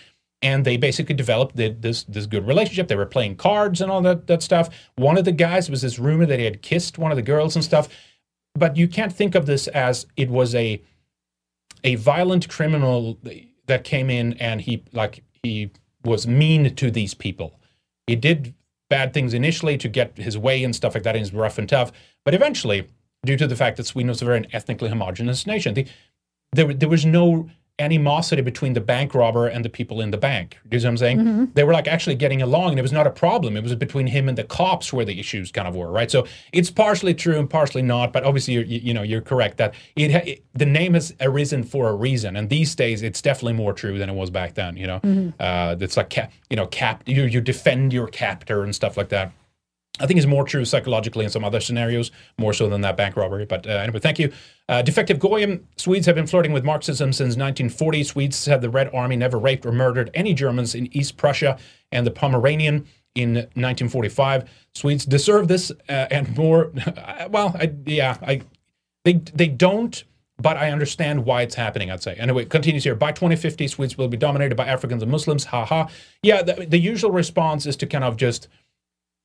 And 0.42 0.64
they 0.64 0.78
basically 0.78 1.16
developed 1.16 1.58
the, 1.58 1.70
this 1.70 2.04
this 2.04 2.26
good 2.26 2.48
relationship. 2.48 2.88
They 2.88 2.96
were 2.96 3.06
playing 3.06 3.36
cards 3.36 3.82
and 3.82 3.92
all 3.92 4.02
that 4.02 4.28
that 4.28 4.42
stuff. 4.42 4.70
One 4.96 5.18
of 5.18 5.26
the 5.26 5.34
guys 5.34 5.70
was 5.70 5.82
this 5.82 6.00
rumor 6.00 6.26
that 6.26 6.40
he 6.40 6.46
had 6.46 6.62
kissed 6.62 6.98
one 6.98 7.12
of 7.12 7.18
the 7.18 7.22
girls 7.22 7.56
and 7.56 7.64
stuff. 7.64 7.90
But 8.56 8.78
you 8.78 8.88
can't 8.88 9.14
think 9.14 9.36
of 9.36 9.46
this 9.46 9.68
as 9.68 10.06
it 10.16 10.30
was 10.30 10.56
a 10.56 10.82
a 11.84 11.96
violent 11.96 12.48
criminal 12.48 13.18
that 13.68 13.84
came 13.84 14.10
in 14.10 14.34
and 14.34 14.62
he 14.62 14.84
like 14.94 15.24
he 15.44 15.72
was 16.04 16.28
mean 16.28 16.74
to 16.76 16.92
these 16.92 17.14
people. 17.14 17.60
He 18.08 18.16
did 18.16 18.54
bad 18.90 19.14
things 19.14 19.34
initially 19.34 19.78
to 19.78 19.88
get 19.88 20.18
his 20.18 20.38
way 20.38 20.64
and 20.64 20.76
stuff 20.76 20.96
like 20.96 21.04
that. 21.04 21.16
And 21.16 21.26
he's 21.26 21.34
rough 21.34 21.58
and 21.58 21.70
tough, 21.70 21.92
but 22.26 22.34
eventually, 22.34 22.88
due 23.26 23.38
to 23.38 23.48
the 23.48 23.56
fact 23.56 23.78
that 23.78 23.86
Sweden 23.86 24.10
was 24.10 24.22
a 24.22 24.26
very 24.26 24.48
ethnically 24.54 24.90
homogenous 24.90 25.46
nation, 25.48 25.74
the, 25.74 25.86
there 26.54 26.74
there 26.74 26.90
was 26.90 27.06
no 27.06 27.50
animosity 27.82 28.42
between 28.42 28.74
the 28.74 28.82
bank 28.82 29.16
robber 29.16 29.48
and 29.48 29.64
the 29.64 29.70
people 29.70 30.02
in 30.02 30.12
the 30.12 30.18
bank. 30.18 30.58
Do 30.68 30.76
you 30.76 30.82
see 30.82 30.86
what 30.86 30.90
I'm 30.92 30.98
saying? 30.98 31.18
Mhm. 31.20 31.54
They 31.54 31.64
were 31.64 31.72
like 31.72 31.88
actually 31.88 32.16
getting 32.16 32.42
along, 32.42 32.72
and 32.72 32.80
it 32.80 32.82
was 32.82 32.92
not 32.92 33.08
a 33.08 33.10
problem. 33.10 33.56
It 33.56 33.64
was 33.64 33.74
between 33.76 34.08
him 34.08 34.28
and 34.28 34.38
the 34.38 34.44
cops 34.44 34.92
where 34.92 35.06
the 35.06 35.18
issues 35.18 35.50
kind 35.50 35.66
of 35.66 35.78
were, 35.78 35.90
right? 35.90 36.12
So 36.12 36.28
it's 36.52 36.70
partially 36.70 37.14
true 37.14 37.40
and 37.40 37.50
partially 37.50 37.82
not, 37.82 38.12
but 38.12 38.26
obviously 38.26 38.56
you're, 38.56 38.64
you, 38.66 38.80
you 38.84 38.94
know 38.94 39.02
you're 39.02 39.22
correct 39.22 39.56
that 39.60 39.76
it, 39.96 40.12
it 40.12 40.44
the 40.54 40.66
name 40.66 40.94
has 40.94 41.14
arisen 41.22 41.64
for 41.64 41.88
a 41.88 41.96
reason, 41.96 42.36
and 42.36 42.50
these 42.50 42.76
days 42.76 43.02
it's 43.02 43.22
definitely 43.22 43.54
more 43.54 43.72
true 43.72 43.98
than 43.98 44.10
it 44.10 44.14
was 44.14 44.30
back 44.30 44.56
then. 44.56 44.76
You 44.76 44.88
know, 44.88 45.00
Mhm. 45.00 45.34
uh, 45.40 45.78
it's 45.80 45.96
like 45.96 46.10
cap, 46.10 46.34
you 46.50 46.58
know, 46.58 46.68
cap 46.68 47.04
you 47.06 47.24
you 47.24 47.40
defend 47.40 47.94
your 47.94 48.08
captor 48.08 48.64
and 48.66 48.76
stuff 48.76 48.98
like 48.98 49.08
that. 49.10 49.32
I 50.00 50.08
think 50.08 50.18
it's 50.18 50.28
more 50.28 50.44
true 50.44 50.66
psychologically 50.66 51.26
in 51.26 51.32
some 51.32 51.44
other 51.44 51.60
scenarios, 51.60 52.12
more 52.38 52.54
so 52.54 52.70
than 52.70 52.82
that 52.82 52.98
bank 52.98 53.16
robbery. 53.16 53.46
But 53.46 53.68
uh, 53.68 53.72
anyway, 53.72 54.00
thank 54.00 54.20
you. 54.20 54.32
Uh, 54.68 54.82
Defective 54.82 55.20
Goyim, 55.20 55.68
Swedes 55.78 56.06
have 56.06 56.16
been 56.16 56.28
flirting 56.28 56.54
with 56.54 56.64
Marxism 56.64 57.12
since 57.12 57.36
1940. 57.36 58.04
Swedes 58.04 58.36
said 58.36 58.62
the 58.62 58.70
Red 58.70 58.90
Army 58.94 59.16
never 59.16 59.38
raped 59.38 59.66
or 59.66 59.72
murdered 59.72 60.10
any 60.14 60.34
Germans 60.34 60.76
in 60.76 60.96
East 60.96 61.18
Prussia 61.18 61.58
and 61.92 62.06
the 62.06 62.12
Pomeranian 62.12 62.86
in 63.16 63.34
1945. 63.34 64.50
Swedes 64.74 65.06
deserve 65.06 65.48
this 65.48 65.72
uh, 65.90 66.08
and 66.12 66.36
more. 66.38 66.72
well, 67.30 67.56
I, 67.60 67.74
yeah, 67.86 68.18
I, 68.22 68.42
they, 69.04 69.14
they 69.14 69.48
don't, 69.48 70.04
but 70.38 70.58
I 70.58 70.72
understand 70.72 71.26
why 71.26 71.42
it's 71.42 71.56
happening, 71.56 71.92
I'd 71.92 72.04
say. 72.04 72.14
Anyway, 72.16 72.44
it 72.44 72.50
continues 72.50 72.84
here. 72.84 72.96
By 72.96 73.12
2050, 73.12 73.68
Swedes 73.68 73.98
will 73.98 74.08
be 74.08 74.18
dominated 74.18 74.56
by 74.56 74.68
Africans 74.68 75.04
and 75.04 75.12
Muslims. 75.12 75.46
Ha 75.46 75.66
ha. 75.66 75.90
Yeah, 76.24 76.42
the, 76.42 76.66
the 76.66 76.80
usual 76.80 77.12
response 77.12 77.66
is 77.66 77.76
to 77.78 77.88
kind 77.88 78.04
of 78.04 78.16
just 78.18 78.48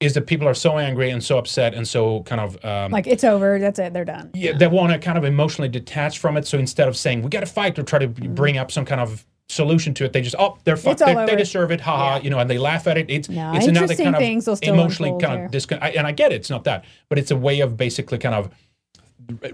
is 0.00 0.14
that 0.14 0.26
people 0.26 0.46
are 0.48 0.54
so 0.54 0.78
angry 0.78 1.10
and 1.10 1.22
so 1.22 1.38
upset 1.38 1.72
and 1.74 1.86
so 1.86 2.22
kind 2.24 2.40
of 2.40 2.62
um, 2.64 2.90
like 2.92 3.06
it's 3.06 3.24
over. 3.24 3.58
That's 3.58 3.78
it. 3.78 3.92
They're 3.92 4.04
done. 4.04 4.30
yeah, 4.34 4.52
they 4.52 4.66
want 4.66 4.92
to 4.92 4.98
kind 4.98 5.16
of 5.16 5.24
emotionally 5.24 5.68
detach 5.68 6.18
from 6.18 6.36
it. 6.36 6.46
So 6.46 6.58
instead 6.58 6.88
of 6.88 6.96
saying 6.96 7.22
we 7.22 7.30
got 7.30 7.40
to 7.40 7.46
fight 7.46 7.78
or 7.78 7.82
try 7.82 7.98
to 8.00 8.08
bring 8.08 8.58
up 8.58 8.70
some 8.70 8.84
kind 8.84 9.00
of 9.00 9.24
solution 9.48 9.94
to 9.94 10.04
it, 10.04 10.12
they 10.12 10.20
just 10.20 10.34
oh 10.38 10.58
they're 10.64 10.76
fucked. 10.76 11.00
Mm-hmm. 11.00 11.26
They, 11.26 11.32
they 11.32 11.36
deserve 11.36 11.70
it. 11.70 11.80
Haha, 11.80 12.20
you 12.22 12.28
know, 12.30 12.38
and 12.38 12.50
they 12.50 12.58
laugh 12.58 12.86
at 12.86 12.98
it. 12.98 13.08
It's 13.08 13.28
No, 13.28 13.52
it's 13.54 13.66
another 13.66 13.94
kind 13.94 14.14
of 14.14 14.20
things 14.20 14.46
will 14.46 14.56
still 14.56 14.74
emotionally 14.74 15.12
kind 15.22 15.36
here. 15.38 15.44
of 15.46 15.50
discon- 15.52 15.78
I, 15.80 15.90
and 15.90 16.06
I 16.06 16.12
get 16.12 16.32
it. 16.32 16.36
It's 16.36 16.50
not 16.50 16.64
that, 16.64 16.84
but 17.08 17.18
it's 17.18 17.30
a 17.30 17.36
way 17.36 17.60
of 17.60 17.76
basically 17.76 18.18
kind 18.18 18.34
of 18.34 18.50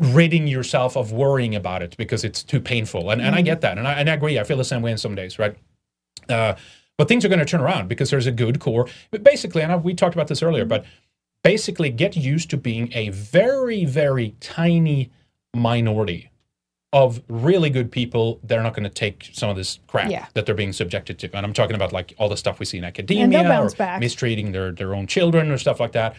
ridding 0.01 0.49
yourself 0.49 0.97
of 0.97 1.13
worrying 1.13 1.55
about 1.55 1.83
it 1.83 1.97
because 1.97 2.25
it's 2.25 2.43
too 2.43 2.61
painful. 2.61 3.11
And 3.11 3.21
and 3.21 3.35
I 3.37 3.43
Mhm. 3.43 3.45
get 3.45 3.61
that, 3.61 3.79
and 3.79 3.87
I, 3.87 3.93
and 3.95 4.09
I 4.11 4.15
agree. 4.15 4.39
I 4.39 4.45
feel 4.45 4.57
the 4.57 4.65
same 4.65 4.83
way 4.83 4.91
in 4.91 4.99
some 4.99 5.15
days, 5.15 5.39
right? 5.39 5.55
Uh, 6.29 6.55
but 7.01 7.09
things 7.09 7.25
are 7.25 7.29
going 7.31 7.39
to 7.39 7.47
turn 7.47 7.63
around 7.63 7.89
because 7.89 8.11
there's 8.11 8.27
a 8.27 8.31
good 8.31 8.61
core. 8.61 8.87
But 9.11 9.25
basically, 9.25 9.63
and 9.63 9.73
I, 9.73 9.77
we 9.77 9.95
talked 9.95 10.15
about 10.15 10.29
this 10.29 10.43
earlier, 10.43 10.67
but 10.67 10.85
basically 11.43 11.89
get 11.89 12.15
used 12.15 12.51
to 12.51 12.59
being 12.59 12.93
a 12.93 13.09
very, 13.09 13.87
very 13.87 14.35
tiny 14.41 15.11
minority 15.57 16.29
of 16.93 17.23
really 17.29 17.71
good 17.71 17.91
people 17.91 18.39
they're 18.43 18.63
not 18.63 18.75
going 18.75 18.85
to 18.85 18.91
take 18.91 19.31
some 19.33 19.49
of 19.49 19.57
this 19.57 19.79
crap 19.87 20.11
Yeah. 20.11 20.27
that 20.35 20.45
they're 20.45 20.55
being 20.55 20.75
subjected 20.75 21.19
to. 21.21 21.35
And 21.35 21.47
I'm 21.47 21.55
talking 21.55 21.75
about 21.75 21.91
like 21.91 22.13
all 22.19 22.29
the 22.29 22.37
stuff 22.37 22.59
we 22.59 22.67
see 22.67 22.77
in 22.77 22.85
academia 22.85 23.63
or 23.63 23.71
back. 23.71 23.99
mistreating 23.99 24.53
their, 24.53 24.71
their 24.71 24.95
own 24.95 25.07
children 25.07 25.51
or 25.51 25.57
stuff 25.57 25.81
like 25.81 25.93
that. 25.93 26.15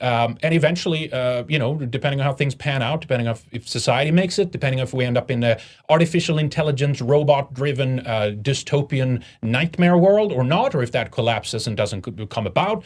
Um, 0.00 0.38
and 0.42 0.54
eventually, 0.54 1.12
uh, 1.12 1.44
you 1.48 1.58
know, 1.58 1.76
depending 1.76 2.20
on 2.20 2.26
how 2.26 2.32
things 2.32 2.54
pan 2.54 2.82
out, 2.82 3.00
depending 3.00 3.28
on 3.28 3.36
if, 3.52 3.68
society 3.68 4.10
makes 4.10 4.38
it, 4.38 4.50
depending 4.50 4.80
on 4.80 4.84
if 4.84 4.92
we 4.92 5.04
end 5.04 5.16
up 5.16 5.30
in 5.30 5.42
a 5.44 5.58
artificial 5.88 6.38
intelligence, 6.38 7.00
robot-driven, 7.00 8.00
uh, 8.00 8.32
dystopian 8.42 9.22
nightmare 9.42 9.96
world 9.96 10.32
or 10.32 10.44
not, 10.44 10.74
or 10.74 10.82
if 10.82 10.92
that 10.92 11.10
collapses 11.10 11.66
and 11.66 11.76
doesn't 11.76 12.02
come 12.30 12.46
about, 12.46 12.84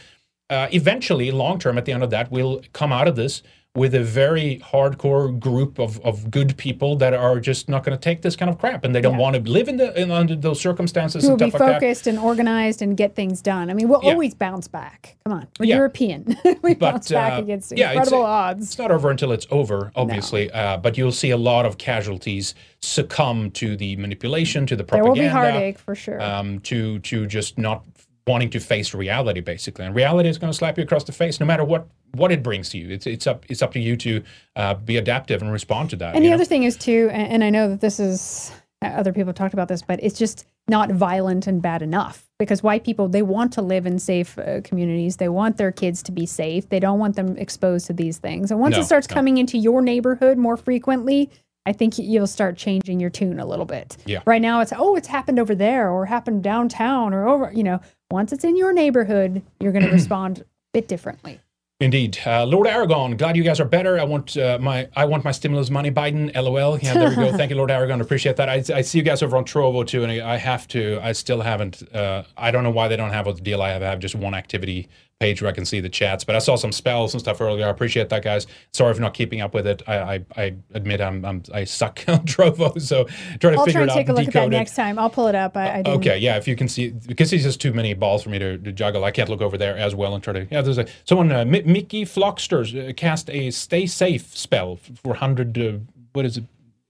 uh, 0.49 0.67
eventually, 0.71 1.31
long 1.31 1.59
term, 1.59 1.77
at 1.77 1.85
the 1.85 1.91
end 1.91 2.03
of 2.03 2.09
that, 2.09 2.31
we'll 2.31 2.61
come 2.73 2.91
out 2.91 3.07
of 3.07 3.15
this 3.15 3.43
with 3.75 3.93
a 3.93 4.03
very 4.03 4.59
hardcore 4.65 5.39
group 5.39 5.77
of, 5.77 5.99
of 6.01 6.31
good 6.31 6.57
people 6.57 6.95
that 6.95 7.13
are 7.13 7.39
just 7.39 7.69
not 7.69 7.83
going 7.83 7.95
to 7.95 8.01
take 8.01 8.23
this 8.23 8.35
kind 8.35 8.49
of 8.49 8.57
crap, 8.57 8.83
and 8.83 8.95
they 8.95 9.01
don't 9.01 9.17
want 9.17 9.35
to 9.35 9.41
live 9.51 9.67
in 9.67 9.77
the 9.77 9.97
in, 9.99 10.09
under 10.09 10.35
those 10.35 10.59
circumstances 10.59 11.21
Who 11.23 11.29
will 11.29 11.33
and 11.35 11.39
be 11.39 11.49
stuff 11.51 11.61
like 11.61 11.69
that. 11.73 11.81
focused 11.81 12.07
and 12.07 12.17
organized 12.17 12.81
and 12.81 12.97
get 12.97 13.15
things 13.15 13.41
done. 13.43 13.69
I 13.69 13.73
mean, 13.75 13.87
we'll 13.87 14.01
Yeah. 14.03 14.11
always 14.13 14.33
bounce 14.33 14.67
back. 14.67 15.17
Come 15.23 15.33
on, 15.33 15.47
we're 15.59 15.67
Yeah. 15.67 15.75
European. 15.75 16.35
we 16.63 16.73
bounce 16.73 17.09
back 17.11 17.33
uh, 17.33 17.43
against 17.43 17.71
yeah, 17.77 17.91
it's- 17.91 18.07
incredible 18.07 18.25
odds. 18.25 18.65
It's 18.65 18.77
not 18.79 18.89
over 18.89 19.11
until 19.11 19.31
it's 19.31 19.45
over, 19.51 19.91
obviously. 19.95 20.49
Uh, 20.49 20.77
but 20.77 20.97
you'll 20.97 21.11
see 21.11 21.29
a 21.29 21.37
lot 21.37 21.67
of 21.67 21.77
casualties 21.77 22.55
succumb 22.81 23.51
to 23.51 23.75
the 23.77 23.95
manipulation, 23.97 24.65
to 24.65 24.75
the 24.75 24.83
propaganda. 24.83 25.21
There 25.21 25.29
will 25.35 25.41
be 25.43 25.51
heartache 25.51 25.77
for 25.77 25.93
sure. 25.93 26.19
Um, 26.21 26.59
to 26.61 26.97
to 26.99 27.27
just 27.27 27.59
not 27.59 27.83
wanting 28.29 28.49
to 28.51 28.59
face 28.59 28.93
reality, 28.93 29.41
basically. 29.41 29.85
And 29.85 29.95
reality 29.95 30.29
is 30.29 30.37
going 30.37 30.51
to 30.51 30.57
slap 30.57 30.77
you 30.77 30.83
across 30.83 31.03
the 31.03 31.11
face, 31.11 31.39
no 31.39 31.45
matter 31.45 31.65
what 31.65 31.87
what 32.15 32.31
it 32.31 32.41
brings 32.41 32.69
to 32.69 32.77
you. 32.77 32.89
It's 32.89 33.07
it's 33.07 33.27
up 33.27 33.45
it's 33.49 33.61
up 33.61 33.73
to 33.73 33.79
you 33.79 33.97
to 33.97 34.23
uh, 34.55 34.75
be 34.75 34.97
adaptive 34.97 35.41
and 35.41 35.51
respond 35.51 35.89
to 35.89 35.95
that. 35.97 36.15
And 36.15 36.23
the 36.23 36.29
know? 36.29 36.35
other 36.35 36.45
thing 36.45 36.63
is 36.63 36.77
too, 36.77 37.09
and, 37.11 37.43
I 37.43 37.49
know 37.49 37.69
that 37.69 37.81
this 37.81 37.99
is 37.99 38.53
other 38.81 39.11
people 39.11 39.27
have 39.27 39.35
talked 39.35 39.53
about 39.53 39.67
this, 39.67 39.81
but 39.81 39.99
it's 40.01 40.17
just 40.17 40.45
not 40.69 40.91
violent 40.91 41.47
and 41.47 41.61
bad 41.61 41.81
enough 41.81 42.29
because 42.37 42.61
white 42.61 42.83
people 42.83 43.09
they 43.09 43.23
want 43.23 43.51
to 43.53 43.61
live 43.61 43.85
in 43.85 43.97
safe 43.97 44.37
uh, 44.37 44.61
communities. 44.61 45.17
They 45.17 45.29
want 45.29 45.57
their 45.57 45.71
kids 45.71 46.03
to 46.03 46.11
be 46.11 46.25
safe. 46.25 46.69
They 46.69 46.79
don't 46.79 46.99
want 46.99 47.15
them 47.15 47.35
exposed 47.37 47.87
to 47.87 47.93
these 47.93 48.19
things. 48.19 48.51
And 48.51 48.59
once 48.59 48.75
No, 48.75 48.81
it 48.81 48.85
starts 48.85 49.09
no. 49.09 49.15
coming 49.15 49.37
into 49.37 49.57
your 49.57 49.81
neighborhood 49.81 50.37
more 50.37 50.55
frequently, 50.55 51.31
I 51.65 51.73
think 51.73 51.97
you'll 51.97 52.27
start 52.27 52.57
changing 52.57 52.99
your 52.99 53.09
tune 53.09 53.39
a 53.39 53.45
little 53.45 53.65
bit. 53.65 53.97
Yeah. 54.05 54.21
Right 54.25 54.41
now 54.41 54.61
it's 54.61 54.73
oh 54.75 54.95
it's 54.95 55.07
happened 55.07 55.39
over 55.39 55.55
there 55.55 55.89
or 55.89 56.05
happened 56.05 56.43
downtown 56.43 57.13
or 57.13 57.27
over 57.27 57.51
you 57.53 57.63
know 57.63 57.81
once 58.11 58.31
it's 58.31 58.43
in 58.43 58.55
your 58.57 58.73
neighborhood 58.73 59.41
you're 59.59 59.71
going 59.71 59.85
to 59.85 59.91
respond 59.99 60.39
a 60.39 60.45
bit 60.73 60.87
differently. 60.87 61.39
Indeed, 61.81 62.19
uh, 62.25 62.45
Lord 62.45 62.67
Aragon. 62.67 63.15
Glad 63.15 63.37
you 63.37 63.43
guys 63.43 63.61
are 63.61 63.65
better. 63.65 63.97
I 63.97 64.03
want 64.03 64.35
uh, 64.35 64.57
my 64.59 64.89
I 64.97 65.05
want 65.05 65.23
my 65.23 65.31
stimulus 65.31 65.69
money, 65.69 65.89
Biden. 65.89 66.29
LOL. 66.35 66.77
Yeah, 66.77 66.93
there 66.93 67.09
we 67.09 67.15
go. 67.15 67.31
Thank 67.37 67.51
you, 67.51 67.55
Lord 67.55 67.71
Aragon. 67.71 68.01
Appreciate 68.01 68.35
that. 68.35 68.49
I, 68.49 68.61
I 68.75 68.81
see 68.81 68.97
you 68.97 69.03
guys 69.03 69.23
over 69.23 69.37
on 69.37 69.45
Trovo 69.45 69.87
too, 69.87 70.03
and 70.03 70.11
I, 70.11 70.33
I 70.33 70.35
have 70.35 70.67
to. 70.69 70.99
I 71.01 71.13
still 71.13 71.39
haven't. 71.39 71.81
Uh, 71.95 72.23
I 72.35 72.51
don't 72.51 72.65
know 72.65 72.69
why 72.69 72.89
they 72.89 72.97
don't 72.97 73.11
have 73.11 73.27
a 73.27 73.33
deal. 73.33 73.61
I 73.61 73.69
have. 73.69 73.81
I 73.81 73.85
have 73.85 73.99
just 73.99 74.13
one 74.13 74.33
activity 74.33 74.89
page 75.19 75.41
where 75.41 75.49
I 75.49 75.53
can 75.53 75.65
see 75.65 75.81
the 75.81 75.89
chats, 75.89 76.23
but 76.23 76.35
I 76.35 76.39
saw 76.39 76.55
some 76.55 76.71
spells 76.71 77.13
and 77.13 77.19
stuff 77.19 77.41
earlier. 77.41 77.65
I 77.65 77.69
appreciate 77.69 78.07
that, 78.09 78.23
guys. 78.23 78.47
Sorry 78.71 78.93
for 78.93 79.01
not 79.01 79.13
keeping 79.13 79.41
up 79.41 79.53
with 79.53 79.67
it. 79.67 79.81
I 79.87 80.15
I, 80.15 80.25
I 80.37 80.55
admit 80.73 81.01
I'm, 81.01 81.25
I'm 81.25 81.43
I 81.53 81.65
suck 81.65 82.03
on 82.07 82.19
Trovo, 82.25 82.81
so 82.81 83.03
try 83.39 83.51
to 83.51 83.57
I'll 83.57 83.65
figure 83.65 83.81
try 83.81 83.83
it 83.83 83.89
out. 83.89 83.95
take 83.95 84.09
a 84.09 84.13
look 84.13 84.27
at 84.27 84.33
that 84.33 84.45
it. 84.45 84.49
next 84.51 84.75
time. 84.75 84.97
I'll 84.97 85.09
pull 85.09 85.27
it 85.27 85.35
up. 85.35 85.57
I, 85.57 85.81
I. 85.81 85.83
Okay, 85.85 86.17
yeah, 86.17 86.37
if 86.37 86.47
you 86.47 86.55
can 86.55 86.69
see, 86.69 86.91
because 86.91 87.29
he's 87.29 87.43
just 87.43 87.59
too 87.59 87.73
many 87.73 87.93
balls 87.93 88.23
for 88.23 88.29
me 88.29 88.39
to, 88.39 88.57
to 88.57 88.71
juggle. 88.71 89.03
I 89.03 89.11
can't 89.11 89.29
look 89.29 89.41
over 89.41 89.57
there 89.57 89.77
as 89.77 89.93
well 89.93 90.15
and 90.15 90.23
try 90.23 90.33
to. 90.33 90.47
Yeah, 90.49 90.61
there's 90.61 90.77
a 90.77 90.87
someone. 91.03 91.31
Uh, 91.31 91.43
Mi- 91.45 91.63
Mickey 91.63 92.05
Flocksters 92.05 92.89
uh, 92.89 92.93
cast 92.93 93.29
a 93.29 93.51
stay 93.51 93.85
safe 93.85 94.35
spell 94.37 94.77
for 95.03 95.15
hundred. 95.15 95.57
Uh, 95.57 95.79
what 96.13 96.25
is 96.25 96.37
it? 96.37 96.45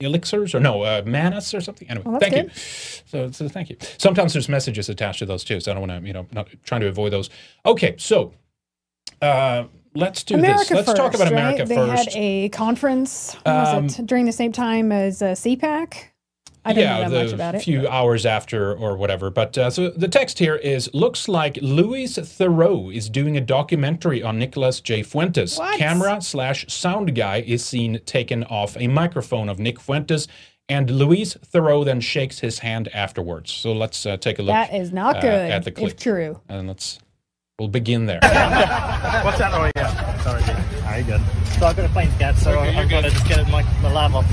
Elixirs 0.09 0.55
or 0.55 0.61
no 0.61 0.83
uh, 0.83 1.01
manas 1.05 1.53
or 1.53 1.59
something. 1.59 1.89
Anyway, 1.89 2.05
Well, 2.05 2.19
thank 2.21 2.33
good. 2.33 2.45
you. 2.45 2.51
So, 3.05 3.31
so 3.31 3.49
thank 3.49 3.69
you. 3.69 3.75
Sometimes 3.97 4.31
there's 4.31 4.47
messages 4.47 4.87
attached 4.87 5.19
to 5.19 5.25
those 5.25 5.43
too, 5.43 5.59
so 5.59 5.71
I 5.71 5.75
don't 5.75 5.85
want 5.87 6.01
to, 6.01 6.07
you 6.07 6.13
know, 6.13 6.25
not 6.31 6.47
trying 6.63 6.79
to 6.81 6.87
avoid 6.87 7.11
those. 7.11 7.29
Okay, 7.65 7.95
so 7.97 8.33
uh, 9.21 9.65
let's 9.95 10.23
do 10.23 10.35
America 10.35 10.59
this. 10.59 10.71
Let's 10.71 10.87
first, 10.87 10.97
talk 10.97 11.13
about 11.15 11.27
America 11.27 11.59
right? 11.59 11.67
They 11.67 11.75
first. 11.75 12.13
had 12.13 12.21
a 12.21 12.47
conference 12.49 13.35
Um, 13.45 13.87
it, 13.87 14.05
during 14.05 14.25
the 14.25 14.31
same 14.31 14.53
time 14.53 14.93
as 14.93 15.21
uh, 15.21 15.33
CPAC. 15.33 16.08
I 16.65 16.73
don't 16.73 16.83
yeah, 16.83 17.03
know 17.03 17.09
the 17.09 17.23
much 17.23 17.33
about 17.33 17.55
it. 17.55 17.63
few 17.63 17.87
hours 17.87 18.25
after 18.25 18.73
or 18.73 18.97
whatever. 18.97 19.29
But 19.29 19.57
uh, 19.57 19.69
so 19.69 19.89
the 19.89 20.07
text 20.07 20.39
here 20.39 20.55
is 20.55 20.89
looks 20.93 21.27
like 21.27 21.57
Louis 21.61 22.17
Theroux 22.17 22.93
is 22.93 23.09
doing 23.09 23.37
a 23.37 23.41
documentary 23.41 24.21
on 24.21 24.37
Nicholas 24.37 24.81
J. 24.81 25.03
Fuentes. 25.03 25.57
What? 25.57 25.77
Camera 25.77 26.21
slash 26.21 26.67
sound 26.67 27.15
guy 27.15 27.41
is 27.41 27.63
seen 27.63 27.99
taken 28.05 28.43
off 28.45 28.75
a 28.77 28.87
microphone 28.87 29.47
of 29.47 29.57
Nick 29.59 29.79
Fuentes, 29.79 30.27
and 30.67 30.89
Louis 30.89 31.33
Theroux 31.51 31.85
then 31.85 32.01
shakes 32.01 32.39
his 32.39 32.59
hand 32.59 32.89
afterwards. 32.93 33.51
So 33.51 33.71
let's 33.71 34.05
uh, 34.05 34.17
take 34.17 34.39
a 34.39 34.41
look. 34.41 34.53
That 34.53 34.73
is 34.73 34.91
not 34.91 35.17
uh, 35.17 35.21
good, 35.21 35.51
at 35.51 35.63
the 35.63 35.71
if 35.71 35.75
clip. 35.77 35.97
true. 35.97 36.41
And 36.49 36.67
let's 36.67 36.99
we'll 37.57 37.69
begin 37.69 38.05
there. 38.05 38.19
What's 38.21 39.37
that? 39.37 39.51
Oh 39.53 39.71
yeah. 39.75 40.21
Sorry. 40.23 40.43
Alright, 40.83 41.07
good. 41.07 41.21
So 41.59 41.65
I've 41.65 41.77
got 41.77 41.85
a 41.85 41.89
plane 41.89 42.11
cat, 42.19 42.35
so 42.37 42.51
Okay, 42.51 42.73
you're 42.73 42.81
I'm 42.81 42.87
gonna 42.89 43.09
just 43.09 43.27
get 43.27 43.47
my, 43.49 43.63
my 43.81 43.91
level. 43.93 44.23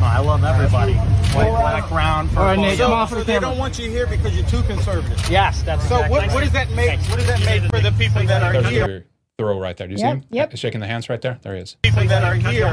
No, 0.00 0.06
I 0.06 0.18
love 0.20 0.42
everybody. 0.44 0.94
White, 0.94 1.50
black, 1.50 1.88
brown, 1.90 2.28
purple. 2.28 2.42
All 2.42 2.48
right, 2.48 2.58
Nate, 2.58 2.78
so, 2.78 2.84
come 2.84 2.92
off 2.94 3.10
so 3.10 3.16
the 3.16 3.24
they 3.24 3.34
camera. 3.34 3.50
don't 3.50 3.58
want 3.58 3.78
you 3.78 3.90
here 3.90 4.06
because 4.06 4.34
you're 4.34 4.46
too 4.48 4.62
conservative. 4.62 5.28
Yes, 5.30 5.62
that's 5.62 5.86
so. 5.88 5.96
exactly- 5.96 6.18
What, 6.18 6.32
what 6.34 6.40
does 6.40 6.52
that 6.52 6.70
make? 6.70 7.00
What 7.02 7.18
does 7.18 7.26
that 7.26 7.40
make 7.44 7.62
for 7.70 7.80
the 7.80 7.92
people 7.92 8.24
that 8.26 8.42
are 8.42 8.62
here? 8.70 9.06
Theroux 9.38 9.60
right 9.60 9.76
there. 9.76 9.86
Do 9.86 9.94
you 9.94 9.98
Yep, 10.00 10.06
see 10.12 10.18
him? 10.18 10.24
yep. 10.30 10.56
Shaking 10.56 10.80
the 10.80 10.86
hands 10.86 11.08
right 11.08 11.20
there. 11.20 11.38
There 11.42 11.54
he 11.54 11.60
is. 11.62 11.76
People 11.82 12.04
that 12.06 12.24
are 12.24 12.34
here, 12.34 12.66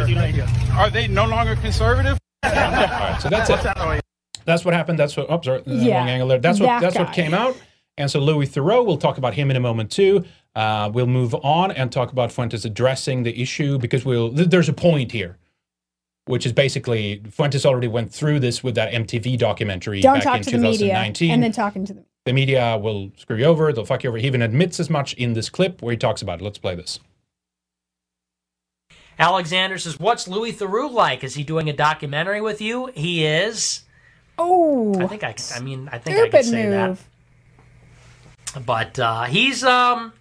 are 0.74 0.90
they 0.90 1.08
no 1.08 1.26
longer 1.26 1.56
conservative? 1.58 2.18
All 2.44 2.52
right, 2.52 3.18
so 3.22 3.30
that's 3.30 3.50
it. 3.50 3.62
that? 3.64 3.78
Oh, 3.80 3.92
yeah. 3.94 4.00
That's 4.46 4.64
what 4.66 4.74
happened. 4.74 4.98
That's 5.00 5.16
what. 5.18 5.28
Oh, 5.30 5.42
sorry, 5.42 5.64
Yeah, 5.66 5.98
wrong 5.98 6.10
angle 6.10 6.28
there. 6.30 6.40
That's 6.40 6.60
what. 6.60 6.68
that 6.68 6.82
that's 6.82 6.98
what 6.98 7.14
came 7.14 7.34
out. 7.34 7.58
And 7.98 8.10
so 8.12 8.20
Louis 8.20 8.48
Theroux, 8.48 8.86
we'll 8.86 8.98
talk 8.98 9.18
about 9.18 9.34
him 9.34 9.50
in 9.52 9.58
a 9.58 9.60
moment 9.60 9.92
too. 9.92 10.24
Uh, 10.56 10.90
we'll 10.94 11.08
move 11.08 11.34
on 11.36 11.72
and 11.72 11.92
talk 11.92 12.12
about 12.12 12.32
Fuentes 12.32 12.64
addressing 12.64 13.24
the 13.24 13.42
issue 13.42 13.78
because 13.78 14.06
we'll. 14.06 14.34
Th- 14.34 14.48
there's 14.50 14.70
a 14.70 14.74
point 14.74 15.12
here, 15.12 15.38
which 16.28 16.46
is 16.46 16.54
basically 16.54 17.22
Fuentes 17.32 17.66
already 17.66 17.88
went 17.88 18.14
through 18.14 18.40
this 18.40 18.64
with 18.64 18.76
that 18.76 18.92
MTV 18.94 19.38
documentary 19.38 20.02
Don't 20.02 20.16
back 20.16 20.24
talk 20.24 20.38
in 20.38 20.44
to 20.44 20.52
the 20.52 20.58
media 20.60 20.88
2019. 20.90 21.32
and 21.32 21.44
then 21.44 21.52
talking 21.52 21.86
to 21.86 21.94
them. 21.94 22.06
the 22.26 22.34
media 22.34 22.78
will 22.78 23.12
screw 23.18 23.38
you 23.38 23.46
over. 23.46 23.74
They'll 23.74 23.86
fuck 23.86 24.04
you 24.04 24.10
over. 24.10 24.18
He 24.18 24.28
even 24.28 24.42
admits 24.42 24.80
as 24.80 24.90
much 24.90 25.14
in 25.16 25.34
this 25.34 25.50
clip 25.50 25.82
where 25.82 25.92
he 25.92 25.98
talks 25.98 26.22
about 26.22 26.40
it. 26.42 26.44
Let's 26.44 26.58
play 26.60 26.76
this. 26.76 27.00
Alexander 29.20 29.78
says, 29.80 30.00
"What's 30.00 30.28
Louis 30.28 30.54
Theroux 30.54 30.92
like? 30.92 31.24
Is 31.24 31.34
he 31.34 31.44
doing 31.44 31.70
a 31.70 31.74
documentary 31.74 32.40
with 32.40 32.62
you? 32.62 32.92
He 32.94 33.26
is. 33.26 33.82
Oh, 34.38 34.94
I 35.02 35.08
think 35.08 35.24
I. 35.24 35.34
I 35.56 35.60
mean, 35.60 35.90
I 35.92 35.98
think 35.98 36.18
I 36.18 36.20
stupid 36.22 36.32
can 36.32 36.44
say 36.44 36.64
move. 36.70 37.08
that. 38.54 38.66
But 38.66 39.00
uh, 39.00 39.24
he's 39.24 39.64
um, 39.64 40.14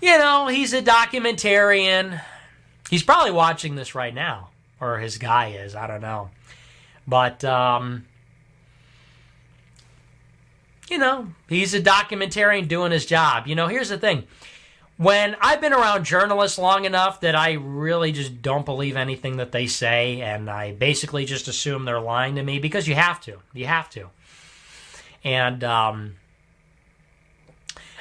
you 0.00 0.16
know, 0.16 0.46
he's 0.46 0.72
a 0.72 0.80
documentarian. 0.82 2.20
He's 2.88 3.02
probably 3.02 3.32
watching 3.32 3.74
this 3.74 3.96
right 3.96 4.14
now, 4.14 4.50
or 4.82 4.98
his 4.98 5.16
guy 5.16 5.50
is. 5.50 5.74
I 5.74 5.86
don't 5.86 6.02
know. 6.02 6.30
But 7.06 7.44
um, 7.44 8.04
you 10.90 10.98
know, 10.98 11.28
he's 11.48 11.72
a 11.72 11.80
documentarian 11.80 12.68
doing 12.68 12.92
his 12.92 13.06
job. 13.06 13.46
You 13.46 13.54
know, 13.54 13.68
here's 13.68 13.88
the 13.88 13.98
thing. 13.98 14.24
When 14.98 15.36
I've 15.40 15.60
been 15.60 15.72
around 15.72 16.04
journalists 16.04 16.58
long 16.58 16.84
enough 16.84 17.20
that 17.22 17.34
I 17.34 17.52
really 17.52 18.12
just 18.12 18.42
don't 18.42 18.66
believe 18.66 18.96
anything 18.96 19.38
that 19.38 19.52
they 19.52 19.66
say, 19.66 20.20
and 20.20 20.50
I 20.50 20.72
basically 20.72 21.24
just 21.24 21.48
assume 21.48 21.84
they're 21.84 22.00
lying 22.00 22.34
to 22.34 22.42
me 22.42 22.58
because 22.58 22.86
you 22.86 22.94
have 22.94 23.20
to. 23.22 23.38
You 23.54 23.66
have 23.66 23.88
to. 23.90 24.10
And, 25.24 25.64
um, 25.64 26.16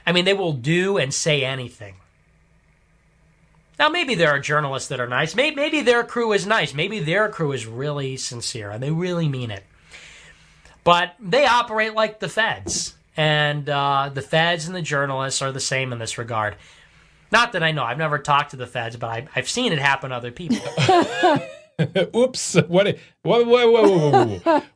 I 0.05 0.11
mean, 0.11 0.25
they 0.25 0.33
will 0.33 0.53
do 0.53 0.97
and 0.97 1.13
say 1.13 1.45
anything. 1.45 1.95
Now, 3.81 3.89
maybe 3.89 4.13
there 4.13 4.29
are 4.29 4.37
journalists 4.37 4.89
that 4.89 4.99
are 4.99 5.07
nice. 5.07 5.33
Maybe, 5.33 5.55
maybe 5.55 5.81
their 5.81 6.03
crew 6.03 6.33
is 6.33 6.45
nice. 6.45 6.71
Maybe 6.71 6.99
their 6.99 7.29
crew 7.29 7.51
is 7.51 7.65
really 7.65 8.15
sincere 8.15 8.69
and 8.69 8.83
they 8.83 8.91
really 8.91 9.27
mean 9.27 9.49
it. 9.49 9.63
But 10.83 11.15
they 11.19 11.47
operate 11.47 11.95
like 11.95 12.19
the 12.19 12.29
feds. 12.29 12.95
And 13.17 13.67
uh, 13.67 14.11
the 14.13 14.21
feds 14.21 14.67
and 14.67 14.75
the 14.75 14.83
journalists 14.83 15.41
are 15.41 15.51
the 15.51 15.59
same 15.59 15.91
in 15.91 15.97
this 15.97 16.19
regard. 16.19 16.57
Not 17.31 17.53
that 17.53 17.63
I 17.63 17.71
know. 17.71 17.83
I've 17.83 17.97
never 17.97 18.19
talked 18.19 18.51
to 18.51 18.55
the 18.55 18.67
feds, 18.67 18.97
but 18.97 19.07
I, 19.07 19.27
I've 19.35 19.49
seen 19.49 19.73
it 19.73 19.79
happen 19.79 20.11
to 20.11 20.15
other 20.15 20.31
people. 20.31 20.59
Oops! 22.15 22.57
What? 22.67 22.85
Wait, 23.23 23.47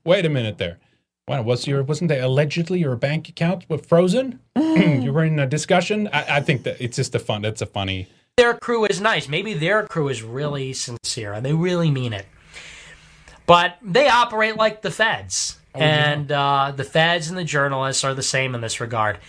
wait, 0.03 0.25
a 0.25 0.29
minute 0.29 0.57
there. 0.57 0.79
Wow, 1.27 1.43
was 1.43 1.67
your 1.67 1.83
wasn't 1.83 2.09
there 2.09 2.23
allegedly 2.23 2.79
your 2.79 2.95
bank 2.95 3.29
account 3.29 3.69
was 3.69 3.81
frozen? 3.81 4.39
you 4.55 5.13
were 5.13 5.25
in 5.25 5.37
a 5.37 5.45
discussion. 5.45 6.09
I, 6.11 6.37
I 6.37 6.41
think 6.41 6.63
that 6.63 6.81
it's 6.81 6.95
just 6.95 7.13
a 7.13 7.19
fun. 7.19 7.43
That's 7.43 7.61
a 7.61 7.67
funny. 7.67 8.07
Their 8.37 8.53
crew 8.53 8.85
is 8.85 8.99
nice. 8.99 9.29
Maybe 9.29 9.53
their 9.53 9.87
crew 9.87 10.09
is 10.09 10.21
really 10.21 10.73
sincere 10.73 11.33
and 11.33 11.45
they 11.45 11.53
really 11.53 11.89
mean 11.89 12.11
it. 12.11 12.25
But 13.45 13.77
they 13.81 14.09
operate 14.09 14.57
like 14.57 14.81
the 14.81 14.91
feds. 14.91 15.57
Oh, 15.73 15.79
yeah. 15.79 16.11
and 16.11 16.31
uh, 16.31 16.73
the 16.75 16.83
feds 16.83 17.29
and 17.29 17.37
the 17.37 17.43
journalists 17.43 18.03
are 18.03 18.13
the 18.13 18.23
same 18.23 18.55
in 18.55 18.61
this 18.61 18.81
regard. 18.81 19.19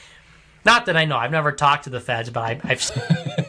Not 0.64 0.86
that 0.86 0.96
I 0.96 1.04
know. 1.04 1.16
I've 1.16 1.30
never 1.30 1.52
talked 1.52 1.84
to 1.84 1.90
the 1.90 2.00
feds, 2.00 2.30
but 2.30 2.40
I, 2.40 2.60
I've. 2.64 2.90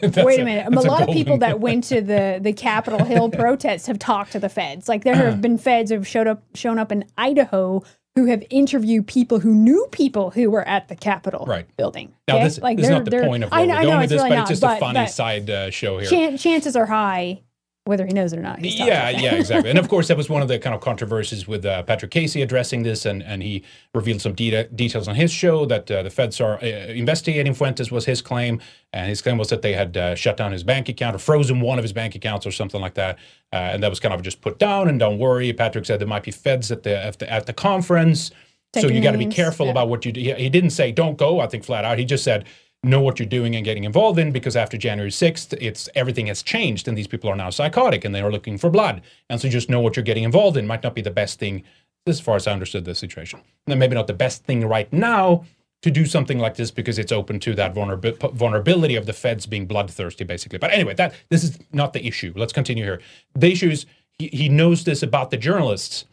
Wait 0.24 0.38
a 0.38 0.44
minute. 0.44 0.72
A, 0.72 0.80
lot 0.82 1.02
of 1.02 1.08
people 1.08 1.38
that 1.38 1.58
went 1.60 1.84
to 1.84 2.00
the 2.00 2.38
the 2.40 2.52
Capitol 2.52 3.04
Hill 3.04 3.28
protests 3.28 3.86
have 3.86 3.98
talked 3.98 4.32
to 4.32 4.38
the 4.38 4.48
feds. 4.48 4.88
Like 4.88 5.02
there 5.02 5.16
have 5.16 5.40
been 5.40 5.58
feds 5.58 5.90
who've 5.90 6.06
showed 6.06 6.28
up 6.28 6.44
shown 6.54 6.78
up 6.78 6.92
in 6.92 7.04
Idaho 7.16 7.82
who 8.14 8.24
have 8.26 8.42
interviewed 8.50 9.06
people 9.06 9.38
who 9.38 9.54
knew 9.54 9.86
people 9.92 10.30
who 10.30 10.50
were 10.50 10.66
at 10.66 10.88
the 10.88 10.96
Capitol 10.96 11.44
Right. 11.46 11.66
building. 11.76 12.12
Now 12.26 12.36
okay? 12.36 12.44
this, 12.44 12.58
like 12.58 12.76
this 12.76 12.86
is 12.86 12.90
not 12.90 13.04
the 13.04 13.22
point 13.22 13.44
of 13.44 13.52
I 13.52 13.64
know, 13.64 13.74
we're 13.74 13.78
I 13.78 13.82
going 13.82 13.94
know 13.94 14.00
with 14.00 14.10
this, 14.10 14.16
really 14.18 14.28
but 14.30 14.34
not, 14.34 14.40
it's 14.42 14.48
just 14.50 14.62
but, 14.62 14.76
a 14.76 14.80
funny 14.80 15.06
side 15.06 15.48
uh, 15.50 15.70
show 15.70 15.98
here. 15.98 16.08
chan- 16.10 16.36
chances 16.38 16.74
are 16.74 16.86
high, 16.86 17.42
whether 17.88 18.04
he 18.04 18.12
knows 18.12 18.34
it 18.34 18.38
or 18.38 18.42
not. 18.42 18.62
Yeah, 18.62 19.08
yeah, 19.08 19.36
exactly. 19.36 19.70
And 19.70 19.78
of 19.78 19.88
course, 19.88 20.08
that 20.08 20.16
was 20.18 20.28
one 20.28 20.42
of 20.42 20.48
the 20.48 20.58
kind 20.58 20.74
of 20.74 20.82
controversies 20.82 21.48
with 21.48 21.64
uh, 21.64 21.82
Patrick 21.84 22.10
Casey 22.10 22.42
addressing 22.42 22.82
this, 22.82 23.06
and, 23.06 23.22
and 23.22 23.42
he 23.42 23.64
revealed 23.94 24.20
some 24.20 24.34
de- 24.34 24.64
details 24.64 25.08
on 25.08 25.14
his 25.14 25.32
show 25.32 25.64
that 25.64 25.90
uh, 25.90 26.02
the 26.02 26.10
feds 26.10 26.38
are 26.38 26.58
uh, 26.62 26.66
investigating 26.66 27.54
Fuentes 27.54 27.90
was 27.90 28.04
his 28.04 28.20
claim, 28.20 28.60
and 28.92 29.08
his 29.08 29.22
claim 29.22 29.38
was 29.38 29.48
that 29.48 29.62
they 29.62 29.72
had 29.72 29.96
uh, 29.96 30.14
shut 30.14 30.36
down 30.36 30.52
his 30.52 30.62
bank 30.62 30.90
account 30.90 31.16
or 31.16 31.18
frozen 31.18 31.62
one 31.62 31.78
of 31.78 31.82
his 31.82 31.94
bank 31.94 32.14
accounts 32.14 32.46
or 32.46 32.50
something 32.50 32.78
like 32.78 32.92
that, 32.92 33.16
uh, 33.54 33.56
and 33.56 33.82
that 33.82 33.88
was 33.88 34.00
kind 34.00 34.12
of 34.12 34.20
just 34.20 34.42
put 34.42 34.58
down. 34.58 34.86
And 34.90 34.98
don't 34.98 35.18
worry, 35.18 35.50
Patrick 35.54 35.86
said 35.86 35.98
there 35.98 36.06
might 36.06 36.24
be 36.24 36.30
feds 36.30 36.70
at 36.70 36.82
the 36.82 37.02
at 37.02 37.18
the, 37.20 37.32
at 37.32 37.46
the 37.46 37.54
conference, 37.54 38.32
so 38.74 38.86
you 38.88 39.00
got 39.00 39.12
to 39.12 39.18
be 39.18 39.24
careful 39.24 39.64
yeah. 39.64 39.72
about 39.72 39.88
what 39.88 40.04
you 40.04 40.12
do. 40.12 40.20
He, 40.20 40.34
he 40.34 40.50
didn't 40.50 40.70
say 40.70 40.92
don't 40.92 41.16
go. 41.16 41.40
I 41.40 41.46
think 41.46 41.64
flat 41.64 41.86
out, 41.86 41.98
he 41.98 42.04
just 42.04 42.22
said 42.22 42.44
know 42.84 43.00
what 43.00 43.18
you're 43.18 43.28
doing 43.28 43.56
and 43.56 43.64
getting 43.64 43.84
involved 43.84 44.18
in 44.18 44.30
because 44.30 44.56
after 44.56 44.76
January 44.76 45.10
6th, 45.10 45.56
it's 45.60 45.88
everything 45.94 46.26
has 46.26 46.42
changed 46.42 46.86
and 46.86 46.96
these 46.96 47.08
people 47.08 47.28
are 47.28 47.36
now 47.36 47.50
psychotic 47.50 48.04
and 48.04 48.14
they 48.14 48.20
are 48.20 48.30
looking 48.30 48.56
for 48.56 48.70
blood. 48.70 49.02
And 49.28 49.40
so 49.40 49.48
just 49.48 49.68
know 49.68 49.80
what 49.80 49.96
you're 49.96 50.04
getting 50.04 50.24
involved 50.24 50.56
in 50.56 50.66
might 50.66 50.82
not 50.82 50.94
be 50.94 51.02
the 51.02 51.10
best 51.10 51.38
thing 51.38 51.64
as 52.06 52.20
far 52.20 52.36
as 52.36 52.46
I 52.46 52.52
understood 52.52 52.84
the 52.84 52.94
situation. 52.94 53.40
And 53.66 53.78
maybe 53.78 53.94
not 53.94 54.06
the 54.06 54.14
best 54.14 54.44
thing 54.44 54.66
right 54.66 54.90
now 54.92 55.44
to 55.82 55.90
do 55.90 56.06
something 56.06 56.38
like 56.38 56.56
this 56.56 56.70
because 56.70 56.98
it's 56.98 57.12
open 57.12 57.38
to 57.40 57.54
that 57.54 57.74
vulnerab- 57.74 58.32
vulnerability 58.32 58.96
of 58.96 59.06
the 59.06 59.12
feds 59.12 59.46
being 59.46 59.66
bloodthirsty, 59.66 60.24
basically. 60.24 60.58
But 60.58 60.72
anyway, 60.72 60.94
that 60.94 61.14
this 61.28 61.44
is 61.44 61.58
not 61.72 61.92
the 61.92 62.04
issue. 62.06 62.32
Let's 62.36 62.52
continue 62.52 62.84
here. 62.84 63.00
The 63.34 63.52
issue 63.52 63.70
is 63.70 63.86
he, 64.18 64.28
he 64.28 64.48
knows 64.48 64.84
this 64.84 65.02
about 65.02 65.30
the 65.30 65.36
journalists, 65.36 66.04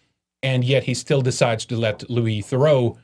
and 0.44 0.64
yet 0.64 0.84
he 0.84 0.94
still 0.94 1.22
decides 1.22 1.66
to 1.66 1.78
let 1.78 2.08
Louis 2.10 2.42
Theroux 2.42 2.98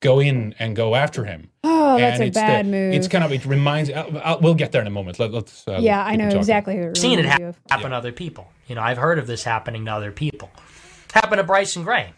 go 0.00 0.18
in 0.20 0.54
and 0.58 0.74
go 0.74 0.94
after 0.94 1.24
him. 1.24 1.50
Oh, 1.64 1.98
that's 1.98 2.14
And 2.14 2.22
a 2.24 2.26
it's 2.26 2.36
the- 2.36 2.40
bad 2.40 2.66
move. 2.66 2.94
It's 2.94 3.08
kind 3.08 3.24
of 3.24 3.32
it 3.32 3.44
reminds. 3.46 3.90
I'll, 3.90 4.18
I'll, 4.24 4.40
we'll 4.40 4.54
get 4.54 4.72
there 4.72 4.80
in 4.80 4.86
a 4.86 4.90
moment. 4.90 5.18
Let, 5.18 5.32
us 5.34 5.64
uh, 5.68 5.78
yeah, 5.80 6.04
I 6.04 6.16
know 6.16 6.24
talking. 6.24 6.38
exactly 6.38 6.76
who 6.76 6.82
it 6.88 6.96
seen 6.96 7.18
it 7.18 7.22
reminds 7.22 7.40
you 7.40 7.46
of. 7.48 7.58
happen 7.70 7.90
to 7.90 7.96
other 7.96 8.12
people. 8.12 8.50
You 8.66 8.74
know, 8.74 8.82
I've 8.82 8.98
heard 8.98 9.18
of 9.18 9.26
this 9.26 9.44
happening 9.44 9.84
to 9.86 9.92
other 9.92 10.10
people. 10.12 10.50
Happened 11.12 11.38
to 11.38 11.44
Bryson 11.44 11.82
Gray. 11.82 12.12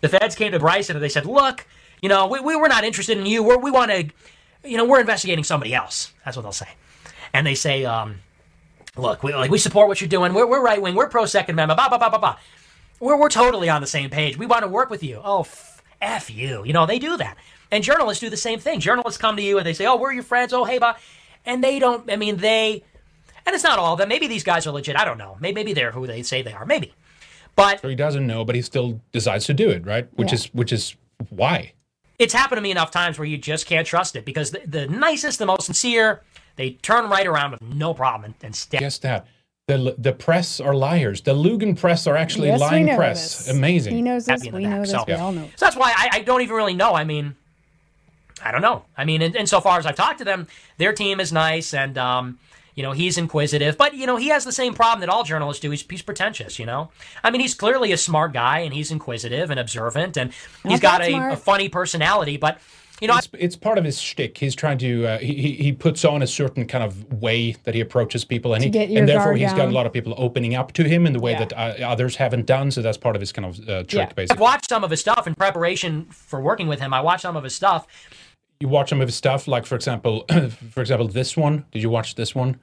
The 0.00 0.08
feds 0.08 0.34
came 0.34 0.52
to 0.52 0.58
Bryson 0.58 0.96
and 0.96 1.02
they 1.02 1.08
said, 1.10 1.26
"Look, 1.26 1.66
you 2.02 2.08
know, 2.08 2.26
we, 2.26 2.40
we 2.40 2.56
we're 2.56 2.68
not 2.68 2.84
interested 2.84 3.18
in 3.18 3.26
you. 3.26 3.42
We're, 3.42 3.58
we 3.58 3.70
want 3.70 3.90
to, 3.90 4.08
you 4.64 4.76
know, 4.78 4.84
we're 4.86 5.00
investigating 5.00 5.44
somebody 5.44 5.74
else." 5.74 6.12
That's 6.24 6.36
what 6.36 6.42
they'll 6.42 6.52
say. 6.52 6.68
And 7.34 7.46
they 7.46 7.54
say, 7.54 7.84
um, 7.84 8.16
"Look, 8.96 9.22
we 9.22 9.34
like 9.34 9.50
we 9.50 9.58
support 9.58 9.88
what 9.88 10.00
you're 10.00 10.08
doing. 10.08 10.32
We're, 10.32 10.46
we're 10.46 10.62
right 10.62 10.80
wing. 10.80 10.94
We're 10.94 11.08
pro 11.10 11.26
Second 11.26 11.54
Amendment. 11.54 11.76
Blah 11.78 11.90
blah 11.90 11.98
blah 11.98 12.08
blah 12.08 12.18
blah. 12.18 12.36
We're 12.98 13.18
we're 13.20 13.28
totally 13.28 13.68
on 13.68 13.82
the 13.82 13.86
same 13.86 14.08
page. 14.10 14.38
We 14.38 14.46
want 14.46 14.62
to 14.62 14.68
work 14.68 14.88
with 14.90 15.02
you. 15.02 15.20
Oh, 15.22 15.46
f, 16.00 16.30
you. 16.30 16.64
You 16.64 16.72
know, 16.72 16.86
they 16.86 16.98
do 16.98 17.16
that. 17.16 17.36
And 17.70 17.84
journalists 17.84 18.20
do 18.20 18.30
the 18.30 18.36
same 18.36 18.58
thing. 18.58 18.80
Journalists 18.80 19.20
come 19.20 19.36
to 19.36 19.42
you 19.42 19.58
and 19.58 19.66
they 19.66 19.72
say, 19.74 19.86
"Oh, 19.86 19.96
we're 19.96 20.12
your 20.12 20.22
friends. 20.24 20.52
Oh, 20.52 20.64
hey, 20.64 20.78
blah," 20.78 20.94
and 21.46 21.62
they 21.62 21.78
don't. 21.78 22.10
I 22.10 22.16
mean, 22.16 22.36
they. 22.38 22.82
And 23.46 23.54
it's 23.54 23.64
not 23.64 23.78
all 23.78 23.92
of 23.94 23.98
them. 23.98 24.08
Maybe 24.08 24.26
these 24.26 24.44
guys 24.44 24.66
are 24.66 24.70
legit. 24.72 24.96
I 24.96 25.04
don't 25.04 25.18
know. 25.18 25.36
Maybe, 25.40 25.54
maybe 25.54 25.72
they're 25.72 25.92
who 25.92 26.06
they 26.06 26.22
say 26.22 26.42
they 26.42 26.52
are. 26.52 26.66
Maybe. 26.66 26.92
But 27.56 27.80
So 27.80 27.88
he 27.88 27.94
doesn't 27.94 28.26
know, 28.26 28.44
but 28.44 28.54
he 28.54 28.62
still 28.62 29.00
decides 29.12 29.46
to 29.46 29.54
do 29.54 29.70
it, 29.70 29.86
right? 29.86 30.08
Which 30.14 30.28
Yeah. 30.28 30.34
is 30.34 30.46
which 30.54 30.72
is 30.72 30.94
why. 31.30 31.72
it's 32.18 32.34
happened 32.34 32.58
to 32.58 32.62
me 32.62 32.70
enough 32.70 32.90
times 32.90 33.18
where 33.18 33.26
you 33.26 33.38
just 33.38 33.66
can't 33.66 33.86
trust 33.86 34.14
it 34.14 34.24
because 34.26 34.50
the, 34.50 34.60
the 34.66 34.86
nicest, 34.88 35.38
the 35.38 35.46
most 35.46 35.64
sincere, 35.64 36.22
they 36.56 36.72
turn 36.72 37.08
right 37.08 37.26
around 37.26 37.52
with 37.52 37.62
no 37.62 37.94
problem 37.94 38.24
and, 38.26 38.34
and. 38.42 38.66
Guess 38.80 38.98
that. 38.98 39.26
The, 39.76 39.94
the 39.98 40.12
press 40.12 40.60
are 40.60 40.74
liars. 40.74 41.20
The 41.22 41.34
Lügenpresse 41.34 42.06
are 42.10 42.16
actually 42.16 42.48
Yes, 42.48 42.60
lying 42.60 42.94
press. 42.96 43.38
this. 43.46 43.48
Amazing. 43.56 43.94
He 43.94 44.02
knows 44.02 44.26
this. 44.26 44.42
Happy 44.42 44.56
We 44.56 44.64
know 44.64 44.70
back, 44.70 44.80
this. 44.80 44.90
so- 44.90 45.04
We 45.06 45.14
all 45.14 45.32
know. 45.32 45.48
So 45.56 45.66
that's 45.66 45.76
why 45.76 45.92
I, 45.96 46.08
I 46.18 46.20
don't 46.22 46.42
even 46.42 46.56
really 46.56 46.74
know. 46.74 46.94
I 46.94 47.04
mean, 47.04 47.36
I 48.42 48.50
don't 48.52 48.62
know. 48.62 48.84
I 48.96 49.04
mean, 49.04 49.22
in, 49.22 49.34
insofar 49.36 49.78
as 49.78 49.86
I've 49.86 49.96
talked 49.96 50.18
to 50.18 50.24
them, 50.24 50.46
their 50.78 50.92
team 50.92 51.20
is 51.20 51.32
nice, 51.32 51.74
and 51.74 51.96
um, 51.98 52.38
You 52.74 52.82
know, 52.82 52.92
he's 52.92 53.18
inquisitive, 53.18 53.76
but 53.76 53.94
you 53.94 54.06
know, 54.06 54.16
he 54.16 54.28
has 54.28 54.44
the 54.44 54.52
same 54.52 54.72
problem 54.74 55.00
that 55.00 55.08
all 55.10 55.24
journalists 55.24 55.60
do. 55.60 55.70
He's, 55.70 55.84
he's 55.90 56.02
pretentious. 56.02 56.58
You 56.58 56.64
know, 56.66 56.90
I 57.22 57.30
mean, 57.30 57.40
he's 57.42 57.54
clearly 57.54 57.92
a 57.92 57.96
smart 57.98 58.32
guy, 58.32 58.60
and 58.60 58.72
he's 58.72 58.90
inquisitive 58.90 59.50
and 59.50 59.60
observant, 59.60 60.16
and 60.16 60.32
he's 60.62 60.80
Not 60.80 60.82
got 60.82 61.00
a, 61.02 61.32
a 61.32 61.36
funny 61.36 61.68
personality. 61.68 62.36
But 62.38 62.58
you 63.00 63.08
know, 63.08 63.16
it's, 63.16 63.28
it's 63.38 63.56
part 63.56 63.78
of 63.78 63.84
his 63.84 64.00
shtick. 64.00 64.36
He's 64.38 64.54
trying 64.54 64.78
to 64.78 65.06
uh, 65.06 65.18
he 65.18 65.34
he- 65.34 65.54
he 65.54 65.72
puts 65.72 66.04
on 66.04 66.22
a 66.22 66.26
certain 66.26 66.66
kind 66.66 66.84
of 66.84 67.12
way 67.22 67.52
that 67.64 67.74
he 67.74 67.80
approaches 67.80 68.24
people, 68.24 68.54
and 68.54 68.62
To 68.62 68.66
he 68.66 68.70
get 68.70 68.90
your 68.90 68.98
and 69.00 69.08
therefore 69.08 69.32
guard 69.32 69.38
he's 69.38 69.52
got 69.52 69.68
a 69.68 69.72
lot 69.72 69.86
of 69.86 69.92
people 69.92 70.14
opening 70.16 70.54
up 70.54 70.72
to 70.74 70.84
him 70.84 71.06
in 71.06 71.12
the 71.12 71.20
way 71.20 71.32
Yeah. 71.32 71.44
that 71.44 71.52
uh, 71.80 71.86
others 71.86 72.16
haven't 72.16 72.46
done. 72.46 72.70
So 72.70 72.82
that's 72.82 72.98
part 72.98 73.16
of 73.16 73.20
his 73.20 73.32
kind 73.32 73.46
of 73.46 73.68
uh, 73.68 73.82
trick, 73.84 74.08
I've 74.10 74.14
basically. 74.16 74.42
watched 74.42 74.68
some 74.68 74.84
of 74.84 74.90
his 74.90 75.00
stuff 75.00 75.26
in 75.26 75.34
preparation 75.34 76.06
for 76.10 76.40
working 76.40 76.66
with 76.68 76.80
him. 76.80 76.92
I 76.94 77.00
watched 77.00 77.22
some 77.22 77.36
of 77.36 77.44
his 77.44 77.54
stuff. 77.54 77.86
You 78.60 78.68
watch 78.68 78.90
some 78.90 79.00
of 79.00 79.08
his 79.08 79.14
stuff, 79.16 79.48
like 79.48 79.64
for 79.66 79.74
example, 79.74 80.26
for 80.70 80.80
example, 80.80 81.08
this 81.08 81.36
one. 81.36 81.64
Did 81.72 81.82
you 81.82 81.88
watch 81.90 82.14
this 82.14 82.34
one? 82.34 82.60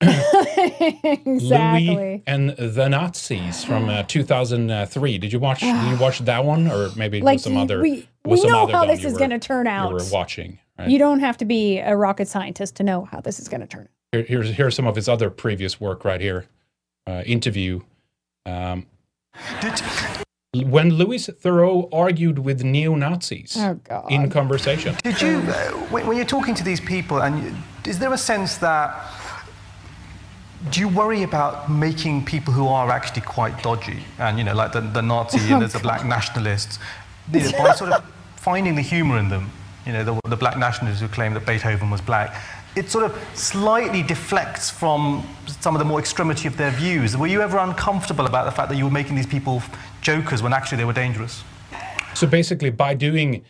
exactly. 0.00 1.94
Louis 1.94 2.22
and 2.26 2.50
the 2.50 2.88
Nazis 2.88 3.64
from 3.64 3.88
uh, 3.88 4.02
2003. 4.04 5.18
Did 5.18 5.32
you 5.32 5.38
watch? 5.38 5.60
did 5.60 5.90
you 5.90 5.96
watch 6.00 6.20
that 6.20 6.44
one, 6.44 6.68
or 6.70 6.90
maybe 6.96 7.20
Like 7.20 7.34
was 7.36 7.42
some 7.44 7.56
other? 7.56 7.80
we- 7.82 8.08
we 8.24 8.36
some 8.36 8.50
know 8.50 8.62
other 8.64 8.72
how 8.72 8.84
this 8.84 9.04
is 9.04 9.16
gonna 9.16 9.38
turn 9.38 9.66
out. 9.66 9.88
You 9.88 9.94
were 9.96 10.04
watching. 10.12 10.58
Right? 10.78 10.90
You 10.90 10.98
don't 10.98 11.20
have 11.20 11.38
to 11.38 11.44
be 11.44 11.78
a 11.78 11.96
rocket 11.96 12.28
scientist 12.28 12.76
to 12.76 12.82
know 12.84 13.04
how 13.06 13.20
this 13.20 13.40
is 13.40 13.48
going 13.48 13.62
to 13.62 13.66
turn 13.66 13.82
out. 13.82 13.88
Here, 14.12 14.22
here's 14.22 14.50
here's 14.50 14.76
some 14.76 14.86
of 14.86 14.94
his 14.94 15.08
other 15.08 15.28
previous 15.30 15.80
work 15.80 16.04
right 16.04 16.20
here. 16.20 16.46
Uh, 17.06 17.22
interview. 17.26 17.80
Um, 18.46 18.86
when 20.54 20.90
Louis 20.90 21.26
Theroux 21.28 21.88
argued 21.92 22.38
with 22.38 22.62
neo 22.64 22.94
Nazis 22.94 23.56
Oh, 23.58 23.78
in 24.08 24.30
conversation. 24.30 24.94
Did 25.02 25.20
you, 25.20 25.38
uh, 25.38 25.70
when, 25.90 26.06
when 26.06 26.16
you're 26.16 26.26
talking 26.26 26.54
to 26.54 26.64
these 26.64 26.80
people, 26.80 27.20
and 27.22 27.42
you, 27.42 27.54
is 27.86 27.98
there 27.98 28.12
a 28.12 28.18
sense 28.18 28.56
that 28.58 28.90
do 30.70 30.80
you 30.80 30.88
worry 30.88 31.22
about 31.22 31.70
making 31.70 32.24
people 32.24 32.52
who 32.52 32.66
are 32.66 32.90
actually 32.90 33.22
quite 33.22 33.62
dodgy, 33.62 34.02
and 34.18 34.38
you 34.38 34.44
know, 34.44 34.54
like 34.54 34.72
the, 34.72 34.80
the 34.80 35.02
Nazi 35.02 35.52
and 35.52 35.62
there's 35.62 35.72
the 35.72 35.78
black 35.88 36.04
nationalists, 36.04 36.78
you 37.32 37.40
know, 37.40 37.58
by 37.58 37.72
sort 37.72 37.92
of 37.92 38.04
finding 38.36 38.74
the 38.74 38.82
humour 38.82 39.18
in 39.18 39.28
them, 39.28 39.50
you 39.86 39.92
know, 39.92 40.04
the, 40.04 40.28
the 40.28 40.36
black 40.36 40.58
nationalists 40.58 41.00
who 41.00 41.08
claim 41.08 41.32
that 41.34 41.46
Beethoven 41.46 41.90
was 41.90 42.00
black, 42.00 42.34
it 42.76 42.90
sort 42.90 43.04
of 43.04 43.16
slightly 43.34 44.02
deflects 44.02 44.70
from 44.70 45.26
some 45.46 45.74
of 45.74 45.78
the 45.78 45.84
more 45.84 45.98
extremity 45.98 46.48
of 46.48 46.56
their 46.56 46.70
views. 46.70 47.16
Were 47.16 47.26
you 47.26 47.40
ever 47.40 47.58
uncomfortable 47.58 48.26
about 48.26 48.44
the 48.44 48.52
fact 48.52 48.68
that 48.68 48.76
you 48.76 48.84
were 48.84 48.90
making 48.90 49.16
these 49.16 49.26
people 49.26 49.62
jokers 50.00 50.42
when 50.42 50.52
actually 50.52 50.78
they 50.78 50.84
were 50.84 50.92
dangerous? 50.92 51.42
So 52.14 52.26
basically, 52.26 52.70
by 52.70 52.94
doing 52.94 53.44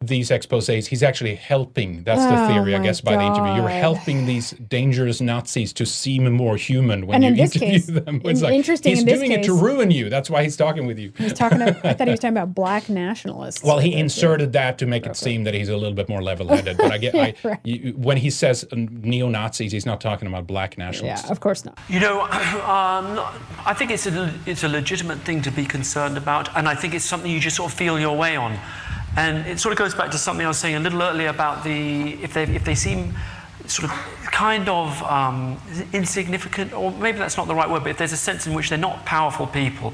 these 0.00 0.30
exposés, 0.30 0.86
he's 0.86 1.02
actually 1.02 1.34
helping. 1.34 2.04
That's 2.04 2.24
the 2.24 2.44
Oh 2.44 2.46
theory, 2.46 2.72
I 2.76 2.78
my 2.78 2.84
guess, 2.84 3.00
by 3.00 3.16
the 3.16 3.22
interview. 3.24 3.54
You're 3.56 3.68
helping 3.68 4.26
these 4.26 4.52
dangerous 4.52 5.20
Nazis 5.20 5.72
to 5.72 5.84
seem 5.84 6.32
more 6.32 6.56
human 6.56 7.04
when 7.08 7.16
And 7.24 7.24
you 7.24 7.30
in 7.30 7.36
this 7.48 7.56
interview 7.56 7.72
case- 7.80 7.86
them. 8.04 8.20
in- 8.24 8.44
interesting 8.54 8.90
he's 8.90 9.00
in 9.00 9.06
this 9.06 9.18
doing 9.18 9.32
it 9.32 9.42
to 9.42 9.52
ruin 9.54 9.90
you. 9.90 10.08
That's 10.08 10.30
why 10.30 10.44
he's 10.44 10.56
talking 10.56 10.86
with 10.86 11.00
you. 11.00 11.12
He's 11.18 11.32
talking. 11.32 11.60
I 11.60 11.72
thought 11.72 12.06
he 12.06 12.12
was 12.12 12.20
talking 12.20 12.36
about 12.36 12.54
black 12.54 12.88
nationalists. 12.88 13.64
Well, 13.64 13.80
he 13.80 13.88
with 13.88 13.94
this, 13.96 14.00
inserted 14.02 14.52
that 14.52 14.78
to 14.78 14.86
make 14.86 15.04
it 15.04 15.16
seem 15.16 15.42
that 15.42 15.54
he's 15.54 15.68
a 15.68 15.76
little 15.76 15.94
bit 15.94 16.08
more 16.08 16.22
level-headed. 16.22 16.76
But 16.76 16.92
I 16.92 16.98
get 16.98 17.14
I, 17.16 17.34
Right. 17.42 17.58
you, 17.64 17.94
when 17.96 18.18
he 18.18 18.30
says 18.30 18.64
neo 18.72 19.28
Nazis, 19.28 19.72
he's 19.72 19.84
not 19.86 20.00
talking 20.00 20.28
about 20.28 20.46
black 20.46 20.78
nationalists. 20.78 21.24
Yeah, 21.26 21.32
of 21.32 21.40
course 21.40 21.64
not. 21.64 21.76
You 21.88 21.98
know, 21.98 22.20
um, 22.30 23.18
I 23.66 23.74
think 23.76 23.90
it's 23.90 24.06
a, 24.06 24.32
it's 24.46 24.62
a 24.62 24.68
legitimate 24.68 25.18
thing 25.22 25.42
to 25.42 25.50
be 25.50 25.64
concerned 25.64 26.16
about, 26.16 26.56
and 26.56 26.68
I 26.68 26.76
think 26.76 26.94
it's 26.94 27.04
something 27.04 27.28
you 27.30 27.40
just 27.40 27.56
sort 27.56 27.72
of 27.72 27.76
feel 27.76 27.98
your 27.98 28.16
way 28.16 28.36
on. 28.36 28.56
And 29.18 29.48
it 29.48 29.58
sort 29.58 29.72
of 29.72 29.78
goes 29.78 29.96
back 29.96 30.12
to 30.12 30.18
something 30.18 30.44
I 30.44 30.48
was 30.48 30.58
saying 30.58 30.76
a 30.76 30.80
little 30.80 31.02
earlier 31.02 31.28
about 31.28 31.64
the 31.64 32.12
if 32.22 32.34
they 32.34 32.44
if 32.44 32.64
they 32.64 32.76
seem 32.76 33.14
sort 33.66 33.90
of 33.90 33.96
kind 34.30 34.68
of 34.68 35.02
um, 35.02 35.60
insignificant, 35.92 36.72
or 36.72 36.92
maybe 36.92 37.18
that's 37.18 37.36
not 37.36 37.48
the 37.48 37.54
right 37.54 37.68
word, 37.68 37.82
but 37.82 37.90
if 37.90 37.98
there's 37.98 38.12
a 38.12 38.16
sense 38.16 38.46
in 38.46 38.54
which 38.54 38.68
they're 38.68 38.78
not 38.78 39.04
powerful 39.04 39.48
people. 39.48 39.92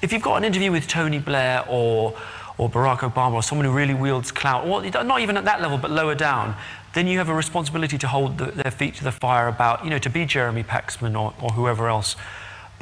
If 0.00 0.10
you've 0.10 0.22
got 0.22 0.36
an 0.36 0.44
interview 0.44 0.72
with 0.72 0.88
Tony 0.88 1.18
Blair 1.18 1.64
or 1.68 2.14
or 2.56 2.70
Barack 2.70 3.00
Obama 3.00 3.34
or 3.34 3.42
someone 3.42 3.66
who 3.66 3.72
really 3.72 3.94
wields 3.94 4.32
clout, 4.32 4.66
or 4.66 5.04
not 5.04 5.20
even 5.20 5.36
at 5.36 5.44
that 5.44 5.60
level, 5.60 5.76
but 5.76 5.90
lower 5.90 6.14
down, 6.14 6.54
then 6.94 7.06
you 7.06 7.18
have 7.18 7.28
a 7.28 7.34
responsibility 7.34 7.98
to 7.98 8.08
hold 8.08 8.38
the, 8.38 8.46
their 8.46 8.70
feet 8.70 8.94
to 8.94 9.04
the 9.04 9.12
fire 9.12 9.48
about, 9.48 9.84
you 9.84 9.90
know, 9.90 9.98
to 9.98 10.10
be 10.10 10.24
Jeremy 10.24 10.62
Paxman 10.62 11.18
or, 11.18 11.34
or 11.42 11.50
whoever 11.50 11.88
else. 11.88 12.16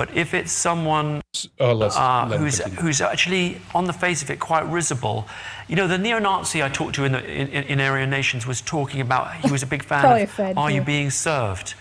But 0.00 0.16
if 0.16 0.32
it's 0.32 0.50
someone 0.50 1.20
Oh, 1.58 1.74
let's- 1.74 1.94
uh, 1.94 2.24
let 2.26 2.36
him 2.38 2.44
who's, 2.46 2.58
continue. 2.58 2.80
who's 2.80 3.00
actually, 3.02 3.60
on 3.74 3.84
the 3.84 3.92
face 3.92 4.22
of 4.22 4.30
it, 4.30 4.40
quite 4.40 4.64
risible, 4.66 5.28
you 5.68 5.76
know, 5.76 5.86
the 5.86 5.98
neo-Nazi 5.98 6.62
I 6.62 6.70
talked 6.70 6.94
to 6.94 7.04
in, 7.04 7.12
the, 7.12 7.22
in, 7.22 7.48
in 7.48 7.80
Aryan 7.82 8.08
Nations 8.08 8.46
was 8.46 8.62
talking 8.62 9.02
about, 9.02 9.34
he 9.34 9.52
was 9.52 9.62
a 9.62 9.66
big 9.66 9.84
fan 9.84 10.00
Probably 10.00 10.22
of, 10.22 10.30
Fed, 10.30 10.56
are 10.56 10.70
you 10.70 10.80
being 10.80 11.10
served? 11.10 11.74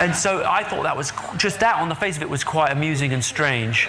And 0.00 0.16
so 0.16 0.44
I 0.44 0.64
thought 0.64 0.82
that 0.82 0.96
was 0.96 1.12
just 1.36 1.60
that 1.60 1.76
on 1.80 1.88
the 1.88 1.94
face 1.94 2.16
of 2.16 2.22
it 2.22 2.28
was 2.28 2.42
quite 2.42 2.72
amusing 2.72 3.12
and 3.12 3.22
strange, 3.24 3.88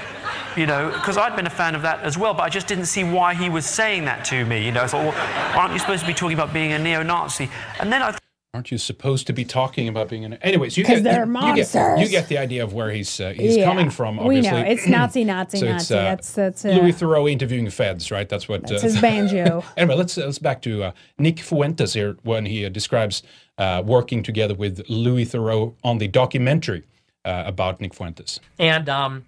you 0.56 0.68
know, 0.68 0.91
because 0.94 1.18
I'd 1.18 1.35
been 1.35 1.48
a 1.48 1.57
fan 1.64 1.73
of 1.73 1.81
that 1.81 2.02
as 2.02 2.19
well, 2.19 2.35
but 2.35 2.44
I 2.44 2.49
just 2.49 2.68
didn't 2.68 2.85
see 2.85 3.03
why 3.03 3.34
he 3.34 3.49
was 3.49 3.65
saying 3.65 4.06
that 4.06 4.26
to 4.26 4.45
me. 4.45 4.64
You 4.64 4.72
know, 4.73 4.84
I 4.84 4.88
thought, 4.88 5.06
well, 5.06 5.57
aren't 5.60 5.73
you 5.73 5.80
supposed 5.80 6.02
to 6.02 6.07
be 6.07 6.14
talking 6.14 6.38
about 6.38 6.53
being 6.53 6.72
a 6.73 6.77
neo-Nazi? 6.77 7.49
And 7.80 7.91
then 7.91 8.03
I 8.03 8.15
Aren't 8.57 8.71
you 8.71 8.79
supposed 8.79 9.27
to 9.27 9.34
be 9.34 9.45
talking 9.45 9.88
about 9.88 10.09
being 10.09 10.25
an? 10.25 10.34
Anyways, 10.41 10.77
you 10.77 10.84
'Cause 10.84 10.95
get 10.95 11.03
they're 11.03 11.27
you, 11.27 11.47
you 11.49 11.55
get 11.63 11.99
you 11.99 12.07
get 12.09 12.27
the 12.27 12.39
idea 12.39 12.63
of 12.63 12.73
where 12.73 12.89
he's 12.89 13.21
uh, 13.21 13.29
he's 13.35 13.55
Yeah, 13.55 13.65
coming 13.65 13.91
from. 13.91 14.17
we 14.17 14.41
know. 14.41 14.49
Obviously, 14.49 14.71
It's 14.73 14.88
Nazi, 14.88 15.23
Nazi, 15.25 15.57
So 15.59 15.65
it's, 15.67 15.73
Nazi. 15.73 15.93
uh, 15.93 15.97
That's- 16.01 16.31
that's, 16.34 16.65
uh, 16.65 16.69
Louis 16.69 16.91
Theroux 16.93 17.31
interviewing 17.31 17.69
feds, 17.69 18.09
right? 18.09 18.27
That's 18.27 18.49
what. 18.49 18.65
That's 18.65 18.81
his 18.81 18.99
banjo. 19.01 19.63
anyway, 19.77 19.93
let's 19.95 20.17
let's 20.17 20.39
back 20.39 20.63
to 20.63 20.85
uh, 20.85 20.91
Nick 21.19 21.39
Fuentes 21.39 21.93
here 21.93 22.17
when 22.23 22.47
he 22.47 22.65
uh, 22.65 22.69
describes 22.69 23.21
uh, 23.59 23.84
working 23.85 24.23
together 24.23 24.55
with 24.55 24.84
Louis 24.89 25.25
Theroux 25.25 25.75
on 25.84 25.99
the 25.99 26.07
documentary 26.07 26.81
uh, 27.25 27.43
about 27.45 27.79
Nick 27.79 27.93
Fuentes. 27.93 28.39
And 28.57 28.89
um, 28.89 29.25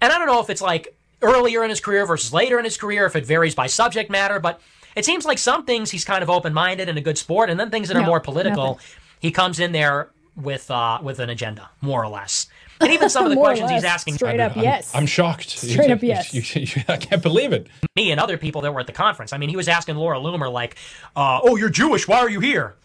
and 0.00 0.10
I 0.10 0.16
don't 0.18 0.26
know 0.26 0.40
if 0.40 0.48
it's 0.48 0.62
like 0.62 0.96
earlier 1.20 1.62
in 1.64 1.68
his 1.68 1.80
career 1.80 2.06
versus 2.06 2.32
later 2.32 2.58
in 2.58 2.64
his 2.64 2.78
career, 2.78 3.04
if 3.04 3.14
it 3.14 3.26
varies 3.26 3.54
by 3.54 3.66
subject 3.66 4.08
matter, 4.10 4.40
but 4.40 4.58
it 4.98 5.04
seems 5.04 5.24
like 5.24 5.38
some 5.38 5.64
things 5.64 5.90
he's 5.90 6.04
kind 6.04 6.22
of 6.22 6.28
open 6.30 6.52
minded 6.52 6.88
and 6.88 6.98
a 6.98 7.00
good 7.00 7.16
sport, 7.18 7.48
and 7.50 7.58
then 7.58 7.70
things 7.70 7.88
that 7.88 7.96
are 7.96 8.00
No, 8.00 8.06
more 8.06 8.20
political, 8.20 8.66
nothing. 8.74 8.86
he 9.20 9.30
comes 9.30 9.60
in 9.60 9.72
there 9.72 10.10
with 10.36 10.70
uh, 10.70 10.98
with 11.02 11.18
an 11.20 11.30
agenda, 11.30 11.70
more 11.80 12.02
or 12.02 12.08
less. 12.08 12.46
And 12.80 12.92
even 12.92 13.10
some 13.10 13.24
of 13.24 13.30
the 13.30 13.34
More 13.40 13.46
or 13.46 13.48
questions 13.48 13.70
he's 13.72 13.82
asking 13.84 14.14
Straight 14.14 14.38
up, 14.38 14.56
I'm, 14.56 14.62
yes. 14.62 14.94
I'm 14.94 15.06
shocked. 15.06 15.50
Straight 15.50 15.90
up, 15.90 16.00
yes. 16.00 16.32
You- 16.32 16.42
you- 16.76 16.82
I 16.88 16.96
can't 16.96 17.20
believe 17.22 17.52
it. 17.52 17.66
me 17.96 18.12
and 18.12 18.20
other 18.20 18.38
people 18.38 18.60
that 18.62 18.72
were 18.72 18.78
at 18.78 18.86
the 18.86 18.92
conference. 18.92 19.32
I 19.32 19.38
mean, 19.38 19.48
he 19.48 19.56
was 19.56 19.66
asking 19.66 19.96
Laura 19.96 20.18
Loomer 20.18 20.50
like, 20.52 20.76
uh, 21.16 21.40
"Oh, 21.42 21.56
you're 21.56 21.70
Jewish. 21.70 22.06
Why 22.06 22.18
are 22.18 22.30
you 22.30 22.38
here?" 22.40 22.76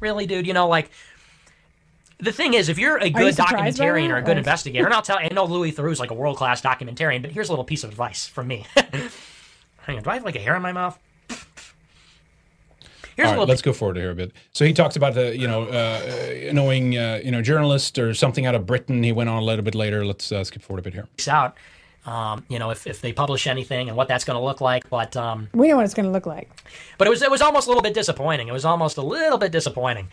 Really, 0.00 0.26
dude? 0.26 0.46
You 0.46 0.52
know, 0.54 0.68
like 0.68 0.88
the 2.18 2.30
thing 2.32 2.54
is, 2.54 2.68
if 2.68 2.78
you're 2.78 2.98
a 2.98 3.10
good 3.10 3.34
surprised 3.34 3.76
by 3.78 3.86
documentarian 3.86 4.10
or 4.10 4.16
a 4.18 4.22
good 4.22 4.36
Or- 4.36 4.38
investigator, 4.38 4.84
and 4.84 4.94
I'll 4.94 5.02
tell, 5.10 5.18
I 5.18 5.28
know 5.32 5.44
Louis 5.46 5.72
Theroux's 5.72 5.98
like 5.98 6.10
a 6.12 6.14
world 6.14 6.36
class 6.36 6.62
documentarian, 6.62 7.20
but 7.22 7.32
here's 7.32 7.48
a 7.48 7.52
little 7.52 7.64
piece 7.64 7.82
of 7.82 7.90
advice 7.90 8.26
from 8.28 8.46
me. 8.46 8.64
Hang 8.76 9.96
on, 9.96 10.02
do 10.04 10.10
I 10.10 10.14
have 10.14 10.24
like 10.24 10.36
a 10.36 10.40
hair 10.40 10.54
in 10.56 10.62
my 10.62 10.72
mouth? 10.72 10.96
Here's 13.16 13.28
a 13.28 13.32
All 13.32 13.38
right, 13.38 13.48
let's 13.48 13.62
go 13.62 13.72
forward 13.72 13.96
here 13.96 14.10
a 14.10 14.14
bit. 14.14 14.32
So 14.52 14.64
he 14.64 14.72
talks 14.72 14.96
about 14.96 15.14
the, 15.14 15.36
you 15.36 15.46
know, 15.46 15.64
uh, 15.64 16.52
knowing, 16.52 16.96
uh, 16.96 17.20
you 17.24 17.30
know, 17.30 17.42
journalist 17.42 17.98
or 17.98 18.12
something 18.14 18.46
out 18.46 18.54
of 18.54 18.66
Britain. 18.66 19.02
He 19.02 19.12
went 19.12 19.30
on 19.30 19.42
a 19.42 19.44
little 19.44 19.64
bit 19.64 19.74
later. 19.74 20.04
Let's 20.04 20.32
uh, 20.32 20.42
skip 20.44 20.62
forward 20.62 20.80
a 20.80 20.82
bit 20.82 20.94
here. 20.94 21.06
piece 21.16 21.28
out. 21.28 21.56
Um, 22.06 22.44
you 22.48 22.58
know, 22.58 22.70
if, 22.70 22.86
if 22.86 23.00
they 23.00 23.12
publish 23.12 23.46
anything 23.46 23.88
and 23.88 23.96
what 23.96 24.08
that's 24.08 24.24
going 24.24 24.38
to 24.38 24.44
look 24.44 24.60
like, 24.60 24.90
but 24.90 25.16
um, 25.16 25.48
We 25.54 25.68
know 25.68 25.76
what 25.76 25.86
it's 25.86 25.94
going 25.94 26.04
to 26.04 26.12
look 26.12 26.26
like. 26.26 26.50
But 26.98 27.06
it 27.06 27.10
was 27.10 27.22
it 27.22 27.30
was 27.30 27.40
almost 27.40 27.66
a 27.66 27.70
little 27.70 27.82
bit 27.82 27.94
disappointing. 27.94 28.48
It 28.48 28.52
was 28.52 28.66
almost 28.66 28.98
a 28.98 29.02
little 29.02 29.38
bit 29.38 29.52
disappointing 29.52 30.08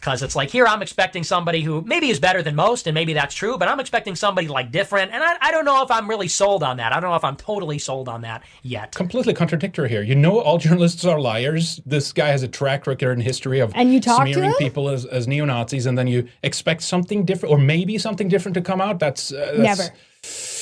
because 0.00 0.22
it's 0.22 0.36
like 0.36 0.50
here 0.50 0.66
I'm 0.66 0.80
expecting 0.80 1.24
somebody 1.24 1.62
who 1.62 1.82
maybe 1.82 2.08
is 2.08 2.20
better 2.20 2.42
than 2.42 2.54
most, 2.54 2.86
and 2.86 2.94
maybe 2.94 3.12
that's 3.12 3.34
true. 3.34 3.58
But 3.58 3.68
I'm 3.68 3.80
expecting 3.80 4.14
somebody 4.14 4.48
like 4.48 4.70
different, 4.70 5.12
and 5.12 5.22
I, 5.22 5.36
I 5.40 5.50
don't 5.50 5.64
know 5.64 5.82
if 5.82 5.90
I'm 5.90 6.08
really 6.08 6.28
sold 6.28 6.62
on 6.62 6.76
that. 6.76 6.92
I 6.92 7.00
don't 7.00 7.10
know 7.10 7.16
if 7.16 7.24
I'm 7.24 7.36
totally 7.36 7.78
sold 7.78 8.08
on 8.08 8.22
that 8.22 8.42
yet. 8.62 8.94
Completely 8.94 9.34
contradictory 9.34 9.88
here. 9.88 10.02
You 10.02 10.14
know, 10.14 10.40
all 10.40 10.58
journalists 10.68 11.04
are 11.04 11.20
liars. 11.20 11.80
This 11.84 12.12
guy 12.12 12.28
has 12.28 12.42
a 12.42 12.48
track 12.48 12.86
record 12.86 13.12
and 13.12 13.22
history 13.22 13.60
of 13.60 13.72
And 13.74 13.92
you 13.92 14.00
talk 14.00 14.22
smearing 14.22 14.54
people 14.58 14.88
as, 14.88 15.04
as 15.04 15.26
neo 15.26 15.44
Nazis, 15.44 15.86
and 15.86 15.98
then 15.98 16.06
you 16.06 16.28
expect 16.42 16.82
something 16.82 17.24
different, 17.24 17.52
or 17.52 17.58
maybe 17.58 17.98
something 17.98 18.28
different 18.28 18.54
to 18.54 18.62
come 18.62 18.80
out. 18.80 18.98
That's, 18.98 19.32
uh, 19.32 19.54
that's 19.56 19.78
Never. 19.78 19.94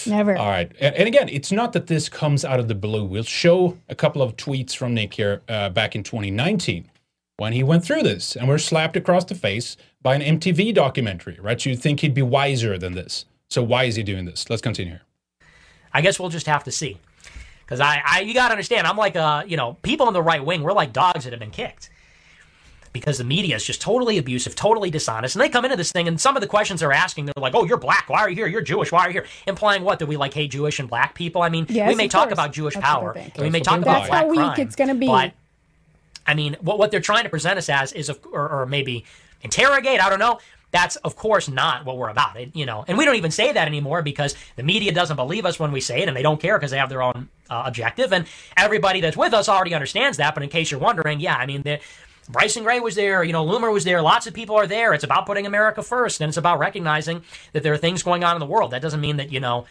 Never. 0.07 0.37
All 0.37 0.49
right. 0.49 0.71
And, 0.81 0.95
and 0.95 1.09
again, 1.09 1.29
it's 1.29 1.51
not 1.51 1.73
that 1.73 1.87
this 1.89 2.09
comes 2.09 2.45
out 2.45 2.61
of 2.61 2.69
the 2.69 2.75
blue. 2.75 3.05
We'll 3.05 3.25
show 3.25 3.77
a 3.89 3.95
couple 3.95 4.23
of 4.23 4.37
tweets 4.37 4.77
from 4.77 4.95
Nick 4.95 5.15
here 5.15 5.43
uh, 5.49 5.71
back 5.71 5.97
in 5.97 6.03
2019 6.03 6.89
when 7.39 7.53
he 7.53 7.63
went 7.63 7.85
through 7.85 8.03
this 8.03 8.35
and 8.37 8.49
were 8.49 8.59
slapped 8.59 8.97
across 8.97 9.25
the 9.25 9.35
face 9.35 9.77
by 10.03 10.15
an 10.15 10.39
MTV 10.41 10.75
documentary, 10.75 11.39
right? 11.41 11.65
You'd 11.65 11.81
think 11.81 12.01
he'd 12.01 12.15
be 12.15 12.23
wiser 12.23 12.79
than 12.79 12.95
this. 12.95 13.25
So 13.51 13.63
why 13.63 13.85
is 13.85 13.97
he 13.97 14.03
doing 14.03 14.25
this? 14.25 14.49
Let's 14.49 14.63
continue 14.63 14.93
here. 14.93 15.03
I 15.93 16.01
guess 16.01 16.19
we'll 16.19 16.31
just 16.31 16.47
have 16.47 16.65
to 16.65 16.73
see. 16.73 16.99
Because 17.65 17.81
I, 17.81 18.01
I, 18.07 18.21
you 18.21 18.33
got 18.33 18.49
to 18.49 18.53
understand, 18.53 18.87
I'm 18.87 18.97
like, 18.97 19.17
uh, 19.17 19.43
you 19.47 19.57
know, 19.57 19.75
people 19.83 20.07
on 20.07 20.13
the 20.13 20.23
right 20.23 20.45
wing, 20.45 20.63
we're 20.63 20.73
like 20.73 20.93
dogs 20.93 21.25
that 21.25 21.33
have 21.33 21.41
been 21.41 21.51
kicked. 21.51 21.91
Because 22.93 23.19
the 23.19 23.25
media 23.25 23.57
is 23.57 23.65
just 23.65 23.83
totally 23.83 24.17
abusive, 24.17 24.55
totally 24.55 24.89
dishonest. 24.91 25.35
And 25.37 25.43
they 25.43 25.51
come 25.51 25.65
into 25.67 25.77
this 25.77 25.93
thing, 25.93 26.09
and 26.09 26.19
some 26.19 26.35
of 26.37 26.41
the 26.41 26.47
questions 26.47 26.81
they're 26.81 26.93
asking, 26.93 27.27
they're 27.27 27.35
like, 27.37 27.55
oh, 27.55 27.65
you're 27.65 27.77
black. 27.77 28.09
Why 28.09 28.21
are 28.21 28.31
you 28.31 28.37
here? 28.37 28.47
You're 28.47 28.63
Jewish. 28.63 28.91
Why 28.91 29.01
are 29.01 29.09
you 29.09 29.13
here? 29.13 29.27
Implying 29.47 29.83
what? 29.83 29.99
That 29.99 30.07
we 30.07 30.17
like 30.17 30.33
hate 30.33 30.51
Jewish 30.53 30.79
and 30.79 30.89
black 30.89 31.15
people? 31.15 31.43
I 31.43 31.51
mean, 31.51 31.67
Yes, 31.69 31.89
we 31.89 31.95
may 31.95 32.09
talk 32.09 32.29
course. 32.29 32.33
about 32.33 32.53
Jewish 32.53 32.73
That's 32.75 32.87
power. 32.87 33.13
and 33.13 33.33
we 33.37 33.51
may 33.51 33.61
talk 33.61 33.83
about 33.83 33.97
think. 34.03 34.09
black 34.09 34.11
That's 34.11 34.23
how 34.23 34.29
weak 34.31 34.55
crime, 34.55 34.61
it's 34.61 34.77
gonna 34.77 34.95
be. 34.95 35.07
But, 35.09 35.33
I 36.27 36.35
mean, 36.35 36.57
what, 36.61 36.79
what 36.79 36.91
they're 36.91 37.01
trying 37.01 37.25
to 37.25 37.31
present 37.31 37.59
us 37.59 37.69
as 37.69 37.93
is, 37.93 38.09
of, 38.09 38.21
or, 38.33 38.49
or 38.49 38.67
maybe 38.67 39.05
interrogate. 39.43 40.01
I 40.01 40.11
don't 40.11 40.19
know. 40.19 40.39
That's 40.73 40.97
of 40.97 41.17
course 41.17 41.49
not 41.49 41.85
what 41.85 41.97
we're 41.97 42.09
about. 42.09 42.37
It, 42.37 42.55
you 42.55 42.67
know, 42.67 42.85
and 42.87 42.99
we 42.99 43.05
don't 43.05 43.15
even 43.15 43.31
say 43.31 43.53
that 43.53 43.69
anymore 43.69 44.03
because 44.03 44.35
the 44.57 44.63
media 44.63 44.93
doesn't 44.93 45.17
believe 45.17 45.47
us 45.47 45.59
when 45.59 45.73
we 45.73 45.81
say 45.81 46.03
it, 46.03 46.09
and 46.09 46.17
they 46.17 46.23
don't 46.23 46.41
care 46.41 46.59
because 46.59 46.71
they 46.71 46.79
have 46.79 46.89
their 46.89 47.03
own 47.03 47.29
uh, 47.49 47.63
objective. 47.67 48.13
And 48.13 48.27
everybody 48.57 49.01
that's 49.01 49.17
with 49.17 49.33
us 49.33 49.49
already 49.49 49.75
understands 49.75 50.19
that. 50.19 50.35
But 50.35 50.43
in 50.43 50.49
case 50.49 50.71
you're 50.71 50.81
wondering, 50.81 51.21
yeah, 51.21 51.37
I 51.37 51.47
mean, 51.47 51.63
the, 51.63 51.81
Bryson 52.29 52.65
Gray 52.65 52.81
was 52.81 52.97
there, 52.97 53.23
you 53.23 53.33
know, 53.33 53.47
Loomer 53.47 53.73
was 53.73 53.85
there. 53.85 54.03
Lots 54.03 54.27
of 54.27 54.35
people 54.35 54.57
are 54.57 54.67
there. 54.67 54.93
It's 54.93 55.05
about 55.05 55.27
putting 55.27 55.47
America 55.47 55.83
first, 55.83 56.21
and 56.21 56.29
it's 56.29 56.37
about 56.37 56.59
recognizing 56.59 57.23
that 57.53 57.63
there 57.63 57.73
are 57.73 57.79
things 57.79 58.03
going 58.03 58.25
on 58.25 58.35
in 58.35 58.41
the 58.41 58.47
world. 58.47 58.73
That 58.73 58.83
doesn't 58.83 59.01
mean 59.01 59.17
that 59.19 59.33
you 59.33 59.41
know. 59.41 59.67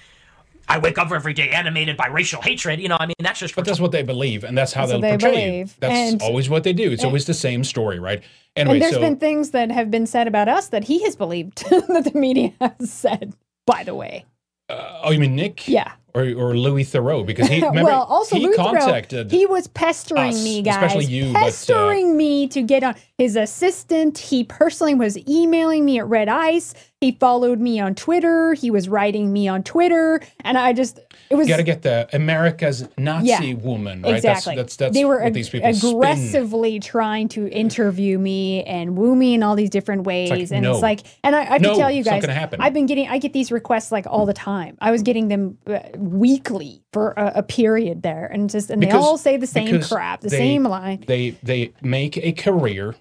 I 0.68 0.80
wake 0.80 0.98
up 0.98 1.12
every 1.12 1.34
day 1.34 1.50
animated 1.50 1.96
by 1.98 2.08
racial 2.08 2.42
hatred. 2.42 2.80
You 2.80 2.90
know, 2.90 2.98
I 3.00 3.06
mean, 3.06 3.16
that's 3.20 3.40
just. 3.40 3.56
But 3.56 3.66
that's 3.66 3.80
what 3.80 3.92
they 3.92 4.04
believe, 4.04 4.44
and 4.44 4.58
that's 4.58 4.74
how 4.74 4.82
That's 4.86 4.92
they'll 4.94 5.02
what 5.12 5.20
they 5.20 5.26
portray 5.26 5.46
you. 5.46 5.52
believe. 5.52 5.76
That's 5.80 6.14
And- 6.14 6.22
always 6.22 6.50
what 6.50 6.64
they 6.64 6.74
do. 6.74 6.92
It's 6.92 7.04
and- 7.04 7.08
always 7.08 7.26
the 7.26 7.34
same 7.34 7.64
story, 7.64 8.00
right? 8.00 8.22
Anyway, 8.56 8.76
and 8.76 8.82
there's 8.84 8.94
so 8.94 9.02
been 9.02 9.18
things 9.18 9.52
that 9.52 9.70
have 9.72 9.92
been 9.92 10.06
said 10.08 10.28
about 10.28 10.48
us 10.48 10.70
that 10.70 10.86
he 10.86 11.04
has 11.04 11.16
believed 11.16 11.64
that 11.70 12.10
the 12.12 12.18
media 12.18 12.54
has 12.62 12.92
said. 12.92 13.34
By 13.68 13.84
the 13.84 13.96
way, 13.96 14.26
oh, 14.70 15.12
you 15.12 15.20
mean 15.20 15.36
Nick? 15.36 15.68
Yeah. 15.68 15.92
Or, 16.14 16.22
or 16.22 16.56
Louis 16.58 16.86
Theroux 16.86 17.26
because 17.26 17.50
he 17.50 17.56
remember 17.66 17.90
well, 17.92 18.04
also 18.04 18.38
he 18.38 18.46
Louis 18.46 18.56
Theroux, 18.56 18.80
contacted 18.80 19.32
he 19.32 19.46
was 19.46 19.68
pestering 19.68 20.30
us, 20.30 20.42
me, 20.42 20.62
guys, 20.62 20.76
especially 20.76 21.06
you, 21.06 21.34
but, 21.34 21.40
uh, 21.42 21.46
pestering 21.46 22.16
me 22.16 22.48
to 22.48 22.62
get 22.62 22.84
on. 22.84 22.96
His 23.18 23.36
assistant, 23.36 24.18
he 24.18 24.46
personally 24.46 24.96
was 24.96 25.18
emailing 25.28 25.84
me 25.84 26.00
at 26.00 26.08
Red 26.08 26.30
Ice. 26.30 26.74
He 27.02 27.12
followed 27.12 27.60
me 27.60 27.80
on 27.80 27.94
Twitter. 27.94 28.54
He 28.54 28.72
was 28.72 28.88
writing 28.88 29.32
me 29.34 29.48
on 29.50 29.64
Twitter, 29.64 30.22
and 30.42 30.58
I 30.58 30.72
just 30.74 31.00
it 31.30 31.36
was 31.36 31.48
You 31.48 31.54
got 31.54 31.58
to 31.58 31.64
get 31.64 31.82
the 31.82 32.08
America's 32.14 32.88
Nazi 32.98 33.28
Yeah, 33.28 33.54
woman, 33.56 34.02
right? 34.02 34.16
Exactly. 34.16 34.56
That's 34.56 34.76
that's, 34.76 34.76
that's 34.78 34.94
they 34.96 35.04
were 35.04 35.18
what 35.18 35.28
ag- 35.28 35.34
these 35.34 35.50
people 35.50 35.72
spin. 35.74 35.92
aggressively 35.92 36.80
trying 36.80 37.28
to 37.30 37.50
interview 37.50 38.18
me 38.18 38.64
and 38.64 38.98
woo 38.98 39.14
me 39.16 39.34
in 39.34 39.44
all 39.44 39.56
these 39.56 39.70
different 39.70 40.04
ways, 40.06 40.30
like, 40.30 40.52
and 40.52 40.62
no. 40.64 40.72
it's 40.74 40.82
like, 40.82 41.02
and 41.24 41.36
I, 41.36 41.42
I 41.42 41.44
have 41.46 41.62
No, 41.62 41.74
to 41.74 41.80
tell 41.80 41.92
you 41.92 42.02
guys, 42.04 42.22
gonna 42.22 42.34
happen. 42.34 42.62
I've 42.62 42.74
been 42.74 42.86
getting, 42.86 43.08
I 43.10 43.18
get 43.18 43.34
these 43.34 43.52
requests 43.52 43.92
like 43.92 44.08
all 44.08 44.26
the 44.26 44.34
time. 44.34 44.78
I 44.80 44.92
was 44.92 45.02
getting 45.04 45.28
them 45.28 45.58
uh, 45.68 45.80
weekly 45.98 46.82
for 46.94 47.12
a, 47.18 47.34
a 47.36 47.44
period 47.44 48.04
there, 48.04 48.26
and 48.26 48.50
just 48.50 48.70
and 48.70 48.82
they 48.82 48.90
all 48.92 49.18
say 49.18 49.36
the 49.36 49.48
same 49.48 49.82
crap, 49.82 50.22
the 50.22 50.30
they- 50.30 50.38
same 50.38 50.64
line. 50.64 51.04
They 51.06 51.32
they 51.44 51.74
make 51.82 52.18
a 52.18 52.32
career, 52.32 52.96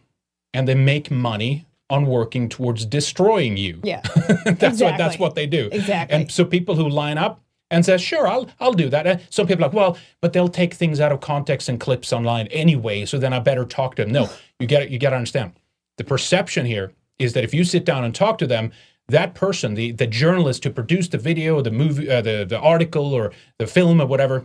and 0.52 0.66
they 0.66 0.74
make 0.74 1.10
money 1.12 1.64
on 1.90 2.06
working 2.06 2.48
towards 2.48 2.84
destroying 2.86 3.56
you. 3.56 3.80
Yeah, 3.82 4.00
that's 4.46 4.80
what 4.80 4.98
that's 4.98 5.18
what 5.18 5.34
they 5.34 5.46
do. 5.46 5.68
Exactly. 5.72 6.16
And 6.16 6.30
so 6.30 6.44
people 6.44 6.74
who 6.74 6.88
line 6.88 7.18
up 7.18 7.40
and 7.70 7.84
says, 7.84 8.00
"Sure, 8.00 8.26
I'll 8.26 8.48
I'll 8.60 8.72
do 8.72 8.88
that." 8.88 9.06
And 9.06 9.20
some 9.30 9.46
people 9.46 9.64
are 9.64 9.68
like, 9.68 9.74
"Well, 9.74 9.98
but 10.20 10.32
they'll 10.32 10.48
take 10.48 10.74
things 10.74 11.00
out 11.00 11.12
of 11.12 11.20
context 11.20 11.68
and 11.68 11.78
clips 11.78 12.12
online 12.12 12.46
anyway, 12.48 13.04
so 13.04 13.18
then 13.18 13.32
I 13.32 13.38
better 13.38 13.64
talk 13.64 13.96
to 13.96 14.04
them." 14.04 14.12
No, 14.12 14.28
you 14.58 14.66
get 14.66 14.90
you 14.90 14.98
got 14.98 15.10
to 15.10 15.16
understand. 15.16 15.52
The 15.98 16.04
perception 16.04 16.66
here 16.66 16.92
is 17.18 17.32
that 17.34 17.44
if 17.44 17.54
you 17.54 17.64
sit 17.64 17.84
down 17.84 18.04
and 18.04 18.14
talk 18.14 18.38
to 18.38 18.46
them, 18.46 18.72
that 19.08 19.34
person, 19.34 19.74
the 19.74 19.92
the 19.92 20.06
journalist 20.06 20.64
who 20.64 20.70
produced 20.70 21.12
the 21.12 21.18
video, 21.18 21.60
the 21.60 21.70
movie, 21.70 22.10
uh, 22.10 22.22
the 22.22 22.44
the 22.48 22.58
article, 22.58 23.12
or 23.12 23.32
the 23.58 23.66
film, 23.66 24.00
or 24.00 24.06
whatever, 24.06 24.44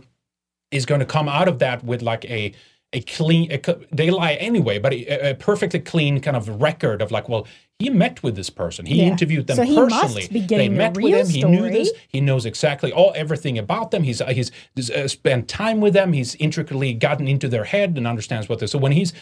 is 0.70 0.86
going 0.86 1.00
to 1.00 1.06
come 1.06 1.28
out 1.28 1.48
of 1.48 1.58
that 1.60 1.82
with 1.84 2.02
like 2.02 2.24
a 2.26 2.52
a 2.92 3.00
clean. 3.02 3.50
A, 3.52 3.60
they 3.92 4.10
lie 4.10 4.34
anyway, 4.34 4.78
but 4.78 4.92
a, 4.92 5.30
a 5.30 5.34
perfectly 5.34 5.80
clean 5.80 6.20
kind 6.20 6.36
of 6.36 6.48
record 6.60 7.00
of 7.02 7.10
like, 7.12 7.28
well, 7.28 7.46
he 7.78 7.88
met 7.88 8.22
with 8.22 8.34
this 8.36 8.50
person, 8.50 8.84
he 8.84 8.96
Yeah. 8.96 9.04
interviewed 9.06 9.46
them 9.46 9.56
So 9.56 9.62
he 9.62 9.76
must 9.80 10.14
personally. 10.14 10.40
they 10.46 10.68
met 10.68 10.96
with 10.96 11.14
him. 11.14 11.28
He 11.28 11.44
knew 11.44 11.70
this. 11.70 11.90
He 12.08 12.20
knows 12.20 12.44
exactly 12.46 12.92
all 12.92 13.12
everything 13.16 13.58
about 13.58 13.90
them. 13.90 14.02
He's 14.02 14.20
he's 14.28 14.50
uh, 14.90 15.08
spent 15.08 15.48
time 15.48 15.80
with 15.80 15.94
them. 15.94 16.12
He's 16.12 16.34
intricately 16.34 16.92
gotten 16.92 17.26
into 17.28 17.48
their 17.48 17.64
head 17.64 17.96
and 17.96 18.06
understands 18.06 18.48
what 18.48 18.58
they're. 18.58 18.68
So 18.68 18.78
when 18.78 18.92
he's 18.92 19.12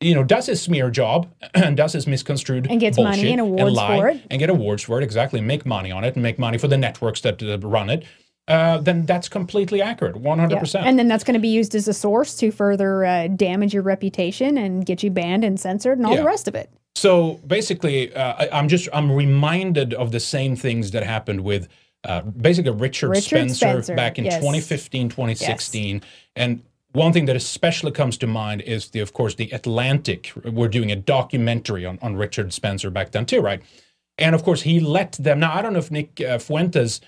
you 0.00 0.14
know 0.14 0.22
does 0.24 0.46
his 0.46 0.60
smear 0.60 0.90
job 0.90 1.32
and 1.54 1.76
does 1.82 1.92
his 1.94 2.06
misconstrued 2.06 2.66
And 2.68 2.78
gets 2.80 2.98
money 2.98 3.16
bullshit 3.16 3.30
and 3.30 3.40
awards 3.40 3.62
and 3.62 3.72
lie 3.72 3.98
for 3.98 4.08
it. 4.08 4.20
and 4.28 4.38
get 4.38 4.50
awards 4.50 4.82
for 4.82 5.00
it 5.00 5.04
exactly 5.04 5.40
make 5.40 5.64
money 5.64 5.90
on 5.92 6.02
it 6.04 6.14
and 6.14 6.22
make 6.22 6.38
money 6.38 6.58
for 6.58 6.66
the 6.68 6.76
networks 6.76 7.20
that 7.22 7.40
uh, 7.42 7.58
run 7.60 7.88
it 7.88 8.04
uh, 8.48 8.78
then 8.78 9.06
that's 9.06 9.28
completely 9.28 9.80
accurate 9.80 10.16
100% 10.16 10.74
Yeah. 10.74 10.82
And 10.84 10.98
then 10.98 11.08
that's 11.08 11.24
going 11.24 11.34
to 11.34 11.40
be 11.40 11.48
used 11.48 11.74
as 11.74 11.88
a 11.88 11.94
source 11.94 12.36
to 12.36 12.50
further 12.50 13.04
uh, 13.04 13.28
damage 13.28 13.72
your 13.72 13.82
reputation 13.82 14.58
and 14.58 14.84
get 14.84 15.02
you 15.02 15.10
banned 15.10 15.44
and 15.44 15.58
censored 15.58 15.98
and 15.98 16.06
all 16.06 16.12
Yeah. 16.14 16.20
the 16.20 16.26
rest 16.26 16.46
of 16.48 16.54
it. 16.54 16.70
So 16.94 17.40
basically, 17.46 18.14
uh, 18.14 18.34
I, 18.38 18.48
I'm 18.52 18.68
just 18.68 18.88
I'm 18.92 19.10
reminded 19.10 19.94
of 19.94 20.12
the 20.12 20.20
same 20.20 20.56
things 20.56 20.92
that 20.92 21.02
happened 21.02 21.40
with 21.40 21.68
uh, 22.04 22.20
basically 22.20 22.70
Richard, 22.72 23.08
Richard 23.10 23.24
Spencer, 23.24 23.56
Spencer, 23.56 23.94
back 23.96 24.18
in 24.18 24.26
yes. 24.26 24.36
2015, 24.36 25.08
2016, 25.08 26.02
and 26.36 26.62
one 26.92 27.12
thing 27.12 27.24
that 27.24 27.34
especially 27.34 27.90
comes 27.90 28.16
to 28.18 28.26
mind 28.28 28.60
is 28.60 28.90
the, 28.90 29.00
of 29.00 29.12
course, 29.12 29.34
the 29.34 29.50
Atlantic. 29.50 30.32
We're 30.44 30.68
doing 30.68 30.92
a 30.92 30.96
documentary 30.96 31.84
on 31.84 31.98
on 32.02 32.14
Richard 32.16 32.52
Spencer 32.52 32.90
back 32.90 33.10
then 33.10 33.26
too, 33.26 33.40
right? 33.40 33.60
And 34.16 34.34
of 34.34 34.44
course, 34.44 34.62
he 34.62 34.78
let 34.78 35.12
them. 35.12 35.40
Now 35.40 35.52
I 35.54 35.62
don't 35.62 35.72
know 35.72 35.80
if 35.80 35.90
Nick 35.90 36.20
uh, 36.20 36.38
Fuentes 36.38 37.00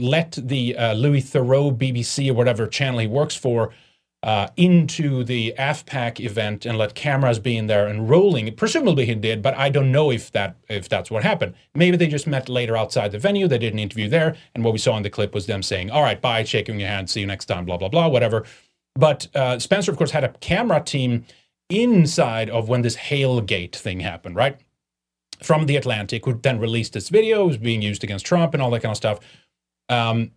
let 0.00 0.38
the 0.40 0.76
uh, 0.76 0.94
Louis 0.94 1.22
Theroux 1.22 1.76
BBC 1.76 2.30
or 2.30 2.34
whatever 2.34 2.66
channel 2.66 3.00
he 3.00 3.06
works 3.06 3.34
for 3.34 3.72
uh, 4.22 4.48
into 4.56 5.24
the 5.24 5.54
AFPAC 5.58 6.20
event 6.20 6.66
and 6.66 6.76
let 6.76 6.94
cameras 6.94 7.38
be 7.38 7.56
in 7.56 7.68
there 7.68 7.86
and 7.86 8.08
rolling. 8.10 8.54
Presumably 8.54 9.06
he 9.06 9.14
did, 9.14 9.40
but 9.40 9.54
I 9.56 9.70
don't 9.70 9.90
know 9.90 10.10
if 10.10 10.30
that 10.32 10.56
if 10.68 10.88
that's 10.88 11.10
what 11.10 11.22
happened. 11.22 11.54
Maybe 11.74 11.96
they 11.96 12.06
just 12.06 12.26
met 12.26 12.48
later 12.48 12.76
outside 12.76 13.12
the 13.12 13.18
venue. 13.18 13.48
They 13.48 13.58
did 13.58 13.72
an 13.72 13.78
interview 13.78 14.08
there, 14.08 14.36
and 14.54 14.62
what 14.62 14.72
we 14.72 14.78
saw 14.78 14.96
in 14.96 15.02
the 15.02 15.10
clip 15.10 15.34
was 15.34 15.46
them 15.46 15.62
saying, 15.62 15.90
"All 15.90 16.02
right, 16.02 16.20
bye, 16.20 16.44
shaking 16.44 16.78
your 16.78 16.88
hand, 16.88 17.08
see 17.08 17.20
you 17.20 17.26
next 17.26 17.46
time," 17.46 17.64
blah 17.64 17.78
blah 17.78 17.88
blah, 17.88 18.08
whatever. 18.08 18.44
But 18.94 19.28
uh, 19.34 19.58
Spencer, 19.58 19.90
of 19.90 19.96
course, 19.96 20.10
had 20.10 20.24
a 20.24 20.30
camera 20.40 20.82
team 20.82 21.24
inside 21.70 22.50
of 22.50 22.68
when 22.68 22.82
this 22.82 22.96
Hailgate 22.96 23.74
thing 23.74 24.00
happened, 24.00 24.36
right? 24.36 24.58
From 25.42 25.64
the 25.64 25.76
Atlantic, 25.76 26.26
who 26.26 26.34
then 26.34 26.58
released 26.58 26.92
this 26.92 27.08
video, 27.08 27.46
was 27.46 27.56
being 27.56 27.80
used 27.80 28.04
against 28.04 28.26
Trump 28.26 28.52
and 28.52 28.62
all 28.62 28.70
that 28.72 28.82
kind 28.82 28.90
of 28.90 28.96
stuff. 28.98 29.20
Um, 29.90 30.30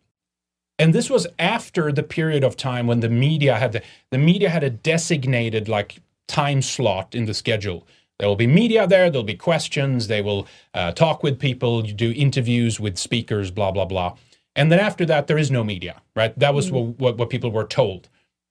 and 0.79 0.93
this 0.93 1.09
was 1.09 1.27
after 1.39 1.91
the 1.91 2.03
period 2.03 2.43
of 2.43 2.57
time 2.57 2.87
when 2.87 2.99
the 2.99 3.09
media 3.09 3.55
had 3.55 3.71
the, 3.71 3.81
the 4.11 4.17
media 4.17 4.49
had 4.49 4.63
a 4.63 4.69
designated 4.69 5.69
like 5.69 6.01
time 6.27 6.61
slot 6.61 7.15
in 7.15 7.25
the 7.25 7.33
schedule. 7.33 7.87
There 8.19 8.27
will 8.27 8.35
be 8.35 8.47
media 8.47 8.87
there. 8.87 9.09
There'll 9.09 9.23
be 9.23 9.35
questions. 9.35 10.07
They 10.07 10.21
will 10.21 10.47
uh, 10.73 10.91
talk 10.91 11.23
with 11.23 11.39
people, 11.39 11.85
you 11.85 11.93
do 11.93 12.11
interviews 12.11 12.79
with 12.79 12.97
speakers, 12.97 13.51
blah 13.51 13.71
blah 13.71 13.85
blah. 13.85 14.17
And 14.55 14.71
then 14.71 14.79
after 14.79 15.05
that, 15.05 15.27
there 15.27 15.37
is 15.37 15.49
no 15.49 15.63
media, 15.63 16.01
right? 16.15 16.37
That 16.37 16.53
was 16.53 16.71
what, 16.71 16.99
what 16.99 17.17
what 17.17 17.29
people 17.29 17.51
were 17.51 17.65
told. 17.65 18.09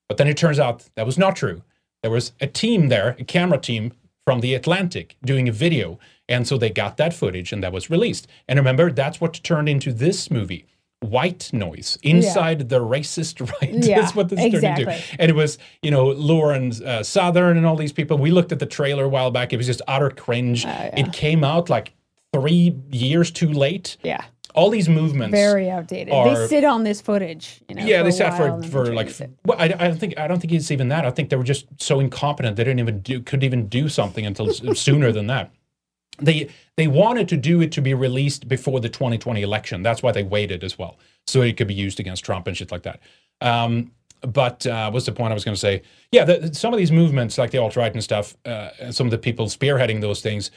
But 0.09 0.17
then 0.19 0.29
it 0.29 0.37
turns 0.37 0.59
out 0.59 0.89
that 0.95 1.07
was 1.07 1.19
not 1.19 1.37
true. 1.37 1.63
There 2.03 2.11
was 2.11 2.33
a 2.41 2.47
team 2.47 2.89
there, 2.89 3.17
a 3.19 3.25
camera 3.25 3.59
team 3.59 3.93
from 4.25 4.41
the 4.41 4.55
Atlantic 4.55 5.17
doing 5.25 5.49
a 5.49 5.53
video. 5.53 5.99
And 6.29 6.47
so 6.47 6.57
they 6.57 6.71
got 6.71 6.97
that 6.97 7.15
footage 7.15 7.53
and 7.53 7.63
that 7.63 7.73
was 7.73 7.91
released. 7.91 8.27
And 8.49 8.59
remember, 8.59 8.91
that's 8.91 9.21
what 9.21 9.43
turned 9.43 9.69
into 9.69 9.93
this 9.93 10.31
movie. 10.31 10.67
White 11.03 11.53
noise 11.53 11.99
inside 12.03 12.69
the 12.69 12.81
racist 12.81 13.41
right. 13.61 13.73
Yeah, 13.73 14.01
that's 14.01 14.15
what 14.15 14.29
this 14.29 14.39
turned 14.39 14.55
exactly. 14.55 14.85
into. 14.85 15.21
And 15.21 15.31
it 15.31 15.35
was, 15.35 15.59
you 15.83 15.91
know, 15.91 16.07
Lauren 16.11 16.73
uh, 16.85 17.03
Southern 17.03 17.57
and 17.57 17.67
all 17.67 17.77
these 17.77 17.93
people. 17.93 18.19
We 18.19 18.31
looked 18.31 18.53
at 18.53 18.59
the 18.59 18.67
trailer 18.67 19.05
a 19.05 19.09
while 19.09 19.31
back. 19.31 19.53
It 19.53 19.57
was 19.57 19.67
just 19.67 19.83
utter 19.89 20.11
cringe. 20.11 20.65
It 20.67 21.13
came 21.13 21.45
out 21.45 21.69
like 21.69 21.93
three 22.33 22.77
years 22.91 23.31
too 23.31 23.53
late. 23.53 23.97
Yeah. 24.03 24.25
All 24.55 24.71
these 24.71 24.89
movements. 24.89 25.33
Very 25.33 25.71
outdated. 25.71 26.13
are- 26.13 26.39
they 26.39 26.47
sit 26.47 26.65
on 26.65 26.85
this 26.85 27.01
footage. 27.01 27.63
You 27.69 27.77
know, 27.77 27.85
yeah, 27.85 28.03
they 28.03 28.11
sat 28.11 28.37
for 28.37 28.63
for 28.69 28.93
like. 28.93 29.11
Well, 29.47 29.59
I, 29.59 29.65
I 29.65 29.89
don't 29.89 29.99
think 29.99 30.19
I 30.19 30.29
don't 30.29 30.41
think 30.41 30.53
it's 30.53 30.71
even 30.71 30.89
that. 30.89 31.07
I 31.07 31.11
think 31.11 31.31
they 31.31 31.37
were 31.37 31.43
just 31.43 31.67
so 31.79 32.01
incompetent 32.01 32.57
they 32.57 32.65
didn't 32.65 32.81
even 32.81 33.01
do 33.01 33.21
could 33.23 33.43
even 33.45 33.69
do 33.69 33.89
something 33.89 34.27
until 34.27 34.53
sooner 34.75 35.11
than 35.11 35.27
that. 35.29 35.53
They 36.19 36.49
they 36.77 36.87
wanted 36.87 37.29
to 37.29 37.37
do 37.37 37.61
it 37.61 37.73
to 37.73 37.83
be 37.83 37.95
released 37.95 38.49
before 38.49 38.81
the 38.81 38.89
2020 38.89 39.43
election. 39.43 39.83
That's 39.83 40.03
why 40.03 40.13
they 40.13 40.23
waited 40.23 40.63
as 40.63 40.79
well, 40.79 40.99
so 41.27 41.43
it 41.43 41.57
could 41.57 41.69
be 41.69 41.75
used 41.75 42.01
against 42.01 42.25
Trump 42.25 42.47
and 42.47 42.57
shit 42.57 42.71
like 42.71 42.83
that. 42.83 43.01
Um, 43.41 43.93
but 44.21 44.67
uh, 44.67 44.91
what's 44.91 45.07
the 45.07 45.13
point 45.13 45.33
I 45.33 45.35
was 45.35 45.45
going 45.45 45.55
to 45.55 45.61
say? 45.61 45.83
Yeah, 46.13 46.25
the, 46.25 46.55
some 46.55 46.73
of 46.73 46.79
these 46.79 46.93
movements, 46.93 47.39
like 47.39 47.51
the 47.51 47.59
alt 47.59 47.77
right 47.77 47.93
and 47.93 48.05
stuff, 48.05 48.37
uh, 48.47 48.71
and 48.81 48.95
some 48.95 49.07
of 49.07 49.11
the 49.11 49.19
people 49.19 49.47
spearheading 49.47 50.01
those 50.01 50.21
things, 50.21 50.53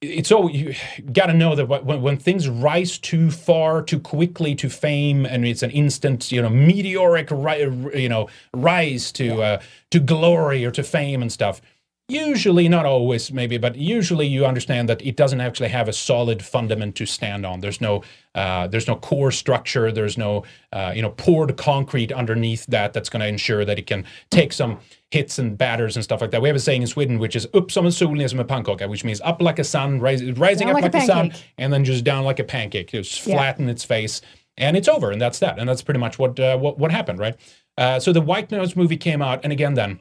it's 0.00 0.32
all 0.32 0.50
you 0.50 0.74
got 1.12 1.26
to 1.26 1.34
know 1.34 1.54
that 1.54 1.66
when, 1.66 2.00
when 2.00 2.16
things 2.16 2.48
rise 2.48 2.98
too 2.98 3.30
far 3.30 3.82
too 3.82 4.00
quickly 4.00 4.54
to 4.54 4.70
fame 4.70 5.26
and 5.26 5.44
it's 5.44 5.62
an 5.62 5.70
instant 5.70 6.32
you 6.32 6.40
know 6.40 6.48
meteoric 6.48 7.28
ri- 7.30 8.00
you 8.00 8.08
know 8.08 8.26
rise 8.54 9.12
to 9.12 9.42
uh, 9.42 9.60
to 9.90 10.00
glory 10.00 10.64
or 10.64 10.70
to 10.70 10.82
fame 10.82 11.20
and 11.20 11.30
stuff 11.30 11.60
usually 12.10 12.68
not 12.68 12.86
always 12.86 13.32
maybe 13.32 13.58
but 13.58 13.76
usually 13.76 14.26
you 14.26 14.44
understand 14.46 14.88
that 14.88 15.00
it 15.02 15.16
doesn't 15.16 15.40
actually 15.40 15.68
have 15.68 15.88
a 15.88 15.92
solid 15.92 16.42
fundament 16.44 16.96
to 16.96 17.06
stand 17.06 17.46
on. 17.46 17.60
There's 17.60 17.80
no 17.80 18.02
uh, 18.34 18.66
there's 18.68 18.86
no 18.86 18.96
core 18.96 19.30
structure. 19.32 19.90
There's 19.92 20.16
no 20.18 20.44
uh, 20.72 20.92
you 20.94 21.02
know 21.02 21.10
poured 21.10 21.56
concrete 21.56 22.12
underneath 22.12 22.66
that 22.66 22.92
that's 22.92 23.08
going 23.08 23.20
to 23.20 23.26
ensure 23.28 23.64
that 23.64 23.78
it 23.78 23.86
can 23.86 24.04
take 24.30 24.52
some 24.52 24.78
hits 25.10 25.38
and 25.38 25.58
batters 25.58 25.96
and 25.96 26.04
stuff 26.04 26.20
like 26.20 26.30
that. 26.30 26.42
We 26.42 26.48
have 26.48 26.56
a 26.56 26.60
saying 26.60 26.82
in 26.82 26.88
sweden 26.88 27.18
which 27.18 27.34
is 27.36 27.46
upp 27.54 27.70
som 27.70 27.86
en 27.86 27.92
sol 27.92 28.12
ner 28.14 28.28
som 28.28 28.40
en 28.40 28.46
pannkaka 28.46 28.88
which 28.88 29.04
means 29.04 29.20
up 29.22 29.40
like 29.42 29.58
a 29.58 29.64
sun 29.64 30.00
rise, 30.00 30.22
rising 30.32 30.66
Down 30.66 30.76
up 30.76 30.82
like 30.82 30.92
like, 30.92 30.94
a 30.94 31.06
the 31.06 31.06
sun 31.06 31.32
and 31.58 31.72
then 31.72 31.84
just 31.84 32.04
down 32.04 32.24
like 32.24 32.38
a 32.38 32.44
pancake. 32.44 32.88
Just 32.90 33.26
Yeah. 33.26 33.34
flatten 33.36 33.68
its 33.68 33.84
face 33.84 34.20
and 34.56 34.76
it's 34.76 34.88
over 34.88 35.10
and 35.10 35.20
that's 35.20 35.38
that 35.40 35.58
and 35.58 35.68
that's 35.68 35.82
pretty 35.82 36.00
much 36.00 36.18
what 36.18 36.38
uh, 36.38 36.56
what, 36.58 36.78
what 36.78 36.90
happened 36.92 37.18
right? 37.18 37.36
Uh, 37.78 37.98
so 37.98 38.12
the 38.12 38.20
White 38.20 38.50
Noise 38.50 38.76
movie 38.76 38.96
came 38.96 39.22
out 39.22 39.40
and 39.42 39.52
again 39.52 39.74
then 39.74 39.98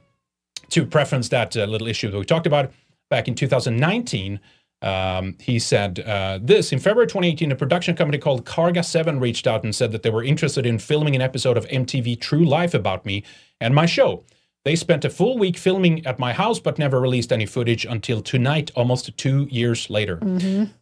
to 0.69 0.85
preference 0.85 1.29
that 1.29 1.55
uh, 1.55 1.65
little 1.65 1.87
issue 1.87 2.09
that 2.11 2.17
we 2.17 2.25
talked 2.25 2.47
about. 2.47 2.71
back 3.09 3.27
in 3.27 3.35
2019. 3.35 4.39
Um, 4.81 5.35
he 5.39 5.59
said 5.59 5.99
uh, 5.99 6.39
this 6.41 6.71
in 6.71 6.79
February 6.79 7.07
2018. 7.07 7.51
A 7.51 7.55
production 7.55 7.95
company 7.95 8.17
called 8.17 8.45
Karga 8.45 8.83
7 8.83 9.19
reached 9.19 9.45
out 9.45 9.63
and 9.63 9.75
said 9.75 9.91
that 9.91 10.03
they 10.03 10.09
were 10.09 10.23
interested 10.23 10.65
in 10.65 10.79
filming 10.79 11.15
an 11.15 11.21
episode 11.21 11.57
of 11.57 11.67
MTV 11.67 12.19
True 12.21 12.45
Life 12.45 12.73
about 12.73 13.05
me 13.05 13.23
and 13.59 13.75
my 13.75 13.85
show. 13.85 14.23
They 14.65 14.75
spent 14.75 15.05
a 15.05 15.09
full 15.09 15.37
week 15.37 15.57
filming 15.57 16.05
at 16.05 16.19
my 16.19 16.33
house, 16.33 16.59
but 16.59 16.77
never 16.77 16.99
released 16.99 17.31
any 17.31 17.45
footage 17.45 17.85
until 17.85 18.21
tonight, 18.21 18.71
almost 18.75 19.15
two 19.17 19.47
years 19.49 19.89
later. 19.89 20.17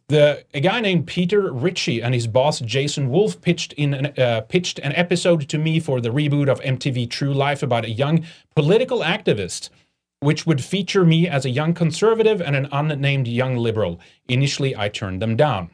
The 0.08 0.44
a 0.52 0.60
guy 0.60 0.80
named 0.80 1.06
Peter 1.06 1.52
Ritchie 1.52 2.02
and 2.02 2.12
his 2.12 2.26
boss 2.26 2.58
Jason 2.58 3.08
Wolf 3.08 3.40
pitched 3.40 3.72
in 3.74 3.94
an, 3.94 4.06
uh, 4.18 4.40
pitched 4.42 4.80
an 4.80 4.92
episode 4.96 5.48
to 5.48 5.58
me 5.58 5.78
for 5.78 6.00
the 6.00 6.08
reboot 6.08 6.48
of 6.48 6.60
MTV 6.60 7.08
True 7.08 7.32
Life 7.32 7.62
about 7.62 7.84
a 7.84 7.90
young 7.90 8.24
political 8.56 9.00
activist, 9.00 9.70
which 10.20 10.44
would 10.44 10.62
feature 10.62 11.04
me 11.04 11.28
as 11.28 11.44
a 11.44 11.50
young 11.50 11.72
conservative 11.72 12.42
and 12.42 12.56
an 12.56 12.68
unnamed 12.72 13.28
young 13.28 13.56
liberal. 13.56 14.00
Initially, 14.26 14.76
I 14.76 14.88
turned 14.88 15.22
them 15.22 15.36
down. 15.36 15.70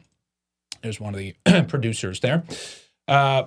There's 0.83 0.99
one 0.99 1.15
of 1.15 1.19
the 1.19 1.35
producers 1.67 2.19
there. 2.19 2.43
Uh, 3.07 3.45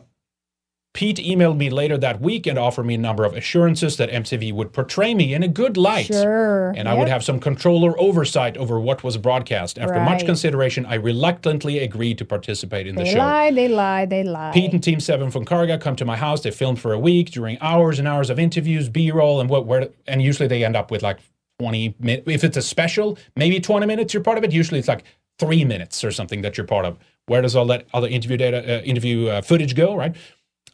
Pete 0.99 1.19
emailed 1.19 1.57
me 1.57 1.71
later 1.71 1.97
that 1.97 2.21
week 2.21 2.45
and 2.45 2.59
offered 2.59 2.83
me 2.83 2.97
a 2.97 2.99
number 2.99 3.25
of 3.25 3.33
assurances 3.33 3.99
that 3.99 4.11
MTV 4.11 4.53
would 4.53 4.73
portray 4.73 5.15
me 5.15 5.33
in 5.33 5.45
a 5.45 5.47
good 5.47 5.77
light. 5.77 6.07
Sure. 6.07 6.75
And 6.77 6.89
I 6.89 6.95
would 6.95 7.07
have 7.09 7.23
some 7.23 7.39
control 7.39 7.85
or 7.85 7.97
oversight 8.01 8.57
over 8.57 8.81
what 8.81 9.05
was 9.05 9.17
broadcast. 9.17 9.79
After 9.79 10.01
much 10.01 10.27
consideration, 10.27 10.85
I 10.87 10.97
reluctantly 10.97 11.79
agreed 11.79 12.19
to 12.19 12.25
participate 12.25 12.89
in 12.89 12.97
the 12.97 13.05
show. 13.05 13.13
They 13.13 13.19
lied, 13.21 13.55
they 13.55 13.69
lied, 13.69 14.11
they 14.11 14.25
lied. 14.25 14.53
Pete 14.53 14.73
and 14.73 14.83
Team 14.83 14.99
Seven 14.99 15.31
from 15.31 15.45
Karga 15.45 15.81
come 15.81 15.95
to 15.95 16.05
my 16.05 16.17
house. 16.17 16.41
They 16.41 16.51
film 16.51 16.75
for 16.75 16.93
a 16.93 16.99
week 16.99 17.31
during 17.31 17.59
hours 17.61 18.01
and 18.01 18.09
hours 18.09 18.29
of 18.29 18.41
interviews, 18.41 18.89
B-roll, 18.89 19.41
and 19.41 19.49
what? 19.49 19.67
Where? 19.67 19.91
And 20.09 20.21
usually 20.21 20.49
they 20.49 20.65
end 20.65 20.75
up 20.75 20.91
with 20.91 21.05
like 21.05 21.21
twenty 21.61 21.95
minutes. 22.01 22.29
If 22.29 22.43
it's 22.43 22.57
a 22.57 22.63
special, 22.63 23.17
maybe 23.37 23.61
twenty 23.61 23.87
minutes. 23.87 24.13
You're 24.15 24.25
part 24.25 24.37
of 24.37 24.43
it. 24.43 24.51
Usually 24.51 24.81
it's 24.81 24.89
like 24.89 25.05
three 25.39 25.65
minutes 25.65 26.03
or 26.03 26.11
something 26.11 26.43
that 26.43 26.57
you're 26.57 26.67
part 26.67 26.87
of. 26.87 26.99
Where 27.27 27.43
does 27.43 27.55
all 27.55 27.67
that 27.67 27.87
other 27.95 28.09
interview 28.09 28.37
data, 28.37 28.79
uh, 28.79 28.83
interview 28.83 29.29
uh, 29.29 29.43
footage 29.43 29.77
go? 29.77 29.95
Right. 29.95 30.17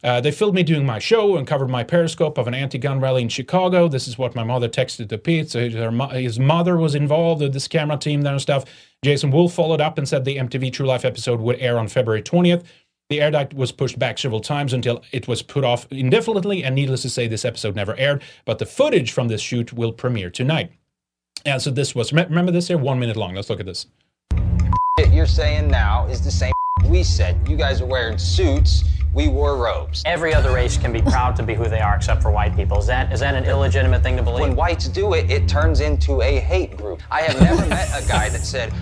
Uh, 0.03 0.21
they 0.21 0.31
filmed 0.31 0.55
me 0.55 0.63
doing 0.63 0.85
my 0.85 0.99
show 0.99 1.37
and 1.37 1.47
covered 1.47 1.69
my 1.69 1.83
periscope 1.83 2.37
of 2.37 2.47
an 2.47 2.53
anti-gun 2.53 2.99
rally 2.99 3.21
in 3.21 3.29
Chicago. 3.29 3.87
This 3.87 4.07
is 4.07 4.17
what 4.17 4.35
my 4.35 4.43
mother 4.43 4.69
texted 4.69 5.09
to 5.09 5.17
Pete. 5.17 5.49
So 5.49 5.69
his 6.11 6.39
mother 6.39 6.77
was 6.77 6.95
involved 6.95 7.41
with 7.41 7.53
this 7.53 7.67
camera 7.67 7.97
team 7.97 8.21
there 8.21 8.33
and 8.33 8.41
stuff. 8.41 8.65
Jason 9.03 9.31
Wolf 9.31 9.53
followed 9.53 9.81
up 9.81 9.97
and 9.97 10.07
said 10.07 10.25
the 10.25 10.37
MTV 10.37 10.73
True 10.73 10.85
Life 10.85 11.05
episode 11.05 11.39
would 11.39 11.59
air 11.59 11.79
on 11.79 11.87
February 11.87 12.21
20th. 12.21 12.63
The 13.09 13.21
air 13.21 13.29
date 13.29 13.53
was 13.53 13.71
pushed 13.71 13.99
back 13.99 14.17
several 14.17 14.41
times 14.41 14.73
until 14.73 15.03
it 15.11 15.27
was 15.27 15.43
put 15.43 15.63
off 15.63 15.85
indefinitely, 15.91 16.63
and 16.63 16.73
needless 16.73 17.03
to 17.03 17.09
say, 17.09 17.27
this 17.27 17.45
episode 17.45 17.75
never 17.75 17.95
aired. 17.97 18.23
But 18.45 18.57
the 18.57 18.65
footage 18.65 19.11
from 19.11 19.27
this 19.27 19.41
shoot 19.41 19.73
will 19.73 19.93
premiere 19.93 20.31
tonight. 20.31 20.71
And 21.45 21.61
so 21.61 21.69
this 21.69 21.93
was, 21.93 22.11
remember 22.11 22.51
this 22.51 22.67
here? 22.67 22.79
One 22.79 22.99
minute 22.99 23.15
long. 23.15 23.35
Let's 23.35 23.49
look 23.49 23.59
at 23.59 23.67
this. 23.67 23.85
You're 25.11 25.27
saying 25.27 25.67
now 25.67 26.07
is 26.07 26.23
the 26.23 26.31
same 26.31 26.53
we 26.85 27.03
said. 27.03 27.37
You 27.47 27.57
guys 27.57 27.81
are 27.81 27.85
wearing 27.85 28.17
suits. 28.17 28.83
We 29.13 29.29
wore 29.29 29.55
robes. 29.55 30.03
Every 30.05 30.33
other 30.33 30.51
race 30.51 30.77
can 30.77 30.91
be 30.91 31.01
proud 31.01 31.37
to 31.37 31.43
be 31.43 31.53
who 31.53 31.69
they 31.69 31.79
are, 31.79 31.95
except 31.95 32.21
for 32.21 32.31
white 32.31 32.53
people. 32.53 32.79
Is 32.79 32.87
that 32.87 33.13
is 33.13 33.21
that 33.21 33.33
an 33.33 33.45
illegitimate 33.45 34.03
thing 34.03 34.17
to 34.17 34.23
believe? 34.23 34.41
When 34.41 34.57
whites 34.57 34.89
do 34.89 35.13
it, 35.13 35.31
it 35.31 35.47
turns 35.47 35.79
into 35.79 36.21
a 36.21 36.37
hate 36.41 36.75
group. 36.75 37.01
I 37.09 37.21
have 37.21 37.39
never 37.39 37.65
met 37.69 37.87
a 37.91 38.05
guy 38.09 38.27
that 38.27 38.45
said 38.45 38.73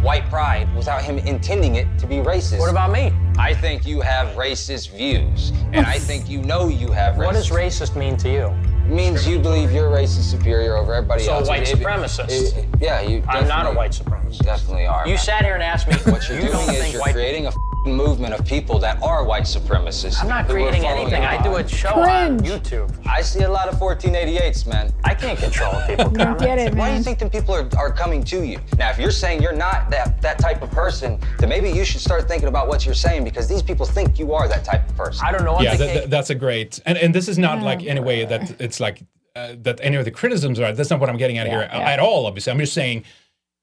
white 0.00 0.24
pride 0.30 0.72
without 0.76 1.02
him 1.02 1.18
intending 1.18 1.74
it 1.74 1.88
to 1.98 2.06
be 2.06 2.18
racist. 2.18 2.60
What 2.60 2.70
about 2.70 2.92
me? 2.92 3.12
I 3.36 3.54
think 3.54 3.84
you 3.84 4.00
have 4.00 4.36
racist 4.36 4.96
views, 4.96 5.52
and 5.72 5.84
I 5.84 5.98
think 6.08 6.30
you 6.30 6.42
know 6.42 6.68
you 6.68 6.92
have 6.92 7.16
racist. 7.16 7.26
What 7.26 7.32
does 7.34 7.50
racist 7.50 7.96
mean 7.96 8.16
to 8.18 8.30
you? 8.30 8.71
It 8.84 8.90
means 8.90 9.26
you 9.26 9.38
believe 9.38 9.72
your 9.72 9.88
race 9.90 10.16
is 10.16 10.28
superior 10.28 10.76
over 10.76 10.94
everybody 10.94 11.22
So 11.22 11.34
else. 11.34 11.48
white 11.48 11.62
It- 11.62 11.70
it- 11.70 11.78
supremacist. 11.78 12.28
it- 12.58 12.66
yeah, 12.80 13.00
you. 13.00 13.22
I'm 13.28 13.46
not 13.48 13.66
a 13.66 13.74
white 13.74 13.92
supremacist. 13.92 14.38
Definitely 14.44 14.86
are. 14.86 15.04
You 15.06 15.14
man. 15.14 15.18
sat 15.22 15.44
here 15.44 15.54
and 15.54 15.62
asked 15.62 15.86
me 15.88 15.94
What 16.12 16.28
you're 16.28 16.38
you 16.42 16.48
doing 16.50 16.68
is 16.68 16.92
you're 16.92 17.00
white 17.00 17.14
creating 17.14 17.46
a 17.46 17.52
movement 17.86 18.34
of 18.34 18.44
people 18.46 18.78
that 18.78 19.02
are 19.02 19.24
white 19.24 19.42
supremacists. 19.44 20.20
I'm 20.22 20.28
not 20.28 20.48
creating 20.48 20.86
anything. 20.86 21.24
I 21.24 21.42
do 21.42 21.56
a 21.56 21.62
on. 21.62 21.66
show 21.68 21.94
on 21.94 22.38
YouTube. 22.40 22.94
I 23.06 23.22
see 23.22 23.42
a 23.42 23.48
lot 23.50 23.68
of 23.68 23.74
1488s, 23.78 24.66
man. 24.66 24.92
I 25.04 25.14
can't 25.14 25.38
control 25.38 25.72
people 25.86 26.04
You 26.12 26.18
don't 26.18 26.38
get 26.38 26.58
it, 26.58 26.74
man. 26.74 26.76
Why 26.78 26.90
do 26.90 26.96
you 26.96 27.02
think 27.02 27.18
them 27.18 27.30
people 27.30 27.54
are, 27.54 27.68
are 27.76 27.92
coming 27.92 28.22
to 28.24 28.42
you? 28.44 28.58
Now, 28.78 28.90
if 28.90 28.98
you're 28.98 29.10
saying 29.10 29.42
you're 29.42 29.52
not 29.52 29.90
that, 29.90 30.20
that 30.22 30.38
type 30.38 30.62
of 30.62 30.70
person, 30.70 31.18
then 31.38 31.48
maybe 31.48 31.70
you 31.70 31.84
should 31.84 32.00
start 32.00 32.28
thinking 32.28 32.48
about 32.48 32.68
what 32.68 32.84
you're 32.86 32.94
saying 32.94 33.24
because 33.24 33.48
these 33.48 33.62
people 33.62 33.86
think 33.86 34.18
you 34.18 34.32
are 34.32 34.48
that 34.48 34.64
type 34.64 34.88
of 34.88 34.96
person. 34.96 35.26
I 35.26 35.32
don't 35.32 35.44
know 35.44 35.60
yeah, 35.60 35.76
that, 35.76 35.94
that- 35.94 36.10
that's 36.10 36.30
a 36.30 36.34
great, 36.34 36.80
and, 36.86 36.96
and 36.98 37.14
this 37.14 37.28
is 37.28 37.38
not 37.38 37.62
like 37.62 37.82
a 37.82 38.00
way 38.00 38.24
that 38.24 38.60
it's 38.60 38.80
like 38.80 39.02
uh, 39.34 39.54
that 39.62 39.80
any 39.82 39.96
of 39.96 40.04
the 40.04 40.10
criticisms 40.10 40.60
are. 40.60 40.72
That's 40.72 40.90
not 40.90 41.00
what 41.00 41.08
I'm 41.08 41.16
getting 41.16 41.38
at 41.38 41.46
Yeah, 41.46 41.52
here 41.52 41.68
yeah. 41.72 41.90
at 41.90 41.98
all. 41.98 42.26
Obviously, 42.26 42.52
I'm 42.52 42.58
just 42.58 42.74
saying 42.74 43.04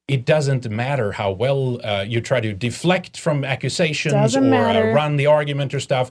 it 0.10 0.26
doesn't 0.26 0.70
matter 0.70 1.12
how 1.12 1.32
well 1.32 1.80
uh, 1.86 2.02
you 2.02 2.20
try 2.20 2.42
to 2.42 2.54
deflect 2.54 3.20
from 3.20 3.46
accusations 3.46 4.14
Doesn't 4.14 4.52
or. 4.54 4.66
Uh, 4.66 4.94
run 4.94 5.16
the 5.18 5.28
argument 5.28 5.74
or 5.74 5.80
stuff. 5.80 6.10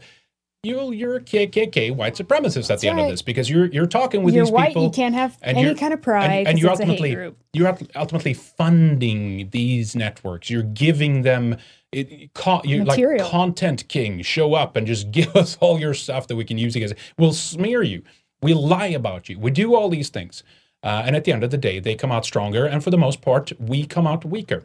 You'll, 0.62 0.92
you're 0.92 1.16
a 1.16 1.20
KKK 1.20 1.94
white 1.94 2.14
supremacist 2.14 2.70
at 2.70 2.80
the 2.80 2.88
end 2.88 2.98
of 2.98 3.08
this 3.08 3.22
because 3.22 3.48
you're 3.48 3.66
you're 3.66 3.86
talking 3.86 4.24
with 4.24 4.34
You're 4.34 4.44
these 4.44 4.52
white, 4.52 4.68
people. 4.68 4.84
you 4.84 4.90
can't 4.90 5.14
have 5.14 5.38
any 5.40 5.72
kind 5.76 5.94
of 5.94 6.02
pride 6.02 6.30
and, 6.30 6.48
and 6.48 6.58
you're 6.58 6.72
it's 6.72 6.80
a 6.80 6.84
hate 6.84 7.00
ultimately 7.00 7.34
you're 7.52 7.78
ultimately 7.94 8.34
funding 8.34 9.50
these 9.50 9.94
networks. 9.94 10.50
You're 10.50 10.64
giving 10.64 11.22
them 11.22 11.58
it, 11.92 12.34
co- 12.34 12.62
you're 12.64 12.84
like 12.84 13.20
content 13.22 13.86
king. 13.88 14.20
Show 14.22 14.54
up 14.54 14.76
and 14.76 14.86
just 14.86 15.10
give 15.12 15.34
us 15.36 15.56
all 15.60 15.78
your 15.78 15.94
stuff 15.94 16.26
that 16.26 16.36
we 16.36 16.44
can 16.44 16.58
use 16.58 16.74
against. 16.74 16.96
We'll 17.16 17.32
smear 17.32 17.82
you. 17.82 18.02
We'll 18.42 18.64
lie 18.64 18.88
about 18.88 19.28
you. 19.28 19.38
We 19.38 19.52
do 19.52 19.74
all 19.74 19.88
these 19.88 20.08
things, 20.10 20.42
uh, 20.82 21.02
and 21.05 21.16
at 21.16 21.24
the 21.24 21.32
end 21.32 21.42
of 21.44 21.50
the 21.50 21.59
day, 21.59 21.78
they 21.80 21.94
come 21.94 22.12
out 22.12 22.24
stronger, 22.24 22.64
and 22.66 22.82
for 22.84 22.90
the 22.90 22.98
most 22.98 23.20
part, 23.20 23.52
we 23.60 23.84
come 23.86 24.06
out 24.06 24.24
weaker. 24.24 24.64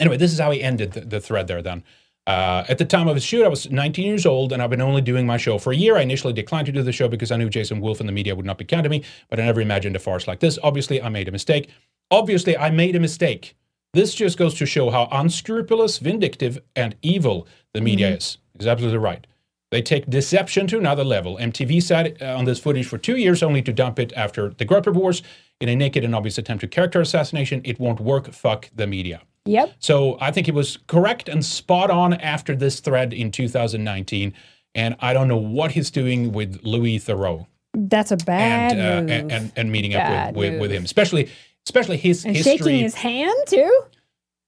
Anyway, 0.00 0.16
this 0.16 0.32
is 0.32 0.38
how 0.40 0.50
he 0.50 0.62
ended 0.62 0.92
the, 0.92 1.00
the 1.00 1.20
thread 1.20 1.46
there. 1.46 1.62
Then. 1.62 1.84
Uh, 2.26 2.64
at 2.70 2.78
the 2.78 2.86
time 2.86 3.06
of 3.06 3.14
his 3.16 3.22
shoot, 3.24 3.44
I 3.44 3.48
was 3.48 3.70
19 3.70 4.06
years 4.06 4.24
old, 4.24 4.50
and 4.52 4.62
I've 4.62 4.70
been 4.70 4.80
only 4.80 5.02
doing 5.02 5.26
my 5.26 5.36
show 5.36 5.58
for 5.58 5.72
a 5.72 5.76
year. 5.76 5.96
I 5.96 6.00
initially 6.00 6.32
declined 6.32 6.64
to 6.66 6.72
do 6.72 6.82
the 6.82 6.90
show 6.90 7.06
because 7.06 7.30
I 7.30 7.36
knew 7.36 7.50
Jason 7.50 7.80
Wolf 7.80 8.00
and 8.00 8.08
the 8.08 8.14
media 8.14 8.34
would 8.34 8.46
not 8.46 8.56
be 8.56 8.64
kind 8.64 8.82
to 8.82 8.88
me, 8.88 9.04
but 9.28 9.38
I 9.38 9.44
never 9.44 9.60
imagined 9.60 9.94
a 9.94 9.98
farce 9.98 10.26
like 10.26 10.40
this. 10.40 10.58
Obviously, 10.62 11.02
I 11.02 11.10
made 11.10 11.28
a 11.28 11.32
mistake. 11.32 11.68
Obviously, 12.10 12.56
I 12.56 12.70
made 12.70 12.96
a 12.96 13.00
mistake. 13.00 13.54
This 13.92 14.14
just 14.14 14.38
goes 14.38 14.54
to 14.54 14.64
show 14.66 14.88
how 14.90 15.06
unscrupulous, 15.12 15.98
vindictive, 15.98 16.58
and 16.74 16.96
evil 17.02 17.46
the 17.74 17.82
media 17.82 18.06
Mm-hmm. 18.08 18.16
is. 18.16 18.38
He's 18.58 18.66
absolutely 18.66 18.98
right. 18.98 19.26
They 19.74 19.82
take 19.82 20.08
deception 20.08 20.68
to 20.68 20.78
another 20.78 21.02
level. 21.02 21.36
MTV 21.36 21.82
sat 21.82 22.22
uh, 22.22 22.26
on 22.38 22.44
this 22.44 22.60
footage 22.60 22.86
for 22.86 22.96
two 22.96 23.16
years 23.16 23.42
only 23.42 23.60
to 23.62 23.72
dump 23.72 23.98
it 23.98 24.12
after 24.14 24.50
the 24.50 24.64
Groyper 24.64 24.94
Wars 24.94 25.20
in 25.60 25.68
a 25.68 25.74
naked 25.74 26.04
and 26.04 26.14
obvious 26.14 26.38
attempt 26.38 26.60
to 26.60 26.68
character 26.68 27.00
assassination. 27.00 27.60
It 27.64 27.80
won't 27.80 27.98
work. 27.98 28.32
Fuck 28.32 28.70
the 28.72 28.86
media. 28.86 29.22
Yep. 29.46 29.72
So 29.80 30.16
I 30.20 30.30
think 30.30 30.46
it 30.46 30.54
was 30.54 30.78
correct 30.86 31.28
and 31.28 31.44
spot 31.44 31.90
on 31.90 32.14
after 32.14 32.54
this 32.54 32.78
thread 32.78 33.12
in 33.12 33.32
2019. 33.32 34.32
And 34.76 34.94
I 35.00 35.12
don't 35.12 35.26
know 35.26 35.36
what 35.36 35.72
he's 35.72 35.90
doing 35.90 36.30
with 36.30 36.60
Louis 36.62 37.00
Theroux 37.00 37.44
That's 37.74 38.12
a 38.12 38.16
bad 38.16 38.78
and, 38.78 38.78
move. 38.78 39.10
uh, 39.10 39.18
and 39.18 39.32
and 39.32 39.52
and 39.56 39.72
meeting 39.72 39.96
up 39.96 40.36
with, 40.36 40.52
with, 40.52 40.60
with 40.60 40.70
him, 40.70 40.84
especially 40.84 41.30
especially 41.66 41.96
his 41.96 42.24
and 42.24 42.36
history. 42.36 42.58
shaking 42.58 42.78
his 42.78 42.94
hand 42.94 43.34
too. 43.48 43.80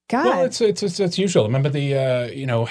God. 0.09 0.25
Well, 0.25 0.45
it's 0.45 0.61
it's 0.61 0.83
it's, 0.83 1.01
it's 1.01 1.17
usual. 1.17 1.43
Remember 1.43 1.67
the 1.67 1.95
uh, 1.95 2.27
you 2.27 2.45
know, 2.45 2.69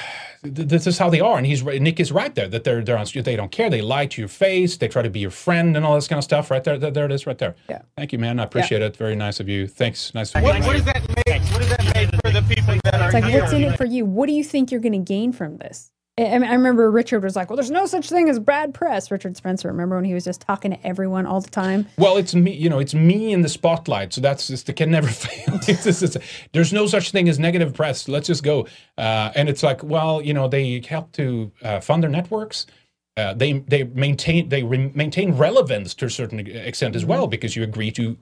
this 0.51 0.86
is 0.86 0.98
how 0.98 1.10
they 1.10 1.20
are, 1.20 1.36
and 1.36 1.47
he's 1.47 1.62
right- 1.62 1.81
Nick 1.81 2.01
is 2.01 2.10
right 2.12 2.35
there 2.35 2.48
that 2.48 2.64
they're 2.64 2.82
they're 2.82 2.98
on, 2.98 3.06
they 3.14 3.36
don't 3.36 3.51
care. 3.52 3.68
They 3.70 3.81
lie 3.82 4.06
to 4.06 4.20
your 4.20 4.28
face. 4.28 4.77
They 4.77 4.89
try 4.89 5.02
to 5.02 5.10
be 5.10 5.20
your 5.20 5.31
friend 5.31 5.77
and 5.77 5.85
all 5.85 5.94
this 5.94 6.09
kind 6.09 6.18
of 6.18 6.24
stuff. 6.24 6.51
Right 6.51 6.62
there, 6.64 6.78
there, 6.78 6.90
there 6.90 7.05
it 7.06 7.12
is, 7.12 7.27
right 7.27 7.39
there. 7.39 7.55
Yeah. 7.68 7.82
Thank 7.97 8.12
you, 8.12 8.18
man. 8.18 8.40
I 8.40 8.44
appreciate 8.44 8.82
it. 8.82 8.97
Very 8.97 9.16
nice 9.16 9.40
of 9.40 9.48
you. 9.48 9.66
Thanks. 9.66 10.14
Nice. 10.14 10.32
to 10.32 10.40
What, 10.40 10.55
meet 10.55 10.60
you. 10.62 10.66
what 10.66 10.73
does 10.74 10.85
that 10.85 11.02
make? 11.27 11.43
What 11.52 11.59
does 11.60 11.68
that 11.70 11.85
make 11.94 12.10
for 12.24 12.31
the 12.31 12.43
people 12.55 12.74
that 12.85 12.94
are 13.01 13.05
It's 13.06 13.14
like, 13.14 13.24
here? 13.24 13.40
what's 13.40 13.52
in 13.52 13.62
it 13.64 13.77
for 13.77 13.85
you? 13.86 14.05
What 14.05 14.27
do 14.27 14.32
you 14.32 14.44
think 14.44 14.70
you're 14.70 14.81
going 14.81 14.93
to 14.93 14.98
gain 14.98 15.32
from 15.32 15.56
this? 15.59 15.90
I, 16.19 16.23
I 16.23 16.55
remember 16.55 16.91
Richard 16.91 17.23
was 17.23 17.37
like, 17.37 17.51
well, 17.51 17.57
there's 17.57 17.71
no 17.71 17.85
such 17.85 18.09
thing 18.09 18.29
as 18.31 18.39
bad 18.39 18.73
press. 18.73 19.11
Richard 19.11 19.37
Spencer, 19.37 19.69
remember 19.69 19.97
when 19.97 20.05
he 20.05 20.15
was 20.15 20.25
just 20.25 20.41
talking 20.41 20.71
to 20.71 20.87
everyone 20.87 21.27
all 21.27 21.43
the 21.43 21.51
time? 21.51 21.87
Well, 21.99 22.17
it's 22.17 22.35
me. 22.35 22.53
You 22.55 22.71
know, 22.71 22.79
it's 22.79 22.95
me 22.95 23.33
in 23.33 23.43
the 23.43 23.49
spotlight. 23.51 24.15
So 24.15 24.23
that's 24.23 24.47
just 24.47 24.69
it 24.69 24.77
can 24.77 24.91
never 24.91 25.09
fail. 25.25 25.61
It's 25.69 26.03
it's, 26.03 26.17
there's 26.53 26.73
no 26.73 26.87
such 26.87 27.11
thing 27.11 27.29
as 27.29 27.39
negative 27.39 27.75
press. 27.75 28.09
Let's 28.09 28.29
just 28.29 28.43
go. 28.43 28.67
Uh, 28.97 29.33
and 29.35 29.49
it's 29.49 29.63
like, 29.63 29.83
well, 29.83 30.23
you 30.23 30.33
know, 30.33 30.49
they 30.49 30.81
help 30.81 31.13
to 31.13 31.53
uh, 31.63 31.81
fund 31.81 32.03
their 32.03 32.11
networks. 32.11 32.67
Uh, 33.17 33.35
they 33.35 33.55
they 33.61 33.85
maintain 33.85 34.49
they 34.49 34.63
re- 34.63 34.93
maintain 34.95 35.33
relevance 35.37 35.95
to 35.95 36.05
a 36.07 36.11
certain 36.11 36.39
extent 36.39 36.95
as 36.95 37.05
well 37.05 37.27
because 37.27 37.57
you 37.57 37.63
agree 37.63 37.91
to 37.91 38.17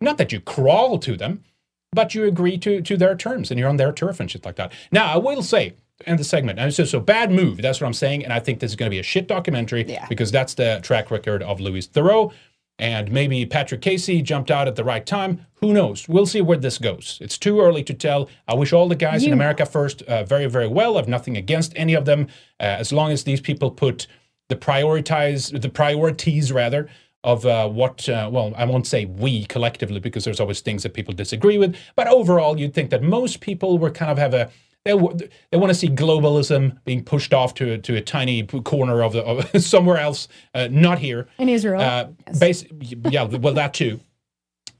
not 0.00 0.18
that 0.18 0.32
you 0.32 0.40
crawl 0.40 0.98
to 0.98 1.16
them, 1.16 1.42
but 1.92 2.14
you 2.14 2.24
agree 2.24 2.58
to 2.58 2.80
to 2.82 2.96
their 2.96 3.16
terms 3.16 3.50
and 3.50 3.58
you're 3.58 3.68
on 3.68 3.76
their 3.76 3.92
turf 3.92 4.20
and 4.20 4.30
shit 4.30 4.44
like 4.44 4.56
that. 4.56 4.72
Now, 4.92 5.12
I 5.12 5.16
will 5.16 5.42
say. 5.42 5.74
End 6.06 6.18
the 6.18 6.24
segment. 6.24 6.58
And 6.58 6.74
so, 6.74 6.84
so 6.84 7.00
bad 7.00 7.30
move. 7.30 7.62
That's 7.62 7.80
what 7.80 7.86
I'm 7.86 7.94
saying. 7.94 8.24
And 8.24 8.32
I 8.32 8.40
think 8.40 8.60
this 8.60 8.72
is 8.72 8.76
going 8.76 8.90
to 8.90 8.94
be 8.94 8.98
a 8.98 9.04
shit 9.04 9.28
documentary 9.28 9.84
because 10.08 10.32
that's 10.32 10.54
the 10.54 10.80
track 10.82 11.10
record 11.10 11.42
of 11.42 11.60
Louis 11.60 11.86
Theroux. 11.86 12.32
And 12.80 13.12
maybe 13.12 13.46
Patrick 13.46 13.80
Casey 13.80 14.20
jumped 14.20 14.50
out 14.50 14.66
at 14.66 14.74
the 14.74 14.82
right 14.82 15.06
time. 15.06 15.46
Who 15.56 15.72
knows? 15.72 16.08
We'll 16.08 16.26
see 16.26 16.42
where 16.42 16.58
this 16.58 16.78
goes. 16.78 17.18
It's 17.20 17.38
too 17.38 17.60
early 17.60 17.84
to 17.84 17.94
tell. 17.94 18.28
I 18.48 18.54
wish 18.54 18.72
all 18.72 18.88
the 18.88 18.96
guys 18.96 19.24
in 19.24 19.32
America 19.32 19.64
first 19.64 20.02
uh, 20.02 20.24
very, 20.24 20.46
very 20.46 20.66
well. 20.66 20.98
I've 20.98 21.06
nothing 21.06 21.36
against 21.36 21.72
any 21.76 21.94
of 21.94 22.04
them, 22.04 22.26
uh, 22.58 22.64
as 22.64 22.92
long 22.92 23.12
as 23.12 23.22
these 23.22 23.40
people 23.40 23.70
put 23.70 24.08
the 24.48 24.56
prioritize 24.56 25.58
the 25.62 25.68
priorities 25.68 26.52
rather 26.52 26.90
of 27.22 27.46
uh, 27.46 27.68
what, 27.68 28.06
uh, 28.08 28.28
well, 28.30 28.52
I 28.56 28.66
won't 28.66 28.86
say 28.86 29.06
we 29.06 29.46
collectively 29.46 30.00
because 30.00 30.24
there's 30.24 30.40
always 30.40 30.60
things 30.60 30.82
that 30.82 30.92
people 30.92 31.14
disagree 31.14 31.56
with, 31.56 31.76
but 31.96 32.06
overall, 32.08 32.58
you'd 32.58 32.74
think 32.74 32.90
that 32.90 33.02
most 33.02 33.40
people 33.40 33.78
were 33.78 33.90
kind 33.90 34.10
of 34.10 34.18
have 34.18 34.34
a 34.34 34.50
they, 34.84 34.92
they 35.50 35.56
want 35.56 35.70
to 35.70 35.74
see 35.74 35.88
globalism 35.88 36.78
being 36.84 37.02
pushed 37.02 37.32
off 37.32 37.54
to, 37.54 37.72
a- 37.72 37.78
to 37.78 37.96
a 37.96 38.00
tiny 38.00 38.42
corner 38.44 39.02
of, 39.02 39.12
the, 39.14 39.24
of 39.24 39.62
somewhere 39.62 39.96
else, 39.98 40.28
uh, 40.54 40.68
not 40.70 40.98
here. 40.98 41.26
In 41.38 41.48
Israel. 41.48 41.80
Uh, 41.80 42.08
basi- 42.32 43.10
yeah, 43.12 43.24
well, 43.24 43.54
that 43.54 43.72
too. 43.74 44.00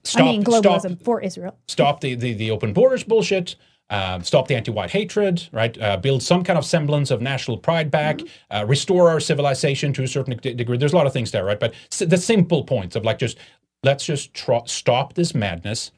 Stop, 0.05 0.20
I 0.20 0.24
mean, 0.32 0.44
globalism 0.44 0.81
stop, 0.97 1.02
for 1.02 1.20
Israel. 1.22 1.56
stop 1.66 2.01
the, 2.02 2.14
the, 2.14 2.35
the 2.35 2.51
open 2.51 2.74
borders 2.74 3.02
bullshit. 3.02 3.56
Um, 3.90 4.22
stop 4.22 4.48
the 4.48 4.56
anti-white 4.56 4.90
hatred, 4.90 5.47
right? 5.52 5.78
Uh, 5.81 5.97
build 5.98 6.22
some 6.22 6.43
kind 6.43 6.59
of 6.59 6.64
semblance 6.64 7.10
of 7.10 7.20
national 7.22 7.59
pride 7.59 7.90
back. 7.90 8.20
Uh, 8.51 8.64
restore 8.66 9.09
our 9.10 9.20
civilization 9.20 9.93
to 9.94 10.02
a 10.02 10.09
certain 10.09 10.36
de- 10.39 10.55
degree. 10.55 10.76
There's 10.78 10.93
a 10.94 10.97
lot 10.97 11.06
of 11.06 11.12
things 11.12 11.31
there, 11.31 11.44
right? 11.44 11.60
But 11.60 11.74
s- 11.93 11.98
the 12.06 12.16
simple 12.16 12.64
points 12.64 12.97
of 12.97 13.05
like 13.05 13.18
just 13.18 13.39
let's 13.82 14.05
just 14.05 14.32
tr- 14.35 14.64
stop 14.66 15.14
this 15.14 15.35
madness 15.35 15.90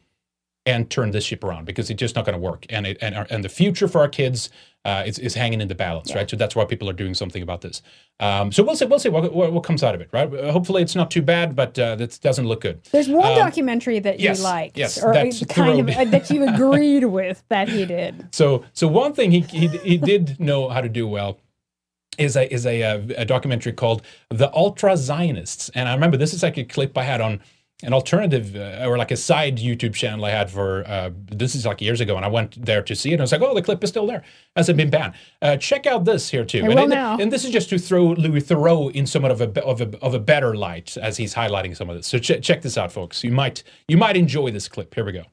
and 0.66 0.90
turn 0.90 1.12
this 1.12 1.24
ship 1.24 1.44
around 1.44 1.64
because 1.64 1.88
it's 1.90 1.98
just 2.00 2.16
not 2.16 2.24
going 2.24 2.34
to 2.34 2.40
work. 2.40 2.66
And 2.68 2.86
it, 2.86 2.98
and 3.00 3.14
our, 3.14 3.26
and 3.30 3.44
the 3.44 3.48
future 3.48 3.86
for 3.86 4.00
our 4.00 4.08
kids 4.08 4.50
uh, 4.84 5.02
is, 5.06 5.18
is 5.18 5.34
hanging 5.34 5.60
in 5.60 5.68
the 5.68 5.74
balance, 5.74 6.14
right? 6.14 6.28
So 6.28 6.36
that's 6.36 6.54
why 6.54 6.64
people 6.64 6.88
are 6.90 6.92
doing 6.92 7.14
something 7.14 7.42
about 7.42 7.60
this. 7.60 7.82
Um, 8.20 8.52
so 8.52 8.62
we'll 8.62 8.76
see. 8.76 8.84
We'll 8.84 8.98
see 8.98 9.08
what, 9.08 9.32
what, 9.32 9.52
what 9.52 9.64
comes 9.64 9.82
out 9.82 9.94
of 9.94 10.00
it, 10.00 10.08
right? 10.12 10.32
Uh, 10.32 10.52
Hopefully, 10.52 10.82
it's 10.82 10.94
not 10.94 11.10
too 11.10 11.22
bad, 11.22 11.56
but 11.56 11.78
uh, 11.78 11.96
that 11.96 12.20
doesn't 12.20 12.46
look 12.46 12.60
good. 12.60 12.82
There's 12.92 13.08
one 13.08 13.32
Um, 13.32 13.36
documentary 13.36 13.98
that 14.00 14.20
yes, 14.20 14.38
you 14.38 14.44
liked, 14.44 14.76
yes, 14.76 15.02
or 15.02 15.12
kind 15.12 15.88
of 15.88 15.96
uh, 15.96 16.04
that 16.04 16.30
you 16.30 16.48
agreed 16.54 17.04
with 17.04 17.42
that 17.48 17.68
he 17.68 17.84
did. 17.84 18.28
So, 18.32 18.64
so 18.72 18.86
one 18.86 19.12
thing 19.12 19.32
he 19.32 19.40
he, 19.40 19.68
he 19.68 19.96
did 19.98 20.38
know 20.38 20.68
how 20.68 20.80
to 20.80 20.88
do 20.88 21.06
well 21.06 21.40
is 22.16 22.36
a 22.36 22.52
is 22.52 22.64
a, 22.64 22.82
uh, 22.82 23.00
a 23.16 23.24
documentary 23.24 23.72
called 23.72 24.02
"The 24.30 24.54
Ultra 24.54 24.96
Zionists," 24.96 25.68
and 25.74 25.88
I 25.88 25.94
remember 25.94 26.16
this 26.16 26.32
is 26.32 26.42
like 26.42 26.58
a 26.58 26.64
clip 26.64 26.96
I 26.96 27.02
had 27.02 27.20
on 27.20 27.40
an 27.82 27.92
alternative 27.92 28.56
uh, 28.56 28.86
or 28.88 28.96
like 28.96 29.10
a 29.10 29.16
side 29.16 29.58
YouTube 29.58 29.94
channel 29.94 30.24
I 30.24 30.30
had 30.30 30.50
for 30.50 30.82
uh, 30.88 31.10
this 31.30 31.54
is 31.54 31.66
like 31.66 31.82
years 31.82 32.00
ago, 32.00 32.16
and 32.16 32.24
I 32.24 32.28
went 32.28 32.64
there 32.64 32.82
to 32.82 32.94
see 32.96 33.10
it. 33.10 33.14
and 33.14 33.20
I 33.20 33.24
was 33.24 33.32
like, 33.32 33.42
"Oh, 33.42 33.54
the 33.54 33.60
clip 33.62 33.84
is 33.84 33.90
still 33.90 34.06
there. 34.06 34.22
Hasn't 34.56 34.78
been 34.78 34.88
banned." 34.88 35.12
Uh, 35.42 35.56
check 35.58 35.86
out 35.86 36.04
this 36.06 36.30
here 36.30 36.44
too. 36.44 36.58
I 36.58 36.60
and, 36.62 36.68
will 36.74 36.78
and- 36.84 36.90
now. 36.90 37.18
and 37.18 37.30
this 37.30 37.44
is 37.44 37.50
just 37.50 37.68
to 37.70 37.78
throw 37.78 38.06
Louis 38.12 38.40
Theroux 38.40 38.90
in 38.94 39.06
somewhat 39.06 39.30
of 39.30 39.40
a 39.42 39.46
be- 39.48 39.60
of 39.60 39.80
a 39.82 39.98
of 40.00 40.14
a 40.14 40.18
better 40.18 40.54
light 40.56 40.96
as 40.96 41.18
he's 41.18 41.34
highlighting 41.34 41.76
some 41.76 41.90
of 41.90 41.96
this. 41.96 42.06
So 42.06 42.18
ch- 42.18 42.40
check 42.42 42.62
this 42.62 42.78
out, 42.78 42.92
folks. 42.92 43.22
You 43.22 43.32
might 43.32 43.62
you 43.88 43.98
might 43.98 44.16
enjoy 44.16 44.50
this 44.52 44.68
clip. 44.68 44.94
Here 44.94 45.04
we 45.04 45.12
go. 45.12 45.24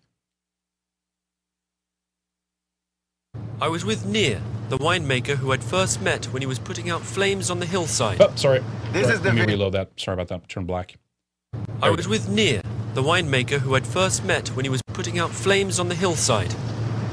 I 3.61 3.69
was 3.69 3.85
with 3.85 4.05
Near, 4.05 4.41
the 4.67 4.77
winemaker 4.77 5.35
who 5.37 5.53
I'd 5.53 5.63
first 5.63 6.01
met 6.01 6.25
when 6.25 6.41
he 6.41 6.45
was 6.45 6.59
putting 6.59 6.89
out 6.89 7.01
flames 7.01 7.49
on 7.49 7.59
the 7.59 7.65
hillside. 7.65 8.19
Oh, 8.21 8.33
sorry. 8.35 8.59
This 8.91 9.03
Sorry, 9.05 9.15
is 9.15 9.21
the 9.21 9.29
Let 9.31 9.35
me 9.35 9.45
reload 9.53 9.73
that. 9.73 9.91
Sorry 9.95 10.13
about 10.13 10.27
that. 10.27 10.49
Turn 10.49 10.65
black. 10.65 10.95
I 11.81 11.89
was 11.89 12.07
with 12.07 12.29
Near, 12.29 12.61
the 12.93 13.03
winemaker 13.03 13.59
who 13.59 13.75
I'd 13.75 13.85
first 13.85 14.23
met 14.23 14.47
when 14.55 14.63
he 14.63 14.69
was 14.69 14.81
putting 14.93 15.19
out 15.19 15.31
flames 15.31 15.79
on 15.79 15.89
the 15.89 15.95
hillside. 15.95 16.55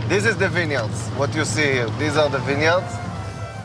This 0.08 0.24
is 0.24 0.36
the 0.36 0.48
vineyards. 0.48 1.08
What 1.16 1.34
you 1.34 1.44
see 1.44 1.72
here. 1.72 1.90
These 1.98 2.16
are 2.16 2.28
the 2.28 2.38
vineyards. 2.38 2.92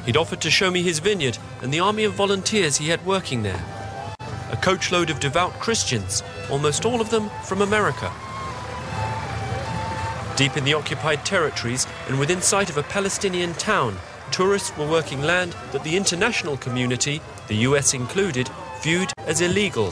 He'd 0.06 0.18
offered 0.18 0.41
to 0.41 0.52
show 0.52 0.72
me 0.72 0.81
his 0.81 0.99
vineyard 0.99 1.38
and 1.61 1.73
the 1.73 1.80
army 1.80 2.03
of 2.03 2.14
volunteers 2.14 2.77
he 2.77 2.89
had 2.89 3.06
working 3.06 3.43
there. 3.43 3.64
A 4.52 4.57
coachload 4.57 5.10
of 5.10 5.19
devout 5.19 5.53
Christians, 5.60 6.23
almost 6.49 6.85
all 6.85 7.02
of 7.02 7.10
them 7.10 7.30
from 7.43 7.61
America. 7.61 8.11
Deep 10.35 10.57
in 10.57 10.64
the 10.64 10.73
occupied 10.73 11.26
territories 11.26 11.88
and 12.07 12.19
within 12.19 12.41
sight 12.41 12.69
of 12.69 12.77
a 12.77 12.84
Palestinian 12.84 13.53
town, 13.53 13.97
tourists 14.31 14.76
were 14.77 14.89
working 14.89 15.22
land 15.22 15.56
that 15.72 15.84
the 15.84 15.95
international 15.95 16.57
community, 16.57 17.22
the 17.47 17.57
US 17.68 17.93
included, 17.93 18.49
viewed 18.81 19.11
as 19.26 19.41
illegal. 19.41 19.91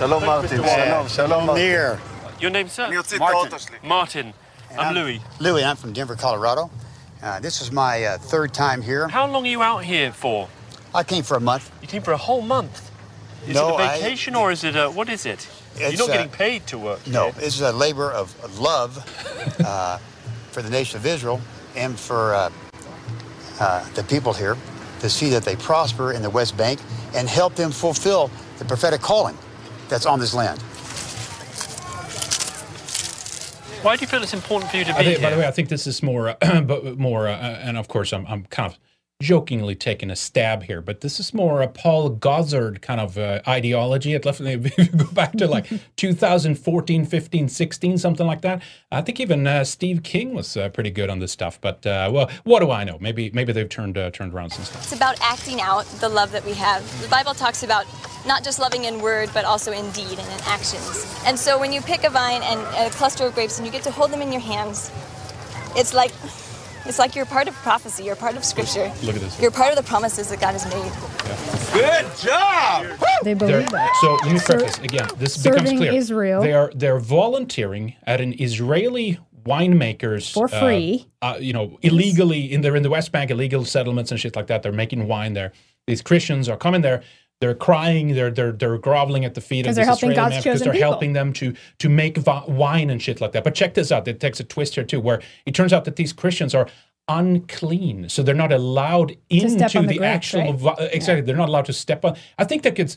Shalom, 0.00 0.24
Martin. 0.24 0.64
Shalom, 0.64 1.08
shalom, 1.08 1.46
Martin. 1.46 1.62
Near. 1.62 2.00
Your 2.40 2.50
name, 2.50 2.68
sir? 2.68 2.90
Martin. 3.18 3.60
Martin. 3.84 4.34
I'm 4.78 4.94
Louis. 4.94 5.20
Louis, 5.40 5.62
I'm 5.62 5.76
from 5.76 5.92
Denver, 5.92 6.16
Colorado. 6.16 6.70
Uh, 7.22 7.38
this 7.40 7.60
is 7.60 7.70
my 7.70 8.02
uh, 8.04 8.16
third 8.16 8.54
time 8.54 8.80
here. 8.80 9.08
How 9.08 9.26
long 9.30 9.44
are 9.44 9.50
you 9.50 9.62
out 9.62 9.84
here 9.84 10.10
for? 10.10 10.48
I 10.94 11.02
came 11.02 11.22
for 11.22 11.36
a 11.36 11.40
month. 11.40 11.70
You 11.82 11.86
came 11.86 12.00
for 12.00 12.12
a 12.12 12.16
whole 12.16 12.40
month. 12.40 12.90
Is 13.46 13.54
No, 13.54 13.76
it 13.76 13.84
a 13.84 13.88
vacation 13.88 14.34
or 14.34 14.50
is 14.50 14.64
it 14.64 14.74
a 14.74 14.88
what 14.88 15.10
is 15.10 15.26
it? 15.26 15.46
You're 15.76 15.90
It's, 15.90 15.98
not 15.98 16.08
uh, 16.08 16.12
getting 16.14 16.32
paid 16.32 16.66
to 16.68 16.78
work. 16.78 17.06
No, 17.06 17.24
here. 17.24 17.32
this 17.32 17.56
is 17.56 17.60
a 17.60 17.72
labor 17.72 18.10
of 18.10 18.34
of 18.42 18.58
love 18.58 18.96
uh, 19.62 19.98
for 20.50 20.62
the 20.62 20.70
nation 20.70 20.98
of 20.98 21.04
Israel 21.04 21.42
and 21.76 22.00
for 22.00 22.34
uh, 22.34 22.50
uh, 23.60 23.86
the 23.90 24.04
people 24.04 24.32
here 24.32 24.56
to 25.00 25.10
see 25.10 25.28
that 25.28 25.42
they 25.44 25.56
prosper 25.56 26.12
in 26.14 26.22
the 26.22 26.30
West 26.30 26.56
Bank 26.56 26.80
and 27.14 27.28
help 27.28 27.54
them 27.54 27.70
fulfill 27.70 28.30
the 28.56 28.64
prophetic 28.64 29.02
calling 29.02 29.36
that's 29.90 30.06
on 30.06 30.20
this 30.20 30.32
land. 30.32 30.60
Why 33.82 33.96
do 33.96 34.02
you 34.02 34.06
feel 34.06 34.22
it's 34.22 34.34
important 34.34 34.70
for 34.70 34.76
you 34.76 34.84
to 34.84 34.92
be 34.92 35.04
think, 35.04 35.18
here? 35.18 35.20
by 35.20 35.34
the 35.34 35.40
way, 35.40 35.46
I 35.46 35.50
think 35.50 35.70
this 35.70 35.86
is 35.86 36.02
more, 36.02 36.36
uh, 36.42 36.60
but 36.62 36.98
more, 36.98 37.28
uh, 37.28 37.32
and 37.32 37.78
of 37.78 37.88
course, 37.88 38.12
I'm, 38.12 38.26
I'm 38.26 38.44
kind 38.44 38.70
of 38.70 38.78
jokingly 39.20 39.74
taking 39.74 40.10
a 40.10 40.16
stab 40.16 40.64
here, 40.64 40.80
but 40.80 41.02
this 41.02 41.20
is 41.20 41.32
more 41.34 41.60
a 41.60 41.68
Paul 41.68 42.10
Gosar 42.16 42.80
kind 42.80 43.00
of 43.00 43.18
uh, 43.18 43.40
ideology. 43.46 44.14
It 44.14 44.24
left 44.24 44.40
if 44.44 44.78
you 44.78 44.86
go 44.86 45.10
back 45.12 45.32
to 45.34 45.46
like 45.46 45.66
2014, 45.96 47.04
15, 47.04 47.48
16, 47.48 47.98
something 47.98 48.26
like 48.26 48.40
that. 48.42 48.62
I 48.90 49.02
think 49.02 49.20
even 49.20 49.46
uh, 49.46 49.64
Steve 49.64 50.02
King 50.02 50.34
was 50.34 50.56
uh, 50.56 50.70
pretty 50.70 50.90
good 50.90 51.10
on 51.10 51.18
this 51.18 51.32
stuff. 51.32 51.60
But 51.60 51.86
uh, 51.86 52.10
well, 52.12 52.30
what 52.44 52.60
do 52.60 52.70
I 52.70 52.84
know? 52.84 52.98
Maybe 53.00 53.30
maybe 53.32 53.52
they've 53.52 53.68
turned 53.68 53.98
uh, 53.98 54.10
turned 54.10 54.32
around 54.32 54.50
since 54.50 54.70
then. 54.70 54.82
It's 54.82 54.92
about 54.92 55.20
acting 55.20 55.60
out 55.60 55.84
the 56.00 56.08
love 56.08 56.32
that 56.32 56.44
we 56.44 56.54
have. 56.54 57.02
The 57.02 57.08
Bible 57.08 57.34
talks 57.34 57.62
about 57.62 57.86
not 58.26 58.44
just 58.44 58.58
loving 58.58 58.84
in 58.84 59.00
word, 59.00 59.30
but 59.32 59.44
also 59.44 59.72
in 59.72 59.90
deed 59.92 60.18
and 60.18 60.28
in 60.28 60.40
actions. 60.46 61.06
And 61.26 61.38
so 61.38 61.58
when 61.58 61.72
you 61.72 61.80
pick 61.80 62.04
a 62.04 62.10
vine 62.10 62.42
and 62.42 62.60
a 62.76 62.90
cluster 62.90 63.24
of 63.26 63.34
grapes 63.34 63.58
and 63.58 63.66
you 63.66 63.72
get 63.72 63.82
to 63.84 63.90
hold 63.90 64.10
them 64.10 64.20
in 64.22 64.32
your 64.32 64.40
hands, 64.40 64.90
it's 65.76 65.94
like 65.94 66.12
it's 66.86 66.98
like 66.98 67.14
you're 67.14 67.26
part 67.26 67.46
of 67.48 67.54
prophecy, 67.56 68.04
you're 68.04 68.16
part 68.16 68.36
of 68.36 68.44
scripture. 68.44 68.90
Look 69.02 69.14
at 69.16 69.20
this. 69.20 69.40
You're 69.40 69.50
part 69.50 69.70
of 69.70 69.76
the 69.76 69.82
promises 69.82 70.28
that 70.30 70.40
God 70.40 70.52
has 70.52 70.64
made. 70.66 70.92
Good 71.72 72.06
job. 72.18 72.98
They 73.22 73.34
They're- 73.34 73.36
believe 73.36 73.70
that. 73.70 73.96
So 74.00 74.14
let 74.14 74.32
me 74.32 74.40
preface 74.40 74.78
again. 74.78 75.08
This 75.18 75.36
becomes 75.42 75.62
serving 75.62 75.78
clear. 75.78 75.92
Israel. 75.92 76.42
They 76.42 76.52
are 76.52 76.72
they're 76.74 76.98
volunteering 76.98 77.94
at 78.06 78.20
an 78.20 78.34
Israeli 78.40 79.18
winemakers 79.44 80.32
For 80.32 80.46
uh, 80.46 80.60
free. 80.60 81.06
Uh, 81.22 81.36
you 81.40 81.52
know, 81.52 81.78
illegally 81.82 82.52
in 82.52 82.60
they're 82.62 82.76
in 82.76 82.82
the 82.82 82.90
West 82.90 83.12
Bank, 83.12 83.30
illegal 83.30 83.64
settlements 83.64 84.10
and 84.10 84.18
shit 84.20 84.34
like 84.36 84.46
that. 84.48 84.62
They're 84.62 84.72
making 84.72 85.06
wine 85.06 85.34
there. 85.34 85.52
These 85.86 86.02
Christians 86.02 86.48
are 86.48 86.56
coming 86.56 86.82
there. 86.82 87.02
They're 87.40 87.54
crying. 87.54 88.14
They're 88.14 88.30
they're 88.30 88.52
they're 88.52 88.76
groveling 88.78 89.24
at 89.24 89.34
the 89.34 89.40
feet 89.40 89.66
of 89.66 89.74
they're 89.74 89.84
helping 89.86 90.10
Israeli 90.10 90.16
God's 90.30 90.32
man 90.34 90.42
because 90.42 90.60
they're 90.60 90.72
people. 90.74 90.90
helping 90.90 91.12
them 91.14 91.32
to 91.34 91.54
to 91.78 91.88
make 91.88 92.18
vi- 92.18 92.44
wine 92.46 92.90
and 92.90 93.00
shit 93.00 93.20
like 93.20 93.32
that. 93.32 93.44
But 93.44 93.54
check 93.54 93.74
this 93.74 93.90
out. 93.90 94.06
It 94.06 94.20
takes 94.20 94.40
a 94.40 94.44
twist 94.44 94.74
here 94.74 94.84
too, 94.84 95.00
where 95.00 95.22
it 95.46 95.54
turns 95.54 95.72
out 95.72 95.84
that 95.86 95.96
these 95.96 96.12
Christians 96.12 96.54
are 96.54 96.68
unclean, 97.08 98.08
so 98.08 98.22
they're 98.22 98.34
not 98.34 98.52
allowed 98.52 99.16
into 99.30 99.56
the 99.56 99.82
the, 99.86 100.04
actual 100.04 100.42
right? 100.42 100.54
vi- 100.54 100.70
uh, 100.70 100.88
exactly. 100.92 101.22
They're 101.22 101.36
not 101.36 101.48
allowed 101.48 101.64
to 101.66 101.72
step 101.72 102.04
on. 102.04 102.16
I 102.38 102.44
think 102.44 102.62
that 102.62 102.76
could. 102.76 102.94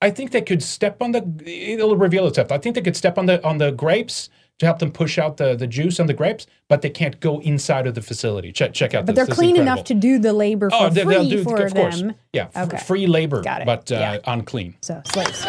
I 0.00 0.10
think 0.10 0.30
they 0.30 0.42
could 0.42 0.62
step 0.62 1.02
on 1.02 1.12
the. 1.12 1.22
It'll 1.46 1.96
reveal 1.96 2.26
itself. 2.26 2.52
I 2.52 2.58
think 2.58 2.74
they 2.74 2.82
could 2.82 2.96
step 2.96 3.18
on 3.18 3.26
the 3.26 3.44
on 3.44 3.58
the 3.58 3.70
grapes 3.72 4.28
to 4.58 4.66
help 4.66 4.78
them 4.80 4.90
push 4.90 5.18
out 5.18 5.36
the, 5.36 5.54
the 5.54 5.66
juice 5.66 6.00
on 6.00 6.06
the 6.06 6.14
grapes, 6.14 6.46
but 6.68 6.82
they 6.82 6.90
can't 6.90 7.18
go 7.20 7.40
inside 7.42 7.86
of 7.86 7.94
the 7.94 8.02
facility. 8.02 8.50
Check 8.52 8.72
check 8.74 8.92
out. 8.94 9.06
But 9.06 9.14
this. 9.14 9.16
they're 9.16 9.26
This 9.26 9.34
clean 9.36 9.50
incredible. 9.50 9.72
enough 9.74 9.84
to 9.86 9.94
do 9.94 10.18
the 10.18 10.32
labor 10.32 10.70
for 10.70 10.76
Oh, 10.80 10.88
they, 10.90 11.04
free 11.04 11.14
they'll 11.14 11.28
do 11.28 11.44
for 11.44 11.62
of 11.62 11.74
course. 11.74 12.00
them. 12.00 12.14
Yeah, 12.32 12.48
f- 12.54 12.86
free 12.86 13.06
labor, 13.06 13.42
Got 13.42 13.62
it. 13.62 13.66
but 13.66 13.90
uh, 13.92 13.94
Yeah. 13.96 14.18
unclean. 14.26 14.74
So 14.80 15.00
slaves. 15.06 15.46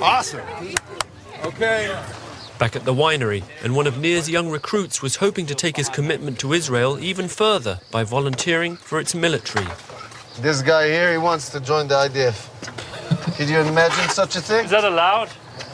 Awesome. 0.00 0.40
Okay. 1.44 1.94
Back 2.58 2.76
at 2.76 2.84
the 2.84 2.94
winery, 2.94 3.42
and 3.64 3.74
one 3.74 3.86
of 3.88 3.98
Near's 3.98 4.30
young 4.30 4.48
recruits 4.48 5.02
was 5.02 5.16
hoping 5.16 5.44
to 5.46 5.54
take 5.54 5.76
his 5.76 5.88
commitment 5.88 6.38
to 6.38 6.52
Israel 6.52 6.98
even 7.00 7.26
further 7.28 7.80
by 7.90 8.04
volunteering 8.04 8.76
for 8.76 9.00
its 9.00 9.14
military. 9.14 9.66
This 10.40 10.62
guy 10.62 10.86
here, 10.88 11.10
he 11.12 11.18
wants 11.18 11.48
to 11.50 11.60
join 11.60 11.88
the 11.88 11.94
IDF. 11.96 13.36
Could 13.36 13.48
you 13.48 13.58
imagine 13.58 14.08
such 14.10 14.36
a 14.36 14.40
thing? 14.40 14.64
Is 14.66 14.70
that 14.70 14.84
allowed? 14.84 15.30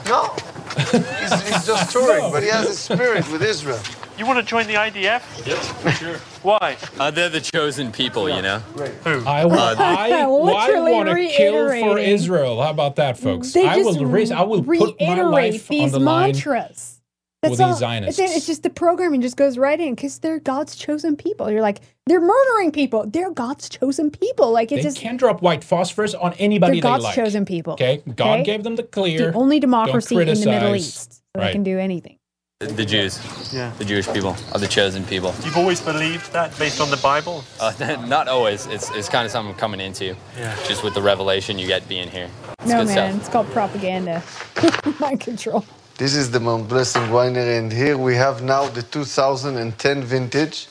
No. 0.07 0.35
He's, 0.77 1.43
he's 1.43 1.67
just 1.67 1.93
touring, 1.93 2.31
but 2.33 2.43
he 2.43 2.49
has 2.49 2.69
a 2.69 2.75
spirit 2.75 3.31
with 3.31 3.43
Israel. 3.43 3.81
You 4.19 4.27
want 4.27 4.39
to 4.39 4.45
join 4.45 4.67
the 4.67 4.75
IDF? 4.75 5.47
Yes, 5.47 5.69
For 5.83 5.91
sure. 5.93 6.17
Why? 6.43 6.77
Uh, 6.99 7.11
they're 7.11 7.29
the 7.29 7.41
chosen 7.41 7.91
people, 7.91 8.29
you 8.29 8.43
know. 8.43 8.59
Who? 9.05 9.25
I, 9.27 9.45
wa- 9.47 9.75
I, 9.79 10.11
I 10.13 10.27
Literally 10.27 10.93
want 10.93 11.09
to 11.09 11.29
kill 11.29 11.69
for. 11.69 11.99
Israel. 11.99 12.61
How 12.63 12.71
about 12.71 12.97
that, 12.97 13.19
folks? 13.19 13.53
They 13.53 13.67
I 13.67 13.77
just 13.77 13.99
will 13.99 14.07
risk. 14.07 14.33
I 14.33 14.43
will 14.43 14.63
put 14.63 15.01
my 15.01 15.21
reiterate 15.21 15.31
life 15.55 15.71
on 15.71 15.77
these 15.77 15.93
the 15.93 15.99
line 16.01 16.33
mantras. 16.33 17.01
for 17.43 17.49
That's 17.49 17.59
these 17.59 17.61
all. 17.67 17.75
Zionists. 17.77 18.19
It's, 18.21 18.37
it's 18.37 18.47
just 18.47 18.63
the 18.63 18.71
programming 18.71 19.23
just 19.23 19.37
goes 19.37 19.57
right 19.59 19.79
in 19.81 19.95
because 19.95 20.19
they're 20.19 20.39
God's 20.41 20.77
chosen 20.77 21.17
people. 21.17 21.51
You're 21.51 21.63
like 21.63 21.81
they're 22.11 22.21
murdering 22.21 22.73
people. 22.73 23.07
They're 23.07 23.31
God's 23.31 23.69
chosen 23.69 24.11
people. 24.11 24.51
Like 24.51 24.73
it 24.73 24.77
They 24.77 24.83
just 24.83 24.99
can 24.99 25.17
drop 25.17 25.43
white 25.43 25.63
phosphorus 25.63 26.13
on 26.15 26.33
anybody 26.35 26.81
they're 26.81 26.91
God's 26.91 27.05
they 27.05 27.09
like. 27.09 27.15
chosen 27.15 27.45
people. 27.45 27.75
Okay, 27.75 28.03
God 28.17 28.41
Okay? 28.41 28.43
gave 28.43 28.65
them 28.65 28.75
the 28.75 28.83
clear. 28.83 29.31
the 29.31 29.39
only 29.39 29.61
democracy 29.61 30.17
in 30.17 30.27
the 30.27 30.47
Middle. 30.47 30.75
East. 30.75 31.13
So 31.13 31.21
Right. 31.37 31.47
they 31.47 31.53
can 31.53 31.63
do 31.63 31.79
anything. 31.79 32.17
The, 32.59 32.67
the 32.67 32.85
Jews. 32.85 33.21
Yeah. 33.55 33.71
The 33.79 33.85
Jewish 33.85 34.09
people 34.13 34.35
are 34.53 34.59
the 34.59 34.67
chosen 34.67 35.05
people. 35.05 35.33
You've 35.45 35.57
always 35.57 35.81
believed 35.81 36.33
that 36.33 36.59
based 36.59 36.81
on 36.81 36.91
the 36.91 36.97
Bible? 36.97 37.45
Uh, 37.61 37.73
not 38.09 38.27
always. 38.27 38.67
It's, 38.67 38.91
it's 38.91 39.09
kind 39.09 39.25
of 39.25 39.31
something 39.31 39.53
I'm 39.55 39.59
coming 39.59 39.81
into. 39.81 40.17
Yeah. 40.37 40.57
Just 40.67 40.83
with 40.83 40.95
the 40.95 41.01
revelation 41.03 41.59
you 41.61 41.69
get 41.69 41.89
being 41.89 42.09
here. 42.11 42.29
no, 42.67 42.79
good 42.81 42.89
man. 42.89 43.13
stuff. 43.13 43.21
It's 43.21 43.29
called 43.29 43.47
propaganda. 43.53 44.21
Mind 45.01 45.21
control. 45.21 45.65
This 45.97 46.17
is 46.17 46.33
the 46.33 46.41
Mount 46.41 46.69
Blessing 46.69 47.03
Winery, 47.05 47.59
and 47.61 47.73
here 47.73 47.97
we 47.97 48.17
have 48.17 48.43
now 48.43 48.67
the 48.69 48.83
2010 48.83 50.03
vintage. 50.03 50.67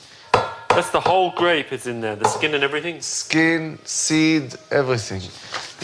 That's 0.74 0.90
the 0.90 1.00
whole 1.00 1.30
grape 1.32 1.72
is 1.72 1.86
in 1.86 2.00
there, 2.00 2.16
the 2.16 2.28
skin 2.28 2.54
and 2.54 2.62
everything. 2.62 3.00
Skin, 3.00 3.78
seed, 3.84 4.54
everything. 4.70 5.22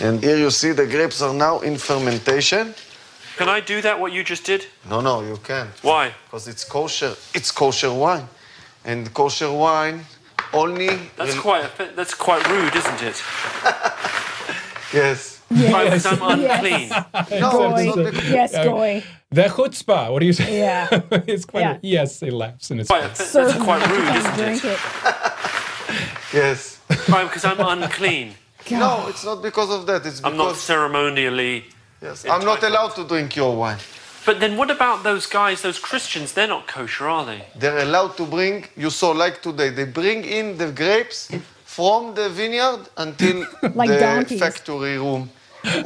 And 0.05 0.23
here 0.23 0.37
you 0.37 0.51
see 0.51 0.73
the 0.73 0.87
grapes 0.87 1.21
are 1.23 1.35
now 1.35 1.61
in 1.61 1.77
fermentation. 1.77 2.75
Can 3.37 3.49
I 3.49 3.61
do 3.61 3.83
that, 3.83 3.99
what 4.01 4.13
you 4.13 4.23
just 4.25 4.45
did? 4.45 4.67
No, 4.89 5.01
no, 5.01 5.23
you 5.23 5.37
can't. 5.39 5.71
Why? 5.83 6.15
Because 6.25 6.49
it's 6.49 6.65
kosher. 6.65 7.15
It's 7.35 7.51
kosher 7.51 7.93
wine. 7.93 8.29
And 8.85 9.13
kosher 9.13 9.53
wine 9.53 10.07
only. 10.53 10.89
That's 11.17 11.39
quite 11.39 11.69
that's 11.97 12.15
quite 12.15 12.49
rude, 12.49 12.75
isn't 12.75 13.03
it? 13.03 13.23
Yes. 14.93 15.36
Why, 15.49 15.85
because 15.85 16.07
I'm 16.07 16.23
unclean. 16.23 16.89
No, 17.41 17.77
it's 17.77 17.97
not 17.97 18.05
because- 18.05 18.31
Yes, 18.31 18.55
Uh, 18.55 18.65
goy. 18.65 19.03
The 19.31 19.43
chutzpah. 19.45 20.11
What 20.13 20.21
do 20.21 20.27
you 20.27 20.33
say? 20.33 20.59
Yeah. 20.59 20.89
it's 21.27 21.45
quite. 21.45 21.61
Yeah. 21.61 21.79
Yes, 21.83 22.23
it 22.23 22.33
laughs 22.33 22.71
in 22.71 22.79
his 22.79 22.89
Quite, 22.89 23.17
face. 23.17 23.33
that's 23.33 23.57
quite 23.63 23.87
rude, 23.91 24.17
isn't 24.17 24.41
it? 24.41 24.65
it. 24.65 24.79
Yes. 26.33 26.79
Why, 27.09 27.25
because 27.25 27.45
I'm 27.45 27.61
unclean. 27.61 28.35
No, 28.71 29.07
it's 29.09 29.25
not 29.25 29.43
because 29.43 29.71
of 29.71 29.87
that. 29.87 30.05
It's 30.07 30.21
because 30.21 30.33
I'm 30.33 30.37
not 30.37 30.57
ceremonially. 30.57 31.65
yes, 32.03 32.25
I'm 32.27 32.45
not 32.45 32.63
allowed 32.63 32.95
to 32.97 33.05
drink 33.05 33.37
your 33.37 33.57
wine. 33.57 33.79
But 34.25 34.41
then 34.41 34.57
what 34.57 34.71
about 34.73 35.05
those 35.05 35.27
guys, 35.27 35.63
those 35.63 35.79
Christians? 35.79 36.33
They're 36.33 36.49
not 36.49 36.67
kosher, 36.67 37.07
are 37.09 37.25
they? 37.25 37.45
They're 37.55 37.79
allowed 37.79 38.17
to 38.17 38.25
bring. 38.25 38.65
You 38.77 38.91
saw 38.91 39.11
like 39.13 39.41
today. 39.41 39.71
They 39.71 39.85
bring 39.85 40.25
in 40.25 40.59
the 40.59 40.73
grapes 40.73 41.31
from 41.77 42.15
the 42.15 42.29
vineyard 42.31 42.83
until 42.97 43.37
Like 43.81 43.91
the 43.91 43.99
donkeys. 44.01 44.41
factory 44.41 44.97
room 45.07 45.31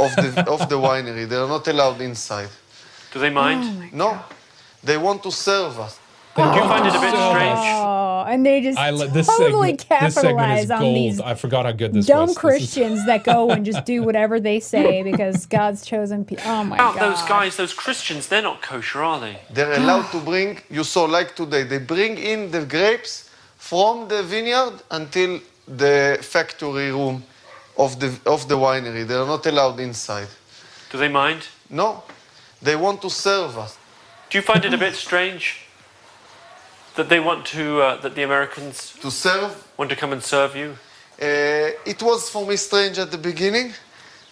of 0.05 0.11
the 0.23 0.45
of 0.55 0.61
the 0.69 0.79
winery. 0.89 1.25
They're 1.29 1.53
not 1.57 1.67
allowed 1.67 2.01
inside. 2.01 2.53
Do 3.13 3.19
they 3.19 3.31
Oh 3.31 3.43
mind? 3.43 3.93
No, 3.93 4.11
they 4.85 4.97
want 5.07 5.21
to 5.27 5.33
serve 5.33 5.75
us. 5.87 5.95
Do 6.37 6.43
you 6.43 6.65
find 6.73 6.87
it 6.87 6.95
a 6.95 7.01
bit 7.07 7.13
oh. 7.15 7.31
strange? 7.31 7.59
Oh, 7.59 8.25
and 8.31 8.47
they 8.47 8.61
just 8.69 8.79
I 8.79 8.91
this 9.19 9.27
totally 9.27 9.77
segment. 9.77 9.79
This 9.79 10.15
capitalize 10.15 10.71
on 10.71 10.81
gold. 10.81 10.97
these 10.97 11.21
I 11.33 11.35
forgot 11.35 11.63
how 11.67 11.73
good 11.73 11.93
this 11.93 12.07
dumb 12.07 12.29
was. 12.29 12.39
Christians 12.39 13.05
that 13.07 13.25
go 13.25 13.51
and 13.51 13.67
just 13.71 13.85
do 13.85 13.99
whatever 14.09 14.39
they 14.49 14.61
say 14.61 15.03
because 15.11 15.47
God's 15.59 15.81
chosen 15.93 16.25
people. 16.25 16.45
Oh 16.47 16.63
my 16.65 16.77
About 16.77 16.95
god. 16.95 17.03
those 17.07 17.23
guys, 17.35 17.57
those 17.57 17.75
Christians, 17.85 18.29
they're 18.29 18.47
not 18.51 18.63
kosher, 18.63 19.03
are 19.03 19.19
they? 19.27 19.37
They're 19.57 19.77
allowed 19.81 20.09
to 20.13 20.21
bring. 20.21 20.51
You 20.71 20.85
saw 20.85 21.05
like 21.19 21.35
today. 21.35 21.65
They 21.65 21.79
bring 21.79 22.13
in 22.33 22.51
the 22.55 22.65
grapes 22.75 23.13
from 23.71 24.09
the 24.13 24.23
vineyard 24.23 24.77
until 24.91 25.41
the 25.77 26.19
factory 26.21 26.91
room 26.91 27.23
of 27.77 27.99
the 28.01 28.19
of 28.27 28.49
the 28.49 28.57
winery. 28.57 29.07
They're 29.07 29.27
not 29.27 29.47
allowed 29.47 29.81
inside. 29.81 30.29
Do 30.91 30.99
they 30.99 31.09
mind? 31.09 31.47
No, 31.69 32.03
they 32.61 32.77
want 32.77 33.01
to 33.03 33.11
serve 33.11 33.57
us. 33.59 33.79
Do 34.29 34.39
you 34.39 34.43
find 34.43 34.65
it 34.65 34.75
a 34.75 34.79
bit 34.79 34.95
strange 34.95 35.67
that 36.97 37.09
they 37.09 37.21
want 37.21 37.47
to, 37.47 37.81
uh, 37.83 38.01
that 38.01 38.15
the 38.15 38.23
Americans 38.23 38.93
to 39.01 39.11
serve 39.11 39.53
want 39.77 39.91
to 39.91 39.97
come 39.97 40.13
and 40.13 40.23
serve 40.23 40.57
you? 40.57 40.77
Uh, 41.21 41.71
it 41.87 42.03
was 42.03 42.29
for 42.31 42.47
me 42.47 42.57
strange 42.57 42.99
at 42.99 43.11
the 43.11 43.19
beginning, 43.19 43.73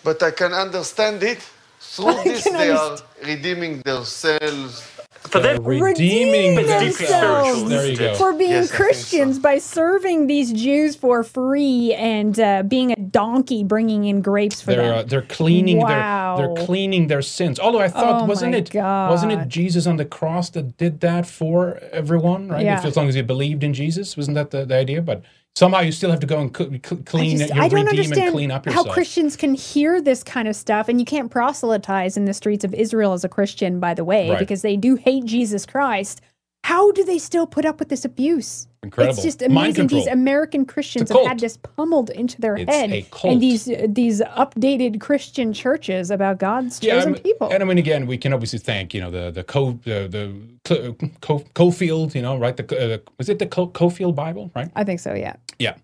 but 0.03 0.23
I 0.23 0.31
can 0.31 0.53
understand 0.53 1.23
it. 1.23 1.39
Through 1.81 2.09
I 2.19 2.25
this, 2.25 2.43
can 2.45 2.55
they 2.55 2.71
are 2.71 2.99
redeeming 3.25 3.83
themselves. 3.83 4.98
For 5.31 5.41
them, 5.41 5.63
redeeming 5.65 6.55
But 6.57 6.65
it's 6.65 6.73
deeply 6.99 7.07
themselves 7.07 7.49
spiritual, 7.49 7.69
There 7.69 7.79
isn't 7.81 7.91
you 7.93 7.99
go. 7.99 8.05
it? 8.13 8.17
for 8.17 8.33
being 8.33 8.51
Yes, 8.51 8.57
I 8.57 8.61
think 8.61 8.71
so. 8.71 8.77
Christians 8.85 9.39
by 9.39 9.59
serving 9.59 10.27
these 10.27 10.53
Jews 10.53 10.97
for 10.97 11.23
free 11.23 11.95
and 11.95 12.39
uh, 12.41 12.63
being 12.65 12.93
a 12.93 12.97
donkey 12.97 13.65
bringing 13.65 14.05
in 14.05 14.21
grapes 14.23 14.61
for 14.61 14.73
They're 14.73 14.83
them. 14.89 14.99
uh, 14.99 15.03
they're 15.05 15.23
cleaning 15.23 15.79
Wow. 15.79 16.37
their 16.37 16.47
they're 16.55 16.65
cleaning 16.67 17.07
their 17.09 17.23
sins. 17.23 17.59
Although 17.61 17.81
I 17.81 17.89
thought 17.89 18.23
Oh 18.23 18.25
wasn't 18.27 18.53
my 18.53 18.59
it 18.59 18.75
wasn't 18.75 19.33
it 19.33 19.49
Jesus 19.49 19.87
on 19.87 19.97
the 19.97 20.05
cross 20.05 20.51
that 20.51 20.77
did 20.77 21.01
that 21.01 21.27
for 21.27 21.79
everyone, 21.93 22.49
right? 22.49 22.65
Yeah. 22.65 22.79
If, 22.79 22.85
as 22.85 22.97
long 22.97 23.09
as 23.09 23.17
you 23.17 23.23
believed 23.23 23.63
in 23.65 23.75
Jesus, 23.75 24.17
wasn't 24.17 24.35
that 24.37 24.51
the, 24.51 24.65
the 24.65 24.75
idea? 24.77 25.03
But 25.03 25.23
somehow 25.59 25.81
you 25.81 25.91
still 25.93 26.11
have 26.11 26.21
to 26.21 26.27
go 26.27 26.41
and 26.41 26.57
cl- 26.57 26.71
cl- 26.71 27.03
clean 27.05 27.37
I, 27.43 27.47
just, 27.47 27.53
I 27.53 27.69
don't 27.69 27.85
redeem 27.85 27.89
and 27.89 27.99
understand 27.99 28.33
clean 28.33 28.51
up 28.51 28.65
your 28.67 28.73
stuff. 28.75 28.87
how. 28.87 28.93
Christians 28.93 29.37
can 29.37 29.55
hear 29.55 30.01
this 30.01 30.23
kind 30.23 30.47
of 30.47 30.55
stuff, 30.55 30.89
and 30.89 31.01
you 31.01 31.05
can't 31.05 31.31
proselytize 31.31 32.17
in 32.17 32.25
the 32.27 32.35
streets 32.35 32.65
of 32.65 32.73
Israel 32.75 33.13
as 33.13 33.25
a 33.25 33.29
Christian, 33.29 33.81
by 33.81 33.93
the 33.95 34.05
way, 34.05 34.31
Right. 34.31 34.39
because 34.39 34.63
they 34.63 34.77
do 34.77 34.95
hate 34.95 35.25
Jesus 35.25 35.67
Christ. 35.67 36.21
How 36.65 36.93
do 36.93 37.03
they 37.05 37.19
still 37.19 37.47
put 37.47 37.65
up 37.65 37.79
with 37.79 37.89
this 37.89 38.05
abuse? 38.05 38.67
Incredible. 38.83 39.15
It's 39.15 39.23
just 39.23 39.43
amazing. 39.43 39.87
These. 39.89 40.07
American 40.07 40.65
Christians 40.67 41.11
have 41.11 41.27
had 41.27 41.41
this 41.41 41.57
pummeled 41.57 42.11
into 42.11 42.41
their 42.41 42.57
It's 42.57 42.71
head, 42.71 42.93
a 42.93 43.03
cult. 43.11 43.33
and 43.33 43.43
these 43.43 43.69
uh, 43.69 43.87
these 43.89 44.21
updated 44.21 45.01
Christian 45.01 45.53
churches 45.53 46.11
about 46.11 46.39
God's 46.39 46.81
Yeah, 46.83 46.93
I 46.93 46.97
chosen 46.97 47.13
mean- 47.13 47.23
people. 47.23 47.49
And 47.53 47.63
I 47.63 47.67
mean, 47.67 47.79
again, 47.79 48.07
we 48.07 48.19
can 48.19 48.33
obviously 48.33 48.59
thank 48.59 48.93
you 48.95 49.01
know 49.01 49.11
the 49.11 49.31
the 49.31 49.45
co 49.45 49.73
the 49.85 50.09
the 50.09 50.25
Cl- 50.67 50.97
co, 51.21 51.39
Cofield, 51.55 52.15
you 52.15 52.23
know, 52.23 52.37
right? 52.37 52.57
The 52.57 52.65
uh, 52.95 52.99
was 53.19 53.29
it 53.29 53.39
the 53.39 53.47
co, 53.47 53.69
Cofield 53.69 54.15
Bible, 54.15 54.51
right? 54.55 54.71
I 54.77 54.85
think 54.85 55.01
so. 55.01 55.15
Yeah. 55.15 55.37
Yeah. 55.59 55.77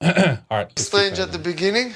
All 0.50 0.58
right. 0.58 0.78
Strange 0.78 1.18
at 1.18 1.32
the 1.32 1.38
beginning, 1.38 1.94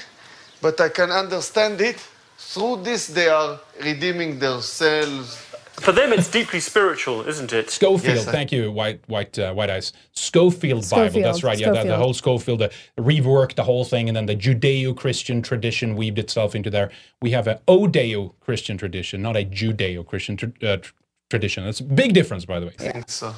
but 0.61 0.81
I 0.81 0.89
can 0.89 1.11
understand 1.11 1.79
it. 1.81 1.97
Through 2.37 2.77
this, 2.83 3.07
they 3.07 3.27
are 3.29 3.59
redeeming 3.83 4.39
themselves. 4.39 5.37
For 5.81 5.91
them, 5.91 6.13
it's 6.13 6.29
deeply 6.29 6.59
spiritual, 6.59 7.27
isn't 7.27 7.51
it? 7.53 7.69
Scofield, 7.71 8.15
Yes, 8.17 8.27
I- 8.27 8.31
thank 8.31 8.51
you, 8.51 8.71
White 8.71 9.01
White 9.07 9.37
uh, 9.39 9.53
White 9.53 9.69
Eyes. 9.69 9.93
Scofield, 10.13 10.81
Bible, 10.89 11.05
Scofield, 11.09 11.25
that's 11.25 11.43
right. 11.43 11.59
Yeah, 11.59 11.71
the, 11.71 11.83
the 11.83 11.97
whole 11.97 12.13
Scofield, 12.13 12.59
the 12.59 12.71
reworked 12.99 13.55
the 13.55 13.63
whole 13.63 13.83
thing, 13.83 14.07
and 14.07 14.15
then 14.15 14.27
the 14.27 14.35
Judeo-Christian 14.35 15.41
tradition 15.41 15.95
weaved 15.95 16.19
itself 16.19 16.55
into 16.55 16.69
there. 16.69 16.91
We 17.21 17.31
have 17.31 17.47
a 17.47 17.59
Odeo-Christian 17.67 18.77
tradition, 18.77 19.21
not 19.21 19.35
a 19.35 19.43
Judeo-Christian 19.43 20.37
tr- 20.37 20.45
uh, 20.63 20.77
tr- 20.77 20.91
tradition. 21.29 21.65
That's 21.65 21.79
a 21.79 21.83
big 21.83 22.13
difference, 22.13 22.45
by 22.45 22.59
the 22.59 22.67
way. 22.67 22.73
I 22.79 22.91
think 22.91 23.09
so. 23.09 23.33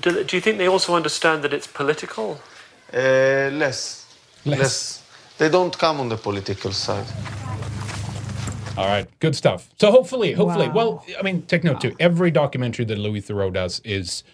Do, 0.00 0.24
do 0.24 0.36
you 0.36 0.40
think 0.40 0.56
they 0.58 0.68
also 0.68 0.94
understand 0.96 1.44
that 1.44 1.52
it's 1.52 1.66
political? 1.66 2.40
Uh, 2.92 3.50
less. 3.52 4.06
Less. 4.46 4.58
less. 4.58 5.02
They 5.36 5.50
don't 5.50 5.76
come 5.76 6.00
on 6.00 6.08
the 6.08 6.16
political 6.16 6.72
side. 6.72 7.06
All 8.76 8.86
right, 8.86 9.06
good 9.20 9.36
stuff. 9.36 9.70
So 9.78 9.90
hopefully, 9.90 10.32
hopefully, 10.32 10.68
Wow. 10.68 10.74
well, 10.74 11.06
I 11.18 11.22
mean, 11.22 11.42
take 11.42 11.62
note 11.64 11.80
too. 11.80 11.94
Every 12.00 12.30
documentary 12.30 12.84
that 12.86 12.98
Louis 12.98 13.20
Theroux 13.20 13.52
does 13.52 13.80
is 13.84 14.24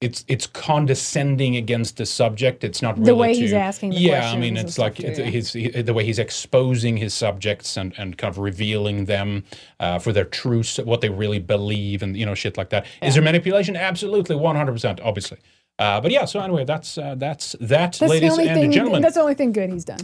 it's 0.00 0.24
it's 0.28 0.46
condescending 0.46 1.56
against 1.56 1.96
the 1.96 2.06
subject. 2.06 2.64
It's 2.64 2.82
not 2.82 2.96
really 2.98 3.06
The 3.06 3.14
way 3.14 3.34
to, 3.34 3.40
he's 3.40 3.52
asking 3.52 3.90
the 3.90 3.96
yeah. 3.96 4.30
I 4.30 4.36
mean, 4.36 4.56
it's 4.56 4.78
like 4.78 5.00
it's, 5.00 5.18
too, 5.18 5.24
yeah. 5.24 5.30
he's, 5.30 5.52
he, 5.52 5.68
the 5.68 5.94
way 5.94 6.04
he's 6.04 6.18
exposing 6.18 6.98
his 6.98 7.14
subjects 7.14 7.76
and, 7.76 7.94
and 7.98 8.16
kind 8.18 8.30
of 8.30 8.38
revealing 8.38 9.06
them 9.06 9.44
uh, 9.80 9.98
for 9.98 10.12
their 10.12 10.24
true 10.24 10.62
what 10.84 11.00
they 11.00 11.08
really 11.08 11.38
believe 11.38 12.02
and 12.02 12.16
you 12.16 12.26
know 12.26 12.34
shit 12.34 12.56
like 12.56 12.70
that. 12.70 12.86
Is 13.02 13.14
there 13.14 13.22
manipulation? 13.22 13.76
Absolutely, 13.76 14.36
one 14.36 14.56
hundred 14.56 14.72
percent, 14.72 15.00
obviously. 15.00 15.38
Uh, 15.78 16.00
but 16.00 16.10
yeah, 16.10 16.24
so 16.24 16.40
anyway, 16.40 16.64
that's 16.64 16.96
uh, 16.98 17.14
that's 17.16 17.52
that, 17.60 17.92
That's 17.94 18.00
ladies 18.00 18.36
and 18.38 18.48
thing. 18.48 18.72
gentlemen. 18.72 19.02
That's 19.02 19.14
the 19.14 19.20
only 19.20 19.34
thing 19.34 19.52
good 19.52 19.70
he's 19.70 19.84
done. 19.84 20.00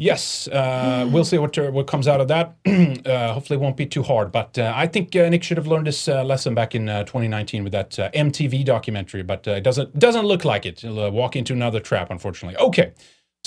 Yes, 0.00 0.46
uh, 0.48 1.08
we'll 1.10 1.24
see 1.24 1.38
what 1.38 1.58
uh, 1.58 1.70
what 1.72 1.88
comes 1.88 2.06
out 2.06 2.20
of 2.20 2.28
that. 2.28 2.54
uh, 3.06 3.32
hopefully, 3.32 3.56
it 3.58 3.60
won't 3.60 3.76
be 3.76 3.84
too 3.86 4.04
hard. 4.04 4.30
But 4.30 4.56
uh, 4.56 4.72
I 4.74 4.86
think 4.86 5.14
uh, 5.16 5.28
Nick 5.28 5.42
should 5.42 5.56
have 5.56 5.66
learned 5.66 5.88
this 5.88 6.06
uh, 6.08 6.22
lesson 6.22 6.54
back 6.54 6.76
in 6.76 6.88
uh, 6.88 7.02
2019 7.02 7.64
with 7.64 7.72
that 7.72 7.90
MTV 7.90 8.64
documentary. 8.64 9.24
But 9.24 9.46
it 9.48 9.64
doesn't 9.64 9.98
doesn't 9.98 10.24
look 10.24 10.44
like 10.44 10.66
it. 10.66 10.80
He'll 10.80 11.10
walk 11.10 11.34
into 11.34 11.52
another 11.52 11.80
trap, 11.80 12.10
unfortunately. 12.10 12.56
Okay. 12.58 12.92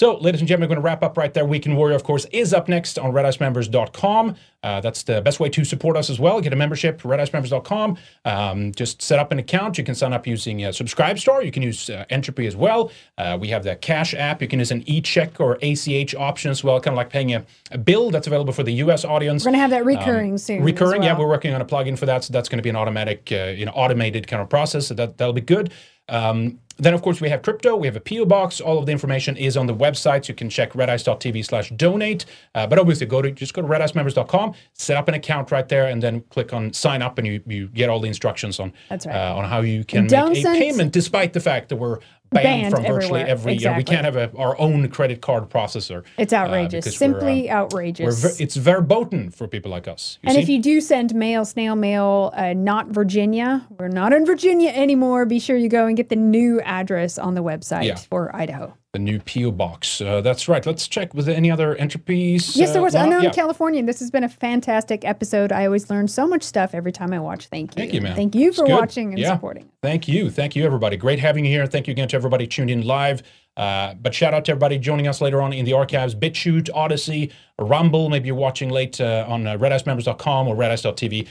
So, 0.01 0.15
ladies 0.15 0.41
and 0.41 0.47
gentlemen, 0.47 0.67
we're 0.67 0.77
going 0.77 0.83
to 0.83 0.85
wrap 0.85 1.03
up 1.03 1.15
right 1.15 1.31
there. 1.31 1.45
Weekend 1.45 1.77
Warrior, 1.77 1.95
of 1.95 2.03
course, 2.03 2.25
is 2.31 2.55
up 2.55 2.67
next 2.67 2.97
on 2.97 3.11
redicemembers.com. 3.11 4.35
Uh, 4.63 4.81
that's 4.81 5.03
the 5.03 5.21
best 5.21 5.39
way 5.39 5.47
to 5.49 5.63
support 5.63 5.95
us 5.95 6.09
as 6.09 6.19
well. 6.19 6.41
Get 6.41 6.53
a 6.53 6.55
membership, 6.55 7.03
redicemembers.com. 7.03 7.97
Um, 8.25 8.71
just 8.71 9.03
set 9.03 9.19
up 9.19 9.31
an 9.31 9.37
account. 9.37 9.77
You 9.77 9.83
can 9.83 9.93
sign 9.93 10.11
up 10.11 10.25
using 10.25 10.65
uh, 10.65 10.69
Subscribestar. 10.69 11.45
You 11.45 11.51
can 11.51 11.61
use 11.61 11.87
uh, 11.87 12.05
Entropy 12.09 12.47
as 12.47 12.55
well. 12.55 12.91
Uh, 13.19 13.37
we 13.39 13.49
have 13.49 13.63
the 13.63 13.75
Cash 13.75 14.15
app. 14.15 14.41
You 14.41 14.47
can 14.47 14.57
use 14.57 14.71
an 14.71 14.81
e-check 14.87 15.39
or 15.39 15.59
ACH 15.61 16.15
option 16.15 16.49
as 16.49 16.63
well, 16.63 16.79
kind 16.79 16.95
of 16.95 16.97
like 16.97 17.11
paying 17.11 17.35
a, 17.35 17.45
a 17.69 17.77
bill 17.77 18.09
that's 18.09 18.25
available 18.25 18.53
for 18.53 18.63
the 18.63 18.73
U.S. 18.73 19.05
audience. 19.05 19.45
We're 19.45 19.51
gonna 19.51 19.61
have 19.61 19.69
that 19.69 19.85
recurring 19.85 20.31
Um, 20.31 20.37
soon. 20.39 20.63
Recurring, 20.63 21.03
yeah, 21.03 21.15
we're 21.15 21.27
working 21.27 21.53
on 21.53 21.61
a 21.61 21.65
plugin 21.65 21.95
for 21.95 22.07
that, 22.07 22.23
so 22.23 22.33
that's 22.33 22.49
going 22.49 22.57
to 22.57 22.63
be 22.63 22.69
an 22.69 22.75
automatic, 22.75 23.31
uh, 23.31 23.53
you 23.55 23.67
know, 23.67 23.71
automated 23.73 24.27
kind 24.27 24.41
of 24.41 24.49
process. 24.49 24.87
So 24.87 24.95
that 24.95 25.19
that'll 25.19 25.33
be 25.33 25.41
good. 25.41 25.71
Um, 26.11 26.59
then, 26.77 26.93
of 26.95 27.01
course, 27.03 27.21
we 27.21 27.29
have 27.29 27.43
crypto. 27.43 27.75
We 27.75 27.85
have 27.85 27.95
a 27.95 27.99
PO 27.99 28.25
box. 28.25 28.59
All 28.59 28.79
of 28.79 28.87
the 28.87 28.91
information 28.91 29.37
is 29.37 29.55
on 29.55 29.67
the 29.67 29.75
website. 29.75 30.25
So 30.25 30.29
you 30.29 30.35
can 30.35 30.49
check 30.49 30.73
redice.tv 30.73 31.45
slash 31.45 31.69
donate. 31.75 32.25
Uh, 32.55 32.65
but 32.65 32.79
obviously, 32.79 33.05
go 33.05 33.21
to 33.21 33.29
just 33.31 33.53
go 33.53 33.61
to 33.61 33.67
redicemembers.com, 33.67 34.55
set 34.73 34.97
up 34.97 35.07
an 35.07 35.13
account 35.13 35.51
right 35.51 35.67
there, 35.69 35.87
and 35.87 36.01
then 36.01 36.21
click 36.29 36.53
on 36.53 36.73
sign 36.73 37.01
up, 37.03 37.17
and 37.19 37.27
you, 37.27 37.41
you 37.45 37.67
get 37.67 37.89
all 37.89 37.99
the 37.99 38.07
instructions 38.07 38.59
on 38.59 38.73
That's 38.89 39.05
right. 39.05 39.15
uh, 39.15 39.35
on 39.35 39.45
how 39.45 39.61
you 39.61 39.83
can 39.83 40.07
Don't 40.07 40.29
make 40.29 40.39
a 40.39 40.41
send- 40.41 40.57
payment, 40.57 40.91
despite 40.91 41.33
the 41.33 41.39
fact 41.39 41.69
that 41.69 41.75
we're 41.75 41.99
banned, 42.31 42.43
Banned 42.71 42.73
from 42.75 42.83
virtually 42.83 43.21
everywhere. 43.21 43.27
every. 43.27 43.53
You 43.55 43.65
know, 43.69 43.77
we 43.77 43.83
can't 43.83 44.05
have 44.05 44.15
a, 44.15 44.31
our 44.37 44.59
own 44.59 44.87
credit 44.89 45.21
card 45.21 45.49
processor. 45.49 46.03
It's 46.17 46.33
uh, 46.33 46.37
outrageous. 46.37 46.85
we're, 46.85 46.91
Simply 46.91 47.49
uh, 47.49 47.57
outrageous. 47.57 48.21
Ver- 48.21 48.43
it's 48.43 48.55
verboten 48.55 49.31
for 49.31 49.47
people 49.47 49.69
like 49.71 49.87
us. 49.87 50.17
You 50.23 50.29
and 50.29 50.35
see? 50.35 50.41
if 50.41 50.49
you 50.49 50.61
do 50.61 50.79
send 50.81 51.13
mail, 51.13 51.43
snail 51.45 51.75
mail, 51.75 52.31
uh, 52.35 52.53
not 52.53 52.87
Virginia, 52.87 53.67
we're 53.77 53.89
not 53.89 54.13
in 54.13 54.25
Virginia 54.25 54.69
anymore. 54.69 55.25
Be 55.25 55.39
sure 55.39 55.57
you 55.57 55.69
go 55.69 55.87
and 55.87 55.97
get 55.97 56.09
the 56.09 56.15
new 56.15 56.61
address 56.61 57.17
on 57.17 57.35
the 57.35 57.43
website 57.43 57.85
Yeah. 57.85 57.95
for 57.95 58.33
Idaho. 58.35 58.75
The 58.93 58.99
new 58.99 59.19
PO 59.21 59.51
box. 59.51 60.01
Uh, 60.01 60.19
that's 60.19 60.49
right. 60.49 60.65
Let's 60.65 60.85
check. 60.85 61.13
Was 61.13 61.25
there 61.25 61.35
any 61.35 61.49
other 61.49 61.75
entropys? 61.77 62.57
Yes, 62.57 62.73
there 62.73 62.81
uh, 62.81 62.83
was? 62.83 62.93
Unknown 62.93 63.23
Yeah. 63.23 63.29
California. 63.31 63.81
This 63.83 63.99
has 64.01 64.11
been 64.11 64.25
a 64.25 64.29
fantastic 64.29 65.05
episode. 65.05 65.53
I 65.53 65.65
always 65.65 65.89
learn 65.89 66.09
so 66.09 66.27
much 66.27 66.43
stuff 66.43 66.73
every 66.73 66.91
time 66.91 67.13
I 67.13 67.19
watch. 67.19 67.47
Thank 67.47 67.71
you. 67.71 67.75
Thank 67.81 67.93
you, 67.93 68.01
man. 68.01 68.17
Thank 68.17 68.35
you 68.35 68.51
for 68.51 68.65
watching 68.65 69.11
and 69.11 69.19
Yeah. 69.19 69.35
supporting. 69.35 69.69
Thank 69.81 70.09
you. 70.09 70.29
Thank 70.29 70.57
you, 70.57 70.65
everybody. 70.65 70.97
Great 70.97 71.19
having 71.19 71.45
you 71.45 71.51
here. 71.51 71.65
Thank 71.67 71.87
you 71.87 71.93
again 71.93 72.09
to 72.09 72.17
everybody 72.17 72.47
tuned 72.47 72.69
in 72.69 72.81
live. 72.81 73.23
Uh, 73.55 73.93
but 73.93 74.13
shout 74.13 74.33
out 74.33 74.43
to 74.45 74.51
everybody 74.51 74.77
joining 74.77 75.07
us 75.07 75.21
later 75.21 75.41
on 75.41 75.53
in 75.53 75.63
the 75.63 75.71
archives 75.71 76.13
BitChute, 76.13 76.69
Odysee, 76.75 77.31
Rumble. 77.59 78.09
Maybe 78.09 78.27
you're 78.27 78.35
watching 78.35 78.69
late 78.69 78.99
uh, 78.99 79.25
on 79.25 79.47
uh, 79.47 79.57
redicemembers.com 79.57 80.49
or 80.49 80.55
redice.tv. 80.55 81.27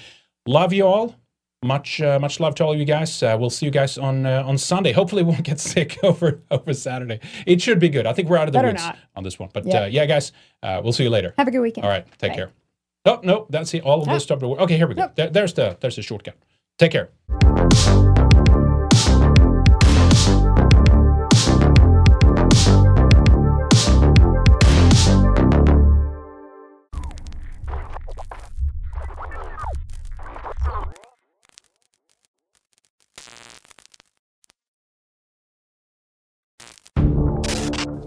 Love 0.46 0.72
you 0.72 0.86
all. 0.86 1.14
Much 1.62 2.00
uh, 2.00 2.18
much 2.18 2.40
love 2.40 2.54
to 2.54 2.64
all 2.64 2.72
of 2.72 2.78
you 2.78 2.86
guys. 2.86 3.22
Uh, 3.22 3.36
we'll 3.38 3.50
see 3.50 3.66
you 3.66 3.70
guys 3.70 3.98
on 3.98 4.24
uh, 4.24 4.42
on 4.46 4.56
Sunday. 4.56 4.92
Hopefully, 4.92 5.22
we 5.22 5.30
won't 5.32 5.44
get 5.44 5.60
sick 5.74 5.98
over 6.02 6.40
over 6.50 6.72
Saturday. 6.72 7.20
It 7.46 7.60
should 7.60 7.78
be 7.78 7.90
good. 7.90 8.06
I 8.06 8.14
think 8.14 8.30
we're 8.30 8.38
out 8.38 8.48
of 8.48 8.52
the 8.52 8.58
Better 8.58 8.68
woods 8.68 8.82
not. 8.82 8.98
on 9.14 9.24
this 9.24 9.38
one. 9.38 9.50
But 9.52 9.66
Yep. 9.66 9.82
uh, 9.82 9.86
yeah, 9.86 10.06
guys, 10.06 10.32
uh, 10.62 10.80
we'll 10.82 10.94
see 10.94 11.02
you 11.04 11.10
later. 11.10 11.34
Have 11.36 11.48
a 11.48 11.50
good 11.50 11.60
weekend. 11.60 11.84
All 11.84 11.90
right, 11.90 12.06
take 12.18 12.30
Bye. 12.32 12.36
care. 12.36 12.50
Oh 13.04 13.20
no, 13.22 13.46
that's 13.50 13.74
it. 13.74 13.82
All 13.82 14.00
of 14.00 14.08
Ah. 14.08 14.14
this 14.14 14.22
stuff. 14.22 14.42
Okay, 14.42 14.78
here 14.78 14.86
we 14.86 14.94
go. 14.94 15.10
There, 15.14 15.28
there's 15.28 15.52
the 15.52 15.76
there's 15.80 15.96
the 15.96 16.02
shortcut. 16.02 16.36
Take 16.78 16.92
care. 16.92 17.10